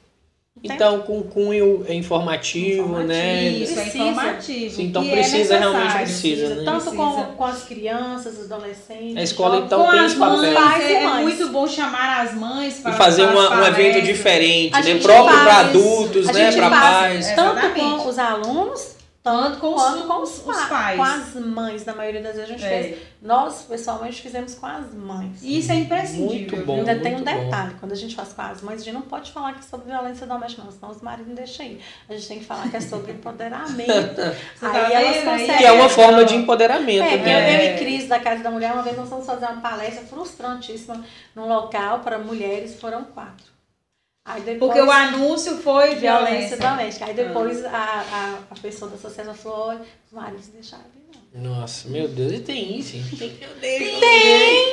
Então, 0.62 1.00
com 1.00 1.22
cunho 1.22 1.86
informativo, 1.88 2.82
Informativo, 2.82 3.06
né? 3.08 3.48
Isso, 3.48 3.80
é 3.80 3.86
informativo. 3.86 4.74
Sim, 4.76 4.82
então 4.84 5.02
que 5.02 5.10
precisa, 5.10 5.54
é 5.54 5.58
realmente 5.58 5.94
precisa, 5.94 6.54
né? 6.54 6.62
Tanto 6.66 6.84
com, 6.92 7.06
Precisa. 7.12 7.26
com 7.34 7.44
as 7.46 7.62
crianças, 7.64 8.38
os 8.38 8.52
adolescentes. 8.52 9.16
A 9.16 9.22
escola, 9.22 9.50
jovens. 9.54 9.66
então, 9.66 9.84
Com 9.86 9.90
tem 9.90 10.00
as 10.00 10.06
esse 10.10 10.16
papel. 10.20 10.36
mães, 10.36 10.54
Pais 10.54 10.84
e 10.84 10.92
é, 10.92 10.92
é 11.02 11.06
mães. 11.08 11.22
muito 11.22 11.48
bom 11.48 11.66
chamar 11.66 12.20
as 12.26 12.34
mães 12.34 12.74
para 12.74 12.90
E 12.92 12.94
fazer 12.94 13.24
uma- 13.24 13.58
um 13.62 13.66
evento 13.66 14.02
diferente, 14.02 14.76
A 14.76 14.82
né? 14.82 14.94
Próprio 14.98 15.38
para 15.40 15.56
adultos, 15.60 16.26
né? 16.26 16.52
Para 16.52 16.70
pais. 16.70 17.28
É. 17.28 17.34
Tanto 17.34 17.70
com 17.70 18.08
os 18.08 18.18
alunos, 18.18 18.96
Tanto 19.22 19.58
com 19.58 19.74
os, 19.74 19.82
quanto 19.82 20.06
com 20.06 20.22
os, 20.22 20.38
os 20.38 20.56
pa- 20.56 20.66
pais. 20.66 20.96
Com 20.96 21.02
as 21.02 21.34
mães, 21.34 21.84
na 21.84 21.94
maioria 21.94 22.22
das 22.22 22.36
vezes 22.36 22.48
a 22.50 22.52
gente 22.54 22.64
É. 22.64 22.68
fez. 22.82 22.98
Nós, 23.20 23.62
pessoalmente, 23.68 24.22
fizemos 24.22 24.54
com 24.54 24.64
as 24.64 24.94
mães. 24.94 25.42
E 25.42 25.58
Isso 25.58 25.70
é 25.70 25.74
imprescindível. 25.74 26.56
Muito 26.56 26.56
bom. 26.64 26.76
Ainda 26.78 26.96
tem 27.00 27.12
um 27.12 27.16
muito 27.16 27.30
bom. 27.30 27.44
detalhe, 27.44 27.74
quando 27.78 27.92
a 27.92 27.96
gente 27.96 28.16
faz 28.16 28.32
com 28.32 28.40
as 28.40 28.62
mães, 28.62 28.80
a 28.80 28.84
gente 28.84 28.94
não 28.94 29.02
pode 29.02 29.30
falar 29.30 29.52
que 29.52 29.58
é 29.58 29.62
sobre 29.62 29.90
violência 29.92 30.26
doméstica, 30.26 30.62
não, 30.64 30.72
senão 30.72 30.90
os 30.90 31.02
maridos 31.02 31.28
não 31.28 31.34
deixam 31.34 31.66
ir. 31.66 31.82
A 32.08 32.14
gente 32.14 32.28
tem 32.28 32.38
que 32.38 32.46
falar 32.46 32.70
que 32.70 32.76
é 32.78 32.80
sobre 32.80 33.12
empoderamento. 33.12 34.16
tá 34.58 34.70
aí 34.72 34.92
elas? 34.94 35.16
Aí 35.18 35.24
conseguem. 35.24 35.58
Que 35.58 35.64
é 35.66 35.72
uma 35.72 35.88
forma 35.90 36.24
de 36.24 36.34
empoderamento, 36.36 37.04
É, 37.04 37.16
né? 37.18 37.72
eu 37.72 37.74
e 37.74 37.78
Cris 37.78 38.08
da 38.08 38.18
Casa 38.18 38.42
da 38.42 38.50
Mulher, 38.50 38.72
uma 38.72 38.82
vez 38.82 38.96
nós 38.96 39.08
fomos 39.08 39.26
fazer 39.26 39.44
uma 39.44 39.60
palestra 39.60 40.02
frustrantíssima 40.06 41.04
num 41.36 41.46
local 41.46 41.98
para 42.00 42.18
mulheres, 42.18 42.80
foram 42.80 43.04
quatro. 43.04 43.49
Aí 44.24 44.42
depois, 44.42 44.72
Porque 44.72 44.86
o 44.86 44.90
anúncio 44.90 45.56
foi 45.58 45.94
violência 45.96 45.98
violência. 45.98 46.56
doméstica. 46.58 47.04
Aí 47.06 47.14
depois 47.14 47.64
a, 47.64 47.70
a, 47.70 48.34
a 48.50 48.58
pessoa 48.60 48.90
da 48.90 48.96
associação 48.96 49.34
falou, 49.34 49.68
olha, 49.68 49.80
os 50.06 50.12
maridos 50.12 50.46
deixaram 50.48 50.84
de 50.92 50.98
ir, 50.98 51.42
não. 51.42 51.60
Nossa, 51.60 51.88
meu 51.88 52.06
Deus, 52.06 52.32
e 52.32 52.40
tem 52.40 52.78
isso, 52.78 52.92
gente. 52.98 53.16
Tem, 53.16 53.30
meu 53.40 53.48
Deus. 53.60 54.02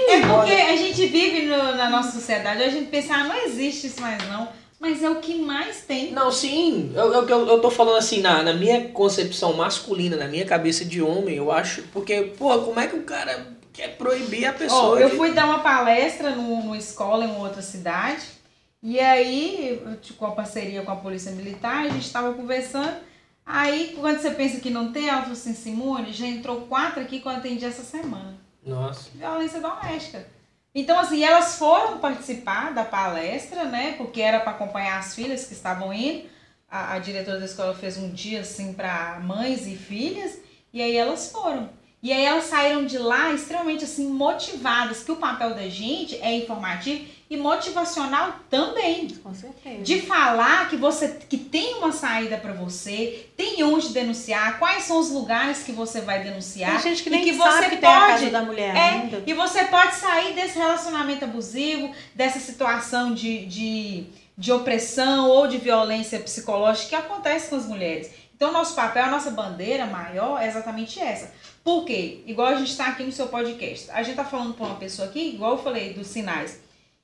É 0.09 0.21
porque 0.27 0.51
a 0.53 0.75
gente 0.75 1.05
vive 1.07 1.45
no- 1.45 1.75
na 1.75 1.89
nossa 1.89 2.11
sociedade, 2.11 2.61
a 2.63 2.69
gente 2.69 2.89
pensa, 2.89 3.13
ah, 3.15 3.23
não 3.23 3.35
existe 3.45 3.87
isso 3.87 4.01
mais 4.01 4.21
não. 4.27 4.47
Mas 4.79 5.01
é 5.01 5.09
o 5.09 5.15
que 5.15 5.33
mais 5.35 5.81
tem. 5.81 6.11
Não, 6.11 6.31
sim, 6.31 6.91
eu, 6.93 7.11
eu, 7.11 7.27
eu 7.27 7.47
eu 7.47 7.59
tô 7.61 7.71
falando 7.71 7.97
assim, 7.97 8.21
na, 8.21 8.43
na 8.43 8.53
minha 8.53 8.89
concepção 8.89 9.53
masculina, 9.53 10.15
na 10.17 10.27
minha 10.27 10.45
cabeça 10.45 10.85
de 10.85 11.01
homem, 11.01 11.35
eu 11.35 11.51
acho. 11.51 11.81
Porque, 11.93 12.33
pô, 12.37 12.55
como 12.59 12.79
é 12.79 12.85
que 12.85 12.95
o 12.95 13.01
cara 13.01 13.47
quer 13.73 13.97
proibir 13.97 14.45
a 14.45 14.53
pessoa? 14.53 14.95
Ó, 14.95 14.97
eu 14.99 15.09
de- 15.09 15.15
fui 15.15 15.31
dar 15.31 15.45
uma 15.45 15.59
palestra 15.59 16.29
no, 16.31 16.43
numa 16.63 16.77
escola 16.77 17.25
em 17.25 17.35
outra 17.39 17.61
cidade. 17.63 18.21
E 18.81 18.99
aí, 18.99 19.81
tipo, 20.01 20.19
com 20.19 20.27
a 20.27 20.31
parceria 20.31 20.83
com 20.83 20.91
a 20.91 20.95
Polícia 20.95 21.31
Militar, 21.31 21.85
a 21.85 21.89
gente 21.89 22.05
estava 22.05 22.33
conversando. 22.33 22.95
Aí, 23.45 23.95
quando 23.99 24.19
você 24.19 24.31
pensa 24.31 24.59
que 24.59 24.69
não 24.69 24.91
tem, 24.91 25.07
ela 25.07 25.21
falou 25.21 25.33
assim, 25.33 25.53
Simone, 25.53 26.13
já 26.13 26.27
entrou 26.27 26.61
quatro 26.61 27.01
aqui 27.01 27.19
que 27.19 27.27
eu 27.27 27.31
atendi 27.31 27.65
essa 27.65 27.83
semana. 27.83 28.37
Nossa. 28.63 29.09
Violência 29.15 29.59
doméstica. 29.61 30.27
Então, 30.75 30.99
assim, 30.99 31.23
elas 31.23 31.55
foram 31.55 31.97
participar 31.97 32.73
da 32.73 32.83
palestra, 32.83 33.63
né? 33.63 33.93
Porque 33.97 34.21
era 34.21 34.39
para 34.41 34.51
acompanhar 34.51 34.99
as 34.99 35.15
filhas 35.15 35.45
que 35.45 35.53
estavam 35.53 35.91
indo. 35.91 36.27
A, 36.69 36.93
a 36.93 36.99
diretora 36.99 37.39
da 37.39 37.45
escola 37.45 37.73
fez 37.73 37.97
um 37.97 38.11
dia, 38.11 38.41
assim, 38.41 38.73
para 38.73 39.19
mães 39.21 39.65
e 39.65 39.75
filhas. 39.75 40.37
E 40.71 40.81
aí 40.81 40.95
elas 40.95 41.31
foram. 41.31 41.69
E 42.03 42.11
aí 42.13 42.23
elas 42.23 42.43
saíram 42.43 42.85
de 42.85 42.99
lá 42.99 43.33
extremamente, 43.33 43.85
assim, 43.85 44.07
motivadas. 44.07 45.03
Que 45.03 45.11
o 45.11 45.15
papel 45.15 45.55
da 45.55 45.67
gente 45.67 46.15
é 46.17 46.35
informativo 46.35 47.05
e 47.29 47.35
motivacional 47.35 48.35
também. 48.49 49.07
Com 49.21 49.33
certeza. 49.33 49.83
De 49.83 50.01
falar 50.01 50.69
que 50.69 50.77
você 50.77 51.19
que 51.29 51.37
tem 51.37 51.75
uma 51.75 51.91
saída 51.91 52.37
para 52.37 52.53
você, 52.53 53.27
tem 53.35 53.61
onde 53.63 53.89
denunciar, 53.89 54.57
quais 54.59 54.83
são 54.83 54.97
os 54.99 55.09
lugares 55.11 55.63
que 55.63 55.71
você 55.71 56.01
vai 56.01 56.23
denunciar. 56.23 56.81
Tem 56.81 56.91
gente 56.91 57.03
que 57.03 57.09
e 57.09 57.11
nem 57.11 57.23
que 57.23 57.33
sabe 57.35 57.65
você 57.65 57.69
que 57.69 57.77
tem 57.77 57.89
a 57.89 57.99
pode- 57.99 58.11
casa 58.13 58.29
da 58.29 58.41
mulher 58.43 58.75
é, 58.75 58.79
ainda. 58.79 59.23
e 59.25 59.33
você 59.33 59.65
pode 59.65 59.95
sair 59.95 60.33
desse 60.33 60.57
relacionamento 60.57 61.25
abusivo, 61.25 61.91
dessa 62.15 62.39
situação 62.39 63.13
de, 63.13 63.45
de, 63.45 64.05
de 64.37 64.51
opressão 64.51 65.29
ou 65.29 65.47
de 65.47 65.57
violência 65.57 66.19
psicológica 66.19 66.87
que 66.89 66.95
acontece 66.95 67.49
com 67.49 67.57
as 67.57 67.65
mulheres. 67.65 68.09
Então, 68.35 68.51
nosso 68.53 68.75
papel, 68.75 69.03
a 69.05 69.09
nossa 69.09 69.31
bandeira 69.31 69.85
maior 69.87 70.39
é 70.39 70.47
exatamente 70.47 70.99
essa. 70.99 71.33
Por 71.63 71.83
quê? 71.85 72.19
Igual 72.27 72.49
a 72.49 72.55
gente 72.55 72.69
está 72.69 72.85
aqui 72.85 73.03
no 73.03 73.11
seu 73.11 73.27
podcast. 73.27 73.89
A 73.91 73.97
gente 73.97 74.11
está 74.11 74.23
falando 74.23 74.53
para 74.53 74.67
uma 74.67 74.75
pessoa 74.75 75.07
aqui, 75.07 75.29
igual 75.33 75.53
eu 75.53 75.57
falei 75.63 75.93
dos 75.93 76.05
sinais, 76.07 76.59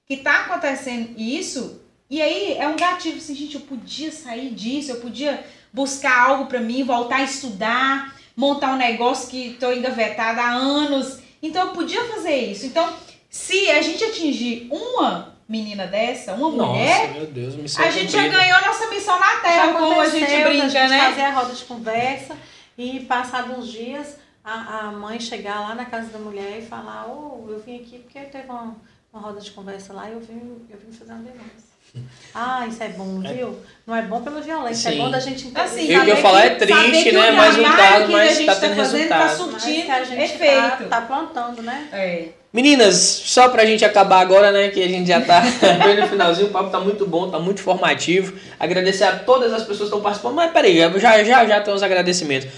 que 0.08 0.16
está 0.16 0.42
acontecendo 0.42 1.14
isso, 1.18 1.82
e 2.10 2.22
aí 2.22 2.58
é 2.58 2.68
um 2.68 2.76
gatilho 2.76 3.18
assim, 3.18 3.36
gente, 3.36 3.56
eu 3.56 3.62
podia 3.62 4.12
sair 4.12 4.52
disso, 4.52 4.92
eu 4.92 4.98
podia 4.98 5.44
buscar 5.72 6.30
algo 6.30 6.46
para 6.46 6.60
mim, 6.60 6.84
voltar 6.84 7.18
a 7.18 7.24
estudar, 7.24 8.14
montar 8.36 8.74
um 8.74 8.78
negócio 8.78 9.30
que 9.30 9.52
estou 9.52 9.74
engavetada 9.74 10.42
há 10.42 10.52
anos. 10.52 11.20
Então 11.42 11.68
eu 11.68 11.74
podia 11.74 12.04
fazer 12.06 12.36
isso. 12.36 12.66
Então, 12.66 12.94
se 13.30 13.70
a 13.72 13.82
gente 13.82 14.04
atingir 14.04 14.68
uma 14.70 15.34
menina 15.48 15.88
dessa, 15.88 16.34
uma 16.34 16.50
mulher, 16.50 17.08
Nossa, 17.08 17.20
meu 17.20 17.28
Deus, 17.28 17.56
missão 17.56 17.84
a 17.84 17.90
gente 17.90 18.12
já 18.12 18.28
ganhou 18.28 18.62
nossa 18.62 18.90
missão 18.90 19.20
na 19.20 19.40
Terra, 19.40 19.74
como 19.74 20.00
a 20.00 20.10
gente 20.10 20.44
brinca, 20.44 20.70
gente 20.70 20.90
né? 20.90 21.00
fazer 21.10 21.22
a 21.22 21.32
roda 21.32 21.54
de 21.54 21.66
conversa 21.66 22.38
e 22.78 23.02
passados 23.02 23.58
uns 23.58 23.72
dias 23.72 24.18
a, 24.44 24.80
a 24.80 24.92
mãe 24.92 25.20
chegar 25.20 25.62
lá 25.62 25.76
na 25.76 25.86
casa 25.86 26.10
da 26.10 26.20
mulher 26.20 26.60
e 26.60 26.66
falar, 26.66 27.08
oh, 27.08 27.50
eu 27.50 27.60
vim 27.60 27.78
aqui 27.78 28.00
porque 28.00 28.20
teve 28.20 28.50
uma, 28.50 28.76
uma 29.14 29.22
roda 29.22 29.40
de 29.40 29.52
conversa 29.52 29.94
lá 29.94 30.10
e 30.10 30.14
eu 30.14 30.20
vim, 30.20 30.66
eu 30.70 30.78
vim 30.78 30.92
fazer 30.92 31.12
uma 31.14 31.22
denúncia. 31.24 31.74
Ah, 32.34 32.66
isso 32.68 32.82
é 32.82 32.90
bom, 32.90 33.20
viu? 33.20 33.56
Não 33.86 33.96
é 33.96 34.02
bom 34.02 34.20
pela 34.24 34.42
violência, 34.42 34.90
Sim. 34.90 34.98
é 34.98 35.02
bom 35.04 35.12
da 35.12 35.20
gente 35.20 35.46
entender. 35.46 35.62
Assim, 35.62 35.82
Eu 35.84 35.92
ia 35.92 36.00
saber 36.00 36.16
falar 36.24 36.42
que- 36.42 36.48
é 36.48 36.56
triste, 36.56 37.04
que 37.04 37.12
né? 37.12 37.30
o 37.32 37.36
Mas 37.36 37.56
o 37.56 37.62
caso, 37.64 38.06
que 38.08 38.12
mas 38.12 38.32
a 38.32 38.34
gente 38.34 38.46
tá 38.48 38.56
tá 38.56 38.62
tendo 38.62 38.76
fazendo 38.76 38.98
resultado. 39.02 39.20
Tá 39.20 39.26
Mas 39.28 39.38
surtindo 39.62 39.86
que 39.86 39.92
a 39.92 40.04
gente 40.04 40.22
efeito. 40.24 40.56
tá, 40.56 40.78
tá 40.90 41.02
plantando, 41.02 41.62
né? 41.62 41.88
É. 41.94 42.30
Meninas, 42.52 42.96
só 42.96 43.48
pra 43.50 43.64
gente 43.68 43.86
acabar 43.86 44.22
agora, 44.22 44.52
né? 44.52 44.70
Que 44.70 44.82
a 44.82 44.88
gente 44.88 45.08
já 45.08 45.22
tá 45.22 45.42
bem 45.86 46.00
no 46.02 46.08
finalzinho, 46.08 46.48
o 46.48 46.52
papo 46.52 46.72
tá 46.72 46.80
muito 46.80 47.06
bom, 47.06 47.30
tá 47.30 47.38
muito 47.38 47.62
formativo. 47.62 48.34
Agradecer 48.60 49.04
a 49.04 49.20
todas 49.20 49.54
as 49.54 49.62
pessoas 49.62 49.78
que 49.78 49.84
estão 49.86 50.02
participando. 50.02 50.34
Mas 50.34 50.52
peraí, 50.52 50.80
já 51.00 51.24
já 51.24 51.46
já 51.46 51.62
tem 51.62 51.72
os 51.76 51.84
agradecimentos. 51.84 52.50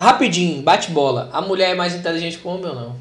Rapidinho, 0.00 0.62
bate 0.62 0.90
bola. 0.90 1.28
A 1.34 1.42
mulher 1.42 1.72
é 1.72 1.74
mais 1.74 1.94
inteligente 1.94 2.38
que 2.38 2.48
o 2.48 2.50
homem 2.50 2.64
ou 2.70 2.74
não? 2.74 2.96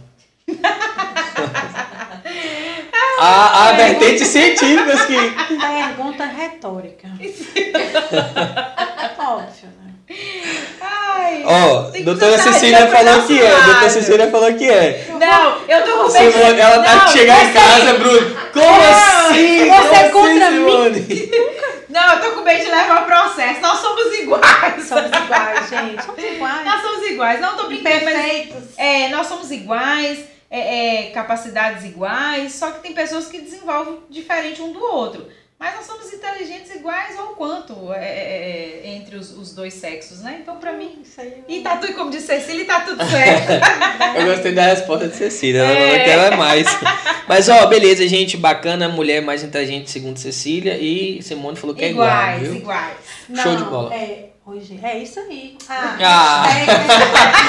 Há, 3.25 3.69
há 3.69 3.71
vertentes 3.71 4.27
científicas 4.27 5.05
que. 5.05 5.15
Pergunta 5.15 6.25
retórica. 6.25 7.07
Óbvio, 9.17 9.69
né? 9.79 9.93
Ai, 10.81 11.41
Ó, 11.45 11.83
doutora 12.03 12.37
Cecília 12.37 12.85
falou 12.87 13.21
que 13.25 13.41
é. 13.41 13.49
Doutora. 13.49 13.89
Cecília 13.89 14.29
falou 14.29 14.53
que 14.53 14.69
é. 14.69 15.05
Não, 15.11 15.57
eu 15.67 15.83
tô 15.85 15.91
com 16.03 16.11
medo. 16.11 16.31
Simone, 16.33 16.59
ela 16.59 16.83
tá 16.83 16.95
Não, 16.95 17.05
que 17.05 17.11
chegar 17.13 17.45
em 17.45 17.53
casa, 17.53 17.93
Bruno. 17.93 18.35
Como 18.51 18.65
Não, 18.65 19.29
assim? 19.29 19.59
você 19.59 19.69
Como 19.69 19.93
é 19.93 20.01
assim, 20.01 20.11
contra 20.11 20.51
mim? 20.51 20.57
Simone? 20.57 21.31
Não, 21.89 22.13
eu 22.13 22.19
tô 22.21 22.31
com 22.31 22.41
medo 22.41 22.65
de 22.65 22.71
levar 22.71 23.05
processo. 23.05 23.61
Nós 23.61 23.79
somos 23.79 24.13
iguais. 24.19 24.83
Somos 24.85 25.05
iguais, 25.11 25.69
gente. 25.69 26.03
Somos 26.03 26.19
iguais. 26.23 26.65
Nós 26.65 26.81
somos 26.81 27.07
iguais. 27.07 27.39
Não 27.39 27.55
tô 27.55 27.67
brincando, 27.67 28.03
mas 28.03 28.13
Perfeitos. 28.15 28.63
é, 28.77 29.07
nós 29.09 29.27
somos 29.27 29.49
iguais, 29.51 30.19
é, 30.56 31.07
é, 31.07 31.09
capacidades 31.09 31.83
iguais, 31.83 32.53
só 32.53 32.69
que 32.69 32.82
tem 32.83 32.93
pessoas 32.93 33.27
que 33.27 33.41
desenvolvem 33.41 33.98
diferente 34.07 34.61
um 34.61 34.72
do 34.72 34.80
outro. 34.83 35.25
Mas 35.59 35.75
nós 35.77 35.85
somos 35.85 36.11
inteligentes 36.11 36.75
iguais 36.75 37.17
ou 37.17 37.27
quanto 37.27 37.93
é, 37.93 38.03
é, 38.06 38.82
é, 38.83 38.88
entre 38.95 39.15
os, 39.15 39.32
os 39.32 39.53
dois 39.56 39.73
sexos, 39.73 40.19
né? 40.19 40.40
Então, 40.41 40.57
pra 40.57 40.73
mim. 40.73 40.99
Isso 41.01 41.22
aí. 41.22 41.41
E 41.48 41.61
tá 41.61 41.77
tudo, 41.77 41.93
como 41.93 42.11
disse 42.11 42.27
Cecília, 42.27 42.64
e 42.64 42.65
tá 42.65 42.82
tudo 42.82 43.01
certo. 43.06 43.53
Eu 44.19 44.25
gostei 44.25 44.51
da 44.51 44.65
resposta 44.65 45.07
de 45.07 45.15
Cecília, 45.15 45.61
ela 45.61 45.72
É. 45.72 45.88
falou 45.88 46.03
que 46.03 46.09
ela 46.09 46.25
é 46.25 46.35
mais. 46.35 46.67
Mas 47.30 47.48
ó, 47.49 47.65
beleza, 47.67 48.06
gente, 48.07 48.35
bacana, 48.35 48.90
mulher 48.90 49.22
mais 49.22 49.41
inteligente 49.41 49.90
segundo 49.90 50.17
Cecília 50.19 50.77
e 50.77 51.22
Simone 51.23 51.56
falou 51.56 51.73
que 51.75 51.85
é 51.85 51.90
igual, 51.91 52.07
iguais, 52.09 52.41
viu? 52.41 52.56
iguais. 52.57 52.98
Show 53.41 53.56
de 53.56 53.64
bola. 53.64 53.95
É, 53.95 54.30
hoje, 54.45 54.80
é 54.81 54.97
isso 54.99 55.19
aí. 55.19 55.57
Ah. 55.69 55.97
Ah. 56.01 56.45
É, 56.49 56.65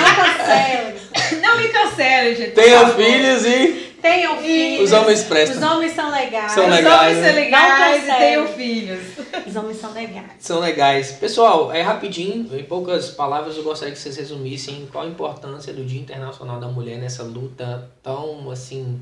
não 0.00 0.14
cancele. 0.24 1.40
Não 1.40 1.56
me 1.58 1.68
cancele, 1.68 2.34
gente. 2.36 2.50
Tenham 2.52 2.80
favor. 2.86 2.96
filhos 3.04 3.44
e 3.44 3.94
Tenham 4.02 4.36
filhos. 4.36 4.82
os 4.84 4.92
homens 4.92 5.20
Os 5.20 5.26
prestam. 5.26 5.76
homens 5.76 5.92
são 5.92 6.10
legais. 6.10 6.52
São 6.52 6.64
Os 6.66 6.70
legais, 6.74 7.00
homens 7.00 7.16
né? 7.18 7.26
são 7.26 7.34
legais 7.40 8.06
Não 8.06 8.14
e 8.14 8.18
tenham 8.18 8.48
filhos. 8.48 9.00
Os 9.46 9.56
homens 9.56 9.76
são 9.78 9.92
legais. 9.92 10.32
São 10.38 10.60
legais. 10.60 11.12
Pessoal, 11.12 11.72
é 11.72 11.80
rapidinho, 11.80 12.54
em 12.58 12.64
poucas 12.64 13.10
palavras 13.10 13.56
eu 13.56 13.62
gostaria 13.62 13.94
que 13.94 13.98
vocês 14.00 14.16
resumissem 14.16 14.86
qual 14.92 15.04
a 15.04 15.08
importância 15.08 15.72
do 15.72 15.84
Dia 15.84 16.00
Internacional 16.00 16.60
da 16.60 16.68
Mulher 16.68 16.98
nessa 16.98 17.22
luta 17.22 17.90
tão, 18.02 18.50
assim, 18.50 19.00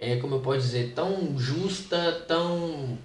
é, 0.00 0.16
como 0.16 0.34
eu 0.36 0.40
posso 0.40 0.58
dizer, 0.60 0.92
tão 0.96 1.38
justa, 1.38 2.24
tão 2.26 2.98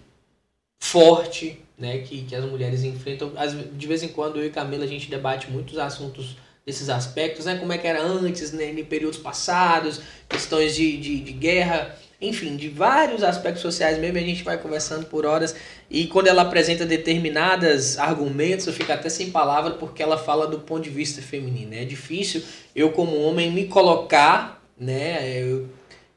forte, 0.79 1.62
né, 1.77 1.99
que, 1.99 2.21
que 2.23 2.35
as 2.35 2.43
mulheres 2.45 2.83
enfrentam. 2.83 3.29
Ve- 3.31 3.69
De 3.73 3.87
vez 3.87 4.03
em 4.03 4.09
quando 4.09 4.39
eu 4.39 4.45
e 4.45 4.49
Camila 4.49 4.83
a 4.83 4.87
gente 4.87 5.09
debate 5.09 5.49
muitos 5.49 5.77
assuntos 5.77 6.37
desses 6.65 6.89
aspectos, 6.89 7.45
né, 7.45 7.57
como 7.57 7.73
é 7.73 7.77
que 7.77 7.87
era 7.87 8.01
antes, 8.01 8.51
né, 8.53 8.71
em 8.71 8.85
períodos 8.85 9.19
passados, 9.19 9.99
questões 10.29 10.73
de, 10.75 10.95
de, 10.97 11.19
de 11.19 11.31
guerra, 11.33 11.93
enfim, 12.21 12.55
de 12.55 12.69
vários 12.69 13.21
aspectos 13.21 13.61
sociais 13.61 13.97
mesmo, 13.99 14.17
a 14.17 14.21
gente 14.21 14.43
vai 14.43 14.57
conversando 14.57 15.05
por 15.07 15.25
horas. 15.25 15.53
E 15.89 16.07
quando 16.07 16.27
ela 16.27 16.43
apresenta 16.43 16.85
determinados 16.85 17.97
argumentos, 17.97 18.65
eu 18.65 18.71
fico 18.71 18.91
até 18.93 19.09
sem 19.09 19.29
palavra 19.29 19.71
porque 19.71 20.01
ela 20.01 20.17
fala 20.17 20.47
do 20.47 20.59
ponto 20.59 20.81
de 20.83 20.89
vista 20.89 21.21
feminino. 21.21 21.73
É 21.73 21.83
difícil 21.83 22.41
eu, 22.73 22.91
como 22.91 23.19
homem, 23.21 23.51
me 23.51 23.65
colocar, 23.67 24.63
né? 24.79 25.37
Eu, 25.41 25.67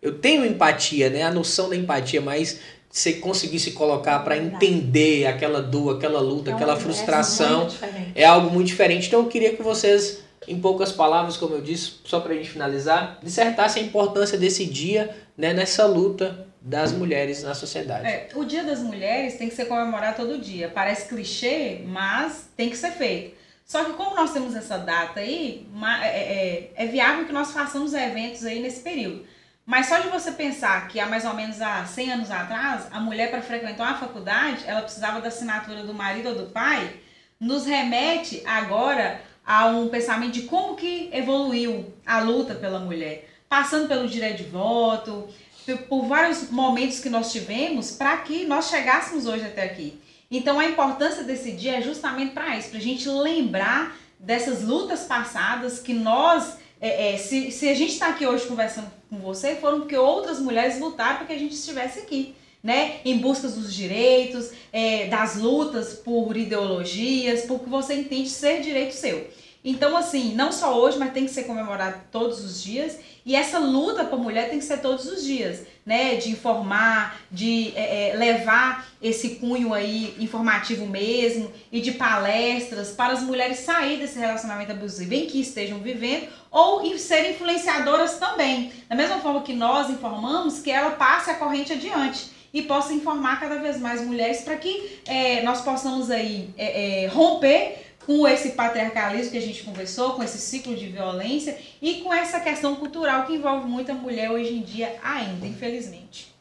eu 0.00 0.18
tenho 0.18 0.44
empatia, 0.46 1.10
né? 1.10 1.22
A 1.22 1.30
noção 1.32 1.68
da 1.68 1.76
empatia, 1.76 2.20
mas 2.20 2.60
você 2.96 3.12
conseguir 3.12 3.58
se 3.58 3.72
colocar 3.72 4.20
para 4.20 4.38
entender 4.38 5.26
aquela 5.26 5.60
dor, 5.60 5.96
aquela 5.96 6.18
luta, 6.18 6.50
É 6.50 6.52
um 6.54 6.56
aquela 6.56 6.72
universo 6.74 6.96
frustração, 6.96 7.66
diferente. 7.66 8.12
é 8.14 8.24
algo 8.24 8.50
muito 8.50 8.68
diferente. 8.68 9.06
Então 9.08 9.20
eu 9.20 9.26
queria 9.26 9.54
que 9.54 9.62
vocês, 9.62 10.22
em 10.48 10.58
poucas 10.58 10.92
palavras, 10.92 11.36
como 11.36 11.54
eu 11.54 11.60
disse, 11.60 11.96
só 12.04 12.20
para 12.20 12.32
a 12.32 12.36
gente 12.36 12.48
finalizar, 12.48 13.18
dissertassem 13.22 13.82
a 13.82 13.86
importância 13.86 14.38
desse 14.38 14.64
dia 14.64 15.14
né, 15.36 15.52
nessa 15.52 15.84
luta 15.84 16.46
das 16.58 16.90
mulheres 16.90 17.42
na 17.42 17.54
sociedade. 17.54 18.06
É, 18.06 18.28
o 18.34 18.44
Dia 18.44 18.64
das 18.64 18.80
Mulheres 18.80 19.34
tem 19.36 19.48
que 19.50 19.54
ser 19.54 19.66
comemorado 19.66 20.16
todo 20.16 20.38
dia. 20.38 20.70
Parece 20.74 21.06
clichê, 21.06 21.82
mas 21.84 22.48
tem 22.56 22.70
que 22.70 22.76
ser 22.78 22.92
feito. 22.92 23.36
Só 23.66 23.84
que 23.84 23.92
como 23.92 24.16
nós 24.16 24.32
temos 24.32 24.56
essa 24.56 24.78
data 24.78 25.20
aí, 25.20 25.66
é, 26.02 26.06
é- 26.06 26.70
é 26.76 26.86
viável 26.86 27.26
que 27.26 27.32
nós 27.32 27.52
façamos 27.52 27.92
eventos 27.92 28.44
aí 28.46 28.58
nesse 28.60 28.80
período. 28.80 29.22
Mas 29.66 29.86
só 29.86 29.98
de 29.98 30.08
você 30.08 30.30
pensar 30.30 30.86
que 30.86 31.00
há 31.00 31.06
mais 31.06 31.24
ou 31.24 31.34
menos 31.34 31.60
há 31.60 31.84
100 31.84 32.12
anos 32.12 32.30
atrás, 32.30 32.86
a 32.92 33.00
mulher 33.00 33.30
para 33.30 33.42
frequentar 33.42 33.88
uma 33.88 33.98
faculdade, 33.98 34.62
ela 34.64 34.80
precisava 34.82 35.20
da 35.20 35.26
assinatura 35.28 35.82
do 35.82 35.92
marido 35.92 36.28
ou 36.28 36.34
do 36.36 36.46
pai, 36.46 36.94
nos 37.40 37.66
remete 37.66 38.42
agora 38.46 39.20
a 39.44 39.66
um 39.66 39.88
pensamento 39.88 40.32
de 40.34 40.42
como 40.42 40.76
que 40.76 41.10
evoluiu 41.12 41.92
a 42.06 42.20
luta 42.20 42.54
pela 42.54 42.78
mulher, 42.78 43.28
passando 43.48 43.88
pelo 43.88 44.08
direito 44.08 44.38
de 44.44 44.50
voto, 44.50 45.28
por- 45.64 45.78
por 45.88 46.06
vários 46.06 46.48
momentos 46.50 47.00
que 47.00 47.10
nós 47.10 47.32
tivemos 47.32 47.90
para 47.90 48.16
que 48.18 48.44
nós 48.46 48.68
chegássemos 48.68 49.26
hoje 49.26 49.44
até 49.44 49.64
aqui. 49.64 50.00
Então 50.30 50.60
a 50.60 50.64
importância 50.64 51.24
desse 51.24 51.52
dia 51.52 51.78
é 51.78 51.82
justamente 51.82 52.32
para 52.32 52.56
isso, 52.56 52.70
para 52.70 52.78
a 52.78 52.82
gente 52.82 53.08
lembrar 53.08 53.96
dessas 54.18 54.62
lutas 54.62 55.04
passadas 55.04 55.80
que 55.80 55.92
nós, 55.92 56.56
é, 56.86 57.14
é, 57.14 57.18
se, 57.18 57.50
se 57.50 57.68
a 57.68 57.74
gente 57.74 57.92
está 57.92 58.08
aqui 58.08 58.26
hoje 58.26 58.46
conversando 58.46 58.90
com 59.10 59.18
você, 59.18 59.56
foram 59.56 59.80
porque 59.80 59.96
outras 59.96 60.38
mulheres 60.38 60.78
lutaram 60.78 61.18
para 61.18 61.26
que 61.26 61.32
a 61.32 61.38
gente 61.38 61.54
estivesse 61.54 62.00
aqui. 62.00 62.34
Né, 62.64 62.96
em 63.04 63.18
busca 63.18 63.46
dos 63.46 63.72
direitos, 63.72 64.50
é, 64.72 65.06
das 65.06 65.36
lutas 65.36 65.92
por 65.94 66.36
ideologias, 66.36 67.42
por 67.42 67.60
que 67.60 67.70
você 67.70 67.94
entende 67.94 68.28
ser 68.28 68.60
direito 68.60 68.92
seu. 68.92 69.30
Então, 69.64 69.96
assim, 69.96 70.34
não 70.34 70.50
só 70.50 70.76
hoje, 70.76 70.98
mas 70.98 71.12
tem 71.12 71.26
que 71.26 71.30
ser 71.30 71.44
comemorado 71.44 72.00
todos 72.10 72.44
os 72.44 72.60
dias. 72.60 72.98
E 73.26 73.34
essa 73.34 73.58
luta 73.58 74.04
por 74.04 74.20
mulher 74.20 74.48
tem 74.48 74.60
que 74.60 74.64
ser 74.64 74.80
todos 74.80 75.04
os 75.04 75.24
dias, 75.24 75.66
né? 75.84 76.14
De 76.14 76.30
informar, 76.30 77.20
de 77.28 77.72
é, 77.74 78.10
é, 78.10 78.16
levar 78.16 78.86
esse 79.02 79.30
cunho 79.30 79.74
aí 79.74 80.14
informativo 80.20 80.86
mesmo 80.86 81.50
e 81.72 81.80
de 81.80 81.90
palestras 81.90 82.92
para 82.92 83.14
as 83.14 83.22
mulheres 83.22 83.58
sair 83.58 83.98
desse 83.98 84.16
relacionamento 84.16 84.70
abusivo 84.70 85.12
em 85.12 85.26
que 85.26 85.40
estejam 85.40 85.80
vivendo 85.80 86.28
ou 86.52 86.86
em 86.86 86.96
ser 86.98 87.28
influenciadoras 87.32 88.16
também. 88.16 88.70
Da 88.88 88.94
mesma 88.94 89.18
forma 89.18 89.42
que 89.42 89.54
nós 89.54 89.90
informamos, 89.90 90.60
que 90.60 90.70
ela 90.70 90.92
passe 90.92 91.28
a 91.28 91.34
corrente 91.34 91.72
adiante 91.72 92.30
e 92.54 92.62
possa 92.62 92.94
informar 92.94 93.40
cada 93.40 93.56
vez 93.56 93.80
mais 93.80 94.06
mulheres 94.06 94.42
para 94.42 94.54
que 94.56 95.00
é, 95.04 95.42
nós 95.42 95.62
possamos 95.62 96.12
aí 96.12 96.48
é, 96.56 97.04
é, 97.04 97.06
romper 97.08 97.85
com 98.06 98.26
esse 98.28 98.52
patriarcalismo 98.52 99.32
que 99.32 99.38
a 99.38 99.42
gente 99.42 99.64
conversou, 99.64 100.14
com 100.14 100.22
esse 100.22 100.38
ciclo 100.38 100.76
de 100.76 100.86
violência 100.86 101.58
e 101.82 102.02
com 102.02 102.14
essa 102.14 102.38
questão 102.38 102.76
cultural 102.76 103.26
que 103.26 103.34
envolve 103.34 103.66
muita 103.66 103.92
mulher 103.92 104.30
hoje 104.30 104.54
em 104.54 104.62
dia 104.62 104.96
ainda, 105.02 105.44
infelizmente. 105.44 106.32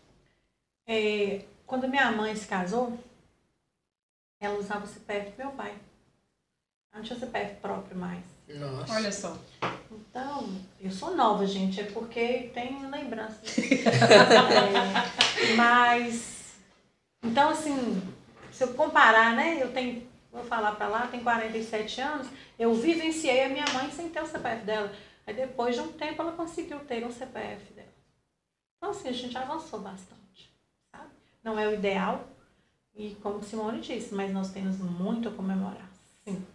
É, 0.88 1.42
quando 1.66 1.88
minha 1.88 2.12
mãe 2.12 2.36
se 2.36 2.46
casou, 2.46 2.96
ela 4.40 4.60
usava 4.60 4.86
o 4.86 4.88
CPF 4.88 5.32
do 5.32 5.38
meu 5.38 5.52
pai. 5.54 5.72
Ela 6.92 7.00
não 7.00 7.02
tinha 7.02 7.18
CPF 7.18 7.56
próprio 7.56 7.98
mais. 7.98 8.24
Nossa. 8.48 8.94
Olha 8.94 9.12
só. 9.12 9.36
Então, 9.92 10.48
eu 10.80 10.92
sou 10.92 11.16
nova, 11.16 11.48
gente, 11.48 11.82
é 11.82 11.86
porque 11.86 12.52
tenho 12.54 12.90
lembrança. 12.92 13.42
É, 15.38 15.54
mas, 15.56 16.54
então 17.22 17.50
assim, 17.50 18.02
se 18.52 18.64
eu 18.64 18.70
comparar, 18.70 19.36
né, 19.36 19.58
eu 19.62 19.72
tenho, 19.74 20.08
vou 20.36 20.44
falar 20.46 20.74
pra 20.76 20.88
lá, 20.88 21.08
tenho 21.08 21.24
47 21.24 22.02
anos, 22.02 22.28
eu 22.60 22.74
vivenciei 22.74 23.44
a 23.46 23.50
minha 23.50 23.66
mãe 23.74 23.90
sem 23.92 24.10
ter 24.10 24.22
o 24.22 24.28
CPF 24.28 24.64
dela. 24.66 24.92
Aí 25.26 25.34
depois 25.34 25.76
de 25.76 25.82
um 25.82 25.92
tempo 25.92 26.22
ela 26.22 26.34
conseguiu 26.34 26.80
ter 26.82 27.06
um 27.06 27.12
CPF 27.12 27.74
dela. 27.74 27.88
Então 28.78 28.92
assim, 28.92 29.10
a 29.10 29.14
gente 29.14 29.38
avançou 29.38 29.80
bastante, 29.80 30.52
sabe? 30.92 31.10
Não 31.44 31.58
é 31.58 31.68
o 31.68 31.74
ideal, 31.74 32.28
e 32.96 33.16
como 33.22 33.44
Simone 33.44 33.82
disse, 33.82 34.14
mas 34.14 34.32
nós 34.32 34.52
temos 34.52 34.78
muito 34.78 35.30
a 35.30 35.32
comemorar. 35.32 35.90
Sim. 36.24 36.46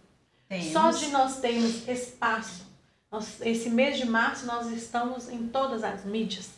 Temos. 0.47 0.65
Só 0.71 0.91
de 0.91 1.07
nós 1.09 1.39
termos 1.39 1.87
espaço, 1.87 2.65
nós- 3.11 3.41
esse 3.41 3.69
mês 3.69 3.97
de 3.97 4.05
março 4.05 4.45
nós 4.45 4.67
estamos 4.71 5.29
em 5.29 5.47
todas 5.49 5.83
as 5.83 6.03
mídias, 6.05 6.49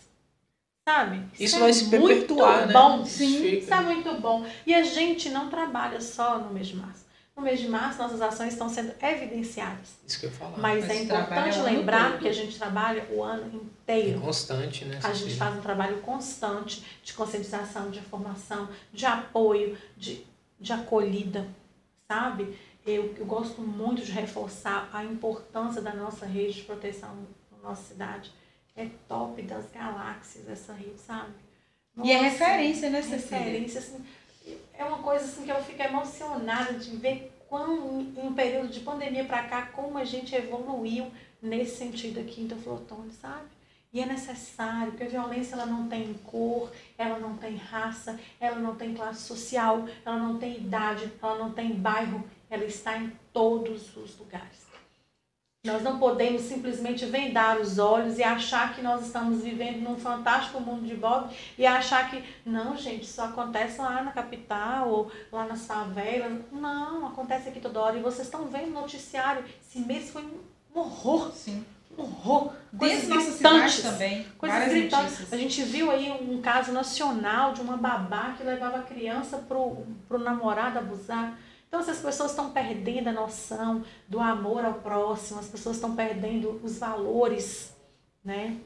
sabe? 0.88 1.24
Isso 1.40 1.56
é 1.56 1.60
vai 1.60 1.74
se 1.74 1.86
muito 1.86 2.08
perpetuar, 2.08 2.68
né? 2.68 2.74
bom, 2.74 3.04
Isso 3.04 3.18
sim, 3.18 3.42
fica. 3.42 3.58
isso 3.58 3.74
é 3.74 3.82
muito 3.82 4.14
bom. 4.22 4.46
E 4.66 4.74
a 4.74 4.84
gente 4.84 5.30
não 5.30 5.50
trabalha 5.50 6.00
só 6.02 6.38
no 6.40 6.52
mês 6.54 6.68
de 6.68 6.76
março. 6.76 7.03
No 7.36 7.42
mês 7.42 7.60
de 7.60 7.68
março, 7.68 7.98
nossas 7.98 8.22
ações 8.22 8.54
estão 8.54 8.70
sendo 8.70 8.94
evidenciadas. 9.02 9.96
Isso 10.08 10.20
que 10.20 10.28
eu 10.28 10.30
ia 10.30 10.36
falar. 10.36 10.58
Mas 10.60 10.88
é 10.88 11.02
importante 11.04 11.58
é 11.58 11.62
lembrar 11.64 12.12
todo. 12.12 12.22
que 12.22 12.28
a 12.28 12.32
gente 12.34 12.58
trabalha 12.60 13.08
o 13.10 13.24
ano 13.24 13.72
É 13.88 14.00
inteiro. 14.00 14.22
constante, 14.22 14.86
né? 14.86 15.00
A 15.04 15.12
gente 15.14 15.36
faz 15.36 15.56
um 15.58 15.62
trabalho 15.62 15.98
constante 16.02 16.86
de 17.04 17.12
conscientização, 17.14 17.90
de 17.90 18.00
informação, 18.00 18.70
de 18.94 19.06
apoio, 19.08 19.76
de, 19.98 20.24
de 20.60 20.74
acolhida, 20.74 21.48
sabe? 22.08 22.56
Eu, 22.86 23.16
eu 23.18 23.26
gosto 23.26 23.62
muito 23.62 24.04
de 24.06 24.12
reforçar 24.12 24.90
a 24.94 25.04
importância 25.04 25.82
da 25.82 25.94
nossa 25.94 26.26
rede 26.28 26.54
de 26.56 26.62
proteção 26.64 27.16
na 27.52 27.70
nossa 27.70 27.82
cidade. 27.84 28.32
É 28.76 28.88
top 29.08 29.42
das 29.42 29.66
galáxias 29.72 30.48
essa 30.48 30.74
rede, 30.74 31.00
sabe? 31.00 31.34
E 32.04 32.12
é 32.12 32.16
Nossa, 32.22 32.30
referência, 32.30 32.90
né, 32.90 33.02
Cecília? 33.02 33.38
Referência, 33.40 33.80
assim, 33.80 34.04
é 34.78 34.84
uma 34.84 35.00
coisa 35.00 35.26
assim 35.26 35.44
que 35.44 35.52
eu 35.52 35.64
fico 35.64 35.82
emocionada 35.82 36.74
de 36.74 36.96
ver 36.98 37.32
quão, 37.48 38.02
em 38.02 38.28
um 38.28 38.34
período 38.34 38.70
de 38.70 38.80
pandemia 38.80 39.26
para 39.26 39.44
cá, 39.44 39.68
como 39.68 39.98
a 39.98 40.04
gente 40.04 40.36
evoluiu 40.36 41.12
nesse 41.42 41.78
sentido 41.78 42.20
aqui 42.20 42.42
em 42.42 42.48
Teoflotone, 42.48 43.12
sabe? 43.12 43.46
E 43.94 44.02
é 44.02 44.08
necessário, 44.08 44.92
porque 44.92 45.04
a 45.04 45.08
violência 45.08 45.54
ela 45.54 45.68
não 45.68 45.88
tem 45.88 46.16
cor, 46.26 46.72
ela 46.98 47.20
não 47.20 47.38
tem 47.38 47.56
raça, 47.56 48.20
ela 48.40 48.58
não 48.58 48.76
tem 48.76 48.96
classe 48.96 49.22
social, 49.22 49.88
ela 50.04 50.18
não 50.18 50.40
tem 50.40 50.58
idade, 50.58 51.12
ela 51.22 51.38
não 51.38 51.52
tem 51.52 51.74
bairro, 51.76 52.24
ela 52.50 52.66
está 52.66 52.98
em 52.98 53.12
todos 53.32 53.96
os 53.96 54.18
lugares. 54.18 54.63
Nós 55.66 55.82
não 55.82 55.98
podemos 55.98 56.42
simplesmente 56.42 57.06
vendar 57.06 57.58
os 57.58 57.78
olhos 57.80 58.20
e 58.20 58.24
achar 58.24 58.76
que 58.76 58.82
nós 58.82 59.06
estamos 59.06 59.42
vivendo 59.42 59.78
num 59.80 59.96
fantástico 59.96 60.60
mundo 60.60 60.86
de 60.86 60.94
Bob 60.94 61.34
e 61.58 61.66
achar 61.66 62.12
que, 62.12 62.22
não, 62.46 62.76
gente, 62.76 63.04
isso 63.04 63.22
acontece 63.22 63.80
lá 63.80 64.04
na 64.04 64.12
capital 64.12 64.90
ou 64.90 65.12
lá 65.32 65.46
nas 65.46 65.66
favelas. 65.66 66.34
Não, 66.52 67.08
acontece 67.08 67.48
aqui 67.48 67.62
toda 67.62 67.80
hora. 67.80 67.98
E 67.98 68.02
vocês 68.02 68.28
estão 68.28 68.44
vendo 68.48 68.72
no 68.72 68.82
noticiário, 68.82 69.46
esse 69.66 69.80
mês 69.80 70.10
foi 70.10 70.24
um 70.24 70.78
horror, 70.78 71.32
Sim. 71.32 71.64
um 71.98 72.02
horror. 72.02 72.52
Coisas 72.78 73.08
gritantes. 73.08 73.84
também. 73.84 74.28
Coisas 74.38 74.68
gritantes. 74.68 75.12
notícias. 75.12 75.32
A 75.32 75.38
gente 75.38 75.64
viu 75.64 75.90
aí 75.90 76.12
um 76.12 76.42
caso 76.42 76.74
nacional 76.74 77.54
de 77.54 77.62
uma 77.62 77.78
babá 77.78 78.34
que 78.38 78.44
levava 78.44 78.80
a 78.80 78.84
criança 78.84 79.38
pro, 79.38 79.86
pro 80.10 80.20
namorado 80.20 80.80
abusar. 80.80 81.38
Então 81.74 81.82
essas 81.82 81.98
pessoas 81.98 82.30
estão 82.30 82.52
perdendo 82.52 83.08
a 83.08 83.12
noção 83.12 83.84
do 84.08 84.20
amor 84.20 84.64
ao 84.64 84.76
próximo, 84.76 85.40
as 85.40 85.48
pessoas 85.48 85.78
estão 85.78 85.96
perdendo 85.96 86.62
os 86.64 86.78
valores, 86.78 87.76
né? 88.24 88.60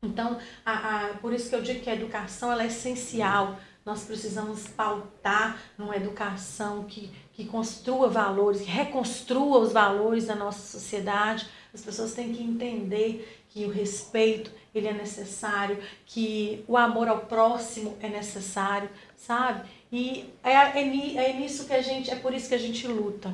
Então, 0.00 0.38
a, 0.64 1.06
a, 1.06 1.08
por 1.14 1.32
isso 1.32 1.48
que 1.48 1.56
eu 1.56 1.62
digo 1.62 1.80
que 1.80 1.90
a 1.90 1.96
educação 1.96 2.52
ela 2.52 2.62
é 2.62 2.68
essencial. 2.68 3.58
Nós 3.84 4.04
precisamos 4.04 4.68
pautar 4.68 5.60
numa 5.76 5.96
educação 5.96 6.84
que, 6.84 7.10
que 7.32 7.44
construa 7.44 8.08
valores, 8.08 8.60
que 8.60 8.70
reconstrua 8.70 9.58
os 9.58 9.72
valores 9.72 10.26
da 10.26 10.36
nossa 10.36 10.60
sociedade. 10.60 11.48
As 11.74 11.80
pessoas 11.80 12.14
têm 12.14 12.32
que 12.32 12.40
entender 12.40 13.44
que 13.48 13.64
o 13.64 13.70
respeito 13.70 14.52
ele 14.72 14.86
é 14.86 14.92
necessário, 14.92 15.82
que 16.06 16.64
o 16.68 16.76
amor 16.76 17.08
ao 17.08 17.26
próximo 17.26 17.96
é 18.00 18.08
necessário, 18.08 18.88
sabe? 19.16 19.68
E 19.96 20.28
é, 20.42 20.50
é, 20.50 21.30
é 21.30 21.32
nisso 21.34 21.66
que 21.66 21.72
a 21.72 21.80
gente, 21.80 22.10
é 22.10 22.16
por 22.16 22.34
isso 22.34 22.48
que 22.48 22.54
a 22.56 22.58
gente 22.58 22.84
luta. 22.88 23.32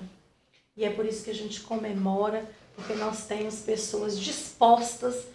E 0.77 0.85
é 0.85 0.91
por 0.91 1.07
isso 1.07 1.25
que 1.25 1.31
a 1.31 1.35
gente 1.35 1.63
comemora, 1.63 2.47
porque 2.75 2.93
nós 2.93 3.25
temos 3.25 3.61
pessoas 3.61 4.21
dispostas 4.21 5.27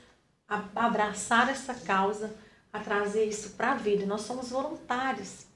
a 0.48 0.64
abraçar 0.76 1.50
essa 1.50 1.74
causa, 1.74 2.36
a 2.72 2.80
trazer 2.80 3.26
isso 3.26 3.54
para 3.54 3.72
a 3.72 3.76
vida. 3.76 4.06
Nós 4.06 4.22
somos 4.22 4.52
voluntários. 4.52 5.48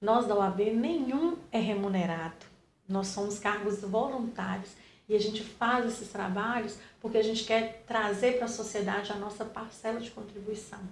Nós 0.00 0.28
da 0.28 0.36
OAB, 0.36 0.70
nenhum 0.70 1.36
é 1.50 1.58
remunerado. 1.58 2.46
Nós 2.88 3.08
somos 3.08 3.40
cargos 3.40 3.80
voluntários. 3.80 4.70
E 5.08 5.16
a 5.16 5.18
gente 5.18 5.42
faz 5.42 5.86
esses 5.86 6.06
trabalhos 6.06 6.78
porque 7.00 7.18
a 7.18 7.24
gente 7.24 7.42
quer 7.42 7.82
trazer 7.84 8.36
para 8.36 8.44
a 8.44 8.48
sociedade 8.48 9.10
a 9.10 9.16
nossa 9.16 9.44
parcela 9.44 9.98
de 9.98 10.12
contribuição. 10.12 10.82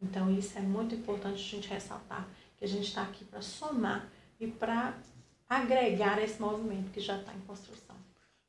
Então, 0.00 0.30
isso 0.30 0.56
é 0.56 0.62
muito 0.62 0.94
importante 0.94 1.34
a 1.34 1.56
gente 1.56 1.68
ressaltar, 1.68 2.26
que 2.58 2.64
a 2.64 2.68
gente 2.68 2.88
está 2.88 3.02
aqui 3.02 3.24
para 3.24 3.40
somar 3.42 4.08
e 4.40 4.46
para 4.46 4.94
agregar 5.48 6.22
esse 6.22 6.40
movimento 6.40 6.90
que 6.92 7.00
já 7.00 7.16
está 7.16 7.32
em 7.32 7.40
construção. 7.46 7.94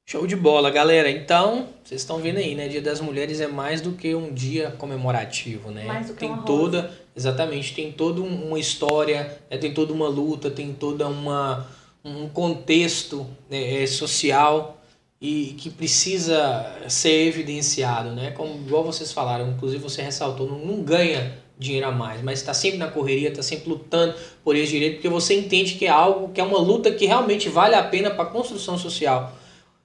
Show 0.10 0.26
de 0.26 0.38
bola, 0.38 0.72
galera. 0.72 1.12
Então, 1.12 1.68
vocês 1.84 2.00
estão 2.02 2.18
vendo 2.20 2.38
aí, 2.38 2.56
né? 2.56 2.70
Dia 2.70 2.82
das 2.82 3.02
Mulheres 3.02 3.42
é 3.42 3.48
mais 3.48 3.82
do 3.82 3.92
que 3.92 4.16
um 4.16 4.34
dia 4.34 4.72
comemorativo, 4.72 5.70
né? 5.70 5.84
Mais 5.84 6.08
do 6.08 6.14
que 6.14 6.20
tem 6.20 6.30
uma 6.30 6.44
toda, 6.44 6.98
exatamente, 7.14 7.76
tem 7.76 7.92
toda 7.92 8.22
um- 8.22 8.48
uma 8.48 8.58
história, 8.60 9.38
né? 9.52 9.58
tem 9.58 9.74
toda 9.74 9.92
uma 9.92 10.08
luta, 10.08 10.50
tem 10.50 10.74
toda 10.74 11.08
uma 11.08 11.68
um 12.06 12.30
contexto 12.30 13.28
né, 13.50 13.84
eh, 13.84 13.88
social 13.88 14.82
e 15.20 15.56
que 15.60 15.70
precisa 15.70 16.74
ser 16.88 17.28
evidenciado, 17.28 18.12
né? 18.12 18.32
Como 18.32 18.56
igual 18.62 18.86
vocês 18.86 19.12
falaram, 19.12 19.50
inclusive 19.52 19.84
você 19.84 20.02
ressaltou, 20.02 20.48
não, 20.48 20.58
não 20.60 20.82
ganha 20.84 21.38
dinheiro 21.58 21.88
a 21.88 21.92
mais, 21.92 22.22
mas 22.22 22.40
está 22.40 22.54
sempre 22.54 22.78
na 22.78 22.88
correria, 22.88 23.30
está 23.30 23.42
sempre 23.42 23.70
lutando 23.70 24.14
por 24.44 24.56
esse 24.56 24.72
direito, 24.72 24.96
porque 24.96 25.10
você 25.10 25.34
entende 25.34 25.74
que 25.74 25.86
é 25.86 25.90
algo, 25.90 26.30
que 26.30 26.40
é 26.40 26.44
uma 26.44 26.60
luta 26.60 26.92
que 26.92 27.06
realmente 27.06 27.50
vale 27.50 27.76
a 27.76 27.84
pena 27.84 28.12
para 28.12 28.24
a 28.24 28.28
construção 28.28 28.78
social. 28.78 29.36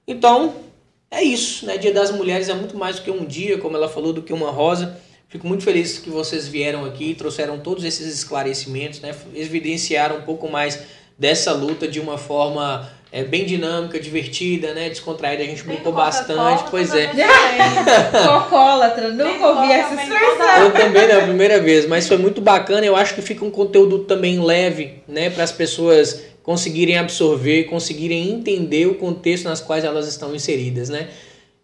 Então, 0.07 0.53
é 1.09 1.23
isso, 1.23 1.65
né? 1.65 1.77
Dia 1.77 1.93
das 1.93 2.11
Mulheres 2.11 2.49
é 2.49 2.53
muito 2.53 2.77
mais 2.77 2.97
do 2.97 3.03
que 3.03 3.11
um 3.11 3.25
dia, 3.25 3.57
como 3.57 3.75
ela 3.75 3.87
falou, 3.89 4.13
do 4.13 4.21
que 4.21 4.33
uma 4.33 4.51
rosa. 4.51 4.99
Fico 5.29 5.47
muito 5.47 5.63
feliz 5.63 5.97
que 5.97 6.09
vocês 6.09 6.47
vieram 6.47 6.85
aqui, 6.85 7.15
trouxeram 7.15 7.59
todos 7.59 7.83
esses 7.83 8.13
esclarecimentos, 8.13 8.99
né? 8.99 9.15
Evidenciaram 9.33 10.17
um 10.17 10.21
pouco 10.21 10.47
mais 10.49 10.79
dessa 11.17 11.53
luta 11.53 11.87
de 11.87 11.99
uma 11.99 12.17
forma 12.17 12.91
é, 13.13 13.23
bem 13.23 13.45
dinâmica, 13.45 13.99
divertida, 13.99 14.73
né? 14.73 14.89
Descontraída. 14.89 15.43
A 15.43 15.45
gente 15.45 15.63
brincou 15.63 15.93
bastante, 15.93 16.63
pois 16.71 16.91
é. 16.95 17.05
também. 17.05 17.25
Cocólatra, 18.27 19.09
nunca 19.09 19.47
ouvi 19.49 19.71
essa 19.71 19.93
expressão. 19.93 20.63
Eu 20.63 20.71
também 20.71 21.07
não, 21.07 21.15
é 21.15 21.19
a 21.19 21.21
primeira 21.21 21.61
vez, 21.61 21.85
mas 21.85 22.07
foi 22.07 22.17
muito 22.17 22.41
bacana. 22.41 22.83
Eu 22.83 22.95
acho 22.95 23.13
que 23.13 23.21
fica 23.21 23.45
um 23.45 23.51
conteúdo 23.51 23.99
também 23.99 24.43
leve, 24.43 25.03
né, 25.07 25.29
para 25.29 25.43
as 25.43 25.51
pessoas 25.51 26.23
conseguirem 26.41 26.97
absorver, 26.97 27.65
conseguirem 27.65 28.31
entender 28.31 28.87
o 28.87 28.95
contexto 28.95 29.45
nas 29.45 29.61
quais 29.61 29.83
elas 29.83 30.07
estão 30.07 30.33
inseridas, 30.33 30.89
né? 30.89 31.07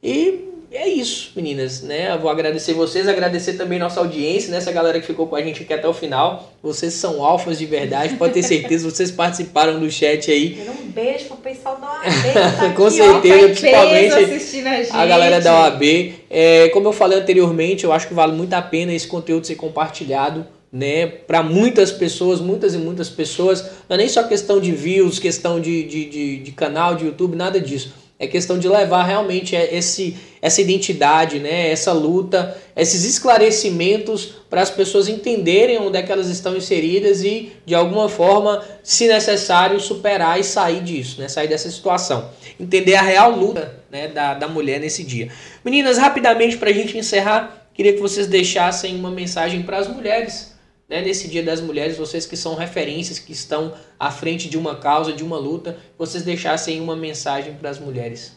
E 0.03 0.48
é 0.71 0.87
isso, 0.87 1.31
meninas, 1.35 1.81
né? 1.81 2.13
Eu 2.13 2.19
vou 2.19 2.29
agradecer 2.29 2.73
vocês, 2.73 3.07
agradecer 3.07 3.53
também 3.53 3.79
nossa 3.79 3.99
audiência, 3.99 4.51
né? 4.51 4.57
Essa 4.57 4.71
galera 4.71 4.99
que 4.99 5.07
ficou 5.07 5.25
com 5.25 5.35
a 5.35 5.41
gente 5.41 5.63
aqui 5.63 5.73
até 5.73 5.87
o 5.87 5.93
final. 5.93 6.53
Vocês 6.61 6.93
são 6.93 7.23
alfas 7.23 7.57
de 7.57 7.65
verdade, 7.65 8.15
pode 8.17 8.33
ter 8.33 8.43
certeza, 8.43 8.89
vocês 8.89 9.09
participaram 9.09 9.79
do 9.79 9.89
chat 9.89 10.29
aí. 10.29 10.61
Um 10.69 10.91
beijo 10.91 11.25
pro 11.25 11.37
pessoal 11.37 11.77
da 11.77 11.87
OAB. 11.87 12.03
tá 12.33 12.73
Com 12.73 12.85
aqui, 12.85 12.97
certeza. 12.97 13.35
ó. 13.35 13.47
Principalmente 13.47 14.91
a 14.91 15.01
a 15.01 15.05
galera 15.07 15.41
da 15.41 15.61
OAB. 15.61 16.13
É, 16.29 16.69
como 16.69 16.87
eu 16.87 16.93
falei 16.93 17.17
anteriormente, 17.17 17.83
eu 17.83 17.91
acho 17.91 18.07
que 18.07 18.13
vale 18.13 18.33
muito 18.33 18.53
a 18.53 18.61
pena 18.61 18.93
esse 18.93 19.07
conteúdo 19.07 19.47
ser 19.47 19.55
compartilhado, 19.55 20.45
né, 20.71 21.07
para 21.07 21.41
muitas 21.41 21.91
pessoas, 21.91 22.39
muitas 22.39 22.75
e 22.75 22.77
muitas 22.77 23.09
pessoas. 23.09 23.63
Não 23.89 23.95
é 23.95 23.97
nem 23.97 24.07
só 24.07 24.21
questão 24.21 24.59
de 24.59 24.71
views, 24.71 25.17
questão 25.17 25.59
de, 25.59 25.83
de, 25.83 26.05
de, 26.05 26.37
de 26.37 26.51
canal 26.51 26.93
de 26.93 27.05
YouTube, 27.05 27.35
nada 27.35 27.59
disso. 27.59 27.91
É 28.19 28.27
questão 28.27 28.59
de 28.59 28.67
levar 28.67 29.03
realmente 29.03 29.55
esse, 29.55 30.17
essa 30.41 30.59
identidade, 30.59 31.39
né, 31.39 31.71
essa 31.71 31.93
luta, 31.93 32.57
esses 32.75 33.05
esclarecimentos 33.05 34.35
para 34.49 34.61
as 34.61 34.69
pessoas 34.69 35.07
entenderem 35.07 35.79
onde 35.79 35.97
é 35.97 36.03
que 36.03 36.11
elas 36.11 36.27
estão 36.27 36.57
inseridas 36.57 37.23
e, 37.23 37.53
de 37.65 37.73
alguma 37.73 38.09
forma, 38.09 38.61
se 38.83 39.07
necessário, 39.07 39.79
superar 39.79 40.37
e 40.37 40.43
sair 40.43 40.81
disso, 40.81 41.21
né, 41.21 41.29
sair 41.29 41.47
dessa 41.47 41.71
situação. 41.71 42.29
Entender 42.59 42.95
a 42.95 43.01
real 43.01 43.31
luta 43.31 43.79
né, 43.89 44.09
da, 44.09 44.33
da 44.33 44.49
mulher 44.49 44.81
nesse 44.81 45.05
dia. 45.05 45.29
Meninas, 45.63 45.97
rapidamente 45.97 46.57
para 46.57 46.71
a 46.71 46.73
gente 46.73 46.97
encerrar, 46.97 47.67
queria 47.73 47.93
que 47.93 48.01
vocês 48.01 48.27
deixassem 48.27 48.97
uma 48.97 49.11
mensagem 49.11 49.63
para 49.63 49.77
as 49.77 49.87
mulheres, 49.87 50.58
né, 50.89 51.01
nesse 51.01 51.27
Dia 51.27 51.43
das 51.43 51.61
Mulheres, 51.61 51.97
vocês 51.97 52.25
que 52.25 52.35
são 52.35 52.55
referências, 52.55 53.19
que 53.19 53.31
estão 53.31 53.77
à 53.99 54.09
frente 54.09 54.49
de 54.49 54.57
uma 54.57 54.79
causa, 54.79 55.13
de 55.13 55.23
uma 55.23 55.37
luta, 55.37 55.79
vocês 55.97 56.23
deixassem 56.23 56.81
uma 56.81 56.95
mensagem 56.95 57.55
para 57.55 57.69
as 57.69 57.79
mulheres. 57.79 58.35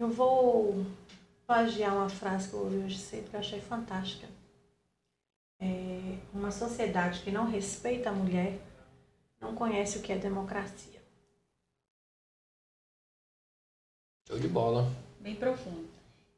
Eu 0.00 0.08
vou 0.08 0.84
plagiar 1.46 1.94
uma 1.94 2.08
frase 2.08 2.48
que 2.48 2.54
eu 2.54 2.60
ouvi 2.60 2.78
hoje 2.78 2.98
cedo 2.98 3.28
que 3.28 3.36
eu 3.36 3.40
achei 3.40 3.60
fantástica. 3.60 4.26
É, 5.60 6.16
uma 6.32 6.50
sociedade 6.50 7.20
que 7.20 7.30
não 7.30 7.48
respeita 7.48 8.08
a 8.08 8.12
mulher 8.12 8.58
não 9.40 9.54
conhece 9.54 9.98
o 9.98 10.00
que 10.00 10.12
é 10.12 10.16
democracia. 10.16 11.00
Show 14.26 14.38
de 14.38 14.48
bola. 14.48 14.90
Bem 15.20 15.36
profundo. 15.36 15.88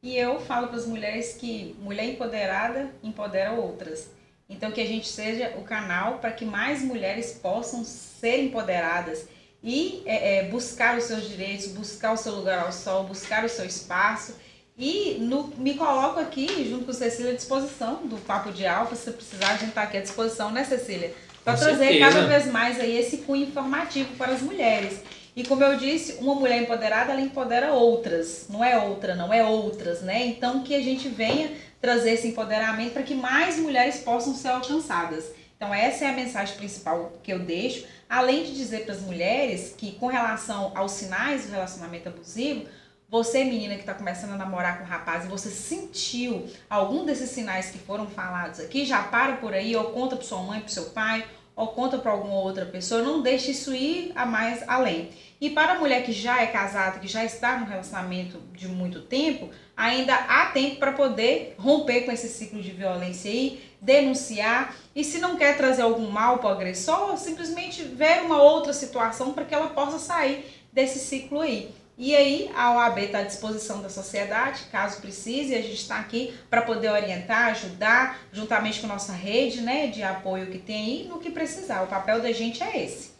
E 0.02 0.16
eu 0.16 0.38
falo 0.40 0.66
para 0.66 0.76
as 0.76 0.86
mulheres 0.86 1.36
que 1.36 1.74
mulher 1.78 2.04
empoderada 2.04 2.92
empodera 3.02 3.52
outras. 3.52 4.10
Então 4.48 4.70
que 4.70 4.80
a 4.80 4.86
gente 4.86 5.08
seja 5.08 5.54
o 5.56 5.62
canal 5.62 6.18
para 6.18 6.32
que 6.32 6.44
mais 6.44 6.82
mulheres 6.82 7.32
possam 7.42 7.84
ser 7.84 8.42
empoderadas 8.44 9.26
e 9.62 10.02
é, 10.04 10.38
é, 10.38 10.42
buscar 10.44 10.98
os 10.98 11.04
seus 11.04 11.26
direitos, 11.26 11.68
buscar 11.68 12.12
o 12.12 12.16
seu 12.16 12.34
lugar 12.34 12.58
ao 12.66 12.72
sol, 12.72 13.04
buscar 13.04 13.44
o 13.44 13.48
seu 13.48 13.64
espaço. 13.64 14.36
E 14.76 15.16
no, 15.20 15.46
me 15.56 15.74
coloco 15.74 16.20
aqui, 16.20 16.68
junto 16.68 16.84
com 16.84 16.90
a 16.90 16.94
Cecília, 16.94 17.32
à 17.32 17.34
disposição 17.34 18.06
do 18.06 18.16
Papo 18.18 18.52
de 18.52 18.66
Alfa. 18.66 18.94
Se 18.94 19.10
precisar, 19.10 19.52
a 19.52 19.56
gente 19.56 19.68
está 19.68 19.82
aqui 19.84 19.96
à 19.96 20.02
disposição, 20.02 20.50
né, 20.50 20.64
Cecília? 20.64 21.14
Para 21.42 21.56
trazer 21.56 21.78
certeza. 21.78 22.10
cada 22.10 22.26
vez 22.26 22.46
mais 22.46 22.80
aí 22.80 22.98
esse 22.98 23.18
cunho 23.18 23.46
informativo 23.46 24.14
para 24.16 24.32
as 24.32 24.42
mulheres. 24.42 25.00
E 25.36 25.42
como 25.44 25.64
eu 25.64 25.76
disse, 25.76 26.18
uma 26.20 26.34
mulher 26.34 26.62
empoderada, 26.62 27.12
ela 27.12 27.20
empodera 27.20 27.72
outras. 27.72 28.46
Não 28.48 28.62
é 28.62 28.78
outra, 28.78 29.14
não 29.14 29.32
é 29.32 29.42
outras, 29.44 30.02
né? 30.02 30.26
Então 30.26 30.62
que 30.62 30.74
a 30.74 30.82
gente 30.82 31.08
venha 31.08 31.50
trazer 31.84 32.12
esse 32.12 32.28
empoderamento 32.28 32.94
para 32.94 33.02
que 33.02 33.14
mais 33.14 33.58
mulheres 33.58 33.98
possam 33.98 34.34
ser 34.34 34.48
alcançadas. 34.48 35.30
Então 35.54 35.72
essa 35.72 36.06
é 36.06 36.08
a 36.08 36.14
mensagem 36.14 36.56
principal 36.56 37.12
que 37.22 37.30
eu 37.30 37.40
deixo, 37.40 37.86
além 38.08 38.42
de 38.42 38.54
dizer 38.54 38.86
para 38.86 38.94
as 38.94 39.02
mulheres 39.02 39.74
que 39.76 39.92
com 39.92 40.06
relação 40.06 40.72
aos 40.74 40.92
sinais 40.92 41.44
do 41.44 41.52
relacionamento 41.52 42.08
abusivo, 42.08 42.64
você 43.06 43.44
menina 43.44 43.74
que 43.74 43.80
está 43.80 43.92
começando 43.92 44.32
a 44.32 44.36
namorar 44.38 44.78
com 44.78 44.84
um 44.84 44.88
rapaz 44.88 45.26
e 45.26 45.28
você 45.28 45.50
sentiu 45.50 46.48
algum 46.70 47.04
desses 47.04 47.28
sinais 47.28 47.70
que 47.70 47.76
foram 47.76 48.06
falados 48.06 48.60
aqui, 48.60 48.86
já 48.86 49.02
para 49.02 49.36
por 49.36 49.52
aí 49.52 49.76
ou 49.76 49.84
conta 49.90 50.16
para 50.16 50.24
sua 50.24 50.42
mãe, 50.42 50.60
para 50.60 50.70
seu 50.70 50.86
pai, 50.86 51.22
ou 51.54 51.68
conta 51.68 51.98
para 51.98 52.10
alguma 52.10 52.36
outra 52.36 52.64
pessoa, 52.64 53.02
não 53.02 53.20
deixe 53.20 53.50
isso 53.50 53.74
ir 53.74 54.10
a 54.16 54.24
mais 54.24 54.66
além. 54.66 55.10
E 55.38 55.50
para 55.50 55.74
a 55.74 55.78
mulher 55.78 56.02
que 56.02 56.12
já 56.12 56.42
é 56.42 56.46
casada, 56.46 56.98
que 56.98 57.06
já 57.06 57.22
está 57.24 57.58
num 57.58 57.66
relacionamento 57.66 58.40
de 58.52 58.66
muito 58.66 59.02
tempo, 59.02 59.50
ainda 59.76 60.14
há 60.14 60.46
tempo 60.46 60.76
para 60.76 60.92
poder 60.92 61.54
romper 61.58 62.02
com 62.02 62.12
esse 62.12 62.28
ciclo 62.28 62.62
de 62.62 62.70
violência 62.70 63.30
aí, 63.30 63.62
denunciar. 63.80 64.74
E 64.94 65.02
se 65.04 65.18
não 65.18 65.36
quer 65.36 65.56
trazer 65.56 65.82
algum 65.82 66.10
mal 66.10 66.38
para 66.38 66.48
o 66.50 66.52
agressor, 66.52 67.16
simplesmente 67.16 67.82
ver 67.82 68.22
uma 68.22 68.42
outra 68.42 68.72
situação 68.72 69.32
para 69.32 69.44
que 69.44 69.54
ela 69.54 69.68
possa 69.68 69.98
sair 69.98 70.44
desse 70.72 70.98
ciclo 70.98 71.40
aí. 71.40 71.74
E 71.96 72.14
aí 72.16 72.50
a 72.56 72.72
OAB 72.72 72.98
está 72.98 73.18
à 73.18 73.22
disposição 73.22 73.80
da 73.80 73.88
sociedade, 73.88 74.64
caso 74.72 75.00
precise, 75.00 75.54
a 75.54 75.62
gente 75.62 75.74
está 75.74 76.00
aqui 76.00 76.34
para 76.50 76.62
poder 76.62 76.90
orientar, 76.90 77.50
ajudar, 77.50 78.18
juntamente 78.32 78.80
com 78.80 78.88
nossa 78.88 79.12
rede 79.12 79.60
né, 79.60 79.86
de 79.86 80.02
apoio 80.02 80.48
que 80.48 80.58
tem 80.58 80.76
aí, 80.76 81.08
no 81.08 81.20
que 81.20 81.30
precisar. 81.30 81.82
O 81.82 81.86
papel 81.86 82.20
da 82.20 82.32
gente 82.32 82.64
é 82.64 82.84
esse. 82.84 83.13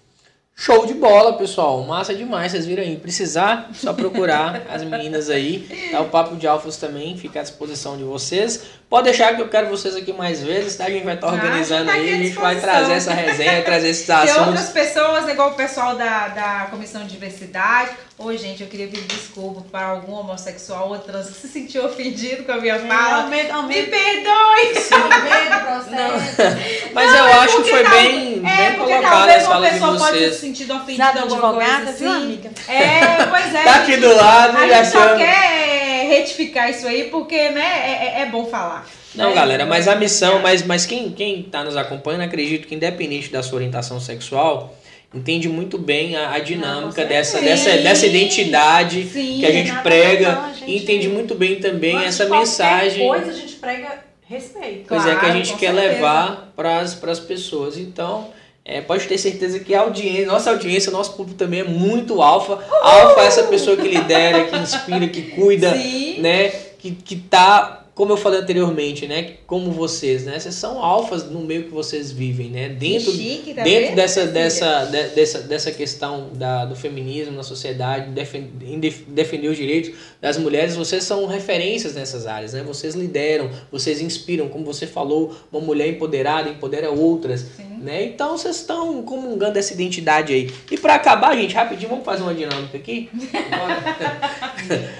Show 0.57 0.87
de 0.87 0.95
bola, 0.95 1.37
pessoal. 1.37 1.83
Massa 1.83 2.15
demais, 2.15 2.53
vocês 2.53 2.65
viram 2.65 2.83
aí. 2.83 2.97
Precisar, 2.97 3.71
só 3.75 3.93
procurar 3.93 4.67
as 4.71 4.85
meninas 4.85 5.29
aí. 5.29 5.91
Tá? 5.91 6.01
O 6.01 6.09
Papo 6.09 6.37
de 6.37 6.47
Alfas 6.47 6.77
também 6.77 7.17
fica 7.17 7.41
à 7.41 7.43
disposição 7.43 7.97
de 7.97 8.05
vocês. 8.05 8.65
Pode 8.95 9.07
deixar 9.07 9.35
que 9.35 9.43
eu 9.43 9.49
quero 9.49 9.67
vocês 9.69 9.97
aqui 9.97 10.13
mais 10.13 10.41
vezes, 10.41 10.77
tá? 10.77 10.85
A 10.85 10.89
gente 10.91 11.05
vai 11.05 11.15
estar 11.17 11.27
Ah, 11.27 11.33
organizando 11.33 11.87
já 11.87 11.91
tá 11.93 11.99
aí, 11.99 12.15
a 12.15 12.17
gente 12.17 12.35
vai 12.37 12.55
trazer 12.61 12.93
essa 12.93 13.13
resenha, 13.13 13.61
trazer 13.67 13.89
esses 13.89 14.07
Se 14.07 14.13
assuntos. 14.13 14.47
outras 14.47 14.69
pessoas, 14.69 15.29
igual 15.29 15.51
o 15.51 15.55
pessoal 15.55 15.97
da, 15.97 16.29
da 16.29 16.69
Comissão 16.71 17.03
de 17.03 17.09
Diversidade, 17.09 17.91
oi 18.17 18.39
gente, 18.39 18.63
eu 18.63 18.69
queria 18.69 18.87
pedir 18.87 19.03
desculpa 19.03 19.63
para 19.73 19.87
algum 19.89 20.13
homossexual 20.13 20.91
ou 20.91 20.99
trans 21.01 21.27
que 21.27 21.33
se 21.35 21.49
sentiu 21.49 21.85
ofendido 21.87 22.45
com 22.45 22.53
a 22.53 22.59
minha 22.59 22.79
fala. 22.79 23.23
Aumenta, 23.25 23.45
Me 23.47 23.51
aumenta, 23.59 23.91
perdoe! 23.91 25.03
aumenta 25.03 25.57
o 25.57 25.61
processo. 25.61 26.53
Mas 26.95 27.11
Não, 27.11 27.19
eu 27.19 27.27
é 27.27 27.33
acho 27.33 27.63
que 27.65 27.71
foi 27.71 27.83
tal- 27.83 27.93
bem, 27.95 28.43
É, 28.47 28.71
bem 28.71 29.03
talvez 29.03 29.37
as 29.39 29.43
uma 29.43 29.53
falas 29.55 29.67
de 29.67 29.75
pessoa 29.81 29.99
pode 29.99 30.19
se 30.19 30.25
vocês. 30.25 30.37
sentido 30.37 30.75
ofendida 30.77 31.07
alguma 31.21 31.49
advogada, 31.49 31.85
coisa 31.87 31.93
viu, 31.99 32.11
assim. 32.13 32.23
amiga? 32.23 32.51
É, 32.69 33.27
pois 33.29 33.55
é. 33.57 33.63
Tá 33.65 33.75
aqui 33.75 33.97
do 33.97 34.15
lado, 34.15 34.57
A 34.57 34.69
já 34.69 34.83
gente 34.85 34.93
só 34.93 35.17
quer 35.17 35.84
retificar 36.19 36.71
isso 36.71 36.87
aí 36.87 37.05
porque, 37.05 37.49
né, 37.51 37.61
é, 37.63 38.19
é- 38.19 38.23
é 38.23 38.27
bom 38.27 38.47
falar. 38.47 38.87
Não, 39.15 39.29
né? 39.31 39.35
galera, 39.37 39.65
mas 39.67 39.87
a 39.87 39.95
missão, 39.95 40.41
mas, 40.41 40.65
mas 40.65 40.85
quem, 40.87 41.11
quem 41.13 41.43
tá 41.43 41.63
nos 41.63 41.77
acompanhando, 41.77 42.23
acredito 42.23 42.67
que 42.67 42.75
independente 42.75 43.31
da 43.31 43.43
sua 43.43 43.57
orientação 43.57 44.01
sexual, 44.01 44.77
entende 45.15 45.49
muito 45.49 45.79
bem 45.79 46.17
a, 46.17 46.33
a 46.33 46.39
dinâmica 46.41 47.03
com 47.03 47.09
dessa, 47.09 47.41
dessa, 47.41 47.71
dessa 47.79 48.07
identidade 48.07 49.05
Sim, 49.05 49.39
que 49.39 49.47
a 49.47 49.53
gente 49.53 49.73
prega 49.83 50.31
a 50.33 50.35
não, 50.49 50.55
gente- 50.55 50.71
e 50.71 50.77
entende 50.79 51.09
muito 51.09 51.35
bem 51.37 51.57
também 51.61 51.97
essa 52.05 52.29
mensagem. 52.29 53.07
coisa 53.07 53.31
a 53.31 53.35
gente 53.35 53.53
prega 53.55 54.03
respeito. 54.27 54.87
Pois 54.89 55.03
é, 55.07 55.11
que 55.11 55.17
a 55.17 55.21
Claro, 55.21 55.35
gente 55.37 55.55
quer 55.55 55.73
certeza. 55.73 55.93
levar 55.95 56.53
para 56.57 56.79
as 56.81 57.21
pessoas. 57.21 57.77
Então, 57.79 58.31
é, 58.65 58.81
pode 58.81 59.07
ter 59.07 59.19
certeza 59.19 59.59
que 59.61 59.75
a 59.75 59.81
audiência, 59.83 60.27
nossa 60.27 60.51
audiência, 60.51 60.91
nosso 60.91 61.13
público 61.15 61.37
também 61.39 61.61
é 61.61 61.65
muito 61.65 62.23
alfa. 62.23 62.59
Alfa 62.81 63.21
é 63.23 63.27
essa 63.27 63.43
pessoa 63.45 63.77
que 63.77 63.87
lidera, 63.89 64.45
que 64.45 64.57
inspira, 64.57 65.07
que 65.09 65.23
cuida, 65.23 65.75
Sim. 65.77 66.21
né? 66.21 66.49
Que, 66.79 66.91
que 66.93 67.17
tá 67.17 67.81
como 67.95 68.13
eu 68.13 68.17
falei 68.17 68.41
anteriormente, 68.41 69.07
né? 69.07 69.35
Como 69.47 69.71
vocês, 69.71 70.25
né? 70.25 70.37
Vocês 70.41 70.57
são 70.57 70.83
alfas 70.83 71.31
no 71.31 71.39
meio 71.43 71.63
que 71.63 71.71
vocês 71.71 72.11
vivem, 72.11 72.49
né? 72.51 72.69
Dentro, 72.69 73.13
chique, 73.13 73.55
tá 73.55 73.63
dentro 73.63 73.87
vendo, 73.91 73.95
dessa, 73.95 74.27
dessa, 74.27 74.85
de- 74.87 75.09
dessa, 75.11 75.39
dessa 75.43 75.71
questão 75.71 76.31
da, 76.35 76.65
do 76.65 76.75
feminismo 76.75 77.37
na 77.37 77.45
sociedade, 77.45 78.11
defen- 78.11 78.51
em 78.67 78.81
def- 78.81 79.05
defender 79.07 79.47
os 79.47 79.57
direitos 79.57 79.93
das 80.21 80.37
mulheres, 80.37 80.75
vocês 80.75 81.05
são 81.05 81.25
referências 81.27 81.95
nessas 81.95 82.27
áreas, 82.27 82.53
né? 82.53 82.65
Vocês 82.67 82.97
lideram, 82.97 83.49
vocês 83.71 84.01
inspiram, 84.01 84.49
como 84.49 84.65
você 84.65 84.89
falou, 84.89 85.33
uma 85.53 85.61
mulher 85.61 85.87
empoderada 85.87 86.49
empodera 86.49 86.91
outras, 86.91 87.43
Sim. 87.57 87.74
Né? 87.85 88.05
Então 88.05 88.37
vocês 88.39 88.57
estão 88.57 89.03
comungando 89.03 89.59
essa 89.59 89.75
identidade 89.75 90.33
aí. 90.33 90.51
E 90.71 90.79
pra 90.79 90.95
acabar, 90.95 91.37
gente, 91.37 91.55
rapidinho, 91.55 91.91
vamos 91.91 92.05
fazer 92.05 92.23
uma 92.23 92.35
dinâmica 92.35 92.79
aqui? 92.79 93.11
Bora. 93.13 93.83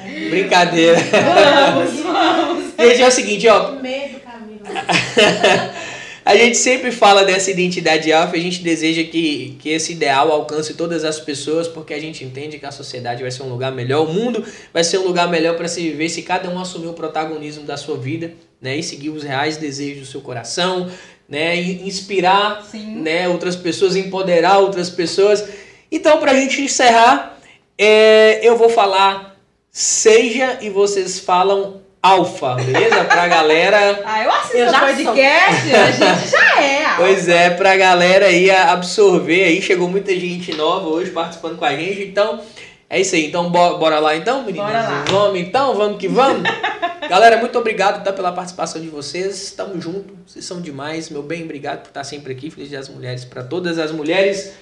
Brincadeira. 0.31 0.99
Vamos, 1.01 2.01
vamos. 2.01 2.65
Gente, 2.79 3.03
é 3.03 3.09
o 3.09 3.11
seguinte, 3.11 3.49
ó, 3.49 3.73
No 3.73 3.81
meio 3.81 4.15
do 4.15 4.21
caminho. 4.21 4.61
a 6.25 6.37
gente 6.37 6.57
sempre 6.57 6.91
fala 6.91 7.25
dessa 7.25 7.51
identidade 7.51 8.13
alfa, 8.13 8.37
a 8.37 8.41
gente 8.41 8.63
deseja 8.63 9.03
que, 9.05 9.57
que 9.59 9.71
esse 9.71 9.93
ideal 9.93 10.31
alcance 10.33 10.75
todas 10.75 11.05
as 11.05 11.21
pessoas, 11.21 11.69
porque 11.69 11.95
a 11.95 12.01
gente 12.01 12.25
entende 12.25 12.59
que 12.59 12.67
a 12.67 12.73
sociedade 12.73 13.23
vai 13.23 13.31
ser 13.31 13.43
um 13.43 13.49
lugar 13.49 13.73
melhor, 13.73 14.09
o 14.09 14.13
mundo 14.13 14.45
vai 14.73 14.85
ser 14.85 14.99
um 14.99 15.07
lugar 15.07 15.31
melhor 15.31 15.57
para 15.57 15.69
se 15.69 15.81
viver 15.81 16.09
se 16.09 16.23
cada 16.23 16.51
um 16.51 16.59
assumir 16.59 16.89
o 16.89 16.95
protagonismo 16.95 17.65
da 17.65 17.77
sua 17.77 17.97
vida, 17.97 18.33
né, 18.61 18.77
e 18.77 18.83
seguir 18.83 19.11
os 19.11 19.23
reais 19.23 19.59
desejos 19.59 20.01
do 20.01 20.07
seu 20.07 20.23
coração, 20.23 20.91
né, 21.29 21.57
inspirar, 21.57 22.63
Sim. 22.71 22.97
né, 22.97 23.29
outras 23.29 23.57
pessoas, 23.57 23.97
empoderar 23.97 24.59
outras 24.59 24.91
pessoas. 24.91 25.45
Então, 25.91 26.19
para 26.19 26.33
a 26.33 26.35
gente 26.35 26.63
encerrar, 26.63 27.39
é, 27.79 28.41
eu 28.43 28.57
vou 28.57 28.69
falar 28.69 29.35
seja 29.71 30.59
e 30.61 30.71
vocês 30.71 31.19
falam 31.19 31.81
alfa, 32.01 32.55
beleza? 32.55 33.05
Pra 33.05 33.27
galera 33.29 34.03
Ah, 34.05 34.23
eu 34.23 34.31
assisto 34.31 34.57
Eu 34.57 34.71
já 34.71 34.81
podcast, 34.81 35.75
a 35.75 35.91
gente 35.91 36.29
já 36.31 36.63
é. 36.63 36.85
Pois 36.97 37.29
é, 37.29 37.51
pra 37.51 37.77
galera 37.77 38.27
aí 38.27 38.51
absorver 38.51 39.45
aí, 39.45 39.61
chegou 39.61 39.89
muita 39.89 40.13
gente 40.13 40.55
nova 40.55 40.87
hoje 40.89 41.11
participando 41.11 41.59
com 41.59 41.65
a 41.65 41.75
gente, 41.75 42.03
então 42.03 42.41
é 42.89 43.01
isso 43.01 43.15
aí. 43.15 43.27
Então 43.27 43.51
bo- 43.51 43.79
bora 43.79 43.99
lá 43.99 44.17
então, 44.17 44.43
meninas? 44.45 44.67
Bora 44.67 44.83
lá. 44.83 45.05
Vamos 45.09 45.39
então, 45.41 45.75
vamos 45.75 45.99
que 45.99 46.09
vamos. 46.09 46.43
galera, 47.09 47.37
muito 47.39 47.59
obrigado 47.59 48.03
tá, 48.05 48.13
pela 48.13 48.33
participação 48.33 48.81
de 48.81 48.89
vocês. 48.89 49.51
Tamo 49.53 49.81
junto, 49.81 50.15
vocês 50.27 50.45
são 50.45 50.61
demais. 50.61 51.11
Meu 51.11 51.23
bem, 51.23 51.45
obrigado 51.45 51.83
por 51.83 51.89
estar 51.89 52.05
sempre 52.05 52.33
aqui. 52.33 52.51
Feliz 52.51 52.69
Dia 52.69 52.79
das 52.79 52.89
Mulheres 52.89 53.25
pra 53.25 53.43
todas 53.43 53.79
as 53.79 53.91
mulheres. 53.93 54.53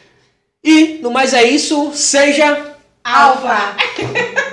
E 0.64 0.98
no 1.02 1.10
mais 1.10 1.34
é 1.34 1.42
isso, 1.42 1.92
seja 1.94 2.74
Alfa. 3.04 3.76